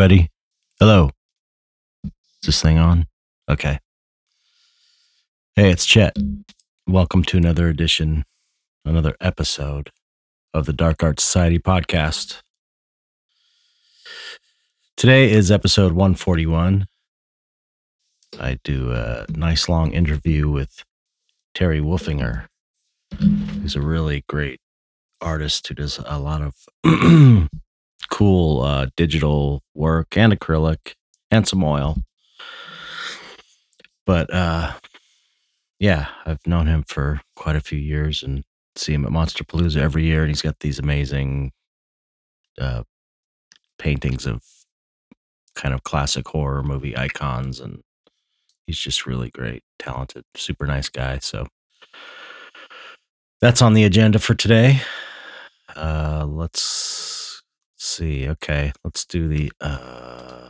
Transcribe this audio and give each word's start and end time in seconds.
Everybody. 0.00 0.30
Hello. 0.78 1.10
Is 2.04 2.10
this 2.42 2.62
thing 2.62 2.78
on? 2.78 3.06
Okay. 3.50 3.78
Hey, 5.54 5.70
it's 5.70 5.84
Chet. 5.84 6.16
Welcome 6.86 7.22
to 7.24 7.36
another 7.36 7.68
edition, 7.68 8.24
another 8.86 9.14
episode 9.20 9.90
of 10.54 10.64
the 10.64 10.72
Dark 10.72 11.02
Art 11.02 11.20
Society 11.20 11.58
podcast. 11.58 12.40
Today 14.96 15.30
is 15.30 15.50
episode 15.50 15.92
141. 15.92 16.86
I 18.40 18.56
do 18.64 18.92
a 18.92 19.26
nice 19.28 19.68
long 19.68 19.92
interview 19.92 20.48
with 20.48 20.82
Terry 21.54 21.80
Wolfinger, 21.80 22.46
who's 23.18 23.76
a 23.76 23.82
really 23.82 24.24
great 24.30 24.60
artist 25.20 25.68
who 25.68 25.74
does 25.74 26.00
a 26.06 26.18
lot 26.18 26.40
of 26.40 27.50
cool 28.06 28.62
uh, 28.62 28.86
digital 28.96 29.62
work 29.74 30.16
and 30.16 30.32
acrylic 30.32 30.94
and 31.30 31.46
some 31.46 31.62
oil. 31.62 31.96
But 34.06 34.32
uh, 34.32 34.72
yeah, 35.78 36.08
I've 36.26 36.46
known 36.46 36.66
him 36.66 36.84
for 36.86 37.20
quite 37.36 37.56
a 37.56 37.60
few 37.60 37.78
years 37.78 38.22
and 38.22 38.44
see 38.76 38.92
him 38.92 39.04
at 39.04 39.12
Monster 39.12 39.44
Palooza 39.44 39.78
every 39.78 40.04
year, 40.04 40.20
and 40.20 40.30
he's 40.30 40.42
got 40.42 40.60
these 40.60 40.78
amazing 40.78 41.52
uh, 42.60 42.82
paintings 43.78 44.26
of 44.26 44.42
kind 45.54 45.74
of 45.74 45.82
classic 45.82 46.28
horror 46.28 46.62
movie 46.62 46.96
icons, 46.96 47.60
and 47.60 47.82
he's 48.66 48.78
just 48.78 49.06
really 49.06 49.30
great, 49.30 49.62
talented, 49.78 50.24
super 50.34 50.66
nice 50.66 50.88
guy. 50.88 51.18
So 51.18 51.46
that's 53.40 53.62
on 53.62 53.74
the 53.74 53.84
agenda 53.84 54.18
for 54.18 54.34
today. 54.34 54.80
Uh, 55.74 56.26
let's 56.28 57.19
see. 57.90 58.28
Okay, 58.28 58.72
let's 58.84 59.04
do 59.04 59.28
the. 59.28 59.52
Uh, 59.60 60.48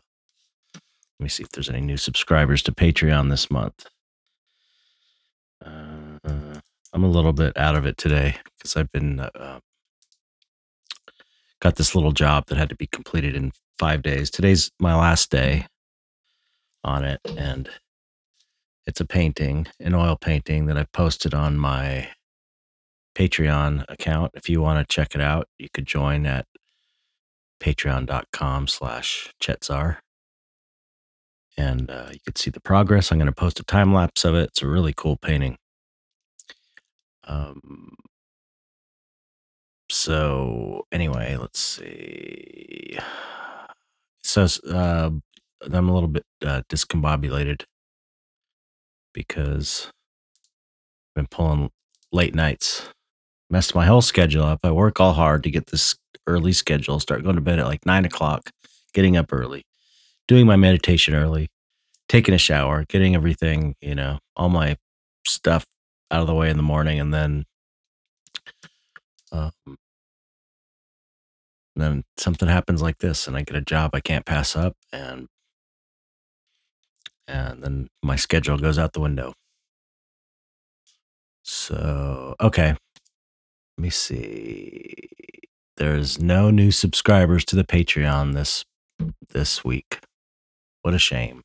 let 0.75 1.25
me 1.25 1.29
see 1.29 1.43
if 1.43 1.51
there's 1.51 1.69
any 1.69 1.81
new 1.81 1.97
subscribers 1.97 2.63
to 2.63 2.73
Patreon 2.73 3.31
this 3.31 3.51
month. 3.51 3.87
Uh, 5.65 6.61
I'm 6.93 7.05
a 7.05 7.09
little 7.09 7.33
bit 7.33 7.57
out 7.57 7.77
of 7.77 7.87
it 7.87 7.99
today 7.99 8.37
because 8.57 8.77
I've 8.77 8.91
been 8.91 9.21
uh, 9.21 9.61
got 11.61 11.77
this 11.77 11.95
little 11.95 12.13
job 12.13 12.47
that 12.47 12.59
had 12.59 12.71
to 12.71 12.77
be 12.77 12.87
completed 12.87 13.37
in 13.37 13.53
five 13.79 14.03
days. 14.03 14.31
Today's 14.31 14.71
my 14.81 14.95
last 14.95 15.31
day 15.31 15.67
on 16.83 17.05
it, 17.05 17.21
and 17.37 17.69
it's 18.87 19.01
a 19.01 19.07
painting, 19.07 19.67
an 19.79 19.95
oil 19.95 20.17
painting 20.17 20.67
that 20.67 20.79
I 20.79 20.85
posted 20.93 21.35
on 21.35 21.59
my 21.59 22.09
Patreon 23.15 23.85
account. 23.89 24.33
If 24.35 24.49
you 24.49 24.63
want 24.63 24.87
to 24.87 24.95
check 24.95 25.15
it 25.15 25.21
out, 25.21 25.49
you 25.59 25.69
could 25.73 25.87
join 25.87 26.27
at 26.27 26.47
patreon.com 27.61 28.69
slash 28.69 29.33
chetzar. 29.43 29.99
And 31.57 31.91
uh, 31.91 32.09
you 32.13 32.21
can 32.25 32.37
see 32.37 32.51
the 32.51 32.61
progress. 32.61 33.11
I'm 33.11 33.19
going 33.19 33.27
to 33.27 33.33
post 33.33 33.61
a 33.61 33.65
time 33.65 33.93
lapse 33.93 34.25
of 34.25 34.35
it. 34.35 34.49
It's 34.49 34.63
a 34.63 34.67
really 34.67 34.95
cool 34.97 35.17
painting. 35.17 35.57
Um, 37.25 37.95
so 39.91 40.87
anyway 40.93 41.37
let's 41.37 41.59
see. 41.61 42.99
So 44.23 44.47
uh, 44.73 45.11
i'm 45.73 45.89
a 45.89 45.93
little 45.93 46.09
bit 46.09 46.25
uh, 46.45 46.63
discombobulated 46.69 47.65
because 49.13 49.91
i've 51.11 51.15
been 51.23 51.27
pulling 51.27 51.71
late 52.13 52.35
nights. 52.35 52.89
Messed 53.51 53.75
my 53.75 53.85
whole 53.87 54.03
schedule 54.03 54.45
up. 54.45 54.61
I 54.63 54.71
work 54.71 55.01
all 55.01 55.13
hard 55.13 55.43
to 55.43 55.51
get 55.51 55.67
this 55.67 55.97
early 56.27 56.53
schedule 56.53 57.01
start 57.01 57.23
going 57.23 57.37
to 57.37 57.41
bed 57.41 57.59
at 57.59 57.67
like 57.67 57.85
nine 57.87 58.05
o'clock 58.05 58.51
getting 58.95 59.17
up 59.17 59.33
early 59.33 59.63
doing 60.29 60.47
my 60.47 60.57
meditation 60.57 61.15
early 61.15 61.49
taking 62.09 62.35
a 62.35 62.39
shower 62.39 62.85
getting 62.89 63.15
everything 63.15 63.75
you 63.81 63.95
know 63.95 64.19
all 64.37 64.49
my 64.49 64.77
stuff 65.27 65.65
out 66.11 66.21
of 66.21 66.27
the 66.27 66.35
way 66.35 66.51
in 66.51 66.57
the 66.57 66.63
morning 66.63 66.99
and 67.01 67.13
then 67.15 67.45
um, 69.33 69.53
and 69.67 69.77
then 71.77 72.05
something 72.17 72.49
happens 72.49 72.83
like 72.83 72.99
this 72.99 73.27
and 73.27 73.37
i 73.37 73.43
get 73.43 73.57
a 73.57 73.61
job 73.61 73.91
i 73.95 74.01
can't 74.01 74.27
pass 74.27 74.57
up 74.57 74.75
and 74.93 75.29
and 77.31 77.63
then 77.63 77.89
my 78.03 78.17
schedule 78.17 78.59
goes 78.59 78.79
out 78.79 78.93
the 78.93 79.01
window. 79.01 79.33
So 81.45 82.35
okay. 82.41 82.75
Let 83.79 83.83
me 83.83 83.91
see 83.91 84.95
there's 85.81 86.21
no 86.21 86.51
new 86.51 86.71
subscribers 86.71 87.43
to 87.47 87.57
the 87.57 87.65
patreon 87.65 88.35
this 88.35 88.67
this 89.31 89.65
week. 89.65 89.99
What 90.83 90.93
a 90.93 90.99
shame. 90.99 91.43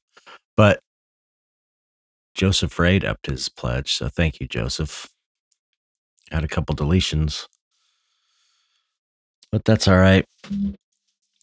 But 0.57 0.81
joseph 2.33 2.77
raid 2.77 3.05
upped 3.05 3.27
his 3.27 3.47
pledge 3.47 3.93
so 3.93 4.09
thank 4.09 4.41
you 4.41 4.47
joseph. 4.47 5.07
Had 6.31 6.43
a 6.43 6.49
couple 6.49 6.75
deletions. 6.75 7.47
But 9.53 9.63
that's 9.63 9.87
all 9.87 9.95
right. 9.95 10.25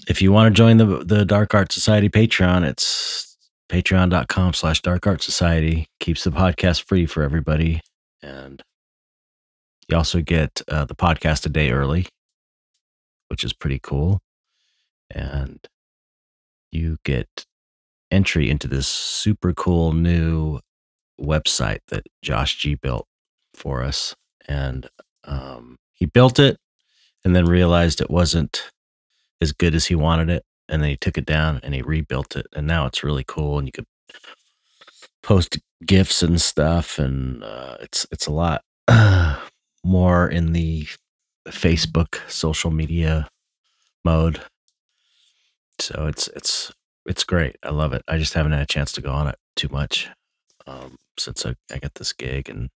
If 0.06 0.20
you 0.20 0.30
want 0.30 0.54
to 0.54 0.56
join 0.56 0.76
the 0.76 1.02
the 1.02 1.24
dark 1.24 1.54
art 1.54 1.72
society 1.72 2.10
patreon 2.10 2.62
it's 2.62 3.38
patreon.com 3.70 4.52
slash 4.52 4.82
dark 4.82 5.06
art 5.06 5.22
society. 5.22 5.86
Keeps 5.98 6.24
the 6.24 6.30
podcast 6.30 6.82
free 6.82 7.06
for 7.06 7.22
everybody 7.22 7.80
and 8.22 8.62
you 9.88 9.96
also 9.96 10.20
get 10.20 10.60
uh, 10.68 10.84
the 10.84 10.94
podcast 10.94 11.46
a 11.46 11.48
day 11.48 11.70
early 11.70 12.06
which 13.32 13.44
is 13.44 13.54
pretty 13.54 13.80
cool 13.82 14.20
and 15.10 15.66
you 16.70 16.98
get 17.02 17.46
entry 18.10 18.50
into 18.50 18.68
this 18.68 18.86
super 18.86 19.54
cool 19.54 19.94
new 19.94 20.60
website 21.18 21.78
that 21.88 22.04
josh 22.20 22.58
g 22.58 22.74
built 22.74 23.06
for 23.54 23.82
us 23.82 24.14
and 24.46 24.86
um, 25.24 25.76
he 25.94 26.04
built 26.04 26.38
it 26.38 26.58
and 27.24 27.34
then 27.34 27.46
realized 27.46 28.02
it 28.02 28.10
wasn't 28.10 28.70
as 29.40 29.50
good 29.52 29.74
as 29.74 29.86
he 29.86 29.94
wanted 29.94 30.28
it 30.28 30.42
and 30.68 30.82
then 30.82 30.90
he 30.90 30.96
took 30.98 31.16
it 31.16 31.24
down 31.24 31.58
and 31.62 31.74
he 31.74 31.80
rebuilt 31.80 32.36
it 32.36 32.46
and 32.54 32.66
now 32.66 32.84
it's 32.84 33.02
really 33.02 33.24
cool 33.26 33.58
and 33.58 33.66
you 33.66 33.72
could 33.72 33.86
post 35.22 35.58
gifts 35.86 36.22
and 36.22 36.38
stuff 36.38 36.98
and 36.98 37.42
uh, 37.42 37.78
it's 37.80 38.06
it's 38.12 38.26
a 38.26 38.30
lot 38.30 38.60
more 39.84 40.28
in 40.28 40.52
the 40.52 40.86
facebook 41.48 42.18
social 42.30 42.70
media 42.70 43.28
mode. 44.04 44.40
So 45.78 46.06
it's 46.06 46.28
it's 46.28 46.72
it's 47.06 47.24
great. 47.24 47.56
I 47.62 47.70
love 47.70 47.92
it. 47.92 48.02
I 48.06 48.18
just 48.18 48.34
haven't 48.34 48.52
had 48.52 48.62
a 48.62 48.66
chance 48.66 48.92
to 48.92 49.00
go 49.00 49.10
on 49.10 49.28
it 49.28 49.36
too 49.56 49.68
much 49.70 50.08
um, 50.66 50.96
since 51.18 51.44
I, 51.44 51.54
I 51.72 51.78
got 51.78 51.94
this 51.94 52.12
gig. 52.12 52.48
And 52.48 52.70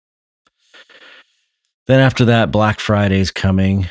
then 1.88 1.99
after 1.99 2.25
that 2.25 2.51
black 2.51 2.79
friday's 2.79 3.31
coming 3.31 3.89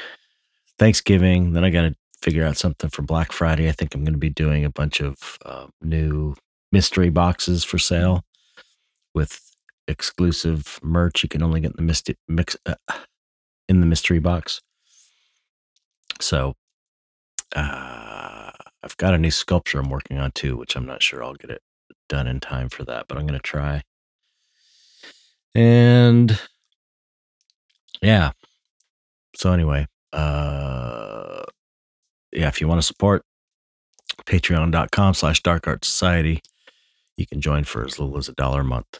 thanksgiving. 0.83 1.53
Then 1.53 1.65
i 1.65 1.71
got 1.71 1.83
to 1.83 1.95
figure 2.23 2.45
out 2.45 2.57
something 2.57 2.91
for 2.91 3.03
Black 3.03 3.31
Friday. 3.31 3.69
I 3.69 3.73
think 3.73 3.95
I'm 3.95 4.03
going 4.03 4.15
to 4.15 4.19
be 4.19 4.31
doing 4.31 4.65
a 4.65 4.71
bunch 4.71 5.01
of 5.01 5.39
uh, 5.45 5.67
new 5.81 6.35
mystery 6.73 7.09
boxes 7.09 7.63
for 7.63 7.79
sale 7.79 8.25
with 9.15 9.41
exclusive 9.87 10.81
merch. 10.83 11.23
You 11.23 11.29
can 11.29 11.43
only 11.43 11.61
get 11.61 11.73
in 11.73 11.77
the 11.77 11.83
mystery 11.83 12.17
mix 12.27 12.57
uh, 12.67 12.75
in 13.77 13.81
the 13.81 13.87
mystery 13.87 14.19
box. 14.19 14.61
So 16.21 16.55
uh, 17.57 18.51
I've 18.83 18.97
got 18.99 19.15
a 19.15 19.19
new 19.19 19.31
sculpture 19.31 19.79
I'm 19.79 19.91
working 19.91 20.19
on 20.19 20.31
too, 20.33 20.57
which 20.57 20.77
I'm 20.77 20.87
not 20.87 21.03
sure 21.03 21.25
I'll 21.25 21.35
get 21.35 21.51
it 21.51 21.63
done 22.09 22.27
in 22.27 22.41
time 22.41 22.69
for 22.69 22.85
that, 22.85 23.07
but 23.09 23.19
I'm 23.19 23.27
going 23.27 23.39
to 23.39 23.43
try. 23.43 23.83
And 25.55 26.39
yeah. 28.01 28.33
So 29.37 29.53
anyway, 29.53 29.87
uh 30.13 31.43
yeah, 32.33 32.49
if 32.49 32.61
you 32.61 32.69
want 32.69 32.81
to 32.81 32.87
support 32.87 33.23
patreon.com 34.25 35.15
slash 35.15 35.43
dark 35.43 35.67
art 35.67 35.85
society, 35.85 36.41
you 37.17 37.27
can 37.27 37.41
join 37.41 37.65
for 37.65 37.85
as 37.85 37.99
little 37.99 38.17
as 38.17 38.29
a 38.29 38.33
dollar 38.33 38.61
a 38.61 38.65
month. 38.65 38.99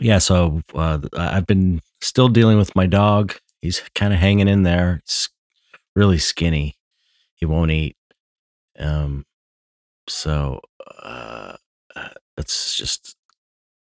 Yeah, 0.00 0.18
so 0.18 0.60
uh, 0.74 1.00
I've 1.16 1.46
been 1.46 1.80
still 2.00 2.28
dealing 2.28 2.58
with 2.58 2.76
my 2.76 2.86
dog. 2.86 3.34
He's 3.60 3.82
kind 3.94 4.12
of 4.12 4.18
hanging 4.18 4.48
in 4.48 4.62
there. 4.62 5.00
It's 5.02 5.28
really 5.94 6.18
skinny. 6.18 6.76
He 7.34 7.46
won't 7.46 7.70
eat. 7.70 7.96
Um, 8.78 9.24
so 10.08 10.60
uh, 11.02 11.56
it's 12.36 12.76
just 12.76 13.16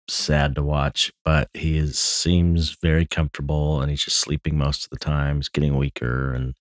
sad 0.08 0.54
to 0.54 0.62
watch, 0.62 1.12
but 1.24 1.48
he 1.54 1.78
is 1.78 1.98
seems 1.98 2.76
very 2.82 3.06
comfortable 3.06 3.80
and 3.80 3.90
he's 3.90 4.04
just 4.04 4.18
sleeping 4.18 4.56
most 4.56 4.84
of 4.84 4.90
the 4.90 4.98
time. 4.98 5.36
He's 5.36 5.48
getting 5.48 5.76
weaker 5.76 6.34
and 6.34 6.54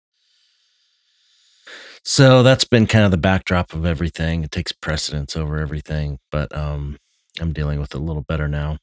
so 2.06 2.44
that's 2.44 2.66
been 2.66 2.86
kind 2.86 3.06
of 3.06 3.12
the 3.12 3.18
backdrop 3.18 3.74
of 3.74 3.86
everything. 3.86 4.44
It 4.44 4.51
takes 4.51 4.74
precedence 4.74 5.38
over 5.38 5.57
everything, 5.57 6.19
but 6.31 6.54
um, 6.56 6.98
I'm 7.40 7.54
dealing 7.54 7.80
with 7.80 7.95
it 7.95 8.01
a 8.01 8.04
little 8.04 8.24
better 8.24 8.50
now. 8.50 8.78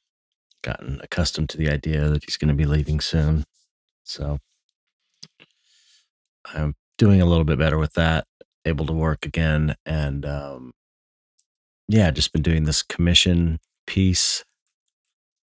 Gotten 0.62 1.00
accustomed 1.02 1.48
to 1.50 1.56
the 1.56 1.70
idea 1.70 2.08
that 2.08 2.24
he's 2.24 2.36
going 2.36 2.48
to 2.48 2.54
be 2.54 2.66
leaving 2.66 3.00
soon. 3.00 3.44
So 4.04 4.38
I'm 6.46 6.74
doing 6.98 7.20
a 7.22 7.26
little 7.26 7.44
bit 7.44 7.58
better 7.58 7.78
with 7.78 7.94
that. 7.94 8.26
able 8.64 8.86
to 8.86 8.92
work 8.92 9.24
again. 9.24 9.76
And 9.86 10.26
um, 10.26 10.72
yeah, 11.88 12.10
just 12.10 12.32
been 12.32 12.42
doing 12.42 12.64
this 12.64 12.82
commission 12.82 13.58
piece. 13.86 14.44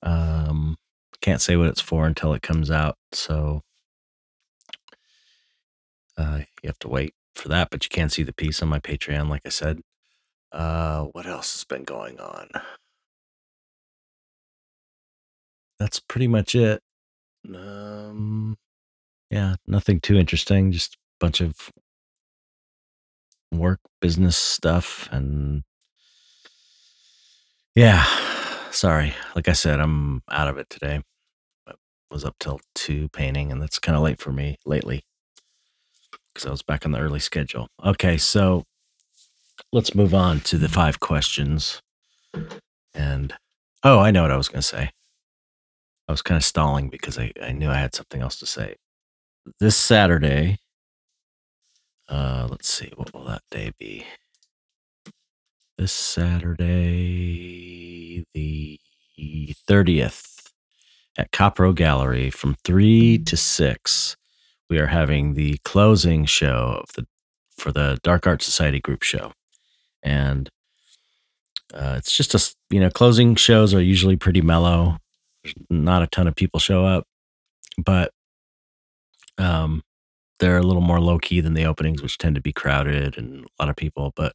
Um, 0.03 0.77
can't 1.21 1.41
say 1.41 1.55
what 1.55 1.67
it's 1.67 1.81
for 1.81 2.07
until 2.07 2.33
it 2.33 2.41
comes 2.41 2.71
out. 2.71 2.97
So 3.11 3.61
uh, 6.17 6.39
you 6.61 6.67
have 6.67 6.79
to 6.79 6.89
wait 6.89 7.13
for 7.35 7.47
that, 7.49 7.69
but 7.69 7.83
you 7.83 7.89
can 7.89 8.09
see 8.09 8.23
the 8.23 8.33
piece 8.33 8.61
on 8.61 8.69
my 8.69 8.79
Patreon, 8.79 9.29
like 9.29 9.43
I 9.45 9.49
said. 9.49 9.81
Uh, 10.51 11.03
what 11.05 11.25
else 11.25 11.53
has 11.53 11.63
been 11.63 11.83
going 11.83 12.19
on? 12.19 12.49
That's 15.81 15.99
pretty 15.99 16.27
much 16.27 16.53
it. 16.53 16.79
Um, 17.55 18.55
yeah, 19.31 19.55
nothing 19.65 19.99
too 19.99 20.15
interesting. 20.15 20.71
Just 20.71 20.93
a 20.93 20.97
bunch 21.25 21.41
of 21.41 21.71
work, 23.51 23.79
business 23.99 24.37
stuff, 24.37 25.09
and 25.11 25.63
yeah. 27.73 28.05
Sorry, 28.69 29.15
like 29.35 29.49
I 29.49 29.53
said, 29.53 29.79
I'm 29.79 30.21
out 30.29 30.49
of 30.49 30.59
it 30.59 30.69
today. 30.69 31.01
I 31.67 31.73
was 32.11 32.23
up 32.23 32.35
till 32.39 32.61
two 32.75 33.09
painting, 33.09 33.51
and 33.51 33.59
that's 33.59 33.79
kind 33.79 33.95
of 33.95 34.03
late 34.03 34.19
for 34.19 34.31
me 34.31 34.57
lately 34.67 35.03
because 36.31 36.45
I 36.45 36.51
was 36.51 36.61
back 36.61 36.85
on 36.85 36.91
the 36.91 36.99
early 36.99 37.19
schedule. 37.19 37.69
Okay, 37.83 38.17
so 38.17 38.65
let's 39.73 39.95
move 39.95 40.13
on 40.13 40.41
to 40.41 40.59
the 40.59 40.69
five 40.69 40.99
questions. 40.99 41.81
And 42.93 43.33
oh, 43.83 43.97
I 43.97 44.11
know 44.11 44.21
what 44.21 44.31
I 44.31 44.37
was 44.37 44.47
going 44.47 44.61
to 44.61 44.67
say. 44.67 44.91
I 46.11 46.13
was 46.13 46.21
kind 46.21 46.35
of 46.35 46.43
stalling 46.43 46.89
because 46.89 47.17
I, 47.17 47.31
I 47.41 47.53
knew 47.53 47.69
I 47.69 47.75
had 47.75 47.95
something 47.95 48.21
else 48.21 48.35
to 48.39 48.45
say. 48.45 48.75
This 49.61 49.77
Saturday, 49.77 50.57
uh, 52.09 52.49
let's 52.51 52.67
see, 52.67 52.91
what 52.97 53.13
will 53.13 53.23
that 53.23 53.43
day 53.49 53.71
be? 53.79 54.05
This 55.77 55.93
Saturday, 55.93 56.65
the 58.33 58.77
30th, 59.65 60.51
at 61.17 61.31
Copro 61.31 61.73
Gallery 61.73 62.29
from 62.29 62.57
3 62.65 63.19
to 63.19 63.37
6, 63.37 64.17
we 64.69 64.79
are 64.79 64.87
having 64.87 65.35
the 65.35 65.59
closing 65.63 66.25
show 66.25 66.81
of 66.83 66.91
the 66.95 67.07
for 67.55 67.71
the 67.71 67.97
Dark 68.03 68.27
Art 68.27 68.41
Society 68.41 68.81
group 68.81 69.03
show. 69.03 69.31
And 70.03 70.49
uh, 71.73 71.95
it's 71.97 72.11
just 72.11 72.35
a, 72.35 72.53
you 72.69 72.81
know, 72.81 72.89
closing 72.89 73.35
shows 73.35 73.73
are 73.73 73.81
usually 73.81 74.17
pretty 74.17 74.41
mellow. 74.41 74.97
There's 75.43 75.55
not 75.69 76.03
a 76.03 76.07
ton 76.07 76.27
of 76.27 76.35
people 76.35 76.59
show 76.59 76.85
up, 76.85 77.05
but 77.83 78.11
um, 79.37 79.83
they're 80.39 80.57
a 80.57 80.63
little 80.63 80.81
more 80.81 80.99
low 80.99 81.17
key 81.19 81.41
than 81.41 81.53
the 81.53 81.65
openings, 81.65 82.01
which 82.01 82.17
tend 82.17 82.35
to 82.35 82.41
be 82.41 82.53
crowded 82.53 83.17
and 83.17 83.45
a 83.45 83.63
lot 83.63 83.69
of 83.69 83.75
people. 83.75 84.13
But 84.15 84.33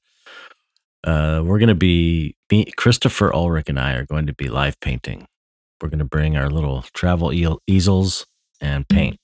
uh, 1.04 1.42
we're 1.44 1.58
going 1.58 1.68
to 1.68 1.74
be, 1.74 2.34
me, 2.50 2.64
Christopher 2.76 3.32
Ulrich 3.32 3.68
and 3.68 3.78
I 3.78 3.94
are 3.94 4.06
going 4.06 4.26
to 4.26 4.34
be 4.34 4.48
live 4.48 4.80
painting. 4.80 5.26
We're 5.80 5.88
going 5.88 5.98
to 6.00 6.04
bring 6.04 6.36
our 6.36 6.48
little 6.48 6.82
travel 6.94 7.32
eel, 7.32 7.60
easels 7.66 8.26
and 8.60 8.88
paint 8.88 9.18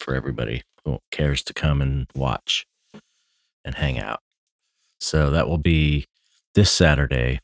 for 0.00 0.14
everybody 0.14 0.62
who 0.84 0.98
cares 1.10 1.42
to 1.44 1.54
come 1.54 1.80
and 1.80 2.06
watch 2.14 2.66
and 3.64 3.74
hang 3.76 3.98
out. 3.98 4.20
So 5.00 5.30
that 5.30 5.48
will 5.48 5.58
be 5.58 6.06
this 6.54 6.70
Saturday, 6.70 7.40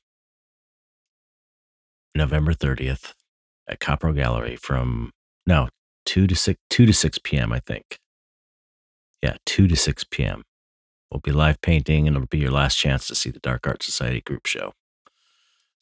November 2.19 2.53
30th 2.53 3.15
at 3.69 3.81
Copro 3.81 4.15
Gallery 4.15 4.57
from 4.57 5.13
no, 5.47 5.69
2 6.07 6.27
to 6.27 6.37
6 6.37 6.61
2 6.71 6.87
to 6.87 6.93
6 6.93 7.19
p.m. 7.25 7.53
I 7.53 7.61
think. 7.61 7.99
Yeah, 9.23 9.37
2 9.47 9.67
to 9.69 9.77
6 9.77 10.05
p.m. 10.11 10.45
We'll 11.11 11.21
be 11.21 11.33
live 11.33 11.61
painting 11.61 12.07
and 12.07 12.17
it'll 12.17 12.29
be 12.29 12.39
your 12.39 12.51
last 12.51 12.77
chance 12.77 13.07
to 13.07 13.15
see 13.15 13.31
the 13.31 13.41
Dark 13.41 13.67
Art 13.67 13.83
Society 13.83 14.21
group 14.21 14.47
show. 14.47 14.73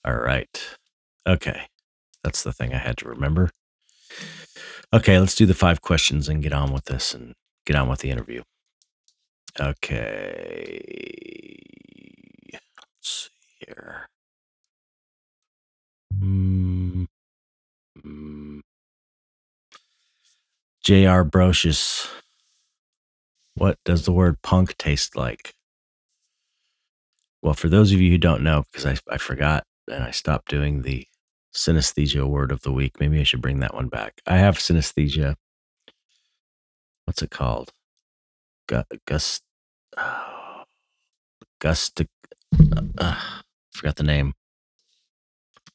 All 0.05 0.15
right. 0.17 0.77
Okay. 1.27 1.63
That's 2.23 2.43
the 2.43 2.53
thing 2.53 2.73
I 2.73 2.79
had 2.79 2.97
to 2.99 3.09
remember. 3.09 3.51
Okay, 4.93 5.19
let's 5.19 5.35
do 5.35 5.47
the 5.47 5.55
five 5.55 5.81
questions 5.83 6.29
and 6.29 6.43
get 6.43 6.53
on 6.53 6.73
with 6.73 6.85
this 6.85 7.13
and 7.13 7.35
get 7.67 7.77
on 7.77 7.89
with 7.89 8.01
the 8.01 8.11
interview. 8.11 8.43
Okay. 9.61 10.81
Let's 12.53 12.61
see 13.03 13.67
here. 13.67 14.09
Mm, 16.23 17.07
mm. 18.05 18.61
J.R. 20.83 21.25
Brocious. 21.25 22.09
What 23.55 23.79
does 23.85 24.05
the 24.05 24.13
word 24.13 24.41
punk 24.43 24.77
taste 24.77 25.17
like? 25.17 25.55
Well, 27.43 27.55
for 27.55 27.69
those 27.69 27.93
of 27.93 28.01
you 28.01 28.11
who 28.11 28.19
don't 28.19 28.43
know, 28.43 28.65
because 28.71 28.87
I, 28.87 28.97
I 29.13 29.19
forgot 29.19 29.65
and 29.91 30.05
I 30.05 30.11
stopped 30.11 30.49
doing 30.49 30.83
the 30.83 31.07
synesthesia 31.55 32.27
word 32.27 32.53
of 32.53 32.63
the 32.63 32.73
week, 32.73 33.01
maybe 33.01 33.21
I 33.21 33.25
should 33.25 33.41
bring 33.41 33.61
that 33.61 33.75
one 33.75 33.89
back. 33.89 34.21
I 34.27 34.37
have 34.39 34.59
synesthesia. 34.59 35.37
What's 37.05 37.23
it 37.23 37.31
called? 37.31 37.73
Gust. 38.69 39.43
Gust. 41.61 42.03
Uh, 42.99 43.21
forgot 43.73 43.97
the 43.97 44.03
name. 44.03 44.35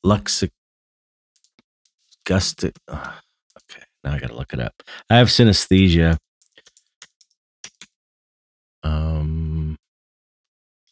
Luxic. 0.05 0.49
Gust. 2.25 2.65
Uh, 2.65 2.69
okay, 2.87 3.83
now 4.03 4.13
I 4.13 4.19
got 4.19 4.29
to 4.29 4.35
look 4.35 4.53
it 4.53 4.59
up. 4.59 4.73
I 5.09 5.17
have 5.17 5.27
synesthesia. 5.27 6.17
Um, 8.83 9.77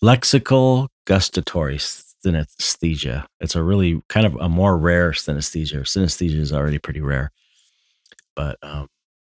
lexical 0.03 0.87
gustatory 1.05 1.77
synesthesia. 1.77 3.25
It's 3.39 3.55
a 3.55 3.63
really 3.63 4.01
kind 4.09 4.25
of 4.25 4.35
a 4.35 4.49
more 4.49 4.77
rare 4.77 5.11
synesthesia. 5.11 5.81
Synesthesia 5.81 6.39
is 6.39 6.53
already 6.53 6.79
pretty 6.79 7.01
rare, 7.01 7.31
but 8.35 8.57
um, 8.61 8.87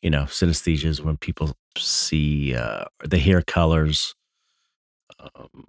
you 0.01 0.09
know, 0.09 0.23
synesthesia 0.23 0.85
is 0.85 1.01
when 1.01 1.17
people 1.17 1.53
see, 1.77 2.55
uh, 2.55 2.85
they 3.05 3.19
hear 3.19 3.41
colors, 3.41 4.15
um, 5.19 5.65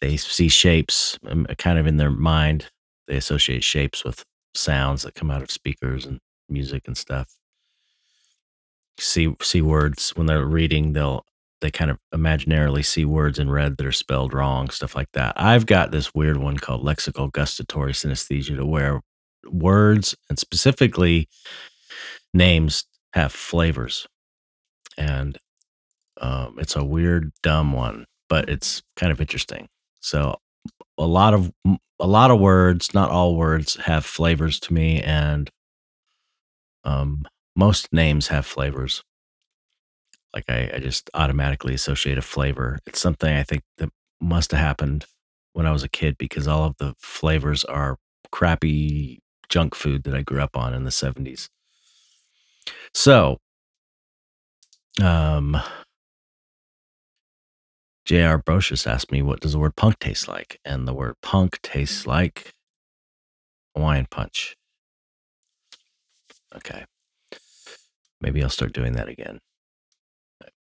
they 0.00 0.16
see 0.16 0.48
shapes, 0.48 1.18
um, 1.26 1.46
kind 1.58 1.78
of 1.78 1.86
in 1.86 1.96
their 1.96 2.10
mind. 2.10 2.70
They 3.08 3.16
associate 3.16 3.64
shapes 3.64 4.04
with 4.04 4.24
sounds 4.54 5.02
that 5.02 5.14
come 5.14 5.30
out 5.30 5.42
of 5.42 5.50
speakers 5.50 6.06
and 6.06 6.20
music 6.48 6.84
and 6.86 6.96
stuff. 6.96 7.34
See 9.00 9.34
see 9.42 9.62
words 9.62 10.10
when 10.10 10.26
they're 10.26 10.44
reading, 10.44 10.92
they'll 10.92 11.24
they 11.60 11.70
kind 11.70 11.90
of 11.90 11.98
imaginarily 12.14 12.84
see 12.84 13.04
words 13.04 13.38
in 13.38 13.50
red 13.50 13.76
that 13.76 13.86
are 13.86 13.92
spelled 13.92 14.32
wrong, 14.32 14.70
stuff 14.70 14.94
like 14.94 15.10
that. 15.12 15.32
I've 15.36 15.66
got 15.66 15.90
this 15.90 16.14
weird 16.14 16.36
one 16.36 16.56
called 16.58 16.84
lexical 16.84 17.32
gustatory 17.32 17.92
synesthesia 17.92 18.56
to 18.56 18.66
where 18.66 19.00
words 19.44 20.14
and 20.28 20.38
specifically 20.38 21.28
names 22.34 22.84
have 23.14 23.32
flavors. 23.32 24.06
And 24.96 25.38
um, 26.20 26.56
it's 26.58 26.76
a 26.76 26.84
weird, 26.84 27.32
dumb 27.42 27.72
one, 27.72 28.06
but 28.28 28.48
it's 28.48 28.82
kind 28.96 29.10
of 29.12 29.20
interesting. 29.20 29.68
So 30.00 30.38
a 30.98 31.06
lot 31.06 31.34
of 31.34 31.52
a 32.00 32.06
lot 32.06 32.30
of 32.30 32.40
words, 32.40 32.94
not 32.94 33.10
all 33.10 33.36
words, 33.36 33.76
have 33.76 34.04
flavors 34.04 34.60
to 34.60 34.74
me, 34.74 35.00
and 35.02 35.50
um, 36.84 37.24
most 37.56 37.92
names 37.92 38.28
have 38.28 38.46
flavors. 38.46 39.02
Like 40.34 40.44
I, 40.48 40.70
I 40.74 40.78
just 40.78 41.10
automatically 41.14 41.74
associate 41.74 42.18
a 42.18 42.22
flavor. 42.22 42.78
It's 42.86 43.00
something 43.00 43.32
I 43.32 43.42
think 43.42 43.62
that 43.78 43.90
must 44.20 44.52
have 44.52 44.60
happened 44.60 45.06
when 45.52 45.66
I 45.66 45.72
was 45.72 45.82
a 45.82 45.88
kid 45.88 46.16
because 46.18 46.46
all 46.46 46.64
of 46.64 46.76
the 46.78 46.94
flavors 46.98 47.64
are 47.64 47.96
crappy 48.30 49.20
junk 49.48 49.74
food 49.74 50.04
that 50.04 50.14
I 50.14 50.22
grew 50.22 50.40
up 50.40 50.56
on 50.56 50.74
in 50.74 50.84
the 50.84 50.90
70s. 50.90 51.48
So, 52.94 53.38
um, 55.02 55.56
J.R. 58.08 58.42
Brocious 58.42 58.86
asked 58.86 59.12
me, 59.12 59.20
what 59.20 59.40
does 59.40 59.52
the 59.52 59.58
word 59.58 59.76
punk 59.76 59.98
taste 59.98 60.28
like? 60.28 60.58
And 60.64 60.88
the 60.88 60.94
word 60.94 61.16
punk 61.20 61.60
tastes 61.60 62.06
like 62.06 62.54
Hawaiian 63.76 64.06
punch. 64.10 64.56
Okay. 66.56 66.86
Maybe 68.18 68.42
I'll 68.42 68.48
start 68.48 68.72
doing 68.72 68.94
that 68.94 69.10
again. 69.10 69.40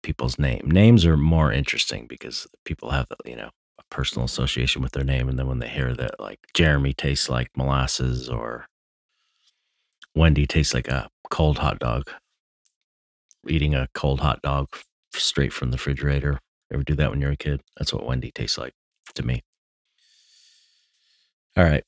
People's 0.04 0.38
name. 0.38 0.64
Names 0.66 1.06
are 1.06 1.16
more 1.16 1.50
interesting 1.50 2.06
because 2.06 2.48
people 2.66 2.92
have, 2.92 3.08
you 3.24 3.38
know, 3.38 3.52
a 3.80 3.84
personal 3.90 4.26
association 4.26 4.82
with 4.82 4.92
their 4.92 5.06
name. 5.06 5.30
And 5.30 5.40
then 5.40 5.48
when 5.48 5.60
they 5.60 5.70
hear 5.70 5.94
that, 5.94 6.20
like 6.20 6.40
Jeremy 6.54 6.92
tastes 6.92 7.30
like 7.30 7.48
molasses 7.56 8.28
or 8.28 8.66
Wendy 10.14 10.46
tastes 10.46 10.74
like 10.74 10.90
a 10.90 11.08
cold 11.32 11.60
hot 11.60 11.80
dog, 11.80 12.12
eating 13.48 13.74
a 13.74 13.88
cold 13.94 14.20
hot 14.20 14.42
dog 14.42 14.68
straight 15.14 15.54
from 15.54 15.72
the 15.72 15.78
refrigerator. 15.78 16.42
Ever 16.74 16.84
do 16.84 16.96
that 16.96 17.10
when 17.10 17.22
you're 17.22 17.32
a 17.32 17.38
kid? 17.38 17.62
That's 17.78 17.94
what 17.94 18.06
Wendy 18.06 18.32
tastes 18.32 18.58
like 18.58 18.74
to 19.16 19.26
me. 19.26 19.44
All 21.56 21.64
right. 21.64 21.84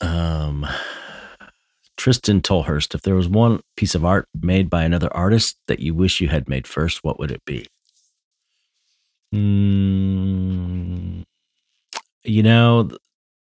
Um, 0.00 0.66
Tristan 1.96 2.40
Tolhurst, 2.40 2.94
if 2.94 3.02
there 3.02 3.14
was 3.14 3.28
one 3.28 3.60
piece 3.76 3.94
of 3.94 4.04
art 4.04 4.28
made 4.40 4.70
by 4.70 4.84
another 4.84 5.12
artist 5.14 5.56
that 5.66 5.80
you 5.80 5.94
wish 5.94 6.20
you 6.20 6.28
had 6.28 6.48
made 6.48 6.66
first, 6.66 7.02
what 7.02 7.18
would 7.18 7.30
it 7.30 7.44
be? 7.44 7.66
Mm, 9.34 11.24
you 12.24 12.42
know, 12.42 12.90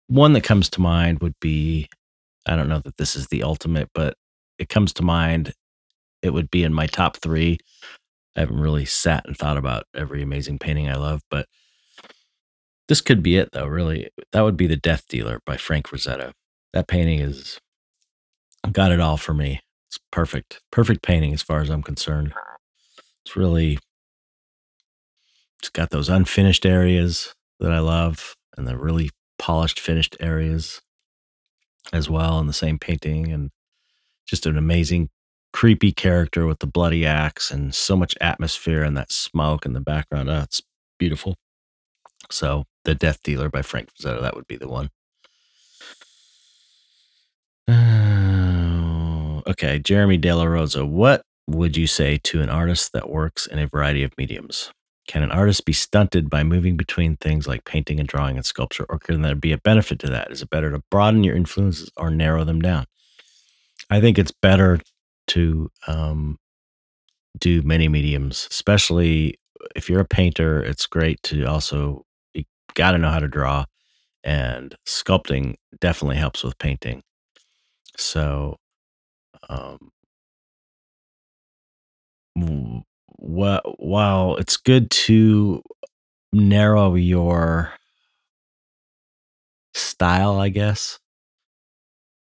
one 0.07 0.33
that 0.33 0.43
comes 0.43 0.69
to 0.71 0.81
mind 0.81 1.19
would 1.19 1.35
be 1.39 1.89
I 2.47 2.55
don't 2.55 2.69
know 2.69 2.79
that 2.79 2.97
this 2.97 3.15
is 3.15 3.27
the 3.27 3.43
ultimate, 3.43 3.89
but 3.93 4.15
it 4.57 4.69
comes 4.69 4.93
to 4.93 5.03
mind. 5.03 5.53
It 6.21 6.31
would 6.31 6.49
be 6.49 6.63
in 6.63 6.73
my 6.73 6.87
top 6.87 7.17
three. 7.17 7.59
I 8.37 8.41
haven't 8.41 8.61
really 8.61 8.85
sat 8.85 9.25
and 9.25 9.35
thought 9.35 9.57
about 9.57 9.85
every 9.95 10.21
amazing 10.21 10.59
painting 10.59 10.87
I 10.87 10.95
love, 10.95 11.23
but 11.29 11.47
this 12.87 13.01
could 13.01 13.23
be 13.23 13.35
it, 13.37 13.49
though, 13.51 13.65
really. 13.65 14.09
That 14.31 14.41
would 14.41 14.55
be 14.55 14.67
The 14.67 14.77
Death 14.77 15.07
Dealer 15.09 15.41
by 15.45 15.57
Frank 15.57 15.87
Frazetta. 15.87 16.33
That 16.73 16.87
painting 16.87 17.19
is 17.19 17.59
got 18.71 18.91
it 18.91 18.99
all 18.99 19.17
for 19.17 19.33
me. 19.33 19.61
It's 19.89 19.99
perfect. 20.11 20.61
Perfect 20.71 21.01
painting 21.01 21.33
as 21.33 21.41
far 21.41 21.61
as 21.61 21.69
I'm 21.69 21.83
concerned. 21.83 22.33
It's 23.25 23.35
really 23.35 23.79
it's 25.59 25.69
got 25.69 25.89
those 25.89 26.09
unfinished 26.09 26.65
areas 26.65 27.33
that 27.59 27.71
I 27.71 27.79
love 27.79 28.35
and 28.55 28.67
the 28.67 28.77
really 28.77 29.09
polished 29.39 29.79
finished 29.79 30.15
areas 30.19 30.81
as 31.91 32.09
well 32.09 32.39
in 32.39 32.47
the 32.47 32.53
same 32.53 32.77
painting 32.77 33.31
and 33.31 33.49
just 34.27 34.45
an 34.45 34.57
amazing 34.57 35.09
creepy 35.57 35.91
character 35.91 36.45
with 36.45 36.59
the 36.59 36.67
bloody 36.67 37.03
axe 37.03 37.49
and 37.49 37.73
so 37.73 37.95
much 37.95 38.15
atmosphere 38.21 38.83
and 38.83 38.95
that 38.95 39.11
smoke 39.11 39.65
in 39.65 39.73
the 39.73 39.79
background. 39.79 40.29
Oh, 40.29 40.41
it's 40.43 40.61
beautiful. 40.99 41.35
So, 42.29 42.65
The 42.85 42.93
Death 42.93 43.23
Dealer 43.23 43.49
by 43.49 43.63
Frank 43.63 43.89
Frazetta, 43.91 44.21
that 44.21 44.35
would 44.35 44.45
be 44.45 44.57
the 44.57 44.67
one. 44.67 44.91
Okay, 49.47 49.79
Jeremy 49.79 50.17
De 50.17 50.31
La 50.33 50.43
Rosa. 50.43 50.85
What 50.85 51.23
would 51.47 51.77
you 51.77 51.87
say 51.87 52.19
to 52.25 52.41
an 52.41 52.49
artist 52.49 52.91
that 52.91 53.09
works 53.09 53.47
in 53.47 53.57
a 53.57 53.65
variety 53.65 54.03
of 54.03 54.15
mediums? 54.17 54.71
Can 55.07 55.23
an 55.23 55.31
artist 55.31 55.65
be 55.65 55.73
stunted 55.73 56.29
by 56.29 56.43
moving 56.43 56.75
between 56.75 57.15
things 57.15 57.47
like 57.47 57.63
painting 57.63 57.99
and 57.99 58.07
drawing 58.07 58.35
and 58.35 58.45
sculpture, 58.45 58.85
or 58.89 58.99
can 58.99 59.21
there 59.21 59.35
be 59.35 59.53
a 59.53 59.57
benefit 59.57 59.97
to 59.99 60.07
that? 60.07 60.31
Is 60.31 60.41
it 60.41 60.49
better 60.49 60.69
to 60.69 60.83
broaden 60.91 61.23
your 61.23 61.35
influences 61.35 61.89
or 61.95 62.11
narrow 62.11 62.43
them 62.43 62.61
down? 62.61 62.85
I 63.89 64.01
think 64.01 64.19
it's 64.19 64.33
better 64.33 64.81
to 65.27 65.69
um, 65.87 66.37
do 67.39 67.61
many 67.61 67.87
mediums, 67.87 68.47
especially 68.51 69.35
if 69.75 69.89
you're 69.89 69.99
a 70.01 70.05
painter. 70.05 70.61
It's 70.63 70.85
great 70.85 71.21
to 71.23 71.45
also 71.45 72.05
you 72.33 72.43
got 72.73 72.91
to 72.91 72.97
know 72.97 73.09
how 73.09 73.19
to 73.19 73.27
draw, 73.27 73.65
and 74.23 74.75
sculpting 74.87 75.55
definitely 75.79 76.17
helps 76.17 76.43
with 76.43 76.57
painting. 76.59 77.03
So, 77.97 78.57
um, 79.49 79.91
while 83.17 84.35
it's 84.37 84.57
good 84.57 84.89
to 84.91 85.61
narrow 86.33 86.95
your 86.95 87.73
style, 89.73 90.39
I 90.39 90.49
guess, 90.49 90.99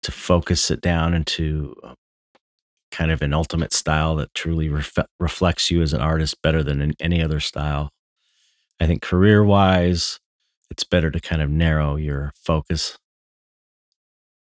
to 0.02 0.12
focus 0.12 0.70
it 0.70 0.80
down 0.80 1.14
into 1.14 1.75
uh, 1.84 1.94
kind 2.92 3.11
of 3.11 3.22
an 3.22 3.34
ultimate 3.34 3.72
style 3.72 4.16
that 4.16 4.34
truly 4.34 4.68
ref- 4.68 4.99
reflects 5.20 5.70
you 5.70 5.82
as 5.82 5.92
an 5.94 6.00
artist 6.02 6.40
better 6.42 6.62
than 6.62 6.80
in 6.82 6.94
any 7.00 7.22
other 7.22 7.40
style. 7.40 7.90
I 8.80 8.87
think 8.87 9.02
career 9.02 9.44
wise, 9.44 10.20
it's 10.70 10.84
better 10.84 11.11
to 11.11 11.20
kind 11.20 11.42
of 11.42 11.50
narrow 11.50 11.96
your 11.96 12.32
focus 12.37 12.99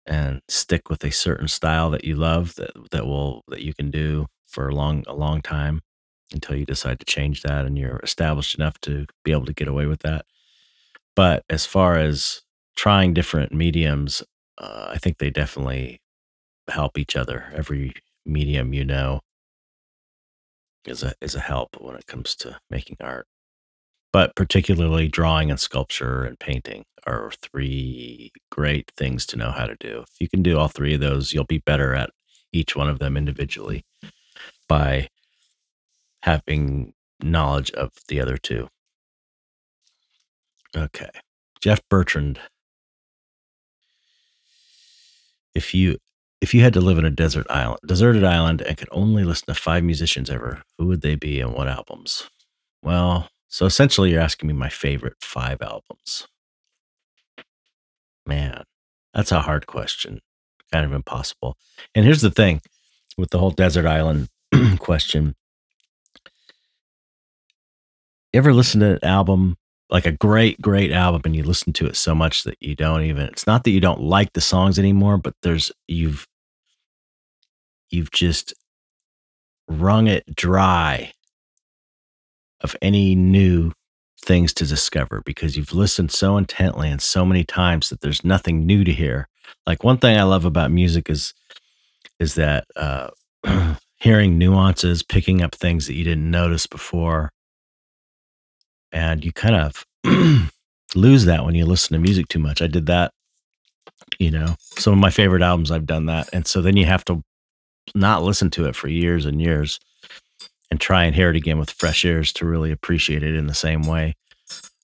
and 0.05 0.41
stick 0.48 0.89
with 0.89 1.03
a 1.03 1.12
certain 1.12 1.48
style 1.48 1.89
that 1.91 2.03
you 2.03 2.15
love 2.15 2.55
that 2.55 2.71
that 2.91 3.05
will 3.05 3.43
that 3.48 3.62
you 3.62 3.74
can 3.74 3.91
do 3.91 4.25
for 4.48 4.67
a 4.69 4.75
long 4.75 5.03
a 5.07 5.13
long 5.13 5.41
time 5.41 5.81
until 6.33 6.55
you 6.55 6.65
decide 6.65 7.00
to 7.00 7.05
change 7.05 7.43
that 7.43 7.65
and 7.65 7.77
you're 7.77 8.00
established 8.03 8.55
enough 8.55 8.79
to 8.81 9.05
be 9.24 9.31
able 9.31 9.45
to 9.45 9.53
get 9.53 9.67
away 9.67 9.86
with 9.86 10.00
that. 10.01 10.25
But 11.15 11.43
as 11.50 11.65
far 11.65 11.98
as 11.98 12.41
trying 12.75 13.13
different 13.13 13.53
mediums, 13.53 14.24
uh, 14.57 14.89
I 14.91 14.98
think 14.98 15.17
they 15.17 15.29
definitely 15.29 16.00
help 16.69 16.98
each 16.98 17.15
other. 17.15 17.51
Every 17.55 17.93
medium 18.25 18.74
you 18.74 18.86
know 18.86 19.22
is 20.86 21.04
a 21.04 21.13
is 21.22 21.36
a 21.36 21.40
help 21.40 21.78
when 21.80 21.96
it 21.96 22.08
comes 22.08 22.36
to 22.36 22.60
making 22.70 22.98
art. 23.01 23.28
But 24.13 24.36
particularly 24.36 25.08
drawing 25.08 25.50
and 25.50 25.60
sculpture 25.60 26.25
and 26.25 26.38
painting 26.38 26.84
are 27.08 27.32
three 27.42 28.32
great 28.51 28.92
things 28.98 29.25
to 29.28 29.38
know 29.38 29.51
how 29.51 29.68
to 29.68 29.75
do. 29.80 30.04
If 30.04 30.20
you 30.20 30.28
can 30.30 30.44
do 30.44 30.58
all 30.58 30.68
three 30.68 30.96
of 30.96 31.00
those, 31.00 31.34
you'll 31.34 31.46
be 31.46 31.60
better 31.60 31.94
at 31.96 32.10
each 32.51 32.75
one 32.75 32.90
of 32.90 33.00
them 33.00 33.16
individually 33.16 33.86
by 34.68 35.08
having 36.24 36.94
knowledge 37.24 37.72
of 37.72 37.92
the 38.08 38.20
other 38.20 38.38
two. 38.38 38.68
Okay. 40.75 41.10
Jeff 41.62 41.80
Bertrand. 41.90 42.40
If 45.54 45.74
you 45.74 45.98
if 46.41 46.55
you 46.55 46.63
had 46.63 46.74
to 46.74 46.81
live 46.81 46.98
in 46.98 47.05
a 47.05 47.12
desert 47.12 47.45
island, 47.50 47.79
deserted 47.86 48.24
island 48.24 48.62
and 48.62 48.75
could 48.75 48.89
only 48.91 49.24
listen 49.24 49.45
to 49.45 49.53
five 49.53 49.83
musicians 49.83 50.29
ever, 50.29 50.63
who 50.77 50.88
would 50.88 51.01
they 51.01 51.15
be 51.15 51.39
and 51.39 51.53
what 51.53 51.67
albums? 51.67 52.29
Well, 52.81 53.29
so 53.48 53.65
essentially 53.67 54.12
you're 54.12 54.21
asking 54.21 54.48
me 54.48 54.53
my 54.53 54.69
favorite 54.69 55.13
five 55.21 55.62
albums. 55.62 56.27
Man, 58.25 58.63
that's 59.13 59.31
a 59.31 59.41
hard 59.41 59.67
question. 59.67 60.21
Kind 60.71 60.86
of 60.86 60.93
impossible. 60.93 61.57
And 61.93 62.05
here's 62.05 62.21
the 62.21 62.31
thing 62.31 62.62
with 63.17 63.29
the 63.29 63.38
whole 63.38 63.51
desert 63.51 63.86
island 63.86 64.29
question. 64.79 65.36
You 68.33 68.38
ever 68.38 68.53
listen 68.53 68.79
to 68.79 68.93
an 68.93 69.00
album 69.03 69.57
like 69.89 70.05
a 70.05 70.12
great, 70.13 70.60
great 70.62 70.91
album 70.91 71.21
and 71.25 71.36
you 71.36 71.43
listen 71.43 71.74
to 71.74 71.86
it 71.86 71.98
so 71.98 72.15
much 72.15 72.43
that 72.45 72.55
you 72.62 72.75
don't 72.75 73.03
even 73.03 73.24
it's 73.24 73.45
not 73.45 73.65
that 73.65 73.71
you 73.71 73.81
don't 73.81 74.01
like 74.01 74.33
the 74.33 74.41
songs 74.41 74.79
anymore, 74.79 75.17
but 75.17 75.36
there's 75.43 75.71
you've 75.88 76.25
you've 77.91 78.12
just 78.12 78.53
wrung 79.67 80.07
it 80.07 80.24
dry 80.36 81.13
of 82.62 82.75
any 82.81 83.15
new 83.15 83.71
things 84.24 84.53
to 84.53 84.65
discover 84.65 85.21
because 85.25 85.57
you've 85.57 85.74
listened 85.74 86.12
so 86.12 86.38
intently 86.38 86.89
and 86.89 87.01
so 87.01 87.25
many 87.25 87.43
times 87.43 87.89
that 87.89 88.01
there's 88.01 88.24
nothing 88.24 88.65
new 88.65 88.83
to 88.83 88.93
hear. 88.93 89.27
Like 89.65 89.83
one 89.83 89.98
thing 89.98 90.17
I 90.17 90.24
love 90.24 90.45
about 90.45 90.71
music 90.71 91.10
is 91.10 91.33
is 92.19 92.36
that 92.36 92.65
uh, 92.75 93.10
hearing 93.98 94.38
nuances, 94.38 95.01
picking 95.01 95.41
up 95.41 95.55
things 95.55 95.88
that 95.88 95.95
you 95.95 96.03
didn't 96.03 96.29
notice 96.29 96.67
before, 96.67 97.31
and 98.91 99.25
you 99.25 99.31
kind 99.31 99.55
of 99.55 99.86
lose 100.95 101.25
that 101.25 101.43
when 101.43 101.55
you 101.55 101.65
listen 101.65 101.93
to 101.95 102.00
music 102.00 102.27
too 102.27 102.38
much. 102.38 102.62
I 102.62 102.67
did 102.67 102.86
that, 102.86 103.12
you 104.19 104.29
know. 104.29 104.55
Some 104.60 104.93
of 104.93 105.00
my 105.00 105.10
favorite 105.10 105.41
albums, 105.41 105.71
I've 105.71 105.88
done 105.88 106.05
that, 106.05 106.29
and 106.31 106.45
so 106.45 106.62
then 106.62 106.77
you 106.77 106.86
have 106.86 107.03
to 107.05 107.24
not 107.96 108.24
listen 108.24 108.50
to 108.52 108.66
it 108.66 108.76
for 108.76 108.88
years 108.88 109.26
and 109.26 109.42
years 109.42 109.80
and 110.70 110.80
try 110.80 111.04
and 111.04 111.16
hear 111.16 111.30
it 111.30 111.36
again 111.36 111.60
with 111.60 111.72
fresh 111.72 112.06
ears 112.06 112.34
to 112.34 112.46
really 112.46 112.72
appreciate 112.72 113.24
it 113.24 113.36
in 113.36 113.48
the 113.48 113.54
same 113.54 113.84
way. 113.84 114.16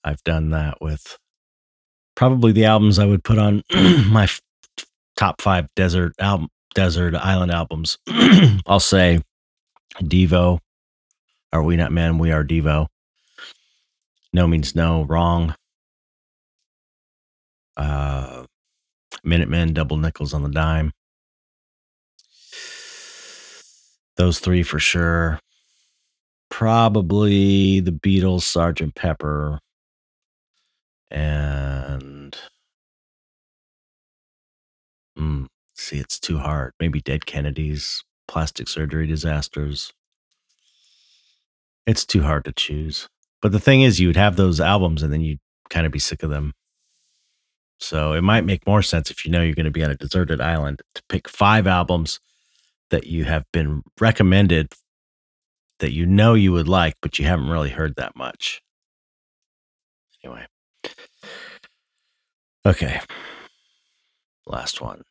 I've 0.04 0.22
done 0.24 0.50
that 0.50 0.80
with 0.80 1.18
probably 2.14 2.52
the 2.52 2.66
albums 2.66 2.98
I 2.98 3.06
would 3.06 3.24
put 3.24 3.38
on 3.38 3.62
my 4.10 4.24
f- 4.24 4.40
top 5.16 5.40
five 5.40 5.68
desert 5.74 6.12
album, 6.18 6.48
desert 6.74 7.14
island 7.14 7.52
albums. 7.52 7.98
I'll 8.66 8.80
say 8.80 9.22
Devo. 10.00 10.60
Are 11.52 11.62
we 11.62 11.76
not 11.76 11.92
men? 11.92 12.18
We 12.18 12.32
are 12.32 12.44
Devo. 12.44 12.88
No 14.32 14.46
means 14.46 14.74
no. 14.74 15.04
Wrong. 15.04 15.54
Uh, 17.76 18.44
Minutemen, 19.24 19.72
double 19.72 19.96
nickels 19.96 20.34
on 20.34 20.42
the 20.42 20.48
dime. 20.48 20.92
Those 24.18 24.40
three 24.40 24.64
for 24.64 24.80
sure. 24.80 25.38
Probably 26.50 27.78
the 27.78 27.92
Beatles, 27.92 28.42
Sergeant 28.42 28.96
Pepper, 28.96 29.60
and 31.10 32.36
mm, 35.16 35.46
see, 35.74 35.98
it's 35.98 36.18
too 36.18 36.38
hard. 36.38 36.72
Maybe 36.80 37.00
Dead 37.00 37.26
Kennedys, 37.26 38.02
plastic 38.26 38.66
surgery 38.66 39.06
disasters. 39.06 39.92
It's 41.86 42.04
too 42.04 42.22
hard 42.22 42.44
to 42.46 42.52
choose. 42.52 43.08
But 43.40 43.52
the 43.52 43.60
thing 43.60 43.82
is, 43.82 44.00
you 44.00 44.08
would 44.08 44.16
have 44.16 44.34
those 44.36 44.60
albums 44.60 45.02
and 45.02 45.12
then 45.12 45.20
you'd 45.20 45.40
kind 45.70 45.86
of 45.86 45.92
be 45.92 46.00
sick 46.00 46.24
of 46.24 46.30
them. 46.30 46.54
So 47.78 48.14
it 48.14 48.22
might 48.22 48.44
make 48.44 48.66
more 48.66 48.82
sense 48.82 49.10
if 49.10 49.24
you 49.24 49.30
know 49.30 49.42
you're 49.42 49.54
going 49.54 49.64
to 49.64 49.70
be 49.70 49.84
on 49.84 49.90
a 49.92 49.96
deserted 49.96 50.40
island 50.40 50.82
to 50.96 51.02
pick 51.08 51.28
five 51.28 51.68
albums 51.68 52.18
that 52.90 53.06
you 53.06 53.24
have 53.24 53.44
been 53.52 53.82
recommended 54.00 54.72
that 55.80 55.92
you 55.92 56.06
know 56.06 56.34
you 56.34 56.52
would 56.52 56.68
like, 56.68 56.94
but 57.02 57.18
you 57.18 57.24
haven't 57.24 57.48
really 57.48 57.70
heard 57.70 57.94
that 57.96 58.16
much. 58.16 58.60
Anyway. 60.24 60.46
Okay. 62.66 63.00
Last 64.46 64.80
one. 64.80 65.02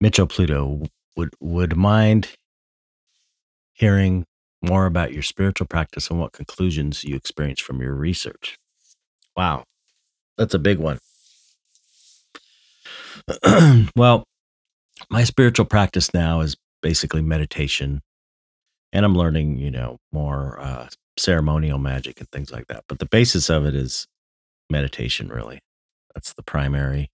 Mitchell 0.00 0.26
Pluto 0.26 0.82
would 1.16 1.30
would 1.40 1.76
mind 1.76 2.28
hearing 3.72 4.24
more 4.62 4.86
about 4.86 5.12
your 5.12 5.22
spiritual 5.22 5.66
practice 5.66 6.08
and 6.08 6.20
what 6.20 6.32
conclusions 6.32 7.04
you 7.04 7.16
experience 7.16 7.60
from 7.60 7.80
your 7.80 7.94
research. 7.94 8.56
Wow, 9.36 9.64
that's 10.38 10.54
a 10.54 10.58
big 10.58 10.78
one. 10.78 10.98
well, 13.96 14.24
my 15.10 15.24
spiritual 15.24 15.66
practice 15.66 16.12
now 16.14 16.40
is 16.40 16.56
basically 16.82 17.22
meditation, 17.22 18.02
and 18.92 19.04
I'm 19.04 19.16
learning, 19.16 19.58
you 19.58 19.70
know, 19.70 19.98
more 20.12 20.60
uh, 20.60 20.88
ceremonial 21.18 21.78
magic 21.78 22.20
and 22.20 22.30
things 22.30 22.50
like 22.52 22.66
that. 22.68 22.84
But 22.88 22.98
the 22.98 23.06
basis 23.06 23.48
of 23.48 23.64
it 23.66 23.74
is 23.74 24.06
meditation, 24.70 25.28
really. 25.28 25.60
That's 26.14 26.32
the 26.34 26.42
primary. 26.42 27.10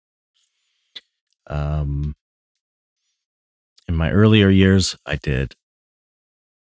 Um, 1.48 2.14
in 3.88 3.94
my 3.94 4.10
earlier 4.10 4.50
years, 4.50 4.96
I 5.06 5.16
did 5.16 5.54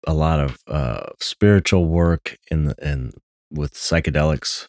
a 0.07 0.15
lot 0.15 0.41
of 0.41 0.59
uh, 0.67 1.11
spiritual 1.21 1.87
work 1.87 2.39
in 2.51 2.73
in 2.81 3.13
with 3.51 3.75
psychedelics, 3.75 4.69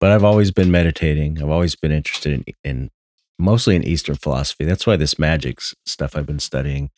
but 0.00 0.10
I've 0.10 0.24
always 0.24 0.50
been 0.50 0.70
meditating. 0.70 1.42
I've 1.42 1.50
always 1.50 1.74
been 1.74 1.92
interested 1.92 2.32
in, 2.32 2.54
in 2.62 2.90
mostly 3.38 3.74
in 3.74 3.82
Eastern 3.82 4.16
philosophy. 4.16 4.64
That's 4.64 4.86
why 4.86 4.96
this 4.96 5.18
magic 5.18 5.60
stuff 5.86 6.14
I've 6.14 6.26
been 6.26 6.38
studying 6.38 6.90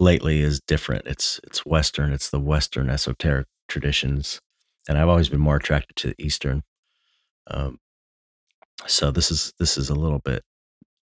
lately 0.00 0.40
is 0.40 0.60
different. 0.66 1.06
It's 1.06 1.40
it's 1.44 1.64
Western. 1.64 2.12
It's 2.12 2.30
the 2.30 2.40
Western 2.40 2.90
esoteric 2.90 3.46
traditions, 3.68 4.40
and 4.88 4.98
I've 4.98 5.08
always 5.08 5.28
been 5.28 5.40
more 5.40 5.56
attracted 5.56 5.96
to 5.96 6.08
the 6.08 6.14
Eastern. 6.18 6.62
Um, 7.48 7.78
so 8.86 9.10
this 9.10 9.30
is 9.30 9.52
this 9.58 9.78
is 9.78 9.90
a 9.90 9.94
little 9.94 10.20
bit 10.20 10.42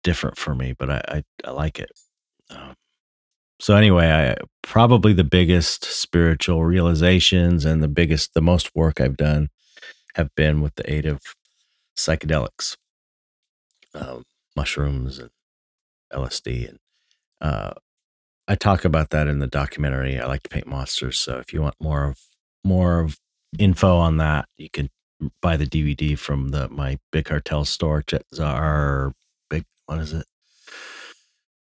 different 0.04 0.38
for 0.38 0.56
me, 0.56 0.74
but 0.78 0.90
I 0.90 1.02
I, 1.08 1.24
I 1.46 1.52
like 1.52 1.80
it. 1.80 1.92
Um, 2.50 2.76
so 3.60 3.76
anyway, 3.76 4.10
I 4.10 4.36
probably 4.64 5.14
the 5.14 5.24
biggest 5.24 5.86
spiritual 5.86 6.66
realizations 6.66 7.64
and 7.66 7.82
the 7.82 7.88
biggest, 7.88 8.34
the 8.34 8.42
most 8.42 8.76
work 8.76 9.00
I've 9.00 9.18
done 9.18 9.50
have 10.16 10.30
been 10.36 10.62
with 10.62 10.76
the 10.76 10.92
aid 10.92 11.06
of 11.06 11.22
psychedelics, 11.98 12.76
um, 13.94 14.24
mushrooms 14.56 15.20
and 15.20 15.30
LSD, 16.12 16.70
and 16.70 16.80
uh, 17.42 17.74
I 18.48 18.56
talk 18.56 18.86
about 18.86 19.10
that 19.10 19.28
in 19.28 19.40
the 19.40 19.48
documentary. 19.48 20.20
I 20.20 20.26
like 20.28 20.44
to 20.44 20.50
paint 20.50 20.68
monsters, 20.68 21.18
so 21.18 21.40
if 21.40 21.52
you 21.52 21.62
want 21.62 21.76
more 21.80 22.10
of 22.10 22.20
more 22.64 23.00
of 23.00 23.20
info 23.58 23.98
on 23.98 24.18
that, 24.18 24.48
you 24.58 24.70
can 24.70 24.90
buy 25.42 25.58
the 25.58 25.66
DVD 25.66 26.18
from 26.18 26.50
the 26.50 26.70
my 26.70 27.00
Big 27.12 27.26
Cartel 27.26 27.66
store, 27.66 28.04
Czar 28.34 29.14
Big. 29.50 29.66
What 29.86 30.00
is 30.00 30.14
it? 30.14 30.26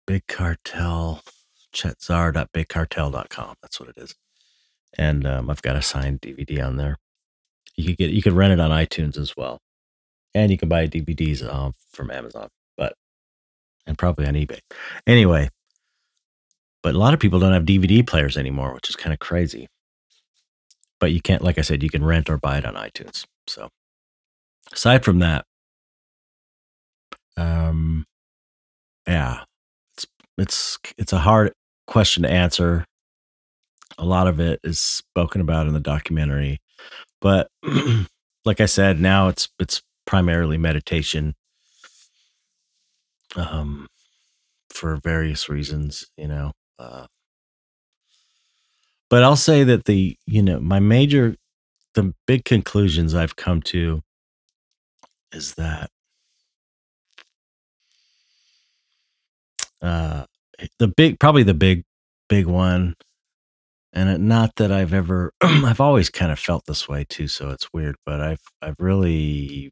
Big 0.08 0.26
Cartel 0.28 1.22
chetzar.bigcartel.com. 1.74 3.56
That's 3.62 3.80
what 3.80 3.90
it 3.90 3.98
is. 3.98 4.16
And 4.98 5.26
um, 5.26 5.50
I've 5.50 5.62
got 5.62 5.76
a 5.76 5.82
signed 5.82 6.22
DVD 6.22 6.64
on 6.66 6.78
there. 6.78 6.98
You 7.76 7.86
could 7.86 7.98
get 7.98 8.12
you 8.12 8.22
could 8.22 8.34
rent 8.34 8.54
it 8.54 8.60
on 8.60 8.70
iTunes 8.72 9.18
as 9.18 9.36
well, 9.36 9.60
and 10.36 10.52
you 10.52 10.58
can 10.58 10.70
buy 10.70 10.88
DVDs 10.88 11.48
um, 11.48 11.74
from 11.92 12.12
Amazon, 12.12 12.50
but 12.78 12.94
and 13.88 13.98
probably 13.98 14.28
on 14.28 14.36
eBay. 14.36 14.60
Anyway, 15.08 15.50
but 16.84 16.94
a 16.94 16.98
lot 16.98 17.14
of 17.14 17.20
people 17.20 17.40
don't 17.40 17.54
have 17.54 17.64
DVD 17.64 18.06
players 18.06 18.38
anymore, 18.38 18.74
which 18.74 18.90
is 18.90 18.96
kind 18.96 19.14
of 19.14 19.20
crazy. 19.20 19.68
But 21.00 21.12
you 21.12 21.22
can't, 21.22 21.42
like 21.42 21.58
I 21.58 21.62
said, 21.62 21.82
you 21.82 21.90
can 21.90 22.06
rent 22.06 22.30
or 22.30 22.38
buy 22.38 22.58
it 22.58 22.66
on 22.66 22.76
iTunes. 22.76 23.26
So 23.48 23.70
aside 24.72 25.04
from 25.04 25.20
that, 25.20 25.46
um, 27.38 28.06
yeah, 29.08 29.44
it's 29.96 30.06
it's 30.38 30.80
it's 30.98 31.14
a 31.14 31.20
hard 31.20 31.54
question 31.88 32.24
to 32.24 32.30
answer. 32.30 32.86
A 33.98 34.06
lot 34.06 34.28
of 34.28 34.40
it 34.40 34.60
is 34.64 34.80
spoken 34.80 35.42
about 35.42 35.68
in 35.68 35.74
the 35.74 35.80
documentary, 35.80 36.60
but 37.22 37.48
like 38.46 38.62
I 38.62 38.66
said, 38.66 39.00
now 39.00 39.30
it's 39.30 39.50
it's 39.60 39.82
primarily 40.06 40.58
meditation. 40.58 41.34
Um, 43.36 43.88
for 44.70 44.98
various 44.98 45.50
reasons, 45.50 46.06
you 46.18 46.28
know. 46.28 46.52
Uh, 46.80 47.08
but 49.10 49.24
I'll 49.24 49.36
say 49.36 49.64
that 49.64 49.86
the 49.86 50.18
you 50.26 50.42
know 50.42 50.60
my 50.60 50.80
major, 50.80 51.36
the 51.94 52.14
big 52.26 52.46
conclusions 52.46 53.14
I've 53.14 53.36
come 53.36 53.62
to 53.64 54.02
is 55.32 55.56
that 55.56 55.90
uh, 59.82 60.26
the 60.80 60.88
big 60.88 61.20
probably 61.20 61.44
the 61.44 61.54
big 61.54 61.84
big 62.30 62.46
one 62.48 62.96
and 63.94 64.10
it, 64.10 64.20
not 64.20 64.56
that 64.56 64.72
I've 64.72 64.94
ever 64.94 65.34
I've 65.42 65.82
always 65.82 66.10
kind 66.10 66.32
of 66.32 66.40
felt 66.40 66.66
this 66.66 66.88
way 66.88 67.06
too 67.08 67.28
so 67.28 67.50
it's 67.50 67.72
weird 67.74 67.96
but 68.06 68.22
I've 68.22 68.42
I've 68.62 68.80
really 68.80 69.72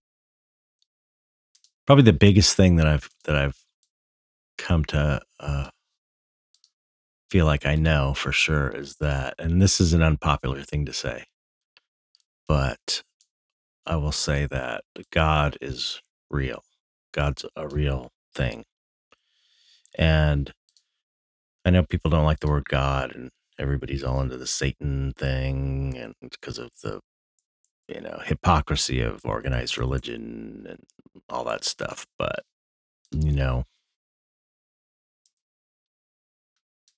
probably 1.86 2.04
the 2.04 2.14
biggest 2.14 2.56
thing 2.56 2.76
that 2.78 2.88
I've 2.88 3.10
that 3.26 3.36
I've 3.36 3.58
come 4.58 4.86
to 4.86 5.22
uh, 5.40 5.70
feel 7.32 7.46
like 7.46 7.66
I 7.66 7.76
know 7.76 8.14
for 8.14 8.32
sure 8.32 8.70
is 8.70 8.98
that 8.98 9.36
and 9.40 9.62
this 9.62 9.82
is 9.82 9.94
an 9.94 10.04
unpopular 10.04 10.64
thing 10.64 10.86
to 10.86 10.94
say 10.94 11.26
but 12.48 13.04
I 13.86 13.96
will 13.96 14.12
say 14.12 14.46
that 14.48 14.84
God 15.12 15.58
is 15.62 16.02
real 16.30 16.64
God's 17.14 17.46
a 17.56 17.68
real 17.68 18.12
thing 18.36 18.66
and 19.98 20.54
I 21.66 21.70
know 21.70 21.84
people 21.84 22.10
don't 22.10 22.26
like 22.26 22.40
the 22.40 22.48
word 22.48 22.66
God, 22.70 23.14
and 23.16 23.30
everybody's 23.60 24.04
all 24.04 24.22
into 24.22 24.38
the 24.38 24.48
Satan 24.48 25.14
thing, 25.16 25.96
and 25.98 26.16
because 26.22 26.58
of 26.58 26.72
the 26.84 27.02
you 27.88 28.02
know 28.02 28.22
hypocrisy 28.26 29.02
of 29.02 29.22
organized 29.26 29.78
religion 29.78 30.66
and 30.70 30.80
all 31.30 31.44
that 31.46 31.64
stuff. 31.64 32.08
But 32.18 32.44
you 33.12 33.32
know, 33.32 33.66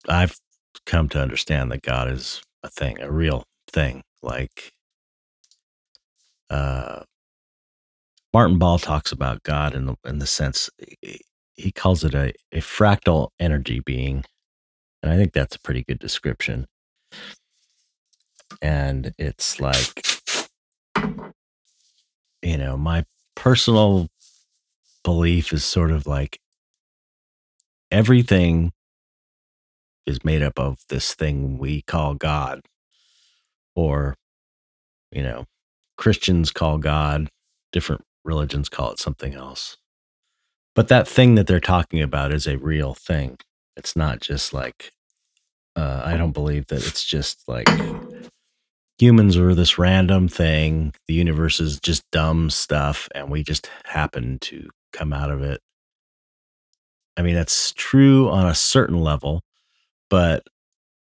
I've 0.07 0.37
come 0.85 1.09
to 1.09 1.21
understand 1.21 1.71
that 1.71 1.81
God 1.81 2.09
is 2.09 2.41
a 2.63 2.69
thing, 2.69 3.01
a 3.01 3.11
real 3.11 3.45
thing. 3.71 4.03
Like 4.21 4.71
uh, 6.49 7.03
Martin 8.33 8.57
Ball 8.57 8.79
talks 8.79 9.11
about 9.11 9.43
God 9.43 9.75
in 9.75 9.85
the 9.85 9.95
in 10.05 10.19
the 10.19 10.27
sense 10.27 10.69
he 11.55 11.71
calls 11.71 12.03
it 12.03 12.15
a, 12.15 12.33
a 12.51 12.59
fractal 12.59 13.29
energy 13.39 13.79
being 13.79 14.23
and 15.03 15.11
I 15.11 15.17
think 15.17 15.33
that's 15.33 15.57
a 15.57 15.59
pretty 15.59 15.83
good 15.83 15.99
description. 15.99 16.65
And 18.61 19.13
it's 19.17 19.59
like, 19.59 20.05
you 22.41 22.57
know, 22.57 22.77
my 22.77 23.05
personal 23.35 24.07
belief 25.03 25.51
is 25.51 25.65
sort 25.65 25.91
of 25.91 26.07
like 26.07 26.39
everything 27.91 28.71
is 30.05 30.23
made 30.23 30.41
up 30.41 30.59
of 30.59 30.79
this 30.89 31.13
thing 31.13 31.57
we 31.57 31.81
call 31.81 32.15
God, 32.15 32.61
or, 33.75 34.15
you 35.11 35.23
know, 35.23 35.45
Christians 35.97 36.51
call 36.51 36.77
God, 36.77 37.29
different 37.71 38.03
religions 38.25 38.69
call 38.69 38.91
it 38.91 38.99
something 38.99 39.33
else. 39.33 39.77
But 40.75 40.87
that 40.87 41.07
thing 41.07 41.35
that 41.35 41.47
they're 41.47 41.59
talking 41.59 42.01
about 42.01 42.33
is 42.33 42.47
a 42.47 42.57
real 42.57 42.93
thing. 42.93 43.37
It's 43.77 43.95
not 43.95 44.19
just 44.19 44.53
like 44.53 44.91
uh, 45.75 46.01
I 46.03 46.17
don't 46.17 46.31
believe 46.31 46.67
that 46.67 46.85
it's 46.85 47.03
just 47.03 47.47
like 47.47 47.67
humans 48.99 49.37
are 49.37 49.55
this 49.55 49.77
random 49.77 50.27
thing. 50.27 50.93
The 51.07 51.13
universe 51.13 51.59
is 51.59 51.79
just 51.79 52.03
dumb 52.11 52.49
stuff, 52.49 53.09
and 53.15 53.29
we 53.29 53.43
just 53.43 53.69
happen 53.85 54.39
to 54.41 54.69
come 54.91 55.13
out 55.13 55.31
of 55.31 55.41
it. 55.41 55.59
I 57.17 57.21
mean, 57.21 57.35
that's 57.35 57.73
true 57.73 58.29
on 58.29 58.47
a 58.47 58.55
certain 58.55 59.01
level, 59.01 59.41
but 60.13 60.43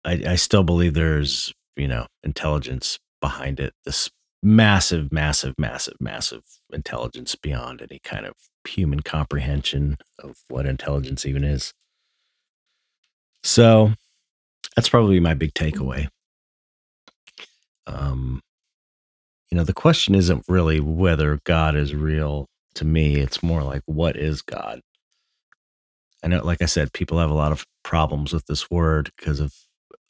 I, 0.06 0.22
I 0.26 0.34
still 0.36 0.62
believe 0.62 0.94
there's, 0.94 1.52
you 1.76 1.86
know, 1.86 2.06
intelligence 2.24 2.98
behind 3.20 3.60
it. 3.60 3.74
This 3.84 4.08
massive, 4.42 5.12
massive, 5.12 5.52
massive, 5.58 5.96
massive 6.00 6.40
intelligence 6.72 7.34
beyond 7.34 7.82
any 7.82 8.00
kind 8.02 8.24
of 8.24 8.32
human 8.66 9.00
comprehension 9.00 9.98
of 10.18 10.38
what 10.48 10.64
intelligence 10.64 11.26
even 11.26 11.44
is. 11.44 11.74
So 13.44 13.92
that's 14.74 14.88
probably 14.88 15.20
my 15.20 15.34
big 15.34 15.52
takeaway. 15.52 16.08
Um, 17.86 18.40
you 19.50 19.58
know, 19.58 19.64
the 19.64 19.74
question 19.74 20.14
isn't 20.14 20.46
really 20.48 20.80
whether 20.80 21.38
God 21.44 21.76
is 21.76 21.94
real 21.94 22.46
to 22.76 22.86
me. 22.86 23.16
It's 23.16 23.42
more 23.42 23.62
like, 23.62 23.82
what 23.84 24.16
is 24.16 24.40
God? 24.40 24.80
I 26.26 26.28
know, 26.28 26.44
like 26.44 26.60
I 26.60 26.66
said, 26.66 26.92
people 26.92 27.20
have 27.20 27.30
a 27.30 27.34
lot 27.34 27.52
of 27.52 27.64
problems 27.84 28.32
with 28.32 28.46
this 28.46 28.68
word 28.68 29.12
because 29.16 29.38
of 29.38 29.54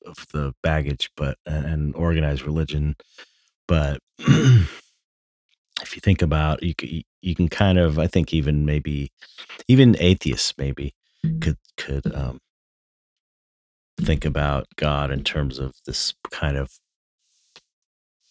of 0.07 0.24
the 0.33 0.55
baggage, 0.62 1.11
but 1.14 1.37
and 1.44 1.94
organized 1.94 2.40
religion. 2.40 2.96
But 3.68 3.98
if 4.18 4.70
you 5.94 6.00
think 6.00 6.22
about, 6.22 6.62
you 6.62 6.74
you 7.20 7.35
can 7.35 7.48
kind 7.48 7.79
of, 7.79 7.98
I 7.98 8.07
think, 8.07 8.33
even 8.33 8.64
maybe, 8.64 9.12
even 9.68 9.94
atheists 10.00 10.55
maybe 10.57 10.94
could 11.42 11.59
could 11.76 12.11
um, 12.14 12.38
think 14.00 14.24
about 14.24 14.68
God 14.76 15.11
in 15.11 15.22
terms 15.22 15.59
of 15.59 15.74
this 15.85 16.14
kind 16.31 16.57
of 16.57 16.70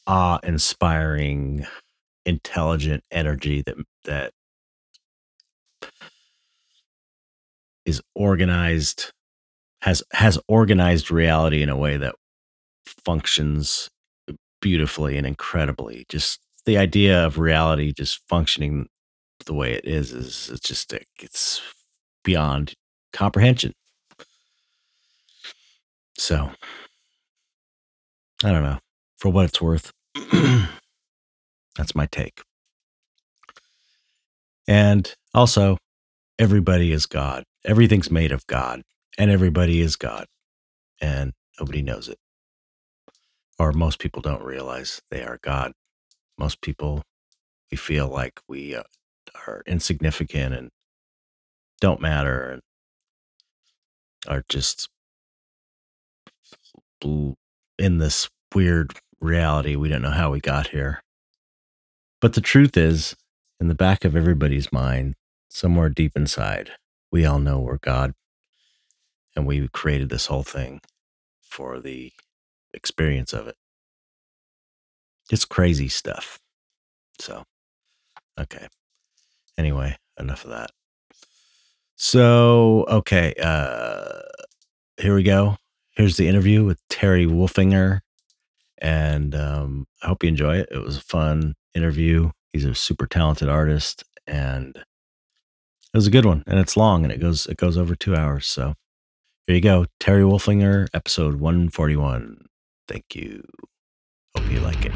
awe-inspiring, 0.07 1.67
intelligent 2.25 3.03
energy 3.11 3.61
that 3.61 3.75
that 4.05 4.31
is 7.85 8.01
organized 8.15 9.11
has 9.81 10.03
has 10.13 10.39
organized 10.47 11.11
reality 11.11 11.61
in 11.61 11.69
a 11.69 11.77
way 11.77 11.97
that 11.97 12.15
functions 12.85 13.89
beautifully 14.61 15.17
and 15.17 15.27
incredibly. 15.27 16.05
Just 16.09 16.39
the 16.65 16.77
idea 16.77 17.23
of 17.25 17.37
reality 17.37 17.93
just 17.93 18.19
functioning 18.27 18.87
the 19.45 19.53
way 19.53 19.73
it 19.73 19.85
is 19.85 20.11
is 20.11 20.49
it's 20.51 20.67
just 20.67 20.93
it's 21.21 21.61
beyond 22.23 22.73
comprehension. 23.13 23.73
So 26.17 26.49
I 28.43 28.51
don't 28.51 28.63
know. 28.63 28.79
For 29.17 29.29
what 29.29 29.45
it's 29.45 29.61
worth, 29.61 29.91
that's 31.75 31.95
my 31.95 32.05
take. 32.07 32.41
And 34.67 35.13
also, 35.33 35.77
everybody 36.39 36.91
is 36.91 37.05
God. 37.05 37.43
Everything's 37.65 38.11
made 38.11 38.31
of 38.31 38.45
God, 38.45 38.83
and 39.17 39.31
everybody 39.31 39.81
is 39.81 39.95
God, 39.95 40.27
and 41.01 41.33
nobody 41.59 41.81
knows 41.81 42.07
it. 42.07 42.19
Or 43.57 43.71
most 43.71 43.99
people 43.99 44.21
don't 44.21 44.43
realize 44.43 45.01
they 45.09 45.23
are 45.23 45.39
God. 45.41 45.71
Most 46.37 46.61
people, 46.61 47.01
we 47.71 47.77
feel 47.77 48.07
like 48.07 48.39
we 48.47 48.75
uh, 48.75 48.83
are 49.47 49.63
insignificant 49.65 50.53
and 50.53 50.69
don't 51.81 52.01
matter 52.01 52.51
and 52.51 52.61
are 54.27 54.43
just 54.47 54.89
in 57.77 57.97
this 57.97 58.29
weird 58.53 58.93
reality. 59.19 59.75
We 59.75 59.89
don't 59.89 60.01
know 60.01 60.11
how 60.11 60.31
we 60.31 60.39
got 60.39 60.67
here. 60.67 61.01
But 62.21 62.33
the 62.33 62.41
truth 62.41 62.77
is, 62.77 63.15
in 63.59 63.67
the 63.67 63.75
back 63.75 64.05
of 64.05 64.15
everybody's 64.15 64.71
mind, 64.71 65.15
somewhere 65.49 65.89
deep 65.89 66.13
inside, 66.15 66.71
we 67.11 67.25
all 67.25 67.39
know 67.39 67.59
we're 67.59 67.77
God. 67.77 68.13
And 69.35 69.45
we 69.45 69.67
created 69.69 70.09
this 70.09 70.27
whole 70.27 70.43
thing 70.43 70.79
for 71.41 71.79
the 71.79 72.13
experience 72.73 73.33
of 73.33 73.47
it. 73.47 73.55
It's 75.31 75.45
crazy 75.45 75.89
stuff. 75.89 76.39
So, 77.19 77.43
okay. 78.39 78.67
Anyway, 79.57 79.97
enough 80.19 80.45
of 80.45 80.51
that. 80.51 80.71
So, 81.97 82.85
okay, 82.87 83.33
uh 83.41 84.21
here 84.97 85.15
we 85.15 85.23
go. 85.23 85.57
Here's 85.91 86.17
the 86.17 86.27
interview 86.27 86.63
with 86.63 86.79
Terry 86.89 87.25
Wolfinger 87.25 88.01
and 88.77 89.33
um, 89.35 89.87
I 90.03 90.07
hope 90.07 90.23
you 90.23 90.29
enjoy 90.29 90.57
it. 90.57 90.69
It 90.71 90.83
was 90.83 90.97
a 90.97 91.01
fun 91.01 91.55
interview. 91.73 92.31
He's 92.53 92.65
a 92.65 92.75
super 92.75 93.07
talented 93.07 93.49
artist, 93.49 94.03
and 94.27 94.77
it 95.95 95.97
was 95.97 96.07
a 96.07 96.11
good 96.11 96.25
one. 96.25 96.43
And 96.45 96.59
it's 96.59 96.75
long, 96.75 97.05
and 97.05 97.13
it 97.13 97.21
goes 97.21 97.47
it 97.47 97.55
goes 97.55 97.77
over 97.77 97.95
two 97.95 98.17
hours. 98.17 98.45
So 98.47 98.73
here 99.47 99.55
you 99.55 99.61
go, 99.61 99.85
Terry 99.97 100.23
Wolfinger, 100.23 100.87
episode 100.93 101.35
one 101.35 101.69
forty 101.69 101.95
one. 101.95 102.47
Thank 102.85 103.15
you. 103.15 103.41
Hope 104.35 104.51
you 104.51 104.59
like 104.59 104.85
it. 104.85 104.91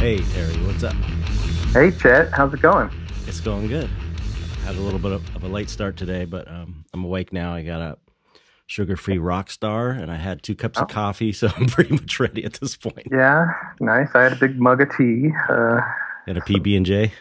Hey 0.00 0.18
Terry, 0.32 0.56
what's 0.66 0.82
up? 0.82 0.94
Hey 1.72 1.92
Chet, 1.92 2.32
how's 2.32 2.52
it 2.52 2.60
going? 2.60 2.90
It's 3.28 3.38
going 3.38 3.68
good. 3.68 3.88
I 4.62 4.66
had 4.66 4.74
a 4.74 4.80
little 4.80 4.98
bit 4.98 5.12
of, 5.12 5.36
of 5.36 5.44
a 5.44 5.48
late 5.48 5.70
start 5.70 5.96
today, 5.96 6.24
but 6.24 6.48
um, 6.48 6.84
I'm 6.92 7.04
awake 7.04 7.32
now. 7.32 7.54
I 7.54 7.62
got 7.62 7.80
up 7.80 8.00
sugar 8.66 8.96
free 8.96 9.18
rock 9.18 9.50
star 9.50 9.90
and 9.90 10.10
I 10.10 10.16
had 10.16 10.42
two 10.42 10.54
cups 10.54 10.78
oh. 10.78 10.82
of 10.82 10.88
coffee, 10.88 11.32
so 11.32 11.48
I'm 11.56 11.66
pretty 11.66 11.92
much 11.92 12.18
ready 12.20 12.44
at 12.44 12.54
this 12.54 12.76
point. 12.76 13.08
Yeah, 13.10 13.52
nice. 13.80 14.08
I 14.14 14.22
had 14.22 14.32
a 14.32 14.36
big 14.36 14.58
mug 14.58 14.80
of 14.80 14.94
tea. 14.96 15.30
Uh, 15.48 15.80
and 16.26 16.38
a 16.38 16.40
PB 16.40 16.76
and 16.76 16.86
J. 16.86 17.12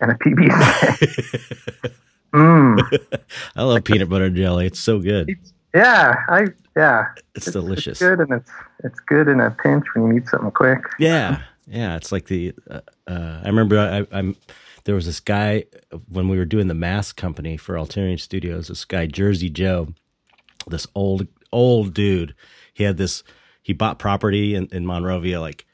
And 0.00 0.10
a 0.10 0.14
PB 0.14 0.50
and 0.50 0.98
J. 0.98 1.90
mm. 2.32 3.18
I 3.56 3.62
love 3.62 3.84
peanut 3.84 4.08
butter 4.08 4.26
and 4.26 4.36
jelly. 4.36 4.66
It's 4.66 4.80
so 4.80 4.98
good. 4.98 5.36
Yeah, 5.74 6.14
I 6.28 6.46
yeah. 6.76 7.06
It's, 7.34 7.46
it's 7.46 7.52
delicious. 7.52 8.00
It's 8.00 8.00
good 8.00 8.20
and 8.20 8.32
it's 8.32 8.50
it's 8.82 9.00
good 9.00 9.28
in 9.28 9.40
a 9.40 9.50
pinch 9.50 9.84
when 9.94 10.06
you 10.06 10.12
need 10.14 10.28
something 10.28 10.50
quick. 10.50 10.80
Yeah, 10.98 11.42
yeah. 11.66 11.96
It's 11.96 12.10
like 12.10 12.26
the 12.26 12.54
uh, 12.68 12.80
uh, 13.06 13.40
I 13.44 13.46
remember 13.46 13.78
I, 13.78 14.16
I'm 14.16 14.36
there 14.84 14.94
was 14.94 15.06
this 15.06 15.20
guy 15.20 15.64
when 16.08 16.28
we 16.28 16.38
were 16.38 16.44
doing 16.44 16.68
the 16.68 16.74
mask 16.74 17.16
company 17.16 17.56
for 17.56 17.74
Alterian 17.74 18.18
Studios. 18.18 18.68
This 18.68 18.84
guy 18.84 19.06
Jersey 19.06 19.50
Joe 19.50 19.94
this 20.66 20.86
old 20.94 21.26
old 21.52 21.94
dude. 21.94 22.34
He 22.72 22.84
had 22.84 22.96
this. 22.96 23.22
He 23.62 23.72
bought 23.72 23.98
property 23.98 24.54
in, 24.54 24.68
in 24.72 24.86
Monrovia, 24.86 25.40
like 25.40 25.66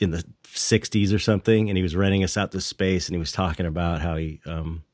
in 0.00 0.10
the 0.10 0.24
'60s 0.44 1.12
or 1.14 1.18
something, 1.18 1.68
and 1.68 1.76
he 1.76 1.82
was 1.82 1.96
renting 1.96 2.24
us 2.24 2.36
out 2.36 2.52
this 2.52 2.66
space. 2.66 3.08
And 3.08 3.14
he 3.14 3.18
was 3.18 3.32
talking 3.32 3.66
about 3.66 4.00
how 4.00 4.16
he 4.16 4.40
um, 4.46 4.84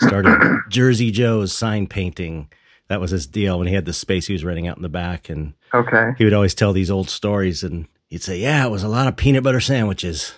started 0.00 0.60
Jersey 0.68 1.10
Joe's 1.10 1.52
sign 1.52 1.86
painting. 1.86 2.50
That 2.88 3.00
was 3.00 3.12
his 3.12 3.26
deal 3.26 3.58
when 3.58 3.68
he 3.68 3.74
had 3.74 3.84
the 3.84 3.92
space 3.92 4.26
he 4.26 4.32
was 4.32 4.44
renting 4.44 4.66
out 4.66 4.76
in 4.76 4.82
the 4.82 4.88
back. 4.88 5.28
And 5.28 5.54
okay, 5.72 6.12
he 6.18 6.24
would 6.24 6.34
always 6.34 6.54
tell 6.54 6.72
these 6.72 6.90
old 6.90 7.08
stories, 7.08 7.62
and 7.62 7.86
he'd 8.08 8.22
say, 8.22 8.38
"Yeah, 8.38 8.66
it 8.66 8.70
was 8.70 8.82
a 8.82 8.88
lot 8.88 9.06
of 9.06 9.16
peanut 9.16 9.44
butter 9.44 9.60
sandwiches." 9.60 10.32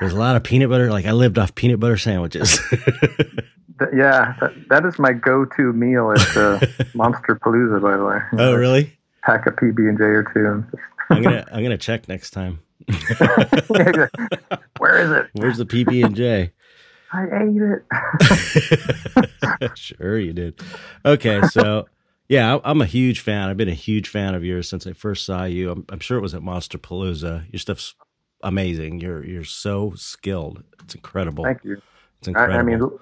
There's 0.00 0.12
a 0.12 0.18
lot 0.18 0.36
of 0.36 0.42
peanut 0.42 0.70
butter. 0.70 0.90
Like 0.90 1.06
I 1.06 1.12
lived 1.12 1.38
off 1.38 1.54
peanut 1.54 1.80
butter 1.80 1.96
sandwiches. 1.96 2.58
yeah, 3.94 4.34
that, 4.40 4.52
that 4.68 4.84
is 4.84 4.98
my 4.98 5.12
go-to 5.12 5.72
meal 5.72 6.12
at 6.12 6.36
uh, 6.36 6.60
Monster 6.94 7.36
Palooza. 7.36 7.80
By 7.80 7.96
the 7.96 8.04
way. 8.04 8.18
Oh, 8.38 8.54
really? 8.54 8.96
Pack 9.24 9.46
a 9.46 9.50
PB 9.50 9.88
and 9.88 9.98
J 9.98 10.04
or 10.04 10.24
two. 10.34 10.64
I'm 11.10 11.22
gonna 11.22 11.46
I'm 11.52 11.62
gonna 11.62 11.78
check 11.78 12.08
next 12.08 12.30
time. 12.30 12.60
Where 13.68 14.98
is 14.98 15.10
it? 15.10 15.30
Where's 15.34 15.58
the 15.58 15.66
PB 15.66 16.04
and 16.04 16.16
J? 16.16 16.52
I 17.12 17.24
ate 17.24 17.62
it. 19.60 19.78
sure, 19.78 20.18
you 20.18 20.32
did. 20.32 20.58
Okay, 21.04 21.42
so 21.48 21.86
yeah, 22.28 22.58
I'm 22.64 22.80
a 22.80 22.86
huge 22.86 23.20
fan. 23.20 23.48
I've 23.48 23.58
been 23.58 23.68
a 23.68 23.74
huge 23.74 24.08
fan 24.08 24.34
of 24.34 24.42
yours 24.42 24.68
since 24.68 24.86
I 24.86 24.94
first 24.94 25.26
saw 25.26 25.44
you. 25.44 25.70
I'm, 25.70 25.84
I'm 25.90 26.00
sure 26.00 26.16
it 26.16 26.22
was 26.22 26.34
at 26.34 26.42
Monster 26.42 26.78
Palooza. 26.78 27.44
Your 27.52 27.60
stuff's 27.60 27.94
amazing. 28.42 29.00
You're 29.00 29.24
you're 29.24 29.44
so 29.44 29.92
skilled. 29.96 30.62
It's 30.82 30.94
incredible. 30.94 31.44
Thank 31.44 31.64
you. 31.64 31.80
It's 32.18 32.28
incredible. 32.28 32.56
I, 32.56 32.60
I 32.60 32.62
mean, 32.62 32.98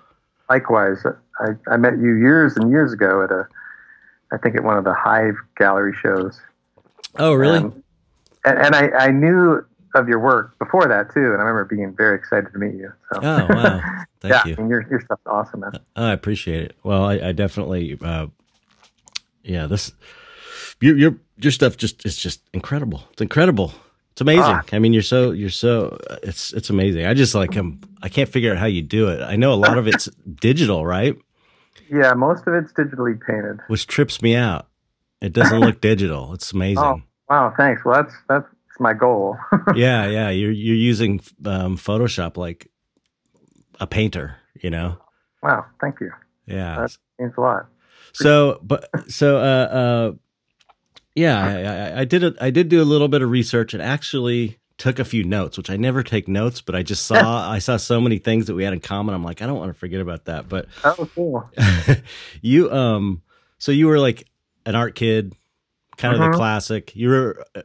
likewise, 0.48 1.04
I, 1.40 1.48
I 1.68 1.76
met 1.76 1.98
you 1.98 2.14
years 2.14 2.56
and 2.56 2.70
years 2.70 2.92
ago 2.92 3.22
at 3.22 3.30
a, 3.30 3.46
I 4.32 4.38
think 4.38 4.56
at 4.56 4.64
one 4.64 4.76
of 4.76 4.84
the 4.84 4.94
Hive 4.94 5.36
gallery 5.56 5.94
shows. 6.00 6.40
Oh, 7.18 7.34
really? 7.34 7.58
Um, 7.58 7.82
and, 8.44 8.58
and 8.58 8.74
I, 8.74 8.88
I 8.90 9.10
knew 9.10 9.64
of 9.94 10.08
your 10.08 10.20
work 10.20 10.58
before 10.58 10.86
that 10.86 11.12
too, 11.12 11.32
and 11.32 11.36
I 11.36 11.44
remember 11.44 11.64
being 11.64 11.94
very 11.96 12.16
excited 12.16 12.52
to 12.52 12.58
meet 12.58 12.74
you. 12.74 12.92
So. 13.12 13.20
Oh 13.22 13.46
wow! 13.50 13.80
Thank 14.20 14.34
yeah, 14.34 14.46
you. 14.46 14.54
I 14.56 14.60
mean, 14.60 14.70
your 14.70 14.86
your 14.88 15.00
stuff's 15.00 15.22
awesome, 15.26 15.60
man. 15.60 15.72
I 15.96 16.12
appreciate 16.12 16.62
it. 16.62 16.76
Well, 16.84 17.04
I, 17.04 17.14
I 17.14 17.32
definitely, 17.32 17.98
uh, 18.00 18.28
yeah, 19.42 19.66
this 19.66 19.92
your 20.80 20.96
your 20.96 21.16
your 21.38 21.50
stuff 21.50 21.76
just 21.76 22.06
is 22.06 22.16
just 22.16 22.40
incredible. 22.52 23.02
It's 23.12 23.22
incredible. 23.22 23.72
It's 24.20 24.28
amazing. 24.28 24.44
Ah. 24.44 24.62
I 24.72 24.78
mean, 24.78 24.92
you're 24.92 25.00
so 25.00 25.30
you're 25.30 25.48
so 25.48 25.98
it's 26.22 26.52
it's 26.52 26.68
amazing. 26.68 27.06
I 27.06 27.14
just 27.14 27.34
like 27.34 27.56
I'm 27.56 27.80
I 28.02 28.10
can't 28.10 28.28
figure 28.28 28.52
out 28.52 28.58
how 28.58 28.66
you 28.66 28.82
do 28.82 29.08
it. 29.08 29.22
I 29.22 29.36
know 29.36 29.54
a 29.54 29.56
lot 29.56 29.78
of 29.78 29.86
it's 29.86 30.10
digital, 30.38 30.84
right? 30.84 31.16
Yeah, 31.90 32.12
most 32.12 32.46
of 32.46 32.52
it's 32.52 32.70
digitally 32.74 33.18
painted, 33.18 33.60
which 33.68 33.86
trips 33.86 34.20
me 34.20 34.36
out. 34.36 34.68
It 35.22 35.32
doesn't 35.32 35.60
look 35.60 35.80
digital. 35.90 36.34
It's 36.34 36.52
amazing. 36.52 36.84
Oh, 36.84 37.00
wow, 37.30 37.54
thanks. 37.56 37.82
Well, 37.82 37.94
that's 38.02 38.14
that's 38.28 38.46
my 38.78 38.92
goal. 38.92 39.38
yeah, 39.74 40.06
yeah. 40.06 40.28
You're 40.28 40.52
you're 40.52 40.76
using 40.76 41.22
um, 41.46 41.78
Photoshop 41.78 42.36
like 42.36 42.70
a 43.80 43.86
painter. 43.86 44.36
You 44.60 44.68
know. 44.68 44.98
Wow, 45.42 45.64
thank 45.80 45.98
you. 45.98 46.10
Yeah, 46.44 46.76
that 46.76 46.98
means 47.18 47.32
a 47.38 47.40
lot. 47.40 47.68
So, 48.12 48.58
but 48.62 48.86
so 49.10 49.38
uh, 49.38 49.40
uh 49.40 50.12
yeah, 51.14 51.92
I, 51.96 52.00
I 52.00 52.04
did. 52.04 52.24
A, 52.24 52.34
I 52.40 52.50
did 52.50 52.68
do 52.68 52.82
a 52.82 52.84
little 52.84 53.08
bit 53.08 53.22
of 53.22 53.30
research 53.30 53.74
and 53.74 53.82
actually 53.82 54.58
took 54.80 54.98
a 54.98 55.04
few 55.04 55.22
notes, 55.24 55.58
which 55.58 55.68
I 55.68 55.76
never 55.76 56.02
take 56.02 56.26
notes, 56.26 56.62
but 56.62 56.74
I 56.74 56.82
just 56.82 57.06
saw 57.06 57.50
I 57.50 57.58
saw 57.58 57.76
so 57.76 58.00
many 58.00 58.18
things 58.18 58.46
that 58.46 58.54
we 58.54 58.64
had 58.64 58.72
in 58.72 58.80
common. 58.80 59.14
I'm 59.14 59.22
like, 59.22 59.42
I 59.42 59.46
don't 59.46 59.58
want 59.58 59.72
to 59.72 59.78
forget 59.78 60.00
about 60.00 60.24
that. 60.24 60.48
But 60.48 60.66
oh, 60.84 61.08
cool. 61.14 61.50
you 62.40 62.70
um, 62.72 63.22
so 63.58 63.72
you 63.72 63.86
were 63.86 63.98
like 63.98 64.26
an 64.66 64.74
art 64.74 64.94
kid, 64.94 65.34
kind 65.98 66.14
of 66.14 66.20
uh-huh. 66.20 66.30
the 66.30 66.36
classic. 66.36 66.96
You 66.96 67.10
were 67.10 67.44
uh, 67.54 67.62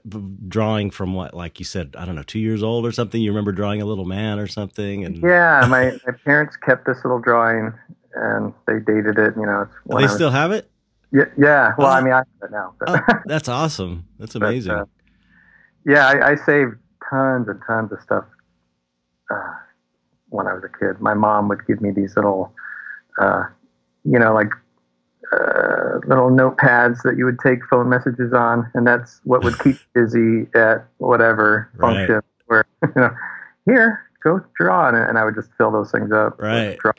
drawing 0.47 0.91
from 0.91 1.13
what, 1.13 1.33
like 1.33 1.59
you 1.59 1.65
said, 1.65 1.95
I 1.97 2.05
don't 2.05 2.15
know, 2.15 2.23
two 2.23 2.39
years 2.39 2.61
old 2.61 2.85
or 2.85 2.91
something. 2.91 3.21
You 3.21 3.31
remember 3.31 3.53
drawing 3.53 3.81
a 3.81 3.85
little 3.85 4.05
man 4.05 4.37
or 4.37 4.47
something? 4.47 5.05
And 5.05 5.17
yeah, 5.17 5.65
my 5.69 5.97
my 6.05 6.13
parents 6.23 6.57
kept 6.57 6.85
this 6.85 6.97
little 7.03 7.19
drawing 7.19 7.73
and 8.13 8.53
they 8.67 8.79
dated 8.79 9.17
it. 9.17 9.35
You 9.37 9.45
know, 9.45 9.67
they 9.97 10.07
still 10.07 10.31
have 10.31 10.51
it. 10.51 10.69
Yeah, 11.15 11.25
yeah. 11.37 11.73
Well, 11.77 11.87
uh, 11.87 11.91
I 11.91 12.01
mean, 12.01 12.11
I 12.11 12.17
have 12.17 12.25
it 12.43 12.51
now. 12.51 12.73
oh, 12.87 12.99
that's 13.25 13.47
awesome. 13.47 14.05
That's 14.19 14.35
amazing. 14.35 14.73
But, 14.73 14.81
uh, 14.81 14.85
yeah, 15.85 16.07
I, 16.07 16.31
I, 16.31 16.35
saved 16.35 16.73
tons 17.09 17.47
and 17.47 17.61
tons 17.65 17.93
of 17.93 18.01
stuff 18.01 18.25
uh, 19.31 19.53
when 20.29 20.45
I 20.45 20.53
was 20.53 20.63
a 20.65 20.77
kid. 20.77 20.99
My 20.99 21.13
mom 21.13 21.47
would 21.47 21.65
give 21.67 21.79
me 21.81 21.91
these 21.91 22.17
little, 22.17 22.53
uh, 23.21 23.43
you 24.03 24.19
know, 24.19 24.33
like 24.33 24.51
uh, 25.31 25.99
little 26.05 26.29
notepads 26.29 27.01
that 27.03 27.15
you 27.17 27.23
would 27.23 27.39
take 27.39 27.59
phone 27.69 27.87
messages 27.87 28.33
on, 28.33 28.69
and 28.73 28.85
that's 28.85 29.21
what 29.23 29.41
would 29.41 29.57
keep 29.59 29.77
busy 29.93 30.47
at 30.53 30.85
whatever 30.97 31.69
Right. 31.75 31.95
function. 32.09 32.21
Where 32.47 32.65
you 32.83 32.91
know, 33.01 33.15
here, 33.65 34.01
go 34.25 34.41
draw, 34.59 34.89
and, 34.89 34.97
and 34.97 35.17
I 35.17 35.23
would 35.23 35.35
just 35.35 35.49
fill 35.57 35.71
those 35.71 35.91
things 35.91 36.11
up. 36.11 36.41
Right. 36.41 36.77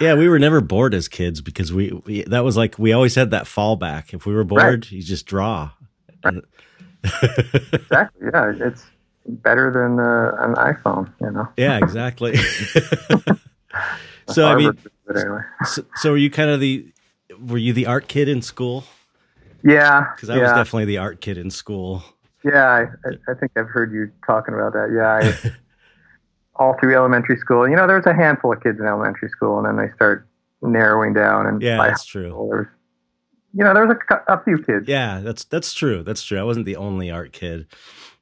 Yeah, 0.00 0.14
we 0.14 0.30
were 0.30 0.38
never 0.38 0.62
bored 0.62 0.94
as 0.94 1.08
kids 1.08 1.42
because 1.42 1.74
we, 1.74 1.92
we 2.06 2.22
that 2.22 2.42
was 2.42 2.56
like 2.56 2.78
we 2.78 2.94
always 2.94 3.14
had 3.14 3.32
that 3.32 3.44
fallback. 3.44 4.14
If 4.14 4.24
we 4.24 4.32
were 4.32 4.44
bored, 4.44 4.90
you 4.90 5.02
just 5.02 5.26
draw. 5.26 5.72
Right. 6.24 6.42
Exactly. 7.04 8.28
Yeah, 8.32 8.52
it's 8.60 8.86
better 9.26 9.70
than 9.70 10.00
uh, 10.00 10.36
an 10.38 10.54
iPhone. 10.54 11.12
You 11.20 11.32
know. 11.32 11.48
yeah, 11.58 11.76
exactly. 11.76 12.34
so 14.28 14.46
I 14.48 14.56
mean, 14.56 14.72
anyway. 15.14 15.40
so, 15.66 15.84
so 15.96 16.12
were 16.12 16.16
you 16.16 16.30
kind 16.30 16.48
of 16.48 16.60
the 16.60 16.90
were 17.38 17.58
you 17.58 17.74
the 17.74 17.84
art 17.84 18.08
kid 18.08 18.26
in 18.26 18.40
school? 18.40 18.84
Yeah. 19.62 20.06
Because 20.14 20.30
I 20.30 20.36
yeah. 20.36 20.42
was 20.44 20.52
definitely 20.52 20.86
the 20.86 20.98
art 20.98 21.20
kid 21.20 21.36
in 21.36 21.50
school. 21.50 22.02
Yeah, 22.42 22.64
I, 22.64 22.80
I, 23.06 23.32
I 23.32 23.34
think 23.34 23.52
I've 23.56 23.68
heard 23.68 23.92
you 23.92 24.10
talking 24.26 24.54
about 24.54 24.72
that. 24.72 24.90
Yeah, 24.94 25.28
I, 25.28 25.52
all 26.60 26.76
through 26.78 26.94
elementary 26.94 27.38
school. 27.38 27.68
You 27.68 27.74
know, 27.74 27.88
there's 27.88 28.06
a 28.06 28.14
handful 28.14 28.52
of 28.52 28.62
kids 28.62 28.78
in 28.78 28.86
elementary 28.86 29.30
school, 29.30 29.58
and 29.58 29.66
then 29.66 29.76
they 29.76 29.92
start 29.94 30.28
narrowing 30.62 31.14
down. 31.14 31.46
And 31.46 31.62
Yeah, 31.62 31.78
that's 31.78 32.04
true. 32.04 32.48
there's, 32.50 32.68
you 33.54 33.64
know, 33.64 33.74
there 33.74 33.86
was 33.86 33.96
a, 34.10 34.34
a 34.34 34.44
few 34.44 34.58
kids. 34.62 34.84
Yeah, 34.86 35.20
that's 35.20 35.44
that's 35.44 35.74
true. 35.74 36.02
That's 36.04 36.22
true. 36.22 36.38
I 36.38 36.44
wasn't 36.44 36.66
the 36.66 36.76
only 36.76 37.10
art 37.10 37.32
kid. 37.32 37.66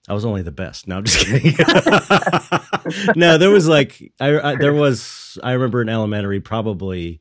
I 0.09 0.15
was 0.15 0.25
only 0.25 0.41
the 0.41 0.53
best. 0.53 0.89
No, 0.89 0.97
I'm 0.99 1.05
just 1.05 1.19
kidding. 1.27 1.55
no, 3.17 3.37
there 3.37 3.51
was 3.51 3.69
like 3.69 4.13
I, 4.21 4.39
I 4.53 4.57
there 4.57 4.73
was 4.73 5.37
I 5.43 5.53
remember 5.53 5.83
in 5.83 5.89
elementary 5.91 6.41
probably 6.41 7.21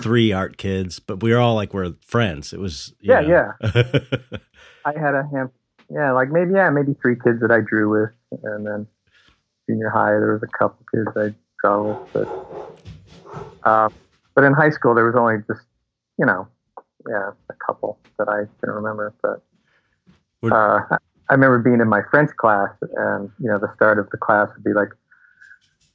three 0.00 0.32
art 0.32 0.56
kids, 0.56 0.98
but 1.00 1.22
we 1.22 1.32
were 1.32 1.38
all 1.38 1.54
like 1.56 1.74
we're 1.74 1.94
friends. 2.06 2.52
It 2.52 2.60
was 2.60 2.94
Yeah, 3.00 3.20
know. 3.20 3.52
I 4.84 4.92
had 4.98 5.14
a 5.14 5.26
hand. 5.32 5.50
Yeah, 5.90 6.12
like 6.12 6.30
maybe 6.30 6.52
yeah, 6.54 6.70
maybe 6.70 6.94
three 7.00 7.16
kids 7.22 7.40
that 7.40 7.50
I 7.50 7.60
drew 7.60 7.90
with, 7.90 8.40
and 8.44 8.66
then 8.66 8.86
junior 9.68 9.90
high 9.90 10.10
there 10.12 10.32
was 10.34 10.42
a 10.42 10.58
couple 10.58 10.84
kids 10.94 11.08
I 11.16 11.34
draw 11.60 11.82
with, 11.88 12.12
but 12.12 12.28
uh, 13.64 13.88
but 14.34 14.44
in 14.44 14.52
high 14.52 14.70
school 14.70 14.94
there 14.94 15.04
was 15.06 15.14
only 15.16 15.36
just 15.46 15.66
you 16.18 16.26
know 16.26 16.46
yeah 17.08 17.30
a 17.50 17.54
couple 17.66 17.98
that 18.18 18.28
I 18.28 18.44
can 18.60 18.70
remember, 18.74 19.12
but 19.22 19.42
uh, 20.52 20.80
I- 20.90 21.32
remember 21.34 21.58
being 21.58 21.80
in 21.80 21.88
my 21.88 22.02
French 22.10 22.30
class, 22.36 22.70
and 22.96 23.30
you 23.40 23.48
know 23.50 23.58
the 23.58 23.72
start 23.74 23.98
of 23.98 24.10
the 24.10 24.18
class 24.18 24.48
would 24.54 24.62
be 24.64 24.72
like, 24.74 24.90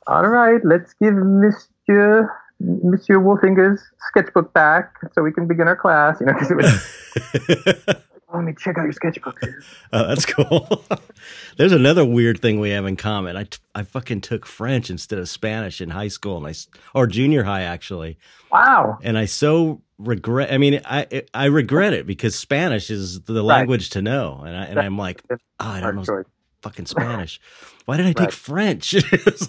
all 0.08 0.28
right, 0.28 0.60
let's 0.66 0.94
give 1.02 1.14
Monsieur 1.14 2.30
Monsieur 2.60 3.20
Wolfinger's 3.20 3.82
sketchbook 4.10 4.52
back 4.54 4.94
so 5.14 5.22
we 5.22 5.32
can 5.32 5.48
begin 5.48 5.68
our 5.68 5.76
class. 5.76 6.20
You 6.20 6.26
know, 6.26 6.34
'cause 6.34 6.52
it 6.52 6.58
was 6.58 8.06
let 8.34 8.44
me 8.44 8.54
check 8.58 8.78
out 8.78 8.84
your 8.84 8.94
sketchbook. 8.94 9.40
oh, 9.94 10.08
that's 10.08 10.26
cool. 10.26 10.86
There's 11.58 11.72
another 11.72 12.06
weird 12.06 12.42
thing 12.42 12.60
we 12.60 12.70
have 12.72 12.86
in 12.86 12.96
common. 12.96 13.36
I, 13.36 13.44
t- 13.46 13.58
I 13.76 13.84
fucking 13.84 14.22
took 14.22 14.46
French 14.46 14.90
instead 14.90 15.20
of 15.20 15.28
Spanish 15.30 15.82
in 15.82 15.90
high 15.90 16.08
school, 16.08 16.38
and 16.38 16.48
I 16.48 16.54
or 16.94 17.08
junior 17.08 17.44
high 17.44 17.62
actually. 17.64 18.18
Wow. 18.52 18.98
and 19.04 19.18
I 19.18 19.26
so 19.26 19.82
regret. 19.98 20.52
I 20.52 20.58
mean, 20.58 20.82
I 20.86 21.24
I 21.34 21.46
regret 21.46 21.94
it 21.94 22.06
because 22.08 22.36
Spanish 22.36 22.90
is 22.90 23.22
the 23.22 23.44
language 23.44 23.92
to 23.92 24.02
know, 24.02 24.44
and 24.46 24.56
I 24.56 24.64
and 24.66 24.80
I'm 24.80 24.98
like, 24.98 25.22
oh, 25.32 25.38
I 25.60 25.80
don't 25.80 25.96
know 25.96 26.04
choice. 26.04 26.26
fucking 26.62 26.86
Spanish. 26.86 27.40
Why 27.86 27.98
did 27.98 28.06
I 28.06 28.14
take 28.14 28.20
Right. 28.20 28.34
French? 28.34 28.96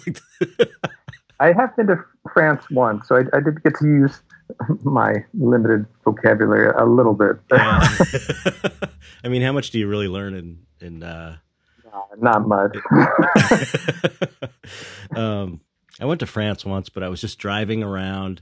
Like- 0.07 0.69
I 1.39 1.53
have 1.53 1.75
been 1.75 1.87
to 1.87 1.97
France 2.33 2.63
once, 2.69 3.07
so 3.07 3.15
I, 3.15 3.21
I 3.35 3.39
did 3.39 3.63
get 3.63 3.73
to 3.79 3.87
use 3.87 4.21
my 4.83 5.23
limited 5.33 5.85
vocabulary 6.03 6.71
a 6.77 6.85
little 6.85 7.13
bit. 7.13 7.37
Yeah. 7.51 7.81
I 9.23 9.27
mean, 9.27 9.41
how 9.41 9.51
much 9.51 9.71
do 9.71 9.79
you 9.79 9.87
really 9.87 10.07
learn 10.07 10.33
in 10.33 10.59
in? 10.79 11.03
Uh... 11.03 11.37
Not 12.19 12.47
much. 12.47 12.75
um, 15.15 15.61
I 15.99 16.05
went 16.05 16.19
to 16.21 16.25
France 16.25 16.65
once, 16.65 16.89
but 16.89 17.03
I 17.03 17.09
was 17.09 17.21
just 17.21 17.37
driving 17.37 17.83
around 17.83 18.41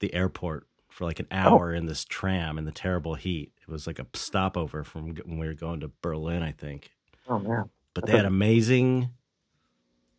the 0.00 0.12
airport 0.14 0.66
for 0.88 1.04
like 1.04 1.20
an 1.20 1.28
hour 1.30 1.72
in 1.72 1.86
this 1.86 2.04
tram 2.04 2.58
in 2.58 2.64
the 2.64 2.72
terrible 2.72 3.14
heat. 3.14 3.52
It 3.60 3.70
was 3.70 3.86
like 3.86 3.98
a 3.98 4.06
stopover 4.14 4.84
from 4.84 5.14
when 5.24 5.38
we 5.38 5.46
were 5.46 5.54
going 5.54 5.80
to 5.80 5.90
Berlin, 6.00 6.42
I 6.42 6.52
think. 6.52 6.90
oh 7.28 7.38
man. 7.38 7.70
but 7.94 8.06
they 8.06 8.12
had 8.12 8.24
amazing 8.24 9.10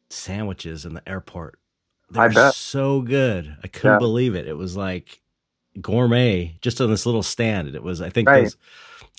sandwiches 0.09 0.85
in 0.85 0.93
the 0.93 1.07
airport. 1.07 1.59
They 2.13 2.19
I 2.21 2.27
were 2.27 2.33
bet. 2.33 2.53
so 2.55 3.01
good. 3.01 3.55
I 3.63 3.67
couldn't 3.67 3.93
Yeah. 3.95 3.99
believe 3.99 4.35
it. 4.35 4.47
It 4.47 4.57
was 4.57 4.75
like 4.77 5.21
gourmet 5.81 6.55
just 6.61 6.79
on 6.81 6.89
this 6.89 7.05
little 7.05 7.23
stand. 7.23 7.67
And 7.67 7.75
it 7.75 7.83
was, 7.83 8.01
I 8.01 8.09
think, 8.09 8.27
Right. 8.29 8.55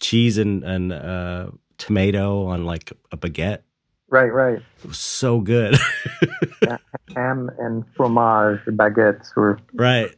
cheese 0.01 0.39
and, 0.39 0.63
and 0.65 0.93
uh, 0.93 1.49
tomato 1.79 2.47
on 2.47 2.65
like 2.65 2.93
a 3.13 3.17
baguette. 3.17 3.61
Right, 4.09 4.33
right. 4.33 4.59
It 4.83 4.87
was 4.87 4.99
so 4.99 5.41
good. 5.41 5.77
Ham 7.17 7.51
and 7.59 7.85
fromage 7.97 8.61
baguettes 8.67 9.35
were 9.35 9.59
right. 9.75 10.11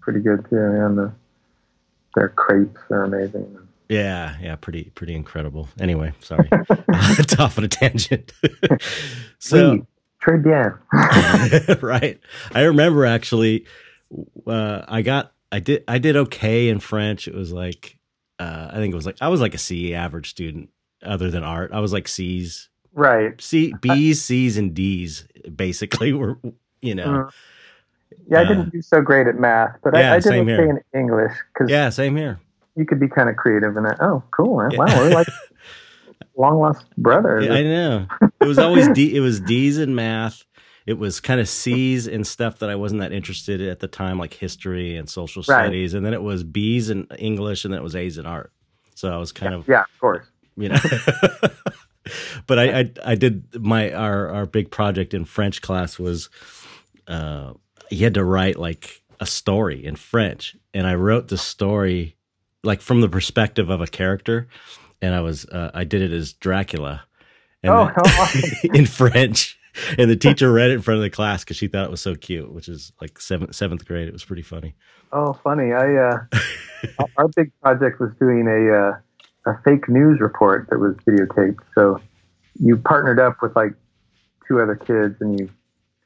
pretty 0.00 0.20
good 0.20 0.44
too, 0.50 0.56
and 0.56 0.98
the, 0.98 1.12
their 2.14 2.30
crepes 2.30 2.80
are 2.90 3.04
amazing. 3.04 3.56
Yeah. 3.88 4.36
Yeah. 4.40 4.56
Pretty, 4.56 4.84
pretty 4.94 5.14
incredible. 5.14 5.68
Anyway, 5.78 6.12
sorry. 6.20 6.48
it's 7.18 7.38
off 7.38 7.58
on 7.58 7.64
a 7.64 7.68
tangent. 7.68 8.32
so, 9.38 9.72
Oui, 9.72 9.82
très 10.26 10.42
bien. 10.42 10.78
right. 11.82 12.18
I 12.54 12.62
remember 12.62 13.04
actually, 13.04 13.66
uh, 14.46 14.82
I 14.88 15.02
got, 15.02 15.32
I 15.52 15.60
did, 15.60 15.84
I 15.88 15.98
did 15.98 16.16
okay 16.16 16.68
in 16.68 16.80
French. 16.80 17.28
It 17.28 17.34
was 17.34 17.52
like, 17.52 17.98
uh, 18.38 18.68
I 18.72 18.76
think 18.76 18.92
it 18.92 18.96
was 18.96 19.06
like, 19.06 19.16
I 19.20 19.28
was 19.28 19.40
like 19.40 19.54
a 19.54 19.58
C 19.58 19.94
average 19.94 20.30
student 20.30 20.70
other 21.02 21.30
than 21.30 21.44
art. 21.44 21.70
I 21.72 21.80
was 21.80 21.92
like 21.92 22.08
C's, 22.08 22.68
Right. 22.96 23.40
C, 23.40 23.74
B's, 23.80 24.22
C's, 24.22 24.56
and 24.56 24.72
D's 24.72 25.26
basically 25.54 26.12
were, 26.14 26.38
you 26.80 26.94
know, 26.94 27.06
Mhm. 27.06 27.30
Yeah, 28.30 28.38
I 28.38 28.42
Uh, 28.44 28.48
didn't 28.48 28.70
do 28.72 28.80
so 28.80 29.02
great 29.02 29.26
at 29.26 29.38
math, 29.40 29.76
but 29.82 29.94
yeah, 29.96 30.12
I, 30.12 30.16
I 30.16 30.20
did 30.20 30.32
okay 30.32 30.44
here. 30.44 30.70
in 30.94 30.98
English 30.98 31.32
because 31.52 31.68
yeah, 31.68 31.90
same 31.90 32.16
here. 32.16 32.38
you 32.76 32.86
could 32.86 33.00
be 33.00 33.08
kind 33.08 33.28
of 33.28 33.34
creative 33.36 33.76
in 33.76 33.82
that. 33.82 33.96
Oh, 34.00 34.22
cool! 34.30 34.58
man. 34.58 34.70
Yeah. 34.70 34.78
Wow, 34.78 34.86
we're 34.98 35.10
like 35.10 35.26
long 36.36 36.58
lost 36.58 36.84
brothers. 36.96 37.46
Yeah, 37.46 37.54
I 37.54 37.62
know. 37.62 38.06
It 38.40 38.46
was 38.46 38.58
always 38.58 38.88
D, 38.88 39.14
it 39.16 39.20
was 39.20 39.40
D's 39.40 39.78
in 39.78 39.94
math. 39.94 40.44
It 40.86 40.98
was 40.98 41.18
kind 41.20 41.40
of 41.40 41.48
C's 41.48 42.06
in 42.06 42.24
stuff 42.24 42.58
that 42.58 42.68
I 42.68 42.74
wasn't 42.76 43.00
that 43.00 43.12
interested 43.12 43.60
in 43.62 43.68
at 43.68 43.80
the 43.80 43.88
time, 43.88 44.18
like 44.18 44.34
history 44.34 44.96
and 44.96 45.08
social 45.08 45.40
Right. 45.48 45.64
studies. 45.64 45.94
And 45.94 46.04
then 46.04 46.12
it 46.12 46.22
was 46.22 46.44
B's 46.44 46.90
in 46.90 47.06
English, 47.18 47.64
and 47.64 47.72
then 47.72 47.80
it 47.80 47.84
was 47.84 47.96
A's 47.96 48.18
in 48.18 48.26
art. 48.26 48.52
So 48.94 49.10
I 49.12 49.16
was 49.16 49.32
kind 49.32 49.54
of 49.54 49.66
yeah, 49.66 49.80
of 49.82 50.00
course. 50.00 50.26
you 50.56 50.68
know 50.68 50.76
but 52.46 52.58
I, 52.58 52.80
I 52.80 52.90
i 53.04 53.14
did 53.14 53.60
my 53.60 53.92
our 53.92 54.28
our 54.28 54.46
big 54.46 54.70
project 54.70 55.14
in 55.14 55.24
french 55.24 55.62
class 55.62 55.98
was 55.98 56.28
uh 57.08 57.54
you 57.90 58.04
had 58.04 58.14
to 58.14 58.24
write 58.24 58.56
like 58.58 59.02
a 59.20 59.26
story 59.26 59.84
in 59.84 59.96
french 59.96 60.54
and 60.72 60.86
i 60.86 60.94
wrote 60.94 61.28
the 61.28 61.38
story 61.38 62.14
like 62.62 62.80
from 62.82 63.00
the 63.00 63.08
perspective 63.08 63.68
of 63.70 63.80
a 63.80 63.86
character 63.86 64.48
and 65.04 65.14
i 65.14 65.20
was 65.20 65.44
uh, 65.46 65.70
i 65.74 65.84
did 65.84 66.02
it 66.02 66.12
as 66.12 66.32
dracula 66.34 67.02
and 67.62 67.72
Oh, 67.72 67.90
awesome. 67.96 68.50
in 68.74 68.86
french 68.86 69.58
and 69.98 70.08
the 70.10 70.16
teacher 70.16 70.52
read 70.52 70.70
it 70.70 70.74
in 70.74 70.82
front 70.82 70.98
of 70.98 71.02
the 71.02 71.10
class 71.10 71.42
because 71.44 71.56
she 71.56 71.66
thought 71.68 71.84
it 71.84 71.90
was 71.90 72.00
so 72.00 72.14
cute 72.14 72.52
which 72.52 72.68
is 72.68 72.92
like 73.00 73.20
seventh 73.20 73.54
seventh 73.54 73.84
grade 73.86 74.06
it 74.08 74.12
was 74.12 74.24
pretty 74.24 74.42
funny 74.42 74.74
Oh, 75.16 75.32
funny. 75.44 75.72
I 75.72 75.94
uh, 75.94 76.18
our- 77.18 77.28
big 77.36 77.52
project 77.62 78.00
was 78.00 78.10
doing 78.18 78.48
a 78.48 78.60
uh, 78.76 79.52
a 79.52 79.62
fake 79.62 79.88
news 79.88 80.18
report 80.18 80.66
that 80.70 80.78
was 80.80 80.96
videotaped. 81.06 81.60
So 81.72 82.00
you 82.58 82.76
partnered 82.78 83.20
up 83.20 83.36
with 83.40 83.54
like 83.54 83.74
two 84.48 84.60
other 84.60 84.74
kids, 84.74 85.14
and 85.20 85.38
you 85.38 85.48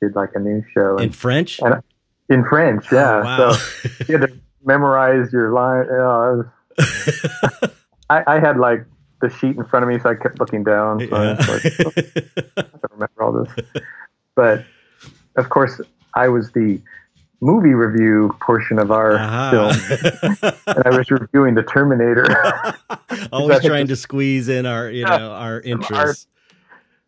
did 0.02 0.14
like 0.14 0.30
a 0.34 0.38
news 0.40 0.64
show 0.74 0.98
in 0.98 1.04
and, 1.04 1.16
french 1.16 1.58
and 1.60 1.82
in 2.28 2.44
French. 2.44 2.84
Yeah. 2.92 3.20
Oh, 3.20 3.24
wow. 3.24 3.52
So 3.52 3.88
you 4.08 4.18
had 4.18 4.28
to 4.28 4.38
memorize 4.62 5.32
your 5.32 5.52
line. 5.54 5.86
Was- 5.88 7.70
I, 8.10 8.22
I 8.26 8.40
had 8.40 8.56
like 8.58 8.84
the 9.20 9.28
sheet 9.30 9.56
in 9.56 9.64
front 9.64 9.82
of 9.84 9.88
me, 9.88 9.98
so 9.98 10.08
I 10.10 10.14
kept 10.14 10.38
looking 10.40 10.64
down. 10.64 11.00
So 11.08 11.16
I 11.16 11.32
was 11.34 11.48
like, 11.48 11.72
"Oh, 11.86 11.92
I 12.56 12.62
don't 12.62 12.92
remember 12.92 13.22
all 13.22 13.32
this. 13.32 13.82
But 14.34 14.64
of 15.36 15.48
course, 15.50 15.80
I 16.14 16.28
was 16.28 16.52
the 16.52 16.80
movie 17.40 17.74
review 17.74 18.34
portion 18.40 18.78
of 18.78 18.90
our 18.90 19.12
film, 19.50 19.70
Uh-huh. 19.70 20.52
and 20.66 20.82
I 20.86 20.96
was 20.96 21.10
reviewing 21.10 21.54
the 21.54 21.62
Terminator. 21.62 22.26
Always 23.32 23.64
trying 23.64 23.86
to 23.88 23.96
squeeze 23.96 24.48
in 24.48 24.66
our, 24.66 24.90
you 24.90 25.04
know, 25.04 25.30
our 25.32 25.60
interests. 25.60 26.26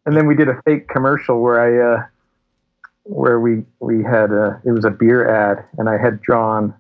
and 0.07 0.17
then 0.17 0.27
we 0.27 0.35
did 0.37 0.49
a 0.49 0.61
fake 0.65 0.89
commercial 0.89 1.41
where 1.41 1.61
I, 1.61 1.95
uh, 1.97 2.07
where 3.05 3.41
we 3.41 3.65
we 3.81 4.05
had 4.05 4.31
a, 4.31 4.61
it 4.65 4.71
was 4.73 4.85
a 4.85 4.91
beer 4.91 5.29
ad, 5.29 5.65
and 5.79 5.89
I 5.89 5.99
had 5.99 6.21
drawn 6.21 6.75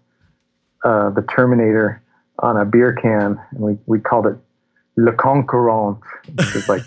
uh, 0.85 1.11
the 1.11 1.22
Terminator 1.22 2.00
on 2.40 2.57
a 2.57 2.64
beer 2.64 2.92
can, 2.92 3.40
and 3.53 3.61
we 3.61 3.79
we 3.87 4.00
called 4.00 4.26
it 4.26 4.37
Le 4.96 5.12
Conquerant, 5.12 5.98
which 6.35 6.57
is 6.57 6.68
like 6.68 6.83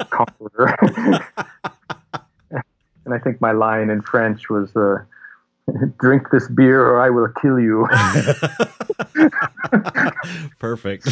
conqueror. 0.10 0.76
and 3.04 3.14
I 3.14 3.18
think 3.18 3.40
my 3.40 3.52
line 3.52 3.90
in 3.90 4.02
French 4.02 4.48
was 4.50 4.74
uh, 4.76 4.98
drink 5.98 6.30
this 6.30 6.48
beer 6.48 6.84
or 6.84 7.00
I 7.00 7.10
will 7.10 7.28
kill 7.40 7.58
you. 7.58 7.88
Perfect. 10.58 11.06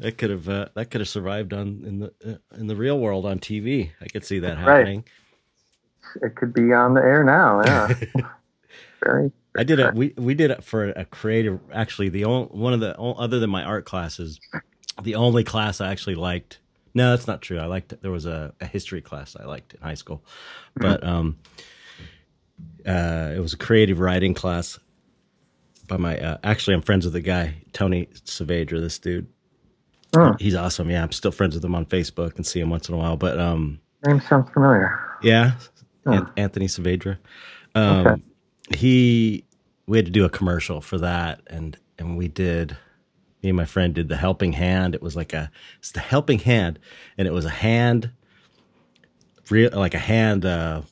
That 0.00 0.16
could 0.16 0.30
have 0.30 0.48
uh, 0.48 0.68
that 0.74 0.90
could 0.90 1.00
have 1.00 1.08
survived 1.08 1.52
on 1.52 1.82
in 1.84 1.98
the 1.98 2.12
uh, 2.24 2.56
in 2.56 2.68
the 2.68 2.76
real 2.76 3.00
world 3.00 3.26
on 3.26 3.40
TV. 3.40 3.90
I 4.00 4.06
could 4.06 4.24
see 4.24 4.38
that 4.38 4.56
happening. 4.56 5.04
Right. 6.14 6.30
It 6.30 6.36
could 6.36 6.54
be 6.54 6.72
on 6.72 6.94
the 6.94 7.00
air 7.00 7.24
now. 7.24 7.62
Yeah. 7.64 8.28
Very, 9.04 9.32
I 9.56 9.64
did 9.64 9.78
it. 9.78 9.94
We 9.94 10.14
we 10.16 10.34
did 10.34 10.50
it 10.50 10.62
for 10.64 10.90
a 10.90 11.04
creative. 11.04 11.60
Actually, 11.72 12.08
the 12.10 12.24
only 12.24 12.48
one 12.48 12.72
of 12.72 12.80
the 12.80 12.98
other 12.98 13.38
than 13.38 13.50
my 13.50 13.64
art 13.64 13.84
classes, 13.84 14.38
the 15.02 15.14
only 15.14 15.44
class 15.44 15.80
I 15.80 15.90
actually 15.90 16.14
liked. 16.14 16.60
No, 16.94 17.10
that's 17.10 17.26
not 17.26 17.42
true. 17.42 17.58
I 17.58 17.66
liked 17.66 18.00
there 18.02 18.10
was 18.10 18.26
a, 18.26 18.52
a 18.60 18.66
history 18.66 19.00
class 19.00 19.36
I 19.38 19.44
liked 19.44 19.74
in 19.74 19.80
high 19.80 19.94
school, 19.94 20.24
but 20.76 21.04
um, 21.04 21.38
uh, 22.86 23.32
it 23.36 23.40
was 23.40 23.52
a 23.52 23.56
creative 23.56 24.00
writing 24.00 24.34
class 24.34 24.78
by 25.86 25.96
my. 25.96 26.18
Uh, 26.18 26.38
actually, 26.44 26.74
I'm 26.74 26.82
friends 26.82 27.04
with 27.04 27.14
the 27.14 27.20
guy 27.20 27.54
Tony 27.72 28.06
Saavedra. 28.24 28.80
This 28.80 28.98
dude, 28.98 29.26
oh. 30.16 30.34
he's 30.38 30.54
awesome. 30.54 30.90
Yeah, 30.90 31.02
I'm 31.02 31.12
still 31.12 31.32
friends 31.32 31.54
with 31.54 31.64
him 31.64 31.74
on 31.74 31.86
Facebook 31.86 32.36
and 32.36 32.46
see 32.46 32.60
him 32.60 32.70
once 32.70 32.88
in 32.88 32.94
a 32.94 32.98
while. 32.98 33.16
But 33.16 33.38
um, 33.38 33.80
name 34.06 34.20
sounds 34.20 34.50
familiar. 34.50 34.98
Yeah, 35.22 35.52
oh. 36.06 36.26
Anthony 36.36 36.66
Saavedra. 36.66 37.18
Um, 37.74 38.06
okay. 38.06 38.22
He 38.74 39.44
we 39.86 39.98
had 39.98 40.06
to 40.06 40.12
do 40.12 40.24
a 40.24 40.30
commercial 40.30 40.80
for 40.80 40.98
that, 40.98 41.40
and 41.46 41.76
and 41.98 42.16
we 42.16 42.28
did 42.28 42.76
me 43.42 43.50
and 43.50 43.56
my 43.56 43.64
friend 43.64 43.94
did 43.94 44.08
the 44.08 44.16
helping 44.16 44.52
hand. 44.52 44.94
It 44.94 45.02
was 45.02 45.16
like 45.16 45.32
a 45.32 45.50
it's 45.78 45.92
the 45.92 46.00
helping 46.00 46.40
hand, 46.40 46.78
and 47.16 47.28
it 47.28 47.32
was 47.32 47.44
a 47.44 47.50
hand, 47.50 48.10
real 49.50 49.70
like 49.72 49.94
a 49.94 49.98
hand 49.98 50.44
uh, 50.44 50.82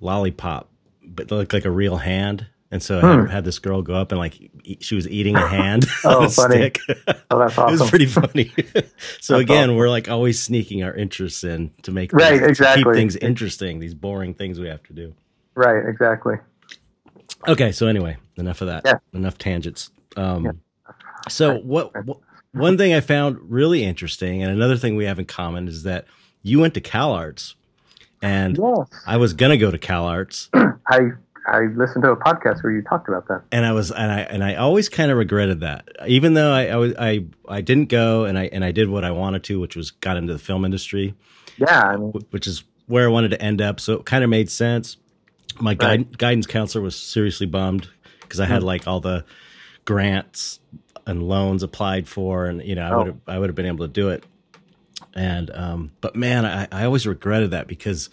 lollipop, 0.00 0.70
but 1.04 1.30
looked 1.30 1.52
like 1.52 1.64
a 1.64 1.70
real 1.70 1.96
hand. 1.96 2.46
And 2.72 2.82
so 2.82 3.00
hmm. 3.00 3.06
I 3.06 3.20
had, 3.20 3.30
had, 3.30 3.44
this 3.44 3.60
girl 3.60 3.80
go 3.80 3.94
up 3.94 4.10
and 4.10 4.18
like 4.18 4.50
eat, 4.64 4.82
she 4.82 4.96
was 4.96 5.08
eating 5.08 5.36
a 5.36 5.46
hand 5.48 5.86
oh, 6.04 6.18
on 6.18 6.24
a 6.24 6.28
funny. 6.28 6.56
stick. 6.56 6.80
Oh, 7.30 7.38
that's 7.38 7.56
awesome. 7.56 7.68
it 7.74 7.80
was 7.80 7.90
pretty 7.90 8.06
funny. 8.06 8.52
so 9.20 9.36
again, 9.36 9.64
awesome. 9.70 9.76
we're 9.76 9.88
like 9.88 10.08
always 10.08 10.42
sneaking 10.42 10.82
our 10.82 10.94
interests 10.94 11.44
in 11.44 11.72
to 11.82 11.92
make 11.92 12.12
right 12.12 12.40
things, 12.40 12.48
exactly 12.48 12.82
keep 12.82 12.92
things 12.92 13.16
interesting. 13.16 13.78
These 13.78 13.94
boring 13.94 14.34
things 14.34 14.58
we 14.58 14.68
have 14.68 14.82
to 14.84 14.92
do. 14.92 15.14
Right. 15.54 15.88
Exactly. 15.88 16.36
Okay. 17.48 17.72
So 17.72 17.86
anyway, 17.86 18.16
enough 18.36 18.60
of 18.60 18.68
that. 18.68 18.82
Yeah. 18.84 18.98
Enough 19.12 19.38
tangents. 19.38 19.90
Um, 20.16 20.44
yeah. 20.44 20.52
So 21.28 21.56
what, 21.58 21.94
what? 22.06 22.18
One 22.52 22.78
thing 22.78 22.94
I 22.94 23.00
found 23.00 23.38
really 23.50 23.84
interesting, 23.84 24.42
and 24.42 24.50
another 24.50 24.78
thing 24.78 24.96
we 24.96 25.04
have 25.04 25.18
in 25.18 25.26
common, 25.26 25.68
is 25.68 25.82
that 25.82 26.06
you 26.42 26.58
went 26.58 26.72
to 26.74 26.80
Cal 26.80 27.12
Arts, 27.12 27.54
and 28.22 28.56
yes. 28.56 28.88
I 29.06 29.18
was 29.18 29.34
gonna 29.34 29.58
go 29.58 29.70
to 29.70 29.76
Cal 29.76 30.06
Arts. 30.06 30.48
I 30.54 31.10
I 31.46 31.66
listened 31.74 32.04
to 32.04 32.12
a 32.12 32.16
podcast 32.16 32.62
where 32.62 32.72
you 32.72 32.82
talked 32.82 33.08
about 33.08 33.28
that, 33.28 33.42
and 33.52 33.66
I 33.66 33.72
was 33.72 33.90
and 33.90 34.10
I 34.10 34.20
and 34.20 34.42
I 34.42 34.54
always 34.54 34.88
kind 34.88 35.10
of 35.10 35.18
regretted 35.18 35.60
that, 35.60 35.88
even 36.06 36.32
though 36.34 36.50
I 36.50 36.66
I, 36.68 36.76
was, 36.76 36.94
I 36.98 37.26
I 37.46 37.60
didn't 37.60 37.90
go 37.90 38.24
and 38.24 38.38
I 38.38 38.44
and 38.46 38.64
I 38.64 38.72
did 38.72 38.88
what 38.88 39.04
I 39.04 39.10
wanted 39.10 39.44
to, 39.44 39.60
which 39.60 39.76
was 39.76 39.90
got 39.90 40.16
into 40.16 40.32
the 40.32 40.38
film 40.38 40.64
industry. 40.64 41.14
Yeah, 41.58 41.82
I 41.82 41.96
mean, 41.96 42.12
which 42.30 42.46
is 42.46 42.64
where 42.86 43.04
I 43.04 43.10
wanted 43.10 43.32
to 43.32 43.42
end 43.42 43.60
up. 43.60 43.80
So 43.80 43.94
it 43.94 44.06
kind 44.06 44.24
of 44.24 44.30
made 44.30 44.50
sense. 44.50 44.96
My 45.60 45.70
right. 45.70 45.78
guide, 45.78 46.18
guidance 46.18 46.46
counselor 46.46 46.82
was 46.82 46.96
seriously 46.96 47.46
bummed 47.46 47.88
because 48.20 48.40
I 48.40 48.46
had 48.46 48.62
mm. 48.62 48.66
like 48.66 48.86
all 48.86 49.00
the 49.00 49.24
grants 49.84 50.60
and 51.06 51.22
loans 51.22 51.62
applied 51.62 52.08
for, 52.08 52.46
and 52.46 52.62
you 52.62 52.74
know, 52.74 52.82
I 52.82 52.90
oh. 52.90 52.98
would 52.98 53.06
have 53.06 53.20
I 53.26 53.38
would 53.38 53.48
have 53.48 53.56
been 53.56 53.66
able 53.66 53.86
to 53.86 53.92
do 53.92 54.10
it. 54.10 54.24
And 55.14 55.50
um, 55.50 55.92
but 56.00 56.16
man, 56.16 56.44
I, 56.44 56.68
I 56.72 56.84
always 56.84 57.06
regretted 57.06 57.52
that 57.52 57.66
because 57.66 58.10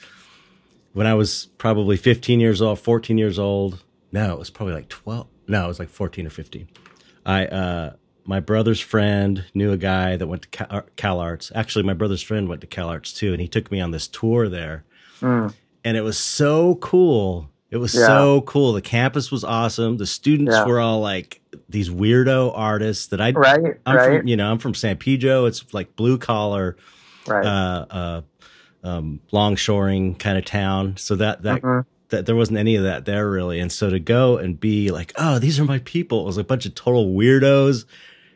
when 0.94 1.08
I 1.08 1.16
was 1.16 1.48
probably 1.58 1.98
15 1.98 2.40
years 2.40 2.62
old, 2.62 2.80
14 2.80 3.18
years 3.18 3.40
old, 3.40 3.84
no, 4.12 4.34
it 4.34 4.40
was 4.40 4.50
probably 4.50 4.76
like 4.76 4.90
12. 4.90 5.28
No, 5.48 5.66
it 5.66 5.68
was 5.68 5.80
like 5.80 5.90
14 5.90 6.28
or 6.28 6.30
15. 6.30 6.70
I 7.26 7.46
uh, 7.48 7.94
my 8.26 8.40
brother's 8.40 8.80
friend 8.80 9.46
knew 9.54 9.72
a 9.72 9.78
guy 9.78 10.16
that 10.16 10.28
went 10.28 10.44
to 10.44 10.50
Cal, 10.50 10.84
Cal, 10.96 11.20
Arts. 11.20 11.52
Actually, 11.56 11.84
my 11.84 11.94
brother's 11.94 12.22
friend 12.22 12.48
went 12.48 12.62
to 12.62 12.68
Cal 12.68 12.90
Arts 12.90 13.12
too, 13.12 13.34
and 13.34 13.42
he 13.42 13.48
took 13.48 13.72
me 13.72 13.82
on 13.82 13.92
this 13.92 14.08
tour 14.08 14.48
there. 14.48 14.86
Mm. 15.20 15.54
And 15.84 15.98
it 15.98 16.02
was 16.02 16.18
so 16.18 16.76
cool. 16.76 17.50
It 17.74 17.78
was 17.78 17.96
yeah. 17.96 18.06
so 18.06 18.42
cool. 18.42 18.74
The 18.74 18.82
campus 18.82 19.32
was 19.32 19.44
awesome. 19.44 19.98
The 19.98 20.06
students 20.06 20.54
yeah. 20.54 20.66
were 20.66 20.80
all 20.80 21.00
like 21.00 21.42
these 21.68 21.90
weirdo 21.90 22.52
artists 22.56 23.08
that 23.08 23.20
I 23.20 23.32
right, 23.32 23.80
I'm 23.86 23.96
right. 23.96 24.20
From, 24.20 24.28
you 24.28 24.38
know, 24.38 24.52
I'm 24.52 24.60
from 24.60 24.76
San 24.76 24.98
Pedro. 24.98 25.46
It's 25.46 25.74
like 25.74 25.96
blue 25.96 26.20
collar, 26.20 26.78
right. 27.26 27.44
uh, 27.44 27.86
uh, 27.90 28.22
um, 28.84 29.22
longshoring 29.32 30.20
kind 30.20 30.38
of 30.38 30.46
town. 30.46 30.98
So 30.98 31.16
that 31.16 31.42
that 31.42 31.62
mm-hmm. 31.64 31.88
that 32.10 32.28
there 32.28 32.36
wasn't 32.36 32.60
any 32.60 32.76
of 32.76 32.84
that 32.84 33.06
there 33.06 33.28
really. 33.30 33.60
And 33.60 33.72
so 33.72 33.90
to 33.90 34.00
go 34.00 34.38
and 34.38 34.60
be 34.60 34.92
like, 34.92 35.12
oh, 35.16 35.40
these 35.40 35.60
are 35.60 35.66
my 35.66 35.80
people. 35.80 36.22
It 36.22 36.26
was 36.26 36.38
a 36.38 36.44
bunch 36.44 36.68
of 36.68 36.76
total 36.76 37.08
weirdos. 37.08 37.86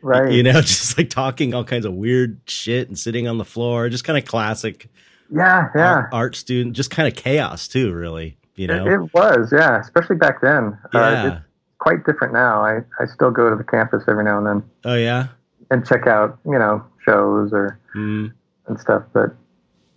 Right. 0.02 0.32
You 0.32 0.42
know, 0.42 0.52
just 0.60 0.98
like 0.98 1.10
talking 1.10 1.54
all 1.54 1.64
kinds 1.64 1.86
of 1.86 1.94
weird 1.94 2.40
shit 2.46 2.88
and 2.88 2.98
sitting 2.98 3.28
on 3.28 3.38
the 3.38 3.44
floor, 3.44 3.88
just 3.88 4.02
kind 4.02 4.18
of 4.18 4.24
classic. 4.24 4.88
Yeah, 5.30 5.68
yeah. 5.74 5.94
Art, 5.94 6.08
art 6.12 6.36
student, 6.36 6.74
just 6.74 6.90
kind 6.90 7.08
of 7.08 7.14
chaos 7.14 7.68
too, 7.68 7.92
really. 7.92 8.38
You 8.56 8.66
know, 8.66 8.86
it, 8.86 8.92
it 8.92 9.14
was, 9.14 9.52
yeah, 9.52 9.80
especially 9.80 10.16
back 10.16 10.40
then. 10.40 10.78
Uh, 10.94 10.98
yeah. 10.98 11.26
Uh, 11.26 11.40
quite 11.78 12.04
different 12.04 12.32
now. 12.32 12.60
I, 12.60 12.80
I 13.00 13.06
still 13.06 13.30
go 13.30 13.48
to 13.50 13.56
the 13.56 13.64
campus 13.64 14.02
every 14.08 14.24
now 14.24 14.38
and 14.38 14.46
then. 14.46 14.70
Oh 14.84 14.94
yeah. 14.94 15.28
And 15.70 15.86
check 15.86 16.06
out, 16.06 16.38
you 16.44 16.58
know, 16.58 16.84
shows 17.04 17.52
or 17.52 17.78
mm. 17.94 18.32
and 18.66 18.80
stuff. 18.80 19.04
But 19.12 19.34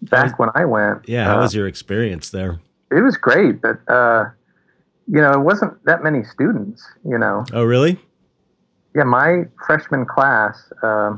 back 0.03 0.37
when 0.37 0.49
I 0.53 0.65
went, 0.65 1.07
yeah, 1.07 1.25
how 1.25 1.37
uh, 1.37 1.41
was 1.41 1.55
your 1.55 1.67
experience 1.67 2.29
there? 2.29 2.59
It 2.91 3.01
was 3.01 3.17
great, 3.17 3.61
but 3.61 3.79
uh, 3.87 4.25
you 5.07 5.21
know, 5.21 5.31
it 5.31 5.39
wasn't 5.39 5.83
that 5.85 6.03
many 6.03 6.23
students. 6.23 6.85
You 7.03 7.17
know. 7.17 7.45
Oh 7.53 7.63
really? 7.63 7.99
Yeah, 8.93 9.03
my 9.03 9.45
freshman 9.65 10.05
class, 10.05 10.71
uh, 10.83 11.15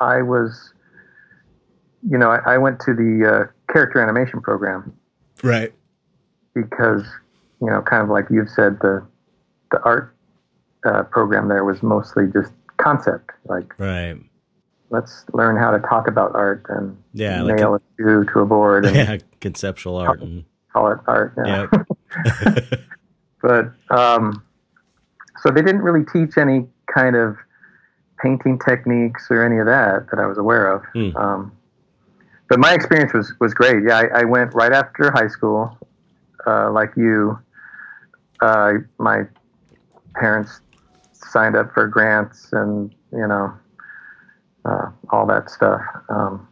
I 0.00 0.22
was, 0.22 0.72
you 2.08 2.18
know, 2.18 2.30
I, 2.30 2.54
I 2.54 2.58
went 2.58 2.80
to 2.80 2.94
the 2.94 3.48
uh, 3.48 3.72
character 3.72 4.00
animation 4.00 4.40
program. 4.40 4.92
Right. 5.42 5.72
Because 6.54 7.02
you 7.60 7.68
know, 7.68 7.82
kind 7.82 8.02
of 8.02 8.10
like 8.10 8.26
you've 8.30 8.50
said, 8.50 8.78
the 8.80 9.04
the 9.70 9.82
art 9.82 10.14
uh, 10.84 11.02
program 11.04 11.48
there 11.48 11.64
was 11.64 11.82
mostly 11.82 12.24
just 12.32 12.52
concept, 12.76 13.30
like 13.46 13.78
right. 13.78 14.16
Let's 14.90 15.24
learn 15.32 15.56
how 15.56 15.70
to 15.70 15.80
talk 15.80 16.06
about 16.06 16.34
art 16.34 16.64
and 16.68 16.96
yeah, 17.14 17.42
nail 17.42 17.72
like 17.72 17.80
it 17.98 18.02
to, 18.02 18.24
to 18.32 18.40
a 18.40 18.46
board. 18.46 18.84
And 18.84 18.96
yeah, 18.96 19.18
conceptual 19.40 19.96
art 19.96 20.18
call, 20.18 20.28
and 20.28 20.44
call 20.72 20.92
it 20.92 20.98
art. 21.06 21.34
Yeah. 21.44 21.66
Yep. 21.72 22.80
but 23.42 23.72
um, 23.90 24.44
so 25.40 25.50
they 25.50 25.62
didn't 25.62 25.82
really 25.82 26.04
teach 26.04 26.36
any 26.36 26.66
kind 26.94 27.16
of 27.16 27.36
painting 28.22 28.58
techniques 28.58 29.26
or 29.30 29.44
any 29.44 29.58
of 29.58 29.66
that 29.66 30.06
that 30.10 30.20
I 30.20 30.26
was 30.26 30.38
aware 30.38 30.70
of. 30.70 30.82
Hmm. 30.92 31.16
Um, 31.16 31.52
but 32.48 32.58
my 32.58 32.72
experience 32.74 33.12
was 33.12 33.32
was 33.40 33.54
great. 33.54 33.82
Yeah, 33.86 33.98
I, 33.98 34.20
I 34.20 34.24
went 34.24 34.54
right 34.54 34.72
after 34.72 35.10
high 35.10 35.28
school, 35.28 35.76
uh, 36.46 36.70
like 36.70 36.90
you. 36.96 37.38
Uh, 38.40 38.74
my 38.98 39.22
parents 40.14 40.60
signed 41.12 41.56
up 41.56 41.72
for 41.72 41.86
grants 41.86 42.48
and 42.52 42.94
you 43.12 43.26
know 43.26 43.52
uh, 44.64 44.90
all 45.10 45.26
that 45.26 45.50
stuff. 45.50 45.80
Um, 46.08 46.48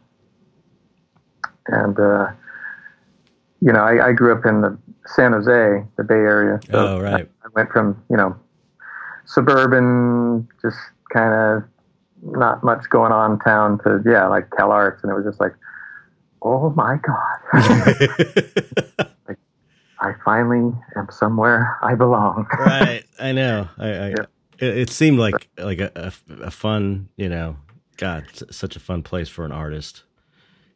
and 1.67 1.99
uh, 1.99 2.27
you 3.61 3.71
know, 3.71 3.79
I, 3.79 4.09
I, 4.09 4.11
grew 4.11 4.35
up 4.35 4.45
in 4.45 4.61
the 4.61 4.77
San 5.05 5.31
Jose, 5.31 5.85
the 5.95 6.03
Bay 6.03 6.15
Area. 6.15 6.59
So 6.69 6.73
oh, 6.73 6.99
right. 6.99 7.29
I, 7.43 7.47
I 7.47 7.49
went 7.55 7.71
from 7.71 8.01
you 8.09 8.17
know 8.17 8.35
suburban, 9.25 10.47
just 10.61 10.77
kind 11.11 11.33
of 11.33 11.63
not 12.21 12.63
much 12.63 12.89
going 12.89 13.11
on 13.11 13.39
town 13.39 13.79
to 13.83 14.01
yeah, 14.05 14.27
like 14.27 14.49
Cal 14.57 14.71
Arts, 14.71 15.03
and 15.03 15.11
it 15.11 15.15
was 15.15 15.25
just 15.25 15.39
like, 15.39 15.53
oh 16.43 16.69
my 16.71 16.97
god. 16.97 17.39
like, 19.27 19.39
I 19.99 20.13
finally 20.25 20.73
am 20.95 21.07
somewhere 21.09 21.77
I 21.81 21.95
belong. 21.95 22.47
right, 22.59 23.03
I 23.19 23.31
know. 23.31 23.69
I, 23.77 23.87
I 23.87 24.07
yeah. 24.09 24.25
it, 24.59 24.77
it, 24.77 24.89
seemed 24.89 25.19
like 25.19 25.47
like 25.57 25.79
a, 25.79 25.91
a, 25.95 26.43
a, 26.43 26.51
fun, 26.51 27.09
you 27.15 27.29
know, 27.29 27.55
God, 27.97 28.25
such 28.51 28.75
a 28.75 28.79
fun 28.79 29.03
place 29.03 29.29
for 29.29 29.45
an 29.45 29.51
artist. 29.51 30.03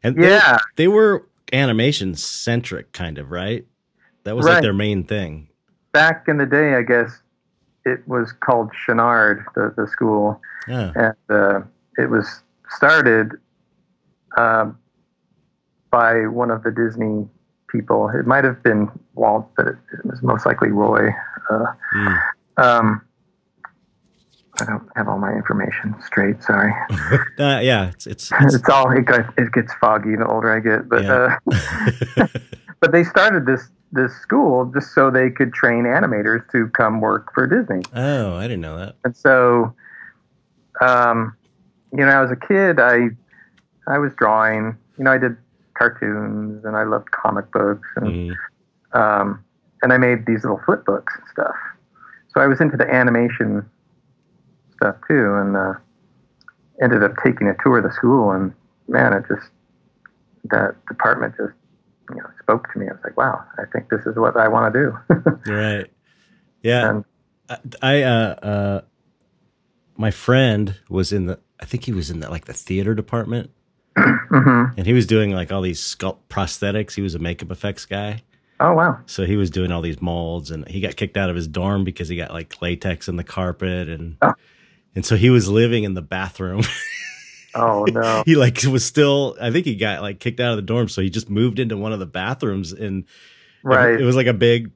And 0.03 0.15
yeah, 0.21 0.59
they, 0.75 0.83
they 0.83 0.87
were 0.87 1.27
animation 1.51 2.15
centric, 2.15 2.91
kind 2.93 3.17
of 3.17 3.31
right. 3.31 3.65
That 4.23 4.35
was 4.35 4.45
right. 4.45 4.53
like 4.53 4.61
their 4.61 4.73
main 4.73 5.03
thing. 5.03 5.49
Back 5.91 6.25
in 6.27 6.37
the 6.37 6.45
day, 6.45 6.75
I 6.75 6.81
guess 6.81 7.21
it 7.85 8.07
was 8.07 8.33
called 8.33 8.71
Chouinard, 8.71 9.43
the 9.55 9.73
the 9.75 9.87
school, 9.87 10.41
yeah. 10.67 10.91
and 10.95 11.15
uh, 11.29 11.61
it 11.97 12.09
was 12.09 12.41
started 12.69 13.31
uh, 14.37 14.71
by 15.97 16.27
one 16.27 16.51
of 16.51 16.61
the 16.61 16.69
Disney 16.69 17.27
people. 17.69 18.09
It 18.09 18.27
might 18.27 18.43
have 18.43 18.61
been 18.61 18.87
Walt, 19.15 19.49
but 19.57 19.65
it, 19.65 19.75
it 19.93 20.05
was 20.05 20.21
most 20.21 20.45
likely 20.45 20.69
Roy. 20.69 21.09
Uh, 21.49 21.65
mm. 21.95 22.19
um, 22.57 23.01
I 24.61 24.65
don't 24.65 24.87
have 24.95 25.07
all 25.07 25.17
my 25.17 25.33
information 25.33 25.95
straight. 26.05 26.43
Sorry. 26.43 26.71
uh, 27.39 27.59
yeah, 27.63 27.89
it's, 27.89 28.05
it's 28.05 28.31
it's, 28.41 28.53
it's 28.53 28.69
all 28.69 28.91
it 28.91 29.07
gets 29.07 29.27
it 29.39 29.51
gets 29.51 29.73
foggy 29.81 30.15
the 30.15 30.27
older 30.27 30.55
I 30.55 30.59
get. 30.59 30.87
But 30.87 31.03
yeah. 31.03 31.37
uh, 32.21 32.27
but 32.79 32.91
they 32.91 33.03
started 33.03 33.47
this 33.47 33.69
this 33.91 34.13
school 34.17 34.71
just 34.71 34.93
so 34.93 35.09
they 35.09 35.31
could 35.31 35.51
train 35.51 35.85
animators 35.85 36.47
to 36.51 36.67
come 36.69 37.01
work 37.01 37.33
for 37.33 37.47
Disney. 37.47 37.81
Oh, 37.95 38.35
I 38.35 38.43
didn't 38.43 38.61
know 38.61 38.77
that. 38.77 38.97
And 39.03 39.17
so, 39.17 39.73
um, 40.79 41.35
you 41.91 42.05
know, 42.05 42.23
as 42.23 42.29
a 42.29 42.35
kid, 42.35 42.79
I 42.79 43.09
I 43.87 43.97
was 43.97 44.11
drawing. 44.15 44.77
You 44.99 45.03
know, 45.03 45.11
I 45.11 45.17
did 45.17 45.37
cartoons 45.77 46.63
and 46.65 46.75
I 46.75 46.83
loved 46.83 47.11
comic 47.11 47.51
books 47.51 47.87
and 47.97 48.07
Mhm. 48.07 48.35
um, 48.93 49.43
and 49.81 49.93
I 49.93 49.97
made 49.97 50.25
these 50.25 50.43
little 50.43 50.59
flip 50.65 50.85
books 50.85 51.13
and 51.17 51.23
stuff. 51.31 51.55
So 52.29 52.41
I 52.41 52.47
was 52.47 52.59
into 52.61 52.77
the 52.77 52.89
animation 52.91 53.69
stuff 54.75 54.95
too, 55.07 55.33
and 55.35 55.55
uh, 55.55 55.73
ended 56.81 57.03
up 57.03 57.13
taking 57.23 57.47
a 57.47 57.55
tour 57.63 57.77
of 57.79 57.83
the 57.83 57.91
school. 57.91 58.31
And 58.31 58.53
man, 58.87 59.13
it 59.13 59.25
just 59.27 59.49
that 60.45 60.75
department 60.87 61.35
just 61.37 61.53
you 62.11 62.15
know 62.17 62.29
spoke 62.41 62.71
to 62.73 62.79
me. 62.79 62.87
I 62.87 62.93
was 62.93 63.01
like, 63.03 63.17
wow, 63.17 63.43
I 63.57 63.63
think 63.71 63.89
this 63.89 64.05
is 64.05 64.15
what 64.15 64.37
I 64.37 64.47
want 64.47 64.73
to 64.73 64.79
do. 64.79 65.31
Right. 65.51 65.87
Yeah. 66.63 66.89
and 66.89 67.05
I, 67.49 67.57
I 67.81 68.01
uh 68.03 68.35
uh 68.51 68.81
my 69.95 70.11
friend 70.11 70.75
was 70.89 71.11
in 71.13 71.25
the 71.27 71.39
I 71.59 71.65
think 71.65 71.85
he 71.85 71.93
was 71.93 72.09
in 72.09 72.19
the 72.19 72.29
like 72.29 72.45
the 72.45 72.53
theater 72.53 72.93
department 72.95 73.51
mhm. 73.97 74.77
and 74.77 74.85
he 74.85 74.93
was 74.93 75.05
doing 75.05 75.31
like 75.31 75.51
all 75.51 75.61
these 75.61 75.81
sculpt 75.81 76.19
prosthetics. 76.29 76.93
He 76.93 77.01
was 77.01 77.15
a 77.15 77.19
makeup 77.19 77.51
effects 77.51 77.85
guy. 77.85 78.23
oh 78.59 78.73
wow, 78.73 78.99
So 79.05 79.25
he 79.25 79.35
was 79.35 79.49
doing 79.49 79.71
all 79.71 79.81
these 79.81 80.01
molds 80.01 80.51
and 80.51 80.67
he 80.67 80.79
got 80.81 80.95
kicked 80.95 81.17
out 81.17 81.29
of 81.29 81.35
his 81.35 81.47
dorm 81.47 81.83
because 81.83 82.07
he 82.09 82.15
got 82.17 82.31
like 82.31 82.61
latex 82.61 83.07
in 83.07 83.15
the 83.15 83.23
carpet 83.23 83.89
and 83.89 84.17
Oh. 84.21 84.33
and 84.95 85.05
so 85.05 85.15
he 85.15 85.29
was 85.29 85.47
living 85.49 85.83
in 85.83 85.93
the 85.93 86.01
bathroom. 86.01 86.61
oh 87.55 87.85
no, 87.89 88.23
he 88.25 88.35
like 88.35 88.61
was 88.63 88.85
still 88.85 89.35
I 89.41 89.51
think 89.51 89.65
he 89.65 89.75
got 89.75 90.01
like 90.01 90.19
kicked 90.19 90.39
out 90.39 90.51
of 90.51 90.57
the 90.57 90.61
dorm 90.63 90.89
so 90.89 91.01
he 91.01 91.09
just 91.09 91.29
moved 91.29 91.59
into 91.59 91.77
one 91.77 91.93
of 91.93 91.99
the 91.99 92.05
bathrooms 92.05 92.71
and 92.73 93.05
right. 93.63 93.99
it 93.99 94.03
was 94.03 94.15
like 94.15 94.27
a 94.27 94.33
big 94.33 94.71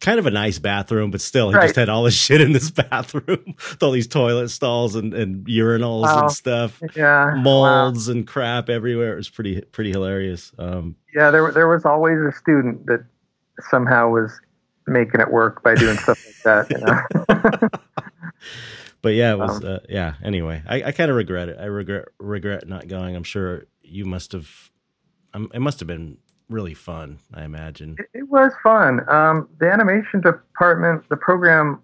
kind 0.00 0.18
of 0.18 0.26
a 0.26 0.30
nice 0.30 0.58
bathroom 0.58 1.10
but 1.10 1.20
still 1.20 1.50
he 1.50 1.56
Right. 1.56 1.64
just 1.64 1.76
had 1.76 1.88
all 1.88 2.04
this 2.04 2.14
shit 2.26 2.40
in 2.40 2.52
this 2.52 2.70
bathroom 2.70 3.24
with 3.56 3.82
all 3.82 3.90
these 3.92 4.08
toilet 4.08 4.48
stalls 4.50 4.94
and, 4.94 5.14
and 5.14 5.46
urinals 5.46 6.02
Wow. 6.04 6.20
and 6.20 6.32
stuff 6.32 6.80
yeah, 6.96 7.34
wow. 7.34 7.42
molds 7.42 8.08
and 8.08 8.26
crap 8.26 8.68
everywhere 8.70 9.12
it 9.12 9.16
was 9.16 9.28
pretty 9.28 9.60
pretty 9.62 9.90
hilarious 9.92 10.52
um 10.58 10.96
Yeah, 11.14 11.30
there 11.30 11.52
there 11.52 11.68
was 11.68 11.84
always 11.84 12.18
a 12.20 12.32
student 12.32 12.86
that 12.86 13.04
somehow 13.70 14.08
was 14.10 14.40
making 14.86 15.20
it 15.20 15.30
work 15.30 15.62
by 15.62 15.76
doing 15.76 15.98
stuff 15.98 16.18
like 16.24 16.36
that. 16.44 16.66
You 16.70 16.78
know? 16.78 17.68
but 19.02 19.10
yeah 19.14 19.32
it 19.32 19.38
was 19.38 19.62
Um, 19.62 19.64
uh, 19.64 19.78
yeah 19.88 20.14
anyway 20.22 20.62
i, 20.66 20.82
I 20.84 20.92
kind 20.92 21.10
of 21.10 21.16
regret 21.16 21.48
it 21.48 21.56
i 21.60 21.64
regret 21.66 22.06
regret 22.18 22.68
not 22.68 22.88
going 22.88 23.16
i'm 23.16 23.22
sure 23.24 23.64
you 23.82 24.04
must 24.04 24.32
have 24.32 24.48
um, 25.34 25.50
it 25.54 25.60
must 25.60 25.78
have 25.80 25.86
been 25.86 26.18
really 26.50 26.74
fun 26.74 27.18
i 27.34 27.44
imagine 27.44 27.96
it, 27.98 28.20
it 28.20 28.28
was 28.28 28.52
fun. 28.62 29.00
Um, 29.08 29.48
the 29.58 29.70
animation 29.70 30.20
department, 30.20 31.08
the 31.08 31.16
program, 31.16 31.82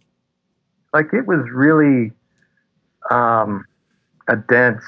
like 0.92 1.12
it 1.12 1.26
was 1.26 1.44
really 1.52 2.12
um, 3.10 3.64
a 4.28 4.36
dense 4.36 4.82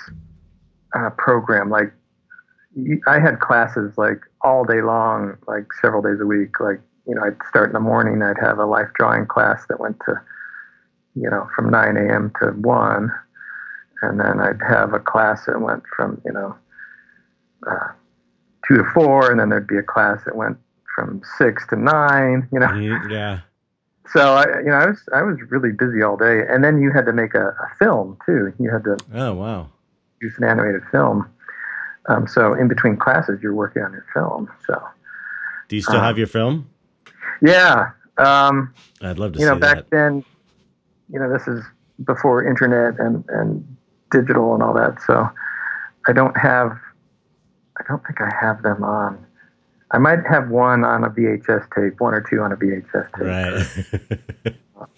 uh, 0.95 1.11
program. 1.11 1.71
Like 1.71 1.93
I 3.07 3.19
had 3.19 3.41
classes 3.41 3.97
like 3.97 4.21
all 4.43 4.65
day 4.65 4.83
long, 4.83 5.37
like 5.47 5.67
several 5.81 6.03
days 6.03 6.21
a 6.21 6.27
week. 6.27 6.61
Like 6.61 6.81
you 7.07 7.15
know, 7.15 7.23
I'd 7.23 7.37
start 7.49 7.71
in 7.71 7.73
the 7.75 7.81
morning. 7.81 8.23
I'd 8.23 8.39
have 8.41 8.59
a 8.59 8.67
life 8.67 8.89
drawing 8.95 9.27
class 9.27 9.67
that 9.69 9.81
went 9.81 9.99
to 10.07 10.15
you 11.15 11.29
know 11.29 11.49
from 11.55 11.71
9 11.71 11.97
a.m. 11.97 12.33
to 12.41 12.51
one, 12.53 13.11
and 14.03 14.21
then 14.21 14.41
I'd 14.41 14.61
have 14.69 14.93
a 14.93 15.01
class 15.01 15.47
that 15.47 15.61
went 15.61 15.83
from 15.97 16.21
you 16.25 16.33
know. 16.33 16.57
Uh, 17.69 17.89
two 18.69 18.77
to 18.77 18.85
four, 18.93 19.31
and 19.31 19.41
then 19.41 19.49
there'd 19.49 19.67
be 19.67 19.79
a 19.79 19.83
class 19.83 20.21
that 20.27 20.37
went 20.37 20.59
from 20.95 21.23
six 21.39 21.67
to 21.69 21.77
nine. 21.77 22.49
You 22.53 22.61
know, 22.61 22.73
yeah 23.09 23.41
so 24.13 24.35
I, 24.35 24.45
you 24.61 24.67
know, 24.67 24.77
I 24.77 24.87
was 24.87 24.99
I 25.13 25.23
was 25.23 25.39
really 25.51 25.73
busy 25.73 26.03
all 26.03 26.17
day, 26.17 26.43
and 26.49 26.65
then 26.65 26.81
you 26.81 26.91
had 26.91 27.05
to 27.07 27.13
make 27.13 27.35
a, 27.35 27.49
a 27.49 27.71
film 27.79 28.17
too. 28.25 28.53
You 28.59 28.71
had 28.71 28.85
to 28.85 28.97
oh 29.15 29.35
wow 29.35 29.69
use 30.23 30.35
an 30.39 30.45
animated 30.45 30.83
film. 30.91 31.29
Um, 32.09 32.27
so 32.27 32.55
in 32.55 32.69
between 32.69 32.97
classes, 32.97 33.39
you're 33.43 33.55
working 33.55 33.83
on 33.83 33.93
your 33.93 34.07
film. 34.15 34.49
So 34.67 34.83
do 35.69 35.77
you 35.77 35.83
still 35.83 35.97
Uh, 35.97 36.01
have 36.01 36.17
your 36.17 36.27
film 36.27 36.69
yeah, 37.41 37.91
um, 38.17 38.75
i'd 39.03 39.19
love 39.19 39.33
to 39.35 39.39
you 39.39 39.47
know, 39.47 39.57
back 39.57 39.77
that 39.77 39.91
then, 39.91 40.25
you 41.09 41.21
know, 41.21 41.33
this 41.33 41.47
is 41.47 41.63
before 42.05 42.45
internet 42.45 42.99
and 42.99 43.25
and 43.29 43.77
digital 44.11 44.55
and 44.55 44.63
all 44.63 44.75
that. 44.75 45.01
So 45.07 45.29
I 46.09 46.13
don't 46.13 46.37
have, 46.37 46.79
don't 47.89 48.05
think 48.07 48.21
I 48.21 48.31
have 48.41 48.63
them 48.63 48.83
on. 48.85 49.25
I 49.91 49.99
might 49.99 50.19
have 50.29 50.51
one 50.51 50.85
on 50.85 51.05
a 51.05 51.11
VHS 51.11 51.67
tape, 51.75 51.99
one 52.01 52.13
or 52.15 52.21
two 52.21 52.41
on 52.41 52.53
a 52.53 52.57
VHS 52.57 53.09
tape. 53.17 54.47
right 54.47 54.57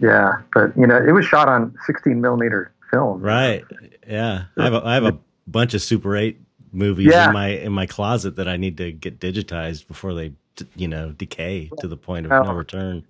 Yeah, 0.00 0.32
but 0.54 0.76
you 0.76 0.86
know, 0.86 0.96
it 0.96 1.12
was 1.12 1.26
shot 1.26 1.48
on 1.48 1.74
16 1.86 2.20
millimeter 2.20 2.72
film. 2.90 3.20
Right. 3.20 3.64
Yeah. 4.08 4.44
I 4.56 4.64
have 4.64 4.72
a, 4.72 4.82
I 4.84 4.94
have 4.94 5.04
a 5.04 5.18
bunch 5.46 5.74
of 5.74 5.82
Super 5.82 6.16
8 6.16 6.40
movies 6.72 7.08
Yeah. 7.10 7.28
in 7.28 7.34
my 7.34 7.48
in 7.48 7.72
my 7.72 7.84
closet 7.86 8.36
that 8.36 8.48
I 8.48 8.56
need 8.56 8.78
to 8.78 8.92
get 8.92 9.18
digitized 9.20 9.86
before 9.88 10.14
they 10.14 10.32
you 10.76 10.88
know 10.88 11.12
decay 11.12 11.70
to 11.80 11.88
the 11.88 11.96
point 11.96 12.26
of 12.26 12.32
Oh. 12.32 12.42
no 12.44 12.52
return. 12.54 13.04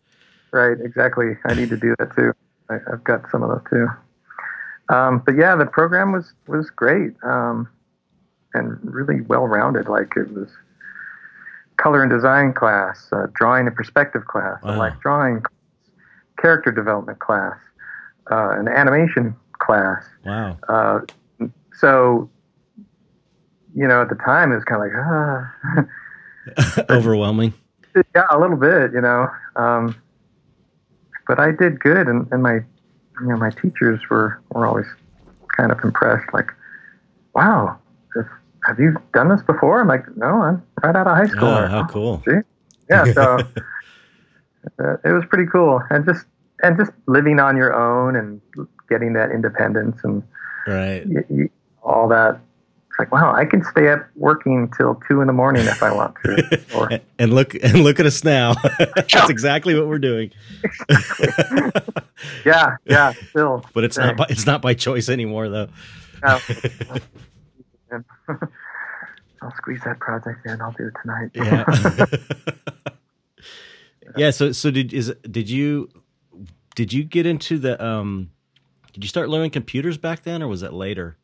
Right, 0.53 0.76
exactly. 0.80 1.36
I 1.47 1.55
need 1.55 1.68
to 1.70 1.76
do 1.76 1.95
that 2.01 2.14
too. 2.16 2.32
I, 2.68 2.78
I've 2.93 3.05
got 3.05 3.30
some 3.30 3.43
of 3.45 3.51
those 3.51 3.62
too. 3.70 3.86
Um, 4.95 5.22
but 5.24 5.36
yeah, 5.36 5.55
the 5.55 5.66
program 5.66 6.11
was 6.11 6.32
was 6.49 6.70
great 6.70 7.12
um, 7.22 7.68
and 8.55 8.78
really 8.82 9.20
well 9.22 9.46
rounded. 9.46 9.88
Like 9.88 10.14
it 10.16 10.32
was 10.32 10.48
color 11.76 12.03
and 12.03 12.11
design 12.11 12.53
class, 12.53 13.09
uh, 13.12 13.26
drawing 13.32 13.66
and 13.66 13.74
perspective 13.74 14.26
class, 14.26 14.59
a 14.62 14.68
Wow. 14.68 14.78
life 14.78 14.94
drawing, 15.01 15.40
class, 15.40 15.53
character 16.38 16.70
development 16.70 17.18
class, 17.20 17.57
uh, 18.30 18.51
an 18.59 18.68
animation 18.68 19.34
class. 19.59 20.05
Wow. 20.24 20.59
Uh, 20.68 21.01
so, 21.78 22.28
you 23.74 23.86
know, 23.88 24.03
at 24.03 24.09
the 24.09 24.14
time 24.16 24.53
it 24.53 24.57
was 24.57 24.64
kind 24.64 24.82
of 24.82 24.88
like, 24.88 24.96
ah. 24.98 26.84
Overwhelming. 26.90 27.55
yeah, 28.14 28.24
a 28.30 28.38
little 28.38 28.57
bit, 28.57 28.92
you 28.92 29.01
know. 29.01 29.28
Um, 29.57 29.94
but 31.26 31.38
I 31.38 31.53
did 31.53 31.80
good, 31.80 32.09
and, 32.09 32.26
and 32.32 32.42
my, 32.42 32.55
you 32.55 33.26
know, 33.26 33.36
my 33.36 33.51
teachers 33.51 34.01
were 34.11 34.40
were 34.51 34.66
always 34.66 34.86
kind 35.57 35.70
of 35.70 35.78
impressed. 35.84 36.32
Like, 36.32 36.51
wow, 37.34 37.78
have 38.65 38.79
you 38.79 38.97
done 39.15 39.29
this 39.29 39.43
before? 39.43 39.81
I'm 39.81 39.89
like, 39.89 40.05
no, 40.17 40.27
I'm 40.43 40.63
right 40.83 40.95
out 40.97 41.07
of 41.07 41.17
high 41.17 41.27
school. 41.27 41.49
Oh, 41.49 41.67
how 41.67 41.87
cool. 41.87 42.23
See? 42.27 42.37
Yeah, 42.91 43.05
so 43.13 43.39
uh, 44.79 44.97
it 45.05 45.13
was 45.13 45.25
pretty 45.29 45.47
cool, 45.51 45.83
and 45.91 46.05
just 46.05 46.27
and 46.63 46.77
just 46.77 46.93
living 47.07 47.39
on 47.41 47.57
your 47.57 47.75
own 47.75 48.17
and 48.17 48.41
getting 48.89 49.13
that 49.15 49.31
independence 49.31 49.99
and 50.05 50.23
Right. 50.67 51.05
y 51.07 51.23
y 51.31 51.49
all 51.83 52.09
that. 52.09 52.39
It's 52.91 52.99
like, 52.99 53.13
wow, 53.13 53.33
I 53.33 53.45
can 53.45 53.63
stay 53.65 53.89
up 53.89 54.05
working 54.17 54.69
till 54.77 55.01
two 55.09 55.21
in 55.21 55.29
the 55.29 55.33
morning 55.33 55.65
if 55.67 55.81
I 55.83 55.93
want 55.95 56.17
to. 56.25 56.61
Or 56.77 56.91
And- 57.21 57.33
look 57.33 57.55
and 57.55 57.83
look 57.85 58.01
at 58.01 58.05
us 58.07 58.25
now. 58.25 58.55
That's 58.97 59.31
exactly 59.31 59.75
what 59.79 59.87
we're 59.87 60.01
doing. 60.01 60.33
yeah, 62.45 62.77
yeah, 62.85 63.13
still. 63.31 63.65
but 63.75 63.85
it's 63.85 63.97
not 63.97 64.17
by, 64.17 64.27
it's 64.29 64.45
not 64.47 64.61
by 64.61 64.75
choice 64.75 65.09
anymore 65.09 65.49
though. 65.49 65.69
No. 66.23 66.39
I'll 69.43 69.55
squeeze 69.57 69.80
that 69.84 69.99
project 70.01 70.47
in. 70.47 70.61
I'll 70.61 70.72
do 70.72 70.88
it 70.88 70.95
tonight. 71.03 71.30
yeah. 71.34 71.64
yeah, 74.16 74.30
so 74.30 74.53
so 74.53 74.70
did 74.70 74.93
is 74.93 75.14
did 75.30 75.49
you 75.49 75.88
did 76.74 76.93
you 76.93 77.05
get 77.05 77.26
into 77.26 77.59
the 77.59 77.82
um 77.82 78.30
did 78.93 79.05
you 79.05 79.09
start 79.09 79.28
learning 79.28 79.51
computers 79.51 79.97
back 79.99 80.22
then 80.24 80.43
or 80.43 80.49
was 80.49 80.61
that 80.61 80.74
later? 80.74 81.16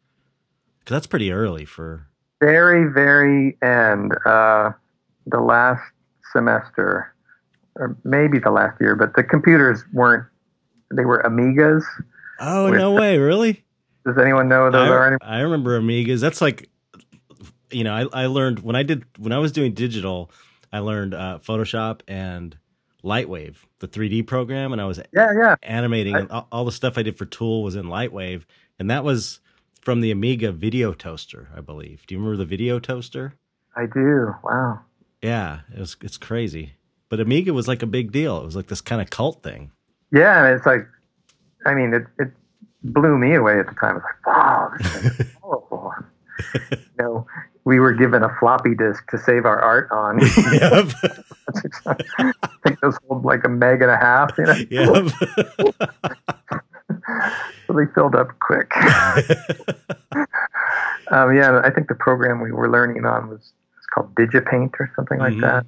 Cuz 0.85 0.95
that's 0.95 1.07
pretty 1.07 1.33
early 1.33 1.65
for 1.65 2.07
very, 2.41 2.91
very 2.93 3.57
end, 3.63 4.13
uh, 4.25 4.71
the 5.27 5.41
last 5.41 5.83
semester, 6.33 7.13
or 7.77 7.97
maybe 8.05 8.39
the 8.39 8.51
last 8.51 8.81
year, 8.81 8.95
but 8.95 9.15
the 9.15 9.23
computers 9.23 9.83
weren't. 9.93 10.27
They 10.95 11.05
were 11.05 11.23
Amigas. 11.25 11.83
Oh, 12.39 12.71
With- 12.71 12.79
no 12.79 12.93
way, 12.93 13.19
really? 13.19 13.65
Does 14.07 14.17
anyone 14.19 14.49
know 14.49 14.71
those 14.71 14.89
are? 14.89 15.03
I, 15.05 15.07
Any- 15.09 15.17
I 15.23 15.41
remember 15.41 15.81
Amigas. 15.81 16.21
That's 16.21 16.41
like, 16.41 16.71
you 17.71 17.85
know, 17.85 17.93
I, 17.93 18.23
I 18.23 18.27
learned 18.27 18.61
when 18.61 18.77
I 18.77 18.83
did 18.85 19.05
when 19.19 19.33
I 19.33 19.39
was 19.39 19.53
doing 19.53 19.75
digital, 19.75 20.31
I 20.73 20.79
learned 20.79 21.13
uh, 21.15 21.41
Photoshop 21.43 22.01
and 22.07 22.57
Lightwave, 23.03 23.57
the 23.81 23.89
3D 23.89 24.27
program, 24.27 24.73
and 24.73 24.81
I 24.81 24.85
was 24.87 25.01
Yeah, 25.13 25.33
yeah. 25.37 25.57
animating. 25.63 26.15
I- 26.17 26.21
and 26.21 26.31
all, 26.31 26.49
all 26.53 26.65
the 26.65 26.73
stuff 26.73 26.97
I 26.99 27.03
did 27.03 27.19
for 27.19 27.25
Tool 27.27 27.63
was 27.63 27.75
in 27.77 27.87
Lightwave, 27.87 28.45
and 28.79 28.91
that 28.91 29.05
was 29.05 29.41
from 29.83 30.01
the 30.01 30.11
Amiga 30.11 30.53
Video 30.53 30.93
Toaster, 30.93 31.49
I 31.57 31.61
believe. 31.61 32.07
Do 32.07 32.15
you 32.15 32.21
remember 32.21 32.37
the 32.39 32.47
Video 32.49 32.79
Toaster? 32.79 33.35
I 33.77 33.87
do. 33.87 34.35
Wow. 34.43 34.81
Yeah, 35.23 35.61
it 35.75 35.81
was. 35.81 35.97
It's 36.03 36.17
crazy. 36.19 36.75
But 37.09 37.21
Amiga 37.21 37.53
was 37.53 37.69
like 37.69 37.83
a 37.83 37.87
big 37.87 38.11
deal. 38.13 38.39
It 38.39 38.45
was 38.45 38.57
like 38.57 38.67
this 38.69 38.81
kind 38.81 39.01
of 39.03 39.11
cult 39.11 39.43
thing. 39.43 39.71
Yeah, 40.13 40.45
and 40.45 40.57
it's 40.57 40.67
like, 40.67 40.87
I 41.65 41.75
mean, 41.75 41.93
it 41.95 42.05
it 42.19 42.33
blew 42.93 43.17
me 43.19 43.35
away 43.35 43.59
at 43.59 43.67
the 43.69 43.75
time. 43.75 43.97
It's 43.97 44.05
like, 44.05 44.27
wow, 44.27 44.71
this 44.79 44.93
thing 44.97 45.11
is 45.27 45.33
powerful. 45.43 45.93
you 46.71 46.79
know, 46.99 47.27
we 47.65 47.81
were 47.81 47.93
given 47.93 48.23
a 48.23 48.35
floppy 48.39 48.75
disk 48.75 49.09
to 49.11 49.19
save 49.19 49.45
our 49.45 49.59
art 49.61 49.89
on. 49.91 50.19
yep. 50.53 50.89
I 51.87 52.49
think 52.65 52.81
those 52.81 52.97
hold 53.09 53.25
like 53.25 53.45
a 53.45 53.49
meg 53.49 53.83
and 53.83 53.91
a 53.91 53.97
half. 53.97 54.37
You 54.39 54.45
know? 54.45 54.55
Yep. 54.71 55.13
so 57.67 57.73
they 57.73 57.87
filled 57.95 58.15
up 58.15 58.29
quick. 58.41 58.71
um, 61.11 61.35
yeah, 61.37 61.61
I 61.65 61.71
think 61.71 61.89
the 61.89 61.97
program 61.99 62.41
we 62.41 62.53
were 62.53 62.71
learning 62.71 63.05
on 63.05 63.29
was 63.29 63.53
it's 63.79 63.87
called 63.93 64.15
DigiPaint 64.15 64.75
or 64.79 64.91
something 64.97 65.19
like 65.19 65.35
Mhm. 65.35 65.41
that. 65.43 65.67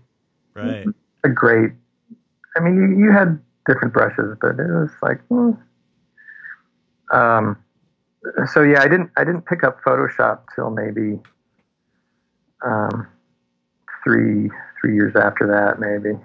right. 0.55 0.87
A 1.25 1.29
great. 1.29 1.73
I 2.57 2.61
mean, 2.61 2.77
you, 2.77 3.07
you 3.07 3.11
had 3.13 3.41
different 3.67 3.93
brushes, 3.93 4.37
but 4.41 4.59
it 4.61 4.69
was 4.71 4.91
like. 5.03 5.21
hmm. 5.29 5.53
Um. 7.13 7.57
So 8.53 8.63
yeah, 8.63 8.81
I 8.83 8.89
didn't. 8.89 9.11
I 9.17 9.25
didn't 9.25 9.47
pick 9.47 9.65
up 9.65 9.79
Photoshop 9.83 10.41
till 10.55 10.71
maybe. 10.71 11.19
Um, 12.65 13.07
three 14.05 14.51
three 14.81 14.95
years 14.95 15.15
after 15.17 15.47
that, 15.47 15.79
maybe. 15.79 16.19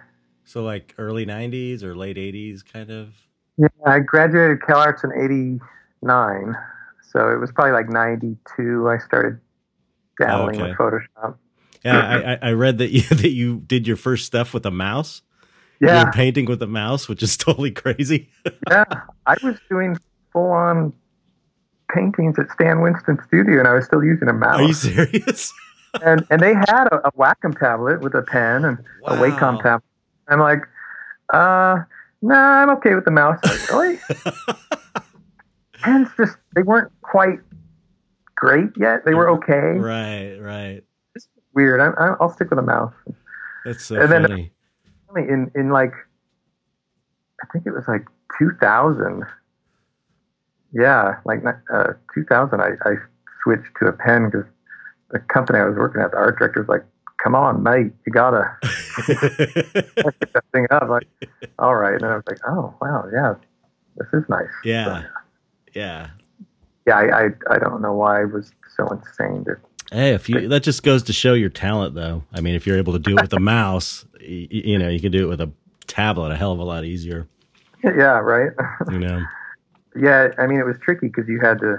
So 0.44 0.64
like 0.64 0.94
early 0.98 1.26
'90s 1.26 1.84
or 1.84 1.96
late 1.96 2.18
'80s, 2.18 2.64
kind 2.66 2.90
of. 2.90 3.14
Yeah, 3.58 3.68
I 3.86 4.00
graduated 4.00 4.62
Cal 4.66 4.80
Arts 4.80 5.04
in 5.04 5.12
'89, 5.14 6.56
so 7.12 7.30
it 7.30 7.40
was 7.40 7.52
probably 7.52 7.74
like 7.74 7.90
'92. 7.90 8.90
I 8.90 8.98
started 8.98 9.40
dabbling 10.20 10.60
Okay. 10.60 10.70
with 10.70 10.78
Photoshop. 10.78 11.36
Yeah, 11.86 12.38
I, 12.42 12.50
I- 12.50 12.52
read 12.54 12.78
that 12.80 12.92
you 12.92 13.02
that 13.10 13.30
you 13.32 13.60
did 13.66 13.88
your 13.88 13.98
first 13.98 14.26
stuff 14.26 14.54
with 14.54 14.66
a 14.66 14.72
mouse. 14.72 15.22
You 15.80 15.88
Yeah, 15.90 16.06
were 16.06 16.12
painting 16.12 16.46
with 16.46 16.62
a 16.64 16.68
mouse, 16.68 17.08
which 17.10 17.22
is 17.22 17.36
totally 17.38 17.72
crazy. 17.72 18.30
yeah. 18.70 18.86
I 19.26 19.36
was 19.44 19.56
doing 19.70 19.98
full 20.34 20.52
on 20.52 20.92
paintings 21.94 22.38
at 22.40 22.50
Stan 22.52 22.82
Winston 22.82 23.18
Studio, 23.28 23.60
and 23.60 23.68
I 23.68 23.74
was 23.74 23.86
still 23.86 24.04
using 24.04 24.28
a 24.28 24.34
mouse. 24.34 24.60
Are 24.60 24.64
you 24.64 24.74
serious? 24.74 25.54
and 26.04 26.26
and 26.30 26.42
they 26.42 26.54
had 26.54 26.88
a, 26.92 27.08
a 27.08 27.12
Wacom 27.14 27.58
tablet 27.58 28.02
with 28.02 28.16
a 28.16 28.24
pen 28.24 28.66
and 28.66 28.80
a 29.06 29.16
Wacom 29.16 29.56
Wow. 29.56 29.62
tablet. 29.62 29.84
I'm 30.28 30.40
like, 30.40 30.62
uh, 31.34 31.78
nah, 32.22 32.36
I'm 32.64 32.70
okay 32.78 32.96
with 32.96 33.06
the 33.06 33.12
mouse. 33.12 33.40
Like, 33.44 33.70
really? 33.72 34.00
Pens 35.84 36.08
just 36.18 36.38
they 36.56 36.64
weren't 36.64 36.92
quite 37.02 37.40
great 38.36 38.70
yet. 38.78 39.04
They 39.06 39.14
were 39.14 39.30
okay. 39.32 39.78
right, 39.78 40.38
right. 40.40 40.84
It's 41.14 41.28
weird. 41.54 41.82
I, 41.82 41.88
I, 42.02 42.16
I'll 42.22 42.30
stick 42.30 42.50
with 42.50 42.60
a 42.60 42.64
mouse. 42.64 42.94
That's 43.66 43.84
so 43.86 44.00
And 44.02 44.12
then- 44.12 44.50
In 45.16 45.52
in 45.56 45.70
like, 45.70 45.94
I 47.44 47.46
think 47.52 47.66
it 47.68 47.72
was 47.72 47.88
like 47.88 48.06
2000. 48.40 49.24
Yeah, 50.74 51.18
like 51.26 51.44
uh, 51.74 51.94
2000. 52.14 52.60
I, 52.60 52.72
I 52.84 52.96
switched 53.44 53.70
to 53.80 53.88
a 53.88 53.94
pen 53.94 54.26
because 54.32 54.46
the 55.12 55.20
company 55.20 55.60
I 55.60 55.66
was 55.66 55.76
working 55.78 56.02
at, 56.02 56.12
the 56.12 56.18
art 56.18 56.40
director 56.40 56.62
was 56.62 56.70
like, 56.70 56.84
"Come 57.24 57.36
on, 57.36 57.62
mate, 57.62 57.92
you 58.06 58.12
gotta 58.12 58.58
pick 59.06 59.18
that 60.34 60.44
thing 60.52 60.68
up." 60.72 60.90
Like, 60.90 61.08
all 61.60 61.76
right. 61.76 61.94
And 61.94 62.06
I 62.06 62.16
was 62.16 62.24
like, 62.28 62.40
"Oh, 62.48 62.74
wow, 62.82 63.06
yeah, 63.14 63.36
this 63.98 64.08
is 64.14 64.24
nice." 64.30 64.48
yeah, 64.64 65.04
yeah. 65.74 66.10
yeah. 66.88 66.96
I, 66.98 67.26
I 67.26 67.30
I 67.52 67.60
don't 67.60 67.82
know 67.82 67.94
why 67.94 68.22
I 68.22 68.26
was 68.26 68.52
so 68.76 68.88
insane. 68.88 69.46
To, 69.46 69.56
Hey, 69.92 70.14
if 70.16 70.28
you 70.28 70.48
that 70.48 70.64
just 70.64 70.82
goes 70.82 71.04
to 71.04 71.14
show 71.14 71.34
your 71.36 71.50
talent, 71.52 71.94
though. 71.94 72.24
I 72.34 72.42
mean, 72.42 72.56
if 72.56 72.66
you're 72.66 72.78
able 72.78 72.94
to 72.94 73.00
do 73.00 73.16
it 73.18 73.22
with 73.22 73.34
a 73.34 73.40
mouse, 73.58 74.06
y- 74.20 74.48
y- 74.52 74.62
you 74.66 74.80
know, 74.80 74.90
you 74.90 75.00
can 75.00 75.12
do 75.12 75.26
it 75.26 75.30
with 75.30 75.42
a 75.42 75.52
tablet 75.86 76.32
a 76.32 76.36
hell 76.36 76.52
of 76.52 76.58
a 76.60 76.64
lot 76.64 76.84
easier. 76.84 77.28
yeah, 77.84 78.18
right. 78.18 78.50
You 78.90 78.98
know. 79.00 79.24
Yeah, 79.96 80.30
I 80.38 80.48
mean, 80.48 80.60
it 80.60 80.66
was 80.66 80.78
tricky 80.82 81.08
because 81.08 81.28
you 81.28 81.40
had 81.42 81.60
to 81.60 81.78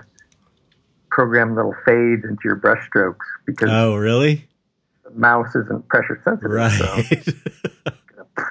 program 1.10 1.54
little 1.54 1.74
fades 1.86 2.24
into 2.24 2.40
your 2.44 2.56
brush 2.56 2.84
strokes 2.86 3.26
because 3.46 3.68
Oh, 3.70 3.96
really? 3.96 4.48
the 5.04 5.10
mouse 5.10 5.54
isn't 5.54 5.86
pressure 5.88 6.20
sensitive. 6.24 6.72
So, 6.72 6.94
Right. 6.96 7.26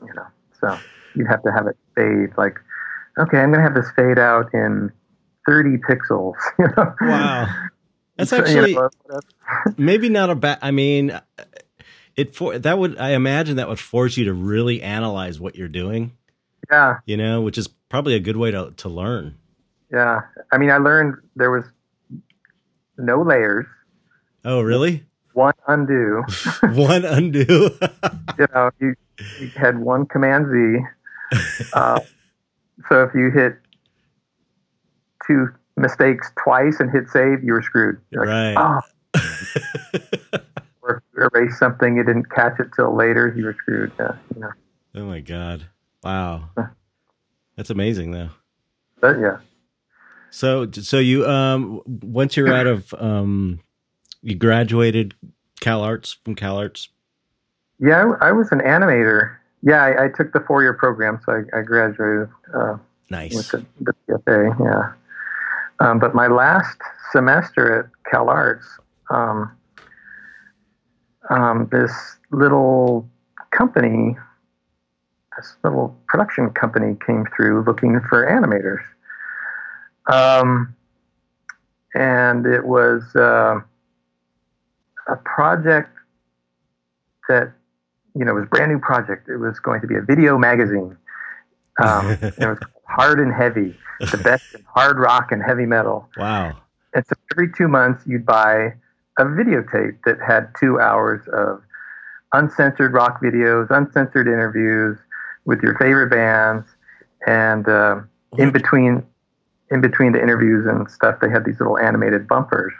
you 0.00 0.14
know, 0.14 0.26
so 0.60 0.78
you'd 1.14 1.26
have 1.28 1.42
to 1.42 1.50
have 1.52 1.66
it 1.66 1.76
fade 1.94 2.30
like, 2.36 2.58
okay, 3.18 3.38
I'm 3.38 3.50
going 3.52 3.58
to 3.58 3.62
have 3.62 3.74
this 3.74 3.90
fade 3.96 4.18
out 4.18 4.52
in 4.54 4.92
30 5.46 5.78
pixels. 5.78 6.34
You 6.58 6.66
know? 6.76 6.94
wow. 7.00 7.48
That's 8.16 8.32
actually 8.32 8.76
maybe 9.76 10.08
not 10.08 10.30
a 10.30 10.36
bad. 10.36 10.58
I 10.62 10.70
mean, 10.70 11.20
it 12.14 12.36
for 12.36 12.56
that 12.56 12.78
would 12.78 12.96
I 12.98 13.10
imagine 13.10 13.56
that 13.56 13.68
would 13.68 13.80
force 13.80 14.16
you 14.16 14.26
to 14.26 14.32
really 14.32 14.82
analyze 14.82 15.40
what 15.40 15.56
you're 15.56 15.66
doing. 15.66 16.12
yeah, 16.70 16.98
You 17.06 17.16
know, 17.16 17.40
which 17.42 17.58
is 17.58 17.68
probably 17.94 18.14
a 18.16 18.20
good 18.20 18.36
way 18.36 18.50
to 18.50 18.72
to 18.76 18.88
learn. 18.88 19.36
yeah. 19.92 20.20
I 20.52 20.58
mean, 20.58 20.70
I 20.70 20.78
learned 20.78 21.14
there 21.36 21.50
was 21.52 21.64
no 22.98 23.22
layers, 23.22 23.66
Oh, 24.44 24.60
really? 24.62 25.04
one 25.32 25.54
undo. 25.68 26.22
One 26.74 27.04
undo. 27.04 27.70
you 28.38 28.46
know, 28.54 28.70
you, 28.80 28.94
you 29.40 29.48
had 29.56 29.78
one 29.78 30.06
Command 30.06 30.46
Z. 30.50 30.58
Uh, 31.72 31.98
so 32.88 33.02
if 33.04 33.14
you 33.14 33.30
hit 33.30 33.56
two 35.26 35.48
mistakes 35.76 36.30
twice 36.44 36.78
and 36.80 36.90
hit 36.90 37.08
save, 37.10 37.42
you 37.42 37.52
were 37.52 37.62
screwed. 37.62 38.00
You're 38.10 38.26
like, 38.26 38.56
right. 38.56 38.82
"Oh." 39.16 40.00
Or 40.82 41.02
erase 41.16 41.58
something, 41.58 41.96
you 41.96 42.04
didn't 42.04 42.30
catch 42.30 42.60
it 42.60 42.68
till 42.76 42.94
later, 42.94 43.32
you 43.36 43.44
were 43.46 43.56
screwed. 43.58 43.90
Yeah, 43.98 44.14
you 44.34 44.40
know. 44.42 44.50
Oh 44.96 45.04
my 45.06 45.20
god. 45.20 45.66
Wow. 46.04 46.50
That's 47.56 47.70
amazing 47.70 48.10
though. 48.10 48.30
But 49.00 49.18
yeah, 49.20 49.38
So 50.30 50.70
so 50.72 50.98
you 50.98 51.26
um 51.26 51.80
once 51.86 52.36
you're 52.36 52.52
out 52.52 52.66
of 52.66 52.92
um 52.94 53.60
you 54.22 54.34
graduated 54.34 55.14
Cal 55.60 55.82
Arts 55.82 56.16
from 56.24 56.34
Cal 56.34 56.56
Arts. 56.58 56.88
yeah, 57.78 58.12
I, 58.20 58.28
I 58.28 58.32
was 58.32 58.50
an 58.52 58.60
animator. 58.60 59.36
Yeah, 59.62 59.82
I, 59.82 60.04
I 60.04 60.08
took 60.08 60.32
the 60.32 60.40
four-year 60.40 60.74
program, 60.74 61.20
so 61.24 61.32
I, 61.32 61.58
I 61.58 61.62
graduated 61.62 62.28
uh, 62.54 62.72
with 62.72 62.80
Nice. 63.10 63.50
the, 63.50 63.64
the 63.80 63.94
BFA. 64.08 64.58
Yeah, 64.60 64.92
um, 65.86 65.98
but 65.98 66.14
my 66.14 66.26
last 66.26 66.76
semester 67.12 67.80
at 67.80 68.10
Cal 68.10 68.28
Arts, 68.28 68.66
um, 69.10 69.50
um, 71.30 71.68
this 71.72 71.92
little 72.30 73.08
company, 73.52 74.16
this 75.36 75.56
little 75.64 75.96
production 76.08 76.50
company 76.50 76.96
came 77.06 77.26
through 77.34 77.64
looking 77.64 78.00
for 78.08 78.26
animators. 78.26 78.82
Um, 80.12 80.74
and 81.94 82.46
it 82.46 82.64
was 82.64 83.02
uh, 83.14 83.60
a 85.08 85.16
project 85.24 85.96
that, 87.28 87.52
you 88.14 88.24
know, 88.24 88.34
was 88.34 88.44
a 88.44 88.46
brand 88.46 88.72
new 88.72 88.78
project. 88.78 89.28
It 89.28 89.38
was 89.38 89.58
going 89.60 89.80
to 89.80 89.86
be 89.86 89.94
a 89.94 90.02
video 90.02 90.38
magazine. 90.38 90.96
Um, 91.82 92.10
it 92.22 92.38
was 92.38 92.58
hard 92.86 93.20
and 93.20 93.32
heavy, 93.32 93.76
the 94.00 94.18
best 94.18 94.54
in 94.54 94.64
hard 94.74 94.98
rock 94.98 95.32
and 95.32 95.42
heavy 95.42 95.66
metal. 95.66 96.08
Wow. 96.16 96.56
And 96.94 97.04
so 97.06 97.14
every 97.32 97.50
two 97.52 97.68
months, 97.68 98.04
you'd 98.06 98.26
buy 98.26 98.74
a 99.18 99.24
videotape 99.24 99.98
that 100.04 100.18
had 100.24 100.48
two 100.58 100.80
hours 100.80 101.26
of 101.32 101.62
uncensored 102.32 102.92
rock 102.92 103.20
videos, 103.22 103.70
uncensored 103.70 104.26
interviews 104.26 104.98
with 105.44 105.60
your 105.62 105.76
favorite 105.78 106.08
bands, 106.10 106.66
and 107.26 107.68
uh, 107.68 108.00
in 108.38 108.50
between, 108.50 109.02
in 109.70 109.80
between 109.80 110.12
the 110.12 110.20
interviews 110.22 110.66
and 110.66 110.90
stuff, 110.90 111.20
they 111.20 111.28
had 111.30 111.44
these 111.44 111.58
little 111.60 111.78
animated 111.78 112.26
bumpers 112.28 112.72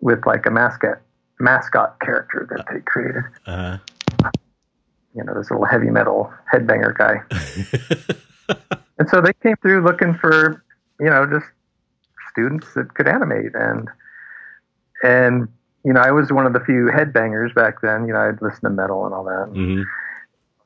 with 0.00 0.24
like 0.26 0.46
a 0.46 0.50
mascot 0.50 0.98
mascot 1.38 1.98
character 2.00 2.46
that 2.50 2.66
they 2.72 2.80
created. 2.80 3.24
Uh, 3.46 3.78
You 5.14 5.24
know, 5.24 5.34
this 5.34 5.50
little 5.50 5.64
heavy 5.66 5.90
metal 5.90 6.32
headbanger 6.52 6.96
guy. 6.96 7.22
And 8.98 9.08
so 9.08 9.20
they 9.22 9.32
came 9.42 9.56
through 9.62 9.82
looking 9.82 10.12
for, 10.14 10.62
you 11.00 11.08
know, 11.08 11.24
just 11.24 11.46
students 12.30 12.66
that 12.74 12.92
could 12.94 13.08
animate 13.08 13.54
and 13.54 13.88
and 15.02 15.48
you 15.84 15.92
know, 15.94 16.00
I 16.00 16.10
was 16.10 16.30
one 16.30 16.44
of 16.46 16.52
the 16.52 16.60
few 16.60 16.90
headbangers 16.92 17.54
back 17.54 17.80
then. 17.80 18.06
You 18.06 18.12
know, 18.12 18.20
I'd 18.20 18.42
listen 18.42 18.60
to 18.64 18.70
metal 18.70 19.06
and 19.06 19.14
all 19.14 19.24
that. 19.24 19.48
mhm. 19.54 19.84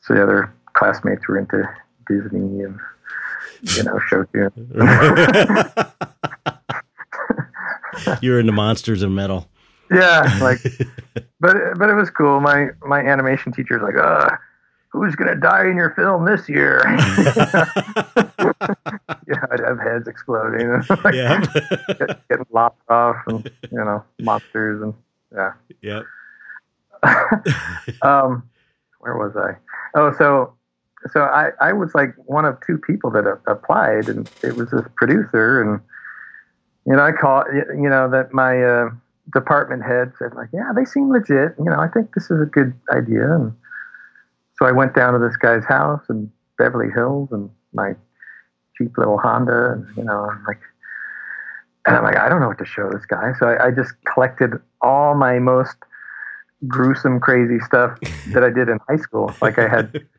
So 0.01 0.15
the 0.15 0.23
other 0.25 0.53
classmates 0.75 1.27
were 1.27 1.39
into 1.39 1.67
Disney 2.07 2.63
and 2.63 2.79
you 3.77 3.83
know, 3.83 3.99
show 4.09 4.25
tune. 4.25 4.51
You're 8.21 8.41
into 8.41 8.53
monsters 8.53 9.03
of 9.03 9.11
metal. 9.11 9.49
Yeah, 9.91 10.39
like 10.41 10.63
but 11.41 11.57
but 11.79 11.91
it 11.91 11.95
was 11.95 12.11
cool. 12.11 12.41
My 12.41 12.69
my 12.87 13.01
animation 13.01 13.53
teacher's 13.53 13.83
like, 13.83 13.97
uh, 13.97 14.31
who's 14.89 15.15
gonna 15.15 15.37
die 15.37 15.69
in 15.69 15.77
your 15.77 15.91
film 15.91 16.25
this 16.25 16.49
year? 16.49 16.83
yeah, 16.87 16.97
I'd 19.51 19.61
have 19.61 19.79
heads 19.79 20.09
exploding 20.09 20.71
and 20.71 20.89
like, 21.05 21.15
yeah. 21.15 21.45
get- 21.87 22.29
getting 22.29 22.47
lopped 22.51 22.83
off 22.91 23.17
and 23.27 23.49
you 23.71 23.79
know, 23.79 24.03
monsters 24.21 24.83
and 24.83 24.95
yeah. 25.35 25.53
yep. 25.83 26.05
um, 28.03 28.49
where 29.01 29.17
was 29.17 29.37
I? 29.37 29.57
Oh, 29.95 30.13
so 30.17 30.55
so 31.13 31.23
I, 31.23 31.51
I 31.61 31.73
was 31.73 31.95
like 31.95 32.15
one 32.27 32.45
of 32.45 32.59
two 32.67 32.79
people 32.79 33.11
that 33.11 33.27
a- 33.27 33.51
applied, 33.51 34.09
and 34.09 34.29
it 34.43 34.57
was 34.57 34.71
this 34.71 34.87
producer, 34.97 35.61
and 35.61 35.81
you 36.87 36.95
know 36.95 37.03
I 37.03 37.13
call 37.13 37.45
you 37.53 37.89
know 37.89 38.11
that 38.11 38.33
my 38.33 38.63
uh, 38.63 38.91
department 39.33 39.83
head 39.83 40.13
said 40.19 40.35
like, 40.35 40.49
yeah, 40.53 40.73
they 40.75 40.85
seem 40.85 41.11
legit. 41.11 41.55
You 41.59 41.71
know, 41.71 41.79
I 41.79 41.89
think 41.89 42.15
this 42.15 42.31
is 42.31 42.41
a 42.41 42.47
good 42.47 42.73
idea, 42.91 43.35
and 43.35 43.53
so 44.59 44.67
I 44.67 44.73
went 44.73 44.95
down 44.95 45.13
to 45.13 45.19
this 45.19 45.37
guy's 45.37 45.65
house 45.65 46.05
in 46.09 46.31
Beverly 46.59 46.93
Hills 46.93 47.29
and 47.33 47.51
my 47.73 47.95
cheap 48.77 48.97
little 48.97 49.19
Honda, 49.19 49.73
and 49.73 49.87
you 49.97 50.05
know, 50.05 50.29
I'm 50.31 50.45
like, 50.45 50.61
and 51.87 51.97
I'm 51.97 52.05
like, 52.05 52.17
I 52.17 52.29
don't 52.29 52.41
know 52.41 52.49
what 52.49 52.59
to 52.59 52.67
show 52.67 52.91
this 52.91 53.05
guy. 53.07 53.33
So 53.39 53.49
I, 53.49 53.67
I 53.67 53.71
just 53.71 53.93
collected 54.13 54.53
all 54.81 55.15
my 55.15 55.39
most 55.39 55.77
gruesome, 56.67 57.21
crazy 57.21 57.59
stuff 57.61 57.99
that 58.33 58.43
I 58.43 58.51
did 58.51 58.69
in 58.69 58.79
high 58.89 58.97
school. 58.97 59.35
Like 59.43 59.59
I 59.59 59.69
had, 59.69 60.07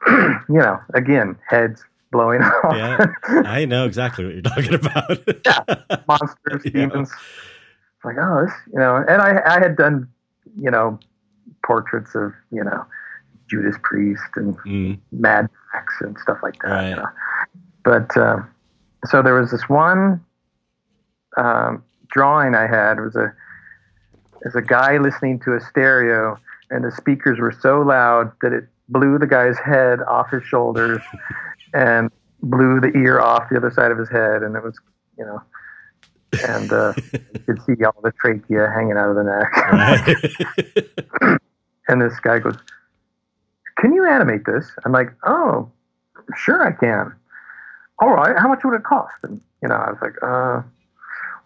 you 0.08 0.58
know, 0.58 0.78
again, 0.94 1.36
heads 1.48 1.82
blowing 2.12 2.42
off. 2.64 2.76
yeah, 2.76 3.06
I 3.44 3.64
know 3.64 3.86
exactly 3.86 4.24
what 4.24 4.34
you're 4.34 4.42
talking 4.42 4.74
about. 4.74 5.18
yeah, 5.44 5.98
monsters, 6.08 6.62
demons. 6.72 7.10
It's 7.10 8.04
like, 8.04 8.16
oh, 8.20 8.44
this, 8.44 8.54
you 8.72 8.78
know, 8.78 8.96
and 9.08 9.22
I, 9.22 9.40
I 9.46 9.58
had 9.58 9.76
done, 9.76 10.08
you 10.58 10.70
know, 10.70 10.98
portraits 11.64 12.14
of, 12.14 12.32
you 12.52 12.62
know, 12.62 12.84
Judas 13.48 13.76
Priest 13.82 14.22
and 14.36 14.56
Mm, 14.58 14.98
Mad 15.12 15.48
Max 15.72 15.94
and 16.00 16.16
stuff 16.18 16.38
like 16.42 16.56
that. 16.62 16.70
Right. 16.70 16.88
You 16.90 16.96
know? 16.96 17.06
But 17.84 18.16
uh, 18.16 18.38
so 19.06 19.22
there 19.22 19.34
was 19.34 19.50
this 19.50 19.68
one 19.68 20.24
um, 21.36 21.82
drawing 22.08 22.54
I 22.54 22.66
had. 22.66 22.98
It 22.98 23.02
was 23.02 23.16
a 23.16 23.26
it 23.26 24.44
was 24.44 24.56
a 24.56 24.62
guy 24.62 24.98
listening 24.98 25.38
to 25.40 25.54
a 25.54 25.60
stereo, 25.60 26.38
and 26.70 26.84
the 26.84 26.92
speakers 26.92 27.38
were 27.38 27.52
so 27.52 27.80
loud 27.80 28.32
that 28.42 28.52
it 28.52 28.68
blew 28.88 29.18
the 29.18 29.26
guy's 29.26 29.58
head 29.58 30.00
off 30.02 30.30
his 30.30 30.42
shoulders 30.44 31.02
and 31.74 32.10
blew 32.42 32.80
the 32.80 32.92
ear 32.96 33.20
off 33.20 33.48
the 33.50 33.56
other 33.56 33.70
side 33.70 33.90
of 33.90 33.98
his 33.98 34.08
head, 34.08 34.42
and 34.42 34.56
it 34.56 34.62
was 34.62 34.78
you 35.18 35.24
know. 35.24 35.42
And 36.46 36.70
uh, 36.70 36.92
you 37.12 37.40
could 37.46 37.62
see 37.62 37.82
all 37.84 37.94
the 38.02 38.12
trachea 38.20 38.70
hanging 38.74 38.98
out 38.98 39.08
of 39.08 39.16
the 39.16 39.24
neck. 39.24 39.56
right. 41.22 41.38
And 41.88 42.02
this 42.02 42.18
guy 42.20 42.38
goes, 42.40 42.56
Can 43.78 43.94
you 43.94 44.06
animate 44.06 44.44
this? 44.44 44.70
I'm 44.84 44.92
like, 44.92 45.14
Oh, 45.24 45.70
sure 46.36 46.66
I 46.66 46.72
can. 46.72 47.14
All 48.00 48.10
right, 48.10 48.36
how 48.36 48.48
much 48.48 48.60
would 48.64 48.74
it 48.74 48.84
cost? 48.84 49.14
And, 49.22 49.40
you 49.62 49.68
know, 49.68 49.76
I 49.76 49.90
was 49.90 49.98
like, 50.02 50.14
uh, 50.22 50.60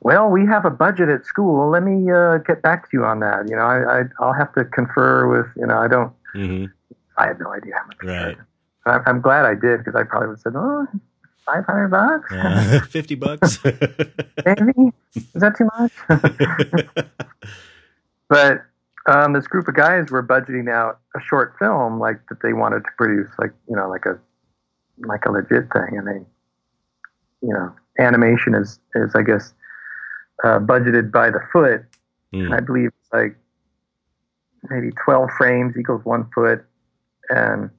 well, 0.01 0.28
we 0.28 0.47
have 0.47 0.64
a 0.64 0.70
budget 0.70 1.09
at 1.09 1.24
school. 1.24 1.70
Let 1.70 1.84
me 1.84 2.11
uh, 2.11 2.38
get 2.38 2.62
back 2.62 2.91
to 2.91 2.97
you 2.97 3.05
on 3.05 3.20
that. 3.20 3.49
You 3.49 3.55
know, 3.55 3.62
I, 3.62 4.01
I, 4.01 4.03
I'll 4.18 4.32
have 4.32 4.53
to 4.55 4.64
confer 4.64 5.28
with, 5.28 5.47
you 5.57 5.66
know, 5.66 5.78
I 5.78 5.86
don't, 5.88 6.12
hmm 6.32 6.66
I 7.20 7.26
have 7.28 7.38
no 7.38 7.52
idea 7.52 7.74
how 7.76 7.86
much. 7.86 7.96
Right. 8.02 8.36
I'm, 8.86 9.02
I'm 9.06 9.20
glad 9.20 9.44
I 9.44 9.54
did 9.54 9.78
because 9.78 9.94
I 9.94 10.04
probably 10.04 10.28
would 10.28 10.34
have 10.34 10.40
said, 10.40 10.52
oh, 10.56 10.86
500 11.46 11.88
bucks? 11.88 12.32
Yeah. 12.32 12.80
Fifty 12.88 13.14
bucks. 13.14 13.58
Maybe? 13.64 14.92
Is 15.14 15.26
that 15.34 15.56
too 15.56 15.68
much? 15.78 15.92
but 18.28 18.62
um, 19.06 19.32
this 19.32 19.46
group 19.46 19.68
of 19.68 19.74
guys 19.74 20.10
were 20.10 20.22
budgeting 20.22 20.70
out 20.72 21.00
a 21.16 21.20
short 21.20 21.56
film 21.58 21.98
like 21.98 22.20
that 22.28 22.42
they 22.42 22.52
wanted 22.52 22.84
to 22.84 22.90
produce 22.96 23.28
like 23.38 23.52
you 23.68 23.74
know 23.74 23.88
like 23.88 24.06
a 24.06 24.18
like 25.06 25.24
a 25.26 25.30
legit 25.30 25.72
thing 25.72 25.96
and 25.96 26.06
they 26.06 26.20
you 27.42 27.52
know 27.52 27.72
animation 27.98 28.54
is 28.54 28.78
is 28.94 29.14
i 29.14 29.22
guess 29.22 29.54
uh, 30.44 30.58
budgeted 30.58 31.10
by 31.10 31.30
the 31.30 31.40
foot 31.52 31.82
Mm, 32.32 32.54
i 32.56 32.60
believe 32.60 32.90
it's 33.00 33.12
like 33.12 33.34
maybe 34.70 34.92
12 35.04 35.30
frames 35.36 35.74
equals 35.76 36.04
one 36.04 36.30
foot 36.32 36.64
and 37.30 37.70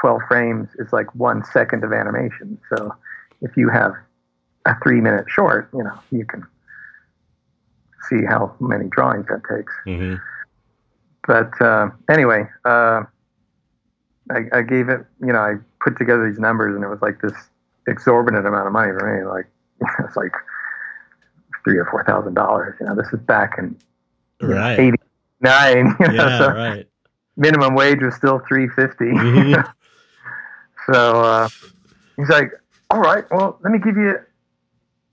12 0.00 0.20
frames 0.28 0.68
is 0.78 0.92
like 0.92 1.12
one 1.14 1.42
second 1.52 1.82
of 1.84 1.92
animation 1.92 2.58
so 2.74 2.92
if 3.42 3.56
you 3.56 3.68
have 3.68 3.92
a 4.66 4.74
three 4.82 5.00
minute 5.00 5.24
short 5.28 5.68
you 5.74 5.82
know 5.82 5.98
you 6.10 6.24
can 6.24 6.46
see 8.08 8.24
how 8.24 8.54
many 8.60 8.86
drawings 8.88 9.26
that 9.28 9.42
takes 9.48 9.72
mhm. 9.86 10.20
but 11.26 11.60
uh, 11.60 11.88
anyway, 12.08 12.44
uh, 12.64 13.02
I, 14.30 14.40
I 14.52 14.62
gave 14.62 14.88
it, 14.88 15.00
you 15.20 15.32
know, 15.32 15.38
I 15.40 15.54
put 15.80 15.98
together 15.98 16.28
these 16.28 16.38
numbers 16.38 16.74
and 16.74 16.84
it 16.84 16.88
was 16.88 17.02
like 17.02 17.20
this 17.20 17.32
exorbitant 17.86 18.46
amount 18.46 18.66
of 18.66 18.72
money 18.72 18.92
for 18.98 19.06
me. 19.18 19.24
Like, 19.26 19.46
it's 20.04 20.16
like 20.16 20.32
three 21.64 21.76
or 21.76 21.86
four 21.90 22.04
thousand 22.04 22.34
dollars. 22.34 22.76
You 22.80 22.86
know, 22.86 22.94
this 22.94 23.08
is 23.12 23.20
back 23.20 23.56
in 23.58 23.76
Right. 24.40 24.78
89. 25.42 25.96
You 26.00 26.06
know, 26.08 26.12
Yeah. 26.12 26.38
so 26.38 26.48
Right. 26.50 26.86
Minimum 27.40 27.74
wage 27.74 28.00
was 28.02 28.14
still 28.14 28.38
350 28.46 29.04
Mhm. 29.06 29.72
So 30.92 31.20
uh, 31.22 31.48
he's 32.16 32.28
like, 32.28 32.50
all 32.90 33.00
right, 33.00 33.24
well, 33.30 33.58
let 33.62 33.70
me 33.72 33.78
give 33.78 33.96
you, 33.96 34.14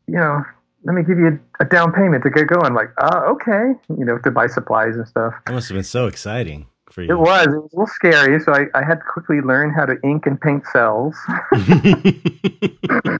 you 0.07 0.15
know, 0.15 0.43
let 0.83 0.93
me 0.95 1.03
give 1.03 1.17
you 1.19 1.39
a 1.59 1.65
down 1.65 1.91
payment 1.93 2.23
to 2.23 2.29
get 2.29 2.47
going. 2.47 2.73
Like, 2.73 2.89
uh, 2.97 3.21
okay, 3.33 3.73
you 3.97 4.03
know, 4.05 4.17
to 4.19 4.31
buy 4.31 4.47
supplies 4.47 4.95
and 4.95 5.07
stuff. 5.07 5.33
That 5.45 5.53
must 5.53 5.67
have 5.69 5.75
been 5.75 5.83
so 5.83 6.07
exciting 6.07 6.65
for 6.89 7.03
you. 7.03 7.11
It 7.11 7.19
was. 7.19 7.47
It 7.47 7.49
was 7.61 7.69
a 7.73 7.75
little 7.75 7.87
scary, 7.87 8.39
so 8.41 8.53
I, 8.53 8.65
I 8.73 8.83
had 8.83 8.95
to 8.95 9.05
quickly 9.07 9.41
learn 9.41 9.71
how 9.73 9.85
to 9.85 9.95
ink 10.03 10.25
and 10.25 10.39
paint 10.39 10.63
cels. 10.73 11.15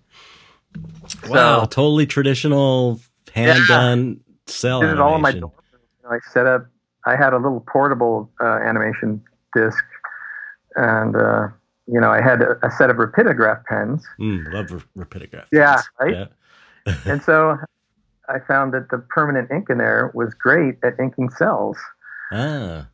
wow, 1.27 1.61
So- 1.61 1.65
totally 1.69 2.05
traditional 2.05 2.99
hand 3.33 3.59
done 3.67 4.19
cel 4.47 4.81
Did 4.81 4.91
it 4.91 4.99
all 4.99 5.15
in 5.15 5.21
my 5.21 5.29
animation. 5.29 5.41
dorm. 5.41 5.53
You 6.03 6.09
know, 6.09 6.15
I 6.15 6.19
set 6.31 6.45
up. 6.47 6.65
I 7.07 7.15
had 7.15 7.31
a 7.33 7.37
little 7.37 7.63
portable 7.75 8.29
uh, 8.41 8.59
animation 8.69 9.23
disc, 9.55 9.83
and 10.75 11.15
uh, 11.15 11.47
you 11.87 11.99
know, 12.01 12.11
I 12.11 12.21
had 12.21 12.41
a, 12.41 12.51
a 12.65 12.71
set 12.71 12.89
of 12.89 12.97
rapidograph 12.97 13.63
pens, 13.65 14.05
Mm, 14.19 14.51
love 14.53 14.67
rapidograph. 14.97 15.45
Yeah, 15.51 15.75
pens. 15.75 15.89
right? 16.01 16.27
and 17.05 17.23
so 17.29 17.57
I 18.27 18.39
found 18.39 18.73
that 18.73 18.89
the 18.91 18.97
permanent 18.97 19.49
ink 19.51 19.69
in 19.69 19.77
there 19.77 20.11
was 20.13 20.33
great 20.33 20.75
at 20.83 20.99
inking 20.99 21.29
cels. 21.29 21.77
Ah, 22.31 22.87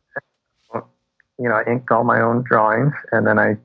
You 1.38 1.48
know, 1.48 1.56
I 1.56 1.64
inked 1.68 1.90
all 1.90 2.04
my 2.04 2.20
own 2.20 2.44
drawings, 2.44 2.94
and 3.10 3.26
then 3.26 3.38
I 3.38 3.56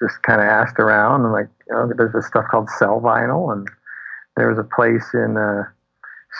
just 0.00 0.22
kind 0.22 0.40
of 0.40 0.46
asked 0.46 0.78
around 0.78 1.24
and 1.24 1.32
like, 1.32 1.48
you 1.68 1.74
know, 1.74 1.90
there's 1.96 2.12
this 2.12 2.26
stuff 2.26 2.46
called 2.50 2.68
cel 2.78 3.00
vinyl, 3.00 3.52
and 3.52 3.66
there 4.36 4.48
was 4.48 4.58
a 4.58 4.64
place 4.78 5.06
in 5.14 5.36
uh, 5.36 5.64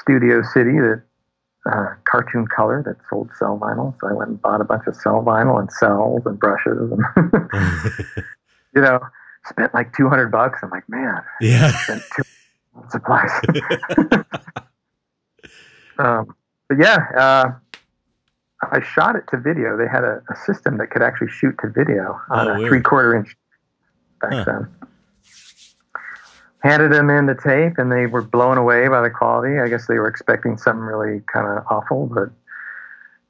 Studio 0.03 0.43
City 0.43 0.79
that 0.79 1.03
uh, 1.67 1.95
Cartoon 2.05 2.47
Color 2.47 2.83
that 2.87 2.97
sold 3.09 3.31
cel 3.39 3.59
vinyl. 3.59 3.95
So 4.01 4.09
I 4.09 4.13
went 4.13 4.31
and 4.31 4.43
bought 4.43 4.61
a 4.61 4.65
bunch 4.65 4.87
of 4.87 4.95
cel 4.97 5.23
vinyl 5.23 5.59
and 5.61 5.69
cels 5.73 6.25
and 6.27 6.39
brushes, 6.39 6.91
and 6.93 7.03
you 8.75 8.83
know, 8.83 9.01
spent 9.47 9.73
like 9.75 9.95
200 9.97 10.31
bucks. 10.31 10.61
I'm 10.63 10.71
like, 10.71 10.89
man, 10.89 11.23
yeah. 11.41 11.73
spent 11.85 12.03
two 12.15 12.23
supplies. 12.91 13.31
um, 15.99 16.35
but 16.69 16.79
yeah, 16.79 16.99
uh, 17.17 17.51
I 18.73 18.81
shot 18.83 19.17
it 19.17 19.25
to 19.31 19.39
video. 19.39 19.77
They 19.77 19.89
had 19.89 20.05
a, 20.05 20.23
a 20.31 20.37
system 20.47 20.79
that 20.79 20.91
could 20.91 21.03
actually 21.03 21.29
shoot 21.31 21.55
to 21.61 21.69
video 21.69 22.19
on 22.31 22.49
Oh, 22.49 22.65
a 22.65 22.69
three 22.69 22.81
quarter 22.81 23.15
inch 23.17 23.37
back 24.21 24.33
Huh. 24.33 24.45
then. 24.47 24.69
Handed 26.65 26.93
them 26.93 27.11
in 27.11 27.27
the 27.27 27.35
tape, 27.35 27.79
and 27.79 27.93
they 27.93 28.07
were 28.07 28.23
blown 28.23 28.59
away 28.59 28.89
by 28.89 29.03
the 29.03 29.11
quality. 29.11 29.61
I 29.61 29.69
guess 29.69 29.87
they 29.87 29.99
were 29.99 30.09
expecting 30.09 30.57
something 30.57 30.83
really 30.83 31.21
kind 31.33 31.47
of 31.47 31.65
awful, 31.71 32.07
but 32.07 32.31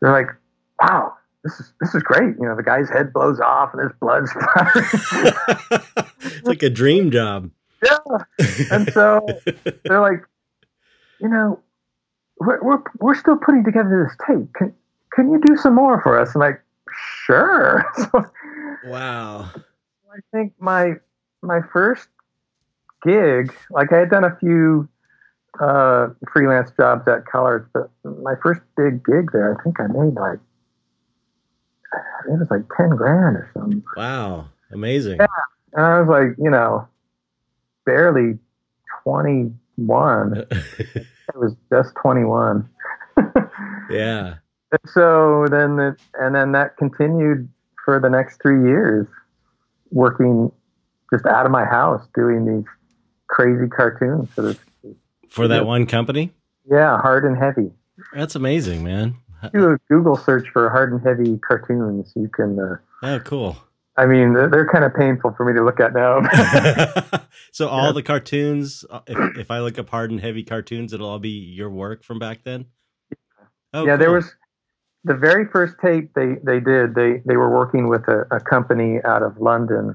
they're 0.01 0.13
like, 0.13 0.29
"Wow, 0.81 1.15
this 1.43 1.59
is 1.59 1.73
this 1.81 1.95
is 1.95 2.03
great." 2.03 2.37
You 2.39 2.47
know, 2.47 2.57
the 2.57 2.63
guy's 2.63 2.89
head 2.89 3.13
blows 3.13 3.41
off, 3.41 3.75
and 3.75 3.81
there's 3.81 3.93
blood 4.01 4.29
splattering. 4.29 4.87
it's 6.21 6.47
like 6.47 6.63
a 6.63 6.71
dream 6.71 7.11
job. 7.11 7.51
yeah, 7.83 7.99
and 8.71 8.93
so 8.93 9.27
they're 9.85 10.01
like, 10.01 10.23
you 11.21 11.29
know, 11.29 11.59
we're, 12.39 12.63
we're, 12.63 12.83
we're 13.01 13.15
still 13.15 13.37
putting 13.37 13.65
together 13.65 14.09
this 14.09 14.27
tape. 14.27 14.53
Can, 14.55 14.75
can 15.13 15.31
you 15.31 15.41
do 15.45 15.57
some 15.57 15.75
more 15.75 16.01
for 16.03 16.19
us? 16.19 16.35
I'm 16.35 16.41
like, 16.41 16.63
sure. 17.25 17.85
So 17.97 18.91
wow. 18.91 19.51
I 20.13 20.19
think 20.31 20.53
my, 20.59 20.95
my 21.43 21.61
first 21.73 22.09
gig, 23.05 23.55
like 23.71 23.93
I 23.93 23.99
had 23.99 24.11
done 24.11 24.25
a 24.25 24.37
few 24.37 24.89
uh, 25.61 26.09
freelance 26.33 26.71
jobs 26.77 27.07
at 27.09 27.27
Colors, 27.27 27.67
but 27.73 27.91
my 28.05 28.35
first 28.43 28.61
big 28.77 29.05
gig 29.05 29.31
there, 29.33 29.57
I 29.57 29.63
think 29.63 29.81
I 29.81 29.87
made 29.87 30.15
like, 30.15 30.39
it 32.29 32.39
was 32.39 32.49
like 32.51 32.63
10 32.77 32.91
grand 32.91 33.37
or 33.37 33.51
something. 33.55 33.83
Wow. 33.97 34.49
Amazing. 34.73 35.19
Yeah. 35.21 35.27
And 35.75 35.85
I 35.85 36.01
was 36.01 36.09
like, 36.09 36.37
you 36.39 36.51
know, 36.51 36.89
barely 37.87 38.39
21. 39.05 40.47
I 40.53 41.39
was 41.39 41.55
just 41.71 41.95
21. 42.01 42.69
yeah. 43.91 44.35
And 44.73 44.81
so 44.93 45.47
then 45.51 45.79
it, 45.79 46.01
and 46.15 46.35
then 46.35 46.53
that 46.53 46.77
continued 46.77 47.49
for 47.85 48.01
the 48.01 48.09
next 48.09 48.41
three 48.43 48.69
years, 48.69 49.07
working 49.91 50.51
just 51.13 51.27
out 51.27 51.47
of 51.47 51.53
my 51.53 51.65
house 51.65 52.05
doing 52.15 52.45
these 52.45 52.65
crazy 53.29 53.69
cartoons 53.69 54.29
for 54.35 54.43
this. 54.43 54.59
For 55.29 55.49
that 55.49 55.67
one 55.67 55.87
company? 55.87 56.31
Yeah, 56.71 56.99
hard 56.99 57.25
and 57.25 57.37
heavy. 57.37 57.71
That's 58.15 58.35
amazing, 58.35 58.85
man. 58.85 59.17
Do 59.53 59.71
a 59.73 59.79
Google 59.91 60.17
search 60.17 60.49
for 60.51 60.71
hard 60.71 60.93
and 60.93 61.03
heavy 61.03 61.39
cartoons. 61.39 62.13
You 62.17 62.29
can. 62.29 62.59
Uh, 62.59 62.77
Oh, 63.03 63.21
cool. 63.21 63.57
I 63.99 64.07
mean, 64.07 64.33
they're, 64.33 64.49
they're 64.49 64.67
kind 64.71 64.83
of 64.85 64.95
painful 64.95 65.35
for 65.37 65.45
me 65.45 65.53
to 65.53 65.63
look 65.65 65.79
at 65.79 65.93
now. 65.93 66.21
so 67.53 67.69
all 67.69 67.87
Yeah. 67.87 67.93
the 67.93 68.03
cartoons, 68.03 68.85
uh, 68.89 69.01
if, 69.07 69.39
if 69.39 69.51
I 69.51 69.61
look 69.61 69.79
up 69.79 69.91
hard 69.91 70.11
and 70.11 70.21
heavy 70.21 70.43
cartoons, 70.43 70.93
it'll 70.95 71.09
all 71.09 71.19
be 71.19 71.29
your 71.29 71.69
work 71.71 72.03
from 72.03 72.19
back 72.19 72.45
then. 72.45 72.65
Oh, 73.75 73.85
yeah, 73.87 73.97
there 73.97 74.11
was 74.13 74.33
the 75.05 75.15
very 75.15 75.47
first 75.47 75.75
tape 75.83 76.13
they 76.15 76.37
they 76.45 76.61
did 76.61 76.95
they 76.95 77.21
they 77.27 77.37
were 77.37 77.51
working 77.55 77.89
with 77.89 78.09
a, 78.09 78.25
a 78.31 78.41
company 78.41 79.01
out 79.05 79.23
of 79.23 79.37
London, 79.39 79.95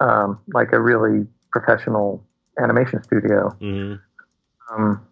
um, 0.00 0.38
like 0.52 0.72
a 0.72 0.80
really 0.80 1.26
professional 1.50 2.26
animation 2.62 3.02
studio. 3.02 3.56
Mhm. 3.60 4.00
Um, 4.70 5.06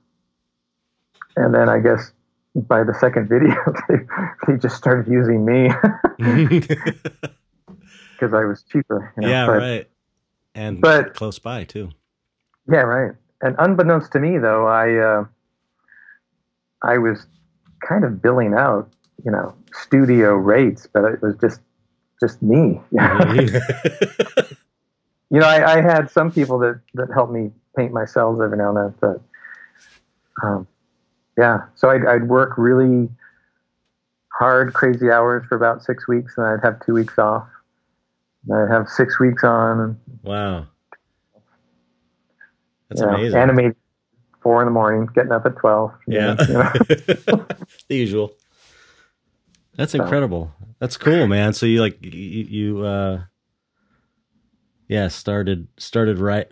and 1.37 1.55
then 1.55 1.69
I 1.69 1.79
guess 1.79 2.13
by 2.55 2.85
the 2.85 2.95
second 2.95 3.29
video, 3.29 3.55
they, 3.89 3.97
they 4.47 4.59
just 4.59 4.77
started 4.77 5.11
using 5.11 5.45
me 5.45 5.69
because 6.19 8.35
I 8.35 8.45
was 8.45 8.63
cheaper. 8.71 9.13
You 9.17 9.23
know? 9.23 9.29
yeah, 9.29 9.47
but, 9.47 9.59
right. 9.59 9.89
And 10.55 10.81
but- 10.81 11.15
close 11.15 11.39
by 11.39 11.65
too. 11.65 11.91
Yeah, 12.71 12.83
right. 12.83 13.13
And 13.41 13.57
unbeknownst 13.59 14.13
to 14.13 14.21
me, 14.21 14.39
though, 14.39 14.69
I 14.69 14.95
uh, 14.95 15.25
I 16.83 16.99
was 16.99 17.27
kind 17.87 18.05
of 18.05 18.23
billing 18.23 18.55
out, 18.55 18.89
you 19.25 19.33
know, 19.33 19.53
studio 19.73 20.35
rates, 20.35 20.87
but 20.93 21.05
it 21.07 21.21
was 21.23 21.35
just 21.41 21.61
just 22.21 22.41
me. 22.41 22.81
You 25.33 25.41
know, 25.41 25.47
I, 25.47 25.79
I 25.79 25.81
had 25.81 26.11
some 26.11 26.31
people 26.31 26.59
that 26.59 26.81
that 26.95 27.09
helped 27.13 27.33
me 27.33 27.51
paint 27.75 27.93
my 27.93 28.05
cels 28.05 28.41
every 28.45 28.59
now 28.59 28.69
and 28.69 28.77
then, 28.77 28.95
but 29.01 30.47
um, 30.47 30.67
yeah. 31.39 31.61
So 31.75 31.89
I'd, 31.89 32.05
I'd 32.07 32.29
work 32.29 32.53
really 32.59 33.09
hard, 34.29 34.75
crazy 34.75 35.11
hours 35.11 35.45
for 35.49 35.57
about 35.57 35.83
six 35.83 36.07
weeks, 36.07 36.35
and 36.37 36.47
I'd 36.47 36.61
have 36.63 36.85
two 36.85 36.93
weeks 36.93 37.19
off. 37.19 37.49
And 38.47 38.59
I'd 38.59 38.71
have 38.71 38.89
six 38.89 39.19
weeks 39.19 39.43
on. 39.43 39.99
wow. 40.23 40.67
That's 42.91 43.01
you 43.01 43.07
know, 43.07 43.15
amazing. 43.15 43.39
Animated 43.39 43.77
four 44.43 44.61
in 44.61 44.67
the 44.67 44.73
morning, 44.73 45.09
getting 45.15 45.33
up 45.33 45.47
at 45.47 45.57
twelve. 45.57 45.93
yeah. 46.07 46.37
you 46.47 46.55
know. 46.55 46.73
the 47.89 47.97
usual. 47.97 48.35
That's 49.77 49.95
incredible. 49.95 50.53
That's 50.79 50.99
cool, 50.99 51.27
man. 51.27 51.55
So 51.55 51.65
you 51.65 51.81
like 51.81 51.97
you, 52.05 52.11
you 52.11 52.85
uh 52.85 53.23
yeah, 54.93 55.09
started 55.09 55.69
started 55.79 56.19
right 56.19 56.47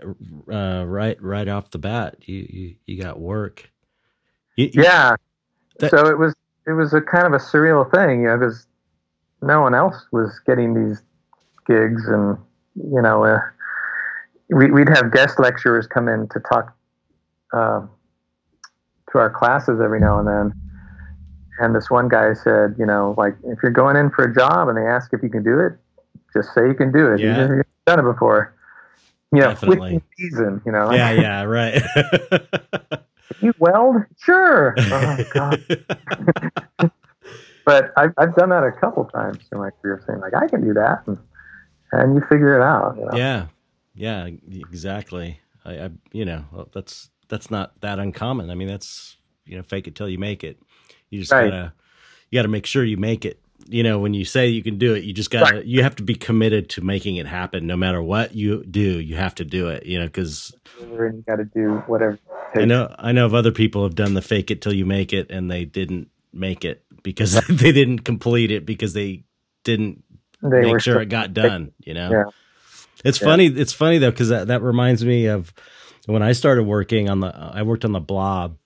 uh 0.50 0.84
right 0.86 1.22
right 1.22 1.46
off 1.46 1.70
the 1.70 1.78
bat. 1.78 2.16
You 2.22 2.46
you, 2.48 2.74
you 2.86 3.02
got 3.02 3.20
work. 3.20 3.70
You, 4.56 4.70
you- 4.72 4.82
yeah. 4.82 5.16
That- 5.78 5.90
so 5.90 6.06
it 6.06 6.18
was 6.18 6.34
it 6.66 6.72
was 6.72 6.94
a 6.94 7.02
kind 7.02 7.26
of 7.26 7.34
a 7.34 7.38
surreal 7.38 7.90
thing, 7.94 8.22
you 8.22 8.28
know, 8.28 8.38
because 8.38 8.66
no 9.42 9.60
one 9.60 9.74
else 9.74 10.06
was 10.10 10.40
getting 10.46 10.72
these 10.72 11.02
gigs, 11.66 12.06
and 12.06 12.38
you 12.76 13.02
know, 13.02 13.24
uh, 13.24 13.40
we, 14.48 14.70
we'd 14.70 14.88
have 14.88 15.12
guest 15.12 15.38
lecturers 15.38 15.86
come 15.86 16.08
in 16.08 16.26
to 16.28 16.40
talk 16.40 16.74
uh, 17.52 17.80
to 19.12 19.18
our 19.18 19.28
classes 19.30 19.80
every 19.84 20.00
now 20.00 20.18
and 20.18 20.26
then. 20.28 20.52
And 21.58 21.74
this 21.74 21.90
one 21.90 22.08
guy 22.08 22.32
said, 22.32 22.74
you 22.78 22.86
know, 22.86 23.14
like 23.18 23.34
if 23.44 23.58
you're 23.62 23.70
going 23.72 23.96
in 23.96 24.08
for 24.10 24.24
a 24.24 24.34
job 24.34 24.68
and 24.68 24.78
they 24.78 24.86
ask 24.86 25.12
if 25.12 25.22
you 25.22 25.28
can 25.28 25.42
do 25.42 25.58
it, 25.60 25.72
just 26.32 26.54
say 26.54 26.66
you 26.66 26.74
can 26.74 26.90
do 26.90 27.12
it. 27.12 27.20
Yeah. 27.20 27.60
Even 27.88 27.98
if 28.00 28.04
you've 28.04 28.04
done 28.04 28.06
it 28.06 28.12
before. 28.12 28.54
You 29.32 29.40
know, 29.40 29.48
Definitely. 29.50 29.94
within 29.94 30.02
season, 30.18 30.62
you 30.66 30.72
know. 30.72 30.92
yeah, 30.92 31.10
yeah, 31.20 31.42
right. 31.44 31.80
you 33.40 33.52
weld? 33.58 33.96
Sure. 34.18 34.74
Oh, 34.76 35.18
God. 35.32 35.64
but 37.64 37.92
I've, 37.96 38.12
I've 38.18 38.34
done 38.34 38.48
that 38.50 38.64
a 38.64 38.72
couple 38.72 39.04
times 39.04 39.38
in 39.52 39.58
my 39.58 39.70
career, 39.80 40.02
saying 40.06 40.18
like 40.20 40.34
I 40.34 40.48
can 40.48 40.64
do 40.64 40.74
that, 40.74 41.02
and, 41.06 41.16
and 41.92 42.14
you 42.16 42.22
figure 42.22 42.56
it 42.58 42.62
out. 42.62 42.96
you 42.98 43.04
know? 43.04 43.16
yeah. 43.16 43.46
Yeah, 43.94 44.26
exactly. 44.26 45.40
I, 45.64 45.72
I 45.78 45.90
you 46.12 46.24
know, 46.24 46.44
well, 46.52 46.68
that's 46.72 47.10
that's 47.28 47.50
not 47.50 47.78
that 47.82 47.98
uncommon. 47.98 48.48
I 48.48 48.54
mean, 48.54 48.68
that's 48.68 49.16
you 49.44 49.56
know, 49.56 49.62
fake 49.62 49.88
it 49.88 49.94
till 49.94 50.08
you 50.08 50.16
make 50.18 50.42
it. 50.42 50.58
You 51.10 51.20
just 51.20 51.32
Right. 51.32 51.50
gotta 51.50 51.72
you 52.30 52.38
gotta 52.38 52.48
make 52.48 52.66
sure 52.66 52.84
you 52.84 52.96
make 52.96 53.24
it. 53.24 53.40
You 53.68 53.82
know, 53.82 53.98
when 53.98 54.14
you 54.14 54.24
say 54.24 54.48
you 54.48 54.62
can 54.62 54.78
do 54.78 54.94
it, 54.94 55.04
you 55.04 55.12
just 55.12 55.30
gotta 55.30 55.66
you 55.66 55.82
have 55.82 55.96
to 55.96 56.02
be 56.02 56.14
committed 56.14 56.70
to 56.70 56.80
making 56.80 57.16
it 57.16 57.26
happen. 57.26 57.66
No 57.66 57.76
matter 57.76 58.02
what 58.02 58.34
you 58.34 58.64
do, 58.64 58.80
you 58.80 59.16
have 59.16 59.34
to 59.36 59.44
do 59.44 59.68
it. 59.68 59.86
You 59.86 60.00
know, 60.00 60.06
because 60.06 60.52
you 60.80 61.24
got 61.26 61.36
to 61.36 61.44
do 61.44 61.82
whatever. 61.86 62.18
I 62.54 62.64
know 62.64 62.94
I 62.98 63.12
know 63.12 63.26
of 63.26 63.34
other 63.34 63.52
people 63.52 63.84
have 63.84 63.94
done 63.94 64.14
the 64.14 64.22
fake 64.22 64.50
it 64.50 64.60
till 64.62 64.72
you 64.72 64.86
make 64.86 65.12
it, 65.12 65.30
and 65.30 65.50
they 65.50 65.64
didn't 65.64 66.08
make 66.32 66.64
it 66.64 66.84
because 67.02 67.40
they 67.48 67.72
didn't 67.72 68.00
complete 68.00 68.50
it 68.50 68.66
because 68.66 68.92
they 68.92 69.24
didn't 69.64 70.02
They 70.42 70.62
make 70.62 70.80
sure 70.80 71.00
it 71.00 71.06
got 71.06 71.32
done. 71.32 71.72
You 71.78 71.94
know, 71.94 72.10
Yeah. 72.10 72.24
it's 73.04 73.20
Yeah. 73.20 73.26
funny. 73.26 73.46
It's 73.46 73.72
funny 73.72 73.98
though 73.98 74.10
because 74.10 74.30
that 74.30 74.48
that 74.48 74.62
reminds 74.62 75.04
me 75.04 75.26
of 75.26 75.52
when 76.06 76.22
I 76.22 76.32
started 76.32 76.64
working 76.64 77.08
on 77.08 77.20
the. 77.20 77.28
I 77.28 77.62
worked 77.62 77.84
on 77.84 77.92
the 77.92 78.00
Blob. 78.00 78.56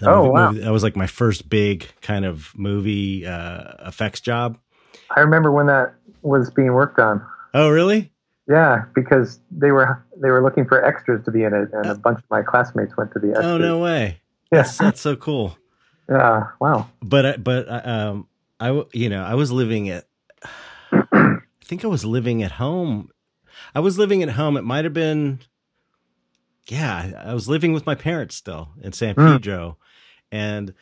That 0.00 0.10
Oh, 0.10 0.16
movie- 0.24 0.28
wow. 0.30 0.50
movie- 0.50 0.60
that 0.64 0.72
was 0.72 0.82
like 0.82 0.96
my 0.96 1.06
first 1.06 1.48
big 1.48 1.86
kind 2.02 2.24
of 2.24 2.52
movie 2.56 3.26
uh, 3.26 3.72
effects 3.88 4.20
job. 4.20 4.58
I 5.14 5.20
remember 5.20 5.50
when 5.52 5.66
that 5.66 5.94
was 6.22 6.50
being 6.50 6.72
worked 6.74 6.98
on. 6.98 7.24
Oh, 7.54 7.68
really? 7.70 8.12
Yeah, 8.48 8.84
because 8.94 9.40
they 9.50 9.72
were 9.72 10.04
they 10.20 10.30
were 10.30 10.42
looking 10.42 10.66
for 10.66 10.84
extras 10.84 11.24
to 11.24 11.30
be 11.30 11.42
in 11.44 11.52
it, 11.54 11.68
and 11.72 11.86
a 11.86 11.94
bunch 11.94 12.18
of 12.18 12.24
my 12.30 12.42
classmates 12.42 12.96
went 12.96 13.12
to 13.12 13.18
the 13.18 13.28
extras. 13.30 13.46
Oh 13.46 13.58
no 13.58 13.78
way! 13.78 14.20
Yeah, 14.52 14.62
That's, 14.62 14.78
that's 14.78 15.00
so 15.00 15.16
cool. 15.16 15.56
yeah. 16.08 16.44
Wow. 16.60 16.88
But 17.02 17.26
I- 17.26 17.36
but 17.38 17.68
I, 17.68 17.78
um, 17.78 18.28
I 18.60 18.84
you 18.92 19.08
know 19.08 19.24
I 19.24 19.34
was 19.34 19.50
living 19.50 19.88
at. 19.88 20.06
I 20.92 21.38
think 21.64 21.84
I 21.84 21.88
was 21.88 22.04
living 22.04 22.42
at 22.44 22.52
home. 22.52 23.10
I 23.74 23.80
was 23.80 23.98
living 23.98 24.22
at 24.22 24.28
home. 24.30 24.56
It 24.56 24.62
might 24.62 24.84
have 24.84 24.94
been. 24.94 25.40
Yeah, 26.68 27.12
I 27.24 27.34
was 27.34 27.48
living 27.48 27.72
with 27.72 27.86
my 27.86 27.94
parents 27.94 28.34
still 28.36 28.68
in 28.82 28.92
San 28.92 29.14
Hmm. 29.14 29.32
Pedro, 29.34 29.78
and 30.32 30.74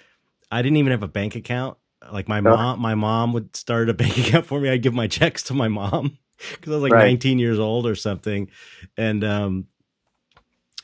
I 0.50 0.62
didn't 0.62 0.78
even 0.78 0.92
have 0.92 1.02
a 1.02 1.08
bank 1.08 1.36
account. 1.36 1.78
Like 2.12 2.28
my 2.28 2.40
mom, 2.40 2.80
my 2.80 2.94
mom 2.94 3.32
would 3.32 3.56
start 3.56 3.88
a 3.88 3.94
bank 4.02 4.18
account 4.18 4.46
for 4.46 4.60
me. 4.60 4.68
I'd 4.68 4.82
give 4.82 4.94
my 4.94 5.06
checks 5.06 5.44
to 5.44 5.54
my 5.54 5.68
mom 5.68 6.18
because 6.50 6.72
I 6.72 6.76
was 6.76 6.82
like 6.82 6.92
Right. 6.92 7.06
19 7.06 7.38
years 7.38 7.58
old 7.58 7.86
or 7.86 7.94
something, 7.94 8.50
and 8.96 9.24
um, 9.24 9.66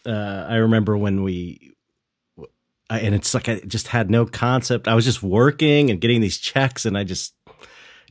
uh, 0.06 0.46
I 0.48 0.56
remember 0.56 0.96
when 0.96 1.22
we 1.22 1.72
I, 2.90 3.00
and 3.00 3.14
it's 3.14 3.34
like 3.34 3.48
I 3.48 3.60
just 3.60 3.86
had 3.86 4.10
no 4.10 4.26
concept. 4.26 4.88
I 4.88 4.94
was 4.94 5.04
just 5.04 5.22
working 5.22 5.90
and 5.90 6.00
getting 6.00 6.20
these 6.20 6.38
checks, 6.38 6.84
and 6.84 6.98
I 6.98 7.04
just 7.04 7.34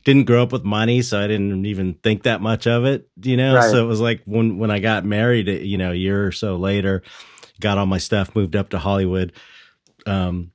didn't 0.04 0.24
grow 0.24 0.42
up 0.42 0.52
with 0.52 0.64
money, 0.64 1.02
so 1.02 1.20
I 1.20 1.26
didn't 1.26 1.66
even 1.66 1.94
think 1.94 2.22
that 2.22 2.40
much 2.40 2.66
of 2.66 2.86
it, 2.86 3.08
you 3.22 3.36
know. 3.36 3.56
Right. 3.56 3.70
So 3.70 3.84
it 3.84 3.86
was 3.86 4.00
like 4.00 4.22
when 4.24 4.58
when 4.58 4.70
I 4.70 4.78
got 4.78 5.04
married, 5.04 5.48
you 5.48 5.76
know, 5.76 5.92
a 5.92 5.94
year 5.96 6.26
or 6.26 6.32
so 6.32 6.56
later, 6.56 7.02
got 7.60 7.76
all 7.76 7.86
my 7.86 7.98
stuff, 7.98 8.34
moved 8.34 8.56
up 8.56 8.70
to 8.70 8.78
Hollywood. 8.78 9.32
Um, 10.06 10.52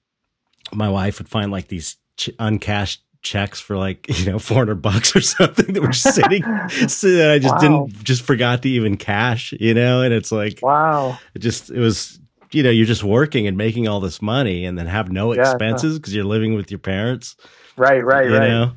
my 0.74 0.90
wife 0.90 1.20
would 1.20 1.30
find 1.30 1.52
like 1.52 1.68
these 1.68 1.98
ch- 2.18 2.32
uncashed 2.40 3.02
checks 3.22 3.60
for 3.60 3.76
like 3.78 4.08
you 4.20 4.32
know 4.32 4.38
400 4.40 4.82
bucks 4.82 5.16
or 5.16 5.22
something 5.22 5.74
that 5.74 5.82
were 5.82 5.94
sitting 5.94 6.44
so 6.88 7.10
that 7.10 7.32
i 7.32 7.40
just 7.40 7.56
Wow. 7.56 7.60
didn't 7.60 8.04
just 8.04 8.22
forgot 8.22 8.62
to 8.62 8.70
even 8.70 8.98
cash 8.98 9.52
you 9.60 9.74
know 9.74 10.02
and 10.04 10.14
it's 10.14 10.32
like 10.32 10.60
Wow. 10.62 11.18
it 11.34 11.40
just 11.40 11.72
it 11.72 11.80
was 11.80 12.20
you 12.52 12.62
know 12.62 12.70
you're 12.70 12.86
just 12.86 13.04
working 13.04 13.48
and 13.48 13.58
making 13.58 13.88
all 13.88 14.00
this 14.00 14.22
money 14.22 14.64
and 14.64 14.78
then 14.78 14.86
have 14.86 15.12
no 15.12 15.32
Yeah, 15.32 15.42
expenses 15.42 15.98
because 15.98 16.14
you're 16.14 16.24
living 16.24 16.54
with 16.54 16.70
your 16.70 16.78
parents 16.80 17.36
Right. 17.78 18.06
Right. 18.06 18.18
Right. 18.18 18.26
You 18.26 18.32
right. 18.40 18.48
know 18.48 18.72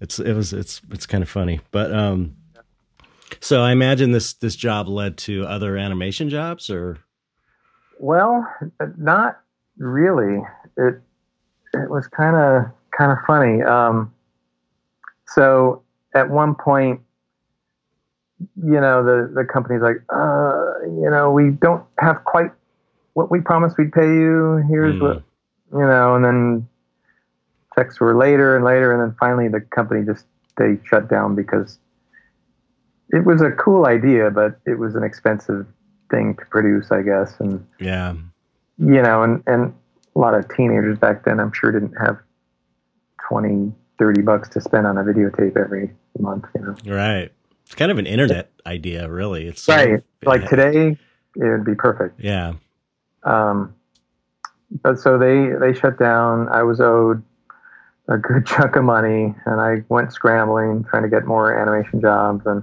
it's 0.00 0.20
it 0.20 0.32
was 0.34 0.52
it's 0.52 0.80
it's 0.92 1.06
kind 1.06 1.22
of 1.22 1.28
funny 1.28 1.58
but 1.72 1.92
um 1.92 2.36
so 3.40 3.62
i 3.62 3.72
imagine 3.72 4.12
this 4.12 4.32
this 4.34 4.54
job 4.54 4.86
led 4.86 5.16
to 5.18 5.44
other 5.44 5.76
animation 5.76 6.28
jobs 6.28 6.70
or 6.70 6.98
Well, 7.98 8.46
not 8.96 9.41
really. 9.78 10.42
It 10.76 11.00
it 11.74 11.90
was 11.90 12.06
kind 12.08 12.36
of 12.36 12.70
kind 12.96 13.12
of 13.12 13.18
funny. 13.26 13.62
Um, 13.62 14.12
so 15.26 15.82
at 16.14 16.28
one 16.30 16.54
point, 16.54 17.00
you 18.62 18.80
know, 18.80 19.04
the 19.04 19.32
the 19.34 19.44
company's 19.44 19.82
like, 19.82 20.02
uh, 20.10 20.62
you 20.84 21.08
know, 21.10 21.30
we 21.32 21.50
don't 21.50 21.84
have 21.98 22.24
quite 22.24 22.50
what 23.14 23.30
we 23.30 23.40
promised 23.40 23.76
we'd 23.78 23.92
pay 23.92 24.06
you. 24.06 24.64
Here's 24.68 24.96
Hmm. 24.96 25.02
what 25.02 25.22
you 25.72 25.80
know, 25.80 26.14
and 26.14 26.24
then 26.24 26.68
checks 27.74 28.00
were 28.00 28.14
later 28.16 28.56
and 28.56 28.64
later, 28.64 28.92
and 28.92 29.00
then 29.00 29.16
finally 29.18 29.48
the 29.48 29.60
company 29.60 30.04
just 30.04 30.26
they 30.58 30.78
shut 30.84 31.08
down 31.08 31.34
because 31.34 31.78
it 33.10 33.24
was 33.24 33.40
a 33.40 33.50
cool 33.52 33.86
idea, 33.86 34.30
but 34.30 34.60
it 34.66 34.78
was 34.78 34.94
an 34.94 35.02
expensive 35.02 35.66
thing 36.10 36.34
to 36.36 36.44
produce, 36.46 36.90
I 36.90 37.02
guess, 37.02 37.34
and 37.40 37.66
yeah 37.78 38.14
you 38.84 39.00
know, 39.02 39.22
and, 39.22 39.42
and 39.46 39.74
a 40.14 40.18
lot 40.18 40.34
of 40.34 40.48
teenagers 40.54 40.98
back 40.98 41.24
then, 41.24 41.40
I'm 41.40 41.52
sure, 41.52 41.72
didn't 41.72 41.94
have 41.94 42.18
20, 43.28 43.72
30 43.98 44.22
bucks 44.22 44.48
to 44.50 44.60
spend 44.60 44.86
on 44.86 44.98
a 44.98 45.02
videotape 45.02 45.56
every 45.56 45.92
month, 46.18 46.44
you 46.54 46.60
know. 46.60 46.76
right 46.94 47.30
it's 47.64 47.74
kind 47.74 47.90
of 47.90 47.98
an 47.98 48.06
internet 48.06 48.50
idea 48.66 49.08
really 49.08 49.46
it's 49.46 49.66
Right. 49.66 50.02
Like 50.24 50.48
today, 50.48 50.98
it 51.36 51.44
would 51.44 51.64
be 51.64 51.74
perfect. 51.74 52.20
yeah 52.20 52.54
Um, 53.22 53.74
but 54.82 54.98
so 54.98 55.18
they, 55.18 55.50
they 55.60 55.78
shut 55.78 55.98
down. 55.98 56.48
I 56.48 56.62
was 56.62 56.80
owed 56.80 57.22
a 58.08 58.18
good 58.18 58.46
chunk 58.52 58.76
of 58.76 58.84
money, 58.84 59.34
and 59.46 59.60
I 59.60 59.84
went 59.88 60.12
scrambling, 60.12 60.84
trying 60.84 61.02
to 61.04 61.08
get 61.08 61.26
more 61.26 61.56
animation 61.58 62.00
jobs 62.00 62.44
and 62.46 62.62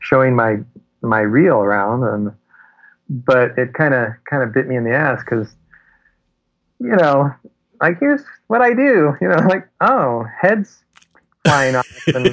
showing 0.00 0.34
my 0.34 0.58
my 1.00 1.20
reel 1.20 1.56
around. 1.56 2.04
And 2.04 2.32
but 3.12 3.58
it 3.58 3.74
kind 3.74 3.94
of 3.94 4.12
kind 4.28 4.42
of 4.42 4.52
bit 4.52 4.66
me 4.66 4.76
in 4.76 4.84
the 4.84 4.94
ass 4.94 5.22
because, 5.24 5.54
you 6.80 6.96
know, 6.96 7.30
like 7.80 7.98
here's 8.00 8.22
what 8.46 8.62
I 8.62 8.72
do. 8.74 9.14
You 9.20 9.28
know, 9.28 9.36
like 9.48 9.68
oh, 9.80 10.24
heads 10.40 10.82
flying 11.44 11.76
off 11.76 11.86
and 12.14 12.30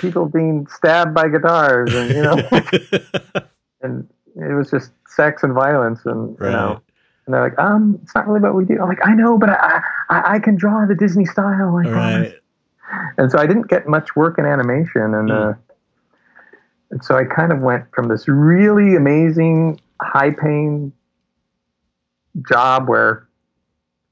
people 0.00 0.26
being 0.26 0.66
stabbed 0.66 1.14
by 1.14 1.28
guitars, 1.28 1.94
and 1.94 2.10
you 2.10 2.22
know, 2.22 2.36
and 3.82 4.08
it 4.36 4.54
was 4.54 4.70
just 4.70 4.90
sex 5.06 5.42
and 5.42 5.52
violence, 5.54 6.00
and 6.04 6.38
right. 6.40 6.50
you 6.50 6.56
know. 6.56 6.80
And 7.26 7.34
they're 7.34 7.42
like, 7.42 7.58
um, 7.58 7.98
it's 8.04 8.14
not 8.14 8.28
really 8.28 8.38
what 8.38 8.54
we 8.54 8.64
do. 8.64 8.80
I'm 8.80 8.88
like, 8.88 9.04
I 9.04 9.12
know, 9.12 9.36
but 9.36 9.50
I, 9.50 9.80
I, 10.10 10.34
I 10.34 10.38
can 10.38 10.54
draw 10.54 10.86
the 10.86 10.94
Disney 10.94 11.24
style. 11.24 11.74
Like, 11.74 11.88
right. 11.88 12.34
and 13.18 13.32
so 13.32 13.38
I 13.38 13.48
didn't 13.48 13.66
get 13.66 13.88
much 13.88 14.14
work 14.14 14.38
in 14.38 14.44
animation, 14.44 15.12
and 15.12 15.28
Mm. 15.28 15.50
uh, 15.50 15.58
and 16.90 17.04
so 17.04 17.16
I 17.16 17.24
kind 17.24 17.52
of 17.52 17.60
went 17.60 17.84
from 17.94 18.08
this 18.08 18.28
really 18.28 18.96
amazing, 18.96 19.80
high-paying 20.00 20.92
job 22.48 22.88
where 22.88 23.26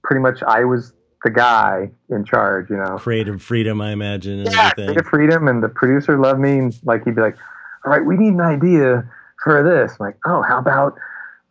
pretty 0.02 0.20
much 0.20 0.42
I 0.46 0.64
was 0.64 0.92
the 1.24 1.30
guy 1.30 1.90
in 2.10 2.24
charge, 2.24 2.68
you 2.70 2.76
know. 2.76 2.96
Creative 2.98 3.40
freedom, 3.40 3.80
I 3.80 3.92
imagine, 3.92 4.40
and 4.40 4.52
Yeah, 4.52 4.66
everything. 4.72 4.84
creative 4.86 5.06
freedom, 5.06 5.48
and 5.48 5.62
the 5.62 5.68
producer 5.68 6.18
loved 6.18 6.40
me. 6.40 6.58
And 6.58 6.78
like 6.84 7.04
he'd 7.04 7.14
be 7.14 7.22
like, 7.22 7.36
"All 7.84 7.92
right, 7.92 8.04
we 8.04 8.16
need 8.16 8.34
an 8.34 8.40
idea 8.42 9.08
for 9.42 9.62
this." 9.62 9.92
I'm 9.98 10.06
like, 10.06 10.18
"Oh, 10.26 10.42
how 10.42 10.58
about, 10.58 10.98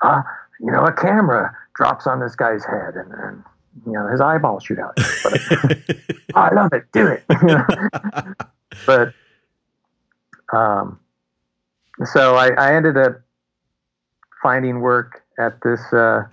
uh, 0.02 0.22
you 0.60 0.72
know, 0.72 0.84
a 0.86 0.92
camera 0.94 1.56
drops 1.76 2.06
on 2.06 2.20
this 2.20 2.36
guy's 2.36 2.64
head, 2.66 2.96
and 2.96 3.12
then 3.12 3.44
you 3.88 3.94
know 3.94 4.08
his 4.08 4.22
eyeballs 4.22 4.64
shoot 4.64 4.78
out." 4.78 4.96
But, 5.24 5.40
oh, 6.36 6.40
I 6.40 6.54
love 6.54 6.72
it. 6.74 6.86
Do 6.92 7.08
it. 7.08 7.24
But 8.88 9.14
um, 10.52 11.00
so 12.06 12.36
I, 12.36 12.50
I 12.52 12.76
ended 12.76 12.98
up 12.98 13.22
finding 14.42 14.82
work 14.82 15.22
at 15.40 15.62
this 15.64 15.82
uh, 15.94 16.24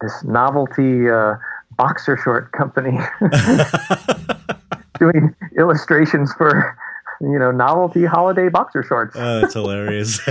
this 0.00 0.22
novelty 0.24 1.08
uh, 1.10 1.34
boxer 1.76 2.16
short 2.16 2.52
company 2.52 2.98
doing 4.98 5.34
illustrations 5.58 6.32
for 6.34 6.76
you 7.20 7.38
know 7.38 7.50
novelty 7.50 8.04
holiday 8.04 8.48
boxer 8.48 8.82
shorts. 8.82 9.16
oh, 9.18 9.40
that's 9.40 9.54
hilarious. 9.54 10.20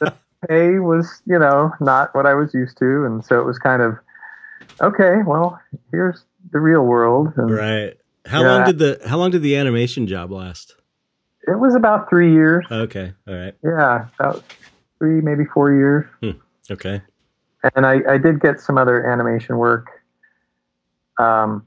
The 0.00 0.14
pay 0.48 0.78
was 0.78 1.20
you 1.26 1.36
know 1.38 1.72
not 1.80 2.14
what 2.14 2.24
I 2.24 2.34
was 2.34 2.54
used 2.54 2.78
to, 2.78 3.04
and 3.04 3.24
so 3.24 3.40
it 3.40 3.44
was 3.44 3.58
kind 3.58 3.82
of 3.82 3.96
okay. 4.80 5.16
Well, 5.26 5.60
here's 5.90 6.24
the 6.52 6.60
real 6.60 6.82
world, 6.84 7.32
and 7.36 7.50
right. 7.50 7.94
How 8.24 8.42
Yeah. 8.42 8.54
long 8.54 8.64
did 8.66 8.78
the 8.78 9.00
How 9.08 9.18
long 9.18 9.32
did 9.32 9.42
the 9.42 9.56
animation 9.56 10.06
job 10.06 10.30
last? 10.30 10.76
It 11.48 11.58
was 11.58 11.74
about 11.74 12.08
three 12.08 12.32
years. 12.32 12.64
Okay. 12.70 13.12
All 13.26 13.34
right. 13.34 13.54
Yeah, 13.64 14.06
about 14.18 14.44
three, 14.98 15.20
maybe 15.20 15.44
four 15.44 15.72
years. 15.72 16.04
Okay. 16.70 17.00
and 17.74 17.86
I, 17.86 18.00
I 18.08 18.18
did 18.18 18.40
get 18.40 18.60
some 18.60 18.78
other 18.78 19.06
animation 19.06 19.56
work. 19.56 19.88
Um, 21.18 21.64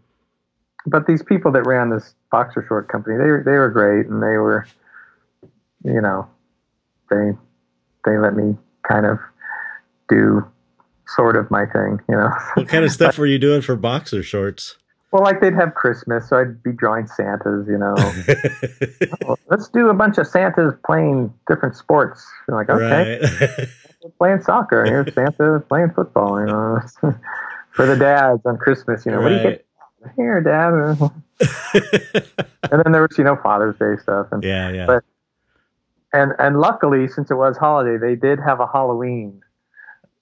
but 0.86 1.07
these 1.07 1.23
people 1.23 1.51
that 1.51 1.65
ran 1.65 1.89
this 1.89 2.15
boxer 2.32 2.63
short 2.67 2.88
company, 2.88 3.17
they 3.17 3.25
were 3.25 3.43
they 3.45 3.51
were 3.51 3.69
great, 3.69 4.07
and 4.07 4.21
they 4.21 4.38
were, 4.38 4.65
you 5.84 6.01
know, 6.01 6.27
they 7.09 7.32
they 8.05 8.17
let 8.17 8.36
me 8.36 8.55
kind 8.88 9.05
of 9.05 9.19
do 10.09 10.43
sort 11.07 11.36
of 11.36 11.51
my 11.51 11.65
thing, 11.65 11.99
you 12.09 12.15
know. 12.15 12.29
What 12.55 12.67
kind 12.67 12.86
of 12.86 12.91
stuff 12.91 13.17
were 13.19 13.27
you 13.27 13.38
doing 13.38 13.61
for 13.61 13.75
boxer 13.75 14.23
shorts? 14.23 14.77
Well, 15.12 15.24
like 15.24 15.41
they'd 15.41 15.53
have 15.53 15.74
Christmas, 15.74 16.28
so 16.30 16.38
I'd 16.38 16.64
be 16.64 16.72
drawing 16.72 17.07
Santas, 17.07 17.68
you 17.68 17.78
know. 17.78 17.93
Well, 17.97 19.18
oh, 19.28 19.38
let's 19.49 19.68
do 19.70 19.89
a 19.89 19.93
bunch 19.93 20.18
of 20.18 20.28
Santas 20.28 20.74
playing 20.86 21.34
different 21.47 21.76
sports. 21.76 22.26
I'm 22.47 22.55
like, 22.55 22.70
okay, 22.70 23.20
Right. 23.20 23.68
playing 24.18 24.41
soccer. 24.41 24.82
and 24.82 24.89
Here's 24.89 25.14
Santa 25.14 25.59
playing 25.68 25.91
football, 25.91 26.39
you 26.39 26.47
know. 26.47 26.80
For 27.72 27.86
the 27.86 27.95
dads 27.95 28.41
on 28.45 28.57
Christmas, 28.57 29.05
you 29.05 29.12
know, 29.14 29.22
what 29.22 29.30
do 29.30 29.36
you 29.36 29.41
get 29.43 29.66
right. 30.01 30.14
here, 30.18 30.41
Dad? 30.41 30.74
and 32.70 32.84
then 32.84 32.91
there 32.91 33.01
was, 33.01 33.18
you 33.18 33.24
know, 33.24 33.38
Father's 33.41 33.78
Day 33.78 34.01
stuff, 34.01 34.28
and 34.32 34.43
yeah. 34.43 34.70
Yeah. 34.72 34.86
But- 34.88 35.03
and 36.14 36.34
and 36.39 36.59
luckily, 36.59 37.07
since 37.07 37.32
it 37.32 37.36
was 37.36 37.55
holiday, 37.55 37.97
they 37.97 38.16
did 38.16 38.38
have 38.39 38.59
a 38.59 38.68
Halloween. 38.68 39.41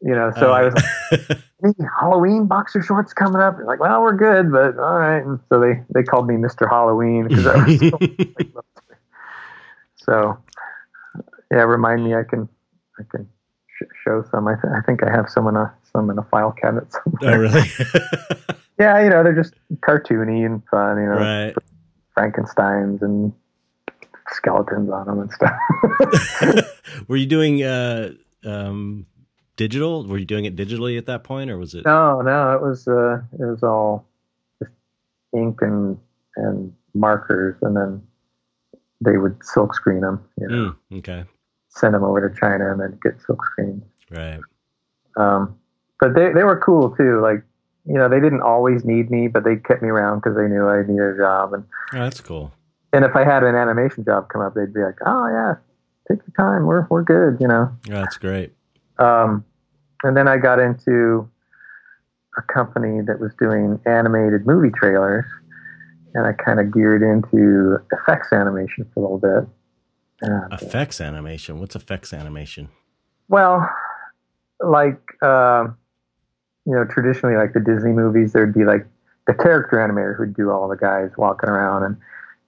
You 0.02 0.16
know, 0.16 0.32
so 0.38 0.52
I 0.52 0.64
was 0.64 0.74
like, 0.76 1.22
"Hey, 1.62 1.86
Halloween 2.00 2.46
boxer 2.46 2.82
shorts 2.82 3.12
coming 3.12 3.42
up. 3.42 3.58
They're 3.58 3.66
like, 3.66 3.82
well, 3.82 4.02
we're 4.02 4.16
good, 4.16 4.50
but 4.50 4.78
all 4.80 4.98
right. 4.98 5.20
And 5.20 5.40
so 5.50 5.60
they 5.60 5.82
they 5.94 6.04
called 6.04 6.26
me 6.26 6.38
Mister 6.38 6.68
Halloween 6.68 7.28
because 7.28 7.46
I 7.46 7.66
was 7.66 7.80
so, 7.80 8.64
so. 9.98 10.38
Yeah, 11.52 11.64
remind 11.64 12.06
me. 12.06 12.16
I 12.16 12.24
can 12.24 12.48
I 13.00 13.04
can 13.10 13.28
sh- 13.76 13.92
show 14.04 14.24
some. 14.32 14.48
I, 14.48 14.54
th- 14.54 14.72
I 14.74 14.82
think 14.86 15.04
I 15.04 15.10
have 15.10 15.30
some 15.30 15.48
in 15.48 15.56
a 15.56 15.74
some 15.92 16.10
in 16.10 16.18
a 16.18 16.24
file 16.24 16.52
cabinet 16.52 16.88
oh, 16.94 17.00
somewhere. 17.04 17.40
really? 17.40 17.64
Yeah, 18.80 19.04
you 19.04 19.10
know, 19.10 19.24
they're 19.24 19.36
just 19.36 19.56
cartoony 19.82 20.46
and 20.46 20.64
fun. 20.70 20.98
You 20.98 21.08
know, 21.08 21.20
right. 21.20 21.56
Frankenstein's 22.14 23.02
and 23.02 23.34
skeletons 24.32 24.90
on 24.92 25.08
them 25.08 25.20
and 25.20 25.32
stuff. 25.32 25.58
Were 27.08 27.18
you 27.18 27.26
doing 27.26 27.64
uh, 27.64 28.12
um, 28.46 29.06
digital? 29.60 30.06
Were 30.08 30.18
you 30.18 30.26
doing 30.26 30.46
it 30.46 30.56
digitally 30.56 30.98
at 30.98 31.06
that 31.08 31.24
point, 31.26 31.52
or 31.52 31.58
was 31.58 31.76
it? 31.76 31.86
no, 31.86 32.22
no, 32.22 32.54
it 32.56 32.62
was 32.62 32.88
uh, 32.88 33.22
it 33.34 33.46
was 33.46 33.62
all 33.62 34.08
just 34.64 34.72
ink 35.36 35.60
and 35.62 35.98
and 36.38 36.74
markers, 36.94 37.56
and 37.62 37.76
then 37.76 38.02
they 39.02 39.18
would 39.18 39.36
silk 39.44 39.76
screen 39.76 40.00
them. 40.02 40.24
You 40.40 40.48
know, 40.48 40.56
Mm, 40.92 40.98
okay. 41.00 41.26
send 41.68 41.94
them 41.94 42.04
over 42.04 42.28
to 42.28 42.34
China 42.40 42.72
and 42.72 42.80
then 42.80 42.98
get 43.04 43.22
silk 43.26 43.46
screened. 43.52 43.82
Right. 44.10 44.40
Um, 45.18 45.58
but 46.00 46.16
they 46.16 46.32
they 46.32 46.44
were 46.46 46.58
cool 46.60 46.96
too. 46.96 47.20
Like 47.22 47.44
you 47.86 47.96
know, 47.96 48.08
they 48.08 48.20
didn't 48.22 48.42
always 48.42 48.86
need 48.86 49.12
me, 49.12 49.28
but 49.28 49.44
they 49.44 49.58
kept 49.58 49.82
me 49.82 49.90
around 49.90 50.20
because 50.20 50.36
they 50.38 50.48
knew 50.48 50.68
I 50.68 50.82
needed 50.88 51.16
a 51.16 51.18
job. 51.18 51.54
And 51.54 51.64
Oh, 51.94 52.00
that's 52.00 52.22
cool. 52.22 52.54
and 52.94 53.04
if 53.04 53.16
I 53.16 53.24
had 53.26 53.44
an 53.44 53.56
animation 53.56 54.06
job 54.06 54.30
come 54.30 54.42
up, 54.42 54.54
they'd 54.56 54.74
be 54.74 54.82
like, 54.82 55.00
"Oh 55.06 55.28
yeah, 55.28 55.56
take 56.08 56.20
your 56.26 56.34
time. 56.38 56.66
We're 56.66 56.88
we're 56.90 57.04
good." 57.04 57.38
You 57.42 57.48
know. 57.48 57.70
Oh, 57.90 57.92
that's 57.94 58.18
great. 58.18 58.54
Um, 59.00 59.44
and 60.04 60.16
then 60.16 60.28
I 60.28 60.38
got 60.38 60.60
into 60.60 61.30
a 62.38 62.42
company 62.54 63.02
that 63.08 63.20
was 63.20 63.32
doing 63.40 63.80
animated 63.86 64.46
movie 64.46 64.72
trailers, 64.76 65.26
and 66.14 66.26
I 66.26 66.34
kind 66.34 66.60
of 66.60 66.74
geared 66.74 67.02
into 67.02 67.78
effects 67.92 68.32
animation 68.32 68.90
for 68.94 69.00
a 69.00 69.04
little 69.04 69.20
bit. 69.20 69.50
And, 70.22 70.54
uh, 70.54 70.58
Effects 70.62 71.00
animation. 71.02 71.60
What's 71.60 71.76
effects 71.76 72.14
animation? 72.14 72.70
well, 73.30 73.70
like 74.62 75.00
um, 75.24 75.78
you 76.66 76.74
know, 76.76 76.86
traditionally, 76.86 77.36
like 77.38 77.54
the 77.54 77.60
Disney 77.60 77.92
movies, 77.92 78.34
there'd 78.34 78.54
be 78.54 78.66
like 78.66 78.86
the 79.28 79.34
character 79.34 79.78
animator 79.78 80.18
who'd 80.18 80.36
do 80.36 80.50
all 80.52 80.68
the 80.68 80.76
guys 80.76 81.12
walking 81.18 81.50
around 81.50 81.84
and 81.84 81.98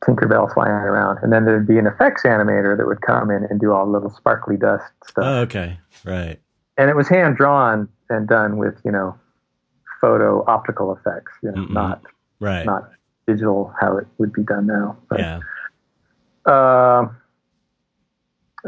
Tinkerbell 0.04 0.54
flying 0.54 0.72
around, 0.72 1.20
and 1.22 1.32
then 1.32 1.46
there'd 1.46 1.68
be 1.68 1.78
an 1.78 1.88
effects 1.88 2.24
animator 2.24 2.76
that 2.76 2.86
would 2.88 3.02
come 3.02 3.30
in 3.32 3.46
and 3.50 3.60
do 3.62 3.72
all 3.72 3.86
the 3.86 3.92
little 3.92 4.10
sparkly 4.10 4.58
dust 4.58 4.84
stuff. 5.08 5.24
Oh, 5.26 5.40
okay. 5.42 5.80
Right. 6.04 6.40
And 6.78 6.90
it 6.90 6.96
was 6.96 7.08
hand 7.08 7.36
drawn 7.38 7.88
and 8.10 8.28
done 8.28 8.58
with 8.58 8.76
you 8.86 8.92
know 8.92 9.16
photo 10.00 10.44
optical 10.48 10.94
effects 10.96 11.32
you 11.44 11.52
know 11.52 11.66
not 11.66 12.02
Right. 12.40 12.66
not 12.66 12.90
digital 13.28 13.72
how 13.80 13.98
it 13.98 14.08
would 14.18 14.34
be 14.34 14.42
done 14.44 14.66
now 14.66 14.98
but, 15.10 15.20
yeah. 15.20 15.40
um, 16.48 17.16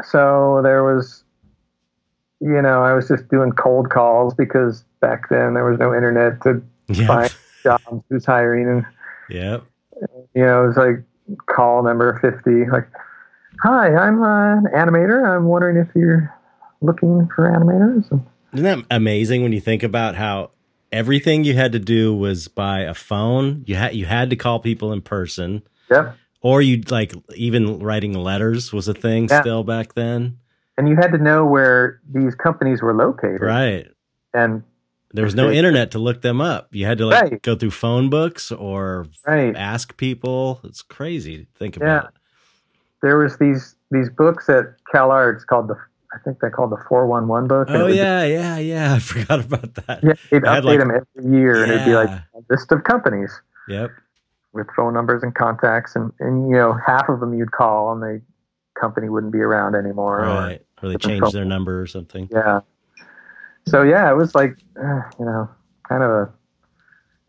so 0.03 0.61
there 0.63 0.83
was 0.83 1.23
you 2.39 2.61
know 2.61 2.83
i 2.83 2.93
was 2.93 3.07
just 3.07 3.27
doing 3.29 3.51
cold 3.51 3.89
calls 3.89 4.33
because 4.33 4.83
back 5.01 5.29
then 5.29 5.53
there 5.53 5.65
was 5.69 5.79
no 5.79 5.93
internet 5.93 6.41
to. 6.43 6.61
Fine. 7.07 7.29
jobs 7.63 8.03
who's 8.09 8.25
hiring 8.25 8.67
and 8.67 8.85
Yep. 9.29 9.63
you 10.35 10.45
know 10.45 10.65
it 10.65 10.67
was 10.67 10.77
like 10.77 11.01
call 11.45 11.81
number 11.81 12.19
50 12.19 12.69
like 12.69 12.87
hi 13.61 13.95
i'm 13.95 14.21
uh, 14.21 14.57
an 14.57 14.65
animator 14.75 15.25
i'm 15.25 15.45
wondering 15.45 15.77
if 15.77 15.87
you're 15.95 16.31
looking 16.83 17.27
for 17.35 17.49
animators 17.49 18.05
Isn't 18.53 18.63
that 18.65 18.85
amazing 18.91 19.41
when 19.43 19.51
you 19.53 19.61
think 19.61 19.81
about 19.83 20.15
how 20.15 20.51
everything 20.91 21.43
you 21.43 21.55
had 21.55 21.71
to 21.71 21.79
do 21.79 22.13
was 22.15 22.47
by 22.47 22.81
a 22.81 22.93
phone? 22.93 23.63
You 23.65 23.75
had 23.75 23.95
you 23.95 24.05
had 24.05 24.29
to 24.29 24.35
call 24.35 24.59
people 24.59 24.93
in 24.93 25.01
person, 25.01 25.63
yep 25.89 26.15
or 26.41 26.61
you 26.61 26.81
like 26.89 27.13
even 27.35 27.79
writing 27.79 28.13
letters 28.13 28.73
was 28.73 28.87
a 28.89 28.93
thing 28.93 29.27
Yeah. 29.29 29.41
still 29.41 29.63
back 29.63 29.93
then, 29.93 30.37
and 30.77 30.89
you 30.89 30.95
had 30.95 31.11
to 31.13 31.17
know 31.17 31.45
where 31.45 32.01
these 32.13 32.35
companies 32.35 32.81
were 32.81 32.93
located 32.93 33.41
right? 33.41 33.87
and 34.33 34.63
There 35.15 35.23
was 35.25 35.35
no 35.35 35.49
internet 35.51 35.91
to 35.91 35.99
look 35.99 36.21
them 36.21 36.41
up. 36.41 36.67
You 36.71 36.85
had 36.85 36.97
to 36.97 37.05
like 37.05 37.21
Right. 37.31 37.41
go 37.43 37.55
through 37.55 37.71
phone 37.71 38.09
books 38.09 38.51
or 38.51 39.05
right 39.25 39.55
ask 39.55 39.95
people. 39.95 40.59
It's 40.63 40.81
crazy 40.81 41.37
to 41.39 41.45
think 41.57 41.77
Yeah. 41.77 41.99
about. 41.99 42.13
there 43.01 43.17
was 43.17 43.37
these 43.37 43.75
these 43.91 44.09
books 44.09 44.49
at 44.49 44.65
CalArts 44.93 45.45
called 45.45 45.67
the 45.67 45.77
I 46.13 46.17
think 46.19 46.39
they 46.39 46.49
called 46.49 46.71
the 46.71 46.77
411 46.87 47.47
book. 47.47 47.67
Oh 47.71 47.87
yeah, 47.87 48.23
yeah, 48.23 48.57
yeah. 48.57 48.93
I 48.95 48.99
forgot 48.99 49.39
about 49.39 49.73
that. 49.75 50.03
yeah, 50.03 50.13
they'd 50.31 50.43
update 50.43 50.63
like- 50.63 50.79
them 50.79 50.91
every 50.91 51.31
year, 51.37 51.63
and 51.63 51.71
it'd 51.71 51.85
be 51.85 51.95
like 51.95 52.09
a 52.09 52.23
list 52.49 52.71
of 52.71 52.83
companies 52.83 53.31
Yep. 53.67 53.91
with 54.53 54.67
phone 54.75 54.93
numbers 54.93 55.23
and 55.23 55.33
contacts, 55.33 55.95
and 55.95 56.11
and 56.19 56.49
you 56.49 56.55
know 56.55 56.73
half 56.85 57.09
of 57.09 57.19
them 57.19 57.33
you'd 57.33 57.51
call, 57.51 57.91
and 57.93 58.01
the 58.01 58.21
company 58.79 59.09
wouldn't 59.09 59.33
be 59.33 59.39
around 59.39 59.75
anymore. 59.75 60.19
or- 60.21 60.25
Right. 60.27 60.65
Or 60.81 60.89
they 60.89 60.95
different 60.97 61.21
changed 61.21 61.35
their 61.35 61.45
number 61.45 61.79
or 61.81 61.87
something. 61.87 62.27
yeah. 62.31 62.59
So 63.65 63.83
yeah, 63.83 64.11
it 64.11 64.15
was 64.15 64.35
like 64.35 64.57
uh, 64.77 65.01
you 65.17 65.25
know 65.25 65.49
kind 65.87 66.03
of 66.03 66.09
a, 66.11 66.23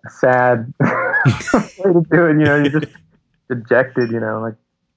a 0.07 0.11
sad 0.11 0.75
way 0.81 1.93
to 1.93 2.05
do 2.11 2.27
it. 2.27 2.39
You 2.39 2.45
know, 2.45 2.57
you're 2.57 2.81
just 2.81 2.93
dejected. 3.49 4.11
You 4.11 4.19
know, 4.19 4.41
like, 4.41 4.55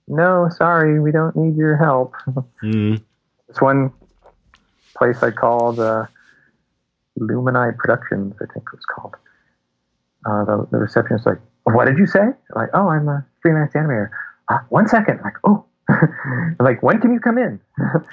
no, 0.07 0.49
sorry, 0.57 0.99
we 0.99 1.11
don't 1.11 1.35
need 1.35 1.55
your 1.55 1.77
help. 1.77 2.15
Mm. 2.63 3.03
This 3.47 3.61
one 3.61 3.91
place 4.97 5.21
I 5.23 5.31
called 5.31 5.79
uh, 5.79 6.05
Lumini 7.19 7.77
Productions, 7.77 8.35
I 8.41 8.45
think 8.53 8.65
it 8.71 8.75
was 8.75 8.85
called. 8.85 9.15
Uh, 10.25 10.45
the, 10.45 10.67
the 10.71 10.77
receptionist 10.77 11.25
was 11.25 11.35
like, 11.35 11.75
"What 11.75 11.85
did 11.85 11.97
you 11.97 12.07
say?" 12.07 12.19
I'm 12.19 12.35
like, 12.55 12.69
"Oh, 12.73 12.89
I'm 12.89 13.07
a 13.07 13.25
freelance 13.41 13.73
animator." 13.73 14.09
Uh, 14.49 14.59
one 14.69 14.87
second. 14.87 15.19
I'm 15.19 15.23
like, 15.23 15.37
"Oh." 15.43 15.65
Like, 16.59 16.83
when 16.83 16.99
can 16.99 17.13
you 17.13 17.19
come 17.19 17.37
in? 17.37 17.59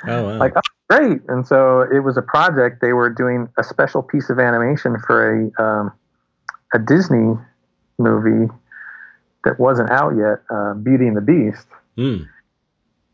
Oh, 0.06 0.24
wow. 0.24 0.36
like, 0.38 0.52
oh, 0.54 0.60
great. 0.88 1.22
And 1.28 1.46
so 1.46 1.80
it 1.80 2.00
was 2.00 2.16
a 2.16 2.22
project. 2.22 2.80
They 2.80 2.92
were 2.92 3.10
doing 3.10 3.48
a 3.58 3.64
special 3.64 4.02
piece 4.02 4.30
of 4.30 4.38
animation 4.38 4.96
for 5.06 5.50
a 5.58 5.62
um, 5.62 5.92
a 6.72 6.78
Disney 6.78 7.34
movie 7.98 8.52
that 9.44 9.58
wasn't 9.58 9.90
out 9.90 10.14
yet, 10.16 10.42
uh, 10.50 10.74
Beauty 10.74 11.06
and 11.06 11.16
the 11.16 11.20
Beast. 11.20 11.66
Mm. 11.96 12.28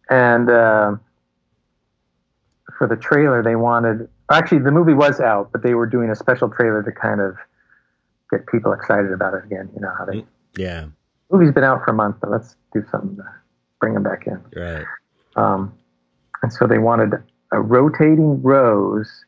And 0.08 0.50
uh, 0.50 0.96
for 2.80 2.86
the 2.86 2.96
trailer, 2.96 3.42
they 3.42 3.56
wanted 3.56 4.08
actually 4.32 4.60
the 4.60 4.70
movie 4.70 4.94
was 4.94 5.20
out, 5.20 5.52
but 5.52 5.62
they 5.62 5.74
were 5.74 5.84
doing 5.84 6.08
a 6.08 6.16
special 6.16 6.48
trailer 6.48 6.82
to 6.82 6.90
kind 6.90 7.20
of 7.20 7.36
get 8.30 8.46
people 8.46 8.72
excited 8.72 9.12
about 9.12 9.34
it 9.34 9.44
again. 9.44 9.68
You 9.74 9.82
know 9.82 9.92
how 9.98 10.06
they 10.06 10.24
Yeah. 10.56 10.86
movie's 11.30 11.52
been 11.52 11.62
out 11.62 11.84
for 11.84 11.90
a 11.90 11.94
month, 11.94 12.16
but 12.22 12.30
let's 12.30 12.56
do 12.72 12.82
something 12.90 13.16
to 13.16 13.24
bring 13.80 13.92
them 13.92 14.02
back 14.02 14.26
in. 14.26 14.42
Right. 14.56 14.86
Um, 15.36 15.74
and 16.42 16.50
so 16.50 16.66
they 16.66 16.78
wanted 16.78 17.12
a 17.52 17.60
rotating 17.60 18.42
rose 18.42 19.26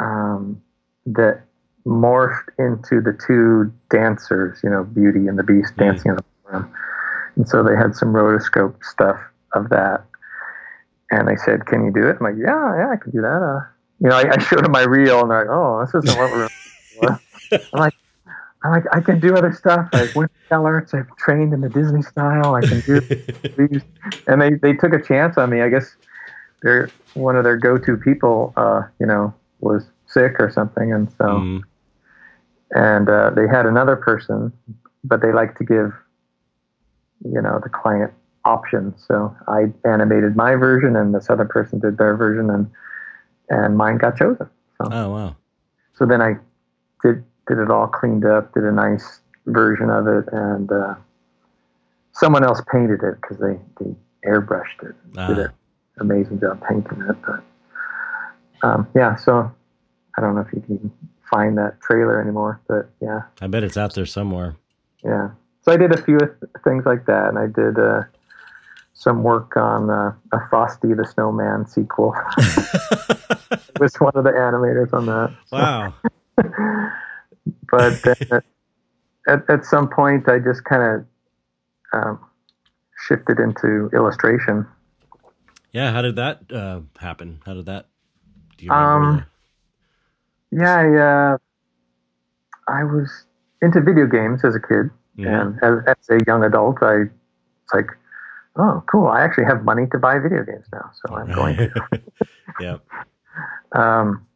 um, 0.00 0.60
that 1.06 1.42
morphed 1.86 2.48
into 2.58 3.00
the 3.00 3.16
two 3.24 3.72
dancers, 3.88 4.58
you 4.64 4.70
know, 4.70 4.82
Beauty 4.82 5.28
and 5.28 5.38
the 5.38 5.44
Beast 5.44 5.76
dancing 5.76 6.10
in 6.10 6.16
the 6.16 6.24
room. 6.50 6.74
And 7.36 7.48
so 7.48 7.62
they 7.62 7.76
had 7.76 7.94
some 7.94 8.12
rotoscope 8.12 8.82
stuff 8.82 9.20
of 9.54 9.68
that. 9.68 10.04
And 11.10 11.28
they 11.28 11.36
said, 11.36 11.66
"Can 11.66 11.84
you 11.84 11.92
do 11.92 12.06
it?" 12.08 12.16
I'm 12.18 12.24
like, 12.24 12.34
"Yeah, 12.38 12.76
yeah, 12.76 12.90
I 12.90 12.96
can 12.96 13.12
do 13.12 13.20
that." 13.20 13.42
Uh, 13.42 13.60
you 14.00 14.08
know, 14.08 14.16
I, 14.16 14.34
I 14.34 14.38
showed 14.42 14.64
them 14.64 14.72
my 14.72 14.82
reel, 14.82 15.20
and 15.20 15.30
they're 15.30 15.46
like, 15.46 15.50
"Oh, 15.50 15.80
this 15.80 15.94
isn't 15.94 16.16
what 16.16 16.30
we're." 16.30 16.48
I'm 17.72 17.80
like, 17.80 17.94
I'm 18.64 18.72
like, 18.72 18.84
I 18.92 19.00
can 19.00 19.20
do 19.20 19.36
other 19.36 19.52
stuff. 19.52 19.88
Like 19.92 20.10
arts, 20.50 20.94
I've 20.94 21.14
trained 21.18 21.52
in 21.52 21.60
the 21.60 21.68
Disney 21.68 22.02
style. 22.02 22.54
I 22.54 22.62
can 22.62 22.80
do 22.80 23.00
these. 23.56 23.82
And 24.26 24.40
they, 24.40 24.54
they 24.54 24.72
took 24.72 24.92
a 24.92 25.02
chance 25.02 25.36
on 25.36 25.50
me. 25.50 25.60
I 25.60 25.68
guess 25.68 25.96
they're 26.62 26.90
one 27.14 27.36
of 27.36 27.44
their 27.44 27.56
go-to 27.56 27.96
people, 27.96 28.52
uh, 28.56 28.82
you 28.98 29.06
know, 29.06 29.32
was 29.60 29.86
sick 30.06 30.36
or 30.38 30.50
something, 30.50 30.92
and 30.92 31.10
so 31.18 31.24
Mm. 31.24 31.62
and 32.72 33.08
uh, 33.08 33.30
they 33.30 33.46
had 33.46 33.66
another 33.66 33.96
person, 33.96 34.52
but 35.04 35.22
they 35.22 35.32
like 35.32 35.56
to 35.58 35.64
give, 35.64 35.92
you 37.24 37.40
know, 37.40 37.60
the 37.62 37.68
client 37.68 38.12
options. 38.46 39.04
So 39.06 39.34
I 39.48 39.72
animated 39.84 40.36
my 40.36 40.54
version, 40.54 40.96
and 40.96 41.14
this 41.14 41.28
other 41.28 41.44
person 41.44 41.78
did 41.80 41.98
their 41.98 42.16
version, 42.16 42.48
and 42.50 42.70
and 43.50 43.76
mine 43.76 43.98
got 43.98 44.16
chosen. 44.16 44.48
So 44.78 44.88
Oh, 44.90 45.10
wow. 45.10 45.36
so 45.94 46.06
then 46.06 46.22
I 46.22 46.36
did 47.02 47.24
did 47.48 47.58
it 47.58 47.70
all 47.70 47.86
cleaned 47.88 48.24
up, 48.24 48.54
did 48.54 48.64
a 48.64 48.72
nice 48.72 49.20
version 49.46 49.90
of 49.90 50.06
it, 50.06 50.24
and 50.32 50.70
uh, 50.72 50.94
someone 52.12 52.44
else 52.44 52.60
painted 52.72 53.02
it 53.02 53.16
because 53.20 53.38
they 53.38 53.58
they 53.80 53.94
airbrushed 54.24 54.82
it, 54.82 54.94
did 55.12 55.38
Ah. 55.38 55.42
an 55.42 55.50
amazing 56.00 56.40
job 56.40 56.62
painting 56.68 57.02
it. 57.08 57.16
But 57.26 57.42
um, 58.62 58.88
yeah, 58.94 59.16
so 59.16 59.50
I 60.16 60.20
don't 60.20 60.34
know 60.34 60.40
if 60.42 60.52
you 60.52 60.60
can 60.60 60.90
find 61.30 61.56
that 61.58 61.80
trailer 61.80 62.20
anymore, 62.20 62.60
but 62.68 62.88
yeah, 63.00 63.22
I 63.40 63.46
bet 63.48 63.64
it's 63.64 63.76
out 63.76 63.94
there 63.94 64.06
somewhere. 64.06 64.56
yeah. 65.04 65.30
So 65.62 65.72
I 65.72 65.76
did 65.76 65.90
a 65.92 66.00
few 66.02 66.18
th- 66.18 66.30
things 66.62 66.84
like 66.86 67.06
that, 67.06 67.28
and 67.28 67.38
I 67.38 67.46
did 67.46 67.76
uh, 67.78 68.02
some 68.98 69.22
work 69.22 69.56
on 69.56 69.90
uh, 69.90 70.12
a 70.32 70.48
Frosty 70.48 70.94
the 70.94 71.04
Snowman 71.04 71.66
sequel. 71.66 72.14
I 72.38 73.58
was 73.78 73.94
one 73.96 74.12
of 74.14 74.24
the 74.24 74.30
animators 74.30 74.92
on 74.92 75.04
that. 75.06 75.34
So- 75.46 75.56
wow. 75.58 75.94
but 77.70 78.02
then 78.02 78.40
at, 79.28 79.48
at 79.50 79.64
some 79.66 79.88
point 79.88 80.28
I 80.28 80.38
just 80.38 80.64
kind 80.64 80.82
of 80.82 81.06
um, 81.92 82.20
shifted 83.06 83.38
into 83.38 83.90
illustration. 83.92 84.66
Yeah. 85.72 85.92
How 85.92 86.00
did 86.00 86.16
that 86.16 86.40
uh, 86.50 86.80
happen? 86.98 87.40
How 87.44 87.52
did 87.54 87.66
that? 87.66 87.86
Do 88.56 88.64
you 88.64 88.70
remember? 88.72 89.06
Um, 89.18 89.26
Yeah, 90.50 90.74
I, 90.74 91.34
uh, 91.34 91.38
I 92.68 92.84
was 92.84 93.26
into 93.60 93.80
video 93.82 94.06
games 94.06 94.42
as 94.44 94.54
a 94.54 94.60
kid, 94.60 94.90
Mhm. 95.18 95.28
and 95.28 95.62
as, 95.62 95.96
as 95.98 96.10
a 96.10 96.24
young 96.26 96.42
adult, 96.44 96.78
I 96.82 97.02
it's 97.02 97.74
like, 97.74 97.88
oh, 98.58 98.82
cool! 98.90 99.08
I 99.08 99.22
actually 99.22 99.44
have 99.44 99.64
money 99.64 99.86
to 99.92 99.98
buy 99.98 100.18
video 100.18 100.44
games 100.44 100.66
now, 100.72 100.90
so 100.92 101.14
I'm 101.14 101.32
going 101.32 101.56
to. 101.56 101.70
yeah. 102.60 102.78
Um, 103.72 104.26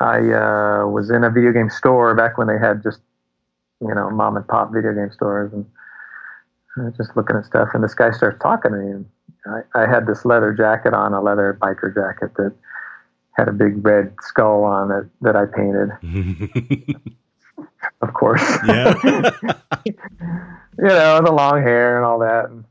I 0.00 0.18
uh, 0.18 0.86
was 0.86 1.10
in 1.10 1.24
a 1.24 1.30
video 1.30 1.52
game 1.52 1.70
store 1.70 2.14
back 2.14 2.36
when 2.36 2.46
they 2.46 2.58
had 2.58 2.82
just, 2.82 3.00
you 3.80 3.94
know, 3.94 4.10
mom 4.10 4.36
and 4.36 4.46
pop 4.46 4.72
video 4.72 4.92
game 4.92 5.10
stores, 5.12 5.52
and 5.52 5.64
was 6.76 6.94
just 6.96 7.16
looking 7.16 7.36
at 7.36 7.44
stuff. 7.44 7.68
And 7.74 7.84
this 7.84 7.94
guy 7.94 8.10
starts 8.10 8.40
talking 8.42 8.72
to 8.72 8.78
me, 8.78 8.90
and 8.90 9.06
I, 9.46 9.82
I 9.82 9.86
had 9.86 10.06
this 10.06 10.24
leather 10.24 10.52
jacket 10.52 10.94
on, 10.94 11.12
a 11.12 11.20
leather 11.20 11.56
biker 11.60 11.94
jacket 11.94 12.34
that 12.36 12.54
had 13.36 13.48
a 13.48 13.52
big 13.52 13.84
red 13.84 14.14
skull 14.20 14.64
on 14.64 14.90
it 14.90 15.06
that 15.20 15.36
I 15.36 15.46
painted, 15.46 15.90
of 18.00 18.14
course. 18.14 18.42
yeah. 18.66 18.94
you 19.84 19.94
know, 20.78 21.20
the 21.22 21.32
long 21.32 21.62
hair 21.62 21.96
and 21.96 22.04
all 22.04 22.18
that. 22.20 22.46
And, 22.50 22.64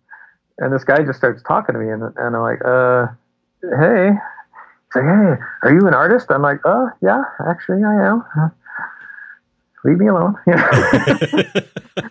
and 0.58 0.74
this 0.74 0.84
guy 0.84 1.04
just 1.04 1.18
starts 1.18 1.42
talking 1.44 1.74
to 1.74 1.80
me, 1.80 1.92
and, 1.92 2.04
and 2.04 2.36
I'm 2.36 2.42
like, 2.42 2.60
uh, 2.66 3.08
hey. 3.80 4.12
He's 4.12 5.02
like, 5.02 5.06
hey, 5.06 5.44
are 5.64 5.74
you 5.74 5.88
an 5.88 5.94
artist? 5.94 6.28
I'm 6.30 6.42
like, 6.42 6.60
oh, 6.66 6.90
yeah, 7.02 7.24
actually, 7.50 7.84
I 7.84 8.08
am. 8.08 8.24
Leave 9.84 9.98
me 9.98 10.08
alone. 10.08 10.36
You 10.48 10.56
know? 10.56 12.04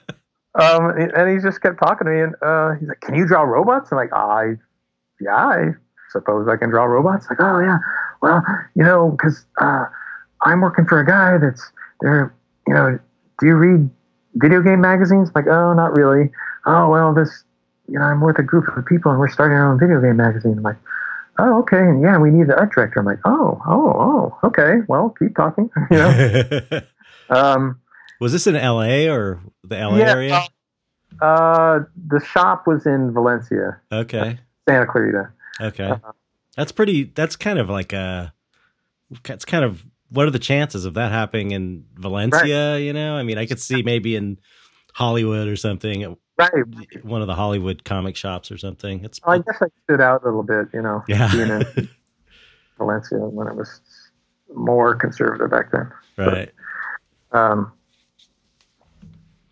um, 0.61 0.91
and 0.99 1.31
he 1.31 1.39
just 1.43 1.63
kept 1.63 1.79
talking 1.79 2.07
to 2.07 2.13
me, 2.13 2.21
and 2.21 2.35
uh, 2.43 2.73
he's 2.79 2.89
like, 2.89 3.01
can 3.01 3.15
you 3.15 3.27
draw 3.27 3.43
robots? 3.43 3.91
I'm 3.93 3.97
like, 3.97 4.13
I, 4.13 4.55
yeah, 5.21 5.35
I 5.35 5.65
suppose 6.11 6.49
I 6.49 6.57
can 6.57 6.71
draw 6.71 6.85
robots. 6.85 7.27
Like, 7.31 7.41
oh, 7.41 7.61
yeah. 7.61 7.79
Well, 8.21 8.43
you 8.75 8.85
know, 8.85 9.11
because 9.11 9.47
uh, 9.61 9.85
I'm 10.43 10.61
working 10.61 10.85
for 10.87 11.01
a 11.01 11.07
guy 11.07 11.39
that's 11.39 11.73
there, 12.01 12.35
you 12.67 12.75
know, 12.75 12.99
do 13.41 13.47
you 13.47 13.55
read 13.55 13.91
video 14.35 14.61
game 14.63 14.81
magazines? 14.81 15.31
Like, 15.35 15.47
oh, 15.47 15.73
not 15.73 15.97
really. 15.97 16.31
Oh, 16.67 16.91
well, 16.91 17.15
this, 17.15 17.45
you 17.93 17.99
know, 17.99 18.07
I'm 18.07 18.23
with 18.23 18.39
a 18.39 18.43
group 18.43 18.75
of 18.75 18.87
people 18.87 19.11
and 19.11 19.21
we're 19.21 19.29
starting 19.29 19.57
our 19.57 19.71
own 19.71 19.79
video 19.79 20.01
game 20.01 20.17
magazine. 20.17 20.53
I'm 20.57 20.63
like, 20.63 20.79
oh, 21.39 21.59
okay. 21.61 21.79
And 21.79 22.01
yeah, 22.01 22.17
we 22.19 22.31
need 22.31 22.49
the 22.49 22.57
art 22.57 22.73
director. 22.75 23.01
I'm 23.01 23.07
like, 23.07 23.21
oh, 23.27 23.61
oh, 23.67 23.93
oh, 24.43 24.49
okay. 24.49 24.77
Well, 24.89 25.15
keep 25.19 25.37
talking. 25.37 25.69
you 25.91 25.99
know? 25.99 26.81
um, 27.31 27.81
Was 28.19 28.33
this 28.33 28.47
in 28.47 28.57
L.A. 28.57 29.11
or 29.11 29.41
the 29.63 29.77
L.A. 29.77 29.99
Yeah, 29.99 30.11
area? 30.11 30.41
uh, 31.21 31.81
the 32.09 32.25
shop 32.25 32.67
was 32.67 32.87
in 32.87 33.13
Valencia, 33.13 33.79
Okay. 33.93 34.39
Santa 34.67 34.87
Clarita. 34.87 35.31
Okay. 35.61 35.91
Uh-huh. 35.91 36.13
That's 36.57 36.73
pretty. 36.73 37.05
That's 37.05 37.37
kind 37.37 37.59
of 37.59 37.69
like 37.69 37.93
a. 37.93 38.33
It's 39.29 39.45
kind 39.45 39.65
of. 39.65 39.85
What 40.11 40.27
are 40.27 40.31
the 40.31 40.39
chances 40.39 40.85
of 40.85 40.95
that 40.95 41.11
happening 41.11 41.53
in 41.53 41.85
Valencia? 41.95 42.79
You 42.79 42.93
know, 42.93 43.17
I 43.17 43.23
mean, 43.23 43.39
I 43.39 43.47
could 43.47 43.61
see 43.61 43.83
maybe 43.83 44.15
in 44.15 44.39
Hollywood 44.95 45.49
or 45.49 45.57
something, 45.57 46.17
Right. 46.39 47.05
one 47.05 47.21
of 47.21 47.27
the 47.27 47.35
Hollywood 47.35 47.85
comic 47.85 48.17
shops 48.17 48.51
or 48.51 48.59
something. 48.59 49.05
It's 49.05 49.21
I 49.25 49.39
guess 49.39 49.59
I 49.61 49.67
stood 49.85 50.01
out 50.01 50.23
a 50.23 50.25
little 50.25 50.43
bit, 50.43 50.69
you 50.73 50.81
know, 50.81 51.05
yeah, 51.07 51.31
being 51.31 51.51
in 51.51 51.89
Valencia 52.79 53.19
when 53.19 53.49
it 53.49 53.55
was 53.55 53.81
more 54.55 54.95
conservative 54.95 55.51
back 55.51 55.71
then. 55.73 55.91
right. 56.17 56.51
Um, 57.33 57.73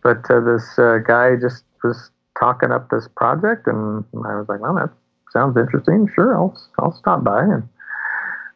but 0.02 0.30
uh, 0.30 0.40
this 0.40 0.78
uh, 0.78 0.98
guy 1.06 1.36
just 1.36 1.64
was 1.84 2.10
talking 2.38 2.70
up 2.70 2.88
this 2.90 3.08
project, 3.16 3.66
and 3.66 4.04
I 4.26 4.36
was 4.36 4.46
like, 4.48 4.60
"Well, 4.60 4.74
that 4.74 4.90
sounds 5.32 5.56
interesting. 5.56 6.08
Sure, 6.14 6.36
I'll 6.36 6.58
I'll 6.78 6.92
stop 6.92 7.22
by." 7.22 7.42
And 7.42 7.68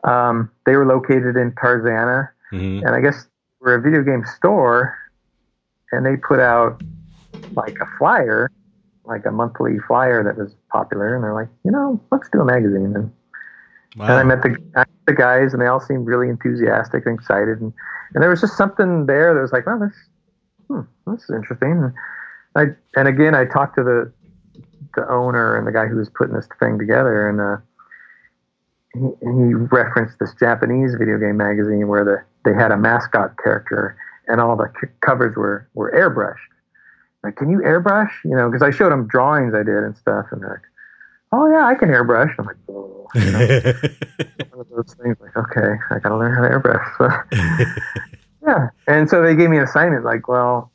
um, 0.05 0.51
they 0.67 0.77
were 0.77 0.87
located 0.87 1.37
in 1.37 1.53
Tarzana, 1.53 2.31
hmm 2.51 2.81
and 2.85 2.95
I 2.95 3.01
guess 3.01 3.27
we're 3.61 3.75
a 3.75 3.81
video 3.81 4.03
game 4.03 4.25
store, 4.37 4.97
and 5.93 6.05
they 6.05 6.17
put 6.17 6.41
out 6.41 6.83
like 7.53 7.77
a 7.81 7.87
flyer, 7.99 8.51
like 9.05 9.27
a 9.27 9.31
monthly 9.31 9.79
flyer 9.87 10.25
that 10.25 10.37
was 10.37 10.55
popular, 10.73 11.15
and 11.15 11.23
they're 11.25 11.35
like, 11.35 11.49
"You 11.65 11.71
know, 11.71 12.01
let's 12.11 12.29
do 12.31 12.41
a 12.41 12.45
magazine." 12.45 12.95
And 12.95 13.13
Wow. 13.97 14.07
and 14.09 14.19
I 14.19 14.23
met 14.25 14.43
the, 14.43 14.57
I 14.75 14.81
met 14.81 14.89
the 15.07 15.15
guys, 15.15 15.53
and 15.53 15.63
they 15.63 15.67
all 15.67 15.81
seemed 15.81 16.07
really 16.07 16.29
enthusiastic 16.29 17.07
and 17.07 17.17
excited. 17.19 17.61
And, 17.61 17.73
and 18.15 18.23
there 18.23 18.31
was 18.31 18.41
just 18.41 18.57
something 18.57 19.07
there 19.07 19.35
that 19.35 19.41
was 19.41 19.53
like, 19.53 19.67
well, 19.67 19.79
this, 19.79 19.95
hmm, 20.67 20.81
this 21.13 21.23
is 21.25 21.31
interesting. 21.31 21.71
And, 21.73 21.93
I, 22.57 22.99
and 22.99 23.07
again, 23.07 23.35
I 23.35 23.45
talked 23.45 23.77
to 23.77 23.85
the, 23.85 24.13
the 24.97 25.09
owner 25.09 25.57
and 25.57 25.67
the 25.67 25.73
guy 25.73 25.87
who 25.87 25.97
was 25.97 26.11
putting 26.11 26.35
this 26.35 26.49
thing 26.59 26.79
together, 26.79 27.29
and 27.29 27.41
uh, 27.41 27.57
he, 28.95 29.01
he 29.21 29.55
referenced 29.55 30.19
this 30.19 30.35
Japanese 30.41 30.95
video 30.99 31.19
game 31.19 31.37
magazine 31.37 31.87
where 31.87 32.05
the, 32.05 32.25
they 32.45 32.57
had 32.57 32.73
a 32.73 32.77
mascot 32.77 33.37
character, 33.43 33.97
and 34.27 34.41
all 34.41 34.57
the 34.57 34.73
c- 34.81 34.89
covers 35.03 35.37
were 35.37 35.69
were 35.75 35.93
airbrushed. 35.93 36.54
Like, 37.25 37.37
can 37.37 37.51
you 37.51 37.59
airbrush? 37.59 38.11
You 38.25 38.37
know, 38.37 38.51
because 38.51 38.63
I 38.63 38.71
showed 38.71 38.93
them 38.93 39.07
drawings 39.09 39.55
I 39.55 39.63
did 39.63 39.83
and 39.83 39.97
stuff, 39.97 40.27
and 40.31 40.43
they're 40.43 40.51
like, 40.51 40.69
"Oh 41.33 41.51
yeah, 41.51 41.67
I 41.67 41.75
can 41.75 41.89
airbrush." 41.89 42.35
I'm 42.39 42.47
like, 42.47 42.57
"Oh." 42.69 42.95
You 43.15 43.31
know? 43.31 43.73
one 44.51 44.61
of 44.61 44.69
those 44.71 44.97
things 45.01 45.17
like 45.21 45.37
okay 45.37 45.75
i 45.91 45.99
gotta 45.99 46.17
learn 46.17 46.35
how 46.35 46.43
to 46.43 46.49
airbrush 46.49 46.99
so, 46.99 48.09
yeah 48.47 48.69
and 48.87 49.09
so 49.09 49.23
they 49.23 49.35
gave 49.35 49.51
me 49.51 49.59
an 49.59 49.65
assignment 49.65 50.05
like 50.05 50.27
well 50.29 50.71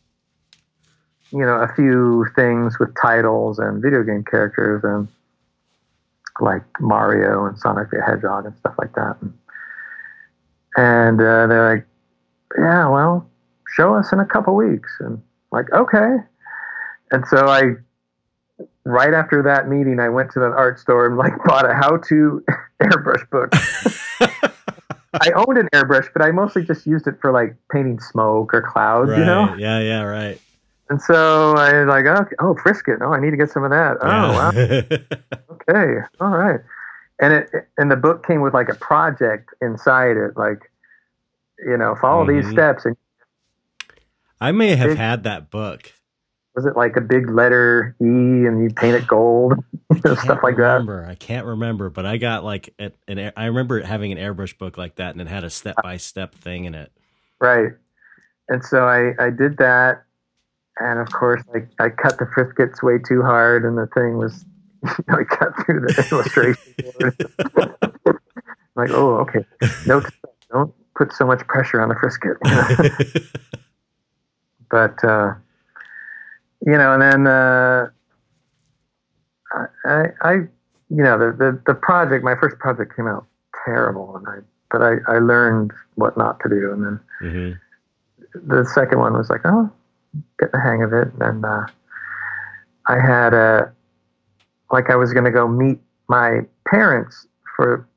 you 1.32 1.40
know 1.40 1.56
a 1.56 1.68
few 1.76 2.26
things 2.36 2.80
with 2.80 2.90
titles 3.02 3.60
and 3.60 3.82
video 3.82 4.04
game 4.04 4.24
characters 4.24 4.84
and 4.84 5.08
like 6.40 6.64
mario 6.80 7.46
and 7.46 7.58
sonic 7.60 7.90
the 7.92 8.02
hedgehog 8.02 8.46
and 8.46 8.56
stuff 8.58 8.76
like 8.78 8.94
that 8.94 9.18
and, 9.22 9.34
and 10.78 11.20
uh, 11.20 11.48
they're 11.48 11.76
like 11.76 11.86
yeah 12.58 12.88
well 12.88 13.30
show 13.76 13.94
us 13.94 14.12
in 14.12 14.20
a 14.20 14.26
couple 14.26 14.56
weeks 14.56 14.92
and 15.00 15.16
I'm 15.16 15.24
like 15.52 15.72
okay 15.74 16.18
and 17.12 17.26
so 17.28 17.48
i 17.48 17.62
right 18.86 19.14
after 19.14 19.44
that 19.44 19.68
meeting 19.68 20.00
i 20.00 20.10
went 20.10 20.32
to 20.32 20.40
the 20.40 20.46
art 20.46 20.80
store 20.80 21.06
and 21.06 21.18
like 21.18 21.34
bought 21.46 21.70
a 21.70 21.74
how-to 21.74 22.44
airbrush 22.82 23.30
book 23.30 23.54
I 25.14 25.32
owned 25.32 25.58
an 25.58 25.68
airbrush, 25.74 26.08
but 26.14 26.22
I 26.22 26.32
mostly 26.32 26.64
just 26.64 26.86
used 26.86 27.08
it 27.08 27.16
for 27.20 27.32
like 27.32 27.56
painting 27.72 28.00
smoke 28.00 28.54
or 28.54 28.62
clouds, 28.62 29.10
right. 29.10 29.20
you 29.20 29.26
know. 29.26 29.56
Yeah, 29.58 29.80
yeah, 29.80 30.04
right. 30.04 30.40
And 30.90 31.02
so 31.02 31.56
I 31.56 31.80
was 31.80 31.88
like, 31.88 32.06
okay, 32.06 32.36
oh, 32.40 32.56
Frisket. 32.56 33.00
Oh, 33.02 33.14
I 33.14 33.20
need 33.20 33.32
to 33.32 33.38
get 33.38 33.50
some 33.50 33.64
of 33.64 33.70
that. 33.70 33.98
Oh, 34.02 34.08
wow. 34.08 34.50
okay, 35.52 36.02
all 36.20 36.30
right. 36.30 36.60
And 37.22 37.34
it 37.34 37.50
and 37.78 37.92
the 37.92 37.96
book 37.96 38.26
came 38.26 38.42
with 38.42 38.54
like 38.54 38.70
a 38.70 38.76
project 38.76 39.50
inside 39.62 40.18
it, 40.18 40.38
like, 40.38 40.72
you 41.60 41.78
know, 41.78 41.96
follow 42.00 42.26
mm-hmm. 42.26 42.42
these 42.42 42.52
steps. 42.52 42.86
And 42.86 42.96
I 44.40 44.52
may 44.52 44.76
have 44.76 44.98
had 44.98 45.24
that 45.24 45.52
book. 45.52 45.92
Was 46.56 46.66
it 46.66 46.76
like 46.76 46.98
a 46.98 47.02
big 47.02 47.30
letter 47.30 47.96
E 48.02 48.06
and 48.06 48.62
you 48.64 48.70
paint 48.76 48.96
it 48.96 49.08
gold, 49.08 49.54
stuff 49.98 50.40
like 50.44 50.58
remember. 50.58 51.04
that? 51.04 51.12
I 51.12 51.16
can't 51.16 51.46
remember, 51.46 51.90
but 51.90 52.06
I 52.06 52.18
got 52.18 52.44
like 52.44 52.74
an, 52.80 52.92
an 53.08 53.32
I 53.38 53.46
remember 53.46 53.82
having 53.82 54.12
an 54.12 54.18
airbrush 54.18 54.58
book 54.58 54.78
like 54.78 54.96
that, 54.96 55.12
and 55.12 55.22
it 55.22 55.28
had 55.28 55.44
a 55.44 55.50
step 55.50 55.76
by 55.84 55.98
step 55.98 56.36
thing 56.36 56.66
in 56.66 56.76
it. 56.76 56.92
Right. 57.40 57.74
And 58.50 58.64
so 58.64 58.86
I 58.86 59.14
I 59.24 59.30
did 59.30 59.58
that, 59.58 60.04
and 60.80 61.00
of 61.00 61.12
course 61.12 61.44
I 61.54 61.60
I 61.84 61.90
cut 61.90 62.18
the 62.18 62.26
friskets 62.26 62.82
way 62.82 62.98
too 62.98 63.22
hard, 63.22 63.64
and 63.66 63.78
the 63.78 63.88
thing 63.88 64.18
was. 64.18 64.46
You 64.82 64.90
know, 65.10 65.18
I 65.18 65.24
cut 65.26 65.52
through 65.66 65.82
the 65.82 66.08
illustration. 66.10 66.74
like, 68.78 68.90
oh, 68.92 69.18
okay. 69.18 69.44
No, 69.86 70.02
don't 70.54 70.74
put 70.96 71.12
so 71.12 71.28
much 71.28 71.46
pressure 71.48 71.82
on 71.82 71.90
the 71.90 71.96
frisket. 71.96 72.38
But 74.70 75.04
uh, 75.04 75.34
you 76.66 76.78
know, 76.78 76.94
and 76.94 77.02
then 77.02 77.28
uh, 77.28 77.88
I, 79.86 80.06
I, 80.22 80.34
you 80.90 81.04
know, 81.04 81.18
the, 81.18 81.36
the 81.38 81.62
the 81.66 81.74
project, 81.74 82.24
my 82.24 82.36
first 82.40 82.58
project 82.60 82.96
came 82.96 83.08
out 83.08 83.26
terrible, 83.66 84.16
and 84.18 84.28
I, 84.28 84.38
but 84.72 84.82
I, 84.82 84.96
I 85.08 85.20
learned 85.20 85.72
what 85.96 86.18
not 86.18 86.40
to 86.42 86.50
do, 86.50 86.72
and 86.72 86.86
then 86.86 87.00
mm-hmm. 87.22 88.48
the 88.48 88.66
second 88.66 89.00
one 89.00 89.14
was 89.14 89.30
like, 89.30 89.42
oh, 89.46 89.70
get 90.40 90.52
the 90.52 90.60
hang 90.60 90.84
of 90.84 90.94
it, 90.94 91.10
and 91.20 91.46
uh, 91.46 91.66
I 92.88 93.00
had 93.00 93.34
a, 93.34 93.72
like, 94.72 94.90
I 94.90 94.96
was 94.96 95.14
going 95.14 95.26
to 95.26 95.32
go 95.32 95.48
meet 95.48 95.80
my 96.08 96.42
parents 96.68 97.28
for 97.56 97.88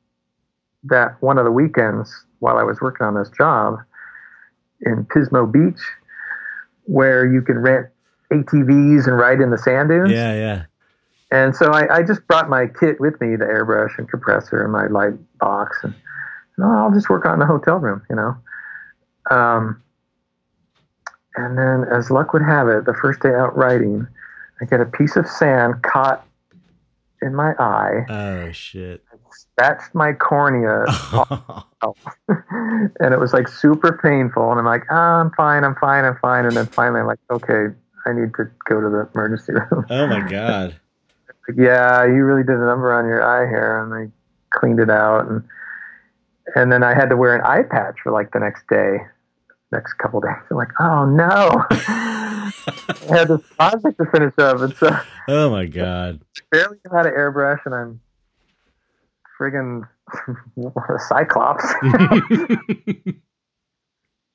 that 0.84 1.20
one 1.20 1.38
of 1.38 1.44
the 1.44 1.50
weekends 1.50 2.24
while 2.40 2.58
I 2.58 2.62
was 2.62 2.80
working 2.80 3.06
on 3.06 3.14
this 3.14 3.30
job 3.30 3.76
in 4.80 5.06
Pismo 5.06 5.50
Beach, 5.50 5.80
where 6.84 7.30
you 7.32 7.40
can 7.40 7.58
rent 7.58 7.86
ATVs 8.32 9.06
and 9.06 9.16
ride 9.16 9.40
in 9.40 9.50
the 9.50 9.58
sand 9.58 9.90
dunes. 9.90 10.10
Yeah, 10.10 10.34
yeah. 10.34 10.64
And 11.30 11.56
so 11.56 11.70
I, 11.72 11.96
I, 11.96 12.02
just 12.02 12.26
brought 12.26 12.50
my 12.50 12.66
kit 12.66 13.00
with 13.00 13.18
me, 13.18 13.36
the 13.36 13.46
airbrush 13.46 13.96
and 13.96 14.06
compressor 14.06 14.62
and 14.62 14.70
my 14.70 14.86
light 14.88 15.14
box, 15.38 15.78
and 15.82 15.94
know, 16.62 16.70
I'll 16.70 16.92
just 16.92 17.10
work 17.10 17.26
on 17.26 17.38
the 17.38 17.46
hotel 17.46 17.76
room, 17.76 18.02
you 18.08 18.16
know. 18.16 18.36
Um, 19.30 19.82
and 21.36 21.56
then, 21.56 21.84
as 21.90 22.10
luck 22.10 22.32
would 22.32 22.42
have 22.42 22.68
it, 22.68 22.84
the 22.84 22.94
first 22.94 23.20
day 23.20 23.30
out 23.30 23.56
riding, 23.56 24.06
I 24.60 24.64
get 24.66 24.80
a 24.80 24.86
piece 24.86 25.16
of 25.16 25.26
sand 25.26 25.82
caught 25.82 26.26
in 27.22 27.34
my 27.34 27.52
eye. 27.58 28.04
Oh 28.08 28.52
shit! 28.52 29.02
Scratched 29.30 29.94
my 29.94 30.12
cornea, 30.12 30.84
and 32.28 33.14
it 33.14 33.18
was 33.18 33.32
like 33.32 33.48
super 33.48 33.98
painful. 34.02 34.50
And 34.50 34.60
I'm 34.60 34.66
like, 34.66 34.84
oh, 34.90 34.94
I'm 34.94 35.30
fine, 35.30 35.64
I'm 35.64 35.76
fine, 35.76 36.04
I'm 36.04 36.18
fine. 36.18 36.44
And 36.44 36.56
then 36.56 36.66
finally, 36.66 37.00
I'm 37.00 37.06
like, 37.06 37.20
okay, 37.30 37.74
I 38.06 38.12
need 38.12 38.34
to 38.34 38.50
go 38.68 38.80
to 38.80 38.88
the 38.88 39.08
emergency 39.14 39.52
room. 39.70 39.86
Oh 39.90 40.06
my 40.06 40.20
god. 40.28 40.76
yeah, 41.56 42.04
you 42.04 42.24
really 42.24 42.42
did 42.42 42.56
a 42.56 42.66
number 42.66 42.92
on 42.92 43.06
your 43.06 43.22
eye 43.22 43.48
hair, 43.48 43.82
and 43.82 43.92
they 43.92 44.12
cleaned 44.50 44.80
it 44.80 44.90
out, 44.90 45.28
and 45.28 45.44
and 46.54 46.72
then 46.72 46.82
I 46.82 46.94
had 46.94 47.10
to 47.10 47.16
wear 47.16 47.34
an 47.34 47.42
eye 47.42 47.62
patch 47.62 47.96
for 48.02 48.12
like 48.12 48.32
the 48.32 48.40
next 48.40 48.66
day, 48.68 48.98
next 49.70 49.94
couple 49.94 50.20
days. 50.20 50.32
I'm 50.50 50.56
like, 50.56 50.72
oh 50.80 51.04
no, 51.06 51.64
I 51.70 52.52
had 53.08 53.28
this 53.28 53.40
project 53.56 53.98
to 53.98 54.06
finish 54.12 54.34
up, 54.38 54.60
and 54.60 54.74
so 54.76 54.96
oh 55.28 55.50
my 55.50 55.66
god, 55.66 56.20
barely 56.50 56.78
know 56.84 56.96
how 56.96 57.02
to 57.02 57.10
airbrush, 57.10 57.60
and 57.64 57.74
I'm 57.74 58.00
friggin' 59.38 59.86
a 60.58 60.98
cyclops. 61.08 61.64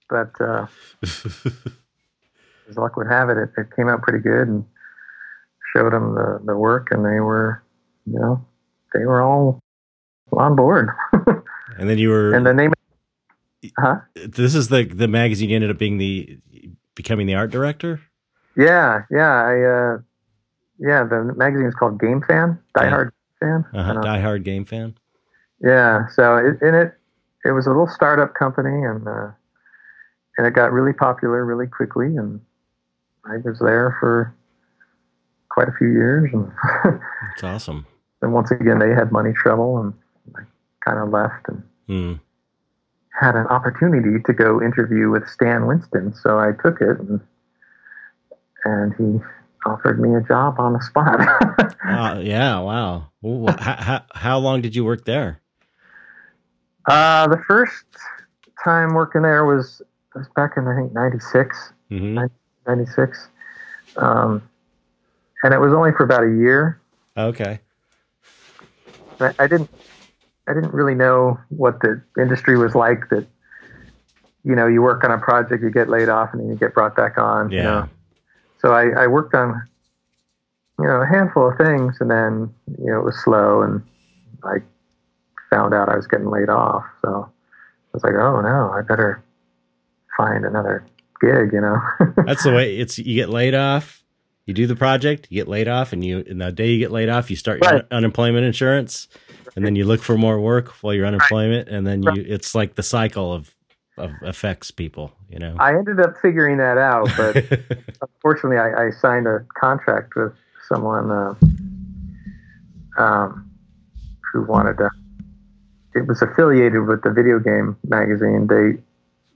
but 0.10 0.32
uh, 0.42 0.68
as 2.70 2.78
luck 2.78 2.98
would 2.98 3.08
have 3.08 3.30
it, 3.30 3.38
it, 3.38 3.50
it 3.58 3.76
came 3.76 3.90
out 3.90 4.02
pretty 4.02 4.20
good, 4.20 4.48
and 4.48 4.66
showed 5.76 5.94
them 5.94 6.16
the, 6.16 6.42
the 6.46 6.58
work, 6.58 6.90
and 6.92 7.06
they 7.06 7.20
were, 7.20 7.64
you 8.06 8.20
know, 8.20 8.46
they 8.94 9.06
were 9.06 9.22
all 9.22 9.60
on 10.32 10.56
board. 10.56 10.90
and 11.78 11.90
then 11.90 11.98
you 11.98 12.10
were, 12.10 12.34
and 12.34 12.46
the 12.46 12.54
name, 12.54 12.74
huh? 13.78 14.00
This 14.16 14.56
is 14.56 14.70
the 14.70 14.86
the 14.86 15.08
magazine. 15.08 15.50
You 15.50 15.56
ended 15.56 15.72
up 15.72 15.78
being 15.78 15.98
the 15.98 16.40
becoming 16.96 17.28
the 17.28 17.36
art 17.36 17.52
director. 17.52 18.02
Yeah, 18.56 19.04
yeah, 19.12 19.34
I, 19.34 19.62
uh, 19.62 19.98
yeah. 20.80 21.04
The 21.04 21.34
magazine 21.36 21.68
is 21.68 21.76
called 21.76 22.00
Game 22.00 22.22
Fan, 22.22 22.60
Die 22.76 22.90
Hard 22.90 23.14
Fan, 23.40 23.66
uh-huh, 23.74 24.02
Die 24.02 24.20
Hard 24.20 24.44
Game 24.44 24.66
Fan. 24.66 24.96
Yeah, 25.62 26.08
so 26.08 26.38
it, 26.38 26.62
in 26.62 26.76
it, 26.76 26.94
it 27.46 27.52
was 27.52 27.66
a 27.66 27.70
little 27.70 27.88
startup 27.88 28.34
company, 28.34 28.84
and 28.84 29.08
uh, 29.08 29.32
and 30.38 30.48
it 30.48 30.52
got 30.52 30.72
really 30.72 30.94
popular 30.94 31.46
really 31.46 31.68
quickly, 31.68 32.16
and 32.16 32.42
I 33.30 33.38
was 33.38 33.60
there 33.60 33.96
for 34.00 34.34
quite 35.50 35.68
a 35.70 35.74
few 35.78 35.88
years, 35.88 36.30
and 36.34 36.52
it's 37.34 37.44
awesome. 37.44 37.86
And 38.22 38.34
once 38.34 38.52
again, 38.52 38.80
they 38.80 38.90
had 38.90 39.12
money 39.12 39.34
trouble, 39.34 39.80
and 39.80 39.94
I 40.36 40.42
kind 40.86 41.00
of 41.00 41.10
left 41.10 41.48
and 41.48 41.64
mm. 41.90 42.20
had 43.20 43.36
an 43.36 43.48
opportunity 43.48 44.22
to 44.26 44.34
go 44.34 44.62
interview 44.62 45.10
with 45.10 45.28
Stan 45.28 45.68
Winston. 45.68 46.14
So 46.14 46.40
I 46.40 46.52
took 46.64 46.82
it, 46.82 47.00
and 47.00 47.20
and 48.66 48.94
he 48.98 49.24
offered 49.66 50.00
me 50.00 50.16
a 50.16 50.22
job 50.22 50.60
on 50.60 50.74
the 50.74 50.82
spot. 50.82 51.20
uh, 51.86 52.20
yeah, 52.24 52.60
wow. 52.60 53.10
Well, 53.22 53.56
how, 53.58 53.76
how, 53.76 54.04
how 54.14 54.38
long 54.40 54.62
did 54.62 54.76
you 54.76 54.86
work 54.86 55.06
there? 55.06 55.42
Uh, 56.86 57.28
the 57.28 57.42
first 57.48 57.84
time 58.64 58.94
working 58.94 59.24
there 59.24 59.46
was 59.46 59.82
was 60.16 60.28
back 60.36 60.54
in 60.58 60.68
I 60.68 60.76
think 60.76 60.94
'96, 60.94 61.74
mm-hmm. 61.92 62.18
96. 62.68 63.28
Um, 63.98 64.48
and 65.44 65.54
it 65.54 65.60
was 65.60 65.74
only 65.74 65.92
for 65.92 66.04
about 66.04 66.24
a 66.24 66.30
year. 66.30 66.80
Okay. 67.16 67.60
I, 69.20 69.34
I 69.40 69.48
didn't 69.48 69.70
I 70.48 70.54
didn't 70.54 70.74
really 70.74 70.96
know 70.96 71.40
what 71.50 71.80
the 71.82 72.02
industry 72.20 72.58
was 72.58 72.76
like. 72.76 73.10
That 73.10 73.28
you 74.44 74.56
know, 74.56 74.68
you 74.68 74.82
work 74.82 75.04
on 75.04 75.12
a 75.12 75.18
project, 75.18 75.62
you 75.62 75.70
get 75.70 75.90
laid 75.90 76.10
off, 76.10 76.30
and 76.32 76.42
then 76.42 76.50
you 76.50 76.56
get 76.56 76.74
brought 76.74 76.96
back 76.96 77.18
on. 77.18 77.52
Yeah. 77.52 77.58
You 77.58 77.64
know? 77.64 77.90
So 78.62 78.74
I, 78.74 79.04
I 79.04 79.08
worked 79.08 79.34
on 79.36 79.62
you 80.80 80.86
know 80.86 81.02
a 81.02 81.06
handful 81.06 81.50
of 81.50 81.58
things, 81.58 81.98
and 82.00 82.10
then 82.10 82.54
you 82.80 82.92
know 82.92 83.00
it 83.00 83.04
was 83.04 83.22
slow, 83.24 83.62
and 83.62 83.84
I 84.44 84.58
found 85.50 85.74
out 85.74 85.90
I 85.90 85.96
was 85.96 86.08
getting 86.08 86.30
laid 86.30 86.50
off. 86.50 86.84
So 87.04 87.30
I 87.30 87.90
was 87.94 88.04
like, 88.04 88.16
oh 88.16 88.42
no, 88.42 88.72
I 88.72 88.82
better 88.82 89.24
find 90.16 90.46
another 90.46 90.86
gig. 91.20 91.54
You 91.54 91.62
know. 91.62 91.82
That's 92.26 92.44
the 92.44 92.54
way 92.54 92.78
it's. 92.78 92.98
You 92.98 93.16
get 93.16 93.30
laid 93.30 93.56
off 93.56 93.98
you 94.48 94.54
do 94.54 94.66
the 94.66 94.78
project, 94.78 95.28
you 95.30 95.42
get 95.42 95.50
laid 95.50 95.68
off, 95.68 95.92
and 95.92 96.04
you 96.04 96.24
and 96.28 96.42
the 96.42 96.52
day 96.54 96.72
you 96.72 96.80
get 96.80 96.90
laid 96.90 97.10
off, 97.10 97.30
you 97.30 97.36
start 97.36 97.62
your 97.62 97.72
right. 97.72 97.86
unemployment 97.92 98.46
insurance, 98.46 99.10
and 99.58 99.66
then 99.66 99.76
you 99.76 99.84
look 99.84 100.02
for 100.02 100.18
more 100.18 100.40
work 100.40 100.70
while 100.82 100.94
you're 100.94 101.06
unemployment, 101.06 101.68
and 101.68 101.86
then 101.86 102.02
you 102.02 102.24
it's 102.26 102.56
like 102.56 102.76
the 102.76 102.82
cycle 102.82 103.34
of 103.34 103.54
of 103.98 104.12
affects 104.22 104.72
people. 104.72 105.12
You 105.30 105.40
know. 105.40 105.58
I 105.60 105.76
ended 105.76 106.00
up 106.00 106.16
figuring 106.22 106.58
that 106.60 106.78
out, 106.78 107.10
but 107.18 107.36
unfortunately, 108.02 108.58
I, 108.58 108.86
I, 108.86 108.90
signed 108.92 109.28
a 109.28 109.46
contract 109.60 110.16
with 110.16 110.32
someone 110.70 111.12
uh, 111.12 111.34
um, 112.98 113.52
who 114.32 114.44
wanted 114.44 114.78
to. 114.78 114.90
It 115.94 116.08
was 116.08 116.22
affiliated 116.22 116.88
with 116.88 117.02
the 117.02 117.12
video 117.12 117.40
game 117.40 117.76
magazine. 117.86 118.48
They 118.48 118.82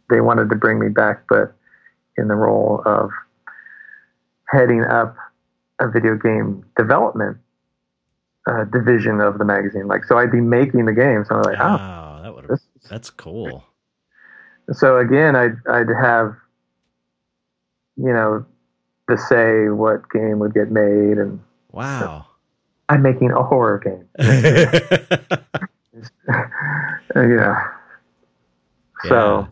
they 0.10 0.22
wanted 0.22 0.50
to 0.52 0.56
bring 0.56 0.80
me 0.80 0.88
back, 0.88 1.24
but 1.28 1.54
in 2.22 2.28
the 2.28 2.36
role 2.36 2.82
of 2.86 3.10
heading 4.48 4.84
up 4.86 5.16
a 5.80 5.90
video 5.90 6.16
game 6.16 6.64
development 6.78 7.38
uh, 8.48 8.64
division 8.66 9.20
of 9.20 9.38
the 9.40 9.46
magazine. 9.46 9.88
Like, 9.88 10.06
so 10.06 10.18
I'd 10.18 10.32
be 10.32 10.42
making 10.42 10.86
the 10.86 10.94
game. 10.94 11.26
So 11.28 11.36
I'm 11.36 11.42
like, 11.42 11.58
oh, 11.60 11.76
wow, 11.76 12.20
that 12.24 12.34
would 12.36 12.48
this- 12.48 12.68
that's 12.90 13.10
cool. 13.10 13.64
so 14.72 14.98
again, 14.98 15.36
I'd, 15.36 15.56
I'd 15.70 15.90
have, 16.02 16.36
you 17.98 18.14
know, 18.14 18.46
to 19.10 19.18
say 19.18 19.68
what 19.70 20.10
game 20.12 20.40
would 20.40 20.54
get 20.54 20.72
made 20.72 21.18
and 21.18 21.40
Wow. 21.72 22.28
I'm 22.90 23.02
making 23.02 23.32
a 23.32 23.42
horror 23.44 23.80
game. 23.80 24.08
yeah. 27.16 27.68
So 29.08 29.48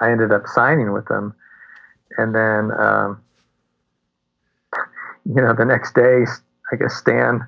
I 0.00 0.10
ended 0.10 0.32
up 0.32 0.46
signing 0.46 0.92
with 0.92 1.06
them. 1.06 1.34
And 2.18 2.34
then, 2.34 2.70
um, 2.78 3.22
you 5.24 5.40
know, 5.40 5.54
the 5.54 5.64
next 5.64 5.94
day, 5.94 6.24
I 6.72 6.76
guess 6.76 6.94
Stan 6.94 7.40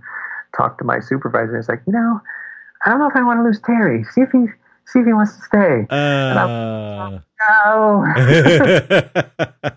talked 0.56 0.78
to 0.78 0.84
my 0.84 1.00
supervisor 1.00 1.54
and 1.54 1.62
he's 1.62 1.68
like, 1.68 1.82
you 1.86 1.92
know, 1.92 2.20
I 2.84 2.90
don't 2.90 2.98
know 2.98 3.08
if 3.08 3.16
I 3.16 3.22
want 3.22 3.38
to 3.38 3.42
lose 3.42 3.60
Terry. 3.60 4.04
See 4.04 4.20
if 4.20 4.30
he, 4.30 4.46
see 4.86 5.00
if 5.00 5.06
he 5.06 5.12
wants 5.12 5.36
to 5.36 5.42
stay. 5.42 5.86
Uh, 5.90 7.18
No. 7.48 8.04
and 8.16 9.74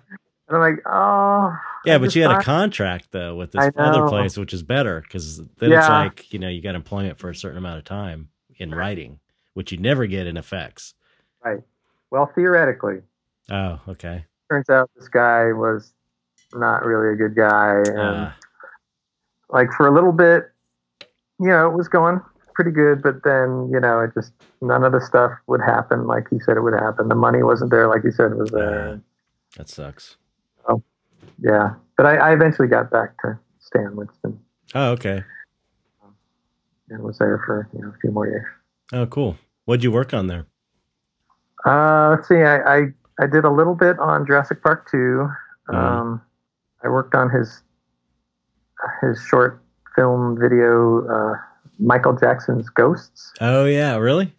I'm 0.50 0.60
like, 0.60 0.80
oh. 0.86 1.58
yeah, 1.86 1.98
but 1.98 2.16
you 2.16 2.22
had 2.22 2.32
a 2.32 2.44
contract 2.44 3.08
though 3.12 3.36
with 3.36 3.52
this 3.52 3.70
other 3.78 4.08
place, 4.08 4.38
which 4.38 4.54
is 4.54 4.64
better 4.64 5.02
because 5.02 5.38
then 5.58 5.72
it's 5.72 5.88
like 5.90 6.32
you 6.32 6.40
know 6.40 6.48
you 6.48 6.62
got 6.62 6.76
employment 6.76 7.18
for 7.20 7.30
a 7.30 7.36
certain 7.36 7.58
amount 7.58 7.80
of 7.80 7.86
time 7.86 8.30
in 8.58 8.74
writing, 8.74 9.20
which 9.54 9.72
you 9.72 9.78
never 9.78 10.06
get 10.06 10.28
in 10.28 10.38
effects. 10.38 10.94
Right. 11.44 11.60
Well, 12.10 12.32
theoretically, 12.34 13.02
Oh, 13.50 13.80
okay. 13.88 14.26
Turns 14.50 14.70
out 14.70 14.90
this 14.96 15.08
guy 15.10 15.52
was 15.54 15.94
not 16.54 16.86
really 16.86 17.14
a 17.14 17.16
good 17.16 17.36
guy. 17.36 17.76
And 17.88 18.00
Uh, 18.00 18.32
like 19.50 19.72
for 19.74 19.88
a 19.88 19.92
little 19.94 20.12
bit, 20.12 20.52
you 21.40 21.48
know, 21.48 21.70
it 21.70 21.76
was 21.76 21.88
going 21.88 22.20
pretty 22.54 22.72
good, 22.72 23.02
but 23.04 23.24
then, 23.24 23.70
you 23.72 23.80
know, 23.80 24.00
it 24.02 24.12
just 24.14 24.34
none 24.62 24.84
of 24.84 24.92
the 24.92 25.02
stuff 25.02 25.32
would 25.48 25.62
happen 25.62 26.08
like 26.08 26.28
he 26.30 26.40
said 26.40 26.58
it 26.58 26.62
would 26.62 26.74
happen. 26.74 27.08
The 27.08 27.16
money 27.16 27.44
wasn't 27.44 27.70
there 27.72 27.88
like 27.88 28.02
he 28.04 28.12
said 28.12 28.32
it 28.32 28.38
was 28.38 28.50
there. 28.52 28.88
Uh. 28.90 28.98
that 29.58 29.70
sucks. 29.70 30.18
Oh, 30.68 30.82
yeah. 31.40 31.76
But 31.98 32.06
I, 32.08 32.16
I 32.18 32.34
eventually 32.34 32.68
got 32.68 32.90
back 32.92 33.20
to 33.22 33.38
Stan 33.60 33.96
Winston 33.96 34.40
Oh, 34.76 34.92
okay. 34.92 35.24
and 36.90 37.04
was 37.04 37.18
there 37.20 37.38
for, 37.46 37.70
you 37.74 37.82
know, 37.82 37.90
a 37.90 37.98
few 38.02 38.12
more 38.12 38.28
years. 38.28 38.46
Oh, 38.94 39.06
cool. 39.06 39.38
What'd 39.66 39.84
you 39.84 39.92
work 39.92 40.14
on 40.14 40.28
there? 40.28 40.46
Uh, 41.66 42.10
let's 42.12 42.28
see. 42.28 42.42
I, 42.42 42.58
I 42.78 42.80
I 43.20 43.26
did 43.28 43.46
a 43.46 43.50
little 43.50 43.76
bit 43.76 43.98
on 44.00 44.26
Jurassic 44.26 44.62
Park 44.62 44.88
2. 44.92 45.30
Mhm. 45.70 45.76
Um, 45.76 46.22
I 46.84 46.90
worked 46.90 47.16
on 47.16 47.30
his 47.30 47.64
his 49.02 49.20
short 49.24 49.60
film 49.96 50.38
video, 50.40 51.06
uh, 51.08 51.36
Michael 51.80 52.14
Jackson's 52.14 52.70
Ghosts. 52.70 53.34
Oh, 53.42 53.66
yeah. 53.66 53.96
Really? 53.98 54.34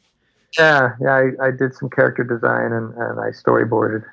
Yeah, 0.56 0.92
yeah. 1.00 1.12
I, 1.40 1.46
I 1.48 1.50
did 1.50 1.74
some 1.74 1.90
character 1.90 2.22
design 2.24 2.72
and, 2.72 2.94
and 2.94 3.20
I 3.20 3.30
storyboarded, 3.30 4.04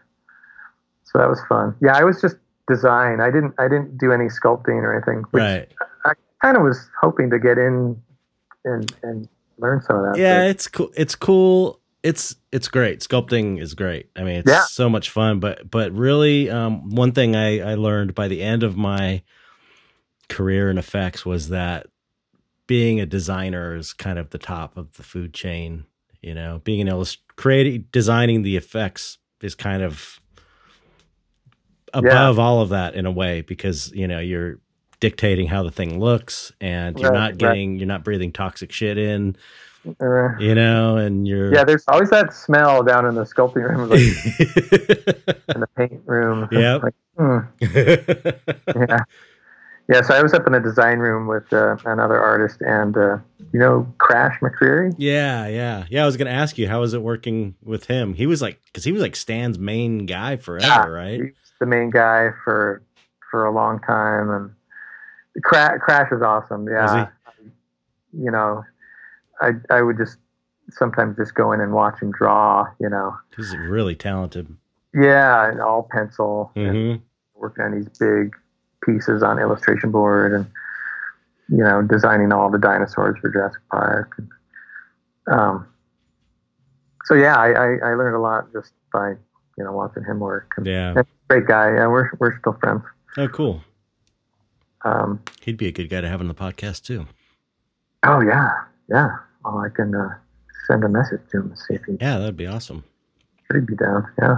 so 1.04 1.20
that 1.20 1.30
was 1.30 1.40
fun. 1.48 1.76
Yeah, 1.82 1.96
I 1.96 2.04
was 2.04 2.20
just 2.20 2.36
design. 2.68 3.22
I 3.22 3.30
didn't 3.32 3.54
I 3.58 3.68
didn't 3.70 3.98
do 3.98 4.12
any 4.12 4.26
sculpting 4.26 4.82
or 4.84 4.94
anything. 4.94 5.24
Right. 5.32 5.72
I 6.04 6.14
kind 6.42 6.58
of 6.58 6.64
was 6.64 6.90
hoping 7.00 7.30
to 7.30 7.40
get 7.40 7.58
in 7.58 8.02
and 8.66 8.94
and 9.04 9.30
learn 9.60 9.82
some 9.82 9.98
of 9.98 10.04
that. 10.14 10.20
Yeah, 10.20 10.42
but- 10.42 10.50
it's 10.50 10.68
cool. 10.68 10.92
It's 10.98 11.16
cool. 11.16 11.80
It's 12.06 12.36
it's 12.52 12.70
great. 12.70 13.02
Sculpting 13.02 13.60
is 13.62 13.74
great. 13.74 14.12
I 14.16 14.24
mean, 14.24 14.38
it's 14.38 14.52
Yeah. 14.52 14.64
so 14.64 14.90
much 14.90 15.10
fun. 15.10 15.42
But 15.42 15.72
but 15.72 15.92
really, 15.94 16.50
um, 16.52 16.92
one 16.92 17.14
thing 17.14 17.36
I 17.36 17.62
I 17.72 17.76
learned 17.76 18.16
by 18.16 18.30
the 18.30 18.44
end 18.44 18.64
of 18.64 18.78
my 18.78 19.24
career 20.30 20.70
in 20.72 20.78
effects 20.78 21.26
was 21.26 21.50
that 21.50 21.88
being 22.68 23.02
a 23.02 23.08
designer 23.08 23.76
is 23.76 23.94
kind 23.94 24.20
of 24.20 24.32
the 24.32 24.38
top 24.40 24.78
of 24.78 24.94
the 24.98 25.04
food 25.04 25.34
chain. 25.34 25.86
You 26.22 26.36
know, 26.36 26.62
being 26.64 26.82
an 26.82 26.90
illust 26.90 27.20
creating 27.38 27.88
designing 27.92 28.44
the 28.44 28.58
effects 28.58 29.18
is 29.42 29.56
kind 29.56 29.84
of 29.84 30.20
above 31.94 32.40
all 32.40 32.62
of 32.62 32.70
that 32.70 32.96
in 32.96 33.06
a 33.08 33.12
way 33.12 33.42
because 33.42 33.92
you 33.94 34.08
know 34.08 34.20
you're 34.20 34.60
dictating 35.00 35.48
how 35.48 35.64
the 35.64 35.72
thing 35.72 36.00
looks 36.00 36.52
and 36.62 37.02
you're 37.02 37.12
Right, 37.12 37.12
not 37.12 37.38
right. 37.40 37.40
getting 37.40 37.78
you're 37.78 37.88
not 37.88 38.04
breathing 38.04 38.32
toxic 38.32 38.72
shit 38.72 38.98
in 38.98 39.36
uh, 40.00 40.38
you 40.40 40.56
know, 40.56 40.98
and 40.98 41.28
you're 41.28 41.54
yeah, 41.54 41.64
there's 41.64 41.84
always 41.88 42.10
that 42.10 42.34
smell 42.34 42.84
down 42.84 43.06
in 43.06 43.16
the 43.16 43.24
sculpting 43.24 43.68
room, 43.68 43.90
like 43.90 44.00
in 45.56 45.62
the 45.62 45.68
paint 45.76 46.02
room. 46.06 46.48
Yep. 46.52 46.84
Like, 46.84 46.94
hmm. 47.18 47.40
yeah. 48.90 49.00
Yeah, 49.88 50.02
so 50.02 50.16
I 50.16 50.24
was 50.24 50.34
up 50.34 50.48
in 50.48 50.54
the 50.54 50.60
design 50.60 50.98
room 50.98 51.28
with 51.28 51.54
uh, 51.54 51.78
another 51.86 52.20
artist, 52.20 52.60
and 52.62 52.98
uh, 52.98 53.18
you 53.54 53.60
know 53.60 53.86
Crash 54.00 54.40
McCreery. 54.42 54.96
yeah, 54.98 55.46
yeah, 55.48 55.86
yeah. 55.92 56.02
I 56.02 56.06
was 56.08 56.18
gonna 56.18 56.32
ask 56.32 56.58
you 56.58 56.68
how 56.68 56.82
was 56.82 56.96
it 56.96 57.04
working 57.04 57.54
with 57.64 57.86
him? 57.86 58.16
He 58.16 58.26
was 58.26 58.42
like, 58.42 58.60
because 58.66 58.84
he 58.84 58.92
was 58.92 59.02
like 59.04 59.16
Stan's 59.16 59.60
main 59.60 60.08
guy 60.08 60.38
forever, 60.38 60.66
Yeah, 60.66 60.88
right? 60.88 61.14
He 61.14 61.22
was 61.22 61.52
the 61.60 61.68
main 61.68 61.92
guy 61.92 62.30
for 62.44 62.82
for 63.30 63.46
a 63.46 63.52
long 63.52 63.80
time, 63.82 64.32
and 64.32 65.44
Crash, 65.44 65.78
Crash 65.82 66.12
is 66.12 66.24
awesome. 66.24 66.68
Yeah, 66.68 67.10
you 68.12 68.32
know, 68.32 68.64
I 69.42 69.52
I 69.70 69.82
would 69.82 69.98
just 69.98 70.18
sometimes 70.72 71.18
just 71.18 71.36
go 71.36 71.52
in 71.52 71.62
and 71.62 71.74
watch 71.74 72.00
him 72.02 72.12
draw. 72.12 72.66
You 72.80 72.90
know, 72.90 73.16
He's 73.36 73.56
really 73.56 73.96
talented. 73.96 74.48
yeah, 74.94 75.50
and 75.50 75.62
all 75.62 75.88
pencil, 75.92 76.52
and 76.56 76.98
hmm 77.00 77.04
working 77.36 77.66
on 77.66 77.72
these 77.74 77.90
big 78.00 78.34
pieces 78.84 79.22
on 79.22 79.40
illustration 79.40 79.92
board, 79.92 80.32
and 80.34 80.46
you 81.50 81.58
know, 81.64 81.82
designing 81.82 82.32
all 82.32 82.50
the 82.50 82.58
dinosaurs 82.58 83.18
for 83.20 83.30
Jurassic 83.30 83.62
Park. 83.70 84.14
And, 84.18 84.30
um, 85.28 85.68
so 87.06 87.14
yeah, 87.14 87.36
I, 87.36 87.50
I 87.52 87.66
I 87.84 87.94
learned 87.96 88.16
a 88.16 88.20
lot 88.20 88.52
just 88.54 88.72
by 88.94 89.10
you 89.58 89.64
know 89.64 89.72
watching 89.74 90.04
him 90.04 90.20
work. 90.20 90.54
And, 90.58 90.66
Yeah. 90.66 91.04
great 91.30 91.46
guy. 91.46 91.76
Yeah, 91.76 91.88
we're 91.88 92.10
we're 92.20 92.40
still 92.40 92.54
friends. 92.60 92.82
Oh, 93.18 93.28
cool. 93.28 93.62
Um, 94.84 95.20
He'd 95.42 95.58
be 95.58 95.68
a 95.68 95.72
good 95.72 95.90
guy 95.90 96.02
to 96.02 96.08
have 96.10 96.22
on 96.22 96.28
the 96.28 96.34
podcast 96.36 96.84
too. 96.84 97.06
oh 98.04 98.22
yeah, 98.22 98.52
yeah. 98.90 99.18
Oh, 99.46 99.60
I 99.60 99.70
can 99.70 99.94
uh, 99.94 100.10
send 100.68 100.84
a 100.84 100.90
message 100.90 101.22
to 101.32 101.38
him 101.38 101.50
and 101.52 101.58
see 101.60 101.76
if 101.76 101.84
he 101.86 101.98
Yeah, 102.02 102.18
that'd 102.18 102.36
be 102.38 102.48
awesome. 102.48 102.84
He'd 103.54 103.68
be 103.68 103.76
down. 103.76 104.08
Yeah. 104.20 104.38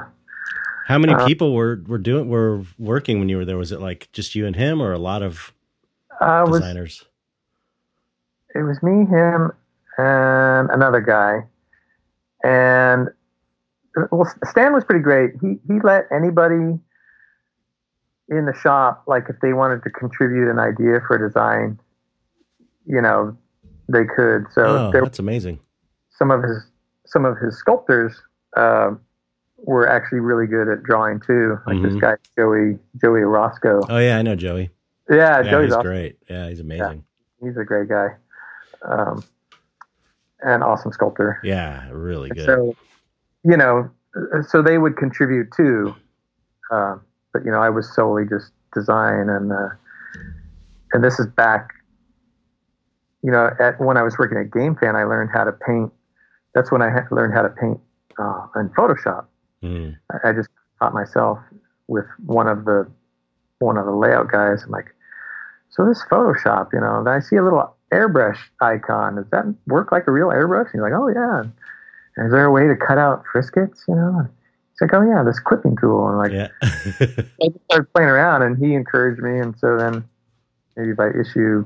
How 0.88 0.97
many 0.97 1.13
Uh, 1.13 1.25
people 1.25 1.53
were 1.53 1.81
were 1.88 1.97
doing 1.97 2.29
were 2.29 2.63
working 2.77 3.19
when 3.19 3.29
you 3.29 3.38
were 3.38 3.45
there? 3.45 3.57
Was 3.57 3.71
it 3.71 3.79
like 3.81 4.09
just 4.11 4.35
you 4.35 4.45
and 4.45 4.55
him, 4.55 4.81
or 4.81 4.91
a 4.93 4.97
lot 4.99 5.21
of 5.21 5.53
Uh, 6.21 6.43
it 6.45 6.49
was 6.49 6.59
designers? 6.59 7.05
it 8.55 8.63
was 8.63 8.81
me, 8.84 9.05
him, 9.05 9.51
and 9.97 10.69
another 10.71 10.99
guy, 11.01 11.45
and 12.43 13.09
well, 14.11 14.31
Stan 14.45 14.73
was 14.73 14.84
pretty 14.84 15.03
great. 15.03 15.31
He 15.41 15.59
he 15.67 15.79
let 15.84 16.05
anybody 16.11 16.79
in 18.29 18.45
the 18.45 18.53
shop, 18.53 19.03
like 19.07 19.25
if 19.29 19.38
they 19.41 19.53
wanted 19.53 19.84
to 19.84 19.89
contribute 19.89 20.49
an 20.49 20.59
idea 20.59 20.99
for 21.07 21.15
a 21.15 21.27
design, 21.27 21.79
you 22.85 23.01
know, 23.01 23.38
they 23.89 24.05
could. 24.05 24.45
So 24.53 24.64
oh, 24.64 24.91
there 24.91 25.01
that's 25.03 25.19
amazing. 25.19 25.59
some 26.09 26.31
of 26.31 26.43
his 26.43 26.57
some 27.05 27.26
of 27.26 27.38
his 27.38 27.57
sculptors 27.57 28.22
uh, 28.55 28.91
were 29.57 29.88
actually 29.88 30.19
really 30.19 30.45
good 30.47 30.68
at 30.68 30.84
drawing 30.84 31.19
too. 31.19 31.57
Like 31.65 31.81
this 31.81 31.93
Mhm. 31.93 32.01
guy 32.01 32.15
Joey 32.38 32.77
Joey 33.01 33.22
Orozco. 33.22 33.81
Oh 33.89 33.97
yeah, 33.97 34.18
I 34.18 34.22
know 34.22 34.35
Joey. 34.35 34.72
yeah, 35.09 35.41
Yeah, 35.41 35.51
Joey's 35.51 35.72
awesome. 35.72 35.84
great. 35.84 36.18
Yeah, 36.30 36.49
he's 36.49 36.59
amazing. 36.59 37.03
He's 37.41 37.55
a 37.57 37.64
great 37.64 37.88
guy, 37.88 38.15
um, 38.84 39.23
and 40.41 40.64
awesome 40.64 40.91
sculptor. 40.91 41.39
Yeah, 41.43 41.88
really 41.91 42.30
good. 42.30 42.45
So, 42.45 42.76
you 43.43 43.55
know, 43.55 43.89
so 44.47 44.61
they 44.64 44.77
would 44.80 44.97
contribute 44.97 45.51
too, 45.55 45.95
uh, 46.72 46.97
but 47.31 47.45
you 47.45 47.51
know, 47.51 47.59
I 47.59 47.69
was 47.69 47.93
solely 47.93 48.26
just 48.26 48.51
design 48.73 49.30
and 49.30 49.51
uh, 49.53 49.69
and 50.93 51.03
this 51.03 51.19
is 51.19 51.27
back. 51.27 51.69
You 53.23 53.31
know, 53.31 53.49
at 53.60 53.80
when 53.81 53.98
I 53.98 54.03
was 54.03 54.18
working 54.18 54.38
at 54.38 54.52
GameFan, 54.52 54.95
I 54.95 55.03
learned 55.03 55.31
how 55.34 55.44
to 55.44 55.52
paint. 55.52 55.91
That's 56.53 56.72
when 56.72 56.81
I 56.81 56.89
ha- 56.89 57.07
learned 57.11 57.34
how 57.34 57.41
to 57.41 57.49
paint 57.49 57.80
uh, 58.19 58.48
in 58.56 58.69
Photoshop. 58.69 59.26
Mm. 59.64 59.98
I, 60.11 60.30
I 60.30 60.34
just 60.34 60.49
taught 60.80 60.94
myself 60.94 61.39
with 61.88 62.06
one 62.26 62.48
of 62.48 62.65
the 62.65 62.89
one 63.60 63.77
of 63.77 63.85
the 63.85 63.91
layout 63.91 64.31
guys. 64.31 64.64
I'm 64.64 64.72
like, 64.72 64.94
so 65.69 65.85
this 65.85 66.03
Photoshop, 66.10 66.69
you 66.73 66.80
know, 66.80 66.99
and 66.99 67.10
I 67.10 67.19
see 67.19 67.35
a 67.35 67.44
little 67.44 67.76
airbrush 67.91 68.38
icon. 68.61 69.15
Does 69.15 69.26
that 69.31 69.53
work 69.65 69.91
like 69.91 70.07
a 70.07 70.11
real 70.11 70.27
airbrush? 70.27 70.72
And 70.73 70.73
he's 70.73 70.81
like, 70.81 70.94
oh 70.94 71.07
yeah. 71.07 71.41
And 72.15 72.26
is 72.27 72.31
there 72.31 72.45
a 72.45 72.52
way 72.52 72.68
to 72.68 72.76
cut 72.76 72.98
out 72.98 73.23
friskets? 73.34 73.81
You 73.88 73.95
know, 73.95 74.27
he's 74.72 74.81
like, 74.81 74.94
oh 74.94 75.02
yeah, 75.02 75.23
this 75.23 75.39
clipping 75.39 75.77
tool. 75.80 76.07
And 76.07 76.18
like, 76.18 76.31
Yeah. 76.31 76.48
I 76.61 77.48
just 77.48 77.64
started 77.65 77.94
playing 77.94 78.10
around, 78.10 78.44
and 78.44 78.57
he 78.57 78.73
encouraged 78.73 79.22
me. 79.22 79.39
And 79.39 79.57
so 79.57 79.77
then, 79.77 80.03
maybe 80.76 80.94
by 80.94 81.10
issue 81.10 81.65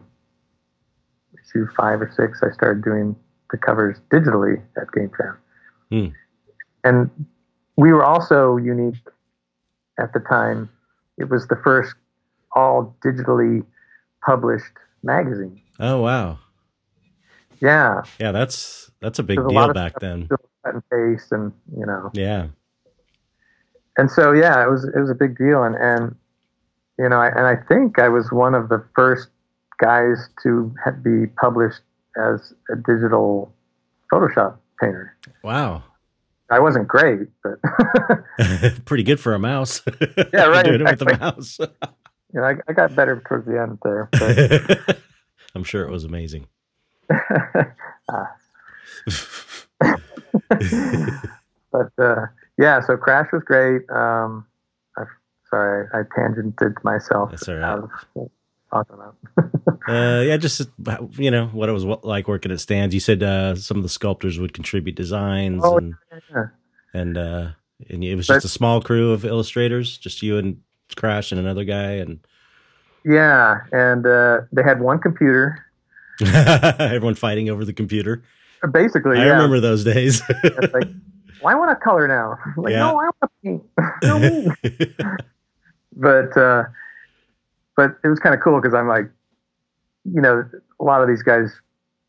issue 1.51 1.67
five 1.75 2.01
or 2.01 2.11
six, 2.15 2.41
I 2.43 2.51
started 2.53 2.83
doing 2.83 3.15
the 3.51 3.57
covers 3.57 3.97
digitally 4.11 4.61
at 4.77 4.91
Game 4.91 5.11
Fan. 5.17 5.37
Hmm. 5.89 6.07
And 6.83 7.27
we 7.77 7.91
were 7.91 8.03
also 8.03 8.57
unique 8.57 8.95
at 9.99 10.13
the 10.13 10.19
time, 10.19 10.69
it 11.17 11.29
was 11.29 11.47
the 11.47 11.57
first 11.63 11.95
all 12.55 12.95
digitally 13.05 13.63
published 14.25 14.73
magazine. 15.03 15.61
Oh 15.79 16.01
wow. 16.01 16.39
Yeah. 17.59 18.01
Yeah, 18.19 18.31
that's 18.31 18.91
that's 19.01 19.19
a 19.19 19.23
big 19.23 19.37
deal 19.37 19.57
a 19.57 19.73
back 19.73 19.99
then. 19.99 20.27
Cut 20.27 20.39
and 20.65 20.83
paste, 20.89 21.31
and 21.31 21.51
you 21.77 21.85
know. 21.85 22.09
Yeah. 22.13 22.47
And 23.97 24.09
so 24.09 24.31
yeah, 24.31 24.63
it 24.63 24.69
was 24.69 24.85
it 24.85 24.99
was 24.99 25.09
a 25.09 25.15
big 25.15 25.37
deal, 25.37 25.63
and 25.63 25.75
and 25.75 26.15
you 26.97 27.09
know, 27.09 27.17
I, 27.17 27.27
and 27.27 27.45
I 27.45 27.55
think 27.55 27.99
I 27.99 28.09
was 28.09 28.31
one 28.31 28.55
of 28.55 28.69
the 28.69 28.83
first 28.95 29.29
guys 29.81 30.29
to 30.43 30.73
be 31.01 31.27
published 31.39 31.81
as 32.17 32.53
a 32.69 32.75
digital 32.75 33.53
Photoshop 34.11 34.57
painter. 34.79 35.15
Wow. 35.43 35.83
I 36.49 36.59
wasn't 36.59 36.87
great, 36.87 37.29
but 37.43 37.59
pretty 38.85 39.03
good 39.03 39.19
for 39.19 39.33
a 39.33 39.39
mouse. 39.39 39.81
Yeah, 40.33 40.45
right. 40.45 40.65
Doing 40.65 40.81
it 40.81 40.83
with 40.83 41.01
a 41.01 41.17
mouse. 41.17 41.59
know, 41.59 42.43
I, 42.43 42.55
I, 42.67 42.73
got 42.73 42.95
better 42.95 43.21
towards 43.27 43.45
the 43.45 43.59
end 43.59 43.79
there. 43.83 44.09
But... 44.11 44.99
I'm 45.55 45.63
sure 45.63 45.83
it 45.83 45.91
was 45.91 46.03
amazing. 46.03 46.47
ah. 47.09 48.31
but 51.71 51.91
uh, 51.97 52.25
yeah, 52.57 52.79
so 52.81 52.95
Crash 52.97 53.27
was 53.33 53.43
great. 53.43 53.89
Um, 53.89 54.45
I, 54.97 55.03
sorry, 55.49 55.87
I 55.93 56.03
tangented 56.17 56.83
myself. 56.83 57.31
That's 57.31 57.49
all 57.49 57.55
right. 57.55 58.29
Talking 58.71 58.95
about. 58.95 59.15
uh, 59.87 60.21
yeah, 60.21 60.37
just 60.37 60.61
you 61.17 61.29
know 61.29 61.47
what 61.47 61.67
it 61.67 61.73
was 61.73 61.83
like 61.83 62.27
working 62.27 62.51
at 62.51 62.59
Stan's. 62.59 62.93
You 62.93 62.99
said 62.99 63.21
uh, 63.21 63.55
some 63.55 63.77
of 63.77 63.83
the 63.83 63.89
sculptors 63.89 64.39
would 64.39 64.53
contribute 64.53 64.95
designs, 64.95 65.61
oh, 65.65 65.77
and 65.77 65.95
yeah. 66.33 66.45
and 66.93 67.17
uh, 67.17 67.49
and 67.89 68.03
it 68.03 68.15
was 68.15 68.27
just 68.27 68.43
but, 68.43 68.45
a 68.45 68.49
small 68.49 68.81
crew 68.81 69.11
of 69.11 69.25
illustrators, 69.25 69.97
just 69.97 70.21
you 70.21 70.37
and 70.37 70.61
Crash 70.95 71.31
and 71.31 71.39
another 71.39 71.63
guy, 71.63 71.93
and 71.93 72.19
yeah, 73.03 73.59
and 73.71 74.05
uh, 74.05 74.41
they 74.51 74.63
had 74.63 74.79
one 74.81 74.99
computer. 74.99 75.65
Everyone 76.25 77.15
fighting 77.15 77.49
over 77.49 77.65
the 77.65 77.73
computer. 77.73 78.23
Basically, 78.71 79.17
I 79.17 79.25
yeah. 79.25 79.31
remember 79.31 79.59
those 79.59 79.83
days. 79.83 80.21
like, 80.73 80.87
I 81.45 81.55
want 81.55 81.71
to 81.71 81.83
color 81.83 82.07
now. 82.07 82.37
Like, 82.57 82.71
yeah. 82.71 82.79
no, 82.79 82.89
I 82.89 82.93
want 82.93 83.15
to 83.21 83.29
paint. 83.43 83.63
no, 84.03 84.19
me. 84.19 84.51
but 85.95 86.37
uh, 86.37 86.65
but 87.75 87.97
it 88.03 88.07
was 88.07 88.19
kind 88.19 88.35
of 88.35 88.41
cool 88.41 88.59
because 88.59 88.73
I'm 88.73 88.87
like, 88.87 89.09
you 90.03 90.21
know, 90.21 90.47
a 90.79 90.83
lot 90.83 91.01
of 91.01 91.07
these 91.07 91.23
guys 91.23 91.51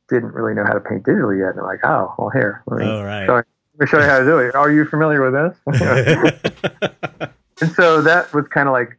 didn't 0.09 0.33
really 0.33 0.55
know 0.55 0.65
how 0.65 0.73
to 0.73 0.81
paint 0.81 1.05
digitally 1.05 1.39
yet. 1.39 1.51
And 1.51 1.59
they're 1.59 1.67
like, 1.67 1.85
oh, 1.85 2.15
well, 2.19 2.31
here, 2.31 2.63
let 2.67 2.81
me, 2.81 2.87
oh, 2.87 3.03
right. 3.03 3.27
show, 3.27 3.35
let 3.35 3.47
me 3.79 3.87
show 3.87 3.99
you 3.99 4.05
how 4.05 4.19
to 4.19 4.25
do 4.25 4.39
it. 4.39 4.55
Are 4.55 4.71
you 4.71 4.85
familiar 4.85 5.23
with 5.23 5.35
this? 5.35 5.57
and 7.61 7.73
so 7.73 8.03
that 8.03 8.33
was 8.33 8.47
kind 8.49 8.69
of 8.69 8.73
like, 8.73 8.99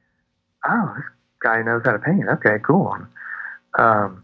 oh, 0.67 0.93
this 0.95 1.05
guy 1.41 1.61
knows 1.61 1.81
how 1.85 1.91
to 1.91 1.99
paint. 1.99 2.27
Okay, 2.29 2.57
cool. 2.63 2.97
Um, 3.77 4.23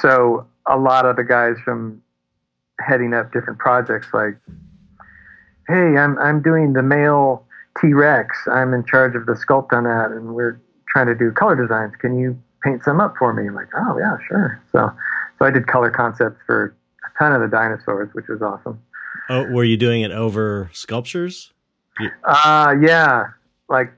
so 0.00 0.46
a 0.66 0.78
lot 0.78 1.06
of 1.06 1.16
the 1.16 1.24
guys 1.24 1.56
from 1.64 2.02
heading 2.80 3.12
up 3.12 3.32
different 3.32 3.58
projects 3.58 4.08
like 4.12 4.38
hey 5.68 5.96
i'm 5.96 6.18
i'm 6.18 6.40
doing 6.40 6.72
the 6.72 6.82
male 6.82 7.44
t-rex 7.80 8.36
i'm 8.50 8.72
in 8.74 8.84
charge 8.84 9.14
of 9.14 9.26
the 9.26 9.32
sculpt 9.32 9.72
on 9.72 9.84
that 9.84 10.10
and 10.10 10.34
we're 10.34 10.60
trying 10.88 11.06
to 11.06 11.14
do 11.14 11.30
color 11.30 11.54
designs 11.54 11.92
can 12.00 12.18
you 12.18 12.40
paint 12.64 12.82
some 12.84 13.00
up 13.00 13.14
for 13.18 13.32
me 13.32 13.46
i'm 13.46 13.54
like 13.54 13.68
oh 13.76 13.98
yeah 13.98 14.16
sure 14.28 14.62
so 14.72 14.90
so 15.38 15.44
i 15.44 15.50
did 15.50 15.66
color 15.66 15.90
concepts 15.90 16.40
for 16.46 16.74
a 17.04 17.18
ton 17.18 17.32
of 17.32 17.40
the 17.40 17.48
dinosaurs 17.48 18.08
which 18.12 18.26
was 18.28 18.42
awesome 18.42 18.80
oh 19.28 19.44
were 19.50 19.64
you 19.64 19.76
doing 19.76 20.02
it 20.02 20.10
over 20.10 20.70
sculptures 20.72 21.52
uh 22.24 22.74
yeah 22.80 23.24
like 23.68 23.92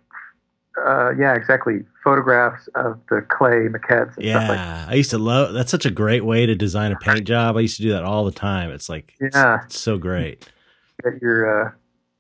uh, 0.78 1.12
yeah, 1.18 1.34
exactly. 1.34 1.80
Photographs 2.02 2.68
of 2.74 2.98
the 3.08 3.24
clay 3.28 3.68
maquettes. 3.68 4.14
yeah, 4.18 4.48
like 4.48 4.58
I 4.88 4.94
used 4.94 5.10
to 5.10 5.18
love. 5.18 5.52
That's 5.52 5.70
such 5.70 5.86
a 5.86 5.90
great 5.90 6.24
way 6.24 6.46
to 6.46 6.54
design 6.54 6.92
a 6.92 6.96
paint 6.96 7.24
job. 7.24 7.56
I 7.56 7.60
used 7.60 7.76
to 7.76 7.82
do 7.82 7.90
that 7.90 8.04
all 8.04 8.24
the 8.24 8.32
time. 8.32 8.70
It's 8.70 8.88
like 8.88 9.14
yeah, 9.20 9.64
it's 9.64 9.78
so 9.78 9.98
great. 9.98 10.48
Get 11.04 11.20
your, 11.20 11.66
uh, 11.66 11.70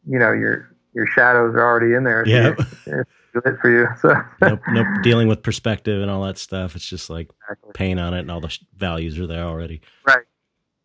you 0.06 0.18
know, 0.18 0.32
your 0.32 0.71
your 0.94 1.06
shadows 1.06 1.54
are 1.54 1.64
already 1.64 1.94
in 1.94 2.04
there. 2.04 2.26
Yeah, 2.26 2.54
It's 2.86 3.44
good 3.44 3.58
for 3.60 3.70
you. 3.70 3.86
So 4.00 4.14
nope, 4.48 4.60
nope. 4.68 4.86
Dealing 5.02 5.28
with 5.28 5.42
perspective 5.42 6.02
and 6.02 6.10
all 6.10 6.22
that 6.24 6.38
stuff. 6.38 6.76
It's 6.76 6.86
just 6.86 7.08
like 7.10 7.30
exactly. 7.42 7.72
paint 7.74 8.00
on 8.00 8.14
it, 8.14 8.20
and 8.20 8.30
all 8.30 8.40
the 8.40 8.56
values 8.76 9.18
are 9.18 9.26
there 9.26 9.44
already. 9.44 9.80
Right. 10.06 10.24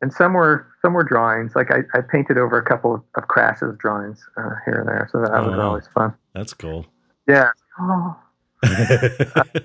And 0.01 0.13
some 0.13 0.33
were 0.33 0.67
some 0.81 0.93
were 0.93 1.03
drawings. 1.03 1.55
Like 1.55 1.71
I, 1.71 1.79
I 1.93 2.01
painted 2.01 2.37
over 2.37 2.57
a 2.57 2.63
couple 2.63 2.95
of, 2.95 3.03
of 3.15 3.27
Crash's 3.27 3.77
drawings 3.77 4.23
uh, 4.37 4.51
here 4.65 4.75
and 4.75 4.87
there, 4.87 5.09
so 5.11 5.21
that 5.21 5.33
oh, 5.33 5.49
was 5.49 5.59
always 5.59 5.87
fun. 5.93 6.13
That's 6.33 6.53
cool. 6.53 6.85
Yeah. 7.27 7.49
Oh. 7.79 8.15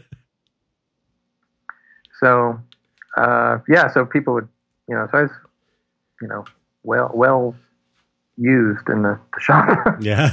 so, 2.21 2.61
uh, 3.17 3.59
yeah. 3.69 3.93
So 3.93 4.05
people 4.05 4.35
would, 4.35 4.49
you 4.89 4.97
know, 4.97 5.07
so 5.13 5.19
I 5.19 5.23
was, 5.23 5.31
you 6.21 6.29
know, 6.29 6.45
well, 6.83 7.11
well 7.15 7.55
used 8.37 8.89
in 8.89 9.03
the, 9.03 9.19
the 9.35 9.41
shop. 9.41 9.97
yeah. 10.01 10.31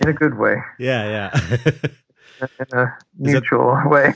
in 0.00 0.08
a 0.08 0.12
good 0.12 0.36
way. 0.38 0.56
Yeah, 0.78 1.30
yeah. 1.32 1.56
in 2.40 2.78
a 2.78 2.98
mutual 3.18 3.74
that, 3.74 3.90
way. 3.90 4.14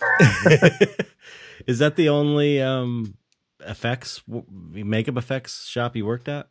is 1.66 1.78
that 1.78 1.96
the 1.96 2.08
only 2.08 2.60
um, 2.60 3.16
effects 3.60 4.22
makeup 4.26 5.16
effects 5.16 5.66
shop 5.66 5.96
you 5.96 6.06
worked 6.06 6.28
at? 6.28 6.48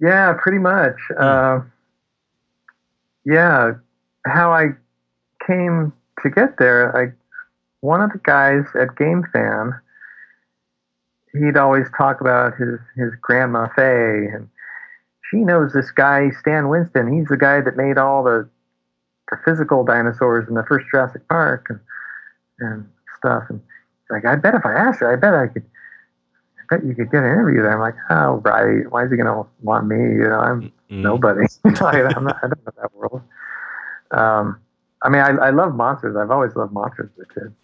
Yeah, 0.00 0.34
pretty 0.40 0.58
much. 0.58 0.96
Mm. 1.10 1.20
Uh, 1.20 1.64
yeah, 3.24 3.72
how 4.26 4.52
I 4.52 4.68
came 5.46 5.92
to 6.22 6.30
get 6.30 6.58
there, 6.58 6.96
I 6.96 7.12
one 7.80 8.00
of 8.00 8.12
the 8.12 8.20
guys 8.22 8.64
at 8.78 8.96
Game 8.96 9.24
Fan, 9.32 9.72
he'd 11.32 11.56
always 11.56 11.86
talk 11.96 12.20
about 12.20 12.54
his 12.56 12.78
his 12.96 13.12
grandma 13.20 13.68
Faye, 13.74 14.28
and 14.32 14.48
she 15.30 15.38
knows 15.38 15.72
this 15.72 15.90
guy 15.90 16.30
Stan 16.40 16.68
Winston. 16.68 17.12
He's 17.12 17.28
the 17.28 17.36
guy 17.36 17.60
that 17.60 17.76
made 17.76 17.98
all 17.98 18.22
the 18.24 18.48
the 19.30 19.36
physical 19.44 19.84
dinosaurs 19.84 20.48
in 20.48 20.54
the 20.54 20.64
first 20.64 20.86
Jurassic 20.90 21.26
Park 21.28 21.66
and 21.70 21.80
and 22.58 22.88
stuff. 23.16 23.44
And 23.48 23.60
he's 23.60 24.10
like, 24.10 24.24
I 24.26 24.36
bet 24.36 24.54
if 24.54 24.66
I 24.66 24.72
asked 24.72 25.00
her, 25.00 25.12
I 25.12 25.16
bet 25.16 25.34
I 25.34 25.46
could. 25.46 25.64
I 26.58 26.76
bet 26.76 26.86
you 26.86 26.94
could 26.94 27.10
get 27.10 27.24
an 27.24 27.30
interview 27.30 27.62
there. 27.62 27.72
I'm 27.72 27.80
like, 27.80 27.96
oh 28.10 28.40
right, 28.44 28.90
why 28.90 29.04
is 29.04 29.10
he 29.10 29.16
gonna 29.16 29.44
want 29.62 29.86
me? 29.86 29.96
You 29.96 30.28
know, 30.28 30.40
I'm 30.40 30.62
mm-hmm. 30.62 31.02
nobody. 31.02 31.46
I'm 31.64 32.24
not, 32.24 32.36
I 32.42 32.48
don't 32.48 32.64
know 32.64 32.72
that 32.80 32.94
world. 32.94 33.22
Um, 34.12 34.60
I 35.02 35.08
mean, 35.08 35.22
I, 35.22 35.30
I 35.30 35.50
love 35.50 35.74
monsters. 35.74 36.16
I've 36.16 36.30
always 36.30 36.54
loved 36.56 36.72
monsters 36.72 37.10
as 37.16 37.26
a 37.30 37.40
kid. 37.40 37.54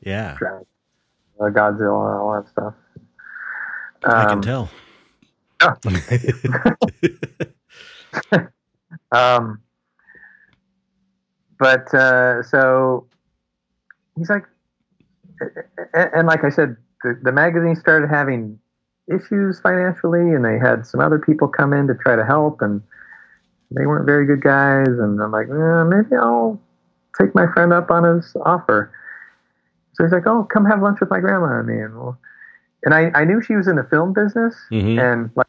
Yeah. 0.00 0.36
Godzilla, 1.40 2.10
and 2.10 2.20
all 2.20 2.40
that 2.40 2.48
stuff. 2.48 2.74
Um, 4.04 4.14
I 4.14 4.24
can 4.26 4.42
tell. 4.42 4.70
Oh. 5.60 5.76
um, 9.12 9.60
but 11.58 11.94
uh, 11.94 12.42
so 12.42 13.06
he's 14.18 14.28
like, 14.28 14.44
and, 15.94 16.10
and 16.14 16.26
like 16.26 16.44
I 16.44 16.50
said, 16.50 16.76
the, 17.02 17.18
the 17.22 17.32
magazine 17.32 17.76
started 17.76 18.08
having 18.08 18.58
issues 19.08 19.60
financially, 19.60 20.34
and 20.34 20.44
they 20.44 20.58
had 20.58 20.86
some 20.86 21.00
other 21.00 21.18
people 21.18 21.48
come 21.48 21.72
in 21.72 21.86
to 21.86 21.94
try 21.94 22.16
to 22.16 22.24
help, 22.24 22.62
and 22.62 22.82
they 23.70 23.86
weren't 23.86 24.06
very 24.06 24.26
good 24.26 24.42
guys. 24.42 24.88
And 24.88 25.20
I'm 25.20 25.30
like, 25.30 25.46
eh, 25.48 25.84
maybe 25.84 26.16
I'll 26.16 26.60
take 27.20 27.34
my 27.34 27.46
friend 27.52 27.72
up 27.72 27.90
on 27.90 28.16
his 28.16 28.34
offer. 28.44 28.92
So 29.94 30.04
he's 30.04 30.12
like, 30.12 30.26
oh, 30.26 30.44
come 30.44 30.64
have 30.64 30.82
lunch 30.82 31.00
with 31.00 31.10
my 31.10 31.20
grandma 31.20 31.58
and 31.58 31.68
me. 31.68 31.80
And, 31.80 31.94
we'll, 31.94 32.18
and 32.84 32.94
I, 32.94 33.10
I 33.14 33.24
knew 33.24 33.40
she 33.42 33.54
was 33.54 33.68
in 33.68 33.76
the 33.76 33.84
film 33.84 34.12
business, 34.12 34.54
mm-hmm. 34.70 34.98
and 34.98 35.30
like, 35.34 35.46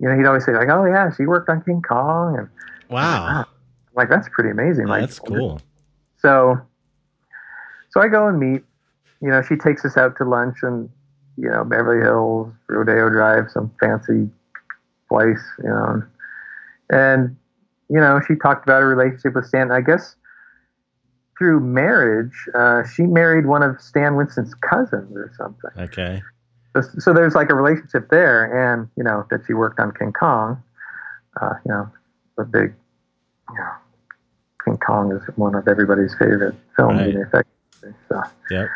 you 0.00 0.08
know, 0.08 0.16
he'd 0.16 0.26
always 0.26 0.44
say 0.44 0.52
like, 0.52 0.68
oh 0.68 0.84
yeah, 0.84 1.10
she 1.14 1.26
worked 1.26 1.48
on 1.48 1.62
King 1.62 1.82
Kong, 1.82 2.38
and 2.38 2.48
wow, 2.88 3.38
like, 3.38 3.46
like 3.94 4.08
that's 4.08 4.28
pretty 4.32 4.50
amazing. 4.50 4.86
Like 4.86 5.02
that's 5.02 5.18
cool. 5.18 5.60
So, 6.18 6.58
so 7.90 8.00
I 8.00 8.08
go 8.08 8.28
and 8.28 8.38
meet. 8.38 8.62
You 9.20 9.30
know, 9.30 9.40
she 9.40 9.56
takes 9.56 9.84
us 9.84 9.96
out 9.96 10.18
to 10.18 10.24
lunch 10.24 10.56
and 10.62 10.90
you 11.36 11.50
know, 11.50 11.64
Beverly 11.64 12.02
Hills, 12.02 12.52
Rodeo 12.68 13.08
Drive, 13.10 13.50
some 13.50 13.72
fancy 13.80 14.28
place, 15.08 15.42
you 15.62 15.68
know. 15.68 16.02
And, 16.90 17.36
you 17.88 17.98
know, 17.98 18.20
she 18.26 18.34
talked 18.36 18.64
about 18.64 18.82
her 18.82 18.88
relationship 18.88 19.34
with 19.34 19.46
Stan. 19.46 19.72
I 19.72 19.80
guess 19.80 20.16
through 21.36 21.60
marriage, 21.60 22.48
uh, 22.54 22.84
she 22.86 23.02
married 23.02 23.46
one 23.46 23.62
of 23.62 23.80
Stan 23.80 24.16
Winston's 24.16 24.54
cousins 24.54 25.16
or 25.16 25.32
something. 25.36 25.70
Okay. 25.78 26.22
So, 26.98 27.12
there's 27.12 27.34
like 27.34 27.50
a 27.50 27.54
relationship 27.54 28.08
there, 28.10 28.72
and, 28.72 28.88
you 28.96 29.04
know, 29.04 29.24
that 29.30 29.42
she 29.46 29.54
worked 29.54 29.78
on 29.78 29.92
King 29.92 30.12
Kong. 30.12 30.60
Uh, 31.40 31.54
you 31.64 31.72
know, 31.72 31.88
the 32.36 32.44
big, 32.44 32.74
you 33.50 33.58
know, 33.58 33.70
King 34.64 34.78
Kong 34.78 35.12
is 35.12 35.22
one 35.36 35.54
of 35.54 35.68
everybody's 35.68 36.12
favorite 36.14 36.54
films 36.76 37.00
right. 37.00 37.10
in 37.10 37.22
effect. 37.22 37.48
So, 38.08 38.22
yep. 38.50 38.68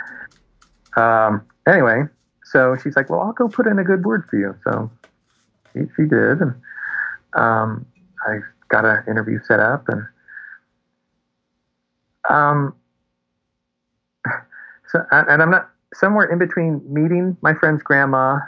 Um, 0.97 1.43
anyway, 1.66 2.05
so 2.45 2.77
she's 2.83 2.97
like, 2.97 3.11
well, 3.11 3.20
I'll 3.20 3.33
go 3.33 3.49
put 3.49 3.66
in 3.66 3.79
a 3.79 3.85
good 3.85 4.05
word 4.05 4.25
for 4.31 4.37
you. 4.37 4.55
So 4.65 4.91
she, 5.73 5.81
she 5.97 6.03
did. 6.05 6.41
And 6.41 6.55
um, 7.35 7.87
I 8.27 8.39
got 8.69 8.85
an 8.85 9.05
interview 9.09 9.39
set 9.47 9.61
up 9.61 9.89
and 9.89 10.07
um, 12.29 12.75
so 14.89 15.05
and 15.11 15.43
I'm 15.43 15.51
not 15.51 15.70
somewhere 15.94 16.27
in 16.27 16.39
between 16.39 16.82
meeting 16.93 17.36
my 17.43 17.55
friend's 17.55 17.82
grandma 17.82 18.39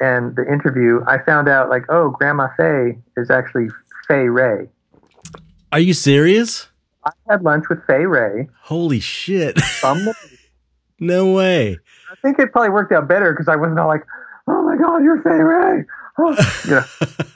and 0.00 0.34
the 0.36 0.46
interview. 0.50 1.00
I 1.06 1.18
found 1.18 1.48
out 1.48 1.68
like, 1.68 1.84
oh, 1.88 2.10
Grandma 2.10 2.48
Faye 2.56 2.98
is 3.16 3.30
actually 3.30 3.68
Fay 4.08 4.28
Wray. 4.28 4.68
Are 5.72 5.80
you 5.80 5.94
serious? 5.94 6.68
I 7.04 7.12
had 7.28 7.42
lunch 7.42 7.68
with 7.68 7.84
Fay 7.86 8.06
Wray. 8.06 8.48
Holy 8.62 9.00
shit! 9.00 9.60
No 11.00 11.32
way. 11.32 11.78
I 12.10 12.14
think 12.22 12.38
it 12.38 12.52
probably 12.52 12.70
worked 12.70 12.92
out 12.92 13.08
better 13.08 13.32
because 13.32 13.48
I 13.48 13.56
wasn't 13.56 13.78
all 13.78 13.88
like, 13.88 14.04
"Oh 14.46 14.62
my 14.62 14.76
god, 14.76 15.02
you're 15.02 15.20
Fay 15.22 15.30
Wray," 15.30 15.84
oh, 16.18 16.60
you 16.64 16.70
know. 16.70 16.84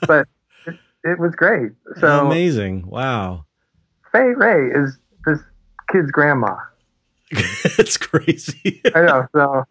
but 0.07 0.27
it, 0.65 0.75
it 1.03 1.19
was 1.19 1.35
great. 1.35 1.71
So 1.99 2.25
amazing! 2.25 2.87
Wow. 2.87 3.45
Fay 4.11 4.33
Wray 4.35 4.71
is 4.71 4.97
this 5.25 5.39
kid's 5.91 6.09
grandma. 6.09 6.55
It's 7.77 7.97
crazy. 7.97 8.81
I 8.95 9.01
know. 9.01 9.27
So, 9.33 9.63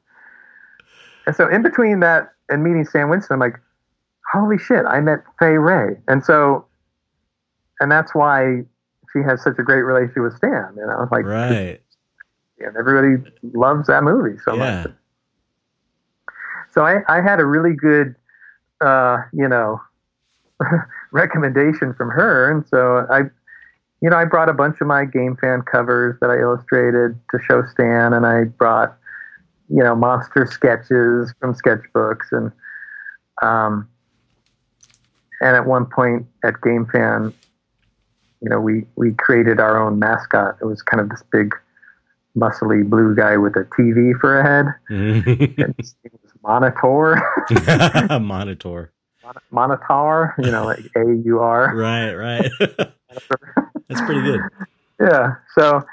and 1.26 1.35
so 1.36 1.48
in 1.48 1.62
between 1.62 2.01
that 2.01 2.32
and 2.48 2.62
meeting 2.62 2.85
Stan 2.85 3.09
Winston, 3.10 3.35
I'm 3.35 3.40
like, 3.40 3.59
holy 4.32 4.59
shit, 4.59 4.85
I 4.86 5.01
met 5.01 5.18
Fay 5.39 5.56
Wray. 5.59 5.97
And 6.09 6.24
so, 6.24 6.66
and 7.80 7.90
that's 7.90 8.14
why 8.14 8.62
she 9.12 9.20
has 9.20 9.43
such 9.43 9.59
a 9.59 9.62
great 9.62 9.82
relationship 9.82 10.22
with 10.22 10.36
Stan. 10.36 10.74
You 10.76 10.86
know, 10.86 11.09
like, 11.10 11.24
right. 11.24 11.80
And 12.60 12.76
everybody 12.76 13.30
loves 13.55 13.86
that 13.89 14.02
movie 14.02 14.39
so 14.44 14.56
Yeah. 14.56 14.82
much. 14.85 14.93
So 16.72 16.85
I, 16.85 17.02
I 17.09 17.20
had 17.20 17.40
a 17.40 17.44
really 17.47 17.74
good, 17.74 18.14
uh, 18.80 19.18
you 19.32 19.48
know, 19.48 19.80
recommendation 21.12 21.94
from 21.94 22.10
her. 22.10 22.51
And 22.51 22.66
so 22.68 23.06
I, 23.10 23.22
you 24.00 24.08
know, 24.10 24.16
I 24.16 24.24
brought 24.24 24.48
a 24.48 24.52
bunch 24.52 24.80
of 24.80 24.86
my 24.86 25.04
game 25.04 25.36
fan 25.36 25.62
covers 25.62 26.16
that 26.20 26.30
I 26.30 26.38
illustrated 26.38 27.18
to 27.30 27.38
show 27.42 27.64
Stan, 27.72 28.12
and 28.12 28.24
I 28.24 28.44
brought, 28.44 28.96
you 29.68 29.82
know, 29.82 29.96
monster 29.96 30.46
sketches 30.46 31.34
from 31.40 31.54
sketchbooks, 31.54 32.30
and 32.30 32.52
um, 33.42 33.88
and 35.40 35.56
at 35.56 35.66
one 35.66 35.86
point 35.86 36.26
at 36.44 36.60
Game 36.60 36.86
Fan, 36.86 37.32
you 38.40 38.48
know, 38.48 38.60
we 38.60 38.84
we 38.94 39.12
created 39.14 39.58
our 39.58 39.80
own 39.80 39.98
mascot. 39.98 40.56
It 40.60 40.64
was 40.64 40.80
kind 40.82 41.00
of 41.00 41.08
this 41.08 41.24
big, 41.32 41.52
muscly 42.36 42.88
blue 42.88 43.16
guy 43.16 43.36
with 43.36 43.56
a 43.56 43.64
TV 43.64 44.18
for 44.20 44.38
a 44.38 44.44
head, 44.44 44.66
and 44.88 45.74
his 45.76 45.96
name 46.04 46.18
was 46.22 46.32
Monitaur, 46.44 47.20
Monitaur. 48.20 48.90
Monitaur, 49.52 50.34
you 50.38 50.50
know, 50.50 50.64
like 50.64 50.80
A 50.96 51.04
U 51.24 51.40
R. 51.40 51.74
Right, 51.76 52.14
right. 52.14 52.50
That's 53.89 54.01
pretty 54.02 54.23
good. 54.23 54.40
Yeah. 55.01 55.36
So, 55.56 55.85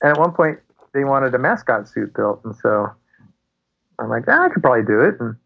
and 0.00 0.12
at 0.12 0.18
one 0.18 0.32
point 0.32 0.58
they 0.94 1.04
wanted 1.04 1.34
a 1.34 1.38
mascot 1.38 1.86
suit 1.86 2.14
built, 2.14 2.40
and 2.44 2.56
so 2.56 2.90
I'm 3.98 4.08
like, 4.08 4.24
ah, 4.26 4.46
I 4.46 4.48
could 4.48 4.62
probably 4.62 4.86
do 4.86 5.00
it. 5.00 5.20
And 5.20 5.36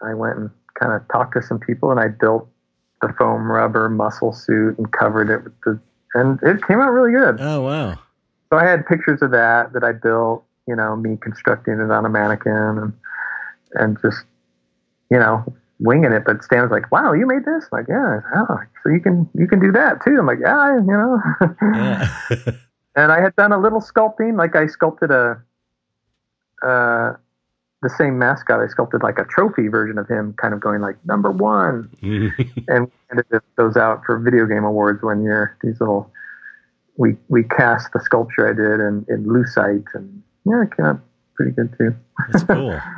I 0.00 0.14
went 0.14 0.36
and 0.36 0.50
kind 0.78 0.92
of 0.92 1.02
talked 1.08 1.34
to 1.34 1.42
some 1.42 1.58
people, 1.58 1.90
and 1.90 1.98
I 1.98 2.06
built 2.06 2.48
the 3.02 3.12
foam 3.18 3.50
rubber 3.50 3.88
muscle 3.88 4.32
suit 4.32 4.78
and 4.78 4.92
covered 4.92 5.28
it 5.28 5.42
with 5.42 5.60
the, 5.62 5.80
and 6.14 6.38
it 6.44 6.64
came 6.66 6.78
out 6.78 6.90
really 6.90 7.10
good. 7.10 7.38
Oh 7.40 7.62
wow. 7.62 7.98
So 8.50 8.58
I 8.58 8.64
had 8.64 8.86
pictures 8.86 9.22
of 9.22 9.32
that 9.32 9.72
that 9.72 9.82
I 9.82 9.90
built, 9.90 10.44
you 10.68 10.76
know, 10.76 10.94
me 10.94 11.18
constructing 11.20 11.80
it 11.80 11.90
on 11.90 12.06
a 12.06 12.08
mannequin 12.08 12.52
and 12.52 12.92
and 13.74 13.98
just, 14.02 14.22
you 15.10 15.18
know, 15.18 15.44
winging 15.78 16.12
it. 16.12 16.24
But 16.24 16.42
Stan 16.42 16.62
was 16.62 16.70
like, 16.70 16.90
"Wow, 16.90 17.12
you 17.12 17.26
made 17.26 17.44
this?" 17.44 17.68
I'm 17.72 17.78
like, 17.78 17.88
yeah. 17.88 18.20
Oh, 18.34 18.58
so 18.82 18.90
you 18.90 19.00
can 19.00 19.28
you 19.34 19.46
can 19.46 19.60
do 19.60 19.72
that 19.72 20.02
too. 20.04 20.16
I'm 20.18 20.26
like, 20.26 20.38
yeah, 20.40 20.76
you 20.76 20.82
know. 20.82 21.20
Yeah. 21.62 22.08
and 22.96 23.12
I 23.12 23.20
had 23.20 23.34
done 23.36 23.52
a 23.52 23.58
little 23.58 23.80
sculpting, 23.80 24.36
like 24.36 24.56
I 24.56 24.66
sculpted 24.66 25.10
a, 25.10 25.42
uh, 26.62 27.12
the 27.82 27.90
same 27.90 28.18
mascot. 28.18 28.60
I 28.60 28.66
sculpted 28.66 29.02
like 29.02 29.18
a 29.18 29.24
trophy 29.24 29.68
version 29.68 29.98
of 29.98 30.08
him, 30.08 30.34
kind 30.40 30.54
of 30.54 30.60
going 30.60 30.80
like 30.80 30.96
number 31.04 31.30
one, 31.30 31.90
and 32.02 32.86
we 32.86 32.92
handed 33.08 33.42
those 33.56 33.76
out 33.76 34.02
for 34.04 34.18
video 34.18 34.46
game 34.46 34.64
awards 34.64 35.02
one 35.02 35.22
year. 35.22 35.56
These 35.62 35.80
little, 35.80 36.10
we 36.96 37.16
we 37.28 37.44
cast 37.44 37.92
the 37.92 38.00
sculpture 38.00 38.48
I 38.48 38.54
did 38.54 38.80
in 38.80 39.06
in 39.08 39.26
lucite, 39.26 39.86
and 39.94 40.22
yeah, 40.44 40.62
it 40.62 40.76
came 40.76 40.86
out 40.86 41.00
pretty 41.34 41.52
good 41.52 41.74
too. 41.78 41.94
That's 42.32 42.44
cool. 42.44 42.80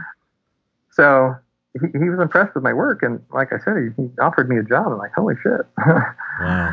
So 0.90 1.36
he, 1.80 1.98
he 1.98 2.10
was 2.10 2.20
impressed 2.20 2.55
with 2.55 2.64
my 2.64 2.72
work, 2.72 3.02
and 3.02 3.20
like 3.32 3.52
I 3.52 3.59
said, 3.64 3.74
he, 3.96 4.02
he 4.02 4.09
offered 4.20 4.48
me 4.48 4.59
a 4.59 4.62
job. 4.62 4.86
I'm 4.86 4.98
like, 4.98 5.12
holy 5.12 5.34
shit. 5.42 5.60
Wow. 6.40 6.72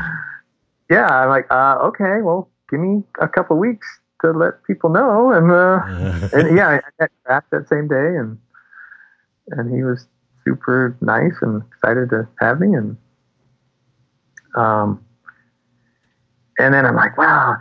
yeah, 0.91 1.07
I'm 1.07 1.29
like, 1.29 1.47
uh, 1.49 1.79
okay, 1.85 2.21
well, 2.21 2.51
give 2.69 2.79
me 2.79 3.01
a 3.19 3.27
couple 3.27 3.57
weeks 3.57 3.87
to 4.21 4.29
let 4.29 4.63
people 4.65 4.91
know, 4.91 5.31
and 5.31 5.49
uh, 5.51 5.79
and 6.37 6.55
yeah, 6.55 6.67
I 6.67 6.81
met 6.99 7.11
Crash 7.23 7.43
that 7.51 7.67
same 7.67 7.87
day, 7.87 7.95
and 8.15 8.37
and 9.49 9.75
he 9.75 9.83
was 9.83 10.05
super 10.43 10.95
nice 11.01 11.33
and 11.41 11.63
excited 11.73 12.11
to 12.11 12.27
have 12.39 12.59
me, 12.59 12.75
and 12.75 12.95
um, 14.55 15.03
and 16.59 16.73
then 16.73 16.85
I'm 16.85 16.95
like, 16.95 17.17
wow, 17.17 17.55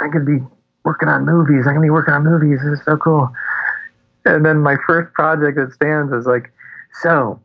I 0.00 0.08
could 0.08 0.24
be 0.24 0.38
working 0.84 1.08
on 1.08 1.24
movies. 1.24 1.66
I 1.66 1.72
can 1.72 1.82
be 1.82 1.90
working 1.90 2.14
on 2.14 2.24
movies. 2.24 2.60
This 2.64 2.78
is 2.78 2.84
so 2.84 2.96
cool. 2.96 3.30
And 4.24 4.44
then 4.44 4.58
my 4.58 4.76
first 4.86 5.12
project 5.14 5.58
at 5.58 5.72
Stan's 5.72 6.10
was 6.10 6.26
like, 6.26 6.52
so 7.02 7.40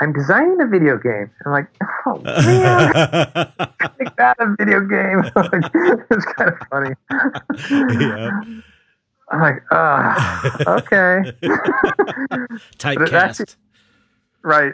I'm 0.00 0.12
designing 0.12 0.60
a 0.60 0.66
video 0.66 0.96
game. 0.98 1.30
I'm 1.44 1.52
like, 1.52 1.66
oh 2.06 2.18
man, 2.24 2.92
make 3.98 4.16
that 4.16 4.36
a 4.38 4.54
video 4.58 4.80
game. 4.80 5.30
It's 6.10 6.24
kind 6.24 6.50
of 6.50 6.58
funny. 6.70 6.94
yeah. 8.10 8.40
I'm 9.30 9.40
like, 9.40 9.62
ah, 9.70 10.56
okay. 10.78 11.32
Typecast. 12.78 13.56
Right. 14.42 14.72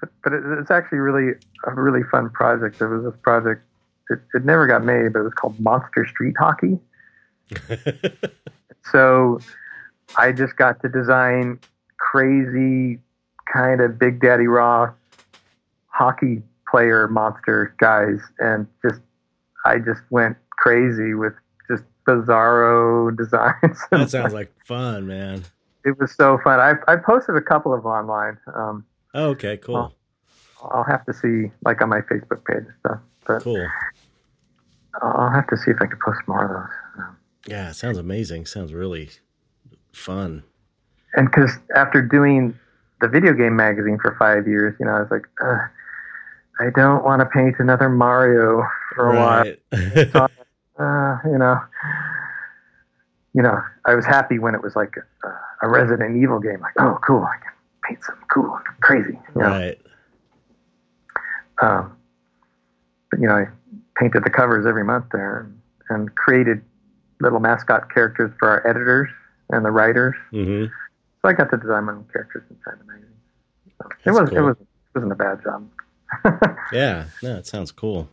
But, 0.00 0.08
but 0.24 0.32
it, 0.32 0.42
it's 0.58 0.70
actually 0.70 0.98
really 0.98 1.34
a 1.64 1.74
really 1.74 2.02
fun 2.10 2.30
project. 2.30 2.80
There 2.80 2.88
was 2.88 3.04
this 3.04 3.20
project, 3.22 3.62
it, 4.10 4.18
it 4.34 4.44
never 4.44 4.66
got 4.66 4.84
made, 4.84 5.12
but 5.12 5.20
it 5.20 5.22
was 5.22 5.34
called 5.34 5.60
Monster 5.60 6.06
Street 6.06 6.34
Hockey. 6.38 6.80
So 8.90 9.40
I 10.16 10.32
just 10.32 10.56
got 10.56 10.80
to 10.82 10.88
design 10.88 11.58
crazy 11.98 12.98
kind 13.52 13.80
of 13.80 13.98
Big 13.98 14.20
Daddy 14.20 14.46
Roth 14.46 14.94
hockey 15.88 16.42
player 16.68 17.08
monster 17.08 17.74
guys. 17.78 18.18
And 18.38 18.66
just, 18.82 19.00
I 19.64 19.78
just 19.78 20.00
went 20.10 20.36
crazy 20.50 21.14
with 21.14 21.32
just 21.68 21.84
bizarro 22.06 23.16
designs. 23.16 23.78
that 23.90 24.10
sounds 24.10 24.32
like 24.34 24.52
fun, 24.64 25.06
man. 25.06 25.44
it 25.84 25.98
was 25.98 26.12
so 26.14 26.38
fun. 26.44 26.60
I, 26.60 26.74
I 26.92 26.96
posted 26.96 27.36
a 27.36 27.40
couple 27.42 27.72
of 27.72 27.82
them 27.82 27.90
online. 27.90 28.38
Um, 28.54 28.84
Oh, 29.14 29.28
okay, 29.30 29.56
cool. 29.56 29.94
I'll 30.62 30.84
have 30.84 31.06
to 31.06 31.14
see, 31.14 31.50
like 31.64 31.80
on 31.80 31.88
my 31.88 32.00
Facebook 32.02 32.44
page 32.44 32.64
and 32.66 32.74
stuff. 32.80 32.98
But 33.26 33.42
Cool. 33.42 33.66
I'll 35.00 35.30
have 35.30 35.46
to 35.48 35.56
see 35.56 35.70
if 35.70 35.76
I 35.80 35.86
can 35.86 35.98
post 36.04 36.20
more 36.26 36.44
of 36.44 36.50
those. 36.50 37.06
Yeah, 37.46 37.72
sounds 37.72 37.96
amazing. 37.98 38.44
Sounds 38.46 38.74
really 38.74 39.10
fun. 39.92 40.42
And 41.16 41.30
because 41.30 41.52
after 41.74 42.02
doing 42.02 42.58
the 43.00 43.08
video 43.08 43.32
game 43.32 43.56
magazine 43.56 43.98
for 44.00 44.14
five 44.18 44.46
years, 44.46 44.76
you 44.78 44.86
know, 44.86 44.92
I 44.92 45.00
was 45.00 45.10
like, 45.10 45.26
I 46.60 46.70
don't 46.74 47.04
want 47.04 47.20
to 47.20 47.26
paint 47.26 47.56
another 47.58 47.88
Mario 47.88 48.62
for 48.94 49.12
a 49.12 49.16
while. 49.16 49.44
So, 50.76 50.84
uh, 50.84 51.18
you 51.24 51.38
know, 51.38 51.58
you 53.32 53.42
know, 53.42 53.62
I 53.86 53.94
was 53.94 54.04
happy 54.04 54.38
when 54.38 54.54
it 54.54 54.62
was 54.62 54.76
like 54.76 54.94
a, 55.24 55.28
a 55.62 55.68
Resident 55.70 56.22
Evil 56.22 56.38
game. 56.38 56.60
Like, 56.60 56.74
oh, 56.78 56.98
cool, 57.06 57.22
I 57.22 57.36
can 57.42 57.52
paint 57.82 58.04
some 58.04 58.18
cool, 58.30 58.58
crazy. 58.82 59.18
You 59.34 59.40
know? 59.40 59.48
right. 59.48 59.80
Um, 61.62 61.96
but 63.10 63.20
you 63.20 63.26
know, 63.26 63.36
I 63.36 63.46
painted 63.98 64.22
the 64.24 64.30
covers 64.30 64.66
every 64.66 64.84
month 64.84 65.06
there 65.12 65.40
and, 65.40 65.60
and 65.88 66.14
created 66.14 66.60
little 67.20 67.40
mascot 67.40 67.90
characters 67.92 68.30
for 68.38 68.48
our 68.48 68.68
editors 68.68 69.08
and 69.48 69.64
the 69.64 69.70
writers. 69.70 70.14
hmm 70.30 70.66
So 71.26 71.30
I 71.30 71.32
got 71.32 71.50
to 71.50 71.56
design 71.56 71.84
my 71.84 71.92
own 71.92 72.06
characters 72.12 72.44
inside 72.48 72.78
the 72.78 72.84
magazine. 72.84 73.10
So 73.82 73.88
it 74.04 74.10
was. 74.12 74.32
It 74.32 74.40
was. 74.40 74.56
It 74.60 74.66
wasn't 74.94 75.12
a 75.12 75.16
bad 75.16 75.42
job. 75.42 75.68
Yeah, 76.72 77.06
no, 77.22 77.36
it 77.36 77.46
sounds 77.46 77.72
cool. 77.72 78.08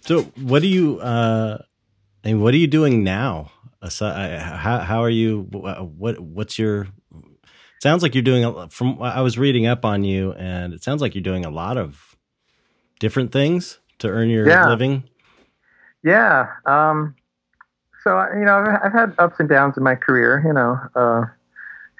So, 0.00 0.22
what 0.42 0.60
do 0.62 0.68
you? 0.68 0.98
uh 1.00 1.58
I 2.24 2.28
mean, 2.28 2.40
what 2.40 2.52
are 2.52 2.56
you 2.58 2.66
doing 2.66 3.04
now? 3.04 3.50
How 3.80 4.78
how 4.80 5.02
are 5.02 5.10
you? 5.10 5.46
What 5.52 6.18
what's 6.20 6.58
your? 6.58 6.88
Sounds 7.80 8.02
like 8.02 8.14
you're 8.14 8.22
doing. 8.22 8.44
a 8.44 8.68
From 8.70 9.00
I 9.00 9.20
was 9.20 9.38
reading 9.38 9.66
up 9.66 9.84
on 9.84 10.02
you, 10.04 10.32
and 10.32 10.74
it 10.74 10.82
sounds 10.82 11.00
like 11.00 11.14
you're 11.14 11.22
doing 11.22 11.44
a 11.44 11.50
lot 11.50 11.76
of 11.76 12.16
different 12.98 13.30
things 13.32 13.78
to 14.00 14.08
earn 14.08 14.28
your 14.30 14.46
Yeah. 14.48 14.68
living. 14.68 15.04
Yeah. 16.02 16.48
Um, 16.66 17.14
so 18.04 18.26
you 18.34 18.44
know, 18.44 18.56
I've, 18.56 18.80
I've 18.86 18.92
had 18.92 19.14
ups 19.18 19.36
and 19.38 19.48
downs 19.48 19.76
in 19.76 19.82
my 19.84 19.94
career. 19.94 20.42
You 20.44 20.52
know, 20.52 20.78
uh, 20.94 21.26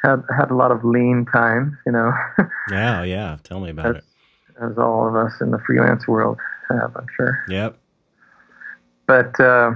had 0.03 0.23
had 0.37 0.51
a 0.51 0.55
lot 0.55 0.71
of 0.73 0.85
lean 0.85 1.27
times. 1.33 1.73
You 1.87 1.93
know, 1.93 2.13
Yeah, 2.71 3.03
yeah. 3.05 3.39
Tell 3.45 3.61
me 3.61 3.71
about 3.71 3.97
it. 3.97 4.05
as 4.63 4.77
all 4.79 5.09
of 5.09 5.15
us 5.17 5.33
in 5.41 5.51
the 5.51 5.59
freelance 5.67 6.07
world 6.09 6.39
have, 6.69 6.95
I'm 6.97 7.07
sure. 7.17 7.45
Yep. 7.49 7.79
But 9.07 9.39
uh, 9.41 9.73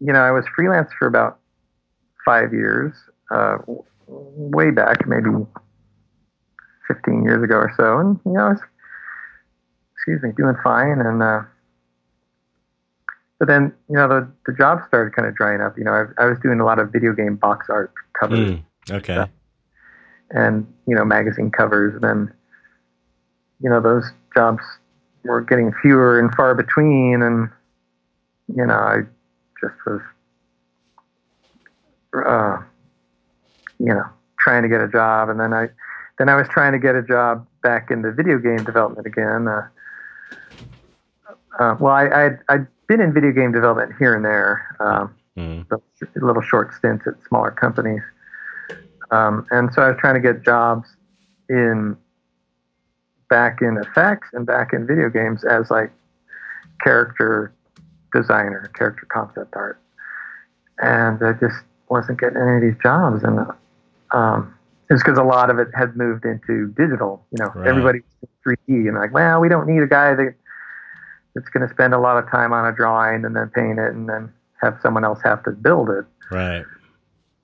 you 0.00 0.12
know, 0.12 0.20
I 0.20 0.30
was 0.30 0.44
freelance 0.56 0.90
for 0.98 1.06
about 1.06 1.38
five 2.24 2.52
years, 2.52 2.92
uh, 3.30 3.58
way 4.06 4.70
back, 4.70 5.06
maybe 5.06 5.28
15 6.88 7.22
years 7.24 7.42
ago 7.42 7.56
or 7.56 7.72
so, 7.76 7.98
and 7.98 8.18
you 8.26 8.32
know, 8.32 8.46
I 8.46 8.48
was, 8.50 8.60
excuse 9.94 10.22
me, 10.22 10.30
doing 10.36 10.56
fine, 10.64 11.00
and 11.00 11.22
uh, 11.22 11.42
but 13.40 13.48
then 13.48 13.72
you 13.88 13.96
know 13.96 14.06
the 14.06 14.30
the 14.46 14.52
job 14.52 14.78
started 14.86 15.16
kind 15.16 15.26
of 15.26 15.34
drying 15.34 15.60
up. 15.60 15.76
You 15.76 15.82
know, 15.82 15.92
I, 15.92 16.22
I 16.22 16.26
was 16.26 16.38
doing 16.40 16.60
a 16.60 16.64
lot 16.64 16.78
of 16.78 16.92
video 16.92 17.12
game 17.12 17.34
box 17.34 17.66
art 17.68 17.92
covers. 18.12 18.38
Mm, 18.38 18.62
okay. 18.90 19.26
And 20.30 20.72
you 20.86 20.94
know, 20.94 21.04
magazine 21.04 21.50
covers, 21.50 21.94
and 21.94 22.04
then 22.04 22.34
you 23.60 23.70
know 23.70 23.80
those 23.80 24.04
jobs 24.34 24.62
were 25.24 25.40
getting 25.40 25.72
fewer 25.82 26.20
and 26.20 26.32
far 26.34 26.54
between, 26.54 27.22
and 27.22 27.48
you 28.54 28.66
know, 28.66 28.74
I 28.74 28.98
just 29.60 29.74
was, 29.86 30.00
uh, 32.14 32.58
you 33.78 33.94
know, 33.94 34.04
trying 34.38 34.62
to 34.62 34.68
get 34.68 34.80
a 34.80 34.88
job, 34.88 35.28
and 35.28 35.40
then 35.40 35.52
I, 35.52 35.68
then 36.18 36.28
I 36.28 36.36
was 36.36 36.48
trying 36.48 36.72
to 36.72 36.78
get 36.78 36.94
a 36.94 37.02
job 37.02 37.46
back 37.62 37.90
in 37.90 38.02
the 38.02 38.12
video 38.12 38.38
game 38.38 38.64
development 38.64 39.06
again. 39.06 39.48
Uh, 39.48 39.68
uh, 41.58 41.76
well, 41.78 41.92
I, 41.92 42.08
I'd, 42.08 42.38
I'd 42.48 42.66
been 42.90 43.00
in 43.00 43.12
video 43.14 43.30
game 43.30 43.52
development 43.52 43.92
here 44.00 44.16
and 44.16 44.24
there, 44.24 44.76
um, 44.80 45.14
Mm. 45.38 45.64
little 46.16 46.42
short 46.42 46.74
stints 46.74 47.06
at 47.06 47.14
smaller 47.28 47.52
companies, 47.52 48.02
um, 49.12 49.46
and 49.52 49.72
so 49.72 49.80
I 49.80 49.90
was 49.90 49.96
trying 50.00 50.14
to 50.14 50.20
get 50.20 50.42
jobs 50.42 50.96
in 51.48 51.96
back 53.28 53.62
in 53.62 53.76
effects 53.78 54.26
and 54.32 54.44
back 54.44 54.72
in 54.72 54.88
video 54.88 55.08
games 55.08 55.44
as 55.44 55.70
like 55.70 55.92
character 56.82 57.52
designer, 58.12 58.68
character 58.74 59.06
concept 59.08 59.54
art, 59.54 59.80
and 60.82 61.22
I 61.22 61.32
just 61.34 61.62
wasn't 61.88 62.18
getting 62.18 62.38
any 62.38 62.56
of 62.56 62.62
these 62.62 62.82
jobs, 62.82 63.22
and 63.22 63.38
um, 64.10 64.52
it's 64.90 65.00
because 65.00 65.16
a 65.16 65.22
lot 65.22 65.48
of 65.48 65.60
it 65.60 65.68
had 65.76 65.96
moved 65.96 66.24
into 66.24 66.66
digital. 66.76 67.24
You 67.30 67.38
know, 67.38 67.52
Right. 67.54 67.68
everybody's 67.68 68.02
3D, 68.44 68.88
and 68.88 68.96
like, 68.96 69.14
well, 69.14 69.40
we 69.40 69.48
don't 69.48 69.68
need 69.68 69.80
a 69.84 69.86
guy 69.86 70.12
that 70.16 70.34
that's 71.34 71.48
going 71.48 71.66
to 71.66 71.72
spend 71.72 71.94
a 71.94 71.98
lot 71.98 72.16
of 72.22 72.30
time 72.30 72.52
on 72.52 72.66
a 72.66 72.72
drawing 72.74 73.24
and 73.24 73.34
then 73.36 73.48
paint 73.54 73.78
it 73.78 73.92
and 73.92 74.08
then 74.08 74.32
have 74.60 74.78
someone 74.82 75.04
else 75.04 75.20
have 75.24 75.42
to 75.44 75.50
build 75.52 75.88
it. 75.90 76.04
Right. 76.30 76.64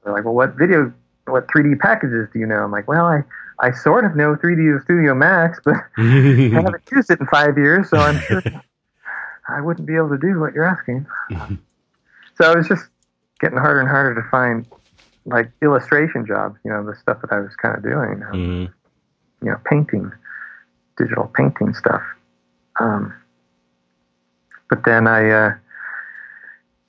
They're 0.04 0.12
like, 0.12 0.24
well, 0.24 0.34
what 0.34 0.54
video, 0.54 0.92
what 1.26 1.46
3D 1.48 1.78
packages 1.78 2.28
do 2.32 2.38
you 2.38 2.46
know? 2.46 2.56
I'm 2.64 2.70
like, 2.72 2.88
well, 2.88 3.06
I, 3.06 3.20
I 3.60 3.72
sort 3.72 4.04
of 4.04 4.14
know 4.16 4.36
3D 4.36 4.82
Studio 4.84 5.14
Max, 5.14 5.60
but 5.64 5.74
I 5.96 6.02
haven't 6.52 6.82
used 6.92 7.10
it 7.10 7.20
in 7.20 7.26
five 7.26 7.56
years, 7.56 7.88
so 7.90 7.98
I'm 7.98 8.20
sure 8.26 8.42
I 9.48 9.60
wouldn't 9.60 9.86
be 9.86 9.94
able 9.96 10.10
to 10.10 10.18
do 10.18 10.38
what 10.40 10.52
you're 10.54 10.64
asking. 10.64 11.06
so 12.34 12.50
it 12.52 12.56
was 12.56 12.68
just 12.68 12.84
getting 13.40 13.58
harder 13.58 13.80
and 13.80 13.88
harder 13.88 14.20
to 14.20 14.28
find 14.30 14.66
like 15.24 15.50
illustration 15.62 16.24
jobs, 16.26 16.58
you 16.64 16.70
know, 16.70 16.84
the 16.84 16.94
stuff 16.96 17.18
that 17.22 17.32
I 17.32 17.40
was 17.40 17.54
kind 17.56 17.76
of 17.76 17.82
doing, 17.82 18.22
um, 18.30 18.32
Mhm. 18.32 18.72
you 19.42 19.50
know, 19.50 19.56
painting, 19.64 20.12
digital 20.96 21.30
painting 21.34 21.74
stuff. 21.74 22.02
Um, 22.78 23.12
but 24.70 24.84
then 24.84 25.06
I 25.06 25.30
uh, 25.30 25.50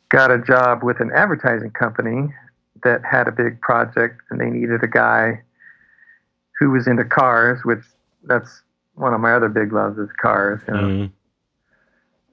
got 0.10 0.32
a 0.32 0.38
job 0.40 0.84
with 0.84 1.00
an 1.00 1.12
advertising 1.14 1.72
company 1.72 2.34
that 2.84 3.02
had 3.04 3.28
a 3.28 3.32
big 3.32 3.60
project, 3.62 4.22
and 4.30 4.40
they 4.40 4.50
needed 4.50 4.84
a 4.84 4.88
guy 4.88 5.42
who 6.60 6.72
was 6.72 6.88
into 6.88 7.04
cars, 7.06 7.60
which 7.64 7.84
that's 8.24 8.62
one 8.96 9.14
of 9.14 9.20
my 9.20 9.34
other 9.34 9.50
big 9.50 9.72
loves 9.74 9.98
is 10.00 10.10
cars, 10.22 10.60
you 10.68 10.74
know, 10.74 10.82
Mhm. 10.82 11.12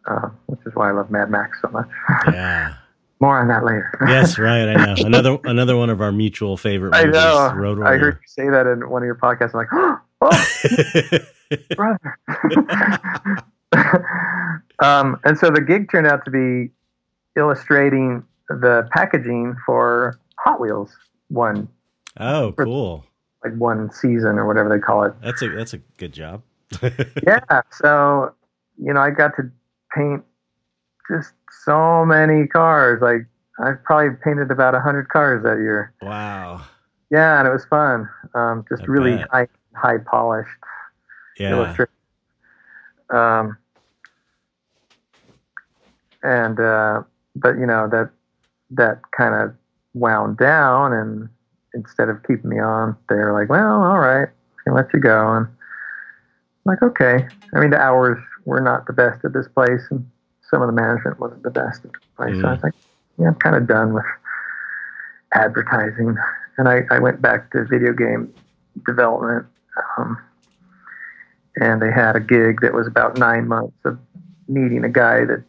uh, 0.07 0.29
which 0.47 0.61
is 0.67 0.75
why 0.75 0.89
I 0.89 0.93
love 0.93 1.11
Mad 1.11 1.31
Max 1.31 1.61
so 1.61 1.69
much. 1.69 1.89
Yeah. 2.29 2.75
More 3.21 3.39
on 3.39 3.49
that 3.49 3.65
later. 3.65 3.91
Yes, 4.07 4.39
right. 4.39 4.69
I 4.69 4.75
know. 4.75 4.95
Another 5.07 5.39
another 5.45 5.77
one 5.77 5.89
of 5.89 6.01
our 6.03 6.11
mutual 6.13 6.57
favorite 6.57 6.95
I 6.95 7.05
know. 7.05 7.53
Road 7.55 7.83
I 7.83 7.97
heard 7.97 8.19
you 8.21 8.27
say 8.27 8.51
that 8.51 8.67
in 8.67 8.89
one 8.91 9.03
of 9.03 9.07
your 9.07 9.15
podcasts. 9.15 9.55
I'm 9.55 9.61
like, 9.61 9.69
oh, 10.21 11.77
brother. 11.77 12.19
Um, 14.85 15.19
and 15.25 15.39
so 15.39 15.51
the 15.51 15.61
gig 15.61 15.91
turned 15.91 16.07
out 16.07 16.25
to 16.25 16.31
be 16.31 16.71
illustrating 17.37 18.25
the 18.49 18.89
packaging 18.93 19.57
for 19.67 20.19
Hot 20.39 20.61
Wheels 20.61 20.91
one 21.29 21.69
oh, 22.19 22.53
cool. 22.53 23.05
like 23.45 23.55
one 23.57 23.91
season 23.91 24.39
or 24.39 24.47
whatever 24.47 24.69
they 24.69 24.79
call 24.81 25.05
it. 25.05 25.15
That's 25.23 25.43
a 25.43 25.49
that's 25.49 25.75
a 25.75 25.79
good 25.97 26.13
job. 26.13 26.43
yeah. 27.27 27.63
So, 27.71 28.35
you 28.83 28.93
know, 28.93 29.01
I 29.01 29.11
got 29.11 29.33
to 29.37 29.51
paint 29.95 30.23
just 31.11 31.33
so 31.65 32.05
many 32.05 32.47
cars. 32.47 33.01
Like 33.01 33.27
I 33.59 33.73
probably 33.85 34.17
painted 34.25 34.51
about 34.51 34.75
a 34.75 34.81
hundred 34.81 35.09
cars 35.09 35.43
that 35.45 35.59
year. 35.59 35.95
wow. 36.03 36.63
Yeah, 37.11 37.39
and 37.39 37.47
it 37.47 37.53
was 37.53 37.65
fun. 37.67 38.09
Um, 38.35 38.65
just 38.69 38.83
I 38.83 38.87
really 38.87 39.17
bet. 39.17 39.29
high 39.31 39.49
high 39.77 39.99
polished 39.99 40.51
Yeah. 41.39 41.51
illustration. 41.51 41.93
Um, 43.11 43.57
and 46.25 46.59
uh, 46.59 47.03
but 47.37 47.59
you 47.59 47.67
know 47.67 47.89
that 47.89 48.11
that 48.71 49.01
kind 49.17 49.35
of 49.35 49.55
wound 49.93 50.39
down, 50.39 50.93
and 50.93 51.29
instead 51.75 52.09
of 52.09 52.23
keeping 52.23 52.51
me 52.51 52.59
on, 52.59 52.97
they're 53.09 53.33
like, 53.33 53.49
"Well, 53.49 53.83
all 53.83 53.99
right, 53.99 54.29
we 54.29 54.63
can 54.65 54.75
let 54.75 54.93
you 54.93 55.01
go." 55.01 55.33
And 55.33 55.47
I'm 55.47 55.57
like, 56.65 56.83
okay. 56.83 57.27
I 57.55 57.61
mean, 57.61 57.71
the 57.71 57.81
hours 57.81 58.19
were 58.45 58.61
not 58.61 58.87
the 58.87 58.93
best 58.93 59.25
at 59.25 59.33
this 59.33 59.47
place, 59.49 59.83
and 59.91 60.09
some 60.51 60.63
of 60.63 60.69
the 60.69 60.73
management 60.73 61.21
wasn't 61.21 61.43
the 61.43 61.51
best 61.51 61.85
at 61.85 61.93
the 61.93 61.99
place. 62.17 62.41
So 62.41 62.49
I 62.49 62.53
was 62.53 62.63
like, 62.63 62.75
yeah, 63.19 63.29
I'm 63.29 63.35
kind 63.35 63.57
of 63.57 63.67
done 63.67 63.93
with 63.93 64.05
advertising, 65.35 66.17
and 66.59 66.69
I, 66.69 66.83
I 66.91 66.99
went 66.99 67.21
back 67.21 67.51
to 67.53 67.65
video 67.65 67.93
game 67.93 68.33
development. 68.87 69.47
Um, 69.99 70.19
and 71.57 71.81
they 71.81 71.91
had 71.91 72.17
a 72.17 72.21
gig 72.21 72.61
that 72.63 72.73
was 72.73 72.87
about 72.87 73.19
nine 73.19 73.47
months 73.47 73.77
of 73.85 73.99
meeting 74.49 74.85
a 74.85 74.89
guy 74.89 75.25
that 75.25 75.45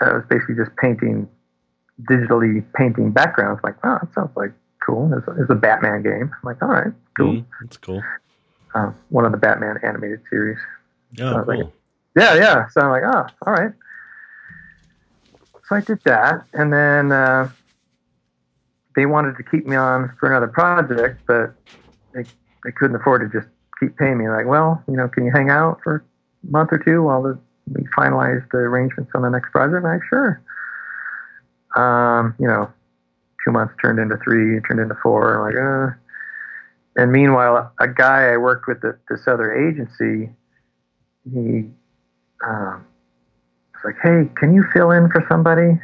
uh, 0.00 0.12
was 0.14 0.24
basically 0.28 0.54
just 0.56 0.74
painting, 0.76 1.28
digitally 2.02 2.64
painting 2.74 3.10
backgrounds. 3.10 3.60
I'm 3.64 3.70
like, 3.72 3.78
oh, 3.84 3.98
that 4.02 4.14
sounds 4.14 4.30
like 4.36 4.52
cool. 4.84 5.12
It's 5.16 5.26
a, 5.28 5.42
it's 5.42 5.50
a 5.50 5.54
Batman 5.54 6.02
game. 6.02 6.30
I'm 6.32 6.42
like, 6.44 6.62
all 6.62 6.68
right, 6.68 6.92
cool. 7.16 7.32
Mhm. 7.34 7.44
That's 7.62 7.76
cool. 7.76 8.02
Uh, 8.74 8.92
one 9.08 9.24
of 9.24 9.32
the 9.32 9.38
Batman 9.38 9.78
animated 9.82 10.20
series. 10.30 10.58
Oh, 11.20 11.32
Sounds 11.32 11.48
like. 11.48 11.58
Yeah, 12.16 12.34
yeah. 12.34 12.68
So 12.70 12.80
I'm 12.80 12.90
like, 12.90 13.02
oh, 13.04 13.26
all 13.46 13.52
right. 13.52 13.72
So 15.68 15.76
I 15.76 15.80
did 15.80 16.00
that, 16.04 16.44
and 16.54 16.72
then 16.72 17.12
uh, 17.12 17.48
they 18.96 19.06
wanted 19.06 19.36
to 19.36 19.44
keep 19.44 19.66
me 19.66 19.76
on 19.76 20.12
for 20.18 20.28
another 20.28 20.48
project, 20.48 21.20
but 21.26 21.54
they 22.12 22.24
they 22.64 22.72
couldn't 22.72 22.96
afford 22.96 23.30
to 23.30 23.38
just 23.40 23.50
keep 23.78 23.96
paying 23.96 24.18
me. 24.18 24.28
Like, 24.28 24.46
well, 24.46 24.82
you 24.88 24.96
know, 24.96 25.08
can 25.08 25.24
you 25.24 25.30
hang 25.32 25.48
out 25.50 25.80
for 25.84 26.04
a 26.46 26.50
month 26.50 26.70
or 26.72 26.78
two 26.78 27.02
while 27.04 27.22
the, 27.22 27.38
we 27.74 27.82
finalize 27.96 28.44
the 28.50 28.58
arrangements 28.58 29.10
on 29.14 29.22
the 29.22 29.30
next 29.30 29.50
project? 29.50 29.84
I'm 29.84 29.92
like, 29.92 30.02
sure. 30.08 30.42
Um, 31.76 32.34
you 32.38 32.46
know, 32.46 32.70
two 33.44 33.52
months 33.52 33.74
turned 33.80 33.98
into 33.98 34.16
three, 34.24 34.60
turned 34.60 34.80
into 34.80 34.96
four. 35.02 35.36
I'm 35.36 35.54
like, 35.54 35.56
uh. 35.56 35.96
And 36.96 37.12
meanwhile, 37.12 37.72
a 37.80 37.88
guy 37.88 38.32
I 38.32 38.36
worked 38.36 38.66
with 38.66 38.84
at 38.84 38.96
this 39.08 39.28
other 39.28 39.54
agency, 39.54 40.30
he 41.32 41.70
um, 42.44 42.84
was 43.74 43.84
like, 43.84 43.96
"Hey, 44.02 44.28
can 44.34 44.54
you 44.54 44.64
fill 44.72 44.90
in 44.90 45.08
for 45.08 45.24
somebody?" 45.28 45.80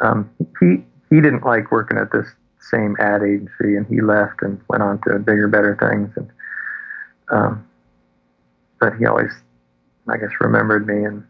Um, 0.00 0.30
he 0.60 0.84
he 1.10 1.20
didn't 1.20 1.44
like 1.44 1.70
working 1.70 1.98
at 1.98 2.10
this 2.10 2.26
same 2.70 2.96
ad 2.98 3.22
agency, 3.22 3.76
and 3.76 3.86
he 3.86 4.00
left 4.00 4.42
and 4.42 4.60
went 4.68 4.82
on 4.82 5.00
to 5.02 5.18
bigger, 5.18 5.46
better 5.46 5.76
things. 5.78 6.10
And 6.16 6.30
um, 7.30 7.68
but 8.80 8.94
he 8.96 9.06
always, 9.06 9.32
I 10.10 10.16
guess, 10.16 10.30
remembered 10.40 10.86
me, 10.86 11.04
and 11.04 11.24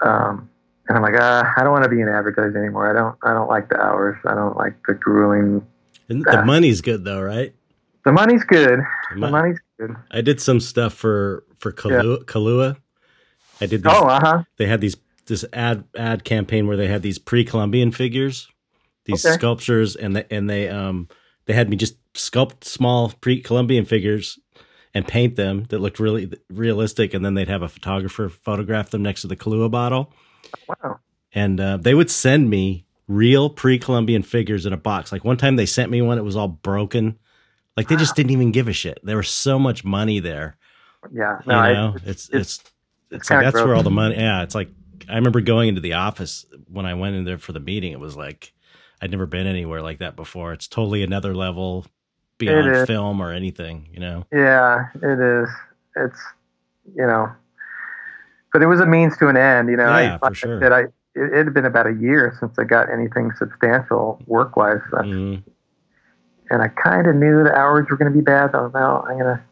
um, 0.00 0.48
and 0.88 0.96
I'm 0.96 1.02
like, 1.02 1.14
ah, 1.18 1.52
I 1.56 1.62
don't 1.62 1.72
want 1.72 1.84
to 1.84 1.90
be 1.90 2.00
in 2.00 2.08
advertising 2.08 2.56
anymore. 2.56 2.88
I 2.90 2.92
don't 2.98 3.16
I 3.22 3.34
don't 3.34 3.48
like 3.48 3.68
the 3.68 3.80
hours. 3.80 4.16
I 4.24 4.34
don't 4.34 4.56
like 4.56 4.74
the 4.86 4.94
grueling. 4.94 5.66
And 6.08 6.24
the 6.24 6.42
money's 6.44 6.80
good 6.80 7.04
though, 7.04 7.20
right? 7.20 7.54
The 8.04 8.12
money's 8.12 8.44
good. 8.44 8.80
The 9.14 9.20
The 9.20 9.28
money's 9.30 9.58
good. 9.78 9.94
I 10.10 10.20
did 10.22 10.40
some 10.40 10.60
stuff 10.60 10.94
for 10.94 11.44
for 11.58 11.72
Kahlua. 11.72 12.24
Kahlua. 12.24 12.76
I 13.60 13.66
did. 13.66 13.82
These, 13.82 13.92
Oh, 13.92 14.06
uh 14.06 14.20
huh. 14.20 14.42
They 14.56 14.66
had 14.66 14.80
these 14.80 14.96
this 15.26 15.44
ad 15.52 15.84
ad 15.96 16.24
campaign 16.24 16.66
where 16.66 16.76
they 16.76 16.86
had 16.88 17.02
these 17.02 17.18
pre 17.18 17.44
Columbian 17.44 17.92
figures, 17.92 18.48
these 19.04 19.24
Okay. 19.26 19.34
sculptures, 19.34 19.94
and 19.96 20.16
they, 20.16 20.24
and 20.30 20.48
they 20.48 20.68
um 20.68 21.08
they 21.46 21.52
had 21.52 21.68
me 21.68 21.76
just 21.76 21.96
sculpt 22.14 22.64
small 22.64 23.12
pre 23.20 23.42
Columbian 23.42 23.84
figures 23.84 24.38
and 24.98 25.06
paint 25.08 25.36
them 25.36 25.64
that 25.70 25.78
looked 25.80 25.98
really 25.98 26.30
realistic, 26.50 27.14
and 27.14 27.24
then 27.24 27.34
they'd 27.34 27.48
have 27.48 27.62
a 27.62 27.68
photographer 27.68 28.28
photograph 28.28 28.90
them 28.90 29.02
next 29.02 29.22
to 29.22 29.26
the 29.28 29.36
Kahlua 29.36 29.70
bottle, 29.70 30.12
Wow. 30.68 31.00
and 31.32 31.60
uh, 31.60 31.76
they 31.78 31.94
would 31.94 32.10
send 32.10 32.50
me 32.50 32.84
real 33.06 33.48
pre 33.48 33.78
Columbian 33.78 34.22
figures 34.22 34.66
in 34.66 34.72
a 34.72 34.76
box. 34.76 35.12
Like 35.12 35.24
one 35.24 35.36
time 35.36 35.56
they 35.56 35.66
sent 35.66 35.90
me 35.90 36.02
one; 36.02 36.18
it 36.18 36.24
was 36.24 36.36
all 36.36 36.48
broken. 36.48 37.18
Like 37.76 37.88
they 37.88 37.96
just 37.96 38.16
didn't 38.16 38.32
even 38.32 38.52
give 38.52 38.68
a 38.68 38.72
shit. 38.72 38.98
There 39.02 39.16
was 39.16 39.28
so 39.30 39.58
much 39.58 39.84
money 39.84 40.18
there 40.18 40.56
yeah, 41.12 41.40
no, 41.46 41.66
you 41.68 41.74
know, 41.74 41.94
I, 41.94 41.96
it's, 42.08 42.28
it's, 42.28 42.30
it's, 42.30 42.62
it's 43.10 43.30
like, 43.30 43.44
that's 43.44 43.54
gross. 43.54 43.66
where 43.66 43.74
all 43.76 43.82
the 43.82 43.90
money, 43.90 44.16
yeah, 44.16 44.42
it's 44.42 44.54
like, 44.54 44.68
I 45.08 45.14
remember 45.14 45.40
going 45.40 45.68
into 45.68 45.80
the 45.80 45.94
office 45.94 46.44
when 46.68 46.86
I 46.86 46.94
went 46.94 47.16
in 47.16 47.24
there 47.24 47.38
for 47.38 47.52
the 47.52 47.60
meeting. 47.60 47.92
It 47.92 48.00
was 48.00 48.16
like, 48.16 48.52
I'd 49.00 49.10
never 49.10 49.26
been 49.26 49.46
anywhere 49.46 49.80
like 49.80 50.00
that 50.00 50.16
before. 50.16 50.52
It's 50.52 50.68
totally 50.68 51.02
another 51.02 51.34
level 51.34 51.86
beyond 52.38 52.86
film 52.86 53.20
or 53.20 53.32
anything, 53.32 53.88
you 53.92 54.00
know? 54.00 54.24
Yeah, 54.32 54.86
it 54.94 55.20
is. 55.20 55.48
It's, 55.96 56.20
you 56.96 57.06
know, 57.06 57.30
but 58.52 58.62
it 58.62 58.66
was 58.66 58.80
a 58.80 58.86
means 58.86 59.16
to 59.18 59.28
an 59.28 59.36
end, 59.36 59.68
you 59.68 59.76
know. 59.76 59.88
Yeah, 59.88 60.18
I, 60.22 60.28
for 60.28 60.34
sure. 60.34 60.72
I, 60.72 60.82
it, 60.82 60.90
it, 61.14 61.44
had 61.44 61.54
been 61.54 61.66
about 61.66 61.86
a 61.86 61.94
year 61.94 62.36
since 62.40 62.58
I 62.58 62.64
got 62.64 62.90
anything 62.90 63.32
substantial 63.38 64.22
work 64.26 64.56
wise. 64.56 64.80
Mm. 64.92 65.42
And 66.50 66.62
I 66.62 66.68
kind 66.68 67.06
of 67.06 67.16
knew 67.16 67.44
the 67.44 67.54
hours 67.54 67.86
were 67.90 67.96
going 67.96 68.10
to 68.10 68.16
be 68.16 68.24
bad. 68.24 68.54
I 68.54 68.62
was 68.62 68.72
like, 68.72 68.82
well, 68.82 69.04
I'm 69.08 69.18
going 69.18 69.36
to 69.36 69.42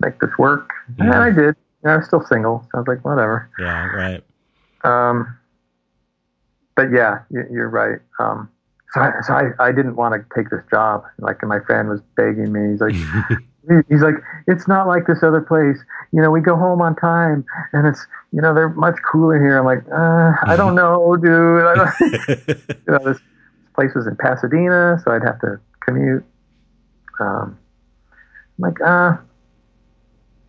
make 0.00 0.20
this 0.20 0.30
work. 0.38 0.70
And 0.98 1.10
I 1.10 1.30
did. 1.30 1.56
And 1.82 1.92
I 1.92 1.96
was 1.96 2.06
still 2.06 2.22
single. 2.22 2.60
So 2.64 2.68
I 2.74 2.78
was 2.78 2.88
like, 2.88 3.04
whatever. 3.04 3.48
Yeah, 3.58 3.86
right. 3.86 4.24
Um, 4.84 5.38
but 6.76 6.90
yeah, 6.92 7.20
you, 7.30 7.60
are 7.60 7.68
right. 7.68 7.98
Um, 8.18 8.50
so 8.94 9.00
I, 9.00 9.12
so 9.26 9.34
I, 9.34 9.68
I 9.68 9.72
didn't 9.72 9.96
want 9.96 10.14
to 10.14 10.24
take 10.36 10.50
this 10.50 10.62
job. 10.70 11.02
Like 11.18 11.42
my 11.42 11.58
friend 11.66 11.88
was 11.88 12.00
begging 12.16 12.52
me. 12.52 12.70
He's 12.70 12.80
like, 12.80 12.94
he's 13.88 14.02
like, 14.02 14.14
it's 14.46 14.68
not 14.68 14.86
like 14.86 15.06
this 15.08 15.22
other 15.22 15.40
place. 15.40 15.78
You 16.12 16.22
know, 16.22 16.30
we 16.30 16.40
go 16.40 16.54
home 16.54 16.80
on 16.80 16.94
time, 16.94 17.44
and 17.72 17.88
it's 17.88 18.06
you 18.32 18.40
know 18.40 18.54
they're 18.54 18.68
much 18.68 18.94
cooler 19.10 19.38
here. 19.40 19.58
I'm 19.58 19.64
like, 19.64 19.82
uh, 19.92 20.34
I 20.48 20.54
don't 20.56 20.76
know, 20.76 21.16
dude. 21.16 21.64
I 21.64 21.74
don't, 21.74 21.90
you 22.86 22.92
know, 22.92 23.12
this 23.12 23.18
place 23.74 23.90
was 23.96 24.06
in 24.06 24.14
Pasadena, 24.14 25.00
so 25.04 25.10
I'd 25.10 25.24
have 25.24 25.40
to 25.40 25.58
commute. 25.80 26.24
Um, 27.18 27.58
I'm 28.58 28.62
like, 28.62 28.80
uh, 28.80 29.16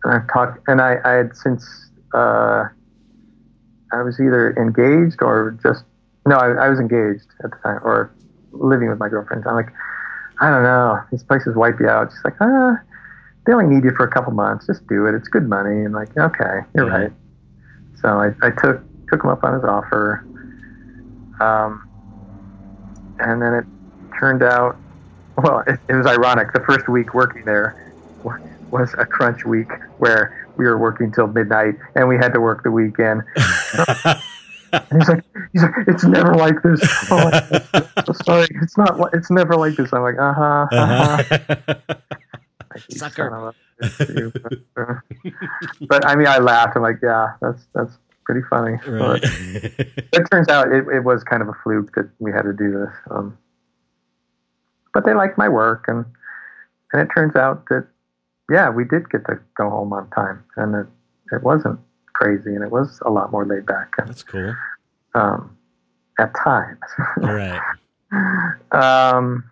and 0.04 0.14
I've 0.14 0.28
talked, 0.32 0.60
and 0.68 0.80
I, 0.80 0.98
I 1.04 1.12
had 1.14 1.36
since 1.36 1.66
uh, 2.14 2.66
I 3.92 4.02
was 4.02 4.20
either 4.20 4.54
engaged 4.56 5.20
or 5.20 5.58
just 5.64 5.82
no, 6.26 6.36
I, 6.36 6.66
I 6.66 6.68
was 6.68 6.78
engaged 6.78 7.26
at 7.42 7.50
the 7.50 7.56
time, 7.64 7.80
or 7.82 8.12
living 8.60 8.88
with 8.88 8.98
my 8.98 9.08
girlfriend. 9.08 9.44
I'm 9.46 9.54
like, 9.54 9.72
I 10.40 10.50
don't 10.50 10.62
know, 10.62 11.00
these 11.10 11.22
places 11.22 11.56
wipe 11.56 11.80
you 11.80 11.88
out. 11.88 12.10
She's 12.10 12.24
like, 12.24 12.36
ah, 12.40 12.76
they 13.46 13.52
only 13.52 13.74
need 13.74 13.84
you 13.84 13.92
for 13.92 14.04
a 14.04 14.10
couple 14.10 14.32
months. 14.32 14.66
Just 14.66 14.86
do 14.86 15.06
it. 15.06 15.14
It's 15.14 15.28
good 15.28 15.48
money. 15.48 15.84
And 15.84 15.94
like, 15.94 16.16
okay, 16.16 16.60
you're 16.74 16.86
right. 16.86 17.12
So 18.02 18.08
I, 18.08 18.32
I 18.42 18.50
took 18.50 18.82
took 19.08 19.22
him 19.22 19.30
up 19.30 19.44
on 19.44 19.54
his 19.54 19.64
offer. 19.64 20.24
Um, 21.40 21.88
and 23.18 23.40
then 23.40 23.54
it 23.54 23.64
turned 24.18 24.42
out, 24.42 24.76
well, 25.38 25.62
it, 25.66 25.78
it 25.88 25.94
was 25.94 26.06
ironic. 26.06 26.52
The 26.52 26.60
first 26.60 26.88
week 26.88 27.14
working 27.14 27.44
there 27.44 27.92
was 28.70 28.94
a 28.98 29.06
crunch 29.06 29.44
week 29.44 29.70
where 29.98 30.48
we 30.56 30.64
were 30.64 30.78
working 30.78 31.12
till 31.12 31.26
midnight 31.28 31.76
and 31.94 32.08
we 32.08 32.16
had 32.16 32.32
to 32.32 32.40
work 32.40 32.62
the 32.62 32.70
weekend. 32.70 33.22
And 34.90 35.02
he's 35.02 35.08
like, 35.08 35.24
he's 35.52 35.62
like, 35.62 35.72
it's 35.86 36.04
never 36.04 36.34
like 36.34 36.62
this. 36.62 36.80
Oh, 37.10 37.30
so 38.06 38.12
sorry, 38.24 38.46
it's 38.62 38.76
not. 38.76 38.98
It's 39.12 39.30
never 39.30 39.56
like 39.56 39.76
this. 39.76 39.92
I'm 39.92 40.02
like, 40.02 40.18
uh 40.18 40.32
huh. 40.32 40.66
Uh-huh. 40.72 41.84
Sucker. 42.90 43.54
but 45.88 46.06
I 46.06 46.16
mean, 46.16 46.26
I 46.26 46.38
laughed. 46.38 46.76
I'm 46.76 46.82
like, 46.82 46.98
yeah, 47.02 47.32
that's 47.40 47.66
that's 47.74 47.98
pretty 48.24 48.42
funny. 48.48 48.78
Right. 48.86 49.20
But 49.20 49.24
it 50.12 50.24
turns 50.30 50.48
out 50.48 50.72
it, 50.72 50.86
it 50.92 51.04
was 51.04 51.22
kind 51.24 51.42
of 51.42 51.48
a 51.48 51.54
fluke 51.62 51.94
that 51.94 52.10
we 52.18 52.32
had 52.32 52.42
to 52.42 52.52
do 52.52 52.72
this. 52.72 52.92
Um, 53.10 53.38
but 54.92 55.04
they 55.04 55.14
liked 55.14 55.38
my 55.38 55.48
work, 55.48 55.84
and 55.88 56.04
and 56.92 57.02
it 57.02 57.08
turns 57.14 57.36
out 57.36 57.66
that 57.70 57.86
yeah, 58.50 58.70
we 58.70 58.84
did 58.84 59.10
get 59.10 59.24
to 59.26 59.40
go 59.56 59.70
home 59.70 59.92
on 59.92 60.10
time, 60.10 60.44
and 60.56 60.74
it 60.74 60.86
it 61.32 61.42
wasn't 61.42 61.80
crazy, 62.16 62.54
and 62.54 62.64
it 62.64 62.70
was 62.70 63.00
a 63.04 63.10
lot 63.10 63.30
more 63.30 63.46
laid 63.46 63.66
back. 63.66 63.94
That's 63.98 64.22
cool. 64.22 64.54
Um, 65.14 65.56
at 66.18 66.34
times. 66.34 66.78
Right. 67.18 67.60
um, 68.72 69.44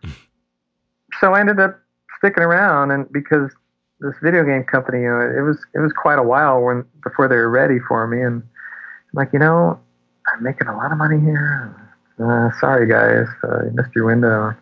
so 1.21 1.35
I 1.35 1.41
ended 1.41 1.61
up 1.61 1.79
sticking 2.19 2.43
around, 2.43 2.91
and 2.91 3.11
because 3.13 3.51
this 4.01 4.15
video 4.23 4.45
game 4.45 4.65
company, 4.65 5.03
you 5.03 5.09
know, 5.09 5.21
it 5.21 5.43
was 5.43 5.59
it 5.75 5.79
was 5.79 5.93
quite 5.93 6.19
a 6.19 6.23
while 6.23 6.61
when 6.63 6.85
before 7.03 7.29
they 7.29 7.37
were 7.37 7.51
ready 7.51 7.79
for 7.87 8.07
me, 8.07 8.23
and 8.23 8.43
I'm 8.43 9.15
like, 9.15 9.33
you 9.33 9.39
know, 9.39 9.79
I'm 10.33 10.43
making 10.43 10.69
a 10.69 10.77
lot 10.77 10.93
of 10.93 10.99
money 10.99 11.21
here. 11.21 11.75
Uh, 12.19 12.51
sorry, 12.61 12.87
guys, 12.87 13.27
uh, 13.43 13.65
you 13.65 13.71
missed 13.75 13.95
your 13.95 14.07
window. 14.07 14.55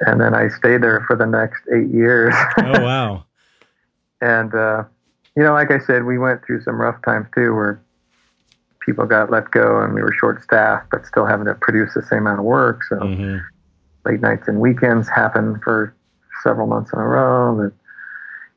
And 0.00 0.20
then 0.20 0.32
I 0.32 0.48
stayed 0.48 0.82
there 0.82 1.04
for 1.08 1.16
the 1.16 1.26
next 1.26 1.62
eight 1.74 1.88
years. 1.92 2.32
oh 2.58 2.84
wow! 2.84 3.24
and 4.20 4.54
uh, 4.54 4.84
you 5.38 5.44
know, 5.44 5.52
like 5.52 5.70
I 5.70 5.78
said, 5.78 6.02
we 6.02 6.18
went 6.18 6.44
through 6.44 6.62
some 6.62 6.80
rough 6.80 7.00
times 7.04 7.28
too, 7.32 7.54
where 7.54 7.80
people 8.84 9.06
got 9.06 9.30
let 9.30 9.52
go 9.52 9.80
and 9.80 9.94
we 9.94 10.02
were 10.02 10.12
short 10.18 10.42
staffed, 10.42 10.90
but 10.90 11.06
still 11.06 11.26
having 11.26 11.46
to 11.46 11.54
produce 11.54 11.94
the 11.94 12.02
same 12.02 12.26
amount 12.26 12.40
of 12.40 12.44
work. 12.44 12.82
So 12.88 12.96
mm-hmm. 12.96 13.36
late 14.04 14.20
nights 14.20 14.48
and 14.48 14.58
weekends 14.58 15.08
happened 15.08 15.62
for 15.62 15.94
several 16.42 16.66
months 16.66 16.90
in 16.92 16.98
a 16.98 17.06
row. 17.06 17.60
And, 17.60 17.72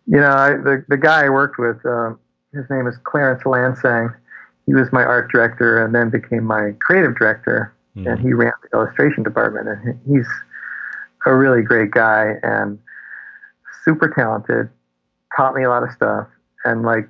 you 0.08 0.18
know, 0.18 0.32
I, 0.32 0.50
the 0.54 0.84
the 0.88 0.98
guy 0.98 1.26
I 1.28 1.30
worked 1.30 1.60
with, 1.60 1.86
uh, 1.86 2.16
his 2.52 2.66
name 2.72 2.88
is 2.88 2.96
Clarence 3.04 3.44
Lansang. 3.44 4.16
He 4.66 4.74
was 4.74 4.92
my 4.92 5.04
art 5.04 5.32
director 5.32 5.86
and 5.86 5.94
then 5.94 6.10
became 6.10 6.46
my 6.46 6.74
creative 6.80 7.16
director, 7.16 7.76
mm-hmm. 7.96 8.08
and 8.08 8.20
he 8.20 8.34
ran 8.34 8.54
the 8.64 8.76
illustration 8.76 9.22
department. 9.22 9.68
And 9.68 10.00
he's 10.08 10.28
a 11.28 11.36
really 11.36 11.62
great 11.62 11.92
guy 11.92 12.40
and 12.42 12.80
super 13.86 14.10
talented. 14.10 14.68
Taught 15.38 15.54
me 15.54 15.64
a 15.64 15.70
lot 15.70 15.84
of 15.84 15.92
stuff, 15.92 16.28
and 16.66 16.84
like 16.84 17.08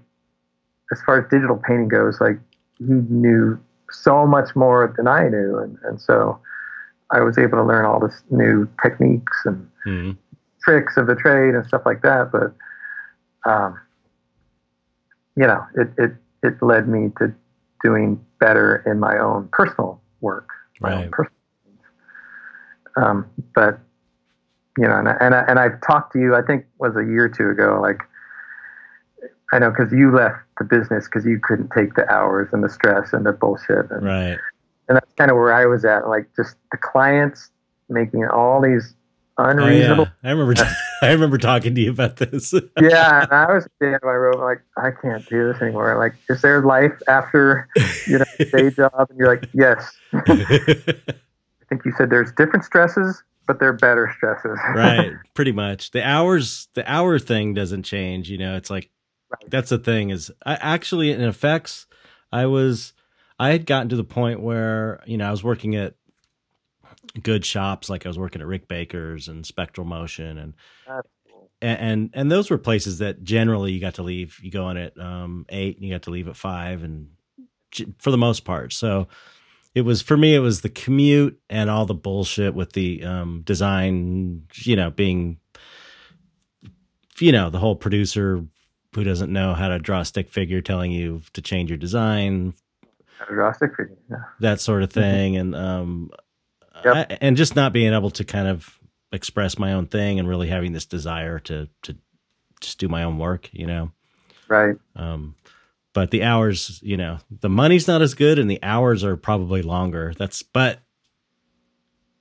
as 0.92 1.02
far 1.02 1.22
as 1.22 1.30
digital 1.30 1.58
painting 1.58 1.88
goes, 1.88 2.20
like 2.20 2.40
he 2.78 2.86
knew 2.86 3.60
so 3.92 4.26
much 4.26 4.56
more 4.56 4.94
than 4.98 5.08
I 5.08 5.30
knew, 5.30 5.58
and 5.58 5.78
and 5.84 6.02
so 6.02 6.40
I 7.10 7.22
was 7.22 7.38
able 7.38 7.58
to 7.58 7.64
learn 7.64 7.86
all 7.86 8.00
this 8.00 8.24
new 8.30 8.68
techniques 8.82 9.38
and 9.46 9.70
mm-hmm 9.86 10.12
tricks 10.64 10.98
of 10.98 11.08
the 11.08 11.16
trade 11.16 11.56
and 11.56 11.66
stuff 11.66 11.82
like 11.86 12.02
that. 12.02 12.32
But, 12.32 12.54
um, 13.50 13.80
you 15.36 15.48
know, 15.48 15.64
it, 15.76 15.90
it, 15.98 16.12
it 16.44 16.62
led 16.62 16.88
me 16.88 17.12
to 17.20 17.34
doing 17.84 18.24
better 18.40 18.84
in 18.86 19.00
my 19.00 19.18
own 19.18 19.50
personal 19.52 20.02
work. 20.22 20.50
Right. 20.80 21.10
Personal 21.12 21.38
um, 22.98 23.26
but, 23.56 23.80
you 24.78 24.86
know, 24.86 24.98
and, 24.98 25.08
I, 25.08 25.18
and, 25.22 25.34
I, 25.34 25.42
and 25.48 25.60
I've 25.60 25.80
talked 25.82 26.12
to 26.14 26.20
you, 26.20 26.36
I 26.36 26.42
think 26.42 26.66
was 26.78 26.96
a 26.98 27.06
year 27.06 27.26
or 27.26 27.30
two 27.30 27.50
ago, 27.50 27.80
like, 27.82 28.02
I 29.52 29.60
know 29.60 29.70
because 29.70 29.92
you 29.92 30.16
left 30.16 30.38
the 30.58 30.64
business 30.64 31.06
because 31.06 31.26
you 31.26 31.40
couldn't 31.42 31.72
take 31.76 31.96
the 31.96 32.10
hours 32.10 32.50
and 32.54 32.64
the 32.64 32.70
stress 32.70 33.12
and 33.14 33.26
the 33.26 33.34
bullshit. 33.34 33.92
And, 33.92 34.06
right. 34.06 34.38
And 34.88 34.96
that's 34.96 35.12
kind 35.18 35.30
of 35.30 35.38
where 35.38 35.54
I 35.54 35.66
was 35.66 35.84
at. 35.84 36.08
Like 36.08 36.28
just 36.36 36.56
the 36.72 36.78
clients 36.78 37.50
making 37.90 38.26
all 38.28 38.62
these 38.62 38.94
unreasonable. 39.38 40.08
Oh, 40.08 40.14
yeah. 40.24 40.30
I 40.30 40.32
remember. 40.32 40.54
T- 40.54 40.64
I 41.02 41.12
remember 41.12 41.38
talking 41.38 41.74
to 41.76 41.82
you 41.82 41.92
about 41.92 42.18
this. 42.18 42.54
yeah, 42.82 43.24
and 43.24 43.32
I 43.32 43.52
was 43.52 43.68
standing 43.78 44.00
my 44.04 44.12
road 44.12 44.40
like, 44.40 44.62
I 44.78 44.92
can't 44.92 45.28
do 45.28 45.52
this 45.52 45.62
anymore. 45.62 45.98
Like, 45.98 46.14
is 46.30 46.42
there 46.42 46.62
life 46.62 46.94
after 47.08 47.68
you 48.08 48.20
know 48.20 48.26
day 48.52 48.70
job? 48.76 49.08
And 49.10 49.18
you're 49.18 49.28
like, 49.28 49.50
yes. 49.54 49.92
I 50.14 50.24
think 51.70 51.86
you 51.86 51.94
said 51.98 52.10
there's 52.10 52.32
different 52.34 52.66
stresses, 52.66 53.24
but 53.48 53.60
they're 53.60 53.74
better 53.74 54.14
stresses. 54.16 54.60
right, 54.76 55.14
pretty 55.34 55.52
much. 55.52 55.92
The 55.92 56.04
hours, 56.04 56.68
the 56.76 56.90
hour 56.92 57.18
thing 57.18 57.54
doesn't 57.54 57.84
change. 57.84 58.30
You 58.30 58.38
know, 58.38 58.56
it's 58.56 58.70
like 58.70 58.92
right. 59.32 59.50
that's 59.50 59.70
the 59.70 59.78
thing. 59.78 60.10
Is 60.10 60.32
I 60.46 60.56
actually 60.56 61.12
in 61.12 61.22
effects, 61.22 61.88
I 62.32 62.46
was. 62.46 62.94
I 63.40 63.50
had 63.50 63.66
gotten 63.66 63.90
to 63.90 63.96
the 63.96 64.04
point 64.04 64.40
where 64.40 65.02
you 65.06 65.18
know 65.18 65.28
I 65.28 65.32
was 65.32 65.44
working 65.44 65.76
at 65.76 65.96
good 67.22 67.46
shops 67.46 67.90
like 67.90 68.06
I 68.06 68.10
was 68.10 68.20
working 68.20 68.42
at 68.42 68.48
Rick 68.48 68.68
Baker's 68.68 69.28
and 69.28 69.46
Spectral 69.46 69.86
Motion 69.86 70.38
and 70.38 70.54
cool. 71.30 71.50
and, 71.62 72.10
and, 72.14 72.32
those 72.32 72.50
were 72.50 72.58
places 72.58 73.00
that 73.00 73.24
generally 73.24 73.72
you 73.72 73.82
got 73.82 73.96
to 73.96 74.04
leave. 74.04 74.40
You 74.42 74.52
go 74.52 74.70
in 74.70 74.78
at 74.78 74.98
um, 75.00 75.46
eight 75.50 75.76
and 75.78 75.86
you 75.86 75.94
got 75.94 76.04
to 76.04 76.12
leave 76.12 76.28
at 76.28 76.36
five, 76.36 76.84
and 76.84 77.10
for 77.98 78.12
the 78.12 78.18
most 78.18 78.46
part, 78.46 78.74
so 78.74 79.08
it 79.74 79.82
was 79.82 80.02
for 80.02 80.18
me. 80.18 80.36
It 80.36 80.40
was 80.40 80.62
the 80.62 80.70
commute 80.70 81.40
and 81.50 81.70
all 81.70 81.86
the 81.86 81.94
bullshit 81.94 82.54
with 82.54 82.74
the 82.74 83.04
um, 83.04 83.42
design. 83.44 84.44
You 84.54 84.76
know, 84.76 84.90
being 84.90 85.38
you 87.20 87.32
know 87.32 87.50
the 87.50 87.60
whole 87.60 87.76
producer 87.76 88.46
who 88.94 89.04
doesn't 89.04 89.32
know 89.32 89.54
how 89.54 89.70
to 89.70 89.80
draw 89.80 90.02
a 90.02 90.06
stick 90.06 90.30
figure 90.30 90.62
telling 90.62 90.92
you 90.92 91.22
to 91.34 91.42
change 91.42 91.70
your 91.70 91.78
design 91.78 92.54
draw 93.28 93.50
a 93.50 93.54
stick 93.54 93.72
figure 93.72 93.98
yeah. 94.10 94.18
that 94.40 94.60
sort 94.60 94.84
of 94.84 94.92
thing 94.92 95.38
and 95.38 95.56
um 95.56 96.10
yep. 96.84 97.12
I, 97.12 97.18
and 97.22 97.38
just 97.38 97.56
not 97.56 97.74
being 97.74 97.94
able 97.94 98.12
to 98.12 98.24
kind 98.24 98.48
of 98.48 98.80
express 99.12 99.58
my 99.58 99.74
own 99.74 99.88
thing 99.88 100.20
and 100.20 100.28
really 100.28 100.48
having 100.48 100.74
this 100.74 100.86
desire 100.86 101.40
to 101.40 101.68
to 101.84 101.96
just 102.60 102.78
do 102.78 102.88
my 102.88 103.04
own 103.04 103.18
work, 103.18 103.50
you 103.52 103.66
know. 103.66 103.92
Right. 104.48 104.76
Um 104.96 105.36
but 105.94 106.12
the 106.12 106.24
hours, 106.24 106.80
you 106.82 106.96
know, 106.96 107.18
the 107.42 107.50
money's 107.50 107.88
not 107.88 108.02
as 108.02 108.14
good 108.14 108.40
and 108.40 108.50
the 108.50 108.62
hours 108.64 109.04
are 109.04 109.18
probably 109.18 109.62
longer. 109.62 110.14
That's 110.18 110.44
but 110.44 110.80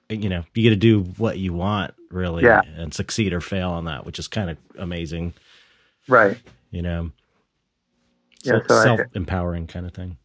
you 0.08 0.28
know, 0.28 0.44
you 0.54 0.64
get 0.64 0.70
to 0.70 0.76
do 0.76 1.02
what 1.18 1.38
you 1.38 1.52
want 1.52 1.94
really 2.10 2.42
yeah. 2.42 2.62
and 2.76 2.92
succeed 2.92 3.32
or 3.32 3.40
fail 3.40 3.70
on 3.70 3.84
that, 3.84 4.04
which 4.04 4.18
is 4.18 4.26
kind 4.26 4.50
of 4.50 4.58
amazing. 4.76 5.34
Right. 6.08 6.36
You 6.70 6.82
know. 6.82 7.10
yeah, 8.42 8.60
so, 8.68 8.82
self 8.82 9.00
empowering 9.14 9.66
kind 9.66 9.86
of 9.86 9.92
thing. 9.92 10.16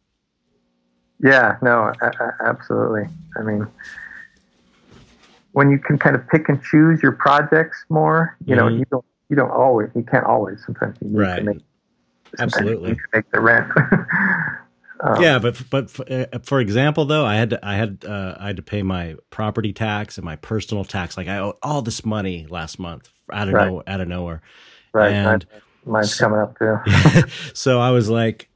Yeah, 1.22 1.56
no, 1.62 1.92
absolutely. 2.44 3.08
I 3.38 3.42
mean, 3.42 3.66
when 5.52 5.70
you 5.70 5.78
can 5.78 5.98
kind 5.98 6.14
of 6.14 6.28
pick 6.28 6.48
and 6.48 6.62
choose 6.62 7.02
your 7.02 7.12
projects 7.12 7.84
more, 7.88 8.36
you 8.44 8.54
mm-hmm. 8.54 8.68
know, 8.68 8.68
you 8.68 8.84
don't 8.90 9.04
you 9.28 9.36
don't 9.36 9.50
always 9.50 9.88
you 9.94 10.02
can't 10.02 10.26
always. 10.26 10.62
Sometimes 10.64 10.96
you 11.00 11.08
need 11.08 11.18
right. 11.18 11.36
to 11.36 11.42
make 11.44 11.58
absolutely 12.38 12.94
to 12.94 13.00
make 13.14 13.30
the 13.30 13.40
rent. 13.40 13.70
um, 15.00 15.22
yeah, 15.22 15.38
but 15.38 15.62
but 15.70 15.90
for, 15.90 16.04
uh, 16.10 16.26
for, 16.42 16.60
example, 16.60 17.06
though, 17.06 17.24
I 17.24 17.36
had 17.36 17.50
to, 17.50 17.66
I 17.66 17.76
had 17.76 18.04
uh, 18.06 18.36
I 18.38 18.48
had 18.48 18.56
to 18.56 18.62
pay 18.62 18.82
my 18.82 19.16
property 19.30 19.72
tax 19.72 20.18
and 20.18 20.24
my 20.24 20.36
personal 20.36 20.84
tax. 20.84 21.16
Like 21.16 21.28
I 21.28 21.38
owed 21.38 21.56
all 21.62 21.80
this 21.80 22.04
money 22.04 22.46
last 22.50 22.78
month 22.78 23.10
out 23.32 23.48
of 23.48 23.54
right. 23.54 23.66
no 23.66 23.82
out 23.86 24.00
of 24.00 24.08
nowhere. 24.08 24.42
Right. 24.92 25.12
And 25.12 25.46
mine's 25.86 26.14
so, 26.14 26.24
coming 26.24 26.40
up 26.40 26.58
too. 26.58 27.30
so 27.54 27.80
I 27.80 27.90
was 27.90 28.08
like, 28.08 28.48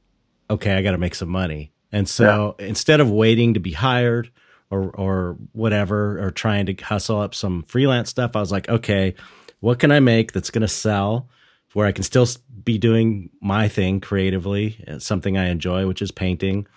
okay, 0.49 0.73
I 0.73 0.81
got 0.81 0.91
to 0.91 0.97
make 0.97 1.15
some 1.15 1.29
money. 1.29 1.71
And 1.91 2.07
so 2.07 2.55
yeah. 2.59 2.67
instead 2.67 2.99
of 2.99 3.09
waiting 3.09 3.53
to 3.55 3.59
be 3.59 3.73
hired 3.73 4.31
or 4.69 4.89
or 4.91 5.37
whatever 5.51 6.23
or 6.23 6.31
trying 6.31 6.65
to 6.67 6.73
hustle 6.73 7.19
up 7.19 7.35
some 7.35 7.63
freelance 7.63 8.09
stuff, 8.09 8.35
I 8.35 8.39
was 8.39 8.51
like, 8.51 8.69
okay, 8.69 9.15
what 9.59 9.79
can 9.79 9.91
I 9.91 9.99
make 9.99 10.31
that's 10.31 10.49
going 10.49 10.61
to 10.61 10.67
sell 10.67 11.29
where 11.73 11.87
I 11.87 11.91
can 11.91 12.03
still 12.03 12.27
be 12.63 12.77
doing 12.77 13.29
my 13.41 13.67
thing 13.67 14.01
creatively, 14.01 14.83
uh, 14.87 14.99
something 14.99 15.37
I 15.37 15.47
enjoy, 15.47 15.87
which 15.87 16.01
is 16.01 16.11
painting 16.11 16.67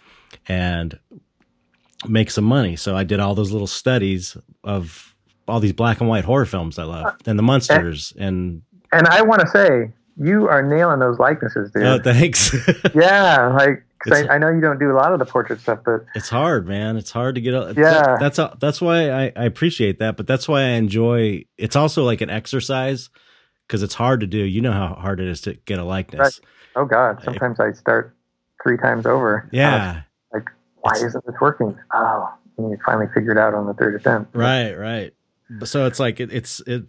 and 0.46 0.98
make 2.06 2.30
some 2.30 2.44
money. 2.44 2.76
So 2.76 2.96
I 2.96 3.04
did 3.04 3.20
all 3.20 3.34
those 3.34 3.50
little 3.50 3.66
studies 3.66 4.36
of 4.62 5.14
all 5.46 5.60
these 5.60 5.72
black 5.72 6.00
and 6.00 6.08
white 6.08 6.24
horror 6.24 6.46
films 6.46 6.78
I 6.78 6.84
love 6.84 7.16
and 7.26 7.38
the 7.38 7.42
monsters 7.42 8.14
and 8.18 8.62
and 8.92 9.06
I 9.08 9.22
want 9.22 9.42
to 9.42 9.48
say 9.48 9.92
you 10.16 10.48
are 10.48 10.62
nailing 10.62 11.00
those 11.00 11.18
likenesses, 11.18 11.70
dude. 11.72 11.84
Oh, 11.84 11.98
thanks. 12.02 12.54
yeah, 12.94 13.48
like 13.48 13.84
I, 14.12 14.34
I, 14.34 14.38
know 14.38 14.50
you 14.50 14.60
don't 14.60 14.78
do 14.78 14.90
a 14.90 14.96
lot 14.96 15.12
of 15.12 15.18
the 15.18 15.24
portrait 15.24 15.60
stuff, 15.60 15.80
but 15.84 16.04
it's 16.14 16.28
hard, 16.28 16.66
man. 16.66 16.96
It's 16.96 17.10
hard 17.10 17.34
to 17.36 17.40
get. 17.40 17.54
A, 17.54 17.74
yeah, 17.76 18.16
that, 18.18 18.34
that's 18.36 18.58
that's 18.58 18.80
why 18.80 19.10
I, 19.10 19.32
I 19.34 19.44
appreciate 19.44 19.98
that, 19.98 20.16
but 20.16 20.26
that's 20.26 20.46
why 20.46 20.62
I 20.62 20.70
enjoy. 20.70 21.44
It's 21.56 21.76
also 21.76 22.04
like 22.04 22.20
an 22.20 22.30
exercise 22.30 23.10
because 23.66 23.82
it's 23.82 23.94
hard 23.94 24.20
to 24.20 24.26
do. 24.26 24.38
You 24.38 24.60
know 24.60 24.72
how 24.72 24.94
hard 24.94 25.20
it 25.20 25.28
is 25.28 25.40
to 25.42 25.54
get 25.54 25.78
a 25.78 25.84
likeness. 25.84 26.20
Right. 26.20 26.40
Oh 26.76 26.84
God, 26.84 27.22
sometimes 27.24 27.60
I, 27.60 27.68
I 27.68 27.72
start 27.72 28.14
three 28.62 28.76
times 28.76 29.06
over. 29.06 29.48
Yeah, 29.52 30.02
like 30.32 30.50
why 30.76 30.92
it's, 30.92 31.02
isn't 31.02 31.24
this 31.26 31.36
working? 31.40 31.76
Oh, 31.94 32.32
and 32.58 32.70
you 32.70 32.78
finally 32.84 33.06
figure 33.14 33.32
it 33.32 33.38
out 33.38 33.54
on 33.54 33.66
the 33.66 33.74
third 33.74 33.94
attempt. 33.94 34.34
Right, 34.34 34.74
right. 34.74 35.12
So 35.64 35.86
it's 35.86 36.00
like 36.00 36.20
it, 36.20 36.32
it's 36.32 36.60
it 36.66 36.84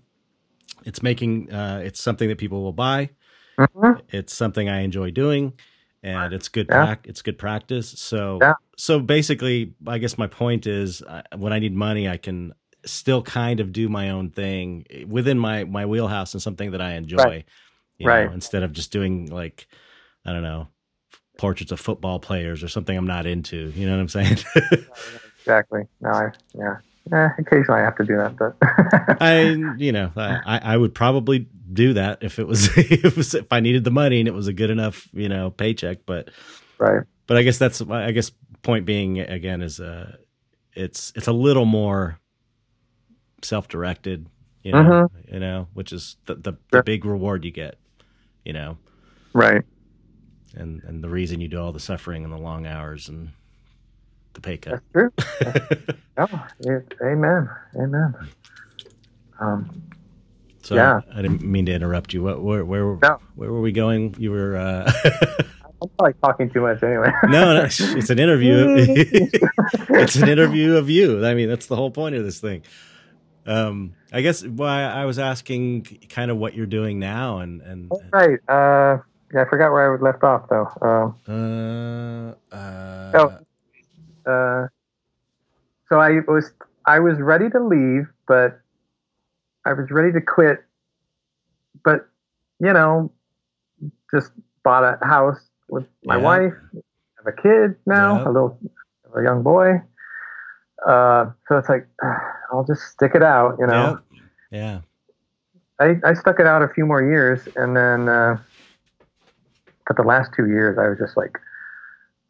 it's 0.83 1.01
making 1.01 1.51
uh, 1.51 1.81
it's 1.83 2.01
something 2.01 2.29
that 2.29 2.37
people 2.37 2.63
will 2.63 2.73
buy. 2.73 3.09
Mm-hmm. 3.57 3.99
It's 4.09 4.33
something 4.33 4.69
I 4.69 4.81
enjoy 4.81 5.11
doing 5.11 5.53
and 6.05 6.33
it's 6.33 6.47
good 6.47 6.67
yeah. 6.69 6.85
pra- 6.85 6.99
it's 7.05 7.21
good 7.21 7.37
practice. 7.37 7.89
So 7.89 8.37
yeah. 8.41 8.53
so 8.77 8.99
basically, 8.99 9.73
I 9.87 9.97
guess 9.97 10.17
my 10.17 10.27
point 10.27 10.67
is, 10.67 11.01
uh, 11.01 11.23
when 11.35 11.51
I 11.51 11.59
need 11.59 11.73
money, 11.75 12.07
I 12.07 12.17
can 12.17 12.53
still 12.85 13.23
kind 13.23 13.59
of 13.59 13.73
do 13.73 13.89
my 13.89 14.11
own 14.11 14.29
thing 14.29 14.85
within 15.07 15.39
my 15.39 15.63
my 15.63 15.85
wheelhouse 15.85 16.33
and 16.33 16.41
something 16.41 16.71
that 16.71 16.81
I 16.81 16.93
enjoy. 16.93 17.17
Right. 17.23 17.45
right. 18.03 18.25
Know, 18.27 18.33
instead 18.33 18.61
of 18.61 18.71
just 18.71 18.91
doing 18.91 19.27
like 19.31 19.67
I 20.25 20.31
don't 20.31 20.43
know 20.43 20.67
portraits 21.39 21.71
of 21.71 21.79
football 21.79 22.19
players 22.19 22.63
or 22.63 22.67
something 22.67 22.95
I'm 22.95 23.07
not 23.07 23.25
into. 23.25 23.71
You 23.75 23.87
know 23.87 23.93
what 23.93 24.01
I'm 24.01 24.09
saying? 24.09 24.37
exactly. 25.39 25.83
No, 26.01 26.09
I 26.09 26.29
yeah. 26.53 26.77
Eh, 27.11 27.29
occasionally 27.37 27.81
I 27.81 27.83
have 27.83 27.95
to 27.97 28.03
do 28.03 28.17
that, 28.17 28.35
but 28.35 28.55
I, 29.21 29.41
you 29.77 29.91
know, 29.91 30.11
I, 30.15 30.59
I 30.63 30.77
would 30.77 30.95
probably 30.95 31.47
do 31.71 31.93
that 31.93 32.23
if 32.23 32.39
it 32.39 32.47
was, 32.47 32.69
if 32.77 33.15
was 33.15 33.35
if 33.35 33.45
I 33.51 33.59
needed 33.59 33.83
the 33.83 33.91
money 33.91 34.19
and 34.19 34.27
it 34.27 34.33
was 34.33 34.47
a 34.47 34.53
good 34.53 34.71
enough, 34.71 35.07
you 35.13 35.29
know, 35.29 35.51
paycheck. 35.51 36.05
But 36.07 36.31
right. 36.79 37.03
But 37.27 37.37
I 37.37 37.43
guess 37.43 37.59
that's 37.59 37.81
I 37.81 38.11
guess 38.11 38.31
point 38.63 38.85
being 38.85 39.19
again 39.19 39.61
is 39.61 39.79
uh, 39.79 40.17
it's 40.73 41.13
it's 41.15 41.27
a 41.27 41.33
little 41.33 41.65
more 41.65 42.19
self 43.43 43.67
directed, 43.67 44.27
you 44.63 44.71
know, 44.71 44.83
mm-hmm. 44.83 45.33
you 45.33 45.39
know, 45.39 45.67
which 45.73 45.93
is 45.93 46.17
the, 46.25 46.35
the, 46.35 46.53
the 46.71 46.83
big 46.83 47.05
reward 47.05 47.45
you 47.45 47.51
get, 47.51 47.77
you 48.43 48.53
know, 48.53 48.77
right. 49.33 49.63
And 50.55 50.81
and 50.83 51.03
the 51.03 51.09
reason 51.09 51.39
you 51.39 51.47
do 51.47 51.59
all 51.59 51.71
the 51.71 51.79
suffering 51.79 52.23
and 52.23 52.33
the 52.33 52.37
long 52.37 52.65
hours 52.65 53.09
and 53.09 53.31
the 54.35 54.41
pay 54.41 54.57
cut. 54.57 54.81
That's 54.93 54.93
true. 54.93 55.97
oh, 56.17 56.47
amen. 57.01 57.49
Amen. 57.75 58.15
Um, 59.39 59.83
so 60.61 60.75
yeah. 60.75 61.01
I, 61.11 61.19
I, 61.19 61.21
didn't 61.21 61.41
mean 61.41 61.65
to 61.65 61.73
interrupt 61.73 62.13
you. 62.13 62.23
What, 62.23 62.41
where, 62.41 62.63
where, 62.63 62.97
no. 63.01 63.19
where 63.35 63.51
were 63.51 63.61
we 63.61 63.71
going? 63.71 64.15
You 64.17 64.31
were. 64.31 64.55
Uh... 64.55 64.91
I'm 65.81 65.89
probably 65.97 66.13
talking 66.23 66.49
too 66.49 66.61
much 66.61 66.81
anyway. 66.83 67.11
no, 67.25 67.53
no, 67.53 67.63
it's 67.65 68.09
an 68.09 68.19
interview. 68.19 68.65
it's 69.89 70.15
an 70.15 70.29
interview 70.29 70.75
of 70.77 70.89
you. 70.89 71.25
I 71.25 71.33
mean, 71.33 71.49
that's 71.49 71.67
the 71.67 71.75
whole 71.75 71.91
point 71.91 72.15
of 72.15 72.23
this 72.23 72.39
thing. 72.39 72.63
Um, 73.45 73.93
I 74.11 74.21
guess 74.21 74.43
why 74.43 74.83
I 74.83 75.05
was 75.05 75.19
asking 75.19 75.83
kind 76.09 76.31
of 76.31 76.37
what 76.37 76.55
you're 76.55 76.65
doing 76.65 76.97
now 76.97 77.39
and 77.39 77.61
and 77.61 77.91
oh, 77.91 78.01
right. 78.11 78.39
Uh, 78.47 79.03
yeah, 79.33 79.41
I 79.41 79.49
forgot 79.49 79.71
where 79.71 79.85
I 79.85 79.91
would 79.91 80.01
left 80.01 80.23
off 80.23 80.49
though. 80.49 81.15
Uh, 81.27 81.31
uh, 81.31 82.55
uh, 82.55 83.11
oh, 83.13 83.37
uh, 84.27 84.67
so 85.89 85.99
I 85.99 86.19
was 86.27 86.51
I 86.85 86.99
was 86.99 87.19
ready 87.19 87.49
to 87.49 87.59
leave, 87.59 88.07
but 88.27 88.59
I 89.65 89.73
was 89.73 89.89
ready 89.91 90.11
to 90.11 90.21
quit. 90.21 90.63
But 91.83 92.07
you 92.59 92.73
know, 92.73 93.11
just 94.13 94.31
bought 94.63 94.83
a 94.83 95.05
house 95.05 95.39
with 95.69 95.85
my 96.03 96.17
yeah. 96.17 96.23
wife, 96.23 96.53
have 97.17 97.27
a 97.27 97.41
kid 97.41 97.75
now, 97.85 98.25
a 98.25 98.31
little 98.31 98.59
a 99.15 99.23
young 99.23 99.43
boy. 99.43 99.81
Uh, 100.85 101.31
so 101.47 101.57
it's 101.57 101.69
like 101.69 101.87
I'll 102.51 102.65
just 102.65 102.83
stick 102.83 103.11
it 103.15 103.23
out, 103.23 103.57
you 103.59 103.67
know. 103.67 103.99
Yeah. 104.51 104.81
I, 105.79 105.95
I 106.05 106.13
stuck 106.13 106.39
it 106.39 106.47
out 106.47 106.61
a 106.61 106.69
few 106.69 106.85
more 106.85 107.03
years, 107.03 107.47
and 107.55 107.75
then, 107.75 108.07
uh, 108.07 108.37
but 109.87 109.97
the 109.97 110.03
last 110.03 110.31
two 110.35 110.47
years, 110.47 110.77
I 110.77 110.87
was 110.87 110.97
just 110.97 111.17
like, 111.17 111.37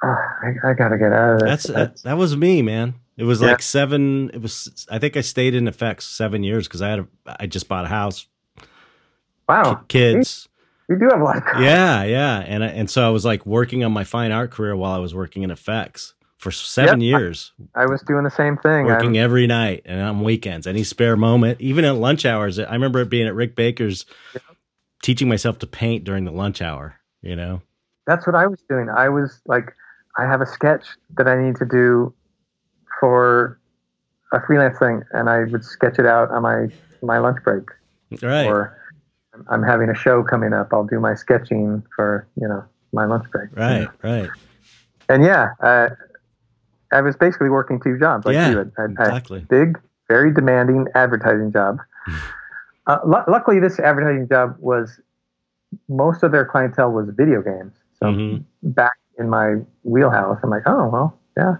I, 0.05 0.69
I 0.69 0.73
got 0.73 0.89
to 0.89 0.97
get 0.97 1.11
out 1.13 1.35
of 1.35 1.39
this. 1.39 1.49
That's, 1.49 1.63
That's 1.67 2.01
that, 2.01 2.09
that 2.09 2.17
was 2.17 2.35
me, 2.35 2.61
man. 2.61 2.95
It 3.17 3.23
was 3.23 3.41
yeah. 3.41 3.47
like 3.47 3.61
seven. 3.61 4.29
It 4.33 4.41
was. 4.41 4.87
I 4.91 4.99
think 4.99 5.15
I 5.15 5.21
stayed 5.21 5.55
in 5.55 5.67
effects 5.67 6.05
seven 6.05 6.43
years 6.43 6.67
because 6.67 6.81
I 6.81 6.89
had. 6.89 6.99
A, 6.99 7.07
I 7.39 7.47
just 7.47 7.67
bought 7.67 7.85
a 7.85 7.89
house. 7.89 8.27
Wow, 9.47 9.83
kids. 9.87 10.49
You, 10.89 10.99
do 10.99 11.07
have 11.09 11.21
a 11.21 11.23
lot. 11.23 11.37
Of 11.37 11.61
yeah, 11.61 12.03
yeah, 12.03 12.39
and 12.39 12.63
and 12.63 12.89
so 12.89 13.05
I 13.05 13.09
was 13.09 13.23
like 13.23 13.45
working 13.45 13.83
on 13.83 13.91
my 13.91 14.03
fine 14.03 14.31
art 14.31 14.51
career 14.51 14.75
while 14.75 14.91
I 14.91 14.97
was 14.97 15.15
working 15.15 15.43
in 15.43 15.51
effects 15.51 16.13
for 16.37 16.51
seven 16.51 16.99
yep, 17.01 17.19
years. 17.19 17.53
I, 17.73 17.83
I, 17.83 17.85
was 17.85 18.01
doing 18.01 18.23
the 18.23 18.29
same 18.29 18.57
thing. 18.57 18.85
Working 18.85 19.17
I'm, 19.17 19.23
every 19.23 19.47
night 19.47 19.83
and 19.85 20.01
on 20.01 20.21
weekends, 20.21 20.67
any 20.67 20.83
spare 20.83 21.15
moment, 21.15 21.61
even 21.61 21.85
at 21.85 21.95
lunch 21.95 22.25
hours. 22.25 22.59
I 22.59 22.73
remember 22.73 22.99
it 23.01 23.09
being 23.09 23.27
at 23.27 23.33
Rick 23.33 23.55
Baker's, 23.55 24.05
teaching 25.01 25.29
myself 25.29 25.59
to 25.59 25.67
paint 25.67 26.03
during 26.03 26.25
the 26.25 26.31
lunch 26.31 26.61
hour. 26.61 26.95
You 27.21 27.35
know, 27.35 27.61
that's 28.05 28.27
what 28.27 28.35
I 28.35 28.45
was 28.45 28.61
doing. 28.69 28.89
I 28.89 29.09
was 29.09 29.41
like 29.47 29.73
I 30.17 30.23
have 30.23 30.41
a 30.41 30.45
sketch 30.45 30.85
that 31.17 31.27
I 31.27 31.41
need 31.41 31.55
to 31.57 31.65
do 31.65 32.13
for 32.99 33.59
a 34.33 34.45
freelance 34.45 34.77
thing, 34.79 35.03
and 35.11 35.29
I 35.29 35.43
would 35.43 35.63
sketch 35.63 35.99
it 35.99 36.05
out 36.05 36.31
on 36.31 36.43
my 36.43 36.67
my 37.01 37.19
lunch 37.19 37.43
break. 37.43 37.63
Right. 38.21 38.45
Or 38.45 38.77
I'm 39.49 39.63
having 39.63 39.89
a 39.89 39.95
show 39.95 40.23
coming 40.23 40.53
up. 40.53 40.69
I'll 40.71 40.85
do 40.85 40.99
my 40.99 41.15
sketching 41.15 41.83
for 41.95 42.27
you 42.39 42.47
know 42.47 42.63
my 42.93 43.05
lunch 43.05 43.29
break. 43.31 43.55
Right. 43.55 43.79
You 43.79 43.85
know? 43.85 43.91
Right. 44.03 44.29
And 45.09 45.23
yeah, 45.23 45.49
uh, 45.61 45.89
I 46.91 47.01
was 47.01 47.15
basically 47.15 47.49
working 47.49 47.79
two 47.79 47.99
jobs. 47.99 48.25
Like 48.25 48.33
yeah, 48.33 48.51
you. 48.51 48.71
I, 48.77 48.85
exactly. 48.85 49.45
big, 49.49 49.79
very 50.07 50.33
demanding 50.33 50.87
advertising 50.95 51.51
job. 51.51 51.79
uh, 52.87 52.99
l- 53.03 53.25
luckily, 53.27 53.59
this 53.59 53.79
advertising 53.79 54.27
job 54.27 54.55
was 54.59 54.99
most 55.89 56.23
of 56.23 56.31
their 56.31 56.45
clientele 56.45 56.91
was 56.91 57.09
video 57.15 57.41
games. 57.41 57.73
So 57.99 58.07
mm-hmm. 58.07 58.69
back 58.69 58.93
in 59.19 59.29
my 59.29 59.55
wheelhouse. 59.83 60.39
I'm 60.43 60.49
like, 60.49 60.63
oh 60.65 60.89
well, 60.89 61.19
yeah. 61.37 61.55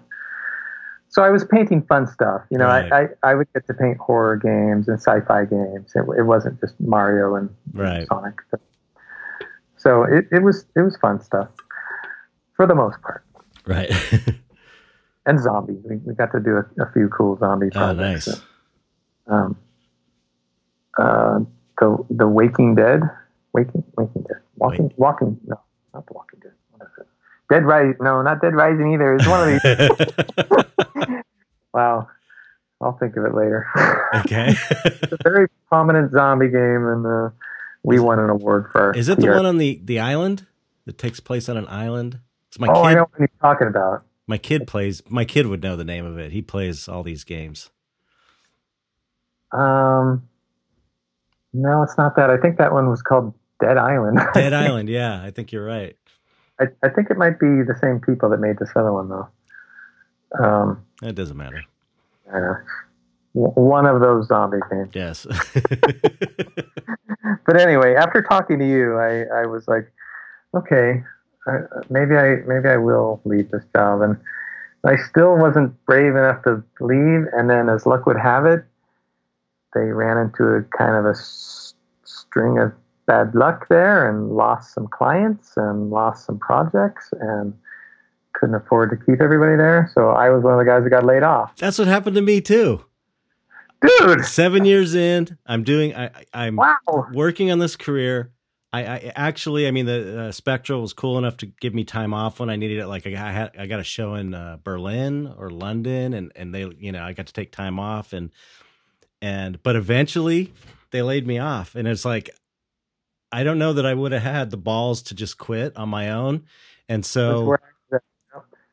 So 1.09 1.23
I 1.23 1.29
was 1.29 1.45
painting 1.45 1.81
fun 1.83 2.07
stuff. 2.07 2.41
You 2.49 2.57
know, 2.57 2.65
right. 2.65 2.91
I, 2.91 3.01
I, 3.03 3.31
I 3.31 3.35
would 3.35 3.47
get 3.53 3.65
to 3.67 3.73
paint 3.73 3.97
horror 3.97 4.35
games 4.35 4.89
and 4.89 4.99
sci-fi 4.99 5.45
games. 5.45 5.93
It, 5.95 6.03
it 6.17 6.23
wasn't 6.23 6.59
just 6.59 6.79
Mario 6.79 7.35
and 7.35 7.49
right. 7.73 8.05
Sonic. 8.07 8.35
So 9.77 10.03
it, 10.03 10.25
it 10.31 10.43
was 10.43 10.65
it 10.75 10.81
was 10.81 10.97
fun 10.97 11.21
stuff 11.21 11.49
for 12.55 12.67
the 12.67 12.75
most 12.75 13.01
part. 13.01 13.23
Right. 13.65 13.91
and 15.25 15.39
zombies. 15.39 15.81
We, 15.87 15.97
we 15.97 16.13
got 16.13 16.31
to 16.31 16.39
do 16.39 16.57
a, 16.57 16.83
a 16.83 16.91
few 16.91 17.09
cool 17.09 17.37
zombie 17.37 17.67
oh, 17.67 17.93
projects. 17.95 18.27
Oh, 18.27 18.31
nice. 18.31 18.41
Um, 19.27 19.57
uh, 20.97 21.39
the 21.79 22.05
the 22.09 22.27
Waking 22.27 22.75
Dead, 22.75 23.01
Waking 23.53 23.83
Waking 23.97 24.23
Dead, 24.23 24.37
Walking 24.57 24.87
Wait. 24.87 24.99
Walking 24.99 25.39
no, 25.45 25.59
not 25.93 26.05
the 26.07 26.13
Walking 26.13 26.39
Dead. 26.41 26.53
Dead 27.49 27.65
Rising. 27.65 27.97
No, 28.01 28.21
not 28.21 28.41
Dead 28.41 28.55
Rising 28.55 28.93
either. 28.93 29.15
It's 29.15 29.27
one 29.27 29.49
of 29.49 29.61
these. 29.61 31.21
wow. 31.73 32.07
I'll 32.81 32.97
think 32.97 33.15
of 33.15 33.25
it 33.25 33.33
later. 33.33 33.67
Okay. 34.15 34.53
it's 34.85 35.11
a 35.11 35.17
very 35.23 35.47
prominent 35.67 36.13
zombie 36.13 36.47
game, 36.47 36.87
and 36.87 37.05
uh, 37.05 37.29
we 37.83 37.99
won 37.99 38.17
an 38.17 38.29
award 38.29 38.69
for. 38.71 38.93
Is 38.93 39.09
it 39.09 39.19
the 39.19 39.27
one 39.27 39.45
on 39.45 39.57
the 39.57 39.81
the 39.83 39.99
island? 39.99 40.47
that 40.85 40.97
takes 40.97 41.19
place 41.19 41.49
on 41.49 41.57
an 41.57 41.67
island. 41.67 42.19
It's 42.47 42.59
my 42.59 42.67
oh, 42.67 42.83
I 42.83 42.91
kid. 42.91 42.95
know 42.95 43.01
what 43.01 43.19
you're 43.19 43.29
talking 43.41 43.67
about. 43.67 44.05
My 44.27 44.37
kid 44.37 44.67
plays. 44.67 45.01
My 45.07 45.25
kid 45.25 45.47
would 45.47 45.61
know 45.61 45.75
the 45.75 45.83
name 45.83 46.05
of 46.05 46.17
it. 46.17 46.31
He 46.31 46.41
plays 46.41 46.87
all 46.87 47.03
these 47.03 47.23
games. 47.23 47.69
Um, 49.51 50.27
no, 51.53 51.83
it's 51.83 51.97
not 51.97 52.15
that. 52.15 52.29
I 52.29 52.37
think 52.37 52.57
that 52.57 52.71
one 52.73 52.89
was 52.89 53.01
called 53.01 53.33
Dead 53.59 53.77
Island. 53.77 54.19
Dead 54.33 54.53
Island. 54.53 54.89
Yeah, 54.89 55.21
I 55.21 55.31
think 55.31 55.51
you're 55.51 55.65
right. 55.65 55.95
I, 56.59 56.65
I 56.83 56.89
think 56.89 57.09
it 57.09 57.17
might 57.17 57.39
be 57.39 57.47
the 57.63 57.77
same 57.81 57.99
people 57.99 58.29
that 58.29 58.39
made 58.39 58.57
this 58.59 58.69
other 58.75 58.93
one 58.93 59.09
though. 59.09 59.27
Um, 60.43 60.85
It 61.03 61.15
doesn't 61.15 61.37
matter. 61.37 61.63
uh, 62.33 62.55
one 63.33 63.85
of 63.85 63.99
those 64.01 64.27
zombie 64.27 64.59
games. 64.71 64.91
Yes. 64.93 65.25
But 67.45 67.59
anyway, 67.59 67.95
after 67.95 68.21
talking 68.23 68.57
to 68.59 68.67
you, 68.67 68.97
I, 68.97 69.23
I 69.41 69.45
was 69.45 69.67
like, 69.67 69.91
okay, 70.55 71.03
uh, 71.47 71.59
maybe 71.89 72.15
I 72.15 72.37
maybe 72.47 72.67
I 72.69 72.77
will 72.77 73.21
leave 73.23 73.51
this 73.51 73.63
job, 73.75 74.01
and 74.01 74.17
I 74.83 74.95
still 74.95 75.35
wasn't 75.37 75.73
brave 75.85 76.15
enough 76.15 76.43
to 76.43 76.63
leave. 76.79 77.25
And 77.33 77.49
then, 77.49 77.69
as 77.69 77.85
luck 77.85 78.05
would 78.07 78.17
have 78.17 78.45
it, 78.45 78.65
they 79.75 79.81
ran 79.91 80.17
into 80.17 80.43
a 80.55 80.63
kind 80.75 80.95
of 80.95 81.05
a 81.05 81.09
s- 81.17 81.75
string 82.03 82.57
of 82.57 82.73
bad 83.07 83.35
luck 83.35 83.67
there, 83.69 84.09
and 84.09 84.31
lost 84.31 84.73
some 84.73 84.87
clients 84.87 85.53
and 85.57 85.89
lost 85.89 86.25
some 86.25 86.39
projects, 86.39 87.09
and 87.19 87.53
couldn't 88.33 88.55
afford 88.55 88.89
to 88.89 88.97
keep 88.97 89.21
everybody 89.21 89.55
there. 89.55 89.89
So 89.93 90.09
I 90.09 90.29
was 90.29 90.43
one 90.43 90.53
of 90.53 90.59
the 90.59 90.65
guys 90.65 90.83
that 90.83 90.89
got 90.89 91.05
laid 91.05 91.23
off. 91.23 91.55
That's 91.57 91.79
what 91.79 91.87
happened 91.87 92.15
to 92.15 92.21
me 92.21 92.41
too. 92.41 92.83
Dude, 93.81 94.25
Seven 94.25 94.65
years 94.65 94.95
in, 94.95 95.37
I'm 95.45 95.63
doing. 95.63 95.95
I, 95.95 96.09
I'm 96.33 96.55
wow. 96.55 97.07
working 97.13 97.51
on 97.51 97.59
this 97.59 97.75
career. 97.75 98.31
I, 98.73 98.81
I 98.81 99.11
actually, 99.15 99.67
I 99.67 99.71
mean, 99.71 99.85
the 99.85 100.21
uh, 100.21 100.31
Spectral 100.31 100.81
was 100.81 100.91
cool 100.91 101.17
enough 101.17 101.37
to 101.37 101.45
give 101.45 101.73
me 101.73 101.85
time 101.85 102.13
off 102.13 102.39
when 102.39 102.49
I 102.49 102.57
needed 102.57 102.79
it. 102.79 102.87
Like 102.87 103.05
I 103.07 103.31
had, 103.31 103.51
I 103.57 103.67
got 103.67 103.79
a 103.79 103.83
show 103.83 104.15
in 104.15 104.33
uh, 104.33 104.57
Berlin 104.63 105.33
or 105.37 105.49
London, 105.49 106.13
and 106.13 106.31
and 106.35 106.53
they, 106.53 106.65
you 106.77 106.91
know, 106.91 107.03
I 107.03 107.13
got 107.13 107.27
to 107.27 107.33
take 107.33 107.51
time 107.51 107.79
off, 107.79 108.11
and 108.11 108.31
and 109.21 109.61
but 109.63 109.75
eventually 109.75 110.53
they 110.91 111.01
laid 111.01 111.25
me 111.25 111.39
off, 111.39 111.75
and 111.75 111.87
it's 111.87 112.05
like 112.05 112.31
I 113.31 113.43
don't 113.43 113.59
know 113.59 113.73
that 113.73 113.85
I 113.85 113.93
would 113.93 114.11
have 114.11 114.21
had 114.21 114.51
the 114.51 114.57
balls 114.57 115.01
to 115.03 115.15
just 115.15 115.37
quit 115.37 115.75
on 115.77 115.89
my 115.89 116.11
own, 116.11 116.45
and 116.87 117.05
so 117.05 117.55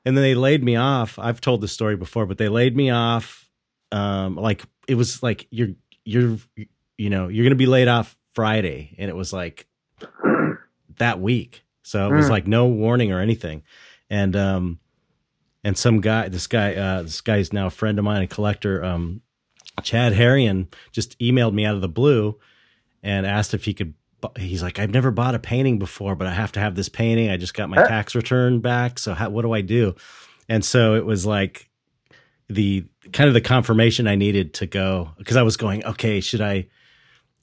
and 0.04 0.16
then 0.16 0.22
they 0.22 0.34
laid 0.34 0.62
me 0.62 0.76
off. 0.76 1.18
I've 1.18 1.40
told 1.40 1.60
this 1.60 1.72
story 1.72 1.96
before, 1.96 2.26
but 2.26 2.38
they 2.38 2.48
laid 2.48 2.76
me 2.76 2.90
off. 2.90 3.48
Um, 3.90 4.36
like 4.36 4.62
it 4.88 4.94
was 4.94 5.22
like 5.22 5.46
you're 5.50 5.70
you're 6.04 6.38
you 6.98 7.10
know 7.10 7.28
you're 7.28 7.44
gonna 7.44 7.54
be 7.56 7.66
laid 7.66 7.88
off 7.88 8.16
Friday, 8.34 8.94
and 8.98 9.08
it 9.10 9.16
was 9.16 9.32
like 9.32 9.66
that 10.98 11.20
week. 11.20 11.64
So 11.82 12.08
it 12.08 12.12
was 12.16 12.26
Mm. 12.26 12.30
like 12.30 12.46
no 12.46 12.66
warning 12.66 13.12
or 13.12 13.20
anything, 13.20 13.62
and 14.08 14.36
um, 14.36 14.78
and 15.64 15.76
some 15.76 16.00
guy, 16.00 16.28
this 16.28 16.46
guy, 16.46 16.74
uh, 16.74 17.02
this 17.02 17.20
guy's 17.20 17.52
now 17.52 17.66
a 17.66 17.70
friend 17.70 17.98
of 17.98 18.04
mine, 18.04 18.22
a 18.22 18.26
collector, 18.26 18.84
um, 18.84 19.20
Chad 19.82 20.12
Harrion, 20.12 20.68
just 20.92 21.18
emailed 21.18 21.54
me 21.54 21.64
out 21.64 21.74
of 21.74 21.80
the 21.80 21.88
blue 21.88 22.38
and 23.02 23.26
asked 23.26 23.54
if 23.54 23.64
he 23.64 23.74
could. 23.74 23.94
He's 24.38 24.62
like, 24.62 24.78
I've 24.78 24.90
never 24.90 25.10
bought 25.10 25.34
a 25.34 25.38
painting 25.38 25.78
before, 25.78 26.14
but 26.14 26.26
I 26.26 26.32
have 26.32 26.52
to 26.52 26.60
have 26.60 26.74
this 26.74 26.88
painting. 26.88 27.30
I 27.30 27.36
just 27.36 27.54
got 27.54 27.68
my 27.68 27.76
tax 27.86 28.14
return 28.14 28.60
back, 28.60 28.98
so 28.98 29.14
how, 29.14 29.30
what 29.30 29.42
do 29.42 29.52
I 29.52 29.60
do? 29.60 29.94
And 30.48 30.64
so 30.64 30.94
it 30.94 31.04
was 31.04 31.26
like 31.26 31.68
the 32.48 32.84
kind 33.12 33.28
of 33.28 33.34
the 33.34 33.40
confirmation 33.40 34.06
I 34.06 34.14
needed 34.14 34.54
to 34.54 34.66
go 34.66 35.10
because 35.18 35.36
I 35.36 35.42
was 35.42 35.56
going, 35.56 35.84
okay, 35.84 36.20
should 36.20 36.40
I 36.40 36.68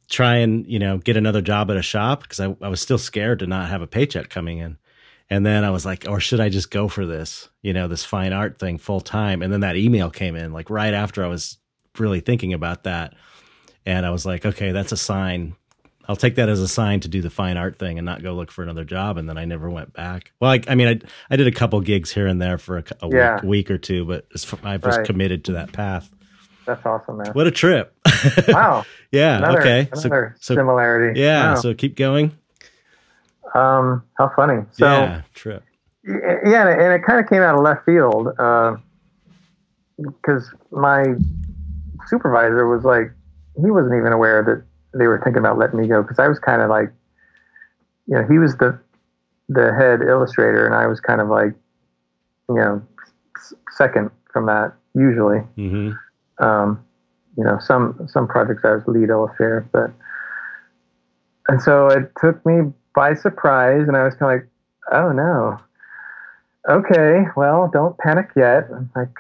try 0.10 0.38
and 0.38 0.66
you 0.66 0.80
know 0.80 0.98
get 0.98 1.18
another 1.18 1.42
job 1.42 1.70
at 1.70 1.78
a 1.78 1.82
shop 1.82 2.24
because 2.24 2.40
I, 2.40 2.56
I 2.62 2.70
was 2.70 2.82
still 2.82 2.98
scared 2.98 3.40
to 3.40 3.48
not 3.48 3.70
have 3.70 3.82
a 3.82 3.88
paycheck 3.88 4.30
coming 4.30 4.58
in. 4.60 4.78
And 5.30 5.46
then 5.46 5.64
I 5.64 5.70
was 5.70 5.86
like, 5.86 6.06
or 6.10 6.20
should 6.20 6.40
I 6.40 6.50
just 6.50 6.72
go 6.72 6.88
for 6.88 7.06
this, 7.06 7.50
you 7.62 7.72
know, 7.72 7.88
this 7.88 8.04
fine 8.04 8.34
art 8.34 8.58
thing 8.58 8.80
full 8.80 9.00
time? 9.00 9.44
And 9.44 9.54
then 9.54 9.60
that 9.60 9.76
email 9.76 10.10
came 10.10 10.36
in 10.36 10.54
like 10.54 10.72
right 10.72 10.94
after 10.94 11.24
I 11.24 11.28
was 11.28 11.58
really 12.00 12.20
thinking 12.20 12.54
about 12.54 12.86
that. 12.86 13.14
And 13.86 14.06
I 14.06 14.10
was 14.10 14.26
like, 14.26 14.46
okay, 14.46 14.72
that's 14.72 14.92
a 14.92 14.98
sign. 14.98 15.56
I'll 16.10 16.16
take 16.16 16.36
that 16.36 16.50
as 16.50 16.60
a 16.60 16.68
sign 16.68 17.00
to 17.02 17.08
do 17.08 17.22
the 17.22 17.30
fine 17.30 17.56
art 17.56 17.78
thing 17.78 18.00
and 18.00 18.06
not 18.06 18.24
go 18.24 18.34
look 18.34 18.52
for 18.52 18.64
another 18.64 18.84
job. 18.84 19.18
And 19.18 19.30
then 19.30 19.38
I 19.38 19.46
never 19.46 19.70
went 19.70 19.94
back. 19.94 20.32
Well, 20.42 20.50
I, 20.52 20.60
I 20.68 20.74
mean, 20.74 20.88
I, 20.88 21.00
I 21.30 21.36
did 21.36 21.46
a 21.46 21.52
couple 21.52 21.80
gigs 21.82 22.12
here 22.12 22.26
and 22.26 22.42
there 22.42 22.58
for 22.58 22.80
a, 22.80 22.84
a 23.04 23.10
Yeah. 23.10 23.36
week, 23.36 23.44
week 23.44 23.72
or 23.72 23.78
two, 23.78 24.06
but 24.06 24.26
I 24.64 24.78
was 24.78 24.98
Right. 24.98 25.06
committed 25.06 25.46
to 25.46 25.52
that 25.54 25.72
path. 25.72 26.10
That's 26.66 26.84
awesome, 26.84 27.18
man. 27.18 27.28
What 27.34 27.46
a 27.46 27.52
trip. 27.52 27.96
Wow. 28.48 28.86
yeah. 29.12 29.38
Another, 29.38 29.60
okay. 29.60 29.90
So, 29.94 30.02
another 30.02 30.36
so 30.40 30.56
similarity. 30.56 31.20
yeah. 31.20 31.54
Wow. 31.54 31.60
So 31.62 31.74
keep 31.76 31.96
going. 31.96 32.36
um, 33.54 34.04
how 34.18 34.32
funny. 34.36 34.64
So 34.72 34.86
yeah. 34.86 35.22
Trip. 35.36 35.64
yeah, 36.04 36.14
and 36.68 36.70
it, 36.70 36.80
and 36.86 36.94
it 36.94 37.04
kind 37.06 37.20
of 37.24 37.30
came 37.30 37.44
out 37.44 37.54
of 37.56 37.62
left 37.62 37.86
field 37.86 38.30
because 39.98 40.52
my 40.72 41.04
supervisor 42.08 42.68
was 42.68 42.84
like, 42.84 43.12
he 43.62 43.70
wasn't 43.70 43.94
even 43.96 44.12
aware 44.12 44.42
that 44.44 44.64
they 44.94 45.08
were 45.08 45.20
thinking 45.24 45.40
about 45.40 45.58
letting 45.58 45.80
me 45.80 45.88
go 45.88 46.02
because 46.02 46.20
I 46.20 46.28
was 46.28 46.40
kind 46.40 46.62
of 46.62 46.70
like, 46.70 46.92
you 48.08 48.16
know, 48.16 48.26
he 48.30 48.38
was 48.38 48.56
the 48.58 48.80
the 49.48 49.74
head 49.78 50.02
illustrator 50.08 50.66
and 50.66 50.76
I 50.76 50.88
was 50.88 51.00
kind 51.00 51.22
of 51.22 51.28
like, 51.28 51.54
you 52.50 52.56
know, 52.56 52.82
second 53.76 54.12
from 54.32 54.46
that 54.46 54.74
usually. 54.94 55.40
hmm 55.56 55.92
um, 56.40 56.84
you 57.38 57.44
know, 57.44 57.58
some 57.60 58.08
some 58.12 58.28
projects 58.28 58.64
I 58.66 58.72
was 58.72 58.84
lead 58.88 59.10
illustrator, 59.10 59.68
but 59.72 59.92
and 61.48 61.62
so 61.62 61.88
it 61.88 62.12
took 62.20 62.44
me 62.46 62.72
by 62.96 63.14
surprise, 63.14 63.88
and 63.88 63.96
I 63.96 64.04
was 64.04 64.16
kind 64.16 64.34
of 64.34 64.40
like, 64.40 64.50
oh 64.92 65.12
no, 65.12 65.60
okay, 66.70 67.26
well, 67.36 67.70
don't 67.72 67.98
panic 67.98 68.30
yet. 68.36 68.68
I'm 68.74 68.90
like, 68.96 69.12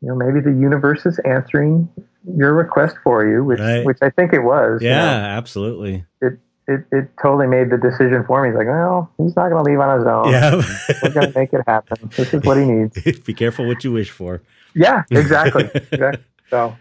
you 0.00 0.08
know, 0.08 0.14
maybe 0.14 0.40
the 0.40 0.52
universe 0.52 1.04
is 1.06 1.18
answering 1.20 1.88
your 2.36 2.54
request 2.54 2.96
for 3.02 3.26
you, 3.26 3.44
which 3.44 3.58
Right. 3.60 3.84
which 3.84 3.98
I 4.02 4.10
think 4.10 4.32
it 4.32 4.40
was. 4.40 4.80
you 4.82 4.88
Yeah. 4.88 5.04
know. 5.04 5.26
Absolutely. 5.38 6.04
it, 6.20 6.38
it 6.68 6.84
it 6.92 7.08
totally 7.20 7.46
made 7.48 7.70
the 7.70 7.76
decision 7.76 8.24
for 8.24 8.42
me. 8.42 8.48
He's 8.50 8.56
like, 8.56 8.68
well, 8.68 9.10
he's 9.18 9.34
not 9.34 9.50
going 9.50 9.64
to 9.64 9.68
leave 9.70 9.80
on 9.80 9.98
his 9.98 10.06
own. 10.06 10.30
Yeah, 10.30 10.62
We're 11.02 11.10
going 11.10 11.32
to 11.32 11.38
make 11.38 11.52
it 11.52 11.62
happen. 11.66 12.08
This 12.16 12.32
is 12.32 12.42
what 12.44 12.56
he 12.56 12.64
needs. 12.64 13.20
Be 13.26 13.34
careful 13.34 13.66
what 13.66 13.82
you 13.82 13.90
wish 13.92 14.10
for. 14.10 14.40
Yeah, 14.74 15.02
exactly. 15.10 15.64
exactly. 15.92 16.24
So, 16.50 16.76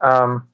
um, 0.00 0.48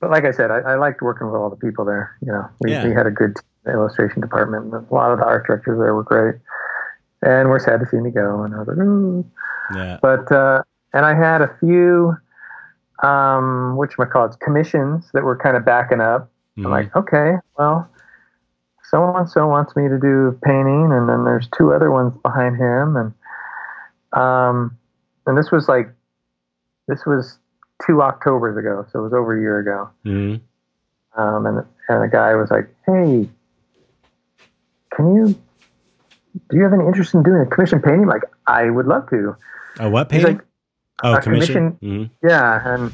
but 0.00 0.10
like 0.10 0.24
I 0.24 0.30
said, 0.32 0.50
I, 0.50 0.58
I 0.58 0.74
liked 0.76 1.00
working 1.02 1.26
with 1.26 1.36
all 1.36 1.48
the 1.50 1.56
people 1.56 1.84
there. 1.84 2.16
You 2.20 2.32
know, 2.32 2.48
we, 2.60 2.70
Yeah. 2.72 2.86
we 2.86 2.92
had 2.92 3.06
a 3.06 3.10
good 3.10 3.34
illustration 3.66 4.20
department. 4.20 4.64
and 4.66 4.74
A 4.74 4.94
lot 4.94 5.10
of 5.12 5.18
the 5.18 5.24
art 5.24 5.46
directors 5.46 5.78
there 5.78 5.94
were 5.94 6.02
great, 6.02 6.34
and 7.22 7.48
we're 7.48 7.58
sad 7.60 7.80
to 7.80 7.86
see 7.86 7.96
me 7.96 8.10
go. 8.10 8.42
And 8.42 8.54
I 8.54 8.58
was 8.58 8.68
like, 8.68 8.76
Ooh. 8.78 9.24
Yeah. 9.74 9.98
but 10.02 10.30
uh, 10.30 10.62
and 10.92 11.06
I 11.06 11.14
had 11.14 11.40
a 11.40 11.56
few, 11.60 12.14
um, 13.02 13.76
which 13.76 13.96
call 13.96 14.26
it 14.26 14.36
commissions 14.40 15.10
that 15.12 15.24
were 15.24 15.36
kind 15.36 15.56
of 15.56 15.64
backing 15.64 16.00
up. 16.00 16.30
Mhm. 16.56 16.66
I'm 16.66 16.70
like, 16.70 16.96
okay, 16.96 17.34
well, 17.58 17.88
so 18.84 19.14
and 19.16 19.28
so 19.28 19.46
wants 19.48 19.74
me 19.74 19.88
to 19.88 19.98
do 19.98 20.38
painting, 20.44 20.92
and 20.92 21.08
then 21.08 21.24
there's 21.24 21.48
two 21.56 21.72
other 21.72 21.90
ones 21.90 22.14
behind 22.22 22.56
him, 22.56 22.96
and 22.96 23.12
um, 24.12 24.76
and 25.26 25.36
this 25.36 25.50
was 25.50 25.68
like, 25.68 25.90
this 26.86 27.04
was 27.04 27.38
two 27.84 28.02
Octobers 28.02 28.56
ago, 28.56 28.86
so 28.92 29.00
it 29.00 29.02
was 29.02 29.12
over 29.12 29.36
a 29.36 29.40
year 29.40 29.58
ago. 29.58 29.90
Mhm. 30.04 30.40
Um, 31.16 31.46
and 31.46 31.66
and 31.88 32.02
the 32.02 32.08
guy 32.08 32.34
was 32.34 32.50
like, 32.50 32.68
hey, 32.86 33.28
can 34.94 35.14
you, 35.14 35.34
do 36.48 36.56
you 36.56 36.62
have 36.62 36.72
any 36.72 36.86
interest 36.86 37.14
in 37.14 37.22
doing 37.22 37.42
a 37.42 37.46
commission 37.46 37.80
painting? 37.80 38.06
Like, 38.06 38.22
I 38.46 38.70
would 38.70 38.86
love 38.86 39.08
to. 39.10 39.36
Oh, 39.80 39.90
what 39.90 40.08
painting? 40.08 40.40
Oh, 41.02 41.14
a 41.14 41.20
commission. 41.20 41.78
Mhm. 41.82 42.10
yeah, 42.22 42.60
and 42.74 42.92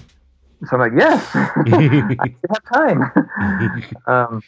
so 0.66 0.76
I'm 0.76 0.80
like, 0.80 0.92
yes, 0.96 1.28
I 1.34 2.34
have 2.48 2.64
time. 2.72 3.82
um, 4.06 4.42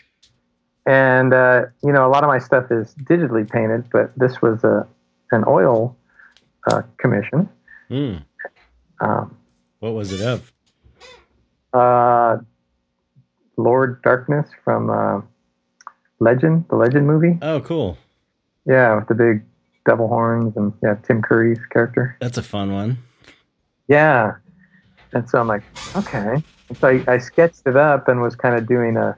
and 0.87 1.33
uh, 1.33 1.63
you 1.83 1.93
know, 1.93 2.07
a 2.07 2.11
lot 2.11 2.25
of 2.25 2.29
my 2.29 2.39
stuff 2.39 2.71
is 2.71 2.95
digitally 3.05 3.49
painted, 3.49 3.85
but 3.93 4.13
this 4.17 4.41
was 4.43 4.65
a 4.65 4.87
an 5.31 5.45
oil 5.47 5.97
uh, 6.71 6.83
commission. 6.99 7.49
Mm. 7.91 8.23
Um, 9.01 9.37
What 9.81 9.95
was 9.95 10.13
it 10.13 10.21
of? 10.21 10.53
uh, 11.73 12.39
Lord 13.57 14.03
Darkness 14.03 14.49
from 14.65 14.91
uh, 14.91 15.21
Legend, 16.21 16.65
the 16.69 16.77
Legend 16.77 17.07
movie. 17.07 17.39
Oh, 17.43 17.61
cool. 17.61 17.97
Yeah, 18.67 18.95
with 18.97 19.09
the 19.09 19.15
big 19.15 19.43
double 19.87 20.09
horns 20.09 20.57
and 20.57 20.73
yeah, 20.83 20.95
Tim 21.07 21.23
Curry's 21.23 21.59
character. 21.71 22.17
That's 22.21 22.39
a 22.39 22.43
fun 22.43 22.73
one. 22.73 22.99
Yeah, 23.93 24.37
and 25.13 25.29
so 25.29 25.39
I'm 25.39 25.49
like, 25.49 25.63
okay. 25.95 26.43
And 26.71 26.79
so 26.79 26.89
I, 26.89 27.05
I 27.07 27.19
sketched 27.19 27.67
it 27.67 27.77
up 27.77 28.09
and 28.09 28.23
was 28.23 28.35
kind 28.35 28.55
of 28.57 28.67
doing 28.67 28.97
a, 28.97 29.11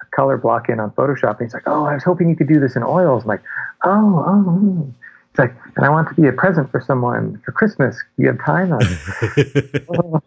a 0.00 0.04
color 0.14 0.36
block 0.36 0.68
in 0.68 0.78
on 0.78 0.92
Photoshop. 0.92 1.40
And 1.40 1.48
he's 1.48 1.54
like, 1.54 1.66
oh, 1.66 1.86
I 1.86 1.94
was 1.94 2.04
hoping 2.04 2.28
you 2.28 2.36
could 2.36 2.46
do 2.46 2.60
this 2.60 2.76
in 2.76 2.84
oils. 2.84 3.24
I'm 3.24 3.28
like, 3.28 3.42
oh, 3.84 4.24
oh. 4.24 4.42
hmm." 4.42 4.90
It's 5.30 5.40
like, 5.40 5.54
and 5.74 5.84
I 5.84 5.88
want 5.88 6.08
to 6.08 6.14
be 6.14 6.28
a 6.28 6.32
present 6.32 6.70
for 6.70 6.80
someone 6.80 7.42
for 7.44 7.50
Christmas. 7.50 7.96
Do 8.16 8.22
you 8.22 8.28
have 8.28 8.38
time? 8.44 8.72
I'm 8.72 8.78
like, 8.78 9.84
"Oh." 9.90 10.22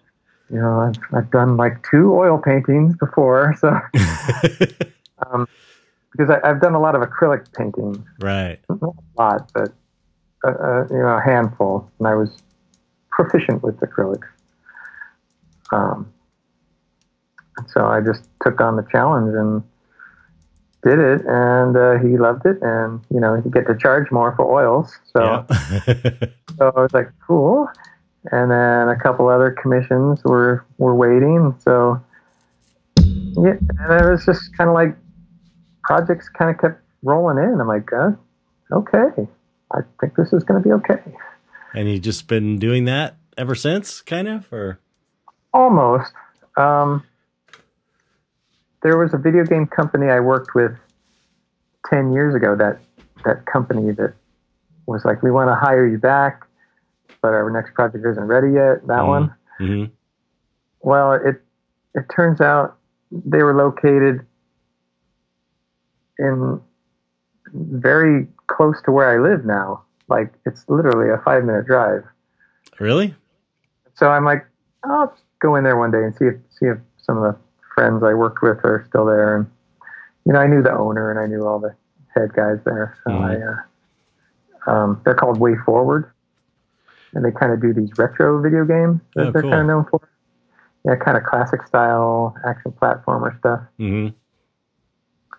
you 0.52 0.60
know, 0.60 0.82
I've, 0.82 1.18
I've 1.18 1.32
done 1.32 1.58
like 1.58 1.82
two 1.90 2.14
oil 2.14 2.38
paintings 2.38 2.96
before, 2.98 3.56
so 3.60 3.70
um, 5.26 5.48
because 6.12 6.30
I, 6.30 6.46
have 6.46 6.62
done 6.62 6.76
a 6.76 6.80
lot 6.80 6.96
of 6.96 7.02
acrylic 7.02 7.52
painting. 7.54 8.06
Right. 8.20 8.60
Not 8.70 8.82
a 8.84 9.22
lot, 9.22 9.52
but 9.54 9.74
uh, 10.44 10.52
uh, 10.52 10.88
you 10.92 10.98
know, 10.98 11.18
a 11.18 11.22
handful, 11.22 11.90
and 11.98 12.08
I 12.08 12.14
was 12.14 12.30
proficient 13.20 13.62
with 13.62 13.78
acrylics. 13.82 14.30
Um, 15.74 16.12
so 17.68 17.86
I 17.86 18.00
just 18.00 18.30
took 18.42 18.62
on 18.62 18.78
the 18.78 18.88
challenge 18.90 19.36
and 19.36 19.62
did 20.84 21.00
it, 21.00 21.26
and 21.28 21.76
uh, 21.76 21.98
he 22.00 22.18
loved 22.18 22.46
it, 22.46 22.58
and 22.62 23.02
you 23.12 23.20
know, 23.20 23.36
you 23.36 23.52
get 23.52 23.68
to 23.68 23.78
charge 23.78 24.10
more 24.10 24.34
for 24.38 24.46
oils. 24.50 24.98
So, 25.14 25.46
yeah. 25.46 25.46
so 26.58 26.72
I 26.76 26.80
was 26.80 26.94
like, 26.94 27.12
cool. 27.28 27.68
And 28.32 28.52
then 28.52 28.88
a 28.88 28.98
couple 28.98 29.28
other 29.28 29.52
commissions 29.62 30.24
were 30.24 30.66
were 30.78 30.96
waiting. 30.96 31.54
So, 31.60 32.02
yeah, 32.98 33.58
and 33.80 34.02
it 34.02 34.10
was 34.10 34.26
just 34.26 34.56
kind 34.58 34.70
of 34.70 34.74
like 34.74 34.96
projects 35.84 36.30
kind 36.30 36.52
of 36.52 36.62
kept 36.62 36.82
rolling 37.04 37.38
in. 37.44 37.60
I'm 37.60 37.68
like, 37.68 37.92
uh, 37.92 38.12
okay, 38.72 39.28
I 39.74 39.80
think 40.00 40.16
this 40.16 40.32
is 40.32 40.46
going 40.46 40.64
to 40.64 40.66
be 40.66 40.74
okay. 40.74 41.02
And 41.74 41.90
you 41.90 42.00
just 42.00 42.28
been 42.28 42.58
doing 42.58 42.86
that 42.86 43.18
ever 43.38 43.56
since, 43.56 44.02
kind 44.02 44.28
of, 44.28 44.52
or 44.52 44.80
almost. 45.54 46.12
Um, 46.58 47.04
there 48.84 48.98
was 48.98 49.14
a 49.14 49.18
video 49.18 49.44
game 49.46 49.68
company 49.68 50.08
I 50.08 50.20
worked 50.20 50.56
with 50.56 50.72
10 51.90 52.12
years 52.12 52.36
ago 52.36 52.56
that 52.56 52.80
that 53.26 53.46
company 53.46 53.92
that 53.92 54.14
was 54.86 55.04
like 55.06 55.22
we 55.22 55.32
want 55.32 55.50
to 55.50 55.56
hire 55.56 55.86
you 55.88 55.98
back 55.98 56.46
but 57.22 57.30
our 57.30 57.50
next 57.50 57.74
project 57.74 58.06
isn't 58.06 58.24
ready 58.24 58.54
yet 58.54 58.86
that 58.88 59.00
mm-hmm. 59.00 59.08
one 59.08 59.36
mm-hmm. 59.60 59.86
well 60.82 61.14
it 61.14 61.42
it 61.96 62.06
turns 62.14 62.40
out 62.42 62.78
they 63.12 63.44
were 63.44 63.56
located 63.56 64.26
in 66.18 66.62
very 67.54 68.28
close 68.48 68.82
to 68.84 68.92
where 68.92 69.10
I 69.10 69.18
live 69.18 69.46
now 69.46 69.84
like 70.10 70.34
it's 70.46 70.66
literally 70.68 71.10
a 71.10 71.22
five 71.24 71.44
minute 71.44 71.66
drive 71.66 72.04
really 72.80 73.14
so 73.94 74.10
I'm 74.10 74.26
like 74.26 74.46
I'll 74.84 75.16
go 75.40 75.56
in 75.56 75.64
there 75.64 75.78
one 75.78 75.92
day 75.92 76.04
and 76.04 76.16
see 76.16 76.26
if 76.26 76.36
see 76.52 76.68
if 76.68 76.78
some 77.10 77.18
of 77.18 77.24
the 77.24 77.40
friends 77.80 78.04
I 78.04 78.14
worked 78.14 78.42
with 78.42 78.58
are 78.66 78.86
still 78.90 79.06
there. 79.06 79.38
And, 79.38 79.48
you 80.26 80.34
know, 80.34 80.40
I 80.40 80.48
knew 80.48 80.62
the 80.62 80.72
owner 80.72 81.10
and 81.12 81.20
I 81.20 81.28
knew 81.28 81.48
all 81.48 81.60
the 81.60 81.74
head 82.14 82.34
guys 82.34 82.58
there. 82.66 82.98
So 83.06 83.12
mm-hmm. 83.12 84.70
I, 84.70 84.72
uh, 84.72 84.76
um, 84.76 85.02
they're 85.06 85.16
called 85.16 85.40
Way 85.40 85.56
Forward. 85.66 86.12
And 87.14 87.26
they 87.26 87.32
kind 87.32 87.52
of 87.52 87.62
do 87.62 87.74
these 87.74 87.90
retro 87.98 88.40
video 88.42 88.66
games 88.66 89.00
that 89.16 89.28
oh, 89.28 89.32
they're 89.32 89.42
cool. 89.42 89.52
kind 89.52 89.62
of 89.62 89.68
known 89.68 89.86
for. 89.90 90.08
Yeah, 90.86 90.96
kind 90.96 91.18
of 91.18 91.24
classic 91.24 91.66
style 91.68 92.36
action 92.46 92.72
platformer 92.72 93.38
stuff. 93.40 93.62
Mm-hmm. 93.80 94.16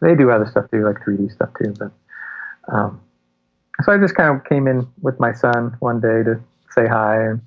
They 0.04 0.14
do 0.14 0.30
other 0.30 0.46
stuff 0.46 0.70
too, 0.70 0.84
like 0.84 0.96
3D 0.98 1.32
stuff 1.32 1.50
too. 1.62 1.74
But 1.78 1.92
um, 2.74 3.00
so 3.84 3.92
I 3.92 3.98
just 3.98 4.14
kind 4.14 4.34
of 4.36 4.44
came 4.44 4.66
in 4.66 4.86
with 5.02 5.18
my 5.20 5.32
son 5.32 5.76
one 5.80 6.00
day 6.00 6.22
to 6.24 6.40
say 6.70 6.86
hi 6.86 7.22
and 7.22 7.40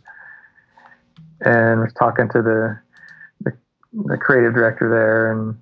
and 1.42 1.82
was 1.82 1.94
talking 1.94 2.30
to 2.30 2.42
the 2.42 2.80
the 4.06 4.18
creative 4.18 4.54
director 4.54 4.90
there 4.90 5.32
and 5.32 5.56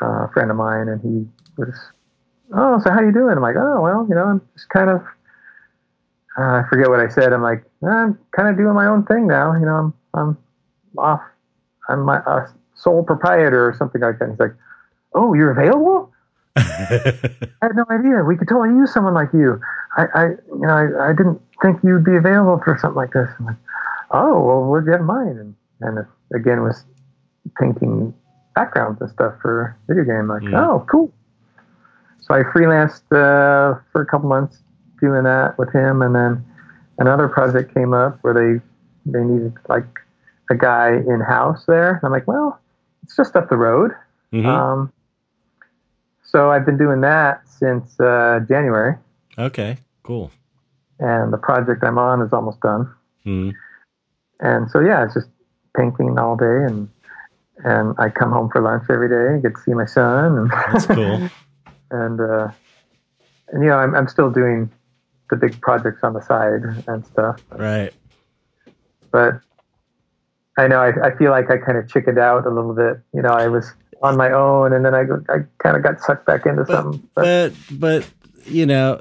uh, 0.00 0.26
a 0.26 0.30
friend 0.32 0.50
of 0.50 0.56
mine, 0.56 0.88
and 0.88 1.00
he 1.00 1.26
was, 1.56 1.74
oh, 2.54 2.80
so 2.80 2.90
how 2.90 3.00
you 3.00 3.12
doing? 3.12 3.36
I'm 3.36 3.42
like, 3.42 3.56
oh, 3.56 3.80
well, 3.80 4.06
you 4.08 4.14
know, 4.14 4.24
I'm 4.24 4.40
just 4.54 4.68
kind 4.68 4.90
of, 4.90 5.00
uh, 6.38 6.62
I 6.62 6.64
forget 6.70 6.88
what 6.88 7.00
I 7.00 7.08
said. 7.08 7.32
I'm 7.32 7.42
like, 7.42 7.64
I'm 7.86 8.18
kind 8.34 8.48
of 8.48 8.56
doing 8.56 8.74
my 8.74 8.86
own 8.86 9.04
thing 9.04 9.26
now. 9.26 9.54
You 9.54 9.66
know, 9.66 9.74
I'm, 9.74 9.94
I'm 10.14 10.38
off. 10.98 11.20
I'm 11.88 12.02
my 12.02 12.18
uh, 12.18 12.46
sole 12.74 13.02
proprietor 13.02 13.68
or 13.68 13.74
something 13.74 14.00
like 14.00 14.18
that. 14.18 14.24
And 14.24 14.32
he's 14.34 14.40
like, 14.40 14.54
oh, 15.14 15.34
you're 15.34 15.50
available? 15.50 16.11
I 16.56 17.62
had 17.62 17.76
no 17.76 17.84
idea. 17.90 18.22
We 18.24 18.36
could 18.36 18.48
totally 18.48 18.76
use 18.76 18.92
someone 18.92 19.14
like 19.14 19.32
you. 19.32 19.60
I, 19.96 20.04
I 20.14 20.24
you 20.28 20.66
know, 20.66 20.74
I, 20.74 21.10
I 21.10 21.12
didn't 21.12 21.40
think 21.62 21.78
you'd 21.82 22.04
be 22.04 22.16
available 22.16 22.60
for 22.62 22.76
something 22.80 22.96
like 22.96 23.12
this. 23.12 23.28
Like, 23.40 23.56
oh, 24.10 24.40
well, 24.40 24.64
what 24.64 24.80
do 24.80 24.86
you 24.86 24.92
have 24.92 25.00
in 25.00 25.06
mind? 25.06 25.38
And, 25.38 25.54
and 25.80 25.98
it, 25.98 26.06
again, 26.34 26.62
was 26.62 26.84
painting 27.58 28.14
backgrounds 28.54 29.00
and 29.00 29.10
stuff 29.10 29.34
for 29.40 29.76
video 29.88 30.04
game. 30.04 30.28
Like, 30.28 30.42
mm. 30.42 30.54
oh, 30.54 30.86
cool. 30.90 31.12
So 32.20 32.34
I 32.34 32.42
freelanced 32.42 33.04
uh, 33.10 33.80
for 33.90 34.02
a 34.02 34.06
couple 34.06 34.28
months 34.28 34.62
doing 35.00 35.24
that 35.24 35.58
with 35.58 35.72
him, 35.74 36.02
and 36.02 36.14
then 36.14 36.44
another 36.98 37.28
project 37.28 37.74
came 37.74 37.92
up 37.92 38.18
where 38.22 38.34
they 38.34 38.62
they 39.10 39.24
needed 39.24 39.54
like 39.68 39.86
a 40.50 40.54
guy 40.54 40.90
in 40.90 41.20
house 41.20 41.64
there. 41.66 41.94
And 41.94 42.04
I'm 42.04 42.12
like, 42.12 42.28
well, 42.28 42.60
it's 43.02 43.16
just 43.16 43.34
up 43.34 43.48
the 43.48 43.56
road. 43.56 43.92
Mm-hmm. 44.32 44.46
Um, 44.46 44.92
so 46.32 46.50
I've 46.50 46.64
been 46.64 46.78
doing 46.78 47.02
that 47.02 47.46
since 47.46 48.00
uh, 48.00 48.40
January. 48.48 48.96
Okay, 49.38 49.76
cool. 50.02 50.30
And 50.98 51.32
the 51.32 51.36
project 51.36 51.84
I'm 51.84 51.98
on 51.98 52.22
is 52.22 52.32
almost 52.32 52.60
done. 52.60 52.92
Mm-hmm. 53.26 53.50
And 54.40 54.70
so 54.70 54.80
yeah, 54.80 55.04
it's 55.04 55.14
just 55.14 55.28
painting 55.76 56.18
all 56.18 56.36
day 56.36 56.64
and 56.66 56.88
and 57.64 57.94
I 57.98 58.08
come 58.08 58.32
home 58.32 58.50
for 58.50 58.60
lunch 58.60 58.84
every 58.90 59.08
day 59.08 59.34
and 59.34 59.42
get 59.42 59.54
to 59.54 59.60
see 59.62 59.74
my 59.74 59.84
son. 59.84 60.38
And 60.38 60.50
That's 60.50 60.86
cool. 60.86 61.28
and 61.90 62.20
uh, 62.20 62.50
and 63.48 63.62
you 63.62 63.68
know, 63.68 63.76
I'm 63.76 63.94
I'm 63.94 64.08
still 64.08 64.30
doing 64.30 64.70
the 65.30 65.36
big 65.36 65.60
projects 65.60 66.00
on 66.02 66.14
the 66.14 66.22
side 66.22 66.62
and 66.88 67.06
stuff. 67.06 67.42
Right. 67.50 67.92
But 69.10 69.40
I 70.58 70.66
know 70.66 70.80
I, 70.80 71.08
I 71.08 71.16
feel 71.16 71.30
like 71.30 71.50
I 71.50 71.58
kind 71.58 71.78
of 71.78 71.88
chickened 71.88 72.18
out 72.18 72.46
a 72.46 72.50
little 72.50 72.74
bit. 72.74 73.00
You 73.14 73.22
know, 73.22 73.30
I 73.32 73.48
was 73.48 73.72
on 74.02 74.16
my 74.16 74.30
own, 74.30 74.72
and 74.72 74.84
then 74.84 74.94
I 74.94 75.02
I 75.28 75.44
kind 75.58 75.76
of 75.76 75.82
got 75.82 76.00
sucked 76.00 76.26
back 76.26 76.46
into 76.46 76.64
but, 76.64 76.72
something. 76.72 77.08
But. 77.14 77.22
but 77.22 77.54
but 77.78 78.10
you 78.46 78.66
know, 78.66 79.00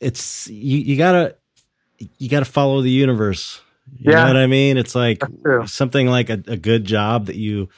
it's 0.00 0.48
you 0.48 0.78
you 0.78 0.96
gotta 0.96 1.36
you 1.98 2.28
gotta 2.28 2.44
follow 2.44 2.82
the 2.82 2.90
universe. 2.90 3.60
You 3.96 4.12
yeah. 4.12 4.20
know 4.22 4.26
what 4.28 4.36
I 4.36 4.46
mean? 4.46 4.76
It's 4.76 4.94
like 4.94 5.22
something 5.66 6.06
like 6.06 6.30
a, 6.30 6.42
a 6.46 6.56
good 6.56 6.84
job 6.84 7.26
that 7.26 7.36
you 7.36 7.68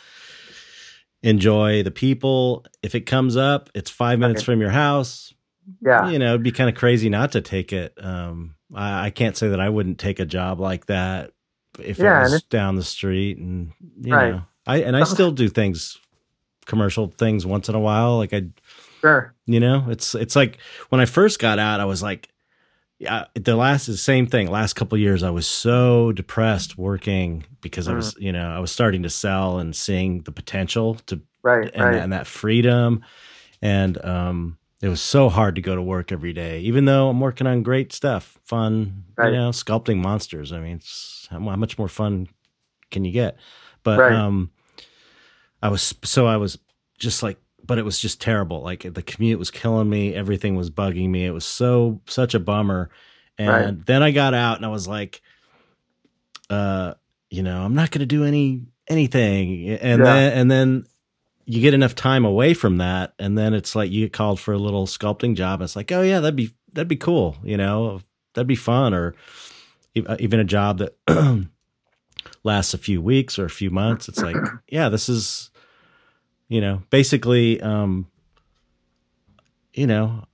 enjoy 1.22 1.82
the 1.82 1.90
people. 1.90 2.64
If 2.82 2.94
it 2.94 3.00
comes 3.02 3.36
up, 3.36 3.70
it's 3.74 3.90
five 3.90 4.18
minutes 4.18 4.40
okay. 4.40 4.52
from 4.52 4.60
your 4.60 4.70
house. 4.70 5.34
Yeah. 5.80 6.08
You 6.08 6.18
know, 6.18 6.28
it'd 6.28 6.42
be 6.42 6.52
kind 6.52 6.70
of 6.70 6.76
crazy 6.76 7.08
not 7.08 7.32
to 7.32 7.40
take 7.40 7.72
it. 7.72 7.92
Um, 8.00 8.54
I, 8.74 9.06
I, 9.06 9.10
can't 9.10 9.36
say 9.36 9.48
that 9.48 9.60
I 9.60 9.68
wouldn't 9.68 9.98
take 9.98 10.20
a 10.20 10.24
job 10.24 10.60
like 10.60 10.86
that 10.86 11.32
if 11.80 11.98
yeah, 11.98 12.20
it 12.20 12.30
was 12.30 12.42
down 12.44 12.76
the 12.76 12.84
street 12.84 13.38
and, 13.38 13.72
you 14.00 14.14
right. 14.14 14.30
know, 14.30 14.42
I, 14.66 14.82
and 14.82 14.96
I 14.96 15.04
still 15.04 15.32
do 15.32 15.48
things, 15.48 15.98
commercial 16.66 17.08
things 17.08 17.46
once 17.46 17.68
in 17.68 17.74
a 17.74 17.80
while. 17.80 18.18
Like 18.18 18.32
I, 18.32 18.44
sure. 19.00 19.34
You 19.46 19.60
know, 19.60 19.86
it's, 19.88 20.14
it's 20.14 20.36
like 20.36 20.58
when 20.90 21.00
I 21.00 21.06
first 21.06 21.38
got 21.38 21.58
out, 21.58 21.80
I 21.80 21.84
was 21.84 22.02
like, 22.02 22.28
yeah, 22.98 23.26
the 23.34 23.56
last 23.56 23.86
the 23.86 23.96
same 23.96 24.26
thing. 24.26 24.50
Last 24.50 24.72
couple 24.72 24.96
years, 24.96 25.22
I 25.22 25.30
was 25.30 25.46
so 25.46 26.12
depressed 26.12 26.78
working 26.78 27.44
because 27.60 27.88
I 27.88 27.94
was, 27.94 28.14
mm. 28.14 28.22
you 28.22 28.32
know, 28.32 28.48
I 28.48 28.58
was 28.58 28.72
starting 28.72 29.02
to 29.02 29.10
sell 29.10 29.58
and 29.58 29.76
seeing 29.76 30.22
the 30.22 30.32
potential 30.32 30.94
to, 31.06 31.20
right, 31.42 31.70
and, 31.74 31.84
right. 31.84 31.94
and 31.96 32.12
that 32.14 32.26
freedom, 32.26 33.04
and 33.60 34.02
um, 34.02 34.56
it 34.80 34.88
was 34.88 35.02
so 35.02 35.28
hard 35.28 35.56
to 35.56 35.60
go 35.60 35.74
to 35.74 35.82
work 35.82 36.10
every 36.10 36.32
day, 36.32 36.60
even 36.60 36.86
though 36.86 37.08
I'm 37.08 37.20
working 37.20 37.46
on 37.46 37.62
great 37.62 37.92
stuff, 37.92 38.38
fun, 38.44 39.04
right. 39.16 39.32
you 39.32 39.38
know, 39.38 39.50
sculpting 39.50 39.98
monsters. 39.98 40.52
I 40.52 40.60
mean, 40.60 40.80
how, 41.30 41.40
how, 41.40 41.56
much 41.56 41.78
more 41.78 41.88
fun 41.88 42.28
can 42.90 43.04
you 43.04 43.12
get? 43.12 43.36
But 43.82 43.98
right. 43.98 44.12
um, 44.12 44.50
I 45.66 45.68
was 45.68 45.94
so 46.04 46.26
I 46.26 46.36
was 46.36 46.58
just 46.96 47.24
like 47.24 47.38
but 47.66 47.78
it 47.78 47.84
was 47.84 47.98
just 47.98 48.20
terrible. 48.20 48.62
Like 48.62 48.82
the 48.94 49.02
commute 49.02 49.40
was 49.40 49.50
killing 49.50 49.90
me. 49.90 50.14
Everything 50.14 50.54
was 50.54 50.70
bugging 50.70 51.10
me. 51.10 51.26
It 51.26 51.32
was 51.32 51.44
so 51.44 52.00
such 52.06 52.34
a 52.34 52.38
bummer. 52.38 52.90
And 53.36 53.48
right. 53.48 53.86
then 53.86 54.00
I 54.00 54.12
got 54.12 54.32
out 54.32 54.58
and 54.58 54.64
I 54.64 54.68
was 54.68 54.86
like, 54.86 55.20
uh, 56.48 56.94
you 57.28 57.42
know, 57.42 57.62
I'm 57.62 57.74
not 57.74 57.90
going 57.90 58.00
to 58.00 58.06
do 58.06 58.24
any 58.24 58.62
anything. 58.86 59.68
And 59.70 59.98
yeah. 59.98 60.04
then 60.04 60.32
and 60.34 60.50
then 60.50 60.86
you 61.44 61.60
get 61.60 61.74
enough 61.74 61.96
time 61.96 62.24
away 62.24 62.54
from 62.54 62.78
that, 62.78 63.14
and 63.18 63.36
then 63.36 63.52
it's 63.52 63.74
like 63.74 63.90
you 63.90 64.04
get 64.04 64.12
called 64.12 64.38
for 64.38 64.54
a 64.54 64.58
little 64.58 64.86
sculpting 64.86 65.34
job. 65.34 65.62
it's 65.62 65.74
like, 65.74 65.90
oh 65.90 66.02
yeah, 66.02 66.20
that'd 66.20 66.36
be 66.36 66.54
that'd 66.72 66.86
be 66.86 66.96
cool. 66.96 67.36
You 67.42 67.56
know, 67.56 68.00
that'd 68.34 68.46
be 68.46 68.54
fun. 68.54 68.94
Or 68.94 69.16
even 69.94 70.38
a 70.38 70.44
job 70.44 70.78
that 70.78 70.96
lasts 72.44 72.74
a 72.74 72.78
few 72.78 73.02
weeks 73.02 73.38
or 73.38 73.44
a 73.44 73.50
few 73.50 73.70
months. 73.70 74.08
It's 74.08 74.22
like, 74.22 74.36
yeah, 74.68 74.88
this 74.88 75.08
is 75.08 75.50
you 76.48 76.60
know, 76.60 76.82
basically, 76.90 77.60
um, 77.60 78.06
you 79.72 79.86
know, 79.86 80.24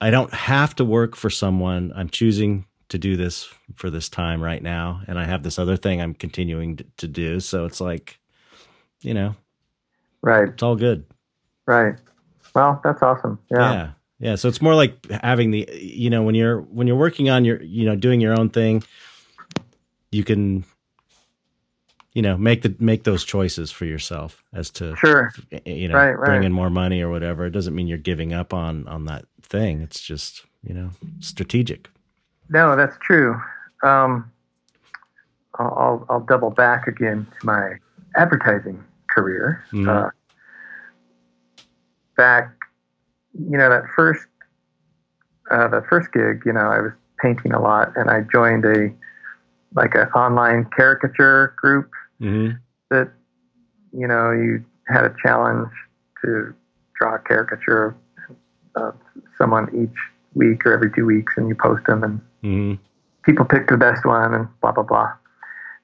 I 0.00 0.10
don't 0.10 0.32
have 0.32 0.74
to 0.76 0.84
work 0.84 1.16
for 1.16 1.30
someone. 1.30 1.92
I'm 1.94 2.08
choosing 2.08 2.66
to 2.88 2.98
do 2.98 3.16
this 3.16 3.48
for 3.76 3.90
this 3.90 4.08
time 4.08 4.42
right 4.42 4.62
now, 4.62 5.02
and 5.06 5.18
I 5.18 5.24
have 5.24 5.42
this 5.42 5.58
other 5.58 5.76
thing 5.76 6.00
I'm 6.00 6.14
continuing 6.14 6.76
to, 6.78 6.84
to 6.98 7.08
do. 7.08 7.40
So 7.40 7.64
it's 7.66 7.80
like, 7.80 8.18
you 9.00 9.14
know, 9.14 9.34
right? 10.22 10.48
It's 10.48 10.62
all 10.62 10.76
good. 10.76 11.04
Right. 11.66 11.94
Well, 12.54 12.80
that's 12.82 13.02
awesome. 13.02 13.38
Yeah. 13.50 13.72
Yeah. 13.72 13.90
Yeah. 14.18 14.34
So 14.34 14.48
it's 14.48 14.60
more 14.60 14.74
like 14.74 15.08
having 15.10 15.50
the, 15.50 15.68
you 15.72 16.10
know, 16.10 16.22
when 16.22 16.34
you're 16.34 16.62
when 16.62 16.86
you're 16.86 16.96
working 16.96 17.30
on 17.30 17.44
your, 17.44 17.62
you 17.62 17.86
know, 17.86 17.96
doing 17.96 18.20
your 18.20 18.38
own 18.38 18.50
thing, 18.50 18.82
you 20.10 20.24
can 20.24 20.64
you 22.12 22.22
know 22.22 22.36
make 22.36 22.62
the 22.62 22.74
make 22.78 23.04
those 23.04 23.24
choices 23.24 23.70
for 23.70 23.84
yourself 23.84 24.42
as 24.52 24.70
to 24.70 24.96
sure 24.96 25.32
you 25.64 25.88
know 25.88 25.94
Right, 25.94 26.18
right. 26.18 26.26
bring 26.26 26.44
in 26.44 26.52
more 26.52 26.70
money 26.70 27.00
or 27.02 27.10
whatever. 27.10 27.46
It 27.46 27.50
doesn't 27.50 27.74
mean 27.74 27.86
you're 27.86 27.98
giving 27.98 28.32
up 28.32 28.52
on 28.52 28.86
on 28.88 29.04
that 29.06 29.26
thing. 29.42 29.80
It's 29.80 30.00
just 30.00 30.44
you 30.62 30.74
know 30.74 30.90
strategic. 31.20 31.88
No, 32.48 32.74
that's 32.74 32.96
true. 33.00 33.40
Um, 33.84 34.30
I'll, 35.58 36.04
I'll, 36.10 36.20
double 36.20 36.50
back 36.50 36.86
again 36.86 37.26
to 37.38 37.46
my 37.46 37.74
advertising 38.16 38.82
career. 39.08 39.64
Mhm. 39.72 39.88
Uh, 39.88 40.10
back, 42.16 42.50
you 43.34 43.56
know, 43.56 43.70
that 43.70 43.84
first, 43.94 44.26
uh, 45.50 45.68
the 45.68 45.82
first 45.88 46.12
gig, 46.12 46.42
you 46.44 46.52
know, 46.52 46.60
I 46.60 46.80
was 46.80 46.92
painting 47.22 47.52
a 47.52 47.60
lot, 47.60 47.92
and 47.96 48.10
I 48.10 48.22
joined 48.32 48.64
a 48.64 48.92
like 49.74 49.94
an 49.94 50.08
online 50.08 50.66
caricature 50.76 51.54
group 51.56 51.90
Mm-hmm. 52.20 52.56
that, 52.90 53.12
you 53.92 54.06
know, 54.06 54.30
you 54.30 54.64
had 54.88 55.04
a 55.04 55.14
challenge 55.22 55.70
to 56.22 56.54
draw 56.98 57.14
a 57.14 57.18
caricature 57.18 57.96
of 58.76 58.94
someone 59.38 59.68
each 59.74 59.96
week 60.34 60.64
or 60.66 60.72
every 60.72 60.90
two 60.92 61.06
weeks, 61.06 61.34
and 61.36 61.48
you 61.48 61.54
post 61.54 61.86
them 61.86 62.02
and 62.04 62.20
Mm-hmm. 62.42 62.82
people 63.24 63.44
picked 63.44 63.68
the 63.70 63.76
best 63.76 64.06
one 64.06 64.32
and 64.32 64.48
blah 64.62 64.72
blah 64.72 64.82
blah. 64.82 65.12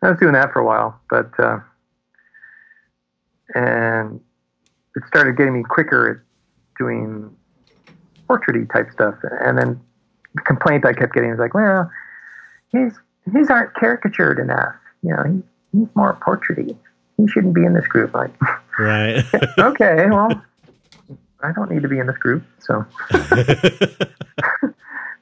I 0.03 0.11
was 0.11 0.19
doing 0.19 0.33
that 0.33 0.53
for 0.55 0.61
a 0.61 0.65
while, 0.65 0.99
but 1.11 1.31
uh, 1.39 1.59
and 3.55 4.21
it 4.95 5.03
started 5.07 5.37
getting 5.37 5.53
me 5.55 5.63
quicker 5.63 6.11
at 6.11 6.17
doing 6.79 7.35
portraity 8.27 8.67
type 8.73 8.91
stuff. 8.91 9.15
And 9.41 9.59
then 9.59 9.81
the 10.35 10.43
complaint 10.43 10.85
I 10.87 10.93
kept 10.93 11.13
getting 11.15 11.31
was 11.31 11.39
like, 11.39 11.53
well, 11.55 11.91
his 12.73 12.95
his 13.33 13.51
aren't 13.51 13.75
caricatured 13.75 14.39
enough. 14.39 14.75
You 15.03 15.11
know, 15.11 15.43
he's 15.79 15.89
more 15.95 16.19
portraity. 16.23 16.77
He 17.17 17.29
shouldn't 17.29 17.55
be 17.55 17.65
in 17.65 17.73
this 17.75 17.87
group. 17.87 18.15
Like, 18.15 18.33
Right. 18.79 19.25
okay, 19.59 20.07
well, 20.11 20.43
I 21.43 21.53
don't 21.53 21.71
need 21.71 21.83
to 21.83 21.89
be 21.89 21.99
in 21.99 22.07
this 22.07 22.19
group. 22.19 22.45
So, 22.59 22.85
but 23.11 24.13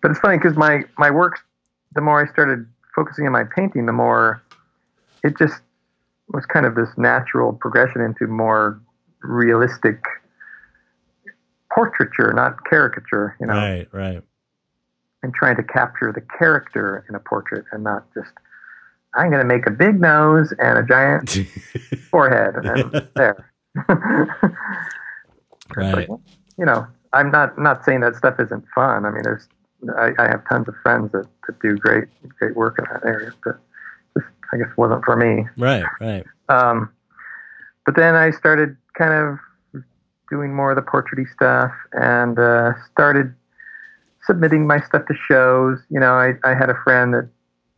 it's 0.05 0.19
funny 0.21 0.39
because 0.39 0.57
my 0.57 0.85
my 0.99 1.11
work, 1.11 1.41
the 1.95 2.01
more 2.01 2.25
I 2.25 2.31
started 2.33 2.67
focusing 2.95 3.27
on 3.27 3.33
my 3.33 3.45
painting, 3.45 3.87
the 3.87 3.93
more 3.93 4.43
it 5.23 5.39
just 5.39 5.61
was 6.29 6.47
kind 6.47 6.67
of 6.67 6.75
this 6.75 6.89
natural 6.97 7.53
progression 7.53 8.01
into 8.01 8.27
more 8.27 8.81
realistic 9.23 10.03
portraiture, 11.73 12.33
not 12.33 12.65
caricature. 12.69 13.37
You 13.41 13.47
know, 13.47 13.55
right. 13.55 13.89
Right. 13.93 14.23
and 15.23 15.35
trying 15.35 15.57
to 15.57 15.63
capture 15.63 16.13
the 16.13 16.23
character 16.39 17.05
in 17.09 17.15
a 17.15 17.21
portrait 17.21 17.65
and 17.73 17.85
not 17.85 18.07
just 18.15 18.33
I'm 19.17 19.31
going 19.31 19.41
to 19.41 19.47
make 19.47 19.67
a 19.67 19.71
big 19.71 20.01
nose 20.01 20.53
and 20.59 20.79
a 20.79 20.83
giant 20.83 21.31
forehead 22.11 22.55
and 22.57 23.09
there. 23.15 23.51
Right. 25.77 26.09
like, 26.09 26.21
you 26.59 26.65
know, 26.65 26.87
I'm 27.13 27.31
not 27.31 27.59
not 27.59 27.85
saying 27.85 28.01
that 28.01 28.15
stuff 28.17 28.39
isn't 28.39 28.65
fun. 28.75 29.07
I 29.07 29.11
mean, 29.11 29.23
there's 29.23 29.49
I, 29.97 30.11
I 30.19 30.29
have 30.29 30.47
tons 30.49 30.69
of 30.69 30.75
friends 30.83 31.13
that, 31.13 31.27
that 31.47 31.61
do 31.61 31.77
great 31.77 32.09
great 32.39 32.55
work 32.55 32.79
in 32.79 32.85
that 32.93 33.05
area, 33.05 33.33
but 33.43 33.59
just 34.17 34.31
I 34.53 34.59
guess 34.59 34.69
wasn't 34.77 35.05
for 35.05 35.17
me. 35.17 35.47
Right. 35.57 35.85
Right. 36.01 36.25
Um, 36.49 36.91
but 37.87 37.97
then 37.97 38.15
I 38.15 38.31
started 38.31 38.77
kind 38.97 39.13
of 39.13 39.83
doing 40.31 40.55
more 40.55 40.71
of 40.71 40.77
the 40.77 40.83
portraity 40.83 41.29
stuff 41.33 41.73
and 41.93 42.39
uh, 42.39 42.73
started 42.91 43.35
submitting 44.27 44.67
my 44.67 44.81
stuff 44.81 45.07
to 45.07 45.15
shows. 45.15 45.79
You 45.91 46.01
know, 46.01 46.13
I, 46.13 46.35
I 46.45 46.55
had 46.55 46.71
a 46.71 46.77
friend 46.83 47.15
that 47.15 47.29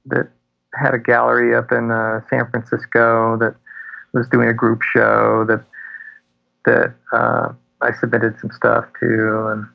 that 0.06 0.28
had 0.80 0.94
a 0.94 0.98
gallery 0.98 1.54
up 1.54 1.72
in 1.72 1.90
uh, 1.90 2.20
San 2.30 2.48
Francisco 2.50 3.36
that 3.38 3.54
was 4.12 4.28
doing 4.28 4.48
a 4.48 4.52
group 4.54 4.82
show 4.82 5.44
that 5.48 5.64
that 6.64 6.94
uh, 7.12 7.52
I 7.80 7.92
submitted 8.00 8.34
some 8.40 8.50
stuff 8.50 8.84
to, 9.00 9.46
and 9.52 9.66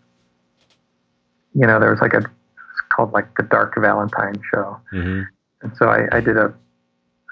you 1.53 1.65
know, 1.67 1.79
there 1.79 1.91
was 1.91 2.01
like 2.01 2.13
a 2.13 2.17
it's 2.19 2.81
called 2.95 3.11
like 3.13 3.35
the 3.37 3.43
Dark 3.43 3.73
Valentine 3.79 4.41
show, 4.53 4.79
Mm-hmm. 4.93 5.21
and 5.61 5.77
so 5.77 5.87
I, 5.87 6.07
I 6.11 6.19
did 6.21 6.37
a 6.37 6.53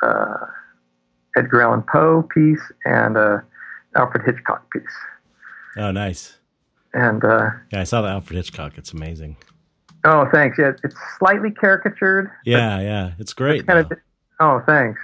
uh, 0.02 0.46
Edgar 1.38 1.62
Allan 1.62 1.84
Poe 1.92 2.24
piece 2.34 2.62
and 2.86 3.18
a 3.18 3.44
Alfred 3.96 4.24
Hitchcock 4.26 4.72
piece, 4.72 4.84
Oh, 5.78 5.92
nice. 5.92 6.38
and 6.94 7.24
uh, 7.24 7.50
Yeah, 7.72 7.82
I 7.82 7.84
saw 7.84 8.02
the 8.02 8.10
Alfred 8.10 8.38
Hitchcock. 8.38 8.78
It's 8.78 8.94
amazing. 8.94 9.36
Oh, 10.06 10.28
thanks. 10.34 10.58
Yeah, 10.58 10.72
it's 10.84 10.96
slightly 11.18 11.52
caricatured. 11.52 12.30
Yeah. 12.46 12.80
Yeah. 12.82 13.12
It's 13.20 13.34
great. 13.34 13.66
kind 13.68 13.80
of. 13.80 13.92
Oh, 14.40 14.62
thanks. 14.66 15.00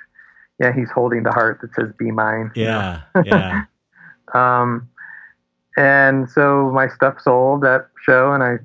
Yeah, 0.60 0.74
he's 0.74 0.90
holding 0.90 1.24
the 1.24 1.32
heart 1.32 1.60
that 1.62 1.74
says 1.76 1.92
"Be 1.98 2.12
mine." 2.12 2.52
you 2.56 2.66
know. 2.66 3.00
Yeah. 3.16 3.24
Yeah. 3.26 3.64
Um, 4.34 4.90
and 5.78 6.30
so 6.30 6.72
my 6.74 6.88
stuff 6.90 7.22
sold 7.22 7.62
that 7.62 7.88
show, 8.04 8.34
and 8.34 8.44
I, 8.44 8.58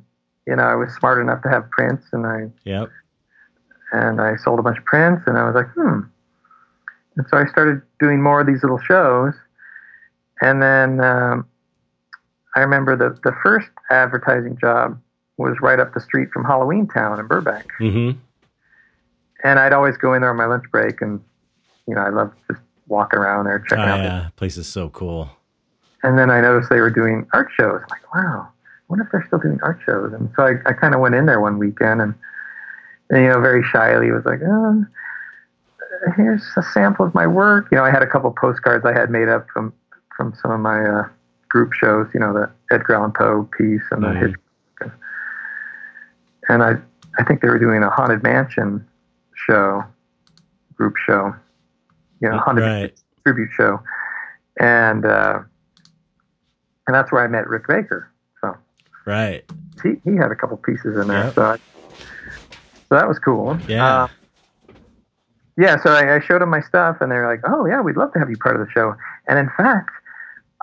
you 0.47 0.57
know, 0.57 0.63
I 0.65 0.75
was 0.75 0.93
smart 0.95 1.21
enough 1.21 1.43
to 1.43 1.49
have 1.49 1.71
prints, 1.71 2.07
and 2.13 2.27
I 2.27 2.47
Yep. 2.65 2.89
and 3.93 4.21
I 4.21 4.37
sold 4.37 4.59
a 4.59 4.63
bunch 4.63 4.79
of 4.79 4.85
prints, 4.85 5.23
and 5.27 5.37
I 5.39 5.45
was 5.45 5.55
like, 5.55 5.69
hmm. 5.75 6.01
And 7.17 7.27
so 7.29 7.37
I 7.37 7.45
started 7.47 7.83
doing 8.01 8.21
more 8.23 8.41
of 8.41 8.47
these 8.47 8.63
little 8.63 8.79
shows, 8.81 9.35
and 10.41 10.63
then 10.63 11.01
um, 11.05 11.47
I 12.57 12.61
remember 12.61 12.97
the 12.97 13.11
the 13.23 13.37
first 13.43 13.69
advertising 13.91 14.57
job 14.59 15.01
was 15.41 15.57
right 15.61 15.81
up 15.81 15.95
the 15.95 16.01
street 16.01 16.31
from 16.33 16.45
Halloween 16.45 16.87
Town 16.87 17.19
in 17.19 17.27
Burbank, 17.27 17.67
Mm-hmm. 17.81 18.19
and 19.45 19.59
I'd 19.59 19.73
always 19.73 19.97
go 19.97 20.13
in 20.15 20.21
there 20.21 20.31
on 20.31 20.37
my 20.37 20.47
lunch 20.47 20.65
break, 20.71 21.01
and 21.01 21.21
you 21.87 21.95
know, 21.95 22.03
I 22.03 22.11
loved 22.11 22.35
just 22.49 22.61
walking 22.89 23.19
around 23.19 23.47
there 23.47 23.63
Oh, 23.65 23.69
checking 23.69 23.85
out. 23.85 23.97
the- 23.99 24.03
yeah. 24.05 24.29
Place 24.37 24.57
is 24.57 24.67
so 24.67 24.89
cool. 24.91 25.31
And 26.03 26.19
then 26.19 26.31
I 26.31 26.41
noticed 26.41 26.71
they 26.71 26.81
were 26.81 26.91
doing 26.91 27.27
art 27.35 27.49
shows. 27.55 27.81
I'm 27.83 27.87
like, 27.91 28.15
wow, 28.15 28.49
I 28.49 28.53
wonder 28.89 29.05
if 29.05 29.13
they're 29.13 29.25
still 29.27 29.39
doing 29.39 29.59
art 29.63 29.79
shows. 29.85 30.13
And 30.15 30.31
so 30.37 30.45
I, 30.45 30.53
I 30.67 30.73
kind 30.73 30.95
of 30.95 31.01
went 31.01 31.15
in 31.15 31.27
there 31.27 31.41
one 31.41 31.59
weekend 31.59 32.01
and, 32.01 32.15
and, 33.11 33.23
you 33.23 33.29
know, 33.29 33.39
very 33.41 33.63
shyly 33.63 34.11
was 34.11 34.25
like, 34.25 34.41
oh, 34.43 34.85
here's 36.17 36.43
a 36.57 36.63
sample 36.63 37.05
of 37.07 37.15
my 37.15 37.27
work. 37.27 37.69
You 37.71 37.77
know, 37.79 37.85
I 37.85 37.91
had 37.91 38.03
a 38.03 38.07
couple 38.07 38.31
postcards 38.33 38.85
I 38.87 38.93
had 38.99 39.11
made 39.11 39.29
up 39.29 39.47
from, 39.53 39.73
from 40.17 40.33
some 40.41 40.51
of 40.53 40.61
my 40.61 40.83
uh, 40.83 41.09
group 41.51 41.73
shows, 41.75 42.09
you 42.15 42.21
know, 42.21 42.33
the 42.33 42.51
Edgar 42.71 42.95
Allan 42.95 43.13
Poe 43.13 43.49
piece 43.59 43.83
and 43.91 44.03
the 44.03 44.09
Mhm. 44.09 44.35
And 46.51 46.65
I, 46.65 46.73
I 47.17 47.23
think 47.23 47.43
they 47.43 47.49
were 47.49 47.61
doing 47.61 47.85
a 47.85 47.91
Haunted 47.91 48.25
Mansion 48.25 48.85
show, 49.47 49.85
group 50.75 50.95
show, 51.07 51.33
you 52.21 52.29
know, 52.29 52.39
Haunted 52.39 52.65
Right. 52.65 53.01
tribute 53.25 53.51
show, 53.57 53.79
and 54.59 55.07
uh, 55.07 55.39
and 56.89 56.95
that's 56.95 57.13
where 57.13 57.23
I 57.23 57.29
met 57.29 57.47
Rick 57.47 57.69
Baker. 57.69 58.11
So 58.41 58.57
Right. 59.07 59.45
he, 59.85 59.91
he 60.05 60.17
had 60.17 60.33
a 60.33 60.35
couple 60.35 60.57
pieces 60.57 60.97
in 61.01 61.07
there, 61.07 61.27
Yep. 61.27 61.35
so 61.37 61.43
I, 61.43 61.57
so 62.89 62.99
that 62.99 63.07
was 63.07 63.21
cool. 63.21 63.57
Yeah. 63.69 63.87
Uh, 64.05 64.09
yeah. 65.57 65.77
So 65.81 65.93
I, 65.93 66.17
I 66.17 66.21
showed 66.21 66.43
them 66.43 66.51
my 66.51 66.63
stuff, 66.63 66.97
and 67.01 67.13
they're 67.13 67.29
like, 67.29 67.43
"Oh 67.47 67.65
yeah, 67.67 67.81
we'd 67.81 67.97
love 67.97 68.13
to 68.15 68.19
have 68.19 68.29
you 68.29 68.39
part 68.39 68.57
of 68.61 68.67
the 68.67 68.73
show." 68.73 68.97
And 69.29 69.39
in 69.39 69.49
fact, 69.57 69.91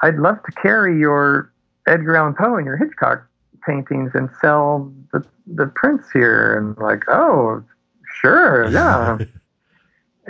I'd 0.04 0.18
love 0.18 0.44
to 0.44 0.52
carry 0.62 1.00
your 1.00 1.54
Edgar 1.88 2.18
Allan 2.18 2.36
Poe 2.38 2.58
and 2.58 2.66
your 2.66 2.76
Hitchcock 2.76 3.24
paintings 3.68 4.12
and 4.16 4.30
sell 4.42 4.92
the 5.12 5.24
the 5.46 5.68
prints 5.68 6.10
here. 6.12 6.58
And 6.58 6.78
like, 6.78 7.04
oh, 7.10 7.64
sure, 8.22 8.68
yeah. 8.72 9.18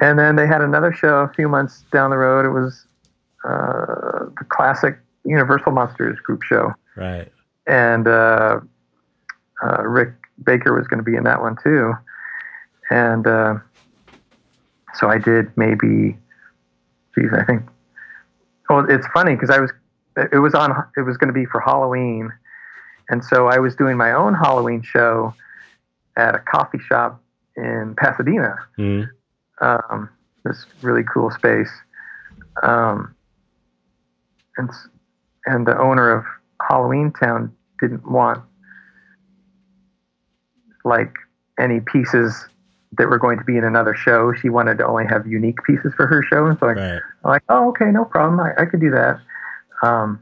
And 0.01 0.19
then 0.19 0.35
they 0.35 0.47
had 0.47 0.61
another 0.61 0.91
show 0.91 1.19
a 1.19 1.33
few 1.33 1.47
months 1.47 1.83
down 1.91 2.09
the 2.09 2.17
road. 2.17 2.45
It 2.45 2.51
was 2.51 2.85
uh, 3.47 4.25
the 4.37 4.45
classic 4.49 4.99
Universal 5.23 5.71
Monsters 5.71 6.19
group 6.19 6.43
show, 6.43 6.73
right. 6.95 7.31
and 7.65 8.07
uh, 8.07 8.59
uh, 9.63 9.83
Rick 9.83 10.13
Baker 10.43 10.73
was 10.73 10.87
going 10.87 10.99
to 10.99 11.03
be 11.03 11.15
in 11.15 11.23
that 11.23 11.41
one 11.41 11.55
too. 11.63 11.93
And 12.89 13.27
uh, 13.27 13.55
so 14.93 15.09
I 15.09 15.17
did 15.17 15.51
maybe, 15.57 16.17
geez, 17.15 17.31
I 17.33 17.43
think. 17.43 17.63
Oh, 18.69 18.79
it's 18.79 19.07
funny 19.07 19.33
because 19.33 19.49
I 19.49 19.59
was, 19.59 19.71
it 20.31 20.39
was 20.39 20.53
on, 20.53 20.71
it 20.97 21.01
was 21.01 21.17
going 21.17 21.27
to 21.27 21.33
be 21.33 21.45
for 21.45 21.59
Halloween, 21.59 22.31
and 23.09 23.23
so 23.23 23.47
I 23.47 23.59
was 23.59 23.75
doing 23.75 23.97
my 23.97 24.11
own 24.11 24.33
Halloween 24.33 24.81
show 24.81 25.33
at 26.15 26.35
a 26.35 26.39
coffee 26.39 26.79
shop 26.79 27.21
in 27.55 27.95
Pasadena 27.97 28.55
Mm. 28.77 29.09
um, 29.61 30.09
this 30.43 30.65
really 30.81 31.03
cool 31.03 31.31
space. 31.31 31.71
Um, 32.63 33.15
and 34.57 34.69
and 35.45 35.65
the 35.67 35.77
owner 35.79 36.11
of 36.11 36.25
Halloween 36.67 37.11
Town 37.11 37.53
didn't 37.79 38.09
want 38.09 38.43
like 40.83 41.13
any 41.59 41.79
pieces 41.81 42.45
that 42.97 43.09
were 43.09 43.17
going 43.19 43.37
to 43.37 43.43
be 43.43 43.57
in 43.57 43.63
another 43.63 43.93
show. 43.93 44.33
She 44.33 44.49
wanted 44.49 44.77
to 44.79 44.87
only 44.87 45.05
have 45.05 45.27
unique 45.27 45.57
pieces 45.65 45.93
for 45.95 46.07
her 46.07 46.23
show. 46.23 46.45
And 46.47 46.57
so 46.59 46.67
Right. 46.67 47.01
I'm 47.23 47.31
like, 47.31 47.43
oh, 47.49 47.69
okay, 47.69 47.91
no 47.91 48.05
problem. 48.05 48.39
I, 48.39 48.53
I 48.61 48.65
could 48.65 48.79
do 48.79 48.91
that. 48.91 49.19
Um, 49.83 50.21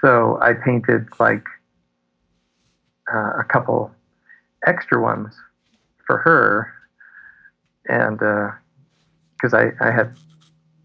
so 0.00 0.38
I 0.40 0.52
painted 0.54 1.06
like 1.18 1.44
uh, 3.12 3.32
a 3.38 3.44
couple 3.44 3.90
extra 4.66 5.00
ones 5.00 5.34
for 6.06 6.18
her, 6.18 6.72
and 7.88 8.18
because 9.36 9.54
I, 9.54 9.72
I 9.80 9.90
had, 9.90 10.14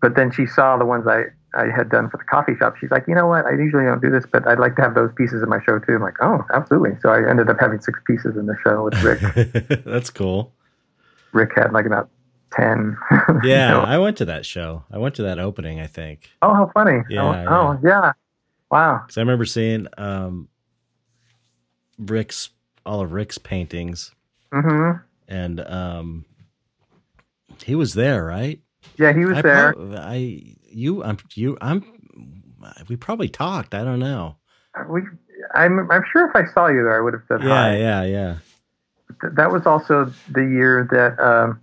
but 0.02 0.16
then 0.16 0.32
she 0.32 0.46
saw 0.46 0.78
the 0.78 0.86
ones 0.86 1.08
I, 1.08 1.26
I 1.54 1.68
had 1.76 1.90
done 1.90 2.10
for 2.10 2.18
the 2.18 2.24
coffee 2.24 2.56
shop. 2.58 2.76
She's 2.78 2.92
like, 2.92 3.06
you 3.08 3.16
know 3.16 3.28
what? 3.28 3.46
I 3.46 3.52
usually 3.52 3.86
don't 3.86 4.02
do 4.02 4.10
this, 4.10 4.26
but 4.32 4.48
I'd 4.48 4.60
like 4.60 4.76
to 4.76 4.82
have 4.82 4.96
those 4.96 5.12
pieces 5.16 5.42
in 5.42 5.50
my 5.50 5.62
show 5.64 5.80
too. 5.80 5.96
I'm 5.96 6.02
like, 6.02 6.18
oh, 6.22 6.46
absolutely. 6.54 6.98
So 7.02 7.10
I 7.10 7.28
ended 7.30 7.50
up 7.50 7.58
having 7.60 7.82
six 7.82 8.00
pieces 8.06 8.36
in 8.38 8.46
the 8.46 8.56
show 8.64 8.84
with 8.84 9.02
Rick. 9.04 9.84
That's 9.86 10.10
cool. 10.10 10.54
Rick 11.32 11.52
had 11.56 11.74
like 11.74 11.86
about 11.86 12.10
10. 12.52 12.98
Yeah, 13.44 13.68
you 13.68 13.74
know? 13.74 13.82
I 13.82 13.98
went 14.00 14.18
to 14.18 14.26
that 14.26 14.46
show. 14.46 14.84
I 14.92 14.98
went 14.98 15.16
to 15.16 15.24
that 15.24 15.40
opening, 15.40 15.80
I 15.80 15.88
think. 15.88 16.30
Oh, 16.42 16.54
how 16.54 16.72
funny. 16.74 17.04
Yeah. 17.10 17.24
Oh, 17.24 17.32
yeah. 17.32 17.48
oh 17.50 17.80
yeah. 17.84 18.12
Wow. 18.72 19.04
Because 19.06 19.18
I 19.18 19.22
remember 19.22 19.46
seeing 19.46 19.88
um, 19.98 20.48
Rick's, 22.00 22.50
all 22.86 23.02
of 23.02 23.12
Rick's 23.12 23.38
paintings. 23.38 24.16
Mm-hmm. 24.52 25.00
And 25.28 25.60
um, 25.60 26.26
he 27.64 27.76
was 27.76 27.94
there, 27.94 28.26
right? 28.26 28.60
Yeah, 28.98 29.14
he 29.14 29.26
was 29.26 29.38
I 29.38 29.42
there. 29.42 29.74
Pro- 29.74 29.96
I, 29.96 30.56
you, 30.72 31.04
I'm, 31.04 31.18
you, 31.34 31.58
I'm, 31.62 31.84
we 32.88 32.96
probably 32.96 33.30
talked. 33.30 33.76
I 33.76 33.84
don't 33.84 34.00
know. 34.00 34.38
We, 34.90 35.02
I'm, 35.54 35.92
I'm 35.92 36.04
sure 36.12 36.28
if 36.28 36.36
I 36.36 36.52
saw 36.52 36.68
you 36.68 36.84
there, 36.84 36.98
I 36.98 37.02
would 37.02 37.14
have 37.14 37.24
said 37.28 37.44
yeah, 37.44 37.50
hi. 37.50 37.78
Yeah, 37.78 38.04
yeah, 38.04 38.08
yeah. 38.10 38.38
That 39.36 39.52
was 39.52 39.66
also 39.66 40.12
the 40.30 40.42
year 40.42 40.88
that 40.92 41.20
um, 41.24 41.60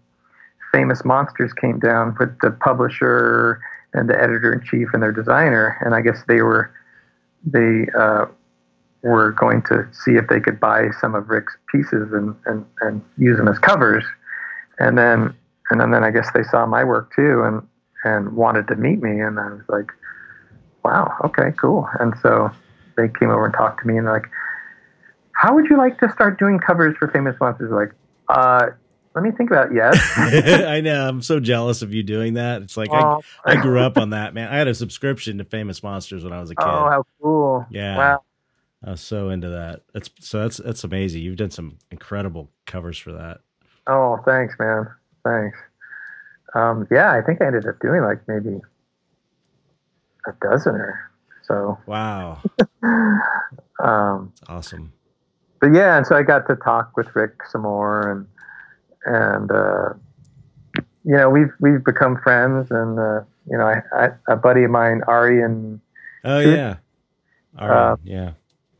Famous 0.73 1.05
Monsters 1.05 1.53
came 1.53 1.79
down 1.79 2.15
with 2.19 2.39
the 2.41 2.51
publisher 2.51 3.61
and 3.95 4.11
the 4.11 4.21
editor 4.21 4.53
in 4.53 4.63
chief 4.63 4.89
and 4.93 5.03
their 5.03 5.13
designer, 5.13 5.79
and 5.85 5.95
I 5.95 6.03
guess 6.03 6.23
they 6.29 6.43
were 6.43 6.71
they 7.45 7.87
uh, 7.97 8.27
were 9.07 9.33
going 9.33 9.63
to 9.63 9.87
see 9.93 10.13
if 10.13 10.27
they 10.29 10.41
could 10.41 10.59
buy 10.59 10.89
some 11.01 11.15
of 11.15 11.29
Rick's 11.29 11.57
pieces 11.73 12.13
and, 12.13 12.35
and, 12.47 12.65
and 12.81 13.03
use 13.17 13.37
them 13.37 13.49
as 13.49 13.59
covers, 13.59 14.05
and 14.79 14.99
then 14.99 15.35
and 15.71 15.81
then 15.81 15.91
then 15.91 16.05
I 16.05 16.11
guess 16.11 16.29
they 16.33 16.43
saw 16.45 16.67
my 16.67 16.85
work 16.85 17.13
too 17.15 17.43
and 17.43 17.67
and 18.05 18.37
wanted 18.37 18.69
to 18.69 18.77
meet 18.77 19.03
me, 19.03 19.21
and 19.21 19.39
I 19.39 19.49
was 19.49 19.63
like, 19.69 19.91
wow, 20.85 21.13
okay, 21.25 21.53
cool, 21.57 21.89
and 22.01 22.15
so 22.21 22.51
they 22.97 23.09
came 23.09 23.31
over 23.31 23.45
and 23.45 23.55
talked 23.55 23.81
to 23.83 23.87
me 23.87 23.97
and 23.97 24.07
they're 24.07 24.15
like, 24.15 24.31
how 25.33 25.55
would 25.55 25.67
you 25.69 25.77
like 25.77 25.99
to 26.01 26.11
start 26.13 26.39
doing 26.39 26.59
covers 26.59 26.97
for 26.99 27.09
Famous 27.09 27.37
Monsters? 27.41 27.71
Like, 27.71 27.93
uh, 28.29 28.71
let 29.15 29.23
me 29.23 29.31
think 29.31 29.51
about 29.51 29.71
it. 29.71 29.77
yes. 29.77 29.99
I 30.17 30.81
know. 30.81 31.09
I'm 31.09 31.23
so 31.23 31.41
jealous 31.41 31.83
of 31.83 31.93
you 31.93 32.03
doing 32.03 32.35
that. 32.35 32.63
It's 32.63 32.77
like 32.77 32.91
oh. 32.93 33.23
I, 33.45 33.53
I 33.53 33.63
grew 33.63 33.81
up 33.81 33.99
on 33.99 34.11
that, 34.11 34.35
man. 34.35 34.53
I 34.53 34.57
had 34.57 34.69
a 34.69 34.75
subscription 34.75 35.39
to 35.39 35.45
Famous 35.45 35.83
Monsters 35.83 36.25
when 36.25 36.33
I 36.33 36.41
was 36.41 36.51
a 36.51 36.55
kid. 36.55 36.65
Oh, 36.67 36.89
how 36.91 37.05
cool! 37.21 37.67
Yeah. 37.71 37.97
Wow. 37.97 38.23
I 38.87 38.93
was 38.93 39.01
so 39.01 39.31
into 39.31 39.49
that. 39.49 39.83
That's 39.93 40.09
so 40.21 40.41
that's 40.43 40.59
that's 40.59 40.85
amazing. 40.85 41.23
You've 41.23 41.37
done 41.37 41.51
some 41.51 41.79
incredible 41.91 42.51
covers 42.67 42.97
for 42.97 43.13
that. 43.13 43.41
Oh, 43.89 44.19
thanks, 44.25 44.55
man. 44.59 44.87
Thanks. 45.25 45.59
Um, 46.55 46.87
yeah, 46.91 47.13
I 47.13 47.21
think 47.21 47.43
I 47.43 47.47
ended 47.47 47.67
up 47.67 47.81
doing 47.81 48.03
like 48.03 48.21
maybe 48.29 48.61
a 50.27 50.33
dozen 50.41 50.77
or 50.77 51.11
so. 51.43 51.77
Wow. 51.87 52.41
um, 52.83 54.33
that's 54.39 54.49
awesome. 54.49 54.93
But 55.61 55.75
yeah, 55.75 55.97
and 55.97 56.07
so 56.07 56.15
I 56.17 56.23
got 56.23 56.47
to 56.47 56.57
talk 56.57 56.97
with 56.97 57.09
Rick 57.17 57.33
some 57.51 57.63
more 57.63 58.11
and 58.11 58.27
and 59.07 59.51
uh, 59.51 59.95
you 61.05 61.17
know 61.17 61.29
we've 61.29 61.53
we've 61.61 61.83
become 61.85 62.19
friends, 62.19 62.71
and 62.71 62.99
uh, 62.99 63.21
you 63.51 63.57
know 63.59 63.65
I, 63.65 63.83
I, 63.93 64.09
a 64.29 64.37
buddy 64.37 64.65
of 64.65 64.71
mine, 64.71 65.03
Ari, 65.07 65.43
and 65.43 65.81
oh 66.25 66.41
yeah, 66.41 66.77
Ari, 67.59 67.93
uh, 67.93 67.97
yeah, 68.05 68.33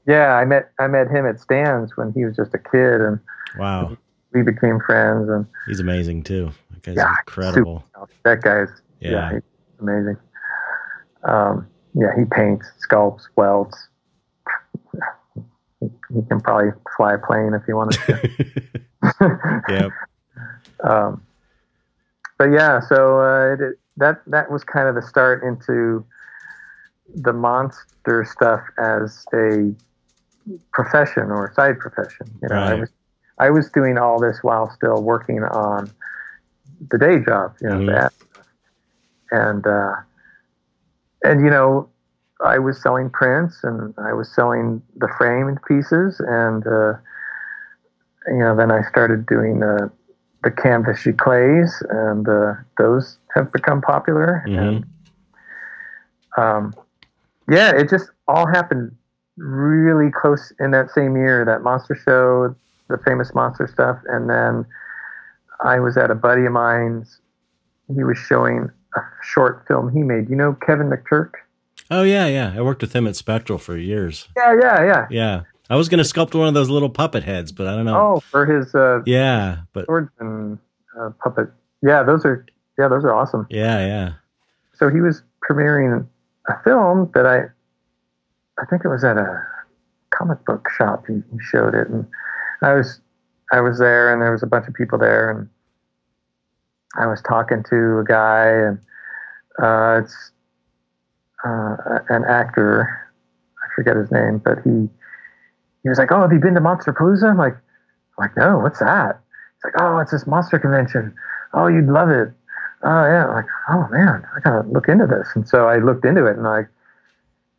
yeah. 0.07 0.35
I 0.35 0.45
met 0.45 0.71
I 0.79 0.87
met 0.87 1.11
him 1.11 1.27
at 1.27 1.41
Stan's 1.41 1.97
when 1.97 2.13
he 2.13 2.25
was 2.25 2.37
just 2.37 2.55
a 2.55 2.59
kid, 2.59 3.01
and 3.01 3.19
wow, 3.59 3.97
we 4.33 4.43
became 4.43 4.81
friends, 4.81 5.29
and 5.29 5.47
he's 5.67 5.81
amazing 5.81 6.23
too. 6.23 6.51
That 6.71 6.83
guy's 6.83 6.97
yeah, 6.97 7.15
incredible. 7.27 7.85
Super, 7.95 8.11
that 8.25 8.43
guy's 8.43 8.69
yeah, 9.01 9.11
yeah 9.11 9.33
he's 9.33 9.43
amazing. 9.81 10.17
Um, 11.25 11.67
yeah, 11.95 12.11
he 12.17 12.25
paints, 12.25 12.67
sculpts, 12.87 13.23
welds. 13.37 13.77
He 15.81 16.23
can 16.29 16.41
probably 16.41 16.71
fly 16.97 17.15
a 17.15 17.19
plane 17.19 17.53
if 17.55 17.65
he 17.67 17.73
wanted 17.73 18.01
to. 18.07 19.63
yep. 19.69 19.91
Um, 20.85 21.23
but 22.37 22.51
yeah, 22.53 22.81
so 22.81 23.19
uh, 23.19 23.55
it, 23.55 23.79
that 23.97 24.21
that 24.27 24.51
was 24.51 24.63
kind 24.63 24.89
of 24.89 24.95
the 24.95 25.01
start 25.01 25.43
into 25.43 26.05
the 27.15 27.33
monster 27.33 28.27
stuff 28.31 28.61
as 28.79 29.25
a 29.33 29.73
profession 30.73 31.31
or 31.31 31.53
side 31.55 31.79
profession. 31.79 32.27
You 32.43 32.49
know, 32.49 32.57
right. 32.57 32.73
I 32.73 32.75
was 32.75 32.91
I 33.39 33.51
was 33.51 33.71
doing 33.71 33.99
all 33.99 34.21
this 34.21 34.39
while 34.43 34.71
still 34.71 35.03
working 35.03 35.43
on 35.43 35.91
the 36.91 36.99
day 36.99 37.19
job. 37.25 37.55
You 37.61 37.69
know, 37.69 37.75
mm-hmm. 37.77 37.87
that 37.87 38.13
and 39.31 39.67
uh, 39.67 39.95
and 41.25 41.41
you 41.41 41.51
know, 41.51 41.89
I 42.45 42.59
was 42.59 42.81
selling 42.81 43.11
prints 43.11 43.61
and 43.63 43.95
I 43.99 44.13
was 44.13 44.33
selling 44.33 44.83
the 44.97 45.09
framed 45.19 45.59
pieces, 45.67 46.21
and 46.21 46.67
uh, 46.67 46.95
you 48.29 48.39
know, 48.39 48.57
then 48.57 48.71
I 48.71 48.83
started 48.89 49.27
doing 49.27 49.61
the 49.61 49.91
the 50.45 50.51
canvas 50.51 51.07
clays, 51.19 51.83
and 51.91 52.29
uh, 52.29 52.55
those 52.79 53.19
have 53.35 53.53
become 53.53 53.81
popular. 53.81 54.45
Mm-hmm. 54.47 54.59
And 54.59 54.87
um, 56.37 56.75
yeah, 57.51 57.73
it 57.73 57.89
just 57.89 58.11
all 58.29 58.47
happened 58.47 58.95
really 59.37 60.11
close 60.11 60.53
in 60.61 60.71
that 60.73 60.91
same 60.91 61.17
year. 61.17 61.45
That 61.45 61.63
monster 61.63 61.95
show, 61.95 62.55
the 62.89 62.99
famous 63.05 63.35
monster 63.35 63.69
stuff, 63.73 63.99
and 64.07 64.29
then 64.29 64.67
I 65.63 65.81
was 65.81 65.97
at 65.97 66.11
a 66.11 66.15
buddy 66.15 66.45
of 66.47 66.53
mine's. 66.53 67.21
He 67.95 68.03
was 68.03 68.19
showing 68.19 68.71
a 68.97 69.01
short 69.23 69.65
film 69.69 69.93
he 69.93 70.03
made. 70.03 70.29
You 70.29 70.37
know 70.37 70.55
Kevin 70.55 70.91
McTurk? 70.91 71.33
Oh 71.91 72.03
yeah, 72.03 72.27
yeah. 72.27 72.55
I 72.57 72.63
worked 72.63 72.83
with 72.83 72.95
him 72.95 73.07
at 73.07 73.17
Spectral 73.17 73.59
for 73.59 73.77
years. 73.77 74.29
Yeah, 74.37 74.57
yeah, 74.61 74.85
yeah. 74.85 75.07
Yeah. 75.11 75.43
I 75.69 75.77
was 75.77 75.89
going 75.89 76.03
to 76.03 76.09
sculpt 76.09 76.35
one 76.35 76.47
of 76.47 76.55
those 76.55 76.71
little 76.71 76.89
puppet 76.89 77.25
heads, 77.25 77.51
but 77.51 77.67
I 77.67 77.75
don't 77.75 77.87
know. 77.87 77.97
Oh, 77.97 78.21
for 78.21 78.47
his 78.47 78.75
uh, 78.75 79.01
yeah, 79.05 79.59
but 79.73 79.87
swords 79.87 80.11
and 80.21 80.59
uh, 80.99 81.11
puppet. 81.23 81.49
Yeah, 81.83 82.03
those 82.03 82.25
are 82.25 82.47
yeah, 82.79 82.89
those 82.89 83.05
are 83.05 83.13
awesome. 83.13 83.47
Yeah, 83.51 83.85
yeah. 83.87 84.13
So 84.75 84.89
he 84.89 85.01
was 85.01 85.23
premiering 85.49 86.07
a 86.49 86.63
film 86.63 87.11
that 87.15 87.27
I, 87.27 87.45
I 88.61 88.65
think 88.67 88.85
it 88.85 88.89
was 88.89 89.05
at 89.05 89.19
a 89.19 89.47
comic 90.11 90.45
book 90.45 90.69
shop. 90.77 91.05
He, 91.07 91.15
he 91.15 91.39
showed 91.41 91.75
it, 91.75 91.89
and 91.89 92.07
I 92.63 92.75
was 92.75 93.01
I 93.53 93.61
was 93.61 93.79
there, 93.79 94.13
and 94.13 94.21
there 94.23 94.33
was 94.33 94.43
a 94.43 94.47
bunch 94.47 94.67
of 94.67 94.75
people 94.75 94.99
there, 94.99 95.31
and 95.31 95.49
I 96.99 97.07
was 97.07 97.23
talking 97.23 97.63
to 97.71 97.99
a 97.99 98.05
guy, 98.05 98.49
and 98.49 98.79
uh, 99.63 100.01
it's 100.03 100.33
uh, 101.45 101.77
an 102.09 102.25
actor. 102.25 102.89
I 103.63 103.67
forget 103.75 103.97
his 103.97 104.11
name, 104.11 104.39
but 104.39 104.59
he 104.65 104.89
he 105.83 105.89
was 105.89 105.99
like, 105.99 106.11
"Oh, 106.11 106.23
have 106.23 106.33
you 106.33 106.41
been 106.41 106.55
to 106.55 106.61
Monster 106.61 106.93
Monsterpalooza?" 106.93 107.31
I'm 107.31 107.39
like, 107.39 107.55
I'm 107.55 108.19
like, 108.19 108.37
"No, 108.37 108.59
what's 108.59 108.81
that?" 108.81 109.21
He's 109.57 109.65
like, 109.73 109.81
"Oh, 109.81 109.99
it's 109.99 110.13
this 110.13 110.27
monster 110.27 110.59
convention. 110.59 111.15
Oh, 111.53 111.67
you'd 111.67 111.87
love 111.89 112.09
it." 112.09 112.33
Oh 112.83 113.05
yeah, 113.05 113.27
I'm 113.27 113.35
like, 113.35 113.47
"Oh 113.69 113.87
man, 113.91 114.27
I 114.35 114.41
gotta 114.41 114.67
look 114.69 114.89
into 114.89 115.07
this." 115.07 115.29
And 115.35 115.47
so 115.47 115.69
I 115.69 115.79
looked 115.79 116.05
into 116.05 116.27
it, 116.27 116.37
and 116.37 116.43
like, 116.43 116.69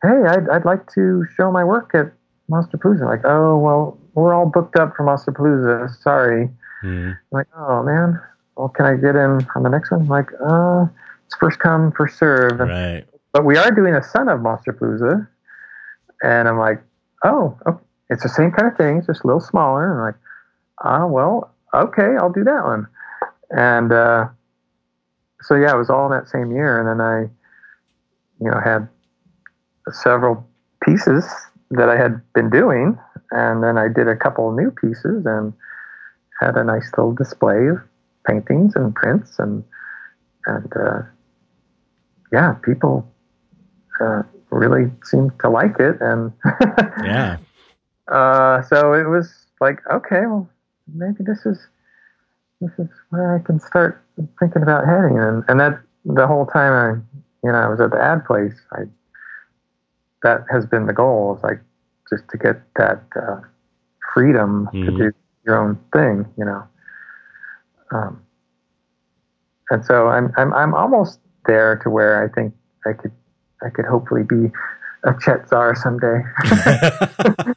"Hey, 0.02 0.24
I'd 0.28 0.50
I'd 0.50 0.66
like 0.66 0.92
to 0.94 1.26
show 1.36 1.52
my 1.52 1.64
work 1.64 1.92
at 1.94 2.12
Monsterpalooza." 2.50 3.06
Like, 3.06 3.26
"Oh 3.26 3.58
well, 3.58 3.98
we're 4.14 4.34
all 4.34 4.46
booked 4.46 4.78
up 4.78 4.96
for 4.96 5.04
Monsterpalooza. 5.04 5.96
Sorry." 6.02 6.50
Mm-hmm. 6.84 7.12
like, 7.32 7.48
"Oh 7.56 7.84
man, 7.84 8.20
well, 8.56 8.70
can 8.70 8.86
I 8.86 8.96
get 8.96 9.16
in 9.16 9.46
on 9.56 9.64
the 9.64 9.70
next 9.70 9.92
one?" 9.92 10.02
I'm 10.02 10.08
like, 10.08 10.30
"Uh, 10.46 10.86
it's 11.26 11.36
first 11.36 11.60
come, 11.60 11.92
first 11.92 12.18
serve." 12.18 12.60
Right. 12.60 13.06
But 13.34 13.46
we 13.46 13.58
are 13.58 13.72
doing 13.72 13.94
a 13.94 14.04
son 14.04 14.30
of 14.30 14.40
Monsterpalooza, 14.40 15.28
and 16.24 16.48
I'm 16.48 16.58
like, 16.58 16.82
"Oh, 17.24 17.58
okay." 17.68 17.84
it's 18.10 18.24
the 18.24 18.30
same 18.30 18.52
kind 18.52 18.72
of 18.72 18.78
thing, 18.78 19.02
just 19.06 19.24
a 19.24 19.28
little 19.28 19.42
smaller. 19.42 19.92
And 19.92 20.00
I'm 20.00 20.06
like, 20.06 20.16
ah, 20.80 21.06
well, 21.06 21.54
okay, 21.74 22.16
I'll 22.18 22.32
do 22.32 22.44
that 22.44 22.64
one. 22.64 22.88
And 23.50 23.92
uh, 23.92 24.28
so 25.42 25.56
yeah, 25.56 25.74
it 25.74 25.78
was 25.78 25.90
all 25.90 26.06
in 26.06 26.12
that 26.12 26.30
same 26.30 26.52
year. 26.52 26.80
And 26.80 26.88
then 26.88 27.06
I, 27.06 27.22
you 28.40 28.52
know, 28.52 28.60
had 28.64 28.88
several 29.92 30.46
pieces 30.84 31.26
that 31.72 31.90
I 31.90 31.98
had 31.98 32.22
been 32.34 32.50
doing, 32.50 32.98
and 33.32 33.64
then 33.64 33.78
I 33.78 33.88
did 33.88 34.08
a 34.08 34.16
couple 34.16 34.50
of 34.50 34.56
new 34.56 34.72
pieces 34.72 35.26
and 35.26 35.54
had 36.42 36.56
a 36.56 36.64
nice 36.64 36.90
little 36.98 37.14
display 37.14 37.68
of 37.68 37.80
paintings 38.26 38.76
and 38.76 38.94
prints 38.94 39.40
and 39.40 39.64
and 40.46 40.72
uh, 40.76 41.02
yeah, 42.32 42.54
people 42.64 43.10
uh, 44.00 44.24
really 44.50 44.90
seemed 45.04 45.32
to 45.42 45.50
like 45.50 45.80
it 45.80 45.98
and 46.00 46.32
yeah 47.04 47.38
uh, 48.08 48.62
so 48.64 48.94
it 48.94 49.08
was 49.08 49.48
like, 49.60 49.80
okay, 49.92 50.22
well, 50.26 50.50
maybe 50.94 51.24
this 51.26 51.46
is 51.46 51.60
this 52.62 52.72
is 52.80 52.90
where 53.10 53.36
I 53.36 53.40
can 53.40 53.60
start 53.60 54.04
thinking 54.40 54.64
about 54.64 54.86
heading. 54.86 55.20
And 55.20 55.44
and 55.48 55.60
that 55.60 55.80
the 56.06 56.28
whole 56.28 56.46
time 56.46 56.74
I, 56.74 57.18
you 57.46 57.52
know, 57.52 57.58
I 57.58 57.68
was 57.68 57.80
at 57.80 57.92
the 57.92 58.02
ad 58.02 58.26
place. 58.26 58.56
I 58.72 58.84
that 60.24 60.46
has 60.52 60.66
been 60.66 60.86
the 60.86 60.94
goal. 60.94 61.36
Is 61.38 61.44
like 61.44 61.62
just 62.10 62.24
to 62.30 62.38
get 62.38 62.62
that 62.76 63.04
uh, 63.16 63.42
freedom 64.14 64.70
mm-hmm. 64.74 64.86
to 64.86 64.92
do 64.92 65.12
your 65.46 65.58
own 65.58 65.80
thing. 65.94 66.26
You 66.38 66.46
know. 66.46 66.64
Um, 67.92 68.22
and 69.70 69.86
so 69.86 70.08
I'm 70.08 70.32
I'm 70.38 70.54
I'm 70.54 70.74
almost 70.74 71.20
there 71.46 71.78
to 71.84 71.90
where 71.90 72.24
I 72.24 72.34
think 72.34 72.54
I 72.86 72.94
could 72.94 73.12
I 73.62 73.70
could 73.70 73.86
hopefully 73.86 74.24
be 74.24 74.52
a 75.04 75.14
Chet 75.20 75.48
Zar 75.50 75.76
someday. 75.76 76.22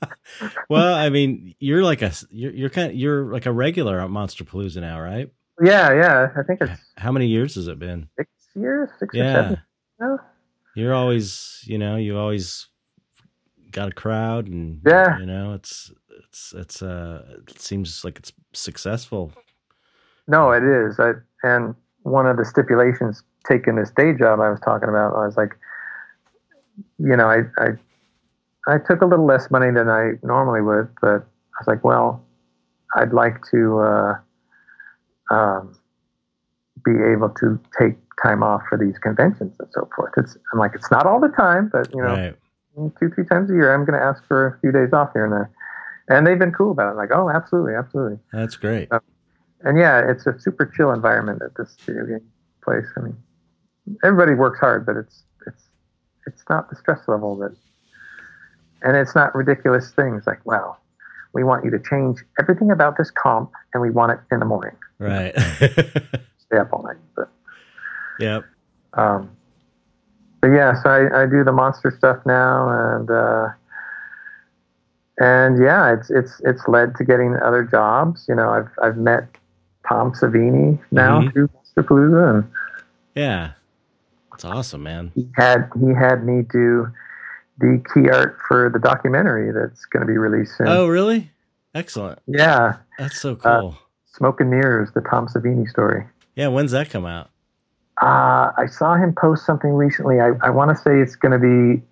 well, 0.69 0.95
I 0.95 1.11
mean, 1.11 1.55
you're 1.59 1.83
like 1.83 2.03
a 2.03 2.13
you're, 2.31 2.53
you're 2.53 2.71
kind 2.71 2.91
of, 2.91 2.97
you're 2.97 3.33
like 3.33 3.47
a 3.47 3.53
regular 3.53 4.01
at 4.01 4.09
Monsterpalooza 4.09 4.81
now, 4.81 5.01
right? 5.01 5.31
Yeah, 5.63 5.93
yeah. 5.93 6.29
I 6.37 6.43
think 6.43 6.61
it's 6.63 6.81
how 6.97 7.13
many 7.13 7.27
years 7.27 7.55
has 7.57 7.69
it 7.69 7.79
been? 7.79 8.09
Six 8.17 8.31
years, 8.55 8.89
six 8.99 9.15
yeah. 9.15 9.23
or 9.23 9.35
seven. 9.35 9.63
Yeah. 10.01 10.17
You're 10.75 10.95
always, 10.95 11.63
you 11.65 11.79
know, 11.79 11.97
you 11.97 12.17
always 12.19 12.67
got 13.71 13.89
a 13.89 13.93
crowd, 13.93 14.47
and 14.49 14.81
yeah, 14.87 15.19
you 15.19 15.27
know, 15.27 15.55
it's 15.55 15.93
it's 16.29 16.53
it's 16.57 16.83
uh, 16.83 17.25
it 17.49 17.61
seems 17.61 18.05
like 18.05 18.19
it's 18.19 18.33
successful. 18.53 19.33
No, 20.29 20.53
it 20.53 20.63
is. 20.63 21.01
I, 21.01 21.13
and 21.43 21.75
one 22.03 22.27
of 22.27 22.37
the 22.37 22.45
stipulations 22.45 23.23
taking 23.49 23.77
this 23.77 23.91
day 23.91 24.13
job 24.13 24.41
I 24.41 24.51
was 24.51 24.61
talking 24.61 24.89
about, 24.89 25.15
I 25.15 25.27
was 25.27 25.37
like, 25.37 25.57
you 26.99 27.17
know, 27.17 27.27
I, 27.27 27.41
I, 27.59 27.69
I 28.69 28.79
took 28.79 29.03
a 29.03 29.07
little 29.07 29.27
less 29.27 29.51
money 29.51 29.73
than 29.73 29.89
I 29.89 30.13
normally 30.23 30.61
would, 30.61 30.89
but 31.01 31.23
I 31.23 31.59
was 31.61 31.67
like, 31.67 31.85
well, 31.85 32.25
I'd 32.95 33.13
like 33.13 33.39
to 33.51 33.81
uh, 33.81 34.15
um, 35.31 35.77
be 36.85 36.93
able 37.13 37.31
to 37.41 37.61
take 37.79 37.97
time 38.23 38.43
off 38.43 38.63
for 38.69 38.79
these 38.79 38.99
conventions 38.99 39.55
and 39.59 39.69
so 39.73 39.89
forth. 39.95 40.13
It's 40.17 40.37
I'm 40.53 40.59
like, 40.59 40.73
it's 40.75 40.91
not 40.91 41.07
all 41.07 41.21
the 41.21 41.29
time, 41.29 41.71
but 41.73 41.89
you 41.95 42.03
know, 42.03 42.15
right. 42.15 42.93
two 42.99 43.11
three 43.11 43.25
times 43.27 43.51
a 43.51 43.55
year, 43.55 43.75
I'm 43.75 43.85
going 43.85 43.99
to 43.99 44.05
ask 44.05 44.27
for 44.27 44.47
a 44.47 44.61
few 44.61 44.73
days 44.73 44.93
off 44.93 45.11
here 45.13 45.25
and 45.25 45.33
there, 45.33 45.51
and 46.09 46.27
they've 46.27 46.39
been 46.39 46.53
cool 46.53 46.73
about 46.73 46.93
it. 46.93 46.97
Like, 46.97 47.11
oh, 47.13 47.31
absolutely, 47.31 47.75
absolutely. 47.75 48.19
That's 48.33 48.57
great. 48.57 48.89
Uh, 48.91 49.01
and 49.63 49.79
yeah, 49.79 50.11
it's 50.11 50.27
a 50.27 50.39
super 50.39 50.67
chill 50.67 50.93
environment 50.93 51.43
at 51.43 51.55
this 51.57 51.77
video 51.85 52.07
game 52.07 52.27
place. 52.63 52.87
I 52.97 53.01
mean, 53.01 53.17
everybody 54.05 54.35
works 54.35 54.59
hard, 54.61 54.87
but 54.87 54.97
it's 54.97 55.25
it's 55.47 55.65
it's 56.27 56.43
not 56.49 56.71
the 56.71 56.77
stress 56.77 57.01
level 57.09 57.37
that, 57.39 57.57
and 58.83 58.97
it's 58.97 59.15
not 59.15 59.35
ridiculous 59.35 59.93
things 59.93 60.25
like, 60.27 60.45
well, 60.45 60.81
we 61.33 61.45
want 61.45 61.65
you 61.65 61.71
to 61.71 61.79
change 61.79 62.19
everything 62.39 62.71
about 62.71 62.97
this 62.97 63.11
comp, 63.11 63.51
and 63.75 63.83
we 63.83 63.91
want 63.91 64.13
it 64.13 64.19
in 64.33 64.41
the 64.41 64.47
morning. 64.47 64.77
Right. 64.99 65.35
Stay 66.51 66.59
up 66.59 66.73
all 66.73 66.83
night, 66.83 66.97
but 67.15 67.31
yep. 68.19 68.45
Um, 68.95 69.31
but 70.41 70.49
yeah, 70.49 70.83
so 70.83 70.91
I, 70.91 71.23
I 71.23 71.27
do 71.27 71.45
the 71.45 71.53
monster 71.53 71.95
stuff 71.97 72.19
now, 72.27 72.69
and 72.69 73.11
uh, 73.11 73.49
and 75.19 75.63
yeah, 75.63 75.93
it's 75.93 76.11
it's 76.11 76.41
it's 76.45 76.67
led 76.67 76.97
to 76.97 77.05
getting 77.05 77.37
other 77.37 77.63
jobs. 77.63 78.27
You 78.29 78.35
know, 78.35 78.51
I've 78.51 78.71
I've 78.83 78.97
met 78.97 79.29
Tom 79.89 80.13
Savini 80.13 80.79
now 80.91 81.21
mm-hmm. 81.21 81.31
through 81.31 81.49
Monsterpalooza, 81.49 82.35
and 82.35 82.51
yeah, 83.15 83.53
that's 84.31 84.45
awesome, 84.45 84.83
man. 84.83 85.13
He 85.15 85.29
had 85.37 85.71
he 85.79 85.95
had 85.95 86.25
me 86.25 86.43
do 86.51 86.91
the 87.59 87.83
key 87.93 88.09
art 88.09 88.39
for 88.49 88.71
the 88.71 88.79
documentary 88.79 89.53
that's 89.53 89.85
going 89.85 90.01
to 90.01 90.07
be 90.07 90.17
released 90.19 90.57
soon. 90.57 90.67
Oh, 90.67 90.87
really? 90.89 91.31
Excellent. 91.75 92.19
Yeah, 92.27 92.77
that's 92.99 93.21
so 93.21 93.37
cool. 93.37 93.77
Uh, 93.77 93.85
Smoke 94.17 94.41
and 94.41 94.51
Mirrors, 94.51 94.91
the 94.95 95.03
Tom 95.03 95.29
Savini 95.29 95.69
story. 95.69 96.05
Yeah, 96.41 96.49
when's 96.49 96.71
that 96.71 96.89
come 96.89 97.05
out? 97.05 97.29
Uh, 98.01 98.51
I 98.57 98.65
saw 98.67 98.95
him 98.95 99.15
post 99.15 99.45
something 99.45 99.73
recently. 99.73 100.21
I, 100.21 100.31
I 100.43 100.49
want 100.49 100.75
to 100.75 100.83
say 100.83 100.99
it's 100.99 101.15
going 101.15 101.33
to 101.33 101.39
be 101.39 101.83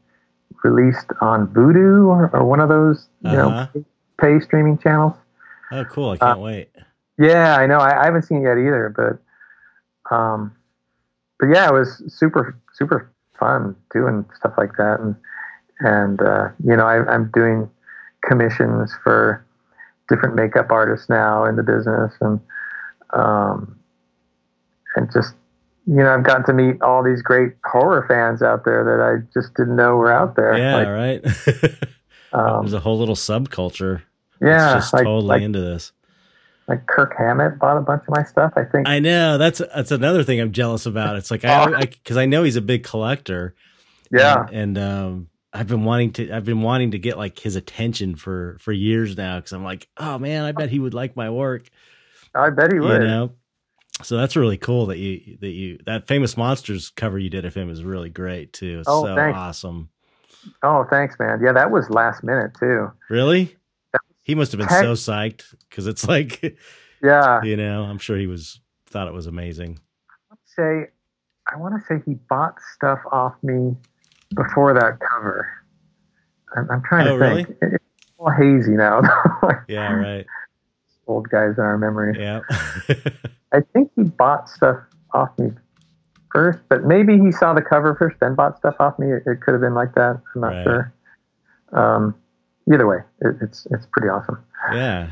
released 0.65 1.11
on 1.21 1.49
Vudu 1.49 2.07
or, 2.07 2.31
or 2.33 2.47
one 2.47 2.59
of 2.59 2.71
those, 2.71 3.09
you 3.25 3.33
uh-huh. 3.33 3.69
know, 3.75 3.85
pay 4.19 4.41
streaming 4.41 4.79
channels. 4.79 5.13
Oh, 5.71 5.85
cool! 5.85 6.13
I 6.13 6.17
can't 6.17 6.39
uh, 6.39 6.41
wait. 6.41 6.71
Yeah, 7.19 7.59
I 7.59 7.67
know. 7.67 7.77
I, 7.77 8.01
I, 8.01 8.05
haven't 8.07 8.23
seen 8.23 8.39
it 8.39 8.45
yet 8.45 8.57
either, 8.57 8.91
but 8.97 10.17
um, 10.17 10.57
but 11.39 11.49
yeah, 11.49 11.69
it 11.69 11.75
was 11.75 12.03
super 12.09 12.59
super 12.73 13.13
fun 13.39 13.77
doing 13.93 14.25
stuff 14.35 14.55
like 14.57 14.79
that, 14.79 14.99
and 14.99 15.15
and 15.81 16.23
uh, 16.23 16.49
you 16.65 16.75
know, 16.75 16.87
I, 16.87 17.07
I'm 17.07 17.31
doing 17.35 17.69
commissions 18.23 18.95
for 19.05 19.45
different 20.09 20.37
makeup 20.37 20.71
artists 20.71 21.11
now 21.11 21.45
in 21.45 21.57
the 21.57 21.63
business, 21.63 22.15
and 22.23 22.41
um, 23.13 23.78
and 24.99 25.13
just 25.13 25.35
you 25.87 25.95
know, 25.95 26.13
I've 26.13 26.23
gotten 26.23 26.45
to 26.45 26.53
meet 26.53 26.83
all 26.83 27.03
these 27.03 27.23
great 27.23 27.55
horror 27.65 28.05
fans 28.07 28.43
out 28.43 28.67
there 28.67 28.85
that 28.85 29.01
I 29.01 29.27
just 29.33 29.55
didn't 29.55 29.75
know 29.75 29.97
were 29.97 30.13
out 30.13 30.37
there. 30.37 30.55
Yeah, 30.59 30.77
like, 30.77 30.89
right. 30.89 31.25
um, 32.35 32.61
There's 32.61 32.75
a 32.75 32.81
whole 32.81 32.99
little 32.99 33.15
subculture. 33.15 34.03
Yeah, 34.39 34.75
just 34.75 34.93
like, 34.93 35.05
totally 35.05 35.27
like, 35.27 35.43
into 35.43 35.63
this. 35.63 35.93
Like 36.69 36.87
Kirk 36.87 37.15
Hammett 37.17 37.59
bought 37.59 37.79
a 37.79 37.81
bunch 37.81 38.03
of 38.07 38.15
my 38.15 38.23
stuff. 38.23 38.53
I 38.55 38.65
think. 38.65 38.87
I 38.87 38.99
know 38.99 39.39
that's 39.39 39.63
that's 39.75 39.91
another 39.91 40.23
thing 40.23 40.39
I'm 40.39 40.53
jealous 40.53 40.85
about. 40.85 41.17
It's 41.17 41.31
like 41.31 41.47
I 41.47 41.81
because 41.81 42.19
I, 42.19 42.25
I, 42.25 42.27
know 42.27 42.43
he's 42.43 42.57
a 42.57 42.61
big 42.61 42.85
collector. 42.85 43.55
Yeah, 44.13 44.45
and, 44.53 44.77
and 44.77 44.79
um, 44.79 45.29
I've 45.55 45.69
been 45.69 45.85
wanting 45.85 46.13
to 46.13 46.31
I've 46.31 46.45
been 46.45 46.61
wanting 46.61 46.91
to 46.91 46.99
get 46.99 47.17
like 47.17 47.39
his 47.39 47.57
attention 47.57 48.15
for 48.15 48.59
for 48.61 48.73
years 48.73 49.17
now 49.17 49.37
because 49.39 49.53
I'm 49.53 49.65
like, 49.65 49.89
oh 49.97 50.19
man, 50.19 50.45
I 50.45 50.53
bet 50.53 50.69
he 50.69 50.79
would 50.79 50.93
like 50.93 51.17
my 51.17 51.31
work. 51.31 51.71
I 52.35 52.51
bet 52.51 52.71
he 52.71 52.79
would. 52.79 53.01
You 53.01 53.09
know, 53.09 53.33
so 54.03 54.17
that's 54.17 54.37
really 54.37 54.57
cool 54.57 54.87
that 54.87 54.99
you 54.99 55.39
that 55.41 55.51
you 55.51 55.79
that 55.87 56.07
famous 56.07 56.37
monsters 56.37 56.91
cover 56.91 57.19
you 57.19 57.31
did 57.31 57.45
of 57.45 57.55
him 57.55 57.71
is 57.71 57.83
really 57.83 58.11
great 58.11 58.53
too. 58.53 58.81
It's 58.81 58.89
oh, 58.89 59.05
so 59.05 59.15
thanks. 59.15 59.37
awesome. 59.37 59.89
Oh, 60.63 60.85
thanks, 60.89 61.17
man. 61.19 61.41
Yeah, 61.43 61.53
that 61.53 61.71
was 61.71 61.91
last 61.91 62.23
minute 62.23 62.53
too. 62.59 62.91
Really? 63.11 63.57
He 64.23 64.35
must 64.35 64.53
have 64.53 64.59
been 64.59 64.69
so 64.69 64.93
psyched 64.93 65.55
because 65.69 65.87
it's 65.87 66.07
like, 66.07 66.59
yeah, 67.03 67.43
you 67.43 67.57
know, 67.57 67.85
I'm 67.85 67.99
sure 67.99 68.17
he 68.17 68.27
was 68.27 68.61
thought 68.87 69.09
it 69.09 69.15
was 69.15 69.27
amazing. 69.27 69.79
Let's 70.31 70.55
say, 70.55 70.91
I 71.51 71.57
want 71.57 71.75
to 71.75 71.87
say 71.87 72.03
he 72.05 72.15
bought 72.29 72.55
stuff 72.75 73.01
off 73.11 73.35
me 73.43 73.75
before 74.35 74.75
that 74.75 74.99
cover. 75.01 75.51
I'm, 76.57 76.71
I'm 76.71 76.83
trying 76.83 77.09
oh, 77.09 77.19
to 77.19 77.35
think. 77.35 77.49
Really? 77.61 77.75
It's 77.75 77.85
all 78.19 78.31
hazy 78.31 78.73
now. 78.73 79.01
yeah, 79.69 79.93
right. 79.93 80.27
Old 81.07 81.29
guys 81.31 81.55
in 81.57 81.65
our 81.65 81.79
memory. 81.79 82.15
Yeah. 82.19 82.41
I 83.53 83.61
think 83.73 83.91
he 83.97 84.03
bought 84.03 84.49
stuff 84.49 84.79
off 85.13 85.31
me 85.39 85.51
first, 86.33 86.59
but 86.69 86.85
maybe 86.85 87.19
he 87.19 87.33
saw 87.33 87.55
the 87.55 87.63
cover 87.63 87.95
first, 87.95 88.17
then 88.21 88.35
bought 88.35 88.59
stuff 88.59 88.77
off 88.79 88.99
me. 88.99 89.09
It, 89.09 89.23
it 89.27 89.41
could 89.41 89.53
have 89.53 89.61
been 89.61 89.75
like 89.75 89.95
that. 89.95 90.21
I'm 90.35 90.41
not 90.41 90.49
right. 90.49 90.65
sure. 90.65 90.95
Um, 91.73 92.15
either 92.73 92.87
way, 92.87 92.99
it, 93.21 93.37
it's 93.41 93.67
it's 93.71 93.87
pretty 93.93 94.09
awesome. 94.09 94.39
Yeah. 94.73 95.11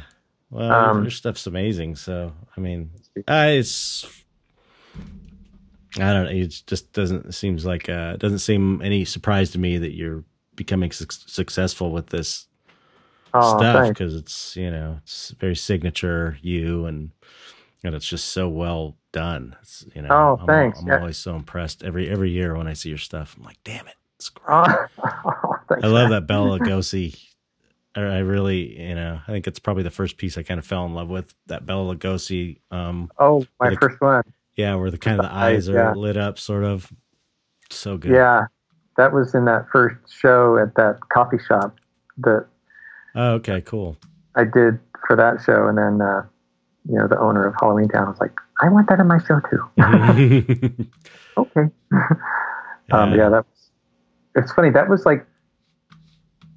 Well, 0.51 0.71
um, 0.71 1.03
your 1.03 1.11
stuff's 1.11 1.47
amazing. 1.47 1.97
So 1.97 2.33
I 2.57 2.61
mean, 2.61 2.91
uh, 3.29 3.49
it's 3.51 4.07
I 5.99 6.13
don't 6.13 6.25
know. 6.25 6.31
It 6.31 6.63
just 6.67 6.93
doesn't 6.93 7.33
seems 7.33 7.65
like 7.65 7.89
uh, 7.89 8.13
it 8.15 8.21
doesn't 8.21 8.41
seem 8.41 8.83
any 8.83 9.05
surprise 9.05 9.51
to 9.53 9.59
me 9.59 9.79
that 9.79 9.95
you're 9.95 10.25
becoming 10.55 10.93
su- 10.93 11.07
successful 11.09 11.91
with 11.91 12.09
this 12.09 12.47
oh, 13.35 13.59
stuff 13.59 13.89
because 13.89 14.15
it's 14.15 14.57
you 14.57 14.71
know 14.71 14.99
it's 15.03 15.35
very 15.39 15.57
signature 15.57 16.39
you 16.43 16.87
and 16.87 17.11
and 17.87 17.95
it's 17.95 18.07
just 18.07 18.29
so 18.29 18.49
well 18.49 18.97
done. 19.13 19.57
It's, 19.63 19.87
you 19.95 20.03
know, 20.03 20.09
oh, 20.11 20.39
I'm, 20.41 20.47
thanks. 20.47 20.81
I'm 20.81 20.89
yeah. 20.89 20.99
always 20.99 21.17
so 21.17 21.35
impressed 21.35 21.83
every 21.83 22.09
every 22.09 22.31
year 22.31 22.57
when 22.57 22.67
I 22.67 22.73
see 22.73 22.89
your 22.89 22.99
stuff. 22.99 23.35
I'm 23.39 23.45
like, 23.45 23.59
damn 23.65 23.87
it, 23.87 23.95
it's 24.17 24.29
great. 24.29 24.55
Oh, 24.55 24.87
oh, 25.25 25.77
I 25.83 25.87
love 25.87 26.11
that 26.11 26.27
Bela 26.27 26.59
Lugosi. 26.59 27.19
I 27.95 28.19
really, 28.19 28.79
you 28.79 28.95
know, 28.95 29.21
I 29.27 29.33
think 29.33 29.47
it's 29.47 29.59
probably 29.59 29.83
the 29.83 29.91
first 29.91 30.19
piece 30.19 30.37
I 30.37 30.43
kind 30.43 30.59
of 30.59 30.67
fell 30.67 30.85
in 30.85 30.95
love 30.95 31.09
with. 31.09 31.35
That 31.47 31.65
Bela 31.65 31.95
Lugosi. 31.95 32.59
Um, 32.71 33.11
oh, 33.19 33.47
my 33.59 33.71
the, 33.71 33.77
first 33.77 34.01
one. 34.03 34.23
Yeah, 34.55 34.75
where 34.75 34.91
the 34.91 34.99
kind 34.99 35.19
of 35.19 35.25
the 35.25 35.33
eyes 35.33 35.69
are 35.69 35.75
yeah. 35.75 35.93
lit 35.93 36.19
up, 36.19 36.39
sort 36.39 36.65
of. 36.65 36.93
So 37.71 37.97
good. 37.97 38.13
Yeah, 38.13 38.47
that 38.99 39.13
was 39.13 39.35
in 39.35 39.47
that 39.47 39.67
first 39.73 39.97
show 40.11 40.59
at 40.59 40.75
that 40.75 40.99
coffee 41.09 41.39
shop. 41.49 41.77
That. 42.19 42.47
Oh, 43.15 43.33
okay, 43.35 43.63
cool. 43.63 43.97
I 44.35 44.45
did 44.45 44.79
for 45.07 45.17
that 45.17 45.43
show, 45.43 45.67
and 45.67 45.79
then 45.79 46.03
uh, 46.03 46.27
you 46.89 46.97
know, 46.97 47.09
the 47.09 47.19
owner 47.19 47.47
of 47.47 47.55
Halloween 47.61 47.89
Town 47.89 48.09
was 48.09 48.21
like, 48.21 48.33
I 48.61 48.69
want 48.69 48.89
that 48.89 49.01
in 49.01 49.07
my 49.07 49.19
show 49.19 49.41
too. 49.51 49.63
okay. 51.37 51.71
um, 52.93 53.15
yeah, 53.15 53.29
that 53.29 53.45
was, 53.47 53.71
it's 54.37 54.53
funny. 54.53 54.71
That 54.71 54.89
was 54.89 55.05
like 55.05 55.27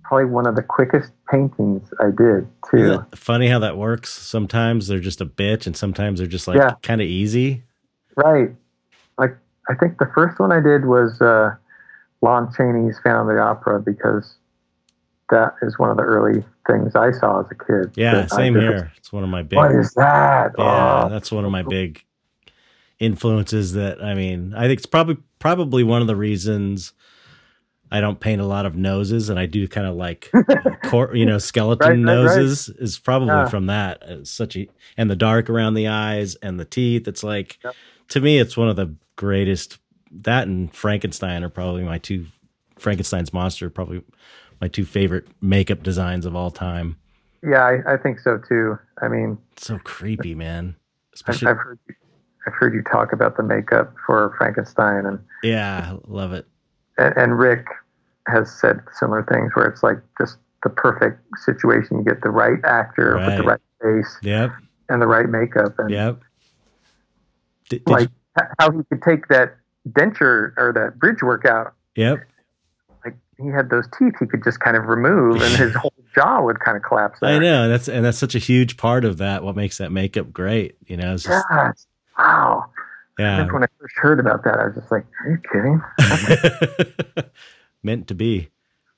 probably 0.03 0.25
one 0.25 0.47
of 0.47 0.55
the 0.55 0.63
quickest 0.63 1.11
paintings 1.31 1.87
I 1.99 2.11
did 2.11 2.47
too. 2.69 3.05
Funny 3.13 3.47
how 3.47 3.59
that 3.59 3.77
works. 3.77 4.11
Sometimes 4.11 4.87
they're 4.87 4.99
just 4.99 5.21
a 5.21 5.25
bitch 5.25 5.67
and 5.67 5.75
sometimes 5.75 6.19
they're 6.19 6.27
just 6.27 6.47
like 6.47 6.57
yeah. 6.57 6.73
kind 6.81 7.01
of 7.01 7.07
easy. 7.07 7.63
Right. 8.15 8.49
Like, 9.17 9.37
I 9.69 9.75
think 9.75 9.99
the 9.99 10.09
first 10.15 10.39
one 10.39 10.51
I 10.51 10.61
did 10.61 10.85
was, 10.85 11.21
uh, 11.21 11.55
Lon 12.21 12.51
Chaney's 12.53 12.99
Phantom 13.03 13.29
of 13.29 13.35
the 13.35 13.41
Opera 13.41 13.79
because 13.79 14.35
that 15.29 15.55
is 15.61 15.77
one 15.77 15.89
of 15.89 15.97
the 15.97 16.03
early 16.03 16.43
things 16.67 16.95
I 16.95 17.11
saw 17.11 17.41
as 17.41 17.47
a 17.51 17.55
kid. 17.55 17.91
Yeah, 17.95 18.25
same 18.27 18.55
here. 18.55 18.91
It's 18.97 19.11
one 19.11 19.23
of 19.23 19.29
my 19.29 19.43
big. 19.43 19.57
What 19.57 19.71
is 19.71 19.93
that? 19.93 20.53
Yeah, 20.57 21.03
oh. 21.05 21.09
that's 21.09 21.31
one 21.31 21.45
of 21.45 21.51
my 21.51 21.63
big 21.63 22.03
influences. 22.99 23.73
That 23.73 24.03
I 24.03 24.13
mean, 24.13 24.53
I 24.55 24.67
think 24.67 24.79
it's 24.79 24.85
probably 24.85 25.17
probably 25.39 25.83
one 25.83 26.01
of 26.01 26.07
the 26.07 26.15
reasons 26.15 26.93
I 27.91 28.01
don't 28.01 28.19
paint 28.19 28.41
a 28.41 28.45
lot 28.45 28.65
of 28.65 28.75
noses, 28.75 29.29
and 29.29 29.39
I 29.39 29.45
do 29.45 29.67
kind 29.67 29.87
of 29.87 29.95
like, 29.95 30.31
cor- 30.83 31.15
you 31.15 31.25
know, 31.25 31.37
skeleton 31.37 31.89
right, 31.89 31.99
noses. 31.99 32.69
Right. 32.69 32.83
Is 32.83 32.99
probably 32.99 33.29
yeah. 33.29 33.47
from 33.47 33.67
that. 33.67 34.03
It's 34.05 34.31
such 34.31 34.55
a 34.55 34.67
and 34.97 35.09
the 35.09 35.15
dark 35.15 35.49
around 35.49 35.73
the 35.73 35.87
eyes 35.87 36.35
and 36.35 36.59
the 36.59 36.65
teeth. 36.65 37.07
It's 37.07 37.23
like. 37.23 37.59
Yep. 37.63 37.75
to 38.09 38.21
me, 38.21 38.39
it's 38.39 38.57
one 38.57 38.69
of 38.69 38.75
the 38.75 38.95
greatest. 39.15 39.79
That 40.11 40.47
and 40.47 40.73
Frankenstein 40.73 41.43
are 41.43 41.49
probably 41.49 41.83
my 41.83 41.97
two. 41.97 42.27
Frankenstein's 42.77 43.33
monster 43.33 43.69
probably 43.69 44.01
my 44.61 44.67
two 44.67 44.85
favorite 44.85 45.27
makeup 45.41 45.83
designs 45.83 46.25
of 46.25 46.35
all 46.35 46.51
time. 46.51 46.97
Yeah, 47.43 47.63
I, 47.63 47.93
I 47.93 47.97
think 47.97 48.19
so 48.19 48.37
too. 48.37 48.77
I 49.01 49.07
mean, 49.07 49.37
it's 49.53 49.67
so 49.67 49.79
creepy, 49.79 50.35
man. 50.35 50.75
Especially, 51.13 51.47
I've, 51.47 51.57
I've 51.57 51.63
heard 51.63 51.79
you, 51.87 51.95
I've 52.47 52.53
heard 52.53 52.73
you 52.73 52.81
talk 52.83 53.13
about 53.13 53.37
the 53.37 53.43
makeup 53.43 53.93
for 54.05 54.35
Frankenstein, 54.37 55.05
and 55.05 55.19
yeah, 55.43 55.95
love 56.07 56.33
it. 56.33 56.45
And, 56.97 57.15
and 57.17 57.39
Rick 57.39 57.65
has 58.27 58.51
said 58.51 58.79
similar 58.97 59.23
things 59.23 59.51
where 59.53 59.65
it's 59.65 59.83
like 59.83 59.97
just 60.17 60.37
the 60.63 60.69
perfect 60.69 61.21
situation. 61.37 61.99
You 61.99 62.03
get 62.03 62.21
the 62.21 62.29
right 62.29 62.59
actor 62.65 63.13
right. 63.13 63.27
with 63.27 63.37
the 63.37 63.43
right 63.43 63.61
face, 63.81 64.17
yep, 64.21 64.51
and 64.89 65.01
the 65.01 65.07
right 65.07 65.29
makeup, 65.29 65.79
and 65.79 65.89
yep. 65.89 66.19
Did, 67.69 67.85
did 67.85 67.91
like 67.91 68.09
you, 68.09 68.43
how 68.59 68.71
he 68.71 68.83
could 68.89 69.01
take 69.01 69.27
that 69.29 69.55
denture 69.89 70.53
or 70.57 70.73
that 70.75 70.99
bridge 70.99 71.21
workout. 71.21 71.73
Yep. 71.95 72.19
He 73.41 73.47
had 73.49 73.69
those 73.69 73.85
teeth 73.97 74.15
he 74.19 74.25
could 74.25 74.43
just 74.43 74.59
kind 74.59 74.75
of 74.75 74.85
remove, 74.85 75.41
and 75.41 75.55
his 75.55 75.73
whole 75.81 75.93
jaw 76.13 76.41
would 76.41 76.59
kind 76.59 76.75
of 76.75 76.83
collapse. 76.83 77.19
There. 77.21 77.29
I 77.29 77.39
know 77.39 77.69
that's 77.69 77.87
and 77.87 78.03
that's 78.03 78.17
such 78.17 78.35
a 78.35 78.39
huge 78.39 78.77
part 78.77 79.05
of 79.05 79.17
that. 79.17 79.43
What 79.43 79.55
makes 79.55 79.77
that 79.77 79.91
makeup 79.91 80.33
great, 80.33 80.75
you 80.87 80.97
know? 80.97 81.13
It's 81.13 81.23
just, 81.23 81.45
yeah, 81.49 81.71
wow. 82.17 82.65
Yeah. 83.17 83.51
when 83.51 83.63
I 83.63 83.67
first 83.79 83.95
heard 83.97 84.19
about 84.19 84.43
that, 84.43 84.59
I 84.59 84.67
was 84.67 84.75
just 84.75 84.91
like, 84.91 85.05
"Are 85.23 85.31
you 85.31 85.37
kidding?" 85.51 87.29
Meant 87.83 88.07
to 88.07 88.15
be. 88.15 88.49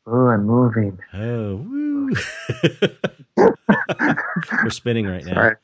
Oh, 0.08 0.28
I'm 0.28 0.46
moving. 0.46 0.98
Oh, 1.14 1.56
woo. 1.56 2.12
We're 4.64 4.70
spinning 4.70 5.06
right 5.06 5.24
now. 5.24 5.34
Sorry. 5.34 5.56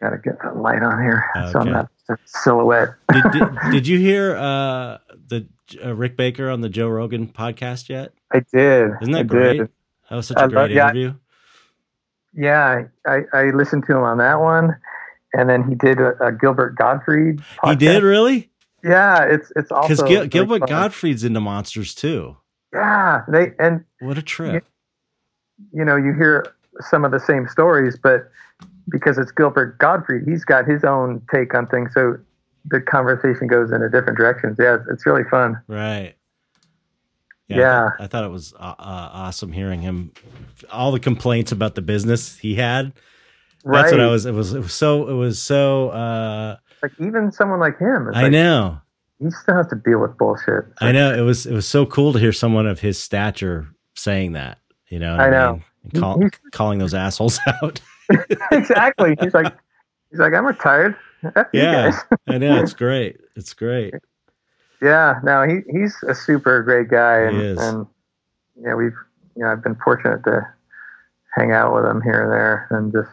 Gotta 0.00 0.18
get 0.18 0.40
the 0.40 0.52
light 0.52 0.82
on 0.82 1.02
here. 1.02 1.30
Okay. 1.36 1.52
So 1.52 1.60
I'm 1.60 1.72
not 1.72 1.90
silhouette. 2.24 2.94
did, 3.12 3.22
did, 3.32 3.48
did, 3.72 3.86
you 3.86 3.98
hear 3.98 4.34
uh, 4.34 4.98
the 5.28 5.46
uh, 5.82 5.94
Rick 5.94 6.16
Baker 6.16 6.50
on 6.50 6.60
the 6.60 6.68
Joe 6.68 6.88
Rogan 6.88 7.28
podcast 7.28 7.88
yet? 7.88 8.12
I 8.32 8.40
did. 8.40 8.90
Isn't 9.02 9.12
that 9.12 9.20
I 9.20 9.22
great? 9.24 9.58
Did. 9.58 9.68
That 10.08 10.16
was 10.16 10.26
such 10.26 10.38
a 10.40 10.48
great 10.48 10.72
yeah, 10.72 10.84
interview. 10.84 11.14
Yeah, 12.34 12.84
I, 13.06 13.20
I 13.32 13.50
listened 13.50 13.84
to 13.86 13.96
him 13.96 14.02
on 14.02 14.18
that 14.18 14.40
one, 14.40 14.76
and 15.32 15.48
then 15.48 15.68
he 15.68 15.74
did 15.74 16.00
a, 16.00 16.16
a 16.24 16.32
Gilbert 16.32 16.76
Gottfried. 16.76 17.38
Podcast. 17.38 17.70
He 17.70 17.76
did 17.76 18.02
really. 18.02 18.50
Yeah, 18.82 19.24
it's 19.24 19.52
it's 19.56 19.70
also 19.70 19.88
because 19.88 20.02
Gil- 20.08 20.26
Gilbert 20.26 20.66
Gottfried's 20.66 21.24
into 21.24 21.40
monsters 21.40 21.94
too. 21.94 22.36
Yeah, 22.72 23.24
they 23.28 23.52
and 23.58 23.84
what 24.00 24.16
a 24.16 24.22
trip. 24.22 24.64
You, 25.72 25.80
you 25.80 25.84
know, 25.84 25.96
you 25.96 26.14
hear 26.14 26.46
some 26.80 27.04
of 27.04 27.10
the 27.10 27.20
same 27.20 27.46
stories, 27.48 27.98
but 28.00 28.30
because 28.88 29.18
it's 29.18 29.32
Gilbert 29.32 29.78
Gottfried, 29.78 30.26
he's 30.26 30.44
got 30.44 30.66
his 30.66 30.84
own 30.84 31.22
take 31.32 31.54
on 31.54 31.66
things. 31.66 31.92
So 31.92 32.18
the 32.66 32.80
conversation 32.80 33.46
goes 33.46 33.70
in 33.72 33.82
a 33.82 33.90
different 33.90 34.18
directions. 34.18 34.56
Yeah, 34.58 34.78
it's, 34.90 35.06
really 35.06 35.24
fun. 35.24 35.60
Right. 35.66 36.14
Yeah, 37.48 37.56
yeah. 37.56 37.90
I, 37.98 38.06
thought, 38.06 38.24
it 38.24 38.30
was 38.30 38.54
uh, 38.54 38.74
uh, 38.78 39.10
awesome 39.12 39.52
hearing 39.52 39.80
him. 39.80 40.12
All 40.70 40.92
the 40.92 41.00
complaints 41.00 41.52
about 41.52 41.74
the 41.74 41.82
business 41.82 42.36
he 42.38 42.54
had. 42.54 42.92
Right. 43.64 43.82
That's 43.82 43.92
what 43.92 44.00
I 44.00 44.06
was. 44.06 44.26
It 44.26 44.32
was. 44.32 44.54
It 44.54 44.60
was 44.60 44.72
so. 44.72 45.08
It 45.08 45.14
was 45.14 45.40
so. 45.40 45.90
uh 45.90 46.56
Like 46.82 46.92
even 46.98 47.30
someone 47.32 47.60
like 47.60 47.78
him. 47.78 48.08
I 48.14 48.22
like, 48.22 48.32
know. 48.32 48.80
He 49.18 49.30
still 49.30 49.56
has 49.56 49.66
to 49.68 49.76
deal 49.76 49.98
with 49.98 50.16
bullshit. 50.16 50.64
So. 50.64 50.86
I 50.86 50.92
know. 50.92 51.12
It 51.12 51.20
was. 51.22 51.46
It 51.46 51.52
was 51.52 51.66
so 51.66 51.84
cool 51.84 52.12
to 52.12 52.18
hear 52.18 52.32
someone 52.32 52.66
of 52.66 52.80
his 52.80 52.98
stature 52.98 53.68
saying 53.96 54.32
that. 54.32 54.58
You 54.88 54.98
know. 54.98 55.14
I 55.16 55.28
know. 55.28 55.60
mean? 55.92 56.00
Call, 56.00 56.22
calling 56.52 56.78
those 56.78 56.94
assholes 56.94 57.38
out. 57.62 57.80
exactly. 58.52 59.16
He's 59.20 59.34
like. 59.34 59.52
He's 60.10 60.20
like. 60.20 60.32
I'm 60.32 60.46
retired. 60.46 60.96
Yeah. 61.52 61.98
I 62.28 62.38
know. 62.38 62.62
It's 62.62 62.74
great. 62.86 63.18
It's 63.36 63.54
great. 63.54 63.94
Yeah, 64.82 65.20
no, 65.22 65.46
he 65.46 65.60
he's 65.70 65.94
a 66.08 66.14
super 66.14 66.62
great 66.62 66.88
guy, 66.88 67.20
and, 67.20 67.36
he 67.36 67.42
is. 67.42 67.58
and 67.60 67.86
yeah, 68.62 68.74
we've 68.74 68.96
you 69.36 69.42
know 69.42 69.52
I've 69.52 69.62
been 69.62 69.76
fortunate 69.84 70.24
to 70.24 70.46
hang 71.36 71.52
out 71.52 71.74
with 71.74 71.84
him 71.84 72.00
here 72.00 72.22
and 72.22 72.32
there, 72.32 72.66
and 72.70 72.92
just 72.92 73.10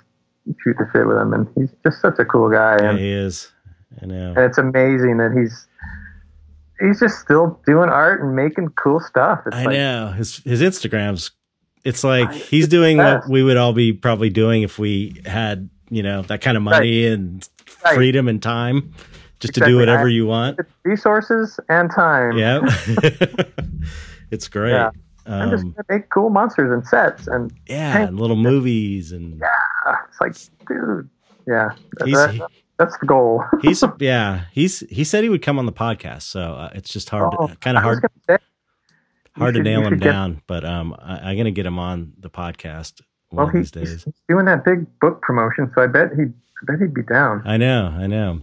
shoot 0.64 0.78
the 0.78 0.88
shit 0.94 1.06
with 1.06 1.18
him, 1.18 1.34
and 1.34 1.48
he's 1.56 1.70
just 1.84 2.00
such 2.02 2.20
a 2.20 2.26
cool 2.26 2.50
guy. 2.50 2.78
Yeah, 2.80 2.92
and, 2.92 3.00
he 3.00 3.12
is. 3.12 3.52
I 4.02 4.06
know. 4.06 4.30
And 4.30 4.40
it's 4.40 4.58
amazing 4.58 5.18
that 5.18 5.34
he's 5.38 5.68
he's 6.80 7.00
just 7.00 7.20
still 7.20 7.60
doing 7.66 7.90
art 7.90 8.22
and 8.22 8.36
making 8.36 8.70
cool 8.70 9.02
stuff. 9.02 9.42
It's 9.46 9.56
I 9.56 9.66
like, 9.66 9.74
know 9.74 10.14
his 10.16 10.38
his 10.38 10.62
Instagrams. 10.62 11.32
It's 11.84 12.04
like 12.04 12.32
he's 12.32 12.68
doing 12.68 12.98
what 12.98 13.30
we 13.30 13.44
would 13.44 13.58
all 13.58 13.74
be 13.74 13.94
probably 13.94 14.30
doing 14.30 14.62
if 14.62 14.80
we 14.80 15.22
had 15.26 15.70
you 15.90 16.04
know 16.04 16.22
that 16.24 16.42
kind 16.42 16.58
of 16.58 16.64
money 16.64 17.06
right. 17.06 17.14
and 17.14 17.50
freedom 17.68 18.27
and 18.27 18.41
time 18.41 18.94
just 19.39 19.52
exactly. 19.52 19.73
to 19.73 19.76
do 19.76 19.80
whatever 19.80 20.10
you 20.10 20.26
want. 20.26 20.60
Resources 20.84 21.60
and 21.69 21.91
time. 21.91 22.38
Yeah, 22.38 22.61
it's 24.31 24.48
great. 24.48 24.72
Yeah. 24.72 24.91
Um, 25.26 25.41
I'm 25.41 25.49
just 25.52 25.64
gonna 25.64 25.85
make 25.89 26.10
cool 26.10 26.30
monsters 26.30 26.72
and 26.72 26.88
sets 26.88 27.27
and 27.27 27.52
yeah, 27.68 27.98
and 27.99 28.19
little 28.19 28.38
movies 28.38 29.11
and 29.11 29.39
yeah, 29.39 29.95
it's 30.07 30.22
like 30.22 30.35
dude, 30.68 31.10
yeah, 31.45 31.72
that, 31.99 32.48
that's 32.77 32.98
the 32.99 33.06
goal. 33.06 33.44
he's 33.61 33.84
yeah, 33.99 34.45
he's 34.53 34.80
he 34.89 35.03
said 35.03 35.23
he 35.23 35.30
would 35.30 35.41
come 35.41 35.60
on 35.60 35.65
the 35.65 35.73
podcast, 35.73 36.23
so 36.23 36.53
uh, 36.53 36.69
it's 36.73 36.91
just 36.91 37.10
hard, 37.10 37.34
oh, 37.38 37.49
kind 37.60 37.76
of 37.76 37.84
hard, 37.84 38.06
hard 38.30 38.41
should, 39.38 39.53
to 39.56 39.64
nail 39.64 39.81
him 39.81 39.99
down. 39.99 40.41
But 40.48 40.64
um, 40.64 40.95
I, 40.98 41.31
am 41.31 41.38
gonna 41.38 41.52
get 41.52 41.65
him 41.65 41.77
on 41.77 42.14
the 42.18 42.30
podcast 42.30 43.02
one 43.30 43.38
well, 43.38 43.48
of 43.48 43.53
these 43.53 43.72
days. 43.72 44.06
He's 44.06 44.14
doing 44.30 44.45
that 44.45 44.64
big 44.64 44.85
book 45.02 45.22
promotion, 45.22 45.69
so 45.76 45.81
I 45.81 45.88
bet 45.88 46.11
he, 46.15 46.27
I 46.62 46.66
bet 46.66 46.80
he'd 46.82 46.94
be 46.94 47.04
down. 47.04 47.44
I 47.46 47.58
know, 47.58 47.96
I 47.98 48.08
know. 48.08 48.42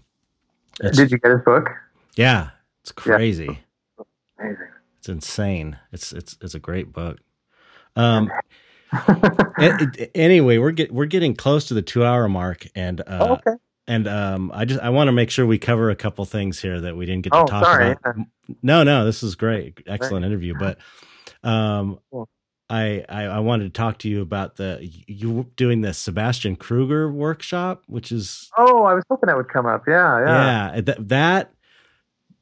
It's, 0.80 0.96
Did 0.96 1.10
you 1.10 1.18
get 1.18 1.30
his 1.30 1.40
book? 1.42 1.70
Yeah, 2.16 2.50
it's 2.82 2.92
crazy. 2.92 3.44
Yeah. 3.98 4.04
Amazing. 4.38 4.68
It's 4.98 5.08
insane. 5.08 5.78
It's 5.92 6.12
it's 6.12 6.36
it's 6.40 6.54
a 6.54 6.58
great 6.58 6.92
book. 6.92 7.18
Um. 7.96 8.30
anyway, 10.14 10.58
we're 10.58 10.70
get 10.70 10.92
we're 10.92 11.06
getting 11.06 11.34
close 11.34 11.66
to 11.68 11.74
the 11.74 11.82
two 11.82 12.04
hour 12.04 12.28
mark, 12.28 12.66
and 12.74 13.00
uh, 13.00 13.04
oh, 13.20 13.32
okay. 13.34 13.58
And 13.86 14.08
um, 14.08 14.50
I 14.54 14.64
just 14.64 14.80
I 14.80 14.90
want 14.90 15.08
to 15.08 15.12
make 15.12 15.30
sure 15.30 15.46
we 15.46 15.58
cover 15.58 15.90
a 15.90 15.96
couple 15.96 16.24
things 16.24 16.60
here 16.60 16.80
that 16.80 16.96
we 16.96 17.06
didn't 17.06 17.22
get 17.22 17.32
to 17.32 17.40
oh, 17.40 17.44
talk 17.44 17.64
sorry. 17.64 17.92
about. 17.92 18.16
No, 18.62 18.82
no, 18.82 19.04
this 19.04 19.22
is 19.22 19.34
great, 19.34 19.82
excellent 19.86 20.24
interview. 20.24 20.54
But 20.58 20.78
um, 21.42 21.98
cool. 22.10 22.28
I, 22.70 23.04
I, 23.08 23.24
I 23.24 23.38
wanted 23.40 23.64
to 23.64 23.70
talk 23.70 23.98
to 23.98 24.08
you 24.08 24.22
about 24.22 24.56
the 24.56 24.78
you 25.06 25.50
doing 25.56 25.82
the 25.82 25.92
Sebastian 25.92 26.56
Kruger 26.56 27.12
workshop, 27.12 27.82
which 27.86 28.10
is 28.10 28.50
oh, 28.56 28.84
I 28.84 28.94
was 28.94 29.04
hoping 29.08 29.26
that 29.26 29.36
would 29.36 29.48
come 29.48 29.66
up. 29.66 29.84
Yeah, 29.86 30.20
yeah, 30.20 30.26
yeah. 30.26 30.78
Uh, 30.78 30.80
that, 30.80 31.08
that 31.08 31.54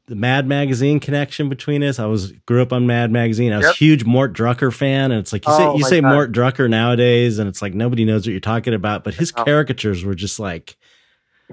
the 0.07 0.15
Mad 0.15 0.47
Magazine 0.47 1.01
connection 1.01 1.49
between 1.49 1.83
us. 1.83 1.99
I 1.99 2.07
was 2.07 2.33
grew 2.33 2.63
up 2.63 2.73
on 2.73 2.87
Mad 2.87 3.11
Magazine. 3.11 3.53
I 3.53 3.57
was 3.57 3.67
yep. 3.67 3.75
a 3.75 3.79
huge 3.79 4.05
Mort 4.05 4.33
Drucker 4.33 4.73
fan, 4.73 5.11
and 5.11 5.21
it's 5.21 5.33
like 5.33 5.47
you 5.47 5.53
oh, 5.53 5.59
say 5.59 5.79
you 5.79 5.85
say 5.85 6.01
God. 6.01 6.13
Mort 6.13 6.33
Drucker 6.33 6.71
nowadays, 6.71 7.39
and 7.39 7.49
it's 7.49 7.63
like 7.63 7.75
nobody 7.75 8.05
knows 8.05 8.27
what 8.27 8.31
you're 8.33 8.41
talking 8.41 8.75
about. 8.75 9.05
But 9.05 9.15
his 9.15 9.33
caricatures 9.33 10.05
were 10.05 10.15
just 10.15 10.39
like 10.39 10.77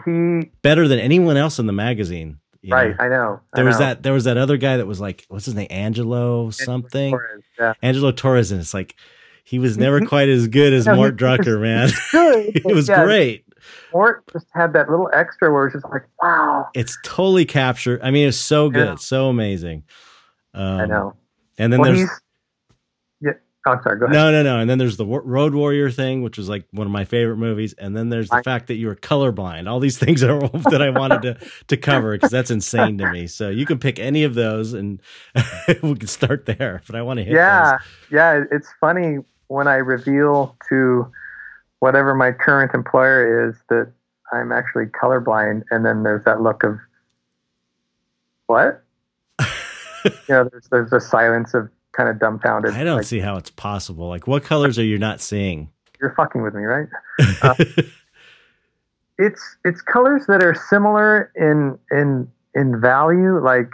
he 0.05 0.51
better 0.61 0.87
than 0.87 0.99
anyone 0.99 1.37
else 1.37 1.57
in 1.57 1.65
the 1.65 1.73
magazine. 1.73 2.39
Right, 2.67 2.97
know? 2.97 3.03
I 3.03 3.07
know. 3.07 3.39
There 3.53 3.63
I 3.63 3.67
was 3.67 3.79
know. 3.79 3.85
that. 3.85 4.03
There 4.03 4.13
was 4.13 4.25
that 4.25 4.37
other 4.37 4.57
guy 4.57 4.77
that 4.77 4.87
was 4.87 4.99
like, 4.99 5.25
what's 5.29 5.45
his 5.45 5.55
name, 5.55 5.67
Angelo 5.69 6.49
something. 6.51 7.11
Torres, 7.11 7.43
yeah. 7.57 7.73
Angelo 7.81 8.11
Torres, 8.11 8.51
and 8.51 8.59
it's 8.59 8.73
like 8.73 8.95
he 9.43 9.59
was 9.59 9.77
never 9.77 10.01
quite 10.05 10.29
as 10.29 10.47
good 10.47 10.73
as 10.73 10.85
no, 10.85 10.95
Mort 10.95 11.15
Drucker, 11.15 11.59
man. 11.61 11.89
it 12.13 12.65
was 12.73 12.89
yeah, 12.89 13.03
great. 13.03 13.45
Mort 13.93 14.23
just 14.31 14.47
had 14.51 14.73
that 14.73 14.89
little 14.89 15.09
extra 15.13 15.51
where 15.51 15.67
it's 15.67 15.73
just 15.73 15.85
like, 15.89 16.03
wow. 16.21 16.67
It's 16.73 16.97
totally 17.03 17.45
captured. 17.45 18.01
I 18.03 18.11
mean, 18.11 18.27
it's 18.27 18.37
so 18.37 18.69
good, 18.69 18.87
yeah. 18.87 18.95
so 18.95 19.29
amazing. 19.29 19.83
Um, 20.53 20.79
I 20.79 20.85
know. 20.85 21.15
And 21.57 21.73
then 21.73 21.81
well, 21.81 21.93
there's. 21.93 22.09
Oh, 23.65 23.77
sorry. 23.83 23.99
Go 23.99 24.05
ahead. 24.05 24.13
No, 24.13 24.31
no, 24.31 24.41
no. 24.41 24.59
And 24.59 24.69
then 24.69 24.77
there's 24.77 24.95
the 24.95 25.05
Road 25.05 25.53
Warrior 25.53 25.91
thing, 25.91 26.21
which 26.21 26.37
was 26.37 26.47
like 26.47 26.65
one 26.71 26.87
of 26.87 26.93
my 26.93 27.03
favorite 27.03 27.37
movies. 27.37 27.73
And 27.73 27.95
then 27.95 28.09
there's 28.09 28.29
the 28.29 28.37
I, 28.37 28.41
fact 28.41 28.67
that 28.67 28.75
you 28.75 28.87
were 28.87 28.95
colorblind. 28.95 29.69
All 29.69 29.79
these 29.79 29.97
things 30.03 30.23
are 30.23 30.39
that 30.39 30.81
I 30.81 30.89
wanted 30.89 31.21
to 31.23 31.37
to 31.67 31.77
cover 31.77 32.13
because 32.13 32.31
that's 32.31 32.51
insane 32.51 32.97
to 32.99 33.11
me. 33.11 33.27
So 33.27 33.49
you 33.49 33.65
can 33.65 33.77
pick 33.77 33.99
any 33.99 34.23
of 34.23 34.33
those, 34.33 34.73
and 34.73 35.01
we 35.83 35.95
can 35.95 36.07
start 36.07 36.45
there. 36.45 36.81
But 36.87 36.95
I 36.95 37.01
want 37.01 37.17
to 37.17 37.23
hit. 37.23 37.33
Yeah, 37.33 37.71
those. 37.71 37.79
yeah. 38.11 38.43
It's 38.51 38.69
funny 38.79 39.17
when 39.47 39.67
I 39.67 39.75
reveal 39.75 40.55
to 40.69 41.11
whatever 41.79 42.15
my 42.15 42.31
current 42.31 42.73
employer 42.73 43.49
is 43.49 43.55
that 43.69 43.91
I'm 44.31 44.51
actually 44.53 44.85
colorblind, 44.85 45.63
and 45.69 45.85
then 45.85 46.03
there's 46.03 46.23
that 46.23 46.41
look 46.41 46.63
of 46.63 46.77
what? 48.47 48.83
you 50.05 50.11
know, 50.29 50.49
there's 50.49 50.67
there's 50.69 50.93
a 50.93 51.01
silence 51.01 51.53
of 51.53 51.69
kind 51.99 52.09
of 52.09 52.17
dumbfounded. 52.17 52.73
I 52.75 52.85
don't 52.85 52.97
like, 52.97 53.05
see 53.05 53.19
how 53.19 53.35
it's 53.35 53.49
possible. 53.49 54.07
Like, 54.07 54.25
what 54.25 54.43
colors 54.43 54.79
are 54.79 54.85
you 54.85 54.97
not 54.97 55.19
seeing? 55.19 55.69
You're 55.99 56.13
fucking 56.15 56.41
with 56.41 56.53
me, 56.53 56.63
right? 56.63 56.87
Uh, 57.41 57.53
it's 59.17 59.57
it's 59.65 59.81
colors 59.81 60.23
that 60.29 60.41
are 60.41 60.55
similar 60.55 61.29
in 61.35 61.77
in 61.91 62.25
in 62.55 62.79
value. 62.79 63.37
Like, 63.43 63.69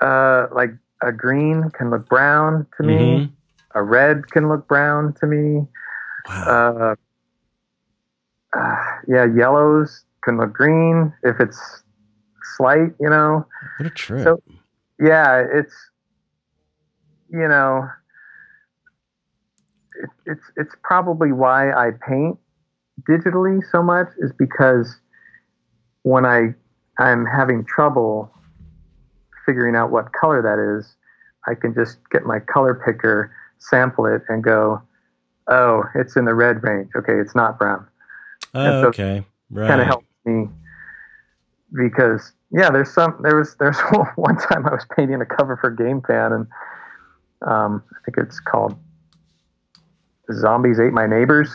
uh, 0.00 0.48
like 0.52 0.70
a 1.00 1.12
green 1.12 1.70
can 1.70 1.90
look 1.90 2.08
brown 2.08 2.66
to 2.76 2.82
me. 2.82 2.94
Mm-hmm. 2.96 3.78
A 3.78 3.82
red 3.84 4.26
can 4.32 4.48
look 4.48 4.66
brown 4.66 5.14
to 5.20 5.26
me. 5.28 5.64
Wow. 6.28 6.96
Uh, 8.52 8.58
uh, 8.58 8.76
yeah, 9.06 9.26
yellows 9.26 10.04
can 10.24 10.38
look 10.38 10.52
green 10.52 11.12
if 11.22 11.38
it's 11.38 11.84
slight, 12.56 12.92
you 12.98 13.08
know. 13.08 13.46
What 13.78 13.86
a 13.86 13.90
trip. 13.90 14.24
So, 14.24 14.42
yeah, 14.98 15.44
it's 15.52 15.74
you 17.30 17.48
know, 17.48 17.88
it, 20.02 20.10
it's 20.26 20.44
it's 20.56 20.74
probably 20.82 21.32
why 21.32 21.70
I 21.70 21.90
paint 22.06 22.38
digitally 23.08 23.60
so 23.70 23.82
much 23.82 24.08
is 24.18 24.32
because 24.38 24.96
when 26.02 26.24
I 26.24 26.54
I'm 26.98 27.26
having 27.26 27.64
trouble 27.64 28.30
figuring 29.46 29.76
out 29.76 29.90
what 29.90 30.12
color 30.12 30.40
that 30.42 30.58
is, 30.78 30.96
I 31.46 31.54
can 31.54 31.74
just 31.74 31.98
get 32.10 32.24
my 32.24 32.38
color 32.38 32.74
picker, 32.74 33.34
sample 33.58 34.06
it, 34.06 34.22
and 34.28 34.42
go, 34.42 34.80
oh, 35.48 35.82
it's 35.94 36.16
in 36.16 36.24
the 36.24 36.34
red 36.34 36.62
range. 36.62 36.90
Okay, 36.96 37.18
it's 37.18 37.34
not 37.34 37.58
brown. 37.58 37.86
Oh, 38.54 38.82
so 38.82 38.88
okay, 38.88 39.24
right. 39.50 39.68
Kind 39.68 39.80
of 39.80 39.86
helps 39.86 40.06
me 40.24 40.48
because 41.74 42.32
yeah, 42.52 42.70
there's 42.70 42.92
some 42.92 43.18
there 43.22 43.36
was 43.36 43.56
there's 43.58 43.78
one 44.16 44.36
time 44.36 44.66
I 44.66 44.74
was 44.74 44.86
painting 44.96 45.20
a 45.20 45.26
cover 45.26 45.56
for 45.56 45.74
GameFan 45.74 46.34
and 46.34 46.46
um, 47.44 47.82
I 47.92 47.96
think 48.04 48.18
it's 48.26 48.40
called 48.40 48.76
Zombies 50.32 50.80
Ate 50.80 50.92
My 50.92 51.06
Neighbors. 51.06 51.50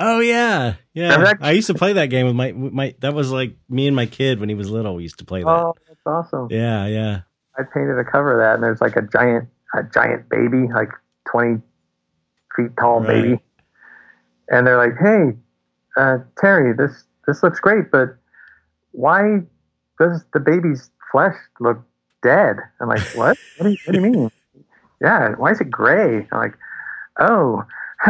Oh 0.00 0.20
yeah, 0.20 0.74
yeah. 0.92 1.34
I 1.40 1.52
used 1.52 1.68
to 1.68 1.74
play 1.74 1.94
that 1.94 2.06
game 2.06 2.26
with 2.26 2.34
my 2.34 2.52
my. 2.52 2.94
That 3.00 3.14
was 3.14 3.30
like 3.30 3.56
me 3.68 3.86
and 3.86 3.96
my 3.96 4.06
kid 4.06 4.40
when 4.40 4.48
he 4.48 4.54
was 4.54 4.70
little. 4.70 4.94
We 4.96 5.02
used 5.02 5.18
to 5.18 5.24
play 5.24 5.42
that. 5.42 5.48
Oh, 5.48 5.74
that's 5.86 6.00
awesome. 6.04 6.48
Yeah, 6.50 6.86
yeah. 6.86 7.20
I 7.58 7.62
painted 7.62 7.98
a 7.98 8.04
cover 8.04 8.32
of 8.32 8.38
that, 8.38 8.54
and 8.54 8.62
there's 8.62 8.80
like 8.80 8.96
a 8.96 9.02
giant 9.02 9.48
a 9.74 9.82
giant 9.82 10.28
baby, 10.28 10.68
like 10.72 10.90
twenty 11.30 11.60
feet 12.56 12.70
tall 12.78 13.00
right. 13.00 13.08
baby, 13.08 13.40
and 14.48 14.66
they're 14.66 14.78
like, 14.78 14.96
"Hey, 15.00 15.36
uh, 15.96 16.18
Terry, 16.40 16.74
this 16.74 17.04
this 17.26 17.42
looks 17.42 17.60
great, 17.60 17.90
but 17.90 18.16
why 18.92 19.40
does 19.98 20.24
the 20.32 20.40
baby's 20.40 20.90
flesh 21.10 21.36
look 21.60 21.78
dead?" 22.22 22.56
I'm 22.80 22.88
like, 22.88 23.02
"What? 23.14 23.38
what, 23.56 23.64
do 23.64 23.70
you, 23.70 23.78
what 23.84 23.92
do 23.92 24.00
you 24.00 24.10
mean?" 24.10 24.30
yeah, 25.00 25.30
why 25.36 25.50
is 25.52 25.60
it 25.60 25.70
gray? 25.70 26.26
I'm 26.32 26.38
like, 26.38 26.54
oh. 27.20 27.64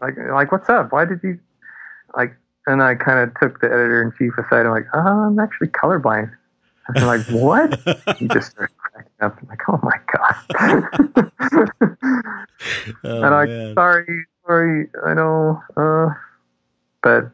like, 0.00 0.16
like, 0.32 0.52
what's 0.52 0.68
up? 0.68 0.92
Why 0.92 1.04
did 1.04 1.20
you, 1.22 1.38
like, 2.16 2.36
and 2.66 2.82
I 2.82 2.94
kind 2.94 3.18
of 3.18 3.34
took 3.40 3.60
the 3.60 3.66
editor 3.66 4.02
in 4.02 4.12
chief 4.18 4.32
aside. 4.38 4.66
I'm 4.66 4.72
like, 4.72 4.86
oh, 4.94 4.98
I'm 4.98 5.38
actually 5.38 5.68
colorblind. 5.68 6.30
I'm 6.96 7.06
like, 7.06 7.26
what? 7.28 7.80
he 8.18 8.28
just 8.28 8.50
started 8.52 8.76
cracking 8.76 9.12
up. 9.20 9.38
I'm 9.40 9.48
like, 9.48 9.60
oh 9.68 9.80
my 9.82 9.98
god. 10.12 10.34
oh, 13.04 13.22
and 13.22 13.26
I'm 13.26 13.48
like, 13.48 13.74
sorry, 13.74 14.26
sorry, 14.46 14.88
I 15.04 15.14
know, 15.14 15.62
uh, 15.76 16.08
but 17.02 17.30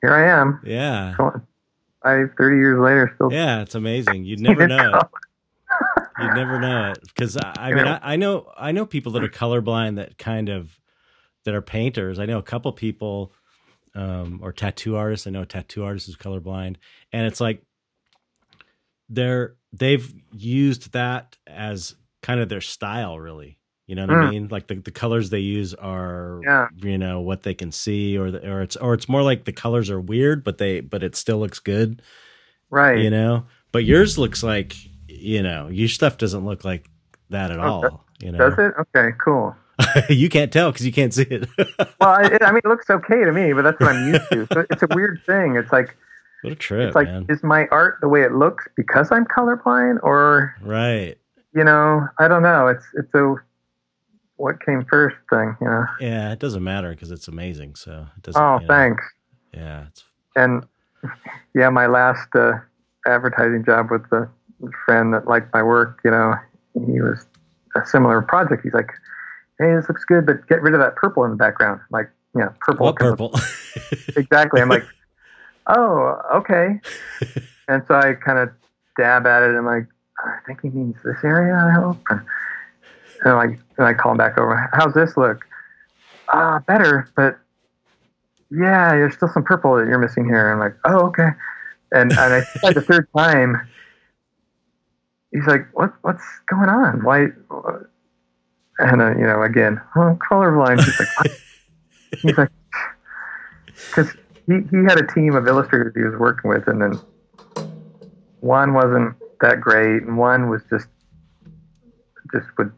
here 0.00 0.14
I 0.14 0.40
am. 0.40 0.60
Yeah. 0.64 1.14
25, 2.16 2.36
30 2.36 2.56
years 2.56 2.80
later, 2.80 3.12
still. 3.14 3.32
Yeah, 3.32 3.62
it's 3.62 3.74
amazing. 3.74 4.24
You'd 4.24 4.40
never 4.40 4.66
know. 4.68 5.00
You'd 6.20 6.34
never 6.34 6.58
know 6.58 6.92
it 6.92 6.98
because 7.02 7.36
I, 7.40 7.72
mean 7.72 7.86
I, 7.86 8.14
I, 8.14 8.16
know 8.16 8.50
I 8.56 8.72
know 8.72 8.86
people 8.86 9.12
that 9.12 9.22
are 9.22 9.28
colorblind 9.28 9.96
that 9.96 10.18
kind 10.18 10.48
of 10.48 10.78
that 11.44 11.54
are 11.54 11.62
painters. 11.62 12.18
I 12.18 12.26
know 12.26 12.38
a 12.38 12.42
couple 12.42 12.72
people 12.72 13.32
um, 13.94 14.40
or 14.42 14.52
tattoo 14.52 14.96
artists. 14.96 15.26
I 15.26 15.30
know 15.30 15.42
a 15.42 15.46
tattoo 15.46 15.84
artist 15.84 16.08
is 16.08 16.16
colorblind, 16.16 16.76
and 17.12 17.26
it's 17.26 17.40
like 17.40 17.62
they're 19.08 19.56
they've 19.72 20.12
used 20.32 20.92
that 20.92 21.36
as 21.46 21.94
kind 22.22 22.40
of 22.40 22.48
their 22.48 22.60
style, 22.60 23.18
really. 23.18 23.58
You 23.88 23.94
know 23.94 24.02
what 24.02 24.10
mm. 24.10 24.26
I 24.26 24.30
mean? 24.30 24.48
Like 24.50 24.66
the, 24.66 24.74
the 24.74 24.90
colors 24.90 25.30
they 25.30 25.38
use 25.38 25.72
are, 25.72 26.40
yeah. 26.44 26.68
you 26.76 26.98
know, 26.98 27.20
what 27.20 27.42
they 27.42 27.54
can 27.54 27.72
see, 27.72 28.18
or 28.18 28.30
the, 28.30 28.46
or 28.46 28.60
it's 28.60 28.76
or 28.76 28.92
it's 28.92 29.08
more 29.08 29.22
like 29.22 29.46
the 29.46 29.52
colors 29.52 29.88
are 29.88 29.98
weird, 29.98 30.44
but 30.44 30.58
they 30.58 30.80
but 30.80 31.02
it 31.02 31.16
still 31.16 31.38
looks 31.38 31.58
good, 31.58 32.02
right? 32.68 32.98
You 32.98 33.08
know, 33.08 33.46
but 33.72 33.84
yours 33.86 34.18
looks 34.18 34.42
like, 34.42 34.76
you 35.08 35.42
know, 35.42 35.68
your 35.68 35.88
stuff 35.88 36.18
doesn't 36.18 36.44
look 36.44 36.66
like 36.66 36.90
that 37.30 37.50
at 37.50 37.58
oh, 37.58 37.62
all. 37.62 38.04
You 38.20 38.32
know, 38.32 38.50
does 38.50 38.58
it? 38.58 38.74
Okay, 38.78 39.16
cool. 39.18 39.56
you 40.10 40.28
can't 40.28 40.52
tell 40.52 40.70
because 40.70 40.84
you 40.84 40.92
can't 40.92 41.14
see 41.14 41.22
it. 41.22 41.48
well, 41.58 42.10
I, 42.10 42.36
I, 42.42 42.50
mean, 42.50 42.60
it 42.62 42.68
looks 42.68 42.90
okay 42.90 43.24
to 43.24 43.32
me, 43.32 43.54
but 43.54 43.62
that's 43.62 43.80
what 43.80 43.94
I'm 43.94 44.12
used 44.12 44.30
to. 44.32 44.46
So 44.52 44.66
it's 44.68 44.82
a 44.82 44.88
weird 44.94 45.22
thing. 45.26 45.56
It's 45.56 45.72
like, 45.72 45.96
what 46.42 46.52
a 46.52 46.56
trip! 46.56 46.88
It's 46.88 46.94
like, 46.94 47.06
man. 47.06 47.24
is 47.30 47.42
my 47.42 47.66
art 47.68 47.98
the 48.02 48.08
way 48.08 48.22
it 48.22 48.32
looks 48.32 48.68
because 48.76 49.10
I'm 49.10 49.24
colorblind, 49.24 50.00
or 50.02 50.54
right? 50.60 51.16
You 51.54 51.64
know, 51.64 52.06
I 52.18 52.28
don't 52.28 52.42
know. 52.42 52.66
It's 52.66 52.84
it's 52.94 53.14
a 53.14 53.36
what 54.38 54.64
came 54.64 54.84
first 54.88 55.16
thing, 55.28 55.56
you 55.60 55.66
know. 55.66 55.84
Yeah, 56.00 56.32
it 56.32 56.38
doesn't 56.38 56.64
matter 56.64 56.90
because 56.90 57.10
it's 57.10 57.28
amazing. 57.28 57.74
So 57.74 58.06
it 58.16 58.22
doesn't. 58.22 58.42
Oh, 58.42 58.60
thanks. 58.66 59.04
Know, 59.52 59.60
yeah, 59.60 59.86
it's... 59.88 60.04
and 60.34 60.64
yeah, 61.54 61.68
my 61.68 61.86
last 61.86 62.28
uh, 62.34 62.52
advertising 63.06 63.64
job 63.64 63.90
with 63.90 64.08
the 64.10 64.28
friend 64.86 65.12
that 65.12 65.26
liked 65.26 65.52
my 65.52 65.62
work, 65.62 66.00
you 66.04 66.10
know, 66.10 66.34
he 66.86 67.00
was 67.00 67.26
a 67.76 67.86
similar 67.86 68.22
project. 68.22 68.62
He's 68.62 68.74
like, 68.74 68.90
"Hey, 69.58 69.74
this 69.74 69.88
looks 69.88 70.04
good, 70.04 70.24
but 70.24 70.46
get 70.48 70.62
rid 70.62 70.74
of 70.74 70.80
that 70.80 70.96
purple 70.96 71.24
in 71.24 71.30
the 71.30 71.36
background." 71.36 71.80
I'm 71.80 71.86
like, 71.90 72.10
yeah, 72.36 72.48
purple. 72.60 72.86
What 72.86 72.96
purple? 72.96 73.32
exactly. 74.16 74.60
I'm 74.60 74.68
like, 74.68 74.84
oh, 75.66 76.20
okay. 76.34 76.80
and 77.68 77.82
so 77.88 77.94
I 77.94 78.14
kind 78.14 78.38
of 78.38 78.50
dab 78.96 79.26
at 79.26 79.42
it. 79.42 79.56
I'm 79.56 79.66
like, 79.66 79.86
I 80.18 80.38
think 80.46 80.60
he 80.62 80.68
means 80.68 80.96
this 81.04 81.16
area. 81.24 81.54
I 81.54 81.72
hope. 81.72 82.06
And 83.24 83.32
I 83.32 83.44
and 83.78 83.86
I 83.86 83.94
call 83.94 84.12
him 84.12 84.18
back 84.18 84.38
over. 84.38 84.68
How's 84.72 84.94
this 84.94 85.16
look? 85.16 85.44
Ah, 86.28 86.56
uh, 86.56 86.58
better, 86.60 87.08
but 87.16 87.38
yeah, 88.50 88.90
there's 88.90 89.14
still 89.14 89.28
some 89.28 89.44
purple 89.44 89.76
that 89.76 89.86
you're 89.86 89.98
missing 89.98 90.24
here. 90.24 90.52
I'm 90.52 90.58
like, 90.58 90.74
oh, 90.84 91.06
okay. 91.08 91.28
And 91.92 92.12
and 92.12 92.34
I 92.34 92.42
tried 92.60 92.74
the 92.74 92.82
third 92.82 93.08
time. 93.16 93.56
He's 95.32 95.46
like, 95.46 95.66
what 95.72 95.92
what's 96.02 96.24
going 96.48 96.68
on? 96.68 97.04
Why? 97.04 97.26
And 98.78 99.02
uh, 99.02 99.10
you 99.10 99.26
know, 99.26 99.42
again, 99.42 99.80
oh, 99.96 100.18
colorblind. 100.30 100.84
He's 100.84 101.00
like, 101.00 101.18
what? 101.18 101.30
he's 102.22 102.38
like, 102.38 102.50
because 103.88 104.12
he 104.46 104.60
he 104.70 104.84
had 104.84 104.98
a 104.98 105.06
team 105.06 105.34
of 105.34 105.46
illustrators 105.46 105.92
he 105.94 106.02
was 106.02 106.18
working 106.18 106.50
with, 106.50 106.68
and 106.68 106.80
then 106.80 107.00
one 108.40 108.72
wasn't 108.72 109.14
that 109.40 109.60
great, 109.60 110.02
and 110.02 110.16
one 110.16 110.48
was 110.48 110.62
just 110.70 110.86
just 112.32 112.46
would 112.56 112.72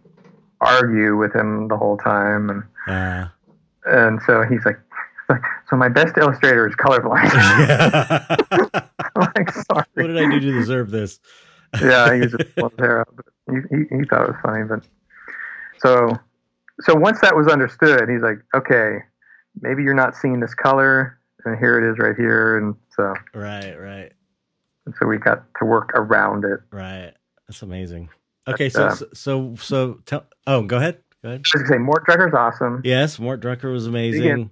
argue 0.60 1.16
with 1.16 1.34
him 1.34 1.68
the 1.68 1.76
whole 1.76 1.96
time, 1.96 2.50
and 2.50 2.62
uh. 2.86 3.28
and 3.86 4.20
so 4.26 4.42
he's 4.42 4.64
like, 4.64 4.78
so 5.68 5.76
my 5.76 5.88
best 5.88 6.16
illustrator 6.18 6.66
is 6.66 6.74
colorblind. 6.76 7.30
I'm 9.16 9.28
like, 9.36 9.50
sorry. 9.52 9.84
What 9.94 10.06
did 10.06 10.18
I 10.18 10.30
do 10.30 10.40
to 10.40 10.52
deserve 10.52 10.90
this? 10.90 11.20
yeah, 11.80 12.12
he 12.14 12.20
was 12.20 12.32
just 12.32 12.54
pulling 12.56 12.76
hair 12.78 13.00
out. 13.00 13.14
But 13.14 13.26
he, 13.50 13.76
he, 13.76 13.98
he 13.98 14.04
thought 14.04 14.22
it 14.22 14.28
was 14.28 14.40
funny, 14.42 14.64
but 14.64 14.84
so 15.78 16.18
so 16.80 16.94
once 16.94 17.20
that 17.20 17.36
was 17.36 17.46
understood, 17.46 18.08
he's 18.08 18.22
like, 18.22 18.38
okay, 18.54 18.98
maybe 19.60 19.82
you're 19.82 19.94
not 19.94 20.16
seeing 20.16 20.40
this 20.40 20.54
color, 20.54 21.18
and 21.44 21.58
here 21.58 21.78
it 21.78 21.90
is 21.90 21.98
right 21.98 22.16
here, 22.16 22.58
and 22.58 22.74
so 22.96 23.14
right, 23.34 23.78
right. 23.78 24.12
And 24.86 24.94
so 24.98 25.06
we 25.06 25.18
got 25.18 25.44
to 25.58 25.64
work 25.64 25.90
around 25.94 26.44
it. 26.44 26.60
Right. 26.70 27.12
That's 27.46 27.62
amazing. 27.62 28.08
Okay, 28.54 28.68
so 28.68 28.86
uh, 28.86 28.96
so 29.12 29.54
so 29.56 30.00
tell. 30.06 30.24
Oh, 30.46 30.62
go 30.62 30.76
ahead. 30.76 30.98
Go 31.22 31.30
ahead. 31.30 31.42
I 31.54 31.58
was 31.58 31.68
say 31.68 31.78
Mort 31.78 32.06
Drucker's 32.06 32.34
awesome. 32.34 32.80
Yes, 32.84 33.18
Mort 33.18 33.40
Drucker 33.40 33.72
was 33.72 33.86
amazing. 33.86 34.50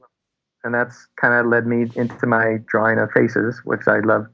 And 0.65 0.75
that's 0.75 1.07
kind 1.17 1.35
of 1.35 1.47
led 1.47 1.67
me 1.67 1.91
into 1.95 2.27
my 2.27 2.59
drawing 2.67 2.99
of 2.99 3.11
faces, 3.13 3.61
which 3.65 3.87
I 3.87 4.01
love. 4.01 4.27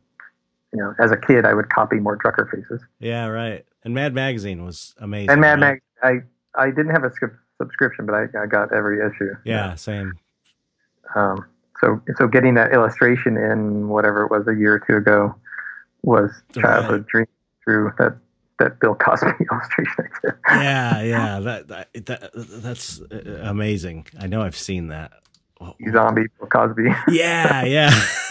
You 0.73 0.81
know, 0.81 0.95
as 0.99 1.13
a 1.13 1.17
kid, 1.17 1.45
I 1.45 1.55
would 1.55 1.71
copy 1.71 2.01
Mort 2.01 2.21
Drucker 2.21 2.51
faces. 2.51 2.81
Yeah, 2.99 3.27
right. 3.27 3.65
And 3.85 3.95
Mad 3.95 4.13
Magazine 4.13 4.65
was 4.65 4.95
amazing. 4.99 5.31
And 5.31 5.41
Mad 5.41 5.61
right? 5.61 5.81
Mag, 6.03 6.25
I 6.57 6.61
I 6.61 6.71
didn't 6.71 6.91
have 6.91 7.05
a 7.05 7.13
subscription, 7.61 8.07
but 8.07 8.15
I, 8.15 8.25
I 8.43 8.47
got 8.47 8.73
every 8.73 8.99
issue. 8.99 9.35
Yeah, 9.45 9.75
same. 9.77 10.15
Um, 11.15 11.47
so 11.81 12.01
so 12.17 12.27
getting 12.27 12.55
that 12.55 12.73
illustration 12.73 13.37
in 13.37 13.89
whatever 13.89 14.25
it 14.25 14.31
was 14.31 14.49
a 14.49 14.55
year 14.55 14.75
or 14.75 14.81
two 14.81 14.97
ago 14.97 15.35
was 16.03 16.31
childhood 16.53 17.01
right. 17.01 17.07
dream 17.07 17.27
through 17.63 17.93
that 17.99 18.17
that 18.59 18.81
Bill 18.81 18.95
Cosby 18.95 19.31
illustration. 19.51 20.09
yeah, 20.49 21.03
yeah, 21.03 21.41
that, 21.41 21.69
that, 21.69 21.89
that 22.07 22.31
that's 22.35 23.01
uh, 23.01 23.41
amazing. 23.43 24.07
I 24.19 24.27
know 24.27 24.43
I've 24.43 24.57
seen 24.57 24.89
that. 24.89 25.13
Zombie 25.93 26.27
Bill 26.39 26.49
Cosby. 26.49 26.85
yeah, 27.09 27.65
yeah. 27.65 27.91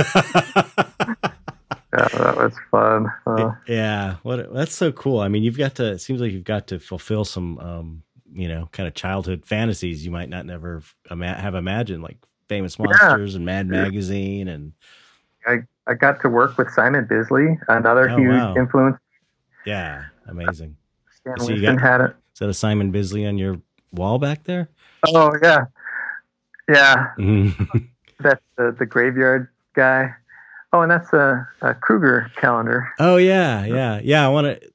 yeah, 1.93 2.07
that 2.13 2.35
was 2.37 2.53
fun. 2.71 3.11
Uh, 3.25 3.51
yeah, 3.67 4.17
what 4.23 4.53
that's 4.53 4.75
so 4.75 4.91
cool. 4.91 5.19
I 5.19 5.27
mean, 5.27 5.43
you've 5.43 5.57
got 5.57 5.75
to. 5.75 5.93
It 5.93 5.99
seems 5.99 6.21
like 6.21 6.31
you've 6.31 6.43
got 6.43 6.67
to 6.67 6.79
fulfill 6.79 7.25
some, 7.25 7.59
um, 7.59 8.03
you 8.31 8.47
know, 8.47 8.69
kind 8.71 8.87
of 8.87 8.93
childhood 8.93 9.45
fantasies 9.45 10.05
you 10.05 10.11
might 10.11 10.29
not 10.29 10.45
never 10.45 10.83
ima- 11.09 11.35
have 11.35 11.55
imagined, 11.55 12.03
like 12.03 12.17
Famous 12.49 12.77
Monsters 12.77 13.33
yeah. 13.33 13.37
and 13.37 13.45
Mad 13.45 13.67
Magazine, 13.67 14.47
and 14.47 14.73
I 15.45 15.59
I 15.87 15.93
got 15.93 16.21
to 16.21 16.29
work 16.29 16.57
with 16.57 16.69
Simon 16.71 17.05
Bisley, 17.05 17.57
another 17.67 18.09
oh, 18.09 18.17
huge 18.17 18.31
wow. 18.31 18.55
influence. 18.55 18.97
Yeah, 19.65 20.05
Amazing. 20.27 20.75
Stan 21.11 21.39
so 21.39 21.47
Winston 21.47 21.77
had 21.77 22.01
it. 22.01 22.15
Is 22.33 22.39
that 22.39 22.49
a 22.49 22.53
Simon 22.53 22.91
Bisley 22.91 23.25
on 23.25 23.37
your 23.37 23.59
wall 23.91 24.19
back 24.19 24.43
there? 24.43 24.69
Oh 25.07 25.35
yeah, 25.41 25.65
yeah. 26.69 27.13
That's 28.19 28.41
the 28.57 28.75
the 28.77 28.85
graveyard 28.85 29.49
guy. 29.73 30.13
Oh, 30.71 30.81
and 30.81 30.89
that's 30.89 31.13
a, 31.13 31.47
a 31.61 31.75
Kruger 31.75 32.31
calendar. 32.35 32.91
Oh 32.97 33.17
yeah, 33.17 33.63
yeah, 33.65 33.99
yeah. 34.03 34.25
I 34.25 34.29
want 34.29 34.47
to. 34.59 34.69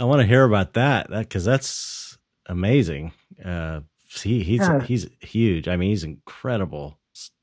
I 0.00 0.04
want 0.04 0.20
to 0.20 0.26
hear 0.26 0.44
about 0.44 0.72
that. 0.74 1.10
That 1.10 1.20
because 1.28 1.44
that's 1.44 2.18
amazing. 2.46 3.12
Uh, 3.44 3.80
he 4.08 4.42
he's 4.42 4.60
Yeah. 4.60 4.80
he's 4.80 5.06
huge. 5.20 5.68
I 5.68 5.76
mean, 5.76 5.90
he's 5.90 6.02
incredible. 6.02 6.98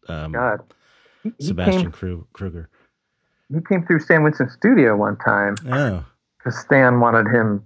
Um, 0.09 0.33
God, 0.33 0.61
he, 1.23 1.31
he 1.37 1.45
Sebastian 1.47 1.91
came 1.91 2.25
Kruger. 2.33 2.69
he 3.53 3.61
came 3.61 3.85
through 3.85 3.99
Stan 3.99 4.23
Winston's 4.23 4.53
studio 4.53 4.95
one 4.97 5.17
time 5.17 5.55
Oh, 5.67 6.05
because 6.45 6.59
Stan 6.59 6.99
wanted 6.99 7.27
him 7.27 7.65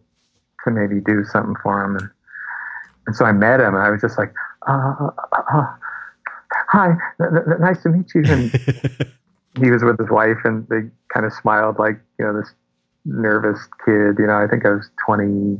to 0.63 0.71
maybe 0.71 1.01
do 1.01 1.23
something 1.25 1.55
for 1.61 1.83
him, 1.83 1.97
and, 1.97 2.09
and 3.07 3.15
so 3.15 3.25
I 3.25 3.33
met 3.33 3.59
him, 3.59 3.75
and 3.75 3.83
I 3.83 3.89
was 3.89 3.99
just 4.01 4.17
like, 4.17 4.33
uh, 4.67 4.93
uh, 5.33 5.41
uh, 5.53 5.65
"Hi, 6.69 6.91
n- 7.19 7.37
n- 7.37 7.59
nice 7.59 7.83
to 7.83 7.89
meet 7.89 8.13
you." 8.15 8.23
And 8.31 8.51
he 9.63 9.69
was 9.69 9.83
with 9.83 9.99
his 9.99 10.09
wife, 10.09 10.37
and 10.45 10.65
they 10.69 10.89
kind 11.13 11.25
of 11.25 11.33
smiled 11.33 11.77
like 11.77 11.99
you 12.17 12.25
know 12.25 12.39
this 12.39 12.53
nervous 13.05 13.59
kid. 13.85 14.15
You 14.17 14.27
know, 14.27 14.37
I 14.37 14.47
think 14.47 14.65
I 14.65 14.71
was 14.71 14.89
twenty. 15.05 15.59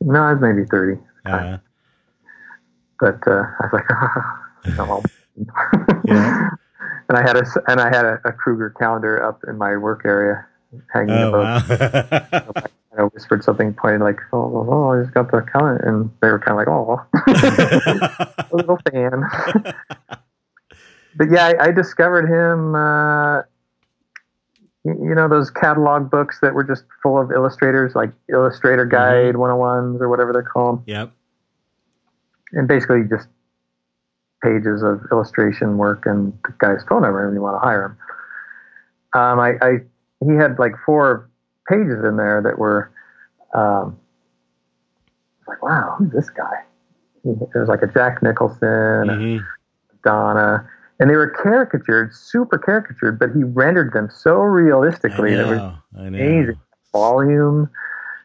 No, 0.00 0.20
I 0.22 0.32
was 0.34 0.40
maybe 0.40 0.66
thirty, 0.70 1.00
uh, 1.26 1.58
but 3.00 3.26
uh, 3.26 3.42
I 3.60 3.66
was 3.66 3.72
like, 3.72 4.78
"Oh." 4.78 5.02
Yeah. 6.06 6.50
and 7.08 7.16
I 7.18 7.22
had 7.22 7.36
a 7.36 7.44
and 7.66 7.80
I 7.80 7.86
had 7.86 8.04
a, 8.04 8.20
a 8.24 8.32
Kruger 8.32 8.70
calendar 8.78 9.26
up 9.26 9.42
in 9.48 9.56
my 9.56 9.76
work 9.76 10.02
area, 10.04 10.46
hanging 10.92 11.10
oh 11.10 11.28
above. 11.28 11.68
wow. 11.68 12.52
I 12.96 13.02
whispered 13.02 13.42
something, 13.42 13.74
pointed 13.74 14.02
like, 14.02 14.20
"Oh, 14.32 14.38
oh, 14.38 14.68
oh, 14.70 14.92
I 14.92 15.02
just 15.02 15.14
got 15.14 15.30
the 15.30 15.42
calendar," 15.42 15.82
and 15.84 16.10
they 16.20 16.28
were 16.28 16.38
kind 16.38 16.52
of 16.52 16.58
like, 16.58 16.68
"Oh, 16.68 17.02
a 18.52 18.56
little 18.56 18.78
fan." 18.90 19.24
but 21.16 21.30
yeah, 21.30 21.46
I, 21.46 21.64
I 21.64 21.70
discovered 21.72 22.28
him. 22.28 22.74
Uh, 22.74 23.42
you 24.84 25.14
know 25.14 25.28
those 25.28 25.50
catalog 25.50 26.10
books 26.10 26.38
that 26.40 26.54
were 26.54 26.64
just 26.64 26.84
full 27.02 27.20
of 27.20 27.32
illustrators, 27.32 27.94
like 27.94 28.12
Illustrator 28.30 28.84
Guide 28.84 29.34
101s 29.34 30.00
or 30.00 30.08
whatever 30.08 30.32
they're 30.32 30.42
called, 30.42 30.82
yep. 30.86 31.10
and 32.52 32.68
basically 32.68 33.02
just 33.08 33.28
pages 34.42 34.82
of 34.82 35.00
illustration 35.10 35.78
work 35.78 36.04
and 36.04 36.34
the 36.44 36.54
guy's 36.58 36.84
phone 36.86 37.02
number 37.02 37.26
when 37.26 37.34
you 37.34 37.40
want 37.40 37.56
to 37.56 37.66
hire 37.66 37.84
him. 37.86 37.96
Um, 39.14 39.40
I, 39.40 39.54
I 39.62 39.78
he 40.20 40.34
had 40.34 40.58
like 40.58 40.72
four 40.84 41.30
pages 41.68 42.04
in 42.04 42.16
there 42.16 42.40
that 42.42 42.58
were 42.58 42.92
um, 43.54 43.98
like, 45.46 45.62
wow, 45.62 45.94
who's 45.98 46.12
this 46.12 46.30
guy? 46.30 46.62
It 47.24 47.38
was 47.54 47.68
like 47.68 47.82
a 47.82 47.86
Jack 47.86 48.22
Nicholson, 48.22 49.08
a 49.10 49.16
Mhm. 49.16 49.46
Donna, 50.04 50.68
and 51.00 51.08
they 51.08 51.16
were 51.16 51.30
caricatured, 51.30 52.14
super 52.14 52.58
caricatured, 52.58 53.18
but 53.18 53.30
he 53.34 53.42
rendered 53.42 53.92
them 53.92 54.10
so 54.10 54.40
I 54.40 54.44
realistically. 54.44 55.32
It 55.32 55.46
was 55.46 55.58
know. 55.58 55.78
I 55.96 56.08
know. 56.10 56.18
amazing. 56.18 56.60
volume, 56.92 57.70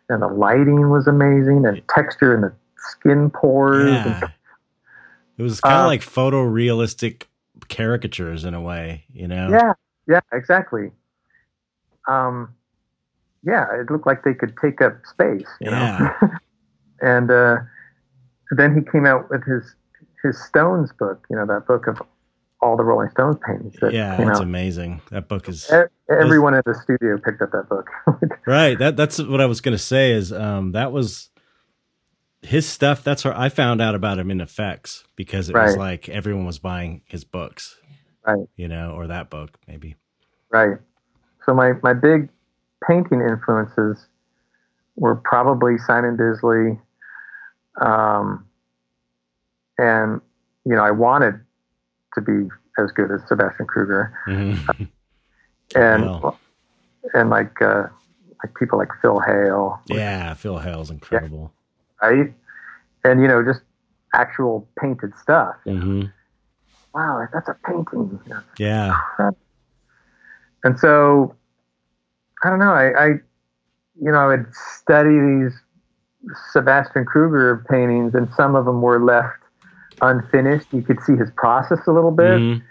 and 0.09 0.21
the 0.21 0.27
lighting 0.27 0.89
was 0.89 1.07
amazing, 1.07 1.65
and 1.65 1.81
texture 1.87 2.33
and 2.35 2.43
the 2.43 2.53
skin 2.77 3.29
pores. 3.31 4.05
And 4.05 4.23
It 5.37 5.43
was 5.43 5.61
kind 5.61 5.75
of 5.75 5.83
Uh, 5.83 5.87
like 5.87 6.01
photorealistic 6.01 7.23
caricatures 7.69 8.43
in 8.43 8.53
a 8.53 8.61
way, 8.61 9.05
you 9.13 9.27
know? 9.27 9.49
Yeah, 9.49 9.73
yeah, 10.07 10.19
exactly. 10.33 10.91
Um, 12.09 12.55
yeah, 13.43 13.65
it 13.79 13.89
looked 13.89 14.07
like 14.07 14.23
they 14.23 14.33
could 14.33 14.55
take 14.61 14.81
up 14.81 14.97
space, 15.05 15.47
you 15.61 15.71
know. 15.71 15.77
Yeah. 15.77 16.13
and 17.01 17.31
uh, 17.31 17.57
then 18.51 18.75
he 18.75 18.81
came 18.91 19.05
out 19.05 19.29
with 19.29 19.43
his 19.45 19.75
his 20.23 20.41
Stones 20.43 20.91
book, 20.91 21.25
you 21.29 21.37
know, 21.37 21.45
that 21.45 21.65
book 21.65 21.87
of 21.87 22.01
all 22.61 22.75
the 22.75 22.83
Rolling 22.83 23.09
Stones 23.09 23.37
paintings 23.45 23.75
that 23.81 23.93
Yeah, 23.93 24.17
that's 24.17 24.39
out. 24.39 24.43
amazing. 24.43 25.01
That 25.11 25.29
book 25.29 25.47
is 25.47 25.71
Everyone 26.09 26.53
at 26.55 26.65
the 26.65 26.73
studio 26.73 27.17
picked 27.17 27.41
up 27.41 27.51
that 27.51 27.69
book. 27.69 27.89
right. 28.47 28.77
That 28.77 28.97
that's 28.97 29.19
what 29.19 29.39
I 29.39 29.45
was 29.45 29.61
gonna 29.61 29.77
say. 29.77 30.11
Is 30.11 30.33
um 30.33 30.73
that 30.73 30.91
was 30.91 31.29
his 32.41 32.67
stuff. 32.67 33.03
That's 33.03 33.23
where 33.23 33.37
I 33.37 33.49
found 33.49 33.81
out 33.81 33.95
about 33.95 34.19
him 34.19 34.31
in 34.31 34.41
effects 34.41 35.03
because 35.15 35.49
it 35.49 35.55
was 35.55 35.77
like 35.77 36.09
everyone 36.09 36.45
was 36.45 36.59
buying 36.59 37.01
his 37.05 37.23
books, 37.23 37.77
right, 38.25 38.47
you 38.55 38.67
know, 38.67 38.91
or 38.91 39.07
that 39.07 39.29
book 39.29 39.57
maybe. 39.67 39.95
right. 40.49 40.77
So 41.49 41.55
my 41.55 41.71
my 41.81 41.93
big 41.93 42.29
painting 42.87 43.21
influences 43.21 44.05
were 44.97 45.15
probably 45.15 45.79
Simon 45.79 46.15
Bisley, 46.15 46.79
um, 47.81 48.45
and 49.79 50.21
you 50.63 50.75
know 50.75 50.83
I 50.83 50.91
wanted 50.91 51.39
to 52.13 52.21
be 52.21 52.47
as 52.77 52.91
good 52.91 53.09
as 53.09 53.21
Sebastian 53.27 53.65
Kruger, 53.65 54.13
Mhm. 54.27 54.89
and 55.75 56.03
Wow. 56.05 56.37
and 57.15 57.31
like 57.31 57.59
uh, 57.63 57.87
like 58.43 58.53
people 58.53 58.77
like 58.77 58.89
Phil 59.01 59.19
Hale, 59.19 59.81
yeah, 59.87 60.35
Phil 60.35 60.59
Hale's 60.59 60.91
incredible. 60.91 61.51
right? 61.99 62.31
And 63.03 63.21
you 63.23 63.27
know 63.27 63.43
just 63.43 63.61
actual 64.13 64.67
painted 64.79 65.13
stuff. 65.19 65.55
hmm 65.63 66.03
Wow, 66.93 67.27
that's 67.33 67.49
a 67.49 67.55
painting. 67.65 68.19
you 68.23 68.33
know. 68.33 68.41
Yeah. 68.59 68.99
And 70.63 70.77
so, 70.77 71.35
I 72.43 72.49
don't 72.49 72.59
know. 72.59 72.71
I, 72.73 72.91
I, 72.91 73.07
you 74.01 74.11
know, 74.11 74.17
I 74.17 74.27
would 74.27 74.45
study 74.53 75.09
these 75.09 75.53
Sebastian 76.51 77.05
Kruger 77.05 77.65
paintings, 77.69 78.15
and 78.15 78.29
some 78.35 78.55
of 78.55 78.65
them 78.65 78.81
were 78.81 79.03
left 79.03 79.37
unfinished. 80.01 80.67
You 80.71 80.81
could 80.81 81.01
see 81.01 81.15
his 81.15 81.29
process 81.35 81.79
a 81.87 81.91
little 81.91 82.11
bit, 82.11 82.41
Mhm. 82.41 82.61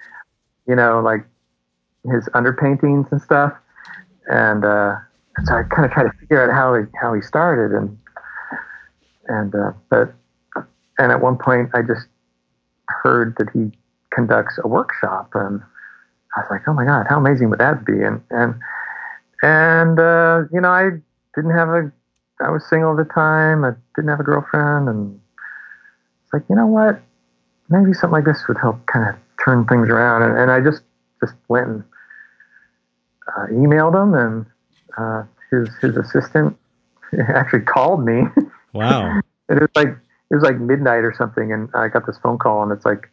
you 0.66 0.74
know, 0.74 1.00
like 1.00 1.24
his 2.10 2.28
underpaintings 2.34 3.10
and 3.12 3.20
stuff. 3.20 3.52
And 4.30 4.64
uh, 4.64 4.96
so 5.44 5.54
I 5.54 5.62
kind 5.64 5.84
of 5.86 5.92
try 5.92 6.04
to 6.04 6.12
figure 6.20 6.42
out 6.42 6.54
how 6.54 6.74
he 6.74 6.84
how 7.00 7.14
he 7.14 7.22
started, 7.22 7.76
and 7.76 7.98
and 9.28 9.54
uh, 9.54 9.72
but 9.90 10.14
and 10.98 11.12
at 11.12 11.20
one 11.20 11.36
point 11.36 11.70
I 11.74 11.82
just 11.82 12.06
heard 12.88 13.34
that 13.38 13.48
he 13.52 13.70
conducts 14.12 14.58
a 14.62 14.68
workshop, 14.68 15.30
and 15.34 15.62
I 16.36 16.40
was 16.40 16.48
like, 16.50 16.62
oh 16.66 16.72
my 16.74 16.84
god, 16.84 17.06
how 17.08 17.18
amazing 17.18 17.50
would 17.50 17.58
that 17.60 17.84
be? 17.84 18.02
And 18.02 18.22
and 18.30 18.54
and 19.42 19.98
uh, 19.98 20.42
you 20.52 20.60
know, 20.60 20.70
I 20.70 20.90
didn't 21.34 21.56
have 21.56 21.68
a, 21.68 21.92
I 22.40 22.50
was 22.50 22.68
single 22.68 22.98
at 22.98 23.06
the 23.06 23.12
time. 23.12 23.64
I 23.64 23.72
didn't 23.94 24.10
have 24.10 24.20
a 24.20 24.24
girlfriend, 24.24 24.88
and 24.88 25.20
it's 26.24 26.32
like, 26.32 26.42
you 26.48 26.56
know 26.56 26.66
what? 26.66 27.00
Maybe 27.68 27.92
something 27.92 28.12
like 28.12 28.24
this 28.24 28.46
would 28.48 28.58
help 28.58 28.84
kind 28.86 29.08
of 29.08 29.16
turn 29.44 29.66
things 29.66 29.88
around. 29.88 30.22
And, 30.22 30.38
and 30.38 30.50
I 30.50 30.60
just 30.60 30.82
just 31.20 31.34
went 31.48 31.68
and 31.68 31.84
uh, 33.36 33.46
emailed 33.52 33.94
him, 34.00 34.14
and 34.14 34.46
uh, 34.96 35.24
his 35.50 35.68
his 35.80 35.96
assistant 35.96 36.56
actually 37.28 37.62
called 37.62 38.04
me. 38.04 38.24
Wow. 38.72 39.20
It 39.50 39.54
was 39.54 39.70
like 39.74 39.88
it 39.88 40.34
was 40.34 40.42
like 40.42 40.60
midnight 40.60 41.04
or 41.04 41.14
something, 41.16 41.54
and 41.54 41.70
I 41.72 41.88
got 41.88 42.04
this 42.04 42.18
phone 42.18 42.36
call, 42.36 42.62
and 42.62 42.70
it's 42.70 42.84
like, 42.84 43.08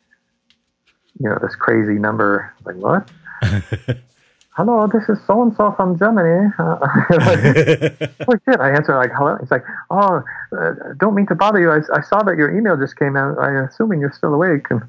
you 1.18 1.30
know, 1.30 1.40
this 1.42 1.56
crazy 1.56 1.94
number. 1.94 2.54
Like 2.66 2.76
what? 2.76 3.10
Hello, 4.56 4.88
this 4.88 5.04
is 5.10 5.18
so 5.28 5.42
and 5.42 5.54
so 5.58 5.74
from 5.76 6.00
Germany. 6.00 6.50
Uh, 6.58 6.78
oh 8.30 8.36
shit! 8.48 8.60
I 8.60 8.72
answer 8.72 8.96
like 8.96 9.12
hello. 9.14 9.36
He's 9.42 9.52
like, 9.52 9.66
oh, 9.90 10.24
uh, 10.58 10.72
don't 10.98 11.14
mean 11.14 11.28
to 11.28 11.36
bother 11.36 11.60
you. 11.60 11.72
I, 11.72 11.80
I 11.94 12.02
saw 12.02 12.24
that 12.24 12.38
your 12.38 12.56
email 12.58 12.78
just 12.78 12.98
came 12.98 13.18
out. 13.18 13.38
I'm 13.38 13.58
assuming 13.66 14.00
you're 14.00 14.14
still 14.14 14.34
awake, 14.34 14.68
and 14.70 14.82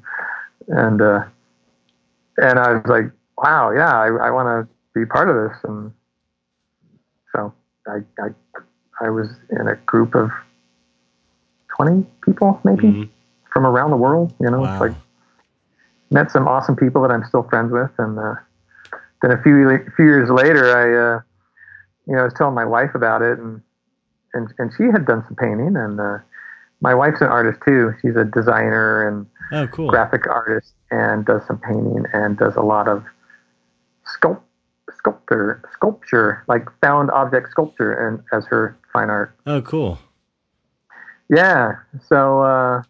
and 0.69 1.01
uh, 1.01 1.23
and 2.37 2.59
I 2.59 2.73
was 2.73 2.85
like, 2.85 3.11
wow, 3.37 3.71
yeah, 3.71 3.91
I, 3.91 4.07
I 4.27 4.31
want 4.31 4.47
to 4.47 4.73
be 4.97 5.05
part 5.05 5.29
of 5.29 5.35
this, 5.35 5.57
and 5.65 5.91
so 7.35 7.53
I, 7.87 7.97
I 8.23 8.29
I 9.05 9.09
was 9.09 9.27
in 9.59 9.67
a 9.67 9.75
group 9.75 10.15
of 10.15 10.31
twenty 11.75 12.05
people 12.21 12.61
maybe 12.63 12.83
Mhm. 12.87 13.09
from 13.51 13.65
around 13.65 13.91
the 13.91 13.97
world. 13.97 14.33
You 14.39 14.49
know, 14.49 14.61
Wow. 14.61 14.71
it's 14.71 14.79
like 14.81 14.95
met 16.09 16.31
some 16.31 16.47
awesome 16.47 16.77
people 16.77 17.01
that 17.01 17.11
I'm 17.11 17.25
still 17.25 17.43
friends 17.43 17.73
with, 17.73 17.91
and 17.97 18.17
uh, 18.17 18.35
then 19.21 19.31
a 19.31 19.41
few 19.41 19.69
a 19.69 19.79
few 19.95 20.05
years 20.05 20.29
later, 20.29 20.65
I 20.77 21.15
uh, 21.17 21.21
you 22.07 22.15
know 22.15 22.21
I 22.21 22.25
was 22.25 22.33
telling 22.33 22.55
my 22.55 22.65
wife 22.65 22.91
about 22.95 23.21
it, 23.21 23.39
and 23.39 23.61
and 24.33 24.53
and 24.59 24.71
she 24.77 24.83
had 24.85 25.05
done 25.05 25.23
some 25.27 25.35
painting, 25.35 25.75
and 25.75 25.99
uh, 25.99 26.17
my 26.81 26.93
wife's 26.93 27.21
an 27.21 27.27
artist 27.27 27.59
too. 27.65 27.93
She's 28.01 28.15
a 28.15 28.23
designer 28.25 29.07
and 29.07 29.25
oh, 29.51 29.67
cool. 29.67 29.89
graphic 29.89 30.27
artist, 30.27 30.73
and 30.91 31.25
does 31.25 31.41
some 31.47 31.57
painting 31.59 32.05
and 32.13 32.37
does 32.37 32.55
a 32.55 32.61
lot 32.61 32.87
of 32.87 33.03
sculpt 34.05 34.41
sculptor 34.97 35.61
sculpture 35.73 36.43
like 36.47 36.65
found 36.81 37.11
object 37.11 37.49
sculpture 37.51 37.91
and 38.07 38.23
as 38.31 38.45
her 38.47 38.77
fine 38.93 39.09
art 39.09 39.35
Oh, 39.45 39.61
cool. 39.61 39.99
yeah. 41.29 41.73
So 42.07 42.41
uh, 42.41 42.83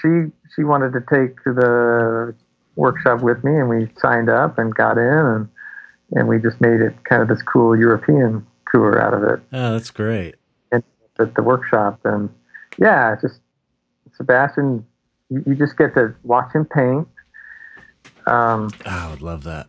she 0.00 0.30
she 0.54 0.64
wanted 0.64 0.92
to 0.92 1.00
take 1.00 1.42
to 1.44 1.52
the 1.52 2.34
workshop 2.78 3.22
with 3.22 3.42
me, 3.44 3.50
and 3.52 3.68
we 3.68 3.88
signed 3.98 4.30
up 4.30 4.56
and 4.58 4.74
got 4.74 4.96
in, 4.96 5.04
and 5.04 5.48
and 6.12 6.28
we 6.28 6.38
just 6.38 6.60
made 6.60 6.80
it 6.80 6.94
kind 7.04 7.20
of 7.20 7.28
this 7.28 7.42
cool 7.42 7.76
European 7.78 8.46
tour 8.72 8.98
out 9.00 9.12
of 9.12 9.22
it 9.24 9.40
Oh, 9.52 9.72
that's 9.72 9.90
great. 9.90 10.36
at 10.72 11.34
the 11.34 11.42
workshop. 11.42 12.00
And 12.04 12.30
yeah, 12.78 13.12
it's 13.12 13.22
just 13.22 13.40
Sebastian, 14.16 14.86
you, 15.28 15.42
you 15.46 15.54
just 15.54 15.76
get 15.76 15.94
to 15.94 16.14
watch 16.22 16.54
him 16.54 16.64
paint. 16.64 17.08
Um, 18.26 18.70
oh, 18.86 18.90
I 18.90 19.10
would 19.10 19.20
love 19.20 19.42
that. 19.44 19.66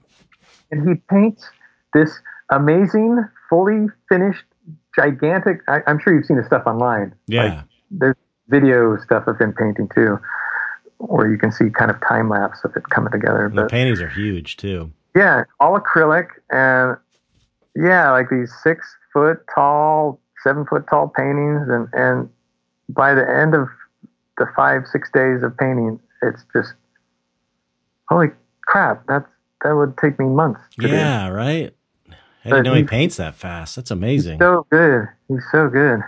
And 0.72 0.88
he 0.88 0.96
paints 1.10 1.50
this 1.94 2.20
amazing, 2.52 3.24
fully 3.50 3.88
finished, 4.08 4.44
gigantic. 4.96 5.62
I, 5.68 5.80
am 5.88 6.00
sure 6.00 6.14
you've 6.14 6.26
seen 6.26 6.38
his 6.38 6.46
stuff 6.46 6.64
online. 6.68 7.16
Yeah. 7.28 7.44
Like, 7.44 7.64
there's 7.90 8.16
video 8.48 8.96
stuff 8.98 9.26
of 9.28 9.40
him 9.40 9.54
painting 9.54 9.90
too, 9.94 10.20
where 11.00 11.30
you 11.30 11.38
can 11.38 11.52
see 11.52 11.70
kind 11.70 11.90
of 11.90 11.98
time 12.08 12.30
lapse 12.30 12.60
of 12.64 12.76
it 12.76 12.84
coming 12.90 13.12
together. 13.12 13.52
the 13.54 13.66
paintings 13.66 14.02
are 14.02 14.10
huge 14.10 14.58
too. 14.58 14.92
Yeah, 15.16 15.44
all 15.60 15.80
acrylic 15.80 16.28
and 16.52 16.98
yeah, 17.76 18.12
like 18.12 18.30
these 18.30 18.54
six 18.64 18.96
foot 19.12 19.40
tall, 19.54 20.20
seven 20.44 20.66
foot 20.66 20.86
tall 20.90 21.08
paintings, 21.08 21.68
and 21.70 21.88
and 21.94 22.30
by 22.90 23.14
the 23.14 23.28
end 23.28 23.56
of 23.56 23.68
the 24.38 24.48
five 24.56 24.84
six 24.92 25.10
days 25.12 25.42
of 25.44 25.58
painting, 25.58 26.00
it's 26.22 26.44
just 26.54 26.74
holy 28.10 28.28
crap. 28.62 29.06
That's 29.08 29.28
that 29.64 29.76
would 29.76 29.98
take 29.98 30.20
me 30.20 30.26
months. 30.26 30.62
yeah, 30.78 31.28
do. 31.28 31.34
right. 31.34 31.76
I 32.46 32.50
didn't 32.50 32.64
know 32.66 32.74
he 32.74 32.84
paints 32.84 33.18
that 33.18 33.36
fast. 33.36 33.76
That's 33.76 33.92
amazing. 33.92 34.40
so 34.40 34.66
good. 34.70 35.08
He's 35.28 35.44
so 35.52 35.68
good. 35.68 36.00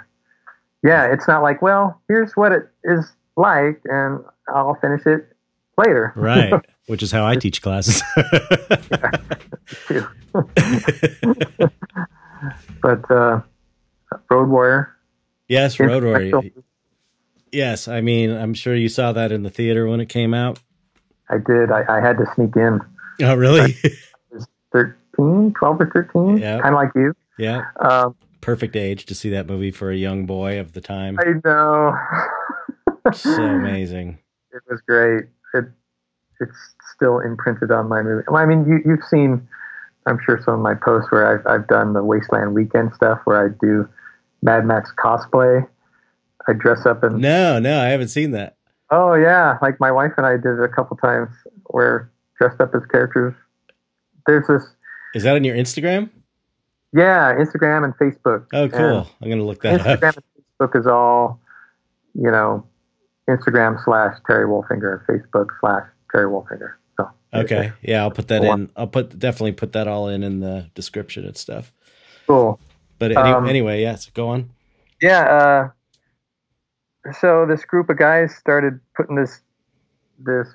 Yeah, 0.84 1.12
it's 1.12 1.28
not 1.28 1.44
like, 1.44 1.62
well, 1.62 2.02
here's 2.08 2.36
what 2.36 2.52
it 2.52 2.70
is 2.84 3.12
like, 3.36 3.82
and 3.86 4.24
I'll 4.54 4.78
finish 4.82 5.06
it 5.06 5.36
later. 5.78 6.14
Right. 6.16 6.54
Which 6.88 7.04
is 7.04 7.12
how 7.12 7.26
I 7.26 7.36
teach 7.36 7.62
classes. 7.62 8.02
but 12.82 13.12
uh, 13.12 13.42
Road 14.30 14.50
Warrior. 14.50 14.96
Yes, 15.48 15.80
Road 15.80 16.04
Warrior. 16.04 16.42
Yes, 17.52 17.88
I 17.88 18.02
mean, 18.02 18.32
I'm 18.32 18.54
sure 18.54 18.76
you 18.76 18.90
saw 18.90 19.12
that 19.12 19.32
in 19.32 19.44
the 19.44 19.50
theater 19.50 19.88
when 19.88 20.00
it 20.00 20.10
came 20.10 20.34
out. 20.34 20.60
I 21.30 21.38
did. 21.38 21.72
I, 21.72 21.84
I 21.88 22.02
had 22.02 22.18
to 22.18 22.26
sneak 22.36 22.56
in. 22.56 22.80
Oh, 23.22 23.36
really? 23.36 23.76
I 23.84 23.92
was 24.32 24.48
13, 24.72 25.54
12 25.54 25.82
or 25.82 25.92
13. 25.94 26.38
Yeah. 26.38 26.62
Kind 26.62 26.76
of 26.76 26.82
like 26.82 26.92
you. 26.96 27.14
Yeah. 27.38 27.64
Um, 27.80 28.16
Perfect 28.42 28.76
age 28.76 29.06
to 29.06 29.16
see 29.16 29.30
that 29.32 29.48
movie 29.48 29.72
for 29.72 29.92
a 29.92 29.96
young 29.96 30.26
boy 30.26 30.60
of 30.60 30.74
the 30.74 30.82
time. 30.82 31.20
I 31.20 31.34
know. 31.46 31.96
so 33.14 33.44
amazing. 33.44 34.18
It 34.54 34.62
was 34.70 34.82
great. 34.88 35.26
It 35.54 35.66
it's 36.40 36.58
still 36.96 37.20
imprinted 37.20 37.72
on 37.72 37.88
my 37.88 38.02
movie. 38.02 38.24
I 38.34 38.46
mean, 38.46 38.66
you 38.66 38.80
you've 38.86 39.04
seen, 39.10 39.48
I'm 40.06 40.20
sure 40.26 40.42
some 40.44 40.56
of 40.56 40.60
my 40.60 40.74
posts 40.74 41.12
where 41.12 41.26
I've 41.28 41.46
I've 41.48 41.68
done 41.68 41.94
the 41.94 42.04
Wasteland 42.04 42.54
Weekend 42.54 42.94
stuff 42.94 43.20
where 43.26 43.46
I 43.46 43.50
do 43.62 43.88
Mad 44.42 44.66
Max 44.66 44.92
cosplay. 44.98 45.68
I 46.48 46.54
dress 46.54 46.86
up 46.86 47.04
in. 47.04 47.22
no, 47.22 47.60
no, 47.60 47.80
I 47.80 47.86
haven't 47.86 48.08
seen 48.08 48.32
that. 48.32 48.58
Oh 48.90 49.14
yeah, 49.14 49.58
like 49.62 49.80
my 49.80 49.92
wife 49.92 50.12
and 50.18 50.26
I 50.26 50.34
did 50.34 50.60
it 50.60 50.64
a 50.64 50.68
couple 50.68 50.98
times 50.98 51.30
where 51.66 52.12
dressed 52.40 52.60
up 52.60 52.74
as 52.76 52.86
characters. 52.88 53.34
There's 54.26 54.48
this. 54.48 54.64
Is 55.14 55.24
that 55.24 55.36
on 55.36 55.44
your 55.44 55.56
Instagram? 55.56 56.10
Yeah, 56.94 57.34
Instagram 57.36 57.86
and 57.86 57.96
Facebook. 57.98 58.48
Oh, 58.54 58.68
cool! 58.68 59.00
And 59.00 59.08
I'm 59.22 59.30
gonna 59.30 59.46
look 59.46 59.62
that 59.62 59.80
Instagram 59.80 60.04
up. 60.04 60.16
and 60.18 60.26
Facebook 60.60 60.80
is 60.80 60.88
all, 60.88 61.40
you 62.16 62.32
know, 62.32 62.66
Instagram 63.30 63.84
slash 63.84 64.16
Terry 64.26 64.46
Wolfinger, 64.46 65.06
Facebook 65.06 65.48
slash 65.60 65.86
Terry 66.12 66.26
Wolfinger. 66.26 66.74
So 66.98 67.10
okay, 67.34 67.72
yeah, 67.82 68.02
I'll 68.02 68.12
put 68.12 68.28
that 68.30 68.44
in. 68.44 68.70
I'll 68.76 68.88
put 68.88 69.18
definitely 69.18 69.54
put 69.54 69.74
that 69.74 69.88
all 69.88 70.08
in 70.08 70.24
in 70.24 70.40
the 70.40 70.70
description 70.76 71.26
and 71.26 71.38
stuff. 71.38 71.72
Cool. 72.28 72.60
But 73.00 73.12
any, 73.12 73.32
um, 73.32 73.48
anyway, 73.48 73.82
yes, 73.82 74.10
go 74.14 74.30
on. 74.30 74.50
Yeah. 75.02 75.72
Uh, 77.06 77.12
so 77.20 77.46
this 77.48 77.66
group 77.66 77.90
of 77.90 77.98
guys 77.98 78.36
started 78.36 78.80
putting 78.96 79.16
this 79.16 79.42
this 80.20 80.48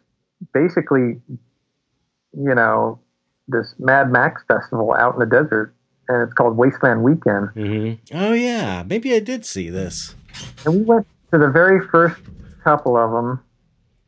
basically, 0.53 1.21
you 1.29 2.55
know, 2.55 3.01
this 3.49 3.75
Mad 3.79 4.13
Max 4.13 4.43
festival 4.47 4.95
out 4.95 5.15
in 5.15 5.21
the 5.21 5.27
desert 5.27 5.75
and 6.09 6.23
it's 6.23 6.33
called 6.35 6.57
Wasteland 6.57 7.03
Weekend. 7.03 7.49
Mm-hmm. 7.55 8.17
Oh 8.17 8.33
yeah, 8.33 8.85
maybe 8.87 9.15
I 9.15 9.19
did 9.19 9.45
see 9.45 9.71
this. 9.71 10.15
And 10.65 10.75
we 10.75 10.83
went 10.83 11.07
to 11.33 11.39
the 11.39 11.49
very 11.49 11.87
first 11.89 12.21
couple 12.67 12.97
of 12.97 13.11
them, 13.13 13.43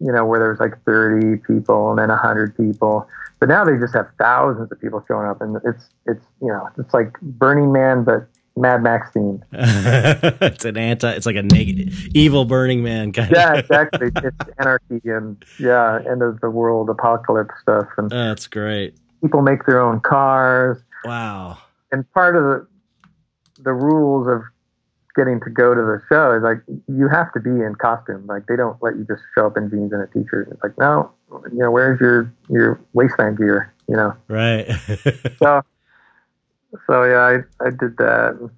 you 0.01 0.13
know, 0.13 0.25
where 0.25 0.39
there 0.39 0.51
was 0.51 0.61
like 0.61 0.83
30 0.85 1.39
people 1.39 1.91
and 1.91 1.99
then 1.99 2.09
100 2.09 2.57
people. 2.57 3.09
But 3.41 3.49
now 3.49 3.65
they 3.65 3.77
just 3.79 3.95
have 3.95 4.09
thousands 4.19 4.73
of 4.73 4.81
people 4.81 5.05
showing 5.07 5.29
up, 5.29 5.41
and 5.41 5.57
it's 5.65 5.91
it's 6.07 6.25
you 6.43 6.49
know 6.49 6.69
it's 6.77 6.93
like 6.93 7.13
Burning 7.21 7.71
Man, 7.71 8.03
but 8.03 8.27
Mad 8.57 8.83
Max 8.83 9.11
themed. 9.15 9.43
it's 9.53 10.65
an 10.65 10.77
anti. 10.77 11.09
It's 11.13 11.25
like 11.25 11.37
a 11.37 11.45
negative, 11.45 12.09
evil 12.15 12.45
Burning 12.45 12.83
Man 12.83 13.13
kind. 13.13 13.31
Of 13.31 13.37
Yeah, 13.37 13.55
exactly. 13.59 14.11
it's 14.17 14.51
anarchy 14.59 15.01
and 15.05 15.41
yeah, 15.61 16.01
end 16.11 16.23
of 16.23 16.41
the 16.41 16.51
world 16.51 16.91
apocalypse 16.91 17.55
stuff, 17.63 17.87
and 17.97 18.11
that's 18.11 18.49
great. 18.49 18.97
People 19.23 19.43
make 19.43 19.67
their 19.67 19.81
own 19.81 20.01
cars. 20.01 20.79
Wow 21.05 21.59
and 21.93 22.11
part 22.13 22.37
of 22.37 22.43
the 22.43 22.67
the 23.63 23.73
rules 23.73 24.29
of 24.29 24.43
getting 25.19 25.41
to 25.41 25.51
go 25.51 25.75
to 25.75 25.81
the 25.83 26.01
show 26.09 26.33
is 26.33 26.43
like 26.43 26.59
you 26.87 27.09
have 27.09 27.33
to 27.33 27.41
be 27.41 27.51
in 27.51 27.75
costume. 27.75 28.25
Like 28.27 28.47
they 28.47 28.57
don't 28.57 28.81
let 28.81 28.97
you 28.97 29.05
just 29.05 29.23
show 29.35 29.47
up 29.47 29.57
in 29.57 29.69
jeans 29.69 29.93
and 29.93 30.03
a 30.03 30.07
t-shirt. 30.07 30.49
It's 30.53 30.63
like 30.63 30.79
no, 30.79 31.11
you 31.53 31.59
know, 31.59 31.71
where's 31.71 32.01
your 32.01 32.33
your 32.49 32.81
wasteland 32.93 33.39
gear? 33.39 33.75
You 33.89 33.97
know, 33.97 34.15
right? 34.29 34.67
so 35.39 35.63
so 36.87 37.05
yeah, 37.05 37.21
I 37.21 37.67
I 37.67 37.71
did 37.71 37.97
that. 37.99 38.51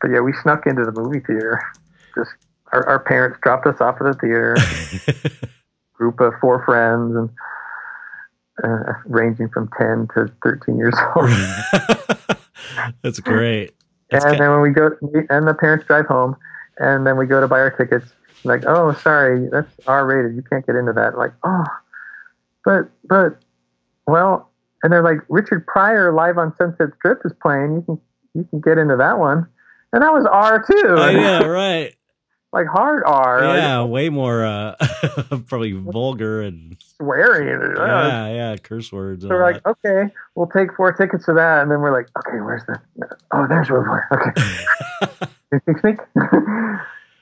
But 0.00 0.10
yeah, 0.10 0.20
we 0.20 0.34
snuck 0.42 0.66
into 0.66 0.84
the 0.84 0.92
movie 0.92 1.20
theater. 1.20 1.62
Just 2.16 2.30
our, 2.72 2.86
our 2.88 2.98
parents 2.98 3.38
dropped 3.40 3.66
us 3.66 3.80
off 3.80 3.96
at 4.00 4.04
the 4.04 4.18
theater. 4.20 4.56
group 6.02 6.18
of 6.18 6.32
four 6.40 6.64
friends 6.64 7.14
and 7.14 7.30
uh, 8.64 8.92
ranging 9.06 9.48
from 9.48 9.70
10 9.78 10.08
to 10.14 10.32
13 10.42 10.76
years 10.76 10.94
old. 11.14 11.30
That's 13.02 13.20
great. 13.20 13.72
That's 14.12 14.24
and 14.24 14.38
then 14.38 14.50
when 14.50 14.60
we 14.60 14.70
go, 14.70 14.90
and 15.30 15.46
the 15.46 15.54
parents 15.54 15.86
drive 15.86 16.06
home, 16.06 16.36
and 16.78 17.06
then 17.06 17.16
we 17.16 17.26
go 17.26 17.40
to 17.40 17.48
buy 17.48 17.58
our 17.58 17.70
tickets. 17.70 18.12
Like, 18.44 18.64
oh, 18.66 18.92
sorry, 18.94 19.48
that's 19.50 19.68
R 19.86 20.06
rated. 20.06 20.34
You 20.36 20.42
can't 20.42 20.66
get 20.66 20.76
into 20.76 20.92
that. 20.92 21.16
Like, 21.16 21.32
oh, 21.44 21.64
but, 22.64 22.90
but, 23.04 23.38
well, 24.06 24.50
and 24.82 24.92
they're 24.92 25.02
like, 25.02 25.18
Richard 25.28 25.66
Pryor 25.66 26.12
live 26.12 26.38
on 26.38 26.54
Sunset 26.56 26.88
Strip 26.96 27.20
is 27.24 27.32
playing. 27.40 27.74
You 27.76 27.82
can, 27.82 28.00
you 28.34 28.44
can 28.50 28.60
get 28.60 28.78
into 28.78 28.96
that 28.96 29.18
one. 29.18 29.46
And 29.92 30.02
that 30.02 30.12
was 30.12 30.26
R 30.30 30.64
too. 30.64 30.94
Oh, 30.96 31.08
yeah, 31.10 31.42
right 31.44 31.94
like 32.52 32.66
hard 32.66 33.02
R. 33.06 33.42
Yeah, 33.42 33.78
like, 33.78 33.90
way 33.92 34.08
more 34.08 34.44
uh 34.44 34.74
probably 35.46 35.72
vulgar 35.72 36.42
and 36.42 36.76
swearing. 36.96 37.76
Yeah, 37.76 38.28
yeah, 38.28 38.56
curse 38.56 38.92
words. 38.92 39.22
So 39.22 39.30
we're 39.30 39.42
like, 39.42 39.62
that. 39.62 39.76
okay, 39.84 40.14
we'll 40.34 40.48
take 40.48 40.74
four 40.76 40.92
tickets 40.92 41.24
to 41.26 41.32
that, 41.34 41.62
and 41.62 41.70
then 41.70 41.80
we're 41.80 41.92
like, 41.92 42.08
okay, 42.18 42.40
where's 42.40 42.62
the? 42.66 42.78
Oh, 43.32 43.46
there's 43.48 43.70
Road 43.70 43.86
Warrior. 43.86 44.08
Okay, 44.12 45.62
sneak, 45.64 45.80
sneak. 45.80 45.98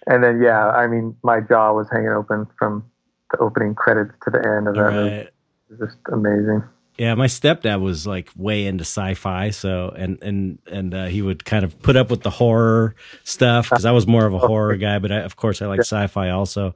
and 0.06 0.24
then 0.24 0.42
yeah, 0.42 0.68
I 0.68 0.86
mean, 0.86 1.16
my 1.22 1.40
jaw 1.40 1.72
was 1.72 1.86
hanging 1.90 2.08
open 2.10 2.46
from 2.58 2.84
the 3.30 3.38
opening 3.38 3.74
credits 3.74 4.12
to 4.24 4.30
the 4.30 4.38
end 4.38 4.68
of 4.68 4.74
that. 4.74 4.80
Right. 4.80 5.12
It 5.12 5.32
was 5.70 5.78
just 5.90 5.98
amazing. 6.12 6.64
Yeah, 7.00 7.14
my 7.14 7.28
stepdad 7.28 7.80
was 7.80 8.06
like 8.06 8.28
way 8.36 8.66
into 8.66 8.82
sci-fi, 8.82 9.48
so 9.52 9.88
and 9.96 10.22
and 10.22 10.58
and 10.70 10.92
uh, 10.92 11.06
he 11.06 11.22
would 11.22 11.46
kind 11.46 11.64
of 11.64 11.80
put 11.80 11.96
up 11.96 12.10
with 12.10 12.20
the 12.20 12.28
horror 12.28 12.94
stuff 13.24 13.70
because 13.70 13.86
I 13.86 13.92
was 13.92 14.06
more 14.06 14.26
of 14.26 14.34
a 14.34 14.38
horror 14.38 14.76
guy, 14.76 14.98
but 14.98 15.10
I, 15.10 15.20
of 15.20 15.34
course 15.34 15.62
I 15.62 15.66
like 15.66 15.80
sci-fi 15.80 16.28
also. 16.28 16.74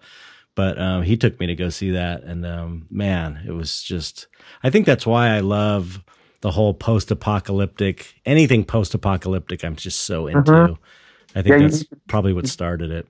But 0.54 0.80
um, 0.80 1.02
he 1.02 1.18
took 1.18 1.38
me 1.38 1.48
to 1.48 1.54
go 1.54 1.68
see 1.68 1.90
that, 1.90 2.22
and 2.22 2.46
um, 2.46 2.86
man, 2.90 3.44
it 3.46 3.50
was 3.50 3.82
just. 3.82 4.28
I 4.62 4.70
think 4.70 4.86
that's 4.86 5.04
why 5.04 5.28
I 5.28 5.40
love 5.40 6.02
the 6.40 6.50
whole 6.50 6.72
post-apocalyptic 6.72 8.14
anything 8.24 8.64
post-apocalyptic. 8.64 9.62
I'm 9.62 9.76
just 9.76 10.04
so 10.04 10.26
into. 10.26 10.52
Mm-hmm. 10.52 11.38
I 11.38 11.42
think 11.42 11.60
yeah, 11.60 11.68
that's 11.68 11.82
you, 11.82 11.98
probably 12.08 12.32
what 12.32 12.48
started 12.48 12.90
it. 12.90 13.06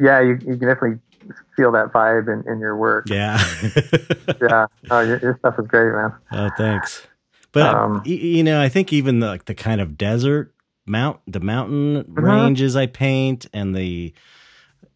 Yeah, 0.00 0.22
you, 0.22 0.38
you 0.46 0.56
definitely 0.56 1.00
feel 1.56 1.72
that 1.72 1.92
vibe 1.92 2.32
in, 2.32 2.50
in 2.50 2.60
your 2.60 2.76
work. 2.76 3.08
Yeah. 3.08 3.42
yeah. 4.42 4.66
Oh, 4.90 5.00
your, 5.00 5.18
your, 5.18 5.36
stuff 5.38 5.58
is 5.58 5.66
great, 5.66 5.92
man. 5.92 6.12
Oh, 6.32 6.50
thanks. 6.56 7.06
But 7.52 7.74
um, 7.74 8.02
you 8.04 8.44
know, 8.44 8.60
I 8.60 8.68
think 8.68 8.92
even 8.92 9.20
the, 9.20 9.26
like 9.26 9.46
the 9.46 9.54
kind 9.54 9.80
of 9.80 9.96
desert 9.96 10.54
mount, 10.86 11.20
the 11.26 11.40
mountain 11.40 12.04
mm-hmm. 12.04 12.24
ranges 12.24 12.76
I 12.76 12.86
paint, 12.86 13.46
and 13.52 13.74
the 13.74 14.12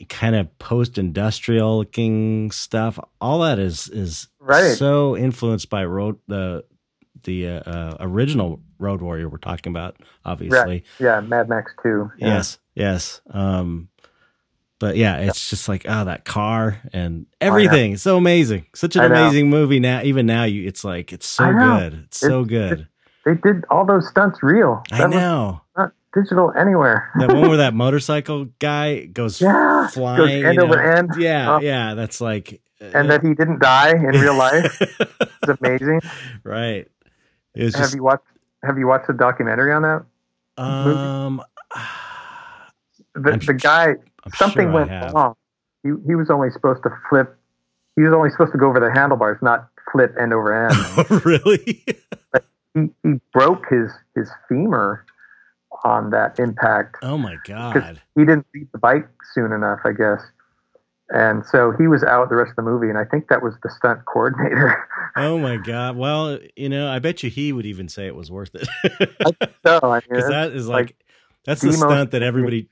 kind 0.08 0.34
of 0.34 0.58
post-industrial 0.58 1.78
looking 1.78 2.50
stuff, 2.50 2.98
all 3.20 3.40
that 3.40 3.58
is 3.58 3.88
is 3.88 4.28
right. 4.40 4.76
so 4.76 5.16
influenced 5.16 5.70
by 5.70 5.84
road 5.84 6.18
the 6.28 6.64
the 7.24 7.48
uh, 7.48 7.60
uh, 7.60 7.96
original 8.00 8.60
Road 8.78 9.00
Warrior 9.00 9.28
we're 9.28 9.38
talking 9.38 9.70
about, 9.70 9.96
obviously. 10.24 10.58
Right. 10.58 10.84
Yeah, 10.98 11.20
Mad 11.20 11.48
Max 11.48 11.72
Two. 11.82 12.10
Yeah. 12.18 12.26
Yes, 12.28 12.58
yes. 12.74 13.20
Um, 13.30 13.88
but 14.82 14.96
yeah, 14.96 15.18
it's 15.18 15.48
just 15.48 15.68
like 15.68 15.86
oh 15.88 16.06
that 16.06 16.24
car 16.24 16.76
and 16.92 17.26
everything. 17.40 17.96
so 17.98 18.16
amazing. 18.16 18.66
Such 18.74 18.96
an 18.96 19.04
amazing 19.04 19.48
movie 19.48 19.78
now. 19.78 20.02
Even 20.02 20.26
now 20.26 20.42
you 20.42 20.66
it's 20.66 20.82
like 20.82 21.12
it's 21.12 21.24
so 21.24 21.52
good. 21.52 21.94
It's, 21.94 22.04
it's 22.04 22.20
so 22.20 22.44
good. 22.44 22.88
they 23.24 23.36
did 23.36 23.64
all 23.70 23.86
those 23.86 24.08
stunts 24.08 24.42
real. 24.42 24.82
That 24.90 25.02
I 25.02 25.06
know. 25.06 25.60
Not, 25.76 25.92
digital 26.12 26.52
anywhere. 26.58 27.12
that 27.16 27.28
one 27.32 27.42
where 27.48 27.56
that 27.58 27.74
motorcycle 27.74 28.46
guy 28.58 29.04
goes 29.04 29.40
yeah, 29.40 29.86
flying 29.86 30.16
goes 30.16 30.44
end 30.46 30.58
over 30.58 30.74
know? 30.74 30.82
end. 30.98 31.10
Yeah, 31.16 31.54
Oh. 31.54 31.60
yeah, 31.60 31.94
that's 31.94 32.20
like 32.20 32.60
and 32.80 33.08
that 33.08 33.22
he 33.24 33.34
didn't 33.34 33.60
die 33.60 33.90
in 33.90 34.06
real 34.20 34.34
life. 34.34 34.82
It's 35.44 35.60
amazing. 35.60 36.00
right. 36.42 36.88
It 37.54 37.62
have 37.62 37.72
just 37.74 37.94
you 37.94 38.02
watched 38.02 38.24
Have 38.64 38.78
you 38.78 38.88
watched 38.88 39.06
the 39.06 39.12
documentary 39.12 39.72
on 39.72 39.82
that? 39.82 40.04
um 40.60 41.40
The, 43.14 43.36
the 43.46 43.54
guy 43.54 43.96
I'm 44.24 44.32
something 44.32 44.66
sure 44.66 44.72
went 44.72 45.14
wrong. 45.14 45.34
He 45.82 45.90
he 46.06 46.14
was 46.14 46.30
only 46.30 46.50
supposed 46.50 46.82
to 46.84 46.90
flip. 47.08 47.36
He 47.96 48.02
was 48.02 48.12
only 48.12 48.30
supposed 48.30 48.52
to 48.52 48.58
go 48.58 48.68
over 48.68 48.80
the 48.80 48.90
handlebars, 48.92 49.38
not 49.42 49.68
flip 49.90 50.14
end 50.20 50.32
over 50.32 50.66
end. 50.68 50.74
Oh, 51.10 51.22
really? 51.24 51.84
he, 52.74 52.88
he 53.02 53.20
broke 53.32 53.64
his 53.68 53.90
his 54.14 54.30
femur 54.48 55.04
on 55.84 56.10
that 56.10 56.38
impact. 56.38 56.96
oh 57.02 57.18
my 57.18 57.36
god. 57.44 58.00
He 58.14 58.22
didn't 58.24 58.46
leave 58.54 58.70
the 58.72 58.78
bike 58.78 59.08
soon 59.34 59.52
enough, 59.52 59.80
I 59.84 59.92
guess. 59.92 60.22
And 61.14 61.44
so 61.44 61.72
he 61.78 61.88
was 61.88 62.02
out 62.04 62.30
the 62.30 62.36
rest 62.36 62.50
of 62.50 62.56
the 62.56 62.62
movie, 62.62 62.88
and 62.88 62.96
I 62.96 63.04
think 63.04 63.28
that 63.28 63.42
was 63.42 63.54
the 63.62 63.70
stunt 63.70 64.04
coordinator. 64.06 64.88
Oh 65.14 65.36
my 65.36 65.58
god. 65.58 65.98
Well, 65.98 66.38
you 66.56 66.70
know, 66.70 66.88
I 66.90 66.98
bet 66.98 67.22
you 67.22 67.28
he 67.28 67.52
would 67.52 67.66
even 67.66 67.86
say 67.86 68.06
it 68.06 68.14
was 68.16 68.30
worth 68.30 68.54
it. 68.54 68.66
so 69.62 69.78
I 69.82 69.96
mean, 70.00 70.02
Because 70.08 70.30
that 70.30 70.52
is 70.52 70.66
like, 70.68 70.86
like 70.86 70.96
that's 71.44 71.60
the 71.60 71.74
stunt 71.74 72.12
that 72.12 72.22
everybody 72.22 72.70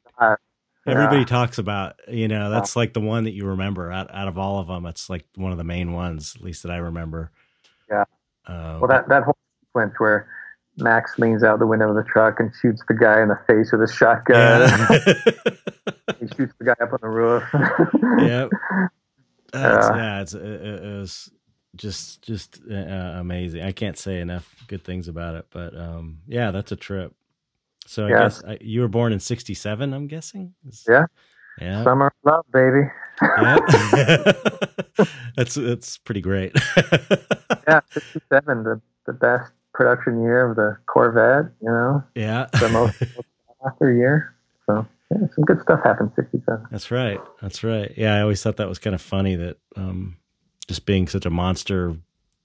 everybody 0.87 1.21
yeah. 1.21 1.27
talks 1.27 1.59
about. 1.59 1.97
You 2.09 2.29
know, 2.29 2.51
that's 2.51 2.77
like 2.77 2.93
the 2.93 3.01
one 3.01 3.25
that 3.25 3.33
you 3.33 3.47
remember 3.47 3.91
out, 3.91 4.13
out 4.15 4.29
of 4.29 4.39
all 4.39 4.59
of 4.59 4.69
them. 4.69 4.87
It's 4.87 5.11
like 5.11 5.27
one 5.35 5.53
of 5.53 5.59
the 5.59 5.65
main 5.65 5.93
ones, 5.93 6.35
at 6.37 6.43
least 6.43 6.63
that 6.63 6.73
I 6.73 6.77
remember. 6.77 7.31
Yeah. 7.89 8.05
Uh, 8.47 8.79
well, 8.81 8.89
that 8.89 9.09
that 9.09 9.25
whole 9.25 9.37
sequence 9.67 9.95
where 9.99 10.29
Max 10.77 11.19
leans 11.19 11.43
out 11.43 11.59
the 11.59 11.67
window 11.67 11.89
of 11.89 11.97
the 11.97 12.05
truck 12.05 12.41
and 12.41 12.51
shoots 12.61 12.83
the 12.89 12.95
guy 12.95 13.23
in 13.23 13.29
the 13.29 13.39
face 13.47 13.73
with 13.73 13.83
a 13.83 13.93
shotgun. 13.93 14.61
yeah. 14.61 16.15
he 16.21 16.27
shoots 16.37 16.55
the 16.59 16.65
guy 16.65 16.75
up 16.81 16.93
on 16.93 16.99
the 17.03 17.09
roof. 17.09 17.45
yep. 18.19 18.51
That's, 19.53 19.89
Yeah. 19.89 19.97
yeah, 19.97 20.21
it's, 20.23 20.35
it, 20.35 20.43
it 20.43 20.99
was 20.99 21.31
just 21.77 22.23
just 22.23 22.61
uh, 22.71 22.75
amazing. 22.75 23.63
I 23.63 23.73
can't 23.73 23.99
say 23.99 24.21
enough 24.21 24.55
good 24.69 24.85
things 24.85 25.09
about 25.09 25.35
it, 25.35 25.47
but 25.51 25.77
um, 25.77 26.21
yeah, 26.27 26.51
that's 26.51 26.73
a 26.73 26.77
trip. 26.77 27.15
So 27.91 28.07
I 28.07 28.11
Yeah. 28.11 28.19
guess 28.21 28.45
I, 28.45 28.59
you 28.61 28.83
were 28.83 28.89
born 28.89 29.13
in 29.13 29.19
'67. 29.19 29.93
I'm 29.93 30.07
guessing. 30.07 30.55
Yeah. 30.89 31.07
Yeah. 31.61 31.83
Summer 31.83 32.07
of 32.07 32.13
love, 32.23 32.45
baby. 32.53 32.89
yeah. 33.21 34.33
that's 35.37 35.57
that's 35.57 35.99
pretty 35.99 36.21
great. 36.21 36.53
yeah, 37.67 37.81
67, 37.91 38.63
the, 38.63 38.81
the 39.07 39.13
best 39.13 39.51
production 39.75 40.23
year 40.23 40.49
of 40.49 40.55
the 40.55 40.77
Corvette, 40.87 41.51
you 41.61 41.69
know, 41.69 42.05
yeah. 42.15 42.47
the 42.61 42.69
most 42.69 43.03
after 43.67 43.93
year. 43.93 44.37
So, 44.67 44.87
yeah, 45.11 45.27
some 45.35 45.45
good 45.45 45.61
stuff 45.61 45.81
happened 45.83 46.13
67. 46.15 46.67
That's 46.71 46.93
right. 46.93 47.21
That's 47.43 47.65
right. 47.65 47.93
Yeah, 47.97 48.15
I 48.15 48.21
always 48.21 48.41
thought 48.41 48.57
that 48.59 48.69
was 48.69 48.79
kind 48.79 48.95
of 48.95 49.03
funny 49.03 49.35
that 49.35 49.57
um, 49.75 50.17
just 50.69 50.87
being 50.87 51.09
such 51.09 51.27
a 51.27 51.31
monster 51.31 51.97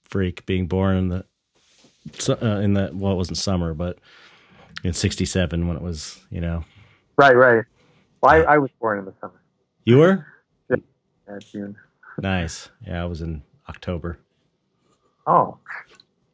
freak, 0.02 0.44
being 0.44 0.66
born 0.66 0.96
in 0.96 1.08
the 1.08 1.24
uh, 2.28 2.58
in 2.58 2.74
the 2.74 2.90
well, 2.92 3.12
it 3.12 3.16
wasn't 3.16 3.38
summer, 3.38 3.74
but 3.74 3.98
in 4.84 4.92
'67 4.92 5.66
when 5.68 5.76
it 5.76 5.82
was, 5.82 6.20
you 6.30 6.40
know, 6.40 6.64
Right, 7.18 7.36
right. 7.36 7.64
Well, 8.22 8.32
I, 8.34 8.54
I 8.54 8.58
was 8.58 8.70
born 8.80 8.98
in 8.98 9.04
the 9.04 9.14
summer, 9.20 9.40
you 9.84 9.98
were 9.98 10.26
yeah, 10.70 11.38
June. 11.40 11.76
nice. 12.20 12.68
Yeah, 12.86 13.02
I 13.02 13.06
was 13.06 13.20
in 13.20 13.42
October 13.68 14.18
Oh, 15.26 15.58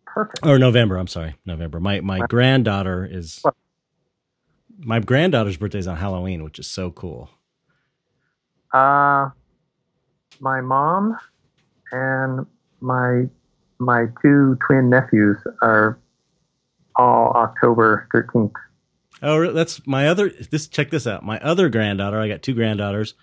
perfect. 0.06 0.44
or 0.44 0.58
November. 0.58 0.96
I'm 0.98 1.06
sorry, 1.06 1.36
November. 1.46 1.80
My 1.80 2.00
my 2.00 2.20
granddaughter 2.26 3.08
is 3.10 3.38
What? 3.42 3.54
my 4.78 5.00
granddaughter's 5.00 5.56
birthday 5.56 5.78
is 5.78 5.86
on 5.86 5.96
Halloween, 5.96 6.44
which 6.44 6.58
is 6.58 6.66
so 6.66 6.90
cool. 6.90 7.30
Uh, 8.72 9.30
my 10.40 10.60
mom 10.60 11.16
and 11.92 12.46
my 12.80 13.24
my 13.78 14.06
two 14.22 14.58
twin 14.66 14.90
nephews 14.90 15.38
are 15.62 15.98
all 16.96 17.32
October 17.34 18.08
13th. 18.14 18.52
Oh, 19.22 19.52
that's 19.52 19.86
my 19.86 20.08
other. 20.08 20.30
This 20.50 20.66
check 20.66 20.90
this 20.90 21.06
out. 21.06 21.24
My 21.24 21.38
other 21.40 21.68
granddaughter. 21.68 22.18
I 22.18 22.28
got 22.28 22.42
two 22.42 22.54
granddaughters. 22.54 23.14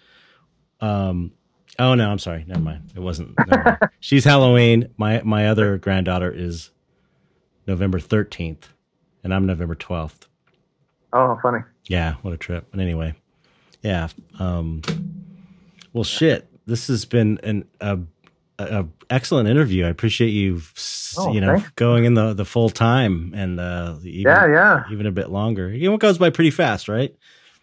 Um. 0.80 1.34
Oh 1.78 1.94
no, 1.96 2.10
I'm 2.10 2.20
sorry. 2.20 2.46
Never 2.48 2.62
mind. 2.62 2.92
It 2.96 3.00
wasn't. 3.00 3.38
mind. 3.38 3.78
She's 4.00 4.24
Halloween. 4.24 4.90
My 4.98 5.22
my 5.24 5.48
other 5.48 5.78
granddaughter 5.78 6.32
is 6.32 6.72
November 7.68 8.00
13th, 8.00 8.64
and 9.24 9.34
I'm 9.34 9.46
November 9.46 9.76
12th. 9.76 10.28
Oh, 11.12 11.38
funny. 11.42 11.60
Yeah, 11.86 12.16
what 12.22 12.34
a 12.34 12.38
trip. 12.38 12.68
But 12.72 12.80
anyway, 12.80 13.14
yeah. 13.82 14.08
Um. 14.40 14.82
Well, 15.92 16.04
shit. 16.04 16.48
This 16.66 16.88
has 16.88 17.04
been 17.04 17.40
an 17.44 17.66
a, 17.82 18.00
a, 18.60 18.80
a 18.82 18.88
excellent 19.10 19.50
interview. 19.50 19.86
I 19.86 19.90
appreciate 19.90 20.30
you. 20.30 20.62
Oh, 21.18 21.34
you 21.34 21.42
know, 21.42 21.56
thanks. 21.56 21.70
going 21.76 22.06
in 22.06 22.14
the 22.14 22.34
the 22.34 22.46
full 22.46 22.70
time 22.70 23.34
and 23.36 23.60
uh 23.60 23.96
even, 24.04 24.32
Yeah, 24.32 24.46
yeah. 24.48 24.84
even 24.92 25.06
a 25.08 25.12
bit 25.12 25.30
longer. 25.32 25.70
You 25.74 25.90
know, 25.90 25.96
it 25.96 26.02
goes 26.02 26.18
by 26.18 26.30
pretty 26.30 26.52
fast, 26.52 26.88
right? 26.88 27.16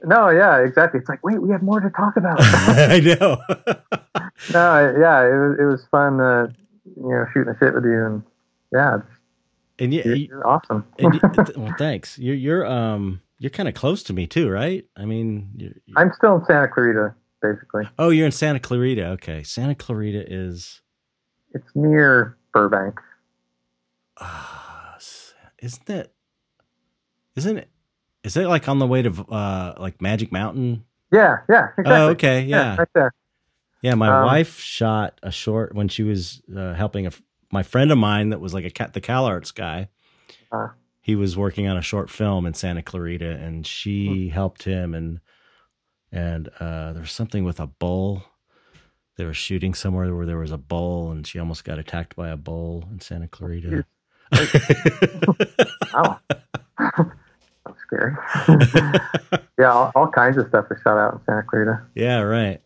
No, 0.05 0.29
yeah, 0.31 0.59
exactly. 0.59 1.01
It's 1.01 1.09
like, 1.09 1.25
wait, 1.25 1.41
we 1.41 1.51
have 1.51 1.63
more 1.63 1.81
to 1.81 1.89
talk 1.91 2.17
about. 2.17 2.37
I 2.41 3.01
know. 3.01 3.39
no, 4.53 4.95
yeah, 4.99 5.23
it 5.25 5.39
was 5.39 5.57
it 5.61 5.65
was 5.65 5.87
fun, 5.91 6.21
uh, 6.21 6.49
you 6.97 7.09
know, 7.09 7.25
shooting 7.33 7.53
the 7.53 7.59
shit 7.59 7.75
with 7.75 7.85
you, 7.85 8.05
and 8.07 8.23
yeah, 8.73 8.99
and 9.79 9.95
you, 9.95 10.03
you're, 10.05 10.15
you're 10.17 10.47
awesome. 10.47 10.85
and 10.99 11.15
you 11.15 11.21
well, 11.57 11.75
thanks. 11.79 12.19
You're 12.19 12.35
you're 12.35 12.67
um 12.67 13.21
you're 13.39 13.51
kind 13.51 13.69
of 13.69 13.75
close 13.75 14.03
to 14.05 14.13
me 14.13 14.27
too, 14.27 14.49
right? 14.51 14.85
I 14.97 15.05
mean, 15.05 15.51
you're, 15.57 15.71
you're- 15.87 15.95
I'm 15.97 16.13
still 16.17 16.37
in 16.37 16.45
Santa 16.47 16.69
Clarita, 16.69 17.15
basically. 17.43 17.85
oh, 17.99 18.11
you're 18.11 18.27
in 18.27 18.33
Santa 18.33 18.61
Clarita. 18.61 19.07
Okay, 19.13 19.43
Santa 19.45 19.75
Clarita 19.75 20.25
is 20.33 20.81
It's 21.55 21.69
near 21.75 22.37
Burbank. 22.53 23.01
uh, 24.19 24.95
isn't 25.63 25.91
it? 25.91 26.13
Isn't 27.37 27.59
it? 27.59 27.71
Is 28.25 28.37
it 28.37 28.49
like 28.49 28.69
on 28.69 28.79
the 28.79 28.87
way 28.87 29.03
to 29.03 29.11
uh 29.31 29.75
like 29.79 30.01
Magic 30.03 30.33
Mountain? 30.33 30.85
Yeah, 31.13 31.39
yeah, 31.49 31.69
exactly. 31.79 31.93
Oh, 31.93 32.09
okay, 32.11 32.41
yeah, 32.43 32.77
right 32.79 32.89
there. 32.95 33.13
yeah. 33.83 33.95
My 33.95 34.11
Um, 34.11 34.25
wife 34.25 34.59
shot 34.59 35.19
a 35.23 35.31
short 35.31 35.75
when 35.75 35.89
she 35.89 36.03
was 36.03 36.43
uh, 36.55 36.75
helping 36.75 37.07
a, 37.07 37.11
my 37.53 37.63
friend 37.63 37.93
of 37.93 37.99
mine 37.99 38.31
that 38.31 38.41
was 38.41 38.53
like 38.53 38.65
a 38.65 38.71
cat 38.71 38.93
the 38.95 39.01
CalArts 39.01 39.55
guy. 39.55 39.89
Uh. 40.53 40.69
he 41.03 41.15
was 41.15 41.37
working 41.37 41.69
on 41.69 41.77
a 41.77 41.83
short 41.83 42.11
film 42.11 42.47
in 42.47 42.55
Santa 42.55 42.83
Clarita, 42.83 43.31
and 43.31 43.65
Hmm. 44.05 44.17
she 44.17 44.29
helped 44.29 44.65
him. 44.65 44.95
And 44.95 45.21
and 46.13 46.49
uh, 46.61 46.93
there 46.93 47.03
was 47.03 47.13
something 47.13 47.45
with 47.45 47.61
a 47.61 47.67
bull. 47.67 48.25
They 49.17 49.25
were 49.25 49.35
shooting 49.35 49.73
somewhere 49.75 50.15
where 50.15 50.27
there 50.27 50.39
was 50.39 50.53
a 50.53 50.59
bull, 50.59 51.11
and 51.11 51.27
she 51.27 51.39
almost 51.39 51.65
got 51.65 51.79
attacked 51.79 52.15
by 52.17 52.29
a 52.29 52.37
bull 52.37 52.85
in 52.91 53.01
Santa 53.01 53.29
Clarita. 53.29 53.85
Wow, 55.95 56.19
that's 56.79 57.81
scary. 57.87 58.13
yeah, 59.59 59.71
all, 59.73 59.93
all 59.95 60.09
kinds 60.09 60.37
of 60.37 60.47
stuff 60.49 60.67
is 60.71 60.77
shot 60.83 60.99
out 60.99 61.15
in 61.15 61.21
Santa 61.25 61.43
Clarita. 61.45 61.81
yeah, 61.95 62.21
right. 62.21 62.61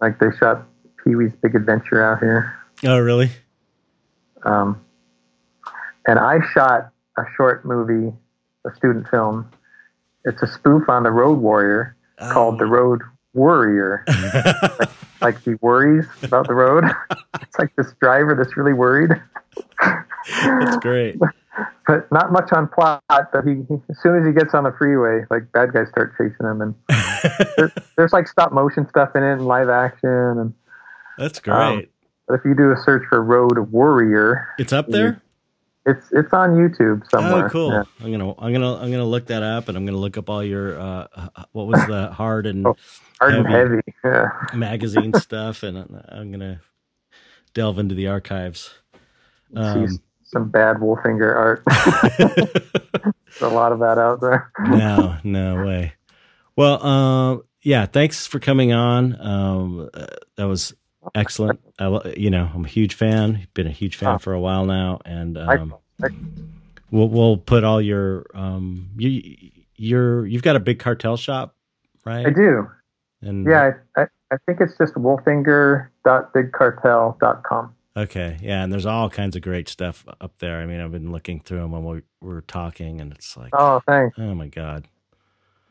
Like 0.00 0.20
they 0.20 0.26
shot 0.38 0.64
Pee 1.02 1.16
Wee's 1.16 1.32
Big 1.42 1.56
Adventure 1.56 2.02
out 2.04 2.20
here. 2.20 2.54
Oh, 2.84 2.98
really? 2.98 3.30
Um, 4.44 4.80
and 6.06 6.18
I 6.20 6.38
shot 6.54 6.90
a 7.18 7.22
short 7.36 7.64
movie, 7.64 8.14
a 8.64 8.74
student 8.76 9.08
film. 9.08 9.50
It's 10.24 10.42
a 10.42 10.46
spoof 10.46 10.88
on 10.88 11.02
the 11.02 11.10
Road 11.10 11.38
Warrior 11.40 11.96
called 12.30 12.58
The 12.60 12.66
Road 12.66 13.02
Worrier. 13.34 14.04
Like 15.20 15.42
he 15.42 15.54
worries 15.60 16.06
about 16.22 16.46
the 16.48 16.54
road. 16.54 16.84
it's 17.42 17.58
like 17.58 17.74
this 17.76 17.92
driver 18.00 18.34
that's 18.34 18.56
really 18.56 18.72
worried, 18.74 19.10
That's 19.80 20.76
great. 20.78 21.16
but 21.86 22.10
not 22.12 22.32
much 22.32 22.52
on 22.52 22.68
plot. 22.68 23.02
But 23.08 23.44
he, 23.46 23.54
he- 23.68 23.80
as 23.90 23.98
soon 24.02 24.20
as 24.20 24.26
he 24.26 24.32
gets 24.32 24.54
on 24.54 24.64
the 24.64 24.72
freeway, 24.76 25.24
like 25.30 25.50
bad 25.52 25.72
guys 25.72 25.88
start 25.88 26.12
chasing 26.18 26.46
him, 26.46 26.60
and 26.60 26.74
there, 27.56 27.72
there's 27.96 28.12
like 28.12 28.28
stop 28.28 28.52
motion 28.52 28.88
stuff 28.88 29.10
in 29.14 29.22
it 29.22 29.32
and 29.32 29.46
live 29.46 29.68
action. 29.68 30.08
And 30.10 30.54
That's 31.18 31.40
great. 31.40 31.54
Um, 31.56 31.82
but 32.28 32.34
if 32.34 32.44
you 32.44 32.54
do 32.56 32.72
a 32.72 32.76
search 32.84 33.04
for 33.08 33.22
Road 33.22 33.56
Warrior, 33.70 34.48
it's 34.58 34.72
up 34.72 34.88
there. 34.88 35.22
It's 35.86 36.06
it's 36.12 36.32
on 36.32 36.50
YouTube 36.56 37.08
somewhere. 37.10 37.46
Oh, 37.46 37.50
cool. 37.50 37.70
Yeah. 37.72 37.82
I'm 38.00 38.10
gonna 38.12 38.30
I'm 38.38 38.52
gonna 38.52 38.74
I'm 38.76 38.90
gonna 38.90 39.04
look 39.04 39.26
that 39.26 39.42
up, 39.42 39.68
and 39.68 39.76
I'm 39.76 39.86
gonna 39.86 39.98
look 39.98 40.16
up 40.18 40.28
all 40.28 40.42
your 40.44 40.78
uh, 40.78 41.06
uh, 41.14 41.44
what 41.52 41.66
was 41.66 41.84
the 41.86 42.08
hard 42.12 42.46
and 42.46 42.66
Oh. 42.66 42.76
Hard 43.20 43.34
and 43.34 43.46
Heavy. 43.48 43.74
heavy. 43.76 43.82
Yeah. 44.04 44.28
magazine 44.54 45.14
stuff, 45.20 45.62
and 45.62 45.78
I'm 46.08 46.30
gonna 46.30 46.60
delve 47.54 47.78
into 47.78 47.94
the 47.94 48.08
archives. 48.08 48.74
Um, 49.54 50.00
some 50.24 50.48
bad 50.50 50.76
Wolfinger 50.76 51.34
art. 51.34 51.62
There's 52.18 53.40
a 53.40 53.48
lot 53.48 53.72
of 53.72 53.78
that 53.80 53.96
out 53.98 54.20
there. 54.20 54.50
no, 54.68 55.16
no 55.24 55.64
way. 55.64 55.94
Well, 56.56 56.84
um, 56.84 57.42
yeah, 57.62 57.86
thanks 57.86 58.26
for 58.26 58.38
coming 58.40 58.72
on. 58.72 59.18
Um, 59.20 59.88
uh, 59.94 60.06
that 60.36 60.44
was 60.48 60.74
excellent. 61.14 61.60
I, 61.78 62.14
you 62.16 62.30
know, 62.30 62.50
I'm 62.54 62.64
a 62.64 62.68
huge 62.68 62.94
fan. 62.94 63.46
Been 63.54 63.66
a 63.66 63.70
huge 63.70 63.96
fan 63.96 64.14
Oh. 64.16 64.18
for 64.18 64.32
a 64.32 64.40
while 64.40 64.64
now, 64.64 65.00
and 65.04 65.38
I- 65.38 65.56
um, 65.56 65.74
I- 66.02 66.08
we'll 66.90 67.08
we'll 67.08 67.36
put 67.36 67.64
all 67.64 67.80
your 67.80 68.26
um, 68.34 68.88
you 68.96 69.50
you're 69.76 70.26
you've 70.26 70.42
got 70.42 70.56
a 70.56 70.60
big 70.60 70.78
cartel 70.78 71.16
shop, 71.16 71.54
right? 72.04 72.26
I 72.26 72.30
do. 72.30 72.68
And 73.22 73.46
Yeah, 73.46 73.72
I, 73.96 74.02
I, 74.02 74.06
I 74.32 74.36
think 74.46 74.60
it's 74.60 74.76
just 74.78 74.94
wolfinger.bigcartel.com. 74.94 77.72
Okay, 77.96 78.36
yeah, 78.42 78.62
and 78.62 78.70
there's 78.72 78.84
all 78.84 79.08
kinds 79.08 79.36
of 79.36 79.42
great 79.42 79.68
stuff 79.70 80.04
up 80.20 80.32
there. 80.38 80.58
I 80.60 80.66
mean, 80.66 80.80
I've 80.80 80.92
been 80.92 81.12
looking 81.12 81.40
through 81.40 81.60
them 81.60 81.72
when 81.72 81.82
we 81.84 82.02
were 82.20 82.42
talking, 82.42 83.00
and 83.00 83.10
it's 83.12 83.36
like, 83.38 83.50
Oh, 83.54 83.80
thanks. 83.86 84.18
oh 84.18 84.34
my 84.34 84.48
god, 84.48 84.86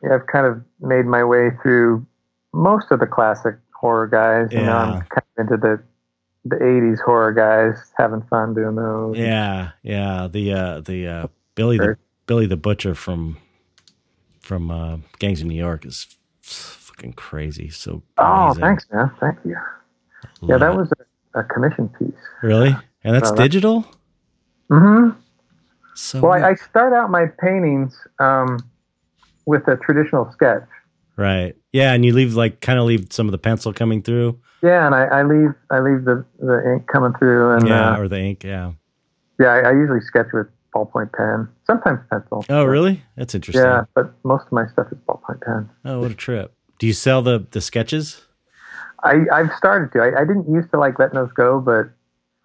Yeah, 0.02 0.14
I've 0.16 0.26
kind 0.26 0.44
of 0.46 0.60
made 0.80 1.06
my 1.06 1.22
way 1.22 1.50
through 1.62 2.04
most 2.52 2.90
of 2.90 2.98
the 2.98 3.06
classic 3.06 3.54
horror 3.78 4.06
guys. 4.06 4.52
You 4.52 4.60
know, 4.60 4.76
I'm 4.76 5.00
kind 5.02 5.22
of 5.38 5.38
into 5.38 5.56
the 5.56 5.82
the 6.44 6.56
'80s 6.56 7.00
horror 7.00 7.32
guys, 7.32 7.92
having 7.96 8.22
fun 8.22 8.54
doing 8.54 8.76
those. 8.76 9.16
yeah, 9.16 9.70
yeah. 9.82 10.28
The 10.30 10.52
uh, 10.52 10.80
the 10.80 11.06
uh, 11.06 11.26
Billy 11.54 11.78
the 11.78 11.96
Billy 12.26 12.46
the 12.46 12.56
Butcher 12.56 12.94
from 12.94 13.36
from 14.40 14.70
uh, 14.70 14.98
Gangs 15.18 15.40
of 15.40 15.46
New 15.48 15.54
York 15.56 15.84
is 15.84 16.06
fucking 16.42 17.14
crazy. 17.14 17.68
So 17.70 18.02
Oh, 18.18 18.44
amazing. 18.46 18.60
thanks, 18.62 18.86
man. 18.92 19.10
Thank 19.20 19.38
you. 19.44 19.56
Yeah, 20.42 20.58
that 20.58 20.74
was 20.74 20.90
a, 21.34 21.40
a 21.40 21.44
commission 21.44 21.88
piece. 21.98 22.12
really, 22.42 22.76
and 23.04 23.14
that's 23.14 23.30
that- 23.30 23.36
digital. 23.38 23.84
hmm 24.70 25.10
So 25.94 26.20
Well, 26.20 26.32
I, 26.32 26.50
I 26.50 26.54
start 26.54 26.92
out 26.92 27.10
my 27.10 27.26
paintings 27.40 27.96
um, 28.18 28.58
with 29.46 29.66
a 29.68 29.76
traditional 29.76 30.30
sketch. 30.32 30.64
Right, 31.16 31.54
yeah, 31.72 31.92
and 31.92 32.04
you 32.04 32.12
leave 32.12 32.34
like 32.34 32.60
kind 32.60 32.78
of 32.78 32.86
leave 32.86 33.08
some 33.10 33.26
of 33.26 33.32
the 33.32 33.38
pencil 33.38 33.72
coming 33.72 34.02
through, 34.02 34.38
Yeah, 34.62 34.86
and 34.86 34.94
I, 34.94 35.04
I 35.04 35.22
leave 35.22 35.54
I 35.70 35.80
leave 35.80 36.04
the, 36.04 36.24
the 36.38 36.72
ink 36.74 36.86
coming 36.86 37.12
through, 37.18 37.52
and 37.52 37.68
yeah, 37.68 37.94
uh, 37.94 38.00
or 38.00 38.08
the 38.08 38.18
ink, 38.20 38.44
yeah. 38.44 38.72
yeah, 39.40 39.48
I, 39.48 39.58
I 39.60 39.72
usually 39.72 40.00
sketch 40.00 40.28
with 40.32 40.46
ballpoint 40.74 41.12
pen, 41.12 41.48
sometimes 41.66 42.00
pencil. 42.10 42.44
Oh, 42.48 42.64
really? 42.64 43.02
That's 43.16 43.34
interesting. 43.34 43.64
Yeah, 43.64 43.84
but 43.94 44.12
most 44.24 44.46
of 44.46 44.52
my 44.52 44.66
stuff 44.68 44.88
is 44.92 44.98
ballpoint 45.08 45.40
pen. 45.42 45.70
Oh, 45.84 46.00
what 46.00 46.10
a 46.10 46.14
trip. 46.14 46.52
Do 46.78 46.86
you 46.86 46.92
sell 46.92 47.22
the 47.22 47.46
the 47.50 47.60
sketches? 47.60 48.22
I, 49.02 49.24
I've 49.32 49.52
started 49.56 49.92
to. 49.92 50.00
I, 50.00 50.22
I 50.22 50.24
didn't 50.24 50.52
used 50.52 50.70
to 50.72 50.78
like 50.78 50.98
letting 50.98 51.14
those 51.16 51.32
go, 51.32 51.60
but 51.60 51.90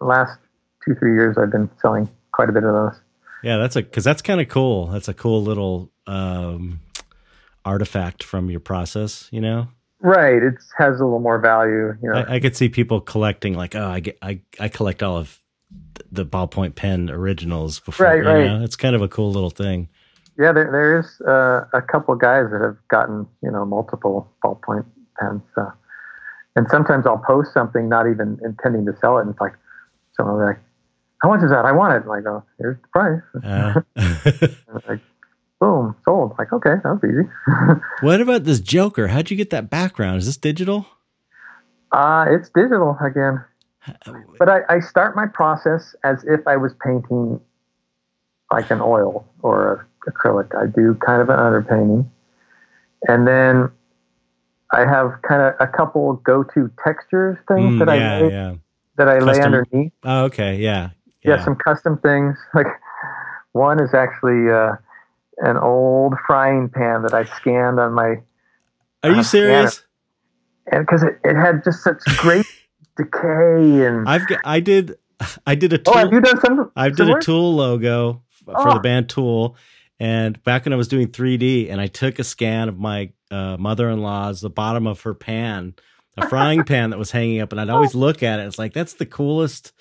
last 0.00 0.38
two 0.84 0.94
three 0.94 1.14
years 1.14 1.36
I've 1.38 1.50
been 1.50 1.70
selling 1.80 2.08
quite 2.32 2.48
a 2.48 2.52
bit 2.52 2.64
of 2.64 2.72
those. 2.72 3.00
Yeah, 3.42 3.56
that's 3.58 3.76
a 3.76 3.82
because 3.82 4.04
that's 4.04 4.22
kind 4.22 4.40
of 4.40 4.48
cool. 4.48 4.86
That's 4.86 5.08
a 5.08 5.14
cool 5.14 5.42
little 5.42 5.90
um, 6.06 6.80
artifact 7.64 8.22
from 8.22 8.50
your 8.50 8.60
process. 8.60 9.28
You 9.32 9.40
know, 9.40 9.68
Right, 10.02 10.42
it 10.42 10.54
has 10.78 10.98
a 10.98 11.04
little 11.04 11.20
more 11.20 11.38
value. 11.38 11.96
You 12.02 12.10
know, 12.10 12.24
I, 12.28 12.34
I 12.34 12.40
could 12.40 12.56
see 12.56 12.68
people 12.68 13.00
collecting 13.00 13.54
like, 13.54 13.76
oh, 13.76 13.86
I 13.88 14.00
get, 14.00 14.18
I, 14.20 14.40
I 14.58 14.66
collect 14.68 15.00
all 15.00 15.16
of 15.16 15.40
the 16.10 16.26
ballpoint 16.26 16.74
pen 16.74 17.08
originals 17.08 17.78
before. 17.78 18.06
Right, 18.06 18.16
you 18.16 18.28
right. 18.28 18.46
know? 18.46 18.64
It's 18.64 18.74
kind 18.74 18.96
of 18.96 19.02
a 19.02 19.06
cool 19.06 19.30
little 19.30 19.50
thing. 19.50 19.88
yeah, 20.36 20.50
there, 20.50 20.68
there 20.72 20.98
is 20.98 21.20
uh, 21.20 21.66
a 21.72 21.80
couple 21.80 22.16
guys 22.16 22.46
that 22.50 22.60
have 22.60 22.76
gotten 22.88 23.28
you 23.44 23.50
know 23.52 23.64
multiple 23.64 24.28
ballpoint 24.44 24.84
pens. 25.18 25.40
So. 25.54 25.72
And 26.54 26.68
sometimes 26.68 27.06
I'll 27.06 27.22
post 27.24 27.54
something 27.54 27.88
not 27.88 28.06
even 28.10 28.38
intending 28.44 28.84
to 28.84 28.94
sell 29.00 29.16
it, 29.18 29.22
and 29.22 29.30
it's 29.30 29.40
like 29.40 29.54
someone 30.16 30.44
like, 30.44 30.58
"How 31.22 31.30
much 31.30 31.42
is 31.42 31.50
that? 31.50 31.64
I 31.64 31.72
want 31.72 31.94
it." 31.94 32.02
And 32.02 32.12
I 32.12 32.20
go, 32.20 32.42
"Here's 32.58 32.76
the 32.82 32.88
price." 32.88 33.22
Uh, 33.42 33.80
like, 34.88 35.00
boom, 35.62 35.94
sold. 36.04 36.34
Like, 36.40 36.52
okay, 36.52 36.74
that 36.82 37.00
was 37.00 37.04
easy. 37.04 37.80
what 38.00 38.20
about 38.20 38.42
this 38.42 38.58
Joker? 38.58 39.06
How'd 39.06 39.30
you 39.30 39.36
get 39.36 39.50
that 39.50 39.70
background? 39.70 40.18
Is 40.18 40.26
this 40.26 40.36
digital? 40.36 40.86
uh, 41.92 42.24
it's 42.28 42.48
digital 42.48 42.96
again. 43.04 43.44
But 44.38 44.48
I, 44.48 44.60
I 44.68 44.80
start 44.80 45.14
my 45.14 45.26
process 45.26 45.94
as 46.04 46.24
if 46.24 46.40
I 46.48 46.56
was 46.56 46.72
painting 46.84 47.38
like 48.50 48.70
an 48.70 48.80
oil 48.80 49.24
or 49.42 49.86
a 50.06 50.10
acrylic. 50.10 50.54
I 50.60 50.66
do 50.66 50.94
kind 51.06 51.20
of 51.22 51.28
an 51.28 51.38
underpainting. 51.38 52.06
And 53.08 53.26
then 53.28 53.70
I 54.72 54.80
have 54.80 55.20
kind 55.22 55.42
of 55.42 55.54
a 55.60 55.66
couple 55.66 56.14
go-to 56.24 56.70
textures 56.84 57.36
things 57.46 57.74
Mm, 57.74 57.78
that 57.80 57.88
I 57.88 58.20
lay, 58.20 58.30
yeah. 58.30 58.54
that 58.96 59.08
I 59.08 59.18
lay 59.20 59.40
underneath. 59.40 59.92
Oh, 60.02 60.24
okay, 60.24 60.56
yeah, 60.56 60.90
Yeah. 61.22 61.44
some 61.44 61.54
custom 61.56 61.98
things. 61.98 62.36
Like 62.54 62.66
one 63.52 63.80
is 63.80 63.92
actually 63.94 64.50
uh, 64.50 64.76
an 65.38 65.56
old 65.56 66.14
frying 66.26 66.68
pan 66.68 67.02
that 67.02 67.14
I 67.14 67.24
scanned 67.24 67.80
on 67.80 67.92
my 67.92 68.16
Are 69.02 69.10
you 69.10 69.22
serious? 69.22 69.84
and 70.70 70.86
because 70.86 71.02
it, 71.02 71.18
it 71.24 71.34
had 71.36 71.64
just 71.64 71.82
such 71.82 71.98
great 72.18 72.46
decay 72.96 73.86
and 73.86 74.08
I've 74.08 74.26
got, 74.28 74.40
I 74.44 74.60
did, 74.60 74.96
I 75.46 75.54
did 75.54 75.72
a 75.72 75.76
oh, 75.80 75.82
tool. 75.82 75.94
have 75.94 76.12
you 76.12 76.20
done 76.20 76.40
some? 76.40 76.72
I 76.76 76.88
did 76.90 77.08
a 77.08 77.20
Tool 77.20 77.54
logo 77.54 78.22
for 78.44 78.54
Oh. 78.56 78.74
the 78.74 78.80
band 78.80 79.08
Tool, 79.08 79.56
and 80.00 80.42
back 80.42 80.64
when 80.66 80.72
I 80.72 80.76
was 80.76 80.88
doing 80.88 81.08
3D, 81.08 81.70
and 81.70 81.80
I 81.80 81.86
took 81.86 82.18
a 82.18 82.24
scan 82.24 82.68
of 82.68 82.78
my 82.78 83.10
uh, 83.30 83.56
mother-in-law's 83.56 84.40
the 84.40 84.50
bottom 84.50 84.86
of 84.86 85.00
her 85.02 85.14
pan, 85.14 85.74
a 86.16 86.28
frying 86.28 86.64
pan 86.64 86.90
that 86.90 86.98
was 86.98 87.10
hanging 87.12 87.40
up, 87.40 87.52
and 87.52 87.60
I'd 87.60 87.70
always 87.70 87.94
look 87.94 88.22
at 88.22 88.40
it. 88.40 88.46
It's 88.46 88.58
like 88.58 88.72
that's 88.72 88.94
the 88.94 89.06
coolest 89.06 89.72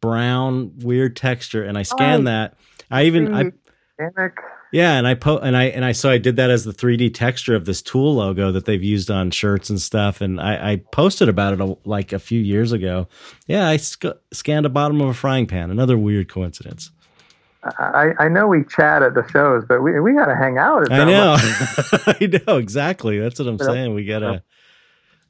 brown 0.00 0.72
weird 0.78 1.14
texture, 1.16 1.62
and 1.64 1.78
I 1.78 1.82
scanned 1.82 2.22
Oh, 2.22 2.30
that. 2.30 2.54
I 2.90 3.04
even 3.04 3.32
I 3.34 3.52
Organic. 3.98 4.38
Yeah, 4.72 4.94
and 4.98 5.06
I 5.06 5.14
po 5.14 5.38
and 5.38 5.56
I 5.56 5.64
and 5.64 5.84
I 5.84 5.92
so 5.92 6.10
I 6.10 6.18
did 6.18 6.36
that 6.36 6.50
as 6.50 6.64
the 6.64 6.72
3D 6.72 7.12
texture 7.14 7.54
of 7.54 7.64
this 7.64 7.82
Tool 7.82 8.14
logo 8.14 8.52
that 8.52 8.64
they've 8.66 8.82
used 8.82 9.10
on 9.10 9.30
shirts 9.30 9.70
and 9.70 9.80
stuff, 9.80 10.20
and 10.20 10.40
I, 10.40 10.72
I 10.72 10.76
posted 10.92 11.28
about 11.28 11.54
it 11.54 11.60
a, 11.60 11.76
like 11.84 12.12
a 12.12 12.18
few 12.18 12.40
years 12.40 12.72
ago. 12.72 13.08
Yeah, 13.46 13.68
I 13.68 13.76
sc- 13.76 14.04
scanned 14.32 14.66
a 14.66 14.70
bottom 14.70 15.00
of 15.00 15.08
a 15.08 15.14
frying 15.14 15.46
pan. 15.46 15.70
Another 15.70 15.98
weird 15.98 16.28
coincidence. 16.28 16.90
I, 17.62 18.12
I 18.18 18.28
know 18.28 18.46
we 18.46 18.64
chat 18.64 19.02
at 19.02 19.14
the 19.14 19.26
shows, 19.28 19.64
but 19.68 19.82
we 19.82 19.98
we 20.00 20.14
got 20.14 20.26
to 20.26 20.36
hang 20.36 20.56
out. 20.56 20.90
At 20.90 20.92
I 20.92 21.04
know. 21.04 21.36
I 22.06 22.40
know 22.46 22.56
exactly. 22.56 23.18
That's 23.18 23.38
what 23.38 23.48
I'm 23.48 23.58
saying. 23.58 23.94
We 23.94 24.04
gotta. 24.06 24.42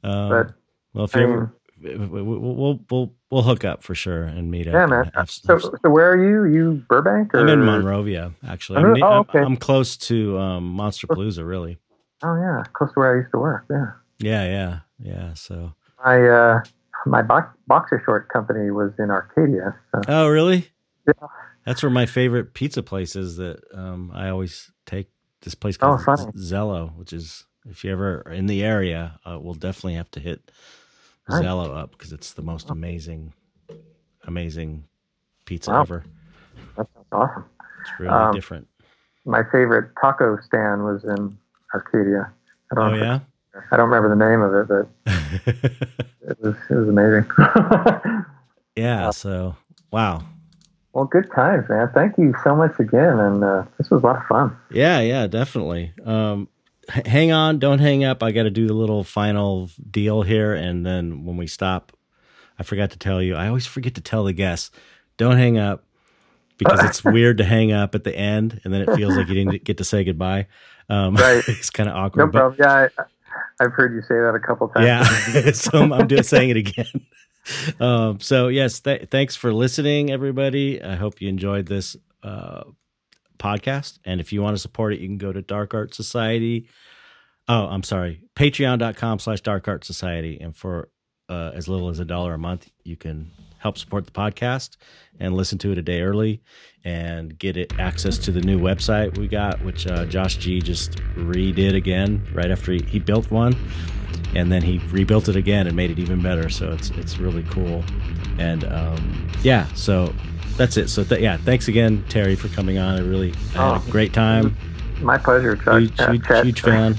Um, 0.03 0.29
But 0.29 0.53
well, 0.93 1.05
if 1.05 1.15
you 1.15 1.51
mean, 1.81 1.93
ever, 1.93 2.07
we- 2.07 2.21
we- 2.21 2.37
we'll 2.37 2.79
we'll 2.89 3.13
we'll 3.29 3.41
hook 3.43 3.63
up 3.65 3.83
for 3.83 3.95
sure 3.95 4.23
and 4.23 4.49
meet 4.51 4.67
up. 4.67 4.73
yeah, 4.73 4.85
man. 4.85 5.11
have- 5.15 5.29
So 5.29 5.53
have- 5.53 5.61
so 5.61 5.89
where 5.89 6.11
are 6.11 6.23
you? 6.23 6.45
You 6.53 6.83
Burbank? 6.89 7.33
Or? 7.33 7.39
I'm 7.39 7.49
in 7.49 7.63
Monrovia, 7.65 8.31
actually. 8.47 8.79
I'm, 8.79 8.93
ne- 8.93 9.01
oh, 9.03 9.25
I'm- 9.33 9.45
I'm 9.45 9.57
close 9.57 9.97
to 9.97 10.37
um, 10.37 10.75
Monsterpalooza, 10.77 11.45
really. 11.47 11.77
Oh 12.23 12.35
yeah, 12.35 12.63
close 12.73 12.89
to 12.93 12.99
where 12.99 13.15
I 13.15 13.19
used 13.21 13.31
to 13.31 13.39
work. 13.39 13.65
Yeah. 13.69 13.91
Yeah, 14.19 14.43
yeah, 14.45 14.79
yeah. 14.99 15.33
So, 15.33 15.73
My 16.05 16.27
uh 16.27 16.59
my 17.07 17.23
bo- 17.23 17.49
boxer 17.67 17.99
short 18.05 18.29
company 18.29 18.69
was 18.69 18.91
in 18.99 19.09
Arcadia. 19.09 19.75
So. 19.91 20.01
oh, 20.07 20.27
really? 20.27 20.69
Yeah. 21.07 21.13
That's 21.65 21.81
where 21.81 21.89
my 21.89 22.05
favorite 22.05 22.53
pizza 22.53 22.83
place 22.83 23.15
is. 23.15 23.37
That 23.37 23.61
um, 23.73 24.11
I 24.13 24.29
always 24.29 24.71
take 24.85 25.09
this 25.41 25.55
place 25.55 25.77
Oh, 25.81 25.97
called 25.97 26.03
funny. 26.03 26.31
Zelo, 26.33 26.95
which 26.95 27.11
is 27.13 27.45
if 27.65 27.83
you 27.83 27.91
ever 27.91 28.21
are 28.27 28.31
in 28.31 28.45
the 28.45 28.63
area, 28.63 29.19
uh, 29.25 29.39
we'll 29.39 29.55
definitely 29.55 29.95
have 29.95 30.11
to 30.11 30.19
hit 30.19 30.51
Nice. 31.29 31.43
Zelo 31.43 31.75
up 31.75 31.91
because 31.91 32.11
it's 32.13 32.33
the 32.33 32.41
most 32.41 32.69
amazing, 32.69 33.33
amazing 34.25 34.85
pizza 35.45 35.71
Wow. 35.71 35.81
ever. 35.81 36.03
That 36.77 36.87
sounds 36.93 37.05
awesome. 37.11 37.45
It's 37.81 37.99
really 37.99 38.13
Um, 38.13 38.33
different. 38.33 38.67
My 39.25 39.43
favorite 39.43 39.91
taco 40.01 40.37
stand 40.41 40.83
was 40.83 41.03
in 41.03 41.37
Arcadia. 41.73 42.31
I 42.71 42.75
don't 42.75 42.93
Oh 42.93 42.95
yeah. 42.95 43.19
I 43.71 43.77
don't 43.77 43.89
remember 43.89 44.09
the 44.09 44.15
name 44.15 44.41
of 44.41 44.53
it, 44.55 44.67
but 44.67 44.87
it 46.29 46.39
was 46.41 46.55
it 46.69 46.73
was 46.75 46.87
amazing. 46.89 47.29
yeah. 48.75 49.11
So 49.11 49.55
wow. 49.91 50.23
well, 50.93 51.05
good 51.05 51.29
times, 51.35 51.67
man. 51.69 51.89
Thank 51.93 52.17
you 52.17 52.33
so 52.43 52.55
much 52.55 52.79
again, 52.79 53.19
and 53.19 53.43
uh, 53.43 53.63
this 53.77 53.89
was 53.89 54.01
a 54.03 54.05
lot 54.05 54.17
of 54.17 54.23
fun. 54.25 54.55
Yeah, 54.71 55.01
yeah, 55.01 55.27
definitely. 55.27 55.93
Um, 56.05 56.47
hang 56.89 57.31
on, 57.31 57.59
don't 57.59 57.79
hang 57.79 58.03
up. 58.03 58.23
I 58.23 58.31
got 58.31 58.43
to 58.43 58.49
do 58.49 58.67
the 58.67 58.73
little 58.73 59.03
final 59.03 59.69
deal 59.89 60.21
here, 60.21 60.53
and 60.53 60.85
then 60.85 61.25
when 61.25 61.37
we 61.37 61.47
stop, 61.47 61.91
I 62.59 62.63
forgot 62.63 62.91
to 62.91 62.97
tell 62.99 63.21
you. 63.21 63.35
I 63.35 63.47
always 63.47 63.65
forget 63.67 63.95
to 63.95 64.01
tell 64.01 64.23
the 64.23 64.33
guests, 64.33 64.71
don't 65.17 65.37
hang 65.37 65.57
up 65.57 65.83
because 66.57 66.83
it's 66.83 67.03
weird 67.03 67.37
to 67.39 67.43
hang 67.43 67.71
up 67.71 67.95
at 67.95 68.03
the 68.03 68.15
end, 68.15 68.61
and 68.63 68.73
then 68.73 68.81
it 68.81 68.95
feels 68.95 69.15
like 69.15 69.27
you 69.27 69.35
didn't 69.35 69.63
get 69.63 69.77
to 69.77 69.83
say 69.83 70.03
goodbye. 70.03 70.47
Um, 70.89 71.15
Right. 71.15 71.43
it's 71.47 71.69
kind 71.69 71.89
of 71.89 71.95
No 71.95 72.01
awkward. 72.01 72.31
but. 72.31 72.55
Yeah, 72.59 72.87
I, 72.97 73.03
I've 73.59 73.71
heard 73.73 73.93
you 73.93 74.01
say 74.01 74.15
that 74.15 74.33
a 74.35 74.39
couple 74.39 74.67
times. 74.69 74.85
yeah, 74.85 75.51
so 75.53 75.79
I'm, 75.81 75.93
I'm 75.93 76.07
just 76.07 76.29
saying 76.29 76.49
it 76.49 76.57
again. 76.57 77.05
Um, 77.79 78.19
so 78.19 78.49
yes, 78.49 78.79
th- 78.81 79.09
thanks 79.09 79.35
for 79.35 79.53
listening, 79.53 80.11
everybody. 80.11 80.83
I 80.83 80.95
hope 80.95 81.21
you 81.21 81.29
enjoyed 81.29 81.65
this 81.65 81.95
uh, 82.23 82.63
podcast. 83.41 83.99
And 84.05 84.21
if 84.21 84.31
you 84.31 84.41
want 84.41 84.55
to 84.55 84.61
support 84.61 84.93
it, 84.93 84.99
you 84.99 85.07
can 85.07 85.17
go 85.17 85.33
to 85.33 85.41
Dark 85.41 85.73
Art 85.73 85.93
Society. 85.93 86.69
Oh, 87.47 87.65
I'm 87.65 87.83
sorry, 87.83 88.21
patreon.com 88.35 89.19
slash 89.19 89.41
Dark 89.41 89.67
Art 89.67 89.83
Society. 89.83 90.39
And 90.39 90.55
for 90.55 90.89
uh, 91.27 91.51
as 91.53 91.67
little 91.67 91.89
as 91.89 91.99
a 91.99 92.05
dollar 92.05 92.33
a 92.33 92.37
month, 92.37 92.69
you 92.83 92.95
can 92.95 93.31
help 93.57 93.77
support 93.77 94.05
the 94.05 94.11
podcast 94.11 94.77
and 95.19 95.35
listen 95.35 95.57
to 95.59 95.71
it 95.71 95.77
a 95.77 95.81
day 95.81 96.01
early 96.01 96.41
and 96.83 97.37
get 97.37 97.57
it 97.57 97.77
access 97.79 98.17
to 98.17 98.31
the 98.31 98.41
new 98.41 98.59
website 98.59 99.17
we 99.17 99.27
got, 99.27 99.63
which 99.63 99.87
uh, 99.87 100.05
Josh 100.05 100.37
G 100.37 100.61
just 100.61 100.97
redid 101.15 101.75
again 101.75 102.25
right 102.33 102.51
after 102.51 102.71
he, 102.71 102.83
he 102.83 102.99
built 102.99 103.29
one 103.31 103.55
and 104.35 104.51
then 104.51 104.61
he 104.61 104.79
rebuilt 104.89 105.27
it 105.29 105.35
again 105.35 105.67
and 105.67 105.75
made 105.75 105.91
it 105.91 105.99
even 105.99 106.21
better. 106.21 106.49
So 106.49 106.71
it's 106.71 106.89
it's 106.91 107.17
really 107.17 107.43
cool, 107.43 107.83
and 108.37 108.63
um, 108.65 109.29
yeah. 109.43 109.67
So 109.73 110.13
that's 110.57 110.77
it. 110.77 110.89
So 110.89 111.03
th- 111.03 111.21
yeah, 111.21 111.37
thanks 111.37 111.67
again, 111.67 112.03
Terry, 112.09 112.35
for 112.35 112.47
coming 112.49 112.77
on. 112.77 112.95
I 112.97 113.01
really 113.01 113.33
I 113.55 113.57
had 113.57 113.81
Oh. 113.81 113.83
a 113.87 113.91
great 113.91 114.13
time, 114.13 114.55
my 115.01 115.17
pleasure, 115.17 115.55
Chuck. 115.55 115.79
Huge, 115.79 115.99
huge, 115.99 116.27
huge 116.43 116.61
fan. 116.61 116.93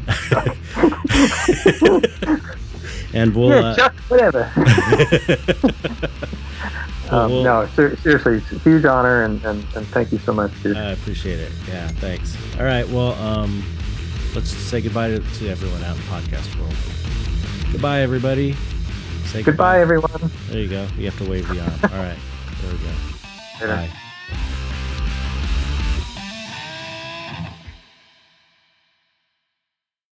and 3.14 3.34
we'll. 3.34 3.50
yeah, 3.50 3.56
uh, 3.56 3.76
Chuck, 3.76 3.94
whatever. 4.08 4.50
Um, 7.10 7.30
we'll- 7.30 7.42
no, 7.44 7.66
ser- 7.76 7.94
seriously, 7.96 8.36
it's 8.38 8.52
a 8.52 8.58
huge 8.60 8.86
honor, 8.86 9.24
and, 9.24 9.44
and, 9.44 9.62
and 9.76 9.86
thank 9.88 10.12
you 10.12 10.18
so 10.20 10.32
much, 10.32 10.50
dude. 10.62 10.78
I 10.78 10.92
appreciate 10.92 11.40
it. 11.40 11.52
Yeah, 11.68 11.86
thanks. 11.88 12.34
All 12.58 12.64
right, 12.64 12.88
well, 12.88 13.12
um, 13.20 13.62
let's 14.34 14.48
say 14.48 14.80
goodbye 14.80 15.08
to, 15.08 15.18
to 15.18 15.48
everyone 15.50 15.84
out 15.84 15.94
in 15.96 16.02
podcast 16.04 16.58
world. 16.58 16.74
Goodbye, 17.70 18.00
everybody. 18.00 18.56
Say 19.26 19.42
Goodbye, 19.42 19.80
everyone. 19.82 20.30
There 20.48 20.60
you 20.62 20.68
go. 20.70 20.86
You 20.96 21.04
have 21.10 21.18
to 21.18 21.28
wave 21.28 21.46
the 21.48 21.60
arm. 21.60 21.72
All 21.92 22.02
right, 22.02 22.16
there 22.62 22.72
we 22.72 22.78
go. 22.78 23.11
Era. 23.62 23.78
Ai. 23.78 23.90